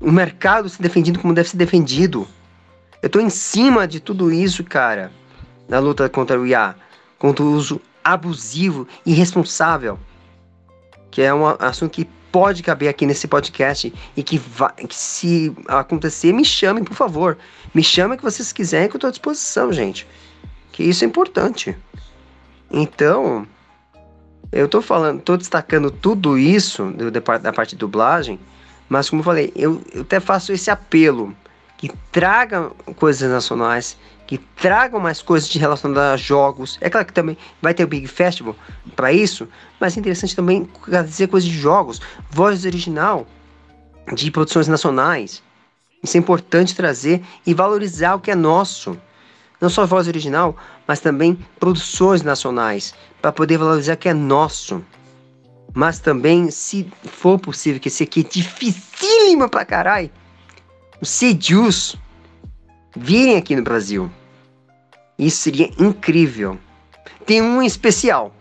o 0.00 0.10
mercado 0.10 0.68
ser 0.68 0.82
defendido 0.82 1.18
como 1.18 1.34
deve 1.34 1.48
ser 1.48 1.56
defendido. 1.56 2.26
Eu 3.02 3.10
tô 3.10 3.18
em 3.18 3.28
cima 3.28 3.88
de 3.88 3.98
tudo 3.98 4.32
isso, 4.32 4.62
cara, 4.62 5.10
na 5.68 5.80
luta 5.80 6.08
contra 6.08 6.40
o 6.40 6.46
IA, 6.46 6.76
contra 7.18 7.44
o 7.44 7.52
uso 7.52 7.80
abusivo 8.12 8.86
irresponsável, 9.04 9.98
que 11.10 11.22
é 11.22 11.32
um 11.32 11.46
assunto 11.46 11.92
que 11.92 12.04
pode 12.32 12.62
caber 12.62 12.88
aqui 12.88 13.06
nesse 13.06 13.26
podcast 13.26 13.92
e 14.16 14.22
que, 14.22 14.38
vai, 14.38 14.72
que 14.74 14.94
se 14.94 15.52
acontecer, 15.66 16.32
me 16.32 16.44
chamem, 16.44 16.84
por 16.84 16.94
favor. 16.94 17.36
Me 17.74 17.82
chamem 17.82 18.16
que 18.16 18.22
vocês 18.22 18.52
quiserem 18.52 18.88
que 18.88 18.94
eu 18.94 18.98
estou 18.98 19.08
à 19.08 19.10
disposição, 19.10 19.72
gente. 19.72 20.06
Que 20.72 20.84
isso 20.84 21.04
é 21.04 21.06
importante. 21.06 21.76
Então, 22.70 23.46
Eu 24.52 24.66
tô 24.68 24.82
falando, 24.82 25.22
tô 25.22 25.36
destacando 25.36 25.90
tudo 25.92 26.36
isso 26.36 26.92
da 27.42 27.52
parte 27.52 27.70
de 27.70 27.76
dublagem, 27.76 28.38
mas 28.88 29.08
como 29.08 29.20
eu 29.20 29.24
falei, 29.24 29.52
eu, 29.54 29.80
eu 29.94 30.02
até 30.02 30.18
faço 30.18 30.52
esse 30.52 30.70
apelo 30.70 31.34
que 31.78 31.88
traga 32.10 32.70
coisas 32.96 33.30
nacionais, 33.30 33.96
que 34.30 34.38
tragam 34.38 35.00
mais 35.00 35.20
coisas 35.20 35.48
de 35.48 35.58
relacionadas 35.58 36.12
a 36.12 36.16
jogos. 36.16 36.78
É 36.80 36.88
claro 36.88 37.04
que 37.04 37.12
também 37.12 37.36
vai 37.60 37.74
ter 37.74 37.82
o 37.82 37.88
Big 37.88 38.06
Festival 38.06 38.54
para 38.94 39.12
isso, 39.12 39.48
mas 39.80 39.96
é 39.96 39.98
interessante 39.98 40.36
também 40.36 40.70
trazer 40.84 41.26
coisas 41.26 41.50
de 41.50 41.58
jogos, 41.58 42.00
voz 42.30 42.64
original 42.64 43.26
de 44.14 44.30
produções 44.30 44.68
nacionais. 44.68 45.42
Isso 46.00 46.16
é 46.16 46.20
importante 46.20 46.76
trazer 46.76 47.20
e 47.44 47.52
valorizar 47.52 48.14
o 48.14 48.20
que 48.20 48.30
é 48.30 48.36
nosso. 48.36 48.96
Não 49.60 49.68
só 49.68 49.84
voz 49.84 50.06
original, 50.06 50.56
mas 50.86 51.00
também 51.00 51.36
produções 51.58 52.22
nacionais, 52.22 52.94
para 53.20 53.32
poder 53.32 53.58
valorizar 53.58 53.94
o 53.94 53.96
que 53.96 54.08
é 54.08 54.14
nosso. 54.14 54.80
Mas 55.74 55.98
também, 55.98 56.52
se 56.52 56.88
for 57.02 57.36
possível, 57.36 57.80
que 57.80 57.88
esse 57.88 58.04
aqui 58.04 58.20
é 58.20 58.22
dificílimo 58.22 59.48
pra 59.48 59.64
caralho, 59.64 60.08
os 61.00 61.08
Sedius 61.08 61.96
virem 62.96 63.36
aqui 63.36 63.56
no 63.56 63.62
Brasil. 63.62 64.08
Isso 65.20 65.42
seria 65.42 65.70
incrível. 65.78 66.58
Tem 67.26 67.42
um 67.42 67.62
especial 67.62 68.34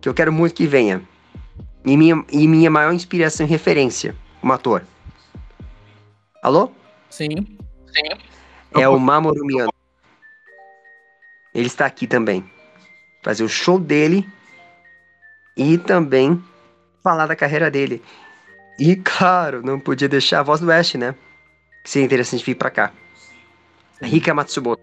que 0.00 0.08
eu 0.08 0.14
quero 0.14 0.32
muito 0.32 0.54
que 0.54 0.64
venha. 0.64 1.02
E 1.84 1.96
minha, 1.96 2.24
e 2.30 2.46
minha 2.46 2.70
maior 2.70 2.92
inspiração 2.92 3.44
e 3.44 3.48
referência 3.48 4.14
como 4.40 4.52
ator. 4.52 4.84
Alô? 6.40 6.70
Sim. 7.10 7.58
É 8.78 8.88
o 8.88 8.96
Mamoru 8.96 9.44
Miyano. 9.44 9.72
Ele 11.52 11.66
está 11.66 11.86
aqui 11.86 12.06
também. 12.06 12.48
Fazer 13.24 13.42
o 13.42 13.48
show 13.48 13.80
dele 13.80 14.24
e 15.56 15.78
também 15.78 16.40
falar 17.02 17.26
da 17.26 17.34
carreira 17.34 17.72
dele. 17.72 18.00
E, 18.78 18.94
claro, 18.94 19.62
não 19.64 19.80
podia 19.80 20.08
deixar 20.08 20.40
a 20.40 20.42
voz 20.44 20.60
do 20.60 20.70
Ash, 20.70 20.94
né? 20.94 21.12
Que 21.82 21.90
seria 21.90 22.06
interessante 22.06 22.44
vir 22.44 22.54
pra 22.54 22.70
cá. 22.70 22.92
Rika 24.02 24.34
Matsumoto. 24.34 24.82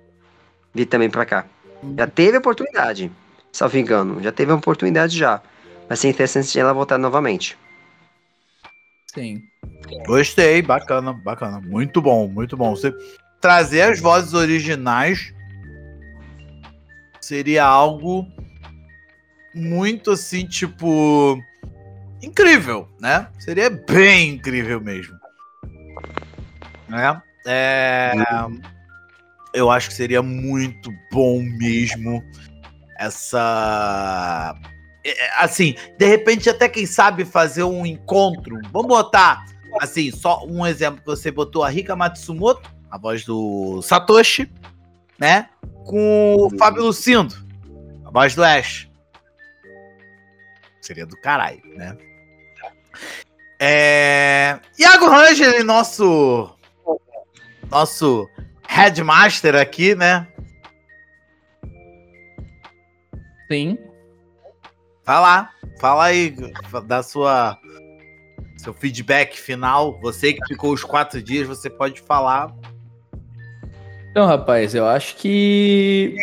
Vir 0.74 0.86
também 0.86 1.10
pra 1.10 1.26
cá. 1.26 1.46
Já 1.98 2.08
teve 2.08 2.38
oportunidade, 2.38 3.12
salvo 3.52 3.78
engano. 3.78 4.22
Já 4.24 4.32
teve 4.32 4.52
uma 4.52 4.58
oportunidade 4.58 5.18
já. 5.18 5.42
Vai 5.88 5.98
ser 5.98 6.10
interessante 6.10 6.58
ela 6.60 6.74
voltar 6.74 6.98
novamente. 6.98 7.58
Sim. 9.14 9.44
Gostei, 10.08 10.62
bacana, 10.62 11.14
bacana. 11.14 11.62
Muito 11.62 12.02
bom, 12.02 12.28
muito 12.28 12.58
bom. 12.58 12.76
Você 12.76 12.92
trazer 13.40 13.82
as 13.82 14.00
vozes 14.00 14.34
originais 14.34 15.34
seria 17.22 17.64
algo 17.64 18.26
muito 19.54 20.12
assim, 20.12 20.48
tipo. 20.48 21.38
Incrível, 22.22 22.88
né? 23.00 23.28
Seria 23.38 23.70
bem 23.70 24.36
incrível 24.36 24.80
mesmo. 24.80 25.14
Né? 26.88 27.22
É, 27.46 28.14
eu 29.54 29.70
acho 29.70 29.90
que 29.90 29.96
seria 29.96 30.22
muito 30.22 30.92
bom 31.12 31.42
mesmo 31.42 32.24
essa. 32.98 34.56
é, 35.06 35.44
Assim, 35.44 35.76
de 35.98 36.06
repente, 36.06 36.50
até 36.50 36.68
quem 36.68 36.86
sabe 36.86 37.26
fazer 37.26 37.64
um 37.64 37.86
encontro. 37.86 38.60
Vamos 38.72 38.88
botar 38.88 39.46
assim, 39.82 40.12
só 40.12 40.46
um 40.46 40.66
exemplo 40.66 41.00
que 41.00 41.06
você 41.06 41.32
botou 41.32 41.64
a 41.64 41.70
Rika 41.70 41.96
Matsumoto, 41.96 42.70
a 42.92 42.98
voz 42.98 43.26
do 43.26 43.82
Satoshi, 43.82 44.52
né? 45.20 45.50
Com 45.86 46.36
o 46.36 46.58
Fábio 46.58 46.84
Lucindo, 46.84 47.36
a 48.06 48.12
voz 48.12 48.36
do 48.36 48.44
Ash. 48.44 48.90
Seria 50.82 51.06
do 51.06 51.18
caralho, 51.18 51.62
né? 51.76 51.98
É... 53.60 54.60
Iago 54.78 55.08
Rangel, 55.08 55.64
nosso 55.64 56.54
nosso 57.72 58.30
headmaster 58.68 59.56
aqui, 59.56 59.96
né? 59.96 60.28
Sim. 63.52 63.78
Vai 65.06 65.20
lá, 65.20 65.50
fala 65.80 66.06
aí 66.06 66.36
da 66.88 67.04
sua 67.04 67.58
seu 68.58 68.74
feedback 68.74 69.38
final. 69.38 70.00
Você 70.02 70.34
que 70.34 70.46
ficou 70.48 70.74
os 70.74 70.84
quatro 70.84 71.22
dias, 71.22 71.48
você 71.48 71.70
pode 71.70 72.02
falar. 72.02 72.54
Então, 74.10 74.26
rapaz, 74.26 74.74
eu 74.74 74.88
acho 74.88 75.18
que 75.18 76.16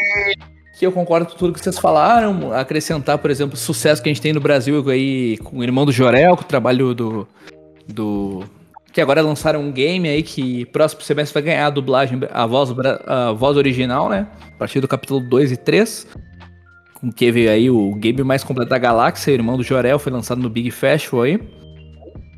que 0.78 0.86
eu 0.86 0.92
concordo 0.92 1.26
com 1.26 1.36
tudo 1.36 1.52
que 1.52 1.60
vocês 1.60 1.78
falaram. 1.78 2.54
Acrescentar, 2.54 3.18
por 3.18 3.30
exemplo, 3.30 3.54
o 3.54 3.58
sucesso 3.58 4.02
que 4.02 4.08
a 4.08 4.12
gente 4.12 4.22
tem 4.22 4.32
no 4.32 4.40
Brasil 4.40 4.88
aí 4.88 5.36
com 5.38 5.58
o 5.58 5.62
irmão 5.62 5.84
do 5.84 5.92
Jorel, 5.92 6.36
com 6.36 6.42
o 6.42 6.46
trabalho 6.46 6.94
do. 6.94 7.28
do 7.86 8.44
que 8.92 9.00
agora 9.00 9.22
lançaram 9.22 9.60
um 9.60 9.70
game 9.70 10.08
aí 10.08 10.22
que 10.22 10.64
próximo 10.66 11.02
semestre 11.02 11.34
vai 11.34 11.42
ganhar 11.42 11.66
a 11.66 11.70
dublagem, 11.70 12.18
a 12.30 12.46
voz, 12.46 12.74
a 13.06 13.32
voz 13.32 13.56
original, 13.56 14.08
né? 14.08 14.26
A 14.54 14.58
partir 14.58 14.80
do 14.80 14.88
capítulo 14.88 15.20
2 15.20 15.52
e 15.52 15.56
3. 15.56 16.06
Com 16.94 17.10
que 17.10 17.30
veio 17.32 17.50
aí 17.50 17.70
o 17.70 17.94
game 17.94 18.22
mais 18.22 18.44
completo 18.44 18.68
da 18.68 18.78
galáxia, 18.78 19.32
irmão 19.32 19.56
do 19.56 19.62
Jorel, 19.62 19.98
foi 19.98 20.12
lançado 20.12 20.40
no 20.40 20.50
Big 20.50 20.70
Festival 20.70 21.22
aí. 21.22 21.40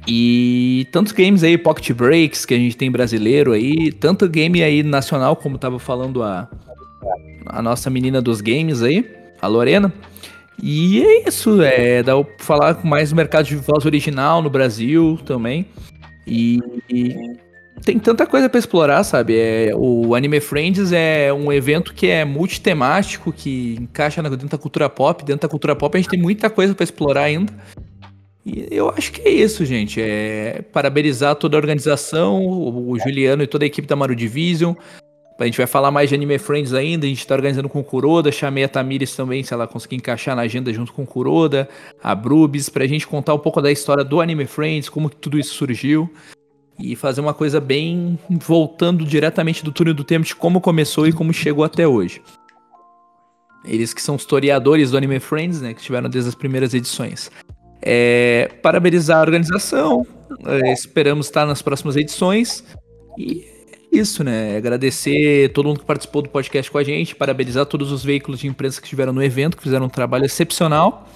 E 0.06 0.86
tantos 0.92 1.12
games 1.12 1.42
aí, 1.42 1.56
Pocket 1.56 1.90
Breaks, 1.92 2.44
que 2.44 2.54
a 2.54 2.58
gente 2.58 2.76
tem 2.76 2.90
brasileiro 2.90 3.52
aí, 3.52 3.92
tanto 3.92 4.28
game 4.28 4.62
aí 4.62 4.82
nacional, 4.82 5.36
como 5.36 5.58
tava 5.58 5.78
falando 5.78 6.22
a, 6.22 6.48
a 7.46 7.62
nossa 7.62 7.88
menina 7.88 8.20
dos 8.20 8.40
games 8.40 8.82
aí, 8.82 9.08
a 9.40 9.46
Lorena. 9.46 9.92
E 10.60 11.02
é 11.02 11.28
isso, 11.28 11.62
é, 11.62 12.02
dá 12.02 12.22
pra 12.22 12.34
falar 12.38 12.84
mais 12.84 13.12
mercado 13.12 13.46
de 13.46 13.56
voz 13.56 13.84
original 13.86 14.42
no 14.42 14.50
Brasil 14.50 15.18
também. 15.24 15.66
E, 16.26 16.60
e 16.88 17.36
tem 17.84 17.98
tanta 17.98 18.26
coisa 18.26 18.48
pra 18.48 18.58
explorar, 18.58 19.02
sabe? 19.04 19.36
É, 19.36 19.72
o 19.74 20.14
Anime 20.14 20.40
Friends 20.40 20.92
é 20.92 21.32
um 21.32 21.52
evento 21.52 21.92
que 21.92 22.06
é 22.06 22.24
multitemático, 22.24 23.32
que 23.32 23.76
encaixa 23.80 24.22
dentro 24.22 24.48
da 24.48 24.58
cultura 24.58 24.88
pop. 24.88 25.24
Dentro 25.24 25.42
da 25.42 25.48
cultura 25.48 25.74
pop 25.74 25.96
a 25.96 26.00
gente 26.00 26.10
tem 26.10 26.20
muita 26.20 26.48
coisa 26.48 26.74
pra 26.74 26.84
explorar 26.84 27.24
ainda. 27.24 27.52
E 28.44 28.66
eu 28.70 28.90
acho 28.90 29.12
que 29.12 29.22
é 29.22 29.30
isso, 29.30 29.64
gente. 29.64 30.00
É 30.00 30.62
parabenizar 30.72 31.34
toda 31.36 31.56
a 31.56 31.60
organização, 31.60 32.44
o, 32.44 32.90
o 32.90 32.98
Juliano 32.98 33.42
e 33.42 33.46
toda 33.46 33.64
a 33.64 33.66
equipe 33.66 33.86
da 33.86 33.96
Maru 33.96 34.14
Division. 34.14 34.74
A 35.38 35.44
gente 35.44 35.58
vai 35.58 35.66
falar 35.66 35.90
mais 35.90 36.08
de 36.08 36.14
Anime 36.14 36.38
Friends 36.38 36.72
ainda. 36.72 37.06
A 37.06 37.08
gente 37.08 37.26
tá 37.26 37.34
organizando 37.34 37.68
com 37.68 37.80
o 37.80 37.84
Kuroda. 37.84 38.30
Chamei 38.30 38.64
a 38.64 38.68
Tamires 38.68 39.14
também, 39.16 39.42
se 39.42 39.52
ela 39.52 39.66
conseguir 39.66 39.96
encaixar 39.96 40.36
na 40.36 40.42
agenda 40.42 40.72
junto 40.72 40.92
com 40.92 41.02
o 41.02 41.06
Kuroda, 41.06 41.68
a 42.02 42.14
Brubis, 42.14 42.68
pra 42.68 42.86
gente 42.86 43.06
contar 43.06 43.34
um 43.34 43.38
pouco 43.38 43.60
da 43.60 43.70
história 43.70 44.04
do 44.04 44.20
Anime 44.20 44.46
Friends, 44.46 44.88
como 44.88 45.10
que 45.10 45.16
tudo 45.16 45.38
isso 45.38 45.54
surgiu. 45.54 46.12
E 46.78 46.96
fazer 46.96 47.20
uma 47.20 47.34
coisa 47.34 47.60
bem 47.60 48.18
voltando 48.30 49.04
diretamente 49.04 49.64
do 49.64 49.72
túnel 49.72 49.94
do 49.94 50.04
tempo 50.04 50.26
de 50.26 50.34
como 50.34 50.60
começou 50.60 51.06
e 51.06 51.12
como 51.12 51.32
chegou 51.32 51.64
até 51.64 51.86
hoje. 51.86 52.20
Eles 53.64 53.94
que 53.94 54.02
são 54.02 54.16
historiadores 54.16 54.90
do 54.90 54.96
Anime 54.96 55.20
Friends, 55.20 55.60
né? 55.60 55.72
Que 55.72 55.80
estiveram 55.80 56.08
desde 56.08 56.28
as 56.28 56.34
primeiras 56.34 56.74
edições. 56.74 57.30
É, 57.80 58.48
parabenizar 58.62 59.18
a 59.18 59.22
organização. 59.22 60.06
é, 60.46 60.72
esperamos 60.72 61.26
estar 61.26 61.46
nas 61.46 61.62
próximas 61.62 61.96
edições. 61.96 62.64
E 63.18 63.44
isso, 63.92 64.24
né? 64.24 64.56
Agradecer 64.56 65.52
todo 65.52 65.66
mundo 65.66 65.80
que 65.80 65.86
participou 65.86 66.22
do 66.22 66.30
podcast 66.30 66.70
com 66.70 66.78
a 66.78 66.82
gente. 66.82 67.14
Parabenizar 67.14 67.66
todos 67.66 67.92
os 67.92 68.02
veículos 68.02 68.40
de 68.40 68.46
imprensa 68.46 68.80
que 68.80 68.86
estiveram 68.86 69.12
no 69.12 69.22
evento, 69.22 69.56
que 69.56 69.62
fizeram 69.62 69.86
um 69.86 69.90
trabalho 69.90 70.24
excepcional. 70.24 71.08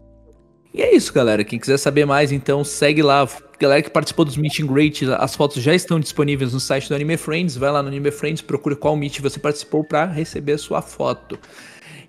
E 0.74 0.82
é 0.82 0.94
isso, 0.94 1.10
galera. 1.10 1.42
Quem 1.42 1.58
quiser 1.58 1.78
saber 1.78 2.04
mais, 2.04 2.30
então 2.32 2.62
segue 2.62 3.02
lá. 3.02 3.26
Galera 3.58 3.80
que 3.80 3.88
participou 3.88 4.26
dos 4.26 4.36
Meet 4.36 4.60
and 4.60 4.66
Greet, 4.66 5.06
as 5.18 5.34
fotos 5.34 5.62
já 5.62 5.74
estão 5.74 5.98
disponíveis 5.98 6.52
no 6.52 6.60
site 6.60 6.90
do 6.90 6.94
Anime 6.94 7.16
Friends. 7.16 7.56
Vai 7.56 7.70
lá 7.70 7.82
no 7.82 7.88
Anime 7.88 8.10
Friends, 8.10 8.42
procure 8.42 8.76
qual 8.76 8.94
Meet 8.94 9.20
você 9.20 9.40
participou 9.40 9.82
para 9.82 10.04
receber 10.04 10.52
a 10.52 10.58
sua 10.58 10.82
foto. 10.82 11.38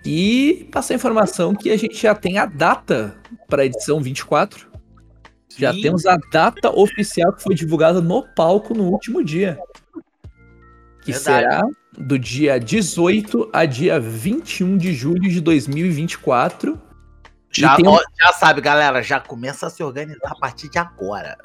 E 0.06 0.68
passar 0.70 0.94
a 0.94 0.98
informação 0.98 1.56
que 1.56 1.70
a 1.70 1.78
gente 1.78 1.96
já 1.96 2.14
tem 2.14 2.38
a 2.38 2.46
data 2.46 3.16
para 3.48 3.62
a 3.62 3.66
edição 3.66 4.02
24. 4.02 4.68
Já 5.58 5.74
Sim. 5.74 5.82
temos 5.82 6.06
a 6.06 6.18
data 6.32 6.70
oficial 6.70 7.32
que 7.32 7.42
foi 7.42 7.56
divulgada 7.56 8.02
no 8.02 8.22
palco 8.36 8.74
no 8.74 8.84
último 8.92 9.24
dia. 9.24 9.58
Que 11.08 11.14
Verdade. 11.14 11.46
será 11.56 11.68
do 11.98 12.20
dia 12.20 12.60
18 12.60 13.50
a 13.54 13.64
dia 13.66 13.98
21 14.00 14.78
de 14.78 14.94
julho 14.94 15.30
de 15.30 15.40
2024. 15.42 16.78
Já, 17.50 17.76
tem 17.78 17.88
ó, 17.88 17.98
já 18.22 18.34
sabe, 18.34 18.60
galera, 18.60 19.02
já 19.02 19.20
começa 19.22 19.68
a 19.68 19.70
se 19.70 19.82
organizar 19.82 20.32
a 20.32 20.36
partir 20.36 20.70
de 20.70 20.78
agora. 20.78 21.38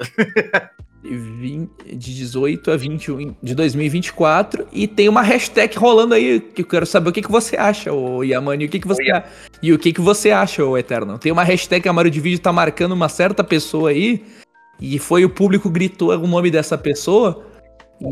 de 1.00 1.14
vin- 1.16 1.70
de 1.86 2.14
18 2.16 2.70
a 2.72 2.76
21 2.76 3.36
de 3.40 3.54
2024 3.54 4.66
e 4.72 4.88
tem 4.88 5.08
uma 5.08 5.22
hashtag 5.22 5.78
rolando 5.78 6.14
aí 6.14 6.40
que 6.40 6.62
eu 6.62 6.66
quero 6.66 6.84
saber 6.86 7.10
o 7.10 7.12
que, 7.12 7.22
que 7.22 7.30
você 7.30 7.56
acha, 7.56 7.92
o 7.92 8.24
Yamani, 8.24 8.64
o 8.64 8.68
que, 8.68 8.80
que 8.80 8.88
você 8.88 9.10
a- 9.12 9.24
e 9.62 9.72
o 9.72 9.78
que, 9.78 9.92
que 9.92 10.00
você 10.00 10.32
acha, 10.32 10.64
o 10.64 10.76
Eterno. 10.76 11.18
Tem 11.18 11.30
uma 11.30 11.44
hashtag 11.44 11.80
que 11.82 11.88
a 11.88 11.92
Mario 11.92 12.10
de 12.10 12.20
Vídeo 12.20 12.40
tá 12.40 12.52
marcando 12.52 12.92
uma 12.92 13.08
certa 13.08 13.44
pessoa 13.44 13.90
aí 13.90 14.24
e 14.80 14.98
foi 14.98 15.24
o 15.24 15.30
público 15.30 15.68
que 15.68 15.74
gritou 15.74 16.10
o 16.10 16.26
nome 16.26 16.50
dessa 16.50 16.76
pessoa 16.76 17.46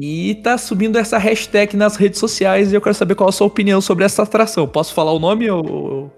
e 0.00 0.34
tá 0.36 0.56
subindo 0.58 0.98
essa 0.98 1.18
hashtag 1.18 1.76
nas 1.76 1.96
redes 1.96 2.20
sociais 2.20 2.72
e 2.72 2.74
eu 2.74 2.80
quero 2.80 2.94
saber 2.94 3.14
qual 3.14 3.28
a 3.28 3.32
sua 3.32 3.46
opinião 3.46 3.80
sobre 3.80 4.04
essa 4.04 4.22
atração. 4.22 4.66
Posso 4.68 4.94
falar 4.94 5.12
o 5.12 5.18
nome 5.18 5.50
ou 5.50 6.12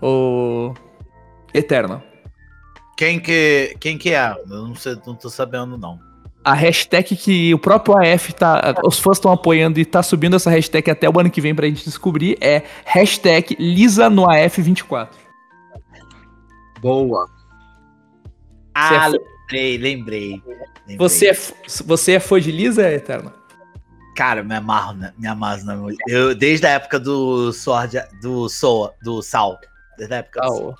ou, 0.00 0.74
Eterna. 1.52 2.02
Quem 2.96 3.20
que, 3.20 3.76
quem 3.80 3.98
que 3.98 4.12
é? 4.12 4.30
Eu 4.30 4.68
não, 4.68 4.74
sei, 4.74 4.96
não 5.06 5.14
tô 5.14 5.28
sabendo, 5.28 5.76
não. 5.76 5.98
A 6.44 6.54
hashtag 6.54 7.16
que 7.16 7.52
o 7.52 7.58
próprio 7.58 7.96
AF 7.96 8.32
tá. 8.32 8.74
Os 8.84 8.98
fãs 8.98 9.18
estão 9.18 9.30
apoiando 9.30 9.78
e 9.78 9.84
tá 9.84 10.02
subindo 10.02 10.36
essa 10.36 10.50
hashtag 10.50 10.90
até 10.90 11.08
o 11.08 11.18
ano 11.18 11.30
que 11.30 11.40
vem 11.40 11.54
pra 11.54 11.66
gente 11.66 11.84
descobrir 11.84 12.38
é 12.40 12.62
hashtag 12.84 13.56
Lisa 13.58 14.08
no 14.08 14.26
AF24. 14.26 15.08
Boa. 16.80 17.28
Ah, 18.74 19.10
Você 19.10 19.16
é 19.16 19.20
lembrei, 19.50 19.78
lembrei. 19.78 20.30
lembrei. 20.86 20.96
Você 20.96 21.28
é, 21.28 21.36
você 21.84 22.12
é 22.12 22.20
fã 22.20 22.40
de 22.40 22.50
Lisa, 22.52 22.90
Eterna? 22.90 23.32
Cara, 24.16 24.42
me 24.42 24.54
amarro, 24.54 24.94
na- 24.94 25.12
me 25.16 25.26
amarro 25.28 25.64
na 25.64 25.76
mulher. 25.76 25.96
Eu, 26.08 26.34
desde 26.34 26.66
a 26.66 26.70
época 26.70 26.98
do 26.98 27.52
Sword, 27.52 28.00
do 28.20 28.48
Soa, 28.48 28.92
do 29.02 29.22
Sal. 29.22 29.58
Desde 29.96 30.14
a 30.14 30.18
época 30.18 30.40
do. 30.40 30.74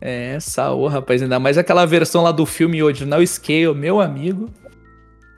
É, 0.00 0.38
Saô, 0.40 0.88
rapaz. 0.88 1.22
Ainda 1.22 1.38
mais 1.38 1.56
aquela 1.58 1.86
versão 1.86 2.22
lá 2.22 2.32
do 2.32 2.44
filme 2.46 2.82
original 2.82 3.24
Scale, 3.24 3.74
meu 3.74 4.00
amigo. 4.00 4.50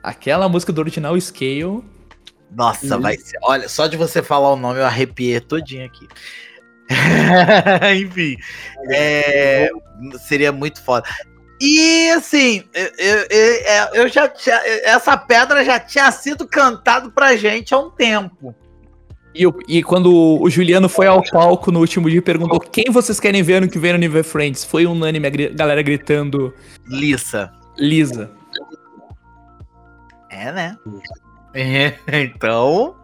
Aquela 0.01 0.49
música 0.49 0.73
do 0.73 0.79
original 0.79 1.19
Scale. 1.19 1.83
Nossa, 2.49 2.97
vai 2.97 3.17
ser. 3.17 3.37
Olha, 3.43 3.67
só 3.67 3.87
de 3.87 3.97
você 3.97 4.21
falar 4.23 4.51
o 4.51 4.55
nome 4.55 4.79
eu 4.79 4.85
arrepiei 4.85 5.39
todinho 5.39 5.85
aqui. 5.85 6.07
Enfim, 8.01 8.35
é, 8.91 9.69
seria 10.27 10.51
muito 10.51 10.81
foda. 10.81 11.07
E 11.65 12.09
assim, 12.09 12.61
eu, 12.73 12.91
eu- 12.97 13.27
eu- 13.29 14.03
eu 14.03 14.07
já 14.09 14.27
tinha, 14.27 14.59
essa 14.83 15.15
pedra 15.15 15.63
já 15.63 15.79
tinha 15.79 16.11
sido 16.11 16.45
cantado 16.45 17.09
pra 17.09 17.37
gente 17.37 17.73
há 17.73 17.77
um 17.79 17.89
tempo. 17.89 18.53
E, 19.33 19.45
e 19.69 19.81
quando 19.81 20.13
o 20.41 20.49
Juliano 20.49 20.89
foi 20.89 21.07
ao 21.07 21.23
palco 21.31 21.71
no 21.71 21.79
último 21.79 22.09
dia 22.09 22.19
e 22.19 22.21
perguntou 22.21 22.59
quem 22.59 22.91
vocês 22.91 23.17
querem 23.17 23.41
ver 23.41 23.53
ano 23.55 23.69
que 23.69 23.79
vem 23.79 23.93
no 23.93 23.97
Nível 23.97 24.25
Friends, 24.25 24.65
foi 24.65 24.85
unânime 24.85 25.25
a 25.25 25.29
galera 25.53 25.81
gritando 25.81 26.53
Lissa. 26.85 27.49
Lisa. 27.77 28.29
É, 30.29 30.51
né? 30.51 30.77
É, 31.53 31.93
então, 32.25 32.95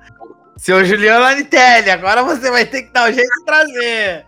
seu 0.60 0.84
Juliano 0.84 1.24
Anitelli, 1.24 1.90
agora 1.90 2.22
você 2.22 2.52
vai 2.52 2.66
ter 2.66 2.84
que 2.84 2.92
dar 2.92 3.10
um 3.10 3.14
jeito 3.14 3.30
de 3.30 3.46
trazer. 3.46 4.26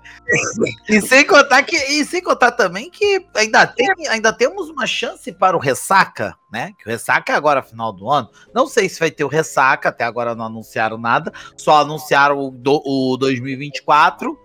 E 0.87 1.01
sem 1.01 1.27
contar 1.27 1.61
que 1.63 1.75
e 1.75 2.05
sem 2.05 2.23
contar 2.23 2.53
também 2.53 2.89
que 2.89 3.25
ainda 3.35 3.67
tem, 3.67 3.87
ainda 4.09 4.31
temos 4.31 4.69
uma 4.69 4.87
chance 4.87 5.29
para 5.33 5.57
o 5.57 5.59
Ressaca, 5.59 6.33
né? 6.49 6.71
Que 6.79 6.87
o 6.87 6.89
Ressaca 6.89 7.33
é 7.33 7.35
agora 7.35 7.61
final 7.61 7.91
do 7.91 8.09
ano. 8.09 8.29
Não 8.53 8.65
sei 8.65 8.87
se 8.87 8.97
vai 8.97 9.11
ter 9.11 9.25
o 9.25 9.27
Ressaca, 9.27 9.89
até 9.89 10.05
agora 10.05 10.33
não 10.33 10.45
anunciaram 10.45 10.97
nada, 10.97 11.33
só 11.57 11.81
anunciaram 11.81 12.39
o, 12.39 12.49
do, 12.49 12.81
o 12.85 13.17
2024, 13.17 14.39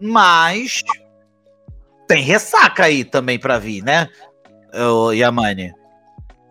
mas 0.00 0.82
tem 2.08 2.22
Ressaca 2.24 2.84
aí 2.84 3.04
também 3.04 3.38
para 3.38 3.58
vir, 3.58 3.84
né? 3.84 4.08
O 4.74 5.12
Yamani. 5.12 5.72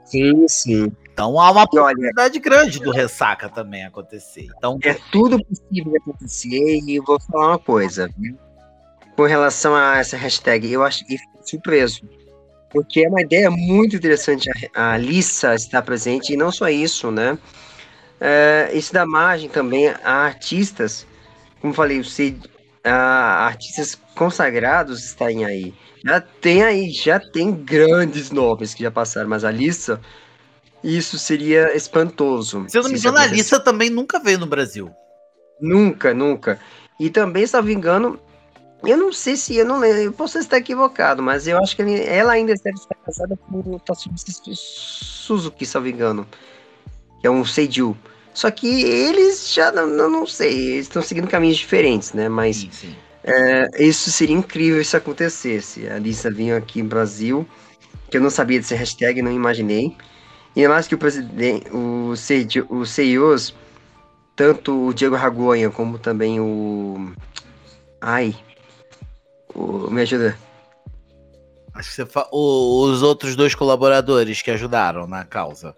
Sim, 0.05 0.47
sim. 0.47 0.91
Então 1.13 1.39
há 1.39 1.51
uma 1.51 1.67
possibilidade 1.67 2.39
grande 2.39 2.79
do 2.79 2.91
ressaca 2.91 3.49
também 3.49 3.85
acontecer. 3.85 4.47
Então, 4.57 4.79
é 4.83 4.93
tudo 5.11 5.43
possível 5.43 5.93
acontecer 6.01 6.79
e 6.87 6.99
vou 6.99 7.19
falar 7.19 7.49
uma 7.49 7.59
coisa, 7.59 8.09
viu? 8.17 8.37
Com 9.15 9.23
relação 9.23 9.75
a 9.75 9.97
essa 9.97 10.15
hashtag, 10.17 10.71
eu 10.71 10.83
acho 10.83 11.05
que 11.05 11.17
fico 11.17 11.39
surpreso. 11.43 12.01
Porque 12.69 13.03
é 13.05 13.09
uma 13.09 13.21
ideia 13.21 13.51
muito 13.51 13.97
interessante 13.97 14.49
a, 14.73 14.93
a 14.93 14.97
Lissa 14.97 15.53
estar 15.53 15.81
presente, 15.81 16.33
e 16.33 16.37
não 16.37 16.51
só 16.51 16.69
isso, 16.69 17.11
né? 17.11 17.37
É, 18.19 18.71
isso 18.73 18.93
dá 18.93 19.05
margem 19.05 19.49
também 19.49 19.89
a 19.89 20.11
artistas, 20.25 21.05
como 21.59 21.73
falei, 21.73 22.03
sei, 22.03 22.37
a 22.83 23.45
artistas 23.45 23.99
consagrados 24.15 25.03
estarem 25.03 25.43
aí. 25.43 25.73
Já 26.05 26.21
tem 26.21 26.63
aí, 26.63 26.89
já 26.91 27.19
tem 27.19 27.51
grandes 27.51 28.31
nomes 28.31 28.73
que 28.73 28.83
já 28.83 28.91
passaram, 28.91 29.29
mas 29.29 29.43
a 29.43 29.51
Lissa, 29.51 29.99
isso 30.83 31.17
seria 31.17 31.75
espantoso. 31.75 32.65
se 32.67 32.77
eu 32.77 32.83
não 32.83 32.89
me 32.89 32.97
engano, 32.97 33.17
a. 33.17 33.21
Alissa 33.21 33.59
também 33.59 33.89
nunca 33.89 34.19
veio 34.19 34.39
no 34.39 34.45
Brasil. 34.45 34.91
Nunca, 35.59 36.13
nunca. 36.13 36.59
E 36.99 37.09
também, 37.09 37.45
se 37.45 37.53
não 37.53 37.63
me 37.63 37.73
engano, 37.73 38.19
eu 38.83 38.97
não 38.97 39.13
sei 39.13 39.35
se, 39.35 39.55
eu 39.55 39.65
não 39.65 39.79
lembro, 39.79 40.01
eu 40.01 40.11
posso 40.11 40.39
estar 40.39 40.57
equivocado, 40.57 41.21
mas 41.21 41.47
eu 41.47 41.57
acho 41.59 41.75
que 41.75 41.81
ela 41.81 42.33
ainda 42.33 42.53
deve 42.55 42.77
estar 42.77 42.95
casada 42.95 43.37
com 43.37 43.59
o 43.59 43.79
Tatsuki 43.79 44.55
Suzuki, 44.55 45.65
se 45.65 45.75
não 45.75 45.81
me 45.81 45.91
engano. 45.91 46.27
Que 47.19 47.27
é 47.27 47.31
um 47.31 47.45
Seiju. 47.45 47.95
Só 48.33 48.49
que 48.49 48.83
eles 48.83 49.53
já, 49.53 49.71
não, 49.71 50.09
não, 50.09 50.25
sei, 50.25 50.73
eles 50.73 50.87
estão 50.87 51.01
seguindo 51.01 51.27
caminhos 51.27 51.57
diferentes, 51.57 52.13
né? 52.13 52.27
Mas 52.27 52.57
Sim, 52.57 52.69
sim. 52.71 52.95
é, 53.23 53.83
isso 53.83 54.09
seria 54.09 54.35
incrível 54.35 54.83
se 54.83 54.97
acontecesse. 54.97 55.87
A 55.87 55.99
Lisa 55.99 56.31
vinha 56.31 56.57
aqui 56.57 56.81
no 56.81 56.89
Brasil, 56.89 57.47
que 58.09 58.17
eu 58.17 58.21
não 58.21 58.29
sabia 58.29 58.59
desse 58.59 58.73
hashtag, 58.73 59.21
não 59.21 59.31
imaginei. 59.31 59.95
E 60.55 60.67
mais 60.67 60.87
que 60.87 60.95
o 60.95 60.97
presidente, 60.97 61.69
o, 61.73 62.15
Seiju- 62.15 62.67
o 62.69 62.85
CEOs, 62.85 63.55
tanto 64.35 64.87
o 64.87 64.93
Diego 64.93 65.15
Ragonha 65.15 65.69
como 65.69 65.97
também 65.97 66.39
o. 66.39 67.13
Ai. 68.01 68.35
O, 69.53 69.89
me 69.89 70.01
ajuda. 70.01 70.37
Acho 71.73 71.89
que 71.89 71.95
você 71.95 72.05
fa... 72.05 72.27
o- 72.31 72.83
os 72.83 73.01
outros 73.01 73.35
dois 73.35 73.55
colaboradores 73.55 74.41
que 74.41 74.51
ajudaram 74.51 75.07
na 75.07 75.23
causa. 75.23 75.75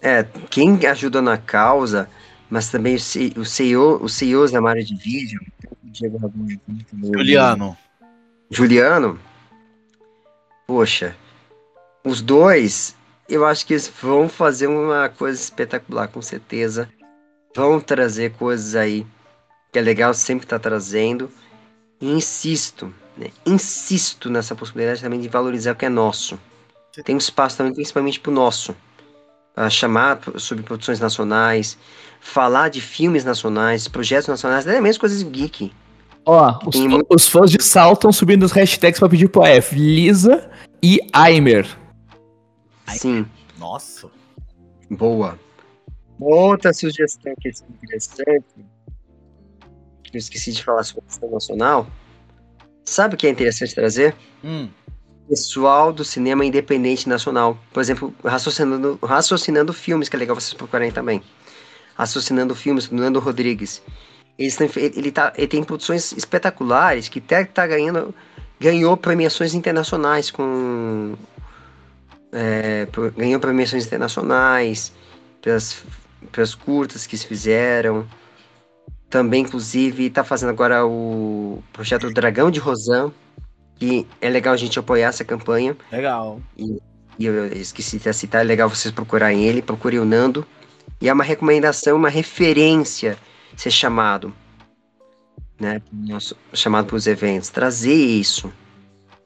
É, 0.00 0.22
quem 0.50 0.84
ajuda 0.86 1.20
na 1.22 1.36
causa, 1.38 2.08
mas 2.50 2.68
também 2.70 2.94
o, 2.96 3.40
o 3.40 3.44
CEO, 3.44 4.02
os 4.02 4.14
CEOs 4.14 4.50
da 4.52 4.62
área 4.66 4.82
de 4.84 4.94
vídeo, 4.96 5.40
o 5.82 5.90
Diego 5.90 6.16
Ragonha 6.18 6.60
o- 6.68 7.06
Juliano. 7.18 7.76
Juliano, 8.50 9.18
poxa, 10.66 11.16
os 12.04 12.20
dois, 12.22 12.94
eu 13.28 13.44
acho 13.46 13.66
que 13.66 13.72
eles 13.74 13.90
vão 14.02 14.28
fazer 14.28 14.66
uma 14.66 15.08
coisa 15.08 15.40
espetacular, 15.40 16.08
com 16.08 16.20
certeza. 16.22 16.88
Vão 17.56 17.80
trazer 17.80 18.32
coisas 18.32 18.74
aí 18.74 19.06
que 19.72 19.78
é 19.78 19.82
legal 19.82 20.12
sempre 20.14 20.44
estar 20.46 20.58
trazendo. 20.58 21.30
E 22.00 22.10
insisto, 22.10 22.92
né, 23.16 23.28
insisto 23.46 24.28
nessa 24.28 24.54
possibilidade 24.54 25.00
também 25.00 25.20
de 25.20 25.28
valorizar 25.28 25.72
o 25.72 25.76
que 25.76 25.86
é 25.86 25.88
nosso. 25.88 26.38
Tem 27.04 27.14
um 27.14 27.18
espaço 27.18 27.56
também, 27.56 27.72
principalmente 27.74 28.20
para 28.20 28.30
o 28.30 28.34
nosso. 28.34 28.74
Para 29.54 29.70
chamar 29.70 30.20
sobre 30.36 30.64
produções 30.64 30.98
nacionais, 31.00 31.78
falar 32.20 32.68
de 32.68 32.80
filmes 32.80 33.24
nacionais, 33.24 33.86
projetos 33.88 34.28
nacionais, 34.28 34.66
até 34.66 34.80
mesmo 34.80 35.00
coisas 35.00 35.22
geek. 35.22 35.72
Ó, 36.26 36.58
os, 36.66 36.76
muito- 36.76 37.06
os 37.14 37.28
fãs 37.28 37.50
de 37.50 37.62
Sal 37.62 37.92
estão 37.92 38.12
subindo 38.12 38.42
os 38.44 38.52
hashtags 38.52 38.98
pra 38.98 39.08
pedir 39.08 39.28
pro 39.28 39.44
AF. 39.44 39.74
Lisa 39.76 40.50
e 40.82 40.98
Aimer. 41.12 41.66
Sim. 42.86 43.26
Nossa. 43.58 44.10
Boa. 44.90 45.38
Outra 46.20 46.72
sugestão 46.72 47.34
que 47.40 47.48
é 47.48 47.50
interessante, 47.50 48.44
que 50.04 50.16
eu 50.16 50.18
esqueci 50.18 50.52
de 50.52 50.62
falar 50.62 50.82
sobre 50.84 51.02
a 51.04 51.08
questão 51.08 51.30
nacional. 51.30 51.86
Sabe 52.84 53.14
o 53.14 53.18
que 53.18 53.26
é 53.26 53.30
interessante 53.30 53.74
trazer? 53.74 54.14
Hum. 54.44 54.68
Pessoal 55.28 55.92
do 55.92 56.04
cinema 56.04 56.44
independente 56.44 57.08
nacional. 57.08 57.58
Por 57.72 57.80
exemplo, 57.80 58.14
raciocinando, 58.22 58.98
raciocinando 59.02 59.72
filmes, 59.72 60.08
que 60.08 60.16
é 60.16 60.18
legal 60.18 60.38
vocês 60.38 60.54
procurarem 60.54 60.92
também. 60.92 61.22
Raciocinando 61.94 62.54
filmes, 62.54 62.88
do 62.88 62.94
Nando 62.96 63.18
Rodrigues. 63.18 63.82
Fe- 64.68 64.92
ele, 64.94 65.10
tá, 65.10 65.32
ele 65.36 65.46
tem 65.46 65.64
produções 65.64 66.12
espetaculares 66.12 67.08
que 67.08 67.20
até 67.20 67.44
tá 67.44 67.66
ganhando, 67.66 68.14
ganhou 68.60 68.96
premiações 68.96 69.54
internacionais 69.54 70.30
com. 70.30 71.14
É, 72.34 72.86
ganhou 73.16 73.40
premiações 73.40 73.86
internacionais 73.86 74.92
pelas, 75.40 75.84
pelas 76.32 76.54
curtas 76.54 77.06
que 77.06 77.16
se 77.16 77.26
fizeram. 77.26 78.06
Também, 79.08 79.42
inclusive, 79.42 80.06
está 80.06 80.24
fazendo 80.24 80.50
agora 80.50 80.84
o 80.84 81.62
projeto 81.72 82.10
Dragão 82.12 82.50
de 82.50 82.58
Rosan, 82.58 83.12
que 83.76 84.06
é 84.20 84.28
legal 84.28 84.54
a 84.54 84.56
gente 84.56 84.78
apoiar 84.78 85.08
essa 85.08 85.24
campanha. 85.24 85.76
Legal. 85.92 86.40
E 86.58 86.80
eu 87.24 87.46
esqueci 87.52 87.98
de 87.98 88.12
citar, 88.12 88.40
é 88.40 88.44
legal 88.44 88.68
vocês 88.68 88.92
procurarem 88.92 89.44
ele, 89.44 89.62
procurem 89.62 90.00
o 90.00 90.04
Nando. 90.04 90.44
E 91.00 91.08
é 91.08 91.12
uma 91.12 91.22
recomendação, 91.22 91.96
uma 91.96 92.08
referência 92.08 93.16
ser 93.56 93.70
chamado. 93.70 94.34
Né, 95.60 95.80
nosso- 95.92 96.36
chamado 96.52 96.86
para 96.86 96.96
os 96.96 97.06
eventos. 97.06 97.48
Trazer 97.48 97.94
isso. 97.94 98.52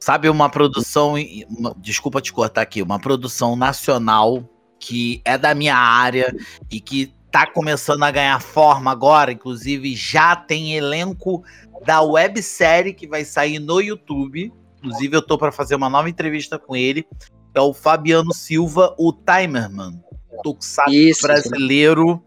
Sabe 0.01 0.29
uma 0.29 0.49
produção, 0.49 1.15
uma- 1.49 1.75
desculpa 1.79 2.21
te 2.21 2.33
cortar 2.33 2.63
aqui, 2.63 2.83
uma 2.83 2.99
produção 2.99 3.57
nacional 3.57 4.49
que 4.79 5.21
é 5.25 5.37
da 5.37 5.55
minha 5.55 5.77
área 5.77 6.35
e 6.71 6.81
que 6.81 7.13
tá 7.31 7.47
começando 7.47 8.03
a 8.05 8.11
ganhar 8.11 8.41
forma 8.41 8.91
agora, 8.91 9.33
inclusive 9.33 9.95
já 9.95 10.37
tem 10.37 10.75
elenco 10.77 11.43
da 11.85 12.01
websérie 12.01 12.95
que 12.95 13.07
vai 13.07 13.25
sair 13.25 13.59
no 13.59 13.81
YouTube. 13.81 14.53
Inclusive 14.79 15.17
eu 15.17 15.23
tô 15.23 15.37
para 15.37 15.51
fazer 15.51 15.75
uma 15.75 15.91
nova 15.91 16.09
entrevista 16.09 16.59
com 16.59 16.77
ele, 16.77 17.07
é 17.55 17.61
o 17.61 17.75
Fabiano 17.75 18.33
Silva, 18.33 18.95
o 18.97 19.13
Timerman, 19.13 20.01
tokusatsu 20.43 20.93
brasileiro 21.23 22.23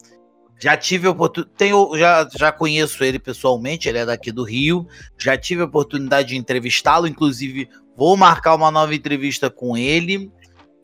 Já 0.61 0.77
tive 0.77 1.07
oportunidade, 1.07 1.99
já, 1.99 2.29
já 2.37 2.51
conheço 2.51 3.03
ele 3.03 3.17
pessoalmente, 3.17 3.89
ele 3.89 3.97
é 3.97 4.05
daqui 4.05 4.31
do 4.31 4.43
Rio. 4.43 4.87
Já 5.17 5.35
tive 5.35 5.63
a 5.63 5.65
oportunidade 5.65 6.29
de 6.29 6.37
entrevistá-lo, 6.37 7.07
inclusive 7.07 7.67
vou 7.97 8.15
marcar 8.15 8.53
uma 8.53 8.69
nova 8.69 8.93
entrevista 8.93 9.49
com 9.49 9.75
ele 9.75 10.31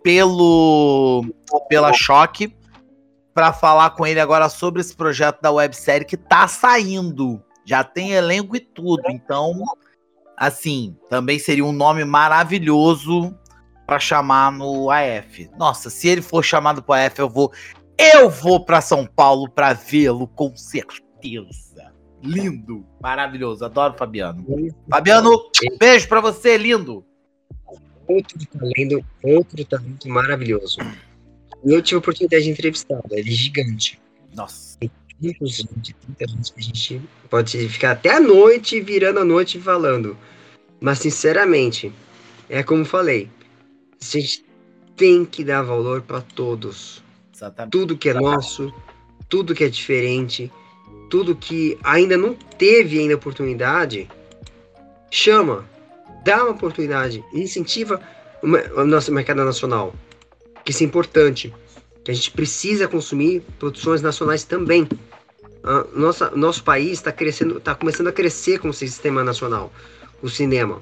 pelo 0.04 1.24
pela 1.70 1.94
Choque 1.94 2.56
para 3.36 3.54
falar 3.54 3.92
com 3.92 4.08
ele 4.08 4.20
agora 4.20 4.50
sobre 4.50 4.82
esse 4.82 4.96
projeto 4.96 5.42
da 5.42 5.52
websérie 5.52 6.08
que 6.08 6.18
tá 6.18 6.48
saindo. 6.48 7.40
Já 7.64 7.84
tem 7.84 8.14
elenco 8.14 8.56
e 8.56 8.60
tudo. 8.60 9.04
Então, 9.10 9.62
assim, 10.36 10.98
também 11.08 11.38
seria 11.38 11.64
um 11.64 11.72
nome 11.72 12.04
maravilhoso 12.04 13.38
para 13.86 14.00
chamar 14.00 14.52
no 14.52 14.90
AF. 14.90 15.52
Nossa, 15.56 15.92
se 15.92 16.08
ele 16.08 16.24
for 16.24 16.44
chamado 16.44 16.82
para 16.82 17.06
AF, 17.06 17.20
eu 17.20 17.30
vou 17.30 17.52
eu 17.98 18.30
vou 18.30 18.64
para 18.64 18.82
São 18.82 19.06
Paulo 19.06 19.50
para 19.50 19.74
vê-lo 19.74 20.28
com 20.28 20.56
certeza. 20.56 21.92
Lindo, 22.24 22.86
maravilhoso. 23.02 23.64
Adoro 23.66 23.96
Fabiano. 23.98 24.46
Fabiano, 24.90 25.50
beijo 25.80 26.08
para 26.08 26.22
você, 26.22 26.58
lindo. 26.58 27.06
Outro 28.08 28.40
talento, 28.48 29.06
outro 29.24 29.66
talento 29.66 30.10
maravilhoso. 30.10 30.80
Eu 31.66 31.82
tive 31.82 31.96
a 31.96 32.00
oportunidade 32.00 32.44
de 32.44 32.52
entrevistá-lo, 32.52 33.04
ele 33.12 33.30
é 33.30 33.34
gigante. 33.34 34.00
Nossa. 34.34 34.78
Muitos 35.20 35.66
de 35.78 35.94
30 35.94 36.32
anos 36.32 36.52
que 36.52 36.60
a 36.60 36.64
gente 36.64 37.02
pode 37.30 37.70
ficar 37.70 37.92
até 37.92 38.16
a 38.16 38.20
noite, 38.20 38.80
virando 38.80 39.20
a 39.20 39.26
noite 39.26 39.60
falando. 39.60 40.16
Mas, 40.80 41.00
sinceramente, 41.00 41.92
é 42.48 42.62
como 42.62 42.86
falei, 42.86 43.30
a 44.00 44.06
gente 44.06 44.46
tem 44.96 45.26
que 45.26 45.44
dar 45.44 45.64
valor 45.64 46.04
para 46.04 46.22
todos. 46.22 47.04
Exatamente. 47.38 47.72
Tudo 47.72 47.96
que 47.96 48.10
é 48.10 48.14
nosso, 48.16 48.74
tudo 49.30 49.54
que 49.54 49.64
é 49.64 49.70
diferente, 49.70 50.52
tudo 51.08 51.36
que 51.36 51.78
ainda 51.84 52.18
não 52.18 52.34
teve 52.34 52.98
ainda 52.98 53.16
oportunidade, 53.16 54.10
chama, 55.12 55.64
dá 56.26 56.44
uma 56.44 56.54
oportunidade, 56.54 57.24
incentiva 57.32 58.02
o 58.42 58.86
nosso 58.86 59.12
mercado 59.12 59.46
nacional, 59.46 59.94
que 60.66 60.72
isso 60.72 60.82
é 60.82 60.88
importante, 60.88 61.54
que 62.04 62.10
a 62.10 62.14
gente 62.14 62.32
precisa 62.32 62.88
consumir 62.88 63.44
produções 63.60 64.02
nacionais 64.02 64.44
também. 64.44 64.88
nossa, 65.94 66.32
nosso 66.32 66.64
país 66.64 66.94
está 66.94 67.12
crescendo, 67.12 67.60
está 67.60 67.76
começando 67.76 68.08
a 68.08 68.12
crescer 68.12 68.58
com 68.58 68.70
o 68.70 68.74
sistema 68.74 69.24
nacional, 69.24 69.72
o 70.24 70.30
cinema. 70.30 70.82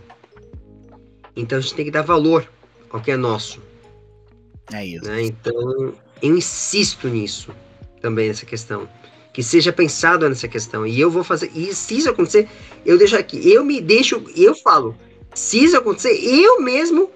Então 1.36 1.58
a 1.58 1.62
gente 1.62 1.74
tem 1.74 1.84
que 1.84 1.92
dar 1.92 2.02
valor 2.02 2.48
ao 2.90 3.02
que 3.02 3.12
é 3.12 3.18
nosso. 3.18 3.62
É 4.72 4.86
isso. 4.86 5.06
Né? 5.06 5.24
Então 5.24 6.05
eu 6.28 6.38
insisto 6.38 7.08
nisso 7.08 7.52
também 8.02 8.28
nessa 8.28 8.46
questão 8.46 8.88
que 9.36 9.44
seja 9.44 9.74
pensado 9.74 10.30
nessa 10.30 10.48
questão. 10.48 10.88
E 10.88 10.98
eu 10.98 11.12
vou 11.12 11.22
fazer. 11.22 11.52
E 11.54 11.76
se 11.76 11.98
isso 11.98 12.10
acontecer, 12.10 12.48
eu 12.86 12.98
deixo 12.98 13.18
aqui. 13.18 13.52
Eu 13.52 13.66
me 13.66 13.82
deixo. 13.82 14.24
Eu 14.34 14.56
falo. 14.56 14.96
Se 15.34 15.62
isso 15.62 15.76
acontecer, 15.76 16.14
eu 16.24 16.62
mesmo 16.62 17.12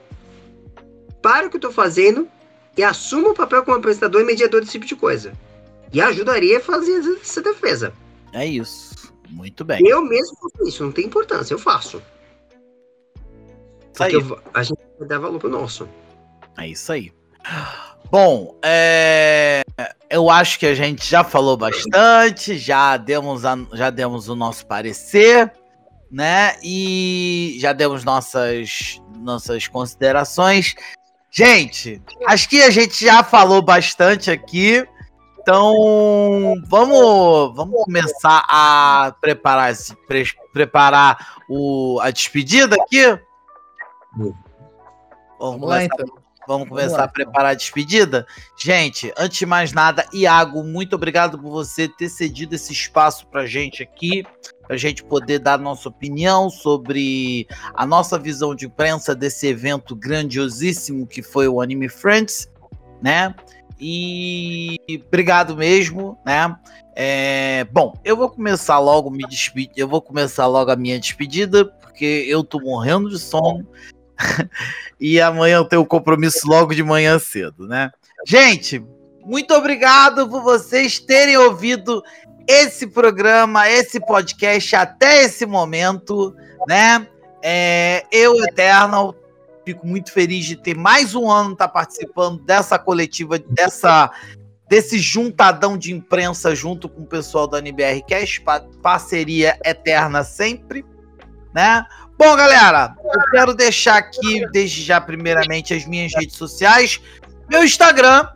paro 1.21 1.47
o 1.47 1.49
que 1.49 1.55
eu 1.55 1.61
tô 1.61 1.71
fazendo 1.71 2.27
e 2.75 2.83
assumo 2.83 3.29
o 3.29 3.33
papel 3.33 3.63
como 3.63 3.77
apresentador 3.77 4.21
e 4.21 4.25
mediador 4.25 4.59
desse 4.59 4.73
tipo 4.73 4.85
de 4.85 4.97
coisa. 4.97 5.31
E 5.93 6.01
ajudaria 6.01 6.57
a 6.57 6.61
fazer 6.61 6.99
essa 7.21 7.41
defesa. 7.41 7.93
É 8.33 8.45
isso. 8.45 9.13
Muito 9.29 9.63
bem. 9.63 9.79
Eu 9.87 10.01
mesmo 10.03 10.35
faço 10.35 10.67
isso, 10.67 10.83
não 10.83 10.91
tem 10.91 11.05
importância, 11.05 11.53
eu 11.53 11.59
faço. 11.59 12.01
Porque 13.97 14.17
eu, 14.17 14.39
a 14.53 14.63
gente 14.63 14.79
vai 14.97 15.07
dar 15.07 15.19
valor 15.19 15.39
pro 15.39 15.49
nosso. 15.49 15.87
É 16.57 16.67
isso 16.67 16.91
aí. 16.91 17.13
Bom, 18.11 18.55
é... 18.63 19.61
eu 20.09 20.29
acho 20.29 20.57
que 20.57 20.65
a 20.65 20.73
gente 20.73 21.07
já 21.07 21.23
falou 21.23 21.55
bastante, 21.55 22.57
já 22.57 22.97
demos, 22.97 23.45
a... 23.45 23.57
já 23.73 23.89
demos 23.89 24.27
o 24.27 24.35
nosso 24.35 24.65
parecer, 24.65 25.51
né? 26.11 26.55
E 26.63 27.57
já 27.59 27.71
demos 27.71 28.03
nossas, 28.03 28.99
nossas 29.17 29.67
considerações. 29.67 30.75
Gente, 31.31 32.01
acho 32.25 32.49
que 32.49 32.61
a 32.63 32.71
gente 32.71 33.05
já 33.05 33.23
falou 33.23 33.61
bastante 33.61 34.31
aqui. 34.31 34.87
Então, 35.39 36.53
vamos, 36.67 37.55
vamos 37.55 37.83
começar 37.83 38.43
a 38.47 39.15
preparar, 39.21 39.73
pre 40.07 40.23
preparar 40.51 41.37
o, 41.49 41.99
a 42.01 42.11
despedida 42.11 42.75
aqui? 42.75 43.03
Vamos, 44.15 44.35
vamos 45.39 45.69
lá, 45.69 45.83
então. 45.83 46.18
Vamos 46.49 46.67
começar 46.67 46.87
Vamos 46.87 46.97
lá, 46.97 47.03
a 47.03 47.07
preparar 47.07 47.51
a 47.51 47.53
despedida? 47.53 48.25
Gente, 48.57 49.13
antes 49.15 49.37
de 49.37 49.45
mais 49.45 49.71
nada, 49.71 50.03
Iago, 50.11 50.63
muito 50.63 50.95
obrigado 50.95 51.37
por 51.37 51.51
você 51.51 51.87
ter 51.87 52.09
cedido 52.09 52.55
esse 52.55 52.73
espaço 52.73 53.27
para 53.27 53.45
gente 53.45 53.83
aqui, 53.83 54.25
para 54.65 54.75
gente 54.75 55.03
poder 55.03 55.37
dar 55.37 55.59
nossa 55.59 55.87
opinião 55.87 56.49
sobre 56.49 57.47
a 57.75 57.85
nossa 57.85 58.17
visão 58.17 58.55
de 58.55 58.65
imprensa 58.65 59.13
desse 59.13 59.45
evento 59.45 59.95
grandiosíssimo 59.95 61.05
que 61.05 61.21
foi 61.21 61.47
o 61.47 61.61
Anime 61.61 61.87
Friends, 61.87 62.49
né? 62.99 63.35
E 63.79 64.75
obrigado 65.05 65.55
mesmo, 65.55 66.17
né? 66.25 66.57
É, 66.95 67.63
bom, 67.65 67.93
eu 68.03 68.17
vou 68.17 68.27
começar 68.27 68.79
logo 68.79 69.11
me 69.11 69.23
despedir, 69.27 69.71
eu 69.77 69.87
vou 69.87 70.01
começar 70.01 70.47
logo 70.47 70.71
a 70.71 70.75
minha 70.75 70.99
despedida, 70.99 71.63
porque 71.63 72.25
eu 72.27 72.43
tô 72.43 72.59
morrendo 72.59 73.07
de 73.07 73.19
sono. 73.19 73.67
e 74.99 75.19
amanhã 75.19 75.57
eu 75.57 75.65
tenho 75.65 75.81
um 75.81 75.85
compromisso 75.85 76.47
logo 76.47 76.73
de 76.73 76.83
manhã 76.83 77.17
cedo, 77.19 77.67
né? 77.67 77.91
Gente, 78.25 78.83
muito 79.25 79.53
obrigado 79.53 80.27
por 80.27 80.41
vocês 80.41 80.99
terem 80.99 81.37
ouvido 81.37 82.03
esse 82.47 82.87
programa, 82.87 83.69
esse 83.69 83.99
podcast 83.99 84.75
até 84.75 85.23
esse 85.23 85.45
momento, 85.45 86.35
né? 86.67 87.07
É, 87.41 88.05
eu, 88.11 88.35
Eternal, 88.43 89.15
fico 89.63 89.85
muito 89.85 90.11
feliz 90.11 90.45
de 90.45 90.55
ter 90.55 90.75
mais 90.75 91.13
um 91.15 91.29
ano 91.29 91.55
tá 91.55 91.67
participando 91.67 92.43
dessa 92.43 92.79
coletiva, 92.79 93.37
dessa 93.37 94.11
desse 94.67 94.99
juntadão 94.99 95.75
de 95.75 95.91
imprensa 95.91 96.53
junto 96.53 96.87
com 96.87 97.01
o 97.01 97.07
pessoal 97.07 97.47
da 97.47 97.57
NBR 97.57 98.03
Cash, 98.07 98.39
parceria 98.83 99.57
eterna 99.65 100.23
sempre, 100.23 100.85
né? 101.53 101.83
Bom, 102.19 102.35
galera, 102.35 102.93
eu 103.01 103.21
quero 103.31 103.53
deixar 103.53 103.95
aqui, 103.95 104.45
desde 104.51 104.83
já, 104.83 104.99
primeiramente, 104.99 105.73
as 105.73 105.85
minhas 105.85 106.11
redes 106.13 106.35
sociais. 106.35 106.99
Meu 107.49 107.63
Instagram, 107.63 108.27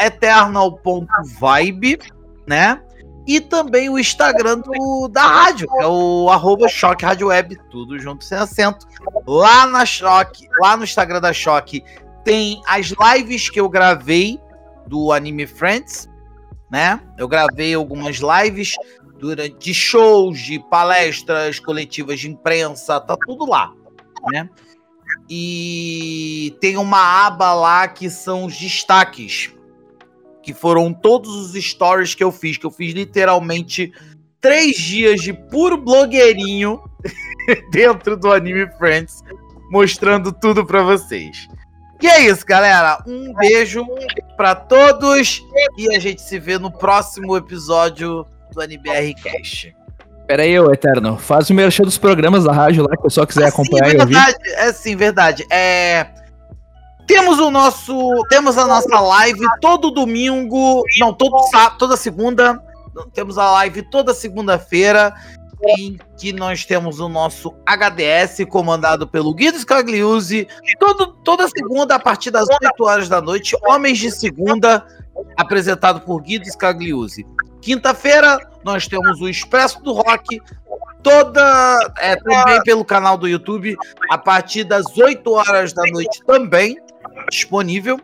eternal.vibe, 0.00 1.98
né? 2.46 2.80
E 3.26 3.38
também 3.38 3.90
o 3.90 3.98
Instagram 3.98 4.60
do, 4.60 5.08
da 5.08 5.26
rádio, 5.26 5.68
é 5.78 5.86
o 5.86 6.30
arroba 6.30 6.68
Choque 6.68 7.04
Rádio 7.04 7.26
Web, 7.26 7.58
tudo 7.70 7.98
junto 7.98 8.24
sem 8.24 8.38
acento. 8.38 8.86
Lá 9.26 9.66
na 9.66 9.84
Choque, 9.84 10.48
lá 10.58 10.74
no 10.74 10.84
Instagram 10.84 11.20
da 11.20 11.34
Choque, 11.34 11.84
tem 12.24 12.62
as 12.66 12.94
lives 13.14 13.50
que 13.50 13.60
eu 13.60 13.68
gravei 13.68 14.40
do 14.86 15.12
Anime 15.12 15.46
Friends, 15.46 16.08
né? 16.70 16.98
Eu 17.18 17.28
gravei 17.28 17.74
algumas 17.74 18.20
lives 18.20 18.74
durante 19.18 19.72
shows, 19.72 20.38
de 20.38 20.58
palestras, 20.70 21.58
coletivas 21.58 22.20
de 22.20 22.30
imprensa, 22.30 23.00
tá 23.00 23.16
tudo 23.26 23.46
lá, 23.46 23.72
né? 24.30 24.48
E 25.28 26.56
tem 26.60 26.76
uma 26.76 27.26
aba 27.26 27.54
lá 27.54 27.88
que 27.88 28.08
são 28.10 28.44
os 28.44 28.56
destaques, 28.56 29.52
que 30.42 30.52
foram 30.54 30.92
todos 30.92 31.34
os 31.34 31.64
stories 31.64 32.14
que 32.14 32.22
eu 32.22 32.30
fiz, 32.30 32.56
que 32.56 32.66
eu 32.66 32.70
fiz 32.70 32.92
literalmente 32.94 33.92
três 34.40 34.76
dias 34.76 35.20
de 35.20 35.32
puro 35.32 35.76
blogueirinho 35.76 36.80
dentro 37.72 38.16
do 38.16 38.32
Anime 38.32 38.70
Friends, 38.78 39.22
mostrando 39.70 40.32
tudo 40.32 40.64
para 40.64 40.82
vocês. 40.82 41.48
E 42.00 42.06
é 42.06 42.26
isso, 42.26 42.44
galera. 42.44 43.02
Um 43.06 43.32
beijo 43.34 43.84
para 44.36 44.54
todos 44.54 45.42
e 45.78 45.94
a 45.96 45.98
gente 45.98 46.20
se 46.20 46.38
vê 46.38 46.58
no 46.58 46.70
próximo 46.70 47.36
episódio 47.36 48.24
do 48.56 48.62
NBR 48.62 49.14
Cash. 49.22 49.68
Pera 50.26 50.42
aí, 50.42 50.58
ô 50.58 50.72
Eterno, 50.72 51.16
faz 51.16 51.50
o 51.50 51.54
merchan 51.54 51.84
dos 51.84 51.98
programas 51.98 52.44
da 52.44 52.52
rádio 52.52 52.82
lá, 52.82 52.88
que 52.90 53.00
o 53.00 53.02
pessoal 53.02 53.26
quiser 53.26 53.46
acompanhar 53.46 53.90
verdade, 53.90 54.12
e 54.12 54.16
ouvir. 54.16 54.50
É 54.56 54.72
sim, 54.72 54.96
verdade. 54.96 55.46
É... 55.50 56.08
Temos 57.06 57.38
o 57.38 57.50
nosso. 57.50 58.24
Temos 58.28 58.58
a 58.58 58.66
nossa 58.66 58.98
live 58.98 59.46
todo 59.60 59.92
domingo. 59.92 60.82
Não, 60.98 61.12
todo 61.12 61.38
sábado, 61.50 61.78
toda 61.78 61.96
segunda. 61.96 62.60
Temos 63.12 63.38
a 63.38 63.52
live 63.52 63.82
toda 63.82 64.12
segunda-feira. 64.12 65.14
Em 65.78 65.98
que 66.18 66.32
nós 66.32 66.66
temos 66.66 66.98
o 66.98 67.08
nosso 67.08 67.54
HDS 67.64 68.44
comandado 68.50 69.06
pelo 69.06 69.32
Guido 69.32 69.58
Scagliuzzi. 69.58 70.48
Todo, 70.78 71.06
toda 71.24 71.48
segunda, 71.48 71.94
a 71.94 71.98
partir 71.98 72.30
das 72.30 72.46
8 72.62 72.84
horas 72.84 73.08
da 73.08 73.22
noite, 73.22 73.56
Homens 73.66 73.98
de 73.98 74.10
Segunda, 74.10 74.84
apresentado 75.36 76.00
por 76.00 76.20
Guido 76.20 76.44
Scagliuzzi. 76.46 77.24
Quinta-feira, 77.66 78.38
nós 78.62 78.86
temos 78.86 79.20
o 79.20 79.28
Expresso 79.28 79.82
do 79.82 79.92
Rock, 79.92 80.40
toda 81.02 81.76
é, 81.98 82.14
também 82.14 82.62
pelo 82.62 82.84
canal 82.84 83.18
do 83.18 83.26
YouTube, 83.26 83.74
a 84.08 84.16
partir 84.16 84.62
das 84.62 84.96
8 84.96 85.28
horas 85.32 85.72
da 85.72 85.82
noite 85.90 86.22
também, 86.24 86.78
disponível. 87.28 88.00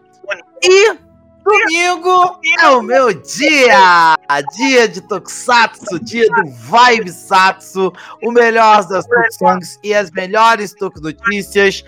E 0.65 0.97
Domingo 1.45 2.41
é 2.59 2.69
o 2.71 2.83
meu 2.83 3.13
dia! 3.15 4.17
Dia 4.57 4.89
de 4.89 5.01
Tokusatsu, 5.01 6.01
dia 6.01 6.27
do 6.27 6.51
Vibe 6.51 7.13
Satsu, 7.13 7.93
o 8.21 8.33
melhor 8.33 8.85
das 8.89 9.07
Tokusongs 9.07 9.79
e 9.85 9.95
as 9.95 10.11
melhores 10.11 10.75
Toku 10.75 11.01
Notícias. 11.01 11.85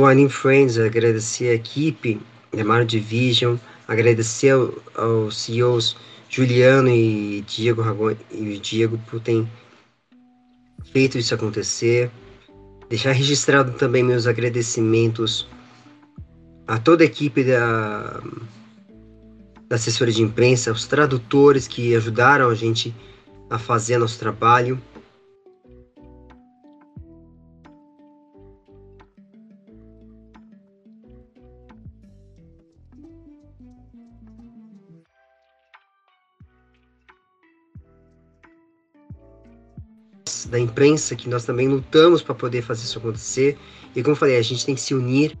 o 0.00 0.06
Anime 0.06 0.28
Friends, 0.28 0.78
agradecer 0.78 1.50
a 1.50 1.54
equipe 1.54 2.20
da 2.52 2.64
Mario 2.64 2.86
Division, 2.86 3.56
agradecer 3.86 4.50
ao, 4.50 4.72
aos 4.96 5.36
CEOs 5.38 5.96
Juliano 6.28 6.88
e 6.88 7.44
Diego 7.46 7.80
Ragone, 7.82 8.16
e 8.30 8.58
Diego 8.58 8.98
por 9.08 9.20
terem 9.20 9.48
feito 10.92 11.18
isso 11.18 11.34
acontecer. 11.34 12.10
Deixar 12.88 13.12
registrado 13.12 13.72
também 13.72 14.02
meus 14.02 14.26
agradecimentos 14.26 15.48
a 16.66 16.78
toda 16.78 17.02
a 17.02 17.06
equipe 17.06 17.44
da, 17.44 18.20
da 19.68 19.76
assessoria 19.76 20.14
de 20.14 20.22
imprensa, 20.22 20.72
os 20.72 20.86
tradutores 20.86 21.68
que 21.68 21.94
ajudaram 21.94 22.48
a 22.48 22.54
gente 22.54 22.94
a 23.50 23.58
fazer 23.58 23.98
nosso 23.98 24.18
trabalho. 24.18 24.80
Da 40.48 40.58
imprensa 40.58 41.16
que 41.16 41.28
nós 41.28 41.44
também 41.44 41.68
lutamos 41.68 42.22
para 42.22 42.34
poder 42.34 42.62
fazer 42.62 42.84
isso 42.84 42.98
acontecer 42.98 43.58
e 43.94 44.02
como 44.02 44.12
eu 44.12 44.16
falei 44.16 44.36
a 44.36 44.42
gente 44.42 44.64
tem 44.64 44.74
que 44.74 44.80
se 44.80 44.94
unir 44.94 45.36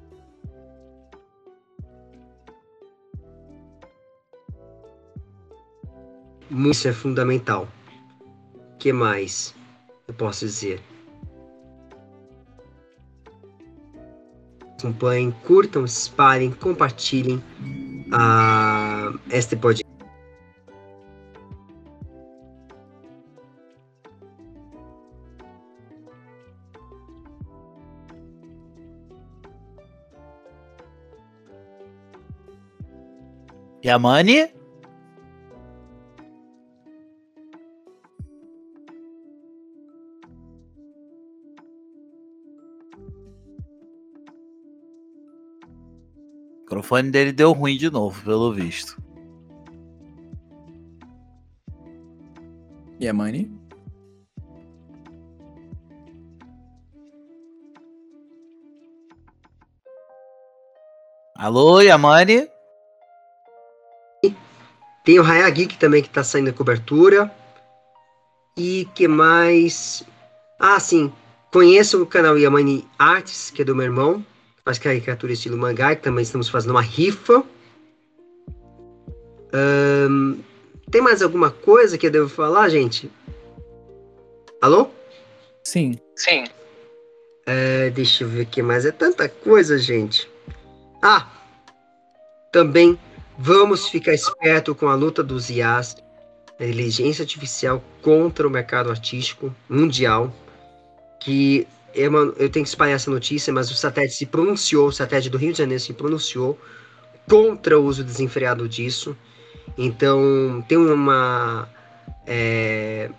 Isso 6.74 6.88
é 6.88 6.92
fundamental. 6.92 7.66
O 8.74 8.76
que 8.78 8.92
mais 8.92 9.54
eu 10.06 10.12
posso 10.12 10.44
dizer? 10.44 10.82
Acompanhem, 14.78 15.30
curtam, 15.46 15.84
espalhem, 15.84 16.50
compartilhem 16.50 17.42
uh, 18.08 19.18
este 19.30 19.56
podcast. 19.56 19.93
Yamani? 33.84 34.50
O 46.56 46.60
microfone 46.60 47.10
dele 47.10 47.30
deu 47.30 47.52
ruim 47.52 47.76
de 47.76 47.90
novo, 47.90 48.24
pelo 48.24 48.54
visto. 48.54 48.96
Yamani? 52.98 53.50
Alô, 61.36 61.82
Yamani? 61.82 62.53
Tem 65.04 65.18
o 65.20 65.22
Raya 65.22 65.48
Geek 65.50 65.76
também 65.76 66.02
que 66.02 66.08
tá 66.08 66.24
saindo 66.24 66.48
a 66.50 66.52
cobertura. 66.52 67.30
E 68.56 68.88
que 68.94 69.06
mais? 69.06 70.02
Ah, 70.58 70.80
sim. 70.80 71.12
Conheço 71.52 72.02
o 72.02 72.06
canal 72.06 72.38
Yamani 72.38 72.88
Arts, 72.98 73.50
que 73.50 73.62
é 73.62 73.64
do 73.64 73.76
meu 73.76 73.84
irmão. 73.84 74.24
Faz 74.64 74.78
caricatura 74.78 75.32
estilo 75.32 75.58
mangá, 75.58 75.94
que 75.94 76.02
também 76.02 76.22
estamos 76.22 76.48
fazendo 76.48 76.70
uma 76.70 76.80
rifa. 76.80 77.44
Um, 79.52 80.40
tem 80.90 81.02
mais 81.02 81.22
alguma 81.22 81.50
coisa 81.50 81.98
que 81.98 82.06
eu 82.06 82.10
devo 82.10 82.28
falar, 82.28 82.68
gente? 82.70 83.10
Alô? 84.60 84.88
Sim. 85.64 85.98
Sim. 86.16 86.44
É, 87.46 87.90
deixa 87.90 88.24
eu 88.24 88.28
ver 88.28 88.42
aqui 88.42 88.62
mais. 88.62 88.86
É 88.86 88.90
tanta 88.90 89.28
coisa, 89.28 89.78
gente. 89.78 90.28
Ah! 91.02 91.28
Também 92.50 92.98
vamos 93.38 93.88
ficar 93.88 94.14
esperto 94.14 94.74
com 94.74 94.88
a 94.88 94.94
luta 94.94 95.22
dos 95.22 95.50
IAs, 95.50 95.96
a 96.58 96.64
inteligência 96.64 97.22
artificial 97.22 97.82
contra 98.02 98.46
o 98.46 98.50
mercado 98.50 98.90
artístico 98.90 99.54
mundial, 99.68 100.32
que 101.20 101.66
eu, 101.94 102.12
eu 102.36 102.50
tenho 102.50 102.64
que 102.64 102.68
espalhar 102.68 102.96
essa 102.96 103.10
notícia, 103.10 103.52
mas 103.52 103.70
o 103.70 103.74
satélite 103.74 104.14
se 104.14 104.26
pronunciou, 104.26 104.88
o 104.88 104.92
satélite 104.92 105.30
do 105.30 105.38
Rio 105.38 105.52
de 105.52 105.58
Janeiro 105.58 105.82
se 105.82 105.92
pronunciou 105.92 106.58
contra 107.28 107.78
o 107.78 107.84
uso 107.84 108.04
desenfreado 108.04 108.68
disso. 108.68 109.16
Então, 109.78 110.64
tem 110.68 110.76
uma 110.76 111.68
é, 112.26 113.10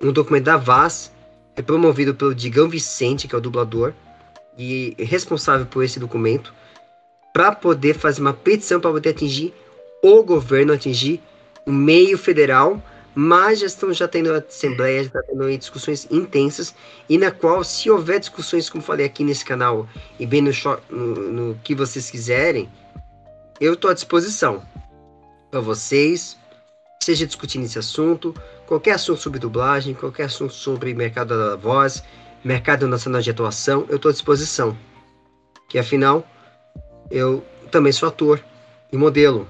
um 0.00 0.12
documento 0.12 0.44
da 0.44 0.56
Vaz, 0.56 1.12
é 1.54 1.62
promovido 1.62 2.14
pelo 2.14 2.34
Digão 2.34 2.68
Vicente, 2.68 3.28
que 3.28 3.34
é 3.34 3.38
o 3.38 3.40
dublador, 3.40 3.92
e 4.56 4.94
responsável 4.98 5.66
por 5.66 5.82
esse 5.84 5.98
documento, 5.98 6.52
para 7.32 7.54
poder 7.54 7.94
fazer 7.94 8.20
uma 8.20 8.34
petição 8.34 8.80
para 8.80 8.90
poder 8.90 9.10
atingir 9.10 9.54
o 10.02 10.22
governo, 10.22 10.72
atingir 10.72 11.20
o 11.66 11.72
meio 11.72 12.18
federal, 12.18 12.82
mas 13.14 13.60
já 13.60 13.66
estão 13.66 13.92
já 13.92 14.08
tendo 14.08 14.32
assembleias, 14.32 15.08
já 15.12 15.22
tendo 15.22 15.56
discussões 15.56 16.06
intensas, 16.10 16.74
e 17.08 17.18
na 17.18 17.30
qual, 17.30 17.62
se 17.62 17.90
houver 17.90 18.18
discussões, 18.18 18.68
como 18.68 18.82
falei 18.82 19.06
aqui 19.06 19.22
nesse 19.22 19.44
canal, 19.44 19.88
e 20.18 20.26
bem 20.26 20.42
no, 20.42 20.50
no, 20.90 21.14
no 21.32 21.54
que 21.62 21.74
vocês 21.74 22.10
quiserem, 22.10 22.68
eu 23.60 23.74
estou 23.74 23.90
à 23.90 23.94
disposição 23.94 24.62
para 25.50 25.60
vocês, 25.60 26.36
seja 27.02 27.26
discutindo 27.26 27.64
esse 27.64 27.78
assunto, 27.78 28.34
qualquer 28.66 28.92
assunto 28.92 29.20
sobre 29.20 29.38
dublagem, 29.38 29.94
qualquer 29.94 30.24
assunto 30.24 30.54
sobre 30.54 30.94
mercado 30.94 31.36
da 31.36 31.56
voz, 31.56 32.02
mercado 32.42 32.88
nacional 32.88 33.20
de 33.20 33.30
atuação, 33.30 33.86
eu 33.88 33.96
estou 33.96 34.08
à 34.08 34.12
disposição. 34.12 34.76
Que 35.68 35.78
afinal, 35.78 36.26
eu 37.10 37.44
também 37.70 37.92
sou 37.92 38.08
ator 38.08 38.42
e 38.90 38.96
modelo. 38.96 39.48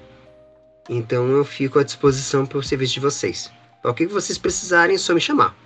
Então 0.89 1.29
eu 1.29 1.45
fico 1.45 1.79
à 1.79 1.85
disposição 1.85 2.45
para 2.45 2.59
o 2.59 2.63
serviço 2.63 2.95
de 2.95 3.01
vocês. 3.01 3.51
O 3.85 3.93
que 3.93 4.07
vocês 4.07 4.39
precisarem, 4.39 4.95
é 4.95 4.99
só 4.99 5.15
me 5.15 5.21
chamar. 5.21 5.57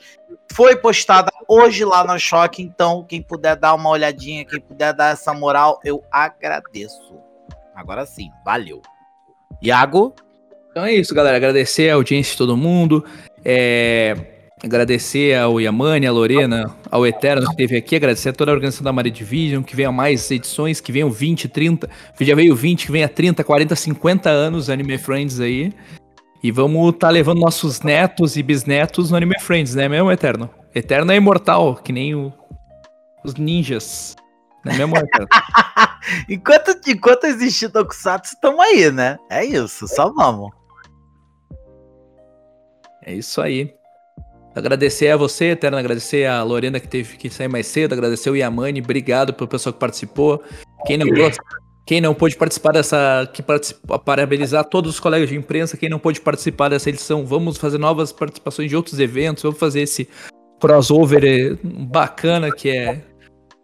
foi 0.53 0.77
postada 0.77 1.33
hoje 1.49 1.85
lá 1.85 2.05
na 2.05 2.19
Choque, 2.19 2.63
então 2.63 3.05
quem 3.05 3.23
puder 3.23 3.57
dar 3.57 3.75
uma 3.75 3.91
olhadinha, 3.91 4.45
quem 4.45 4.61
puder 4.61 4.93
dar 4.93 5.13
essa 5.13 5.33
moral, 5.33 5.81
eu 5.85 6.03
agradeço. 6.11 7.19
Agora 7.75 8.05
sim, 8.05 8.31
valeu. 8.45 8.83
Iago? 9.63 10.15
Então 10.71 10.85
é 10.85 10.95
isso, 10.95 11.15
galera. 11.15 11.37
Agradecer 11.37 11.91
a 11.91 11.95
audiência 11.95 12.33
de 12.33 12.39
todo 12.39 12.57
mundo. 12.57 13.05
É, 13.45 14.32
Agradecer 14.65 15.37
ao 15.37 15.61
Yamani, 15.61 16.07
a 16.07 16.13
Lorena, 16.13 16.73
ao 16.89 17.05
Eterno 17.05 17.47
que 17.47 17.51
esteve 17.51 17.77
aqui, 17.77 17.97
agradecer 17.97 18.29
a 18.29 18.33
toda 18.33 18.53
a 18.53 18.55
organização 18.55 18.85
da 18.85 18.93
Maria 18.93 19.11
Division, 19.11 19.61
que 19.61 19.75
venha 19.75 19.91
mais 19.91 20.31
edições, 20.31 20.81
que 20.81 20.93
venham 20.93 21.11
20, 21.11 21.49
30, 21.49 21.91
já 22.21 22.35
veio 22.37 22.55
20, 22.55 22.87
que 22.87 22.93
venha 22.93 23.09
30, 23.09 23.43
40, 23.43 23.75
50 23.75 24.31
anos 24.31 24.71
Anime 24.71 24.99
Friends 24.99 25.41
aí. 25.41 25.75
E 26.41 26.53
vamos 26.53 26.91
estar 26.91 27.09
tá 27.09 27.11
levando 27.11 27.41
nossos 27.41 27.81
netos 27.81 28.37
e 28.37 28.43
bisnetos 28.43 29.11
no 29.11 29.17
Anime 29.17 29.35
Friends, 29.41 29.75
né 29.75 29.89
mesmo, 29.89 30.13
Eterno? 30.13 30.49
Eterno 30.73 31.11
é 31.11 31.17
imortal, 31.17 31.75
que 31.75 31.93
nem 31.93 32.15
o, 32.15 32.33
os 33.25 33.35
ninjas. 33.35 34.15
Não 34.65 34.73
é 34.73 34.79
mesmo, 34.79 34.97
Eterno? 34.97 35.27
enquanto, 36.31 36.79
enquanto 36.87 37.25
existir 37.25 37.69
Tokusatsu, 37.69 38.35
estamos 38.35 38.61
aí, 38.61 38.93
né? 38.93 39.19
É 39.29 39.45
isso, 39.45 39.89
só 39.89 40.13
vamos. 40.13 40.53
É 43.05 43.13
isso 43.13 43.41
aí. 43.41 43.75
Agradecer 44.55 45.09
a 45.09 45.17
você, 45.17 45.47
Eterno, 45.53 45.79
agradecer 45.79 46.27
a 46.27 46.43
Lorena 46.43 46.79
que 46.79 46.89
teve 46.89 47.17
que 47.17 47.31
sair 47.31 47.49
mais 47.49 47.67
cedo, 47.67 47.95
agradecer 47.95 48.29
o 48.29 48.37
Yamani, 48.37 48.81
obrigado 48.81 49.33
pelo 49.33 49.49
pessoal 49.49 49.73
que 49.73 49.79
participou. 49.79 50.43
Quem 50.87 50.99
não 50.99 51.09
gosta, 51.09 51.43
quem 51.87 52.01
não 52.01 52.15
pôde 52.15 52.37
participar 52.37 52.73
dessa, 52.73 53.29
que 53.33 53.43
participa, 53.43 53.99
parabenizar 53.99 54.65
todos 54.65 54.91
os 54.91 55.01
colegas 55.01 55.29
de 55.29 55.37
imprensa, 55.37 55.77
quem 55.77 55.89
não 55.89 55.99
pôde 55.99 56.21
participar 56.21 56.69
dessa 56.69 56.91
edição, 56.91 57.25
vamos 57.25 57.57
fazer 57.57 57.79
novas 57.79 58.13
participações 58.13 58.69
de 58.69 58.77
outros 58.77 59.01
eventos, 59.01 59.43
vamos 59.43 59.59
fazer 59.59 59.83
esse 59.83 60.07
crossover 60.61 61.25
eh, 61.25 61.57
bacana 61.63 62.53
que 62.53 62.71
é 62.71 63.01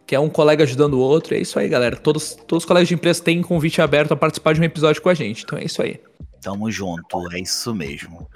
que 0.09 0.15
é 0.15 0.19
um 0.19 0.31
colega 0.31 0.65
ajudando 0.65 0.95
o 0.95 1.01
outro. 1.01 1.35
É 1.35 1.39
isso 1.39 1.59
aí, 1.59 1.69
galera. 1.69 1.95
Todos, 1.95 2.35
todos 2.35 2.63
os 2.63 2.65
colegas 2.65 2.89
de 2.89 2.95
imprensa 2.95 3.23
têm 3.23 3.43
convite 3.43 3.83
aberto 3.83 4.13
a 4.13 4.17
participar 4.17 4.55
de 4.55 4.61
um 4.61 4.65
episódio 4.65 5.03
com 5.03 5.11
a 5.11 5.15
gente. 5.15 5.45
Então 5.45 5.59
é 5.59 5.65
isso 5.65 5.83
aí. 5.83 6.01
Tamo 6.41 6.71
junto, 6.71 7.31
é 7.31 7.41
isso 7.41 7.75
mesmo. 7.75 8.27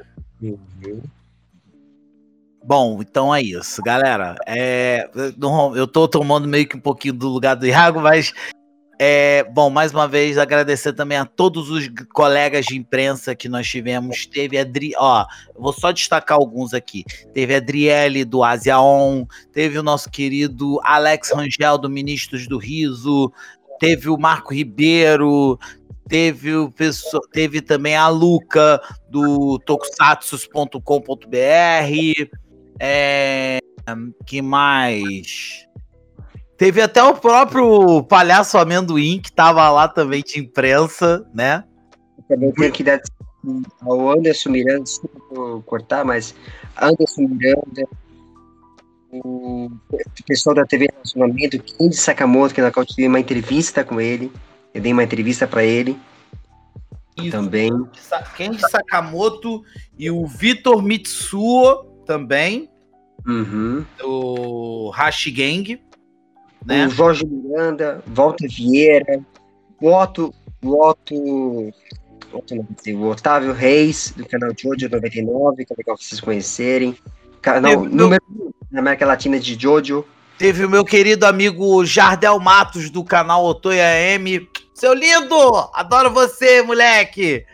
Uhum. 0.42 1.00
Bom, 2.64 2.98
então 3.00 3.34
é 3.34 3.42
isso, 3.42 3.82
galera. 3.82 4.36
É, 4.46 5.08
eu 5.74 5.86
tô 5.86 6.06
tomando 6.06 6.46
meio 6.46 6.68
que 6.68 6.76
um 6.76 6.80
pouquinho 6.80 7.14
do 7.14 7.28
lugar 7.28 7.56
do 7.56 7.66
Iago, 7.66 8.00
mas 8.00 8.32
é, 9.04 9.42
bom, 9.42 9.68
mais 9.68 9.92
uma 9.92 10.06
vez 10.06 10.38
agradecer 10.38 10.92
também 10.92 11.18
a 11.18 11.24
todos 11.24 11.68
os 11.70 11.90
colegas 12.12 12.66
de 12.66 12.76
imprensa 12.76 13.34
que 13.34 13.48
nós 13.48 13.66
tivemos. 13.66 14.26
Teve 14.26 14.56
a 14.56 14.60
Adri, 14.60 14.92
ó, 14.96 15.26
vou 15.58 15.72
só 15.72 15.90
destacar 15.90 16.38
alguns 16.38 16.72
aqui. 16.72 17.02
Teve 17.34 17.52
a 17.52 17.56
Adriele 17.56 18.24
do 18.24 18.44
Asia 18.44 18.78
On, 18.78 19.26
teve 19.52 19.76
o 19.76 19.82
nosso 19.82 20.08
querido 20.08 20.78
Alex 20.84 21.32
Rangel 21.32 21.78
do 21.78 21.90
Ministros 21.90 22.46
do 22.46 22.58
Riso, 22.58 23.32
teve 23.80 24.08
o 24.08 24.16
Marco 24.16 24.54
Ribeiro, 24.54 25.58
teve 26.08 26.54
o 26.54 26.72
teve 27.32 27.60
também 27.60 27.96
a 27.96 28.06
Luca 28.06 28.80
do 29.10 29.58
tokusatsus.com.br 29.66 32.41
é, 32.84 33.58
que 34.26 34.42
mais? 34.42 35.66
Teve 36.56 36.82
até 36.82 37.02
o 37.02 37.14
próprio 37.14 38.02
palhaço 38.04 38.58
amendoim 38.58 39.20
que 39.20 39.30
tava 39.30 39.68
lá 39.70 39.86
também 39.86 40.22
de 40.22 40.40
imprensa, 40.40 41.24
né? 41.32 41.64
também 42.28 42.52
tenho 42.52 42.72
que 42.72 42.82
dar 42.82 43.00
ao 43.82 44.10
Anderson 44.10 44.50
Miranda, 44.50 44.84
desculpa 44.84 45.20
por 45.28 45.62
cortar, 45.64 46.04
mas 46.04 46.34
Anderson 46.80 47.28
Miranda, 47.28 47.88
o 49.12 49.70
pessoal 50.26 50.54
da 50.54 50.64
TV 50.64 50.88
Relacionamento, 50.92 51.58
Kendi 51.62 51.96
Sakamoto, 51.96 52.54
que 52.54 52.62
na 52.62 52.70
qual 52.70 52.86
tive 52.86 53.06
uma 53.06 53.20
entrevista 53.20 53.84
com 53.84 54.00
ele, 54.00 54.32
eu 54.72 54.80
dei 54.80 54.92
uma 54.92 55.04
entrevista 55.04 55.46
para 55.46 55.64
ele. 55.64 55.98
Isso. 57.16 57.30
Também. 57.30 57.70
Kendi 58.36 58.60
Sakamoto 58.70 59.62
e 59.98 60.10
o 60.10 60.26
Vitor 60.26 60.82
Mitsuo 60.82 61.84
também. 62.06 62.71
Uhum. 63.26 63.84
O 64.02 64.90
Hashi 64.90 65.30
Gang. 65.30 65.80
Né? 66.64 66.86
O 66.86 66.90
Jorge 66.90 67.26
Miranda, 67.26 68.02
Walter 68.06 68.48
Vieira, 68.48 69.20
o 69.80 69.88
Otto, 69.88 70.32
o 70.62 70.80
Otto, 70.80 71.14
o 71.14 73.08
Otávio 73.08 73.52
Reis, 73.52 74.14
do 74.16 74.24
canal 74.24 74.52
Jojo 74.56 74.88
99, 74.88 75.64
que 75.64 75.72
é 75.72 75.76
legal 75.76 75.96
vocês 75.96 76.20
conhecerem. 76.20 76.96
Canal 77.40 77.82
Teve 77.82 77.94
número 77.94 78.22
meu... 78.30 78.54
na 78.70 78.80
América 78.80 79.04
Latina 79.04 79.38
de 79.38 79.60
Jojo. 79.60 80.04
Teve 80.38 80.64
o 80.64 80.70
meu 80.70 80.84
querido 80.84 81.26
amigo 81.26 81.84
Jardel 81.84 82.38
Matos, 82.38 82.90
do 82.90 83.04
canal 83.04 83.44
Otoia 83.44 84.14
M. 84.14 84.48
Seu 84.72 84.94
lindo! 84.94 85.36
Adoro 85.74 86.10
você, 86.10 86.62
moleque! 86.62 87.44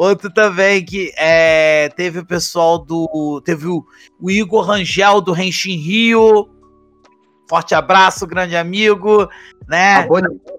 Outro 0.00 0.32
também 0.32 0.82
que 0.82 1.12
é, 1.14 1.90
teve 1.90 2.20
o 2.20 2.24
pessoal 2.24 2.78
do. 2.78 3.42
Teve 3.44 3.66
o, 3.66 3.84
o 4.18 4.30
Igor 4.30 4.64
Rangel 4.64 5.20
do 5.20 5.30
Renshin 5.30 5.76
Rio. 5.76 6.48
Forte 7.46 7.74
abraço, 7.74 8.26
grande 8.26 8.56
amigo, 8.56 9.28
né? 9.68 10.08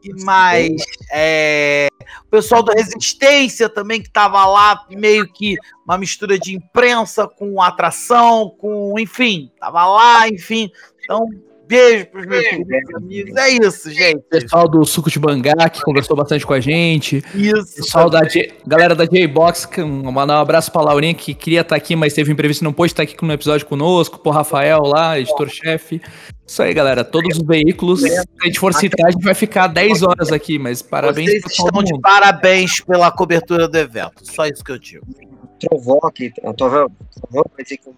E 0.03 0.23
mais 0.23 0.83
é, 1.11 1.87
o 2.23 2.29
pessoal 2.29 2.61
do 2.61 2.71
Resistência 2.71 3.67
também 3.67 3.99
que 3.99 4.11
tava 4.11 4.45
lá, 4.45 4.85
meio 4.91 5.25
que 5.25 5.55
uma 5.83 5.97
mistura 5.97 6.37
de 6.37 6.53
imprensa 6.53 7.27
com 7.27 7.59
atração, 7.63 8.55
com 8.59 8.93
enfim, 8.99 9.51
tava 9.59 9.83
lá, 9.87 10.29
enfim. 10.29 10.69
Então, 11.03 11.27
Beijo 11.71 12.05
pros 12.07 12.25
meus 12.25 12.45
queridos 12.45 12.95
amigos. 12.95 13.35
É 13.37 13.49
isso, 13.49 13.89
gente. 13.91 14.19
Pessoal 14.29 14.67
do 14.67 14.83
Suco 14.83 15.09
de 15.09 15.17
Bangá, 15.17 15.69
que 15.69 15.81
conversou 15.81 16.17
bastante 16.17 16.45
com 16.45 16.53
a 16.53 16.59
gente. 16.59 17.23
Isso. 17.33 17.77
Pessoal 17.77 18.09
da 18.09 18.25
J... 18.25 18.51
Galera 18.67 18.93
da 18.93 19.05
J-Box, 19.05 19.69
mandar 19.79 20.39
um 20.39 20.41
abraço 20.41 20.69
pra 20.69 20.81
Laurinha, 20.81 21.13
que 21.13 21.33
queria 21.33 21.61
estar 21.61 21.77
aqui, 21.77 21.95
mas 21.95 22.13
teve 22.13 22.29
um 22.29 22.33
imprevisto 22.33 22.61
e 22.61 22.65
não 22.65 22.73
pôde 22.73 22.91
estar 22.91 23.03
aqui 23.03 23.15
no 23.25 23.31
episódio 23.31 23.65
conosco. 23.65 24.19
Pro 24.19 24.33
Rafael 24.33 24.81
lá, 24.81 25.17
editor-chefe. 25.17 26.01
Isso 26.45 26.61
aí, 26.61 26.73
galera. 26.73 27.05
Todos 27.05 27.37
os 27.37 27.47
veículos. 27.47 28.01
Se 28.01 28.19
a 28.19 28.45
gente 28.45 28.59
for 28.59 28.73
citar, 28.73 29.07
a 29.07 29.11
gente 29.11 29.23
vai 29.23 29.33
ficar 29.33 29.67
10 29.67 30.03
horas 30.03 30.29
aqui, 30.33 30.59
mas 30.59 30.81
parabéns 30.81 31.29
Vocês 31.29 31.45
estão 31.45 31.81
de 31.81 31.97
parabéns 32.01 32.81
pela 32.81 33.09
cobertura 33.09 33.69
do 33.69 33.77
evento. 33.77 34.29
Só 34.29 34.45
isso 34.45 34.61
que 34.61 34.73
eu 34.73 34.77
digo. 34.77 35.05
Trovoc, 35.57 36.17
Trovoc 36.57 36.91
vai 37.31 37.63
dizer 37.63 37.77
que 37.77 37.87
é 37.87 37.91
um 37.91 37.95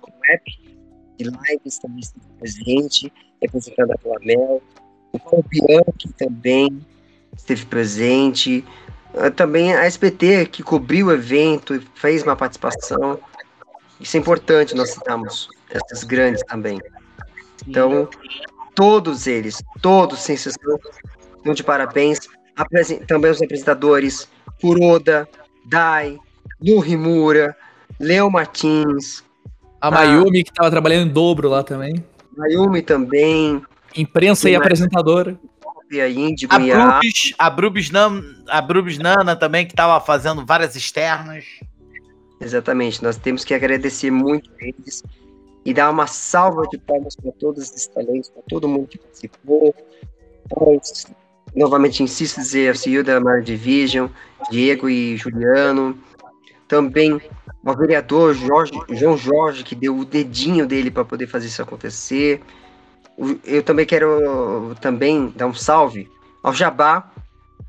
de 1.23 1.29
lives 1.29 1.79
também 1.79 1.99
está 1.99 2.19
presente 2.39 3.11
representada 3.41 3.97
pela 3.97 4.19
Mel. 4.19 4.61
O 5.11 5.19
Paulo 5.19 5.45
Bianchi 5.49 6.13
também 6.17 6.79
esteve 7.35 7.65
presente. 7.65 8.63
Ah, 9.15 9.29
também 9.29 9.73
a 9.73 9.85
SBT, 9.85 10.47
que 10.47 10.63
cobriu 10.63 11.07
o 11.07 11.11
evento 11.11 11.75
e 11.75 11.79
fez 11.95 12.23
uma 12.23 12.35
participação. 12.35 13.19
Isso 13.99 14.17
é 14.17 14.19
importante, 14.19 14.75
nós 14.75 14.89
citamos 14.91 15.49
essas 15.69 16.03
grandes 16.03 16.43
também. 16.43 16.79
Então, 17.67 18.09
todos 18.75 19.27
eles, 19.27 19.63
todos, 19.81 20.19
sem 20.19 20.35
exceção, 20.35 20.79
estão 21.37 21.53
de 21.53 21.63
parabéns. 21.63 22.19
Também 23.07 23.31
os 23.31 23.39
representadores 23.39 24.27
Kuroda, 24.61 25.27
Dai, 25.65 26.19
Lu 26.61 26.79
Rimura, 26.79 27.55
Leo 27.99 28.29
Martins. 28.29 29.23
A 29.83 29.91
Mayumi, 29.91 30.45
que 30.45 30.49
estava 30.49 30.71
trabalhando 30.71 31.09
em 31.09 31.11
dobro 31.11 31.49
lá 31.49 31.61
também. 31.61 32.01
Mayumi 32.37 32.81
também. 32.81 33.61
Imprensa 33.93 34.49
e 34.49 34.55
apresentadora. 34.55 35.37
E 35.91 35.99
a 35.99 36.09
Indy, 36.09 36.47
a 36.49 36.57
Brubis, 36.57 37.33
a 37.37 37.49
Brubis, 37.49 37.89
Nan, 37.91 38.23
a 38.47 38.61
Brubis 38.61 38.97
Nana 38.97 39.35
também, 39.35 39.65
que 39.65 39.73
estava 39.73 39.99
fazendo 39.99 40.45
várias 40.45 40.77
externas. 40.77 41.43
Exatamente, 42.39 43.03
nós 43.03 43.17
temos 43.17 43.43
que 43.43 43.53
agradecer 43.53 44.09
muito 44.09 44.49
eles 44.57 45.03
e 45.65 45.73
dar 45.73 45.89
uma 45.89 46.07
salva 46.07 46.65
de 46.71 46.77
palmas 46.77 47.17
para 47.17 47.33
todos 47.33 47.63
esses 47.63 47.85
talentos, 47.87 48.29
para 48.29 48.43
todo 48.47 48.69
mundo 48.69 48.87
que 48.87 48.97
participou. 48.97 49.75
Mas, 50.65 51.07
novamente, 51.53 52.01
insisto 52.01 52.39
em 52.39 52.43
dizer, 52.43 52.69
ao 52.69 52.75
CEO 52.75 53.03
da 53.03 53.19
Mar 53.19 53.41
Division, 53.41 54.07
Diego 54.49 54.87
e 54.87 55.17
Juliano. 55.17 55.97
Também 56.69 57.19
ao 57.65 57.77
vereador 57.77 58.33
Jorge, 58.33 58.73
João 58.89 59.17
Jorge, 59.17 59.63
que 59.63 59.75
deu 59.75 59.97
o 59.97 60.05
dedinho 60.05 60.67
dele 60.67 60.91
para 60.91 61.05
poder 61.05 61.27
fazer 61.27 61.47
isso 61.47 61.61
acontecer. 61.61 62.41
O- 63.17 63.37
Eu 63.43 63.63
também 63.63 63.85
quero 63.85 64.75
também 64.81 65.29
dar 65.35 65.47
um 65.47 65.53
salve 65.53 66.09
ao 66.41 66.53
Jabá, 66.53 67.11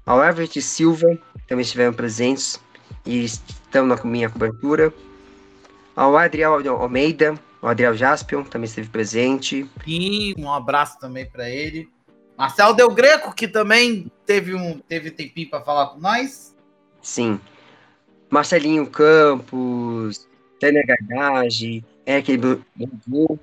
ao 0.07 0.23
Everett 0.25 0.61
Silva, 0.63 1.09
que 1.35 1.47
também 1.49 1.63
estiveram 1.63 1.93
presentes 1.93 2.61
e 3.07 3.25
estão 3.25 3.87
na 3.87 3.97
minha 4.05 4.29
cobertura. 4.31 4.93
Ao 5.95 6.17
Adriel 6.17 6.55
Almeida, 6.81 7.39
ao 7.63 7.69
Adriel 7.69 7.95
Jaspion, 7.95 8.43
também 8.43 8.65
esteve 8.67 8.89
presente. 8.89 9.69
E 9.87 10.35
um 10.39 10.53
abraço 10.53 10.99
também 10.99 11.25
pra 11.27 11.49
ele. 11.49 11.89
Marcelo 12.37 12.75
Del 12.75 12.91
Greco, 12.91 13.33
que 13.33 13.47
também 13.47 14.11
teve 14.27 14.55
um 14.55 14.79
teve 14.81 15.11
tempinho 15.13 15.49
pra 15.51 15.61
falar 15.61 15.87
com 15.89 16.01
nós. 16.01 16.53
Sim. 17.01 17.39
Marcelinho 18.35 18.85
Campos, 18.89 20.27
Tânia 20.59 20.83
Gardage, 20.85 21.85
Eric 22.05 22.37
Bruno, 22.37 23.39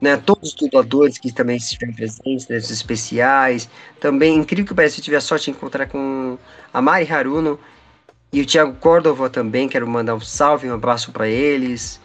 né, 0.00 0.16
todos 0.16 0.48
os 0.48 0.54
dubladores 0.56 1.16
que 1.16 1.32
também 1.32 1.56
estiveram 1.56 1.94
presentes, 1.94 2.48
os 2.50 2.70
especiais. 2.70 3.70
Também, 4.00 4.36
incrível 4.36 4.66
que 4.66 4.74
pareça, 4.74 4.98
eu 4.98 5.04
tive 5.04 5.14
a 5.14 5.20
sorte 5.20 5.44
de 5.44 5.50
encontrar 5.52 5.86
com 5.86 6.36
a 6.74 6.82
Mari 6.82 7.10
Haruno 7.10 7.56
e 8.32 8.40
o 8.40 8.46
Thiago 8.46 8.74
Córdova 8.80 9.30
também. 9.30 9.68
Quero 9.68 9.86
mandar 9.86 10.16
um 10.16 10.20
salve, 10.20 10.68
um 10.68 10.74
abraço 10.74 11.12
para 11.12 11.28
eles. 11.28 12.00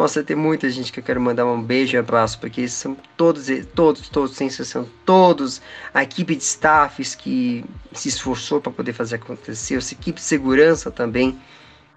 Nossa, 0.00 0.24
tem 0.24 0.34
muita 0.34 0.70
gente 0.70 0.90
que 0.90 0.98
eu 0.98 1.04
quero 1.04 1.20
mandar 1.20 1.44
um 1.44 1.62
beijo 1.62 1.94
e 1.94 1.98
um 1.98 2.00
abraço, 2.00 2.40
porque 2.40 2.66
são 2.66 2.96
todos, 3.18 3.48
todos, 3.74 4.08
todos, 4.08 4.34
sem 4.34 4.46
exceção, 4.46 4.88
todos, 5.04 5.60
a 5.92 6.02
equipe 6.02 6.34
de 6.34 6.42
staffs 6.42 7.14
que 7.14 7.62
se 7.92 8.08
esforçou 8.08 8.62
para 8.62 8.72
poder 8.72 8.94
fazer 8.94 9.16
acontecer, 9.16 9.76
essa 9.76 9.92
equipe 9.92 10.18
de 10.18 10.24
segurança 10.24 10.90
também, 10.90 11.38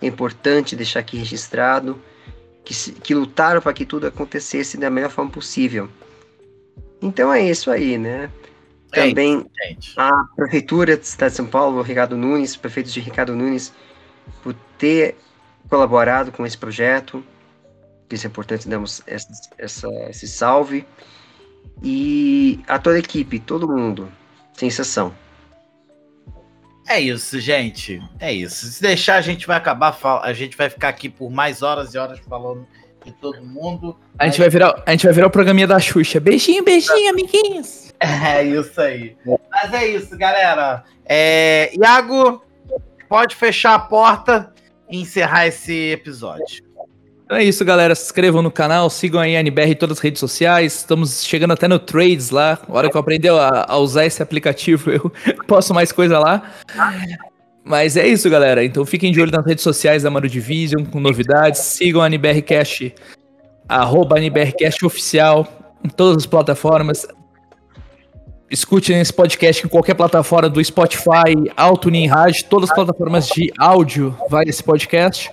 é 0.02 0.08
importante 0.08 0.76
deixar 0.76 1.00
aqui 1.00 1.16
registrado, 1.16 1.98
que, 2.66 2.74
que 2.92 3.16
lutaram 3.16 3.62
para 3.62 3.72
que 3.72 3.86
tudo 3.86 4.06
acontecesse 4.06 4.76
da 4.76 4.90
melhor 4.90 5.10
forma 5.10 5.32
possível. 5.32 5.88
Então 7.02 7.32
é 7.32 7.50
isso 7.50 7.72
aí, 7.72 7.98
né? 7.98 8.30
É 8.92 9.08
Também 9.08 9.50
Gente. 9.66 9.94
a 9.96 10.12
Prefeitura 10.36 10.98
da 10.98 11.04
cidade 11.04 11.32
de 11.32 11.38
São 11.38 11.46
Paulo, 11.46 11.80
o 11.80 11.82
Ricardo 11.82 12.18
Nunes, 12.18 12.58
prefeito 12.58 12.90
de 12.90 13.00
Ricardo 13.00 13.34
Nunes, 13.34 13.72
por 14.44 14.54
ter 14.78 15.16
colaborado 15.70 16.34
com 16.34 16.46
esse 16.46 16.58
projeto. 16.58 17.24
Isso 18.14 18.28
é 18.28 18.30
importante, 18.30 18.68
damos 18.68 19.02
essa, 19.08 19.28
essa- 19.58 19.90
esse 20.10 20.28
salve. 20.28 20.86
E 21.84 22.60
a 22.68 22.78
toda 22.80 22.96
a 22.98 23.00
equipe, 23.00 23.40
todo 23.40 23.68
mundo, 23.68 24.12
sem 24.54 24.68
exceção. 24.68 25.14
É 26.88 27.00
isso, 27.00 27.40
gente. 27.40 28.02
É 28.20 28.32
isso. 28.32 28.66
Se 28.68 28.82
deixar, 28.82 29.16
a 29.16 29.22
gente 29.22 29.48
vai 29.48 29.58
acabar. 29.58 29.98
A 30.22 30.34
gente 30.34 30.56
vai 30.58 30.70
ficar 30.70 30.90
aqui 30.90 31.08
por 31.10 31.32
mais 31.32 31.62
horas 31.62 31.94
e 31.94 31.98
horas 31.98 32.20
falando 32.20 32.68
de 33.06 33.12
todo 33.14 33.42
mundo. 33.44 33.98
A 34.20 34.26
gente 34.26 34.40
vai 34.40 34.50
virar, 34.50 34.84
a 34.86 34.92
gente 34.92 35.06
vai 35.06 35.14
virar 35.14 35.28
o 35.28 35.32
programinha 35.32 35.66
da 35.68 35.80
Xuxa. 35.80 36.20
Beijinho, 36.20 36.64
beijinho, 36.64 37.10
amiguinhos. 37.10 37.84
É 38.04 38.44
isso 38.44 38.82
aí. 38.82 39.16
Mas 39.50 39.74
é 39.74 39.88
isso, 39.88 40.18
galera. 40.18 40.84
É, 41.06 41.72
Iago, 41.74 42.44
pode 43.08 43.34
fechar 43.34 43.76
a 43.76 43.80
porta 43.80 44.54
e 44.90 45.00
encerrar 45.00 45.48
esse 45.48 45.92
episódio. 45.92 46.66
Então 47.26 47.38
é 47.38 47.44
isso, 47.44 47.64
galera. 47.64 47.96
Se 47.96 48.04
inscrevam 48.04 48.42
no 48.42 48.52
canal, 48.52 48.90
sigam 48.90 49.20
aí 49.20 49.36
a 49.36 49.40
NBR 49.40 49.72
em 49.72 49.76
todas 49.76 49.98
as 49.98 50.04
redes 50.04 50.20
sociais. 50.20 50.76
Estamos 50.76 51.24
chegando 51.24 51.54
até 51.54 51.68
no 51.68 51.80
Trades 51.80 52.30
lá. 52.30 52.60
A 52.68 52.74
hora 52.74 52.90
que 52.90 52.96
eu 52.96 53.02
aprender 53.02 53.30
a, 53.30 53.66
a 53.68 53.78
usar 53.78 54.06
esse 54.06 54.22
aplicativo, 54.22 54.92
eu 54.92 55.12
posto 55.48 55.74
mais 55.74 55.92
coisa 55.92 56.20
lá. 56.20 56.52
Mas 57.64 57.96
é 57.96 58.06
isso, 58.06 58.30
galera. 58.30 58.64
Então 58.64 58.86
fiquem 58.86 59.12
de 59.12 59.22
olho 59.22 59.32
nas 59.32 59.46
redes 59.46 59.64
sociais 59.64 60.04
da 60.04 60.10
Mano 60.10 60.28
Division 60.28 60.84
com 60.86 61.00
novidades. 61.00 61.62
Sigam 61.62 62.02
a 62.02 62.10
NBRcast, 62.10 62.94
arroba 63.70 64.20
NBRcast 64.20 64.86
oficial 64.86 65.48
em 65.84 65.90
todas 65.90 66.18
as 66.18 66.26
plataformas. 66.26 67.08
Escute 68.52 68.94
esse 68.94 69.12
podcast 69.12 69.66
em 69.66 69.70
qualquer 69.70 69.96
plataforma 69.96 70.50
do 70.50 70.64
Spotify, 70.64 71.34
AutoTuning 71.58 72.06
Rádio, 72.06 72.46
todas 72.46 72.70
as 72.70 72.76
plataformas 72.76 73.28
de 73.30 73.52
áudio 73.58 74.16
vai 74.30 74.44
esse 74.46 74.62
podcast. 74.62 75.32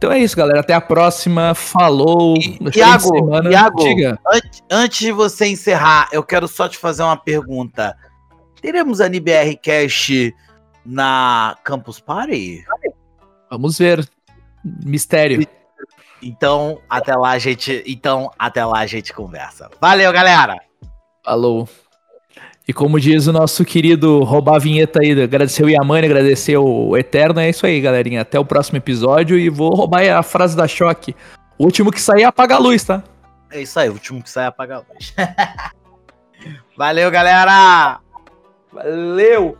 Então 0.00 0.10
é 0.10 0.18
isso, 0.18 0.34
galera. 0.34 0.60
Até 0.60 0.72
a 0.72 0.80
próxima. 0.80 1.54
Falou. 1.54 2.34
Iago, 2.74 3.50
Iago. 3.50 3.82
Diga. 3.82 4.18
Antes, 4.26 4.62
antes 4.70 4.98
de 4.98 5.12
você 5.12 5.46
encerrar, 5.46 6.08
eu 6.10 6.22
quero 6.22 6.48
só 6.48 6.66
te 6.66 6.78
fazer 6.78 7.02
uma 7.02 7.18
pergunta. 7.18 7.94
Teremos 8.62 9.02
a 9.02 9.08
NBR 9.08 9.58
Cash 9.62 10.32
na 10.86 11.54
Campus 11.62 12.00
Party? 12.00 12.64
Vamos 13.50 13.76
ver. 13.76 14.08
Mistério. 14.64 15.46
Então, 16.22 16.80
até 16.88 17.14
lá, 17.14 17.32
a 17.32 17.38
gente. 17.38 17.84
Então, 17.86 18.30
até 18.38 18.64
lá 18.64 18.78
a 18.78 18.86
gente 18.86 19.12
conversa. 19.12 19.68
Valeu, 19.78 20.10
galera! 20.14 20.56
Falou. 21.22 21.68
E 22.68 22.72
como 22.72 23.00
diz 23.00 23.26
o 23.26 23.32
nosso 23.32 23.64
querido 23.64 24.22
roubar 24.22 24.56
a 24.56 24.58
vinheta 24.58 25.00
aí, 25.02 25.10
agradecer 25.10 25.64
o 25.64 25.68
Yamane, 25.68 26.06
agradecer 26.06 26.56
o 26.56 26.96
Eterno, 26.96 27.40
é 27.40 27.50
isso 27.50 27.66
aí, 27.66 27.80
galerinha. 27.80 28.20
Até 28.20 28.38
o 28.38 28.44
próximo 28.44 28.78
episódio 28.78 29.38
e 29.38 29.48
vou 29.48 29.74
roubar 29.74 30.08
a 30.08 30.22
frase 30.22 30.56
da 30.56 30.68
Choque. 30.68 31.16
O 31.58 31.64
último 31.64 31.90
que 31.90 32.00
sair 32.00 32.24
apaga 32.24 32.54
a 32.54 32.58
luz, 32.58 32.84
tá? 32.84 33.02
É 33.50 33.62
isso 33.62 33.78
aí, 33.80 33.88
o 33.88 33.92
último 33.92 34.22
que 34.22 34.30
sai 34.30 34.44
é 34.44 34.46
apagar 34.46 34.78
a 34.78 34.94
luz. 34.94 35.12
Valeu, 36.76 37.10
galera! 37.10 37.98
Valeu! 38.72 39.56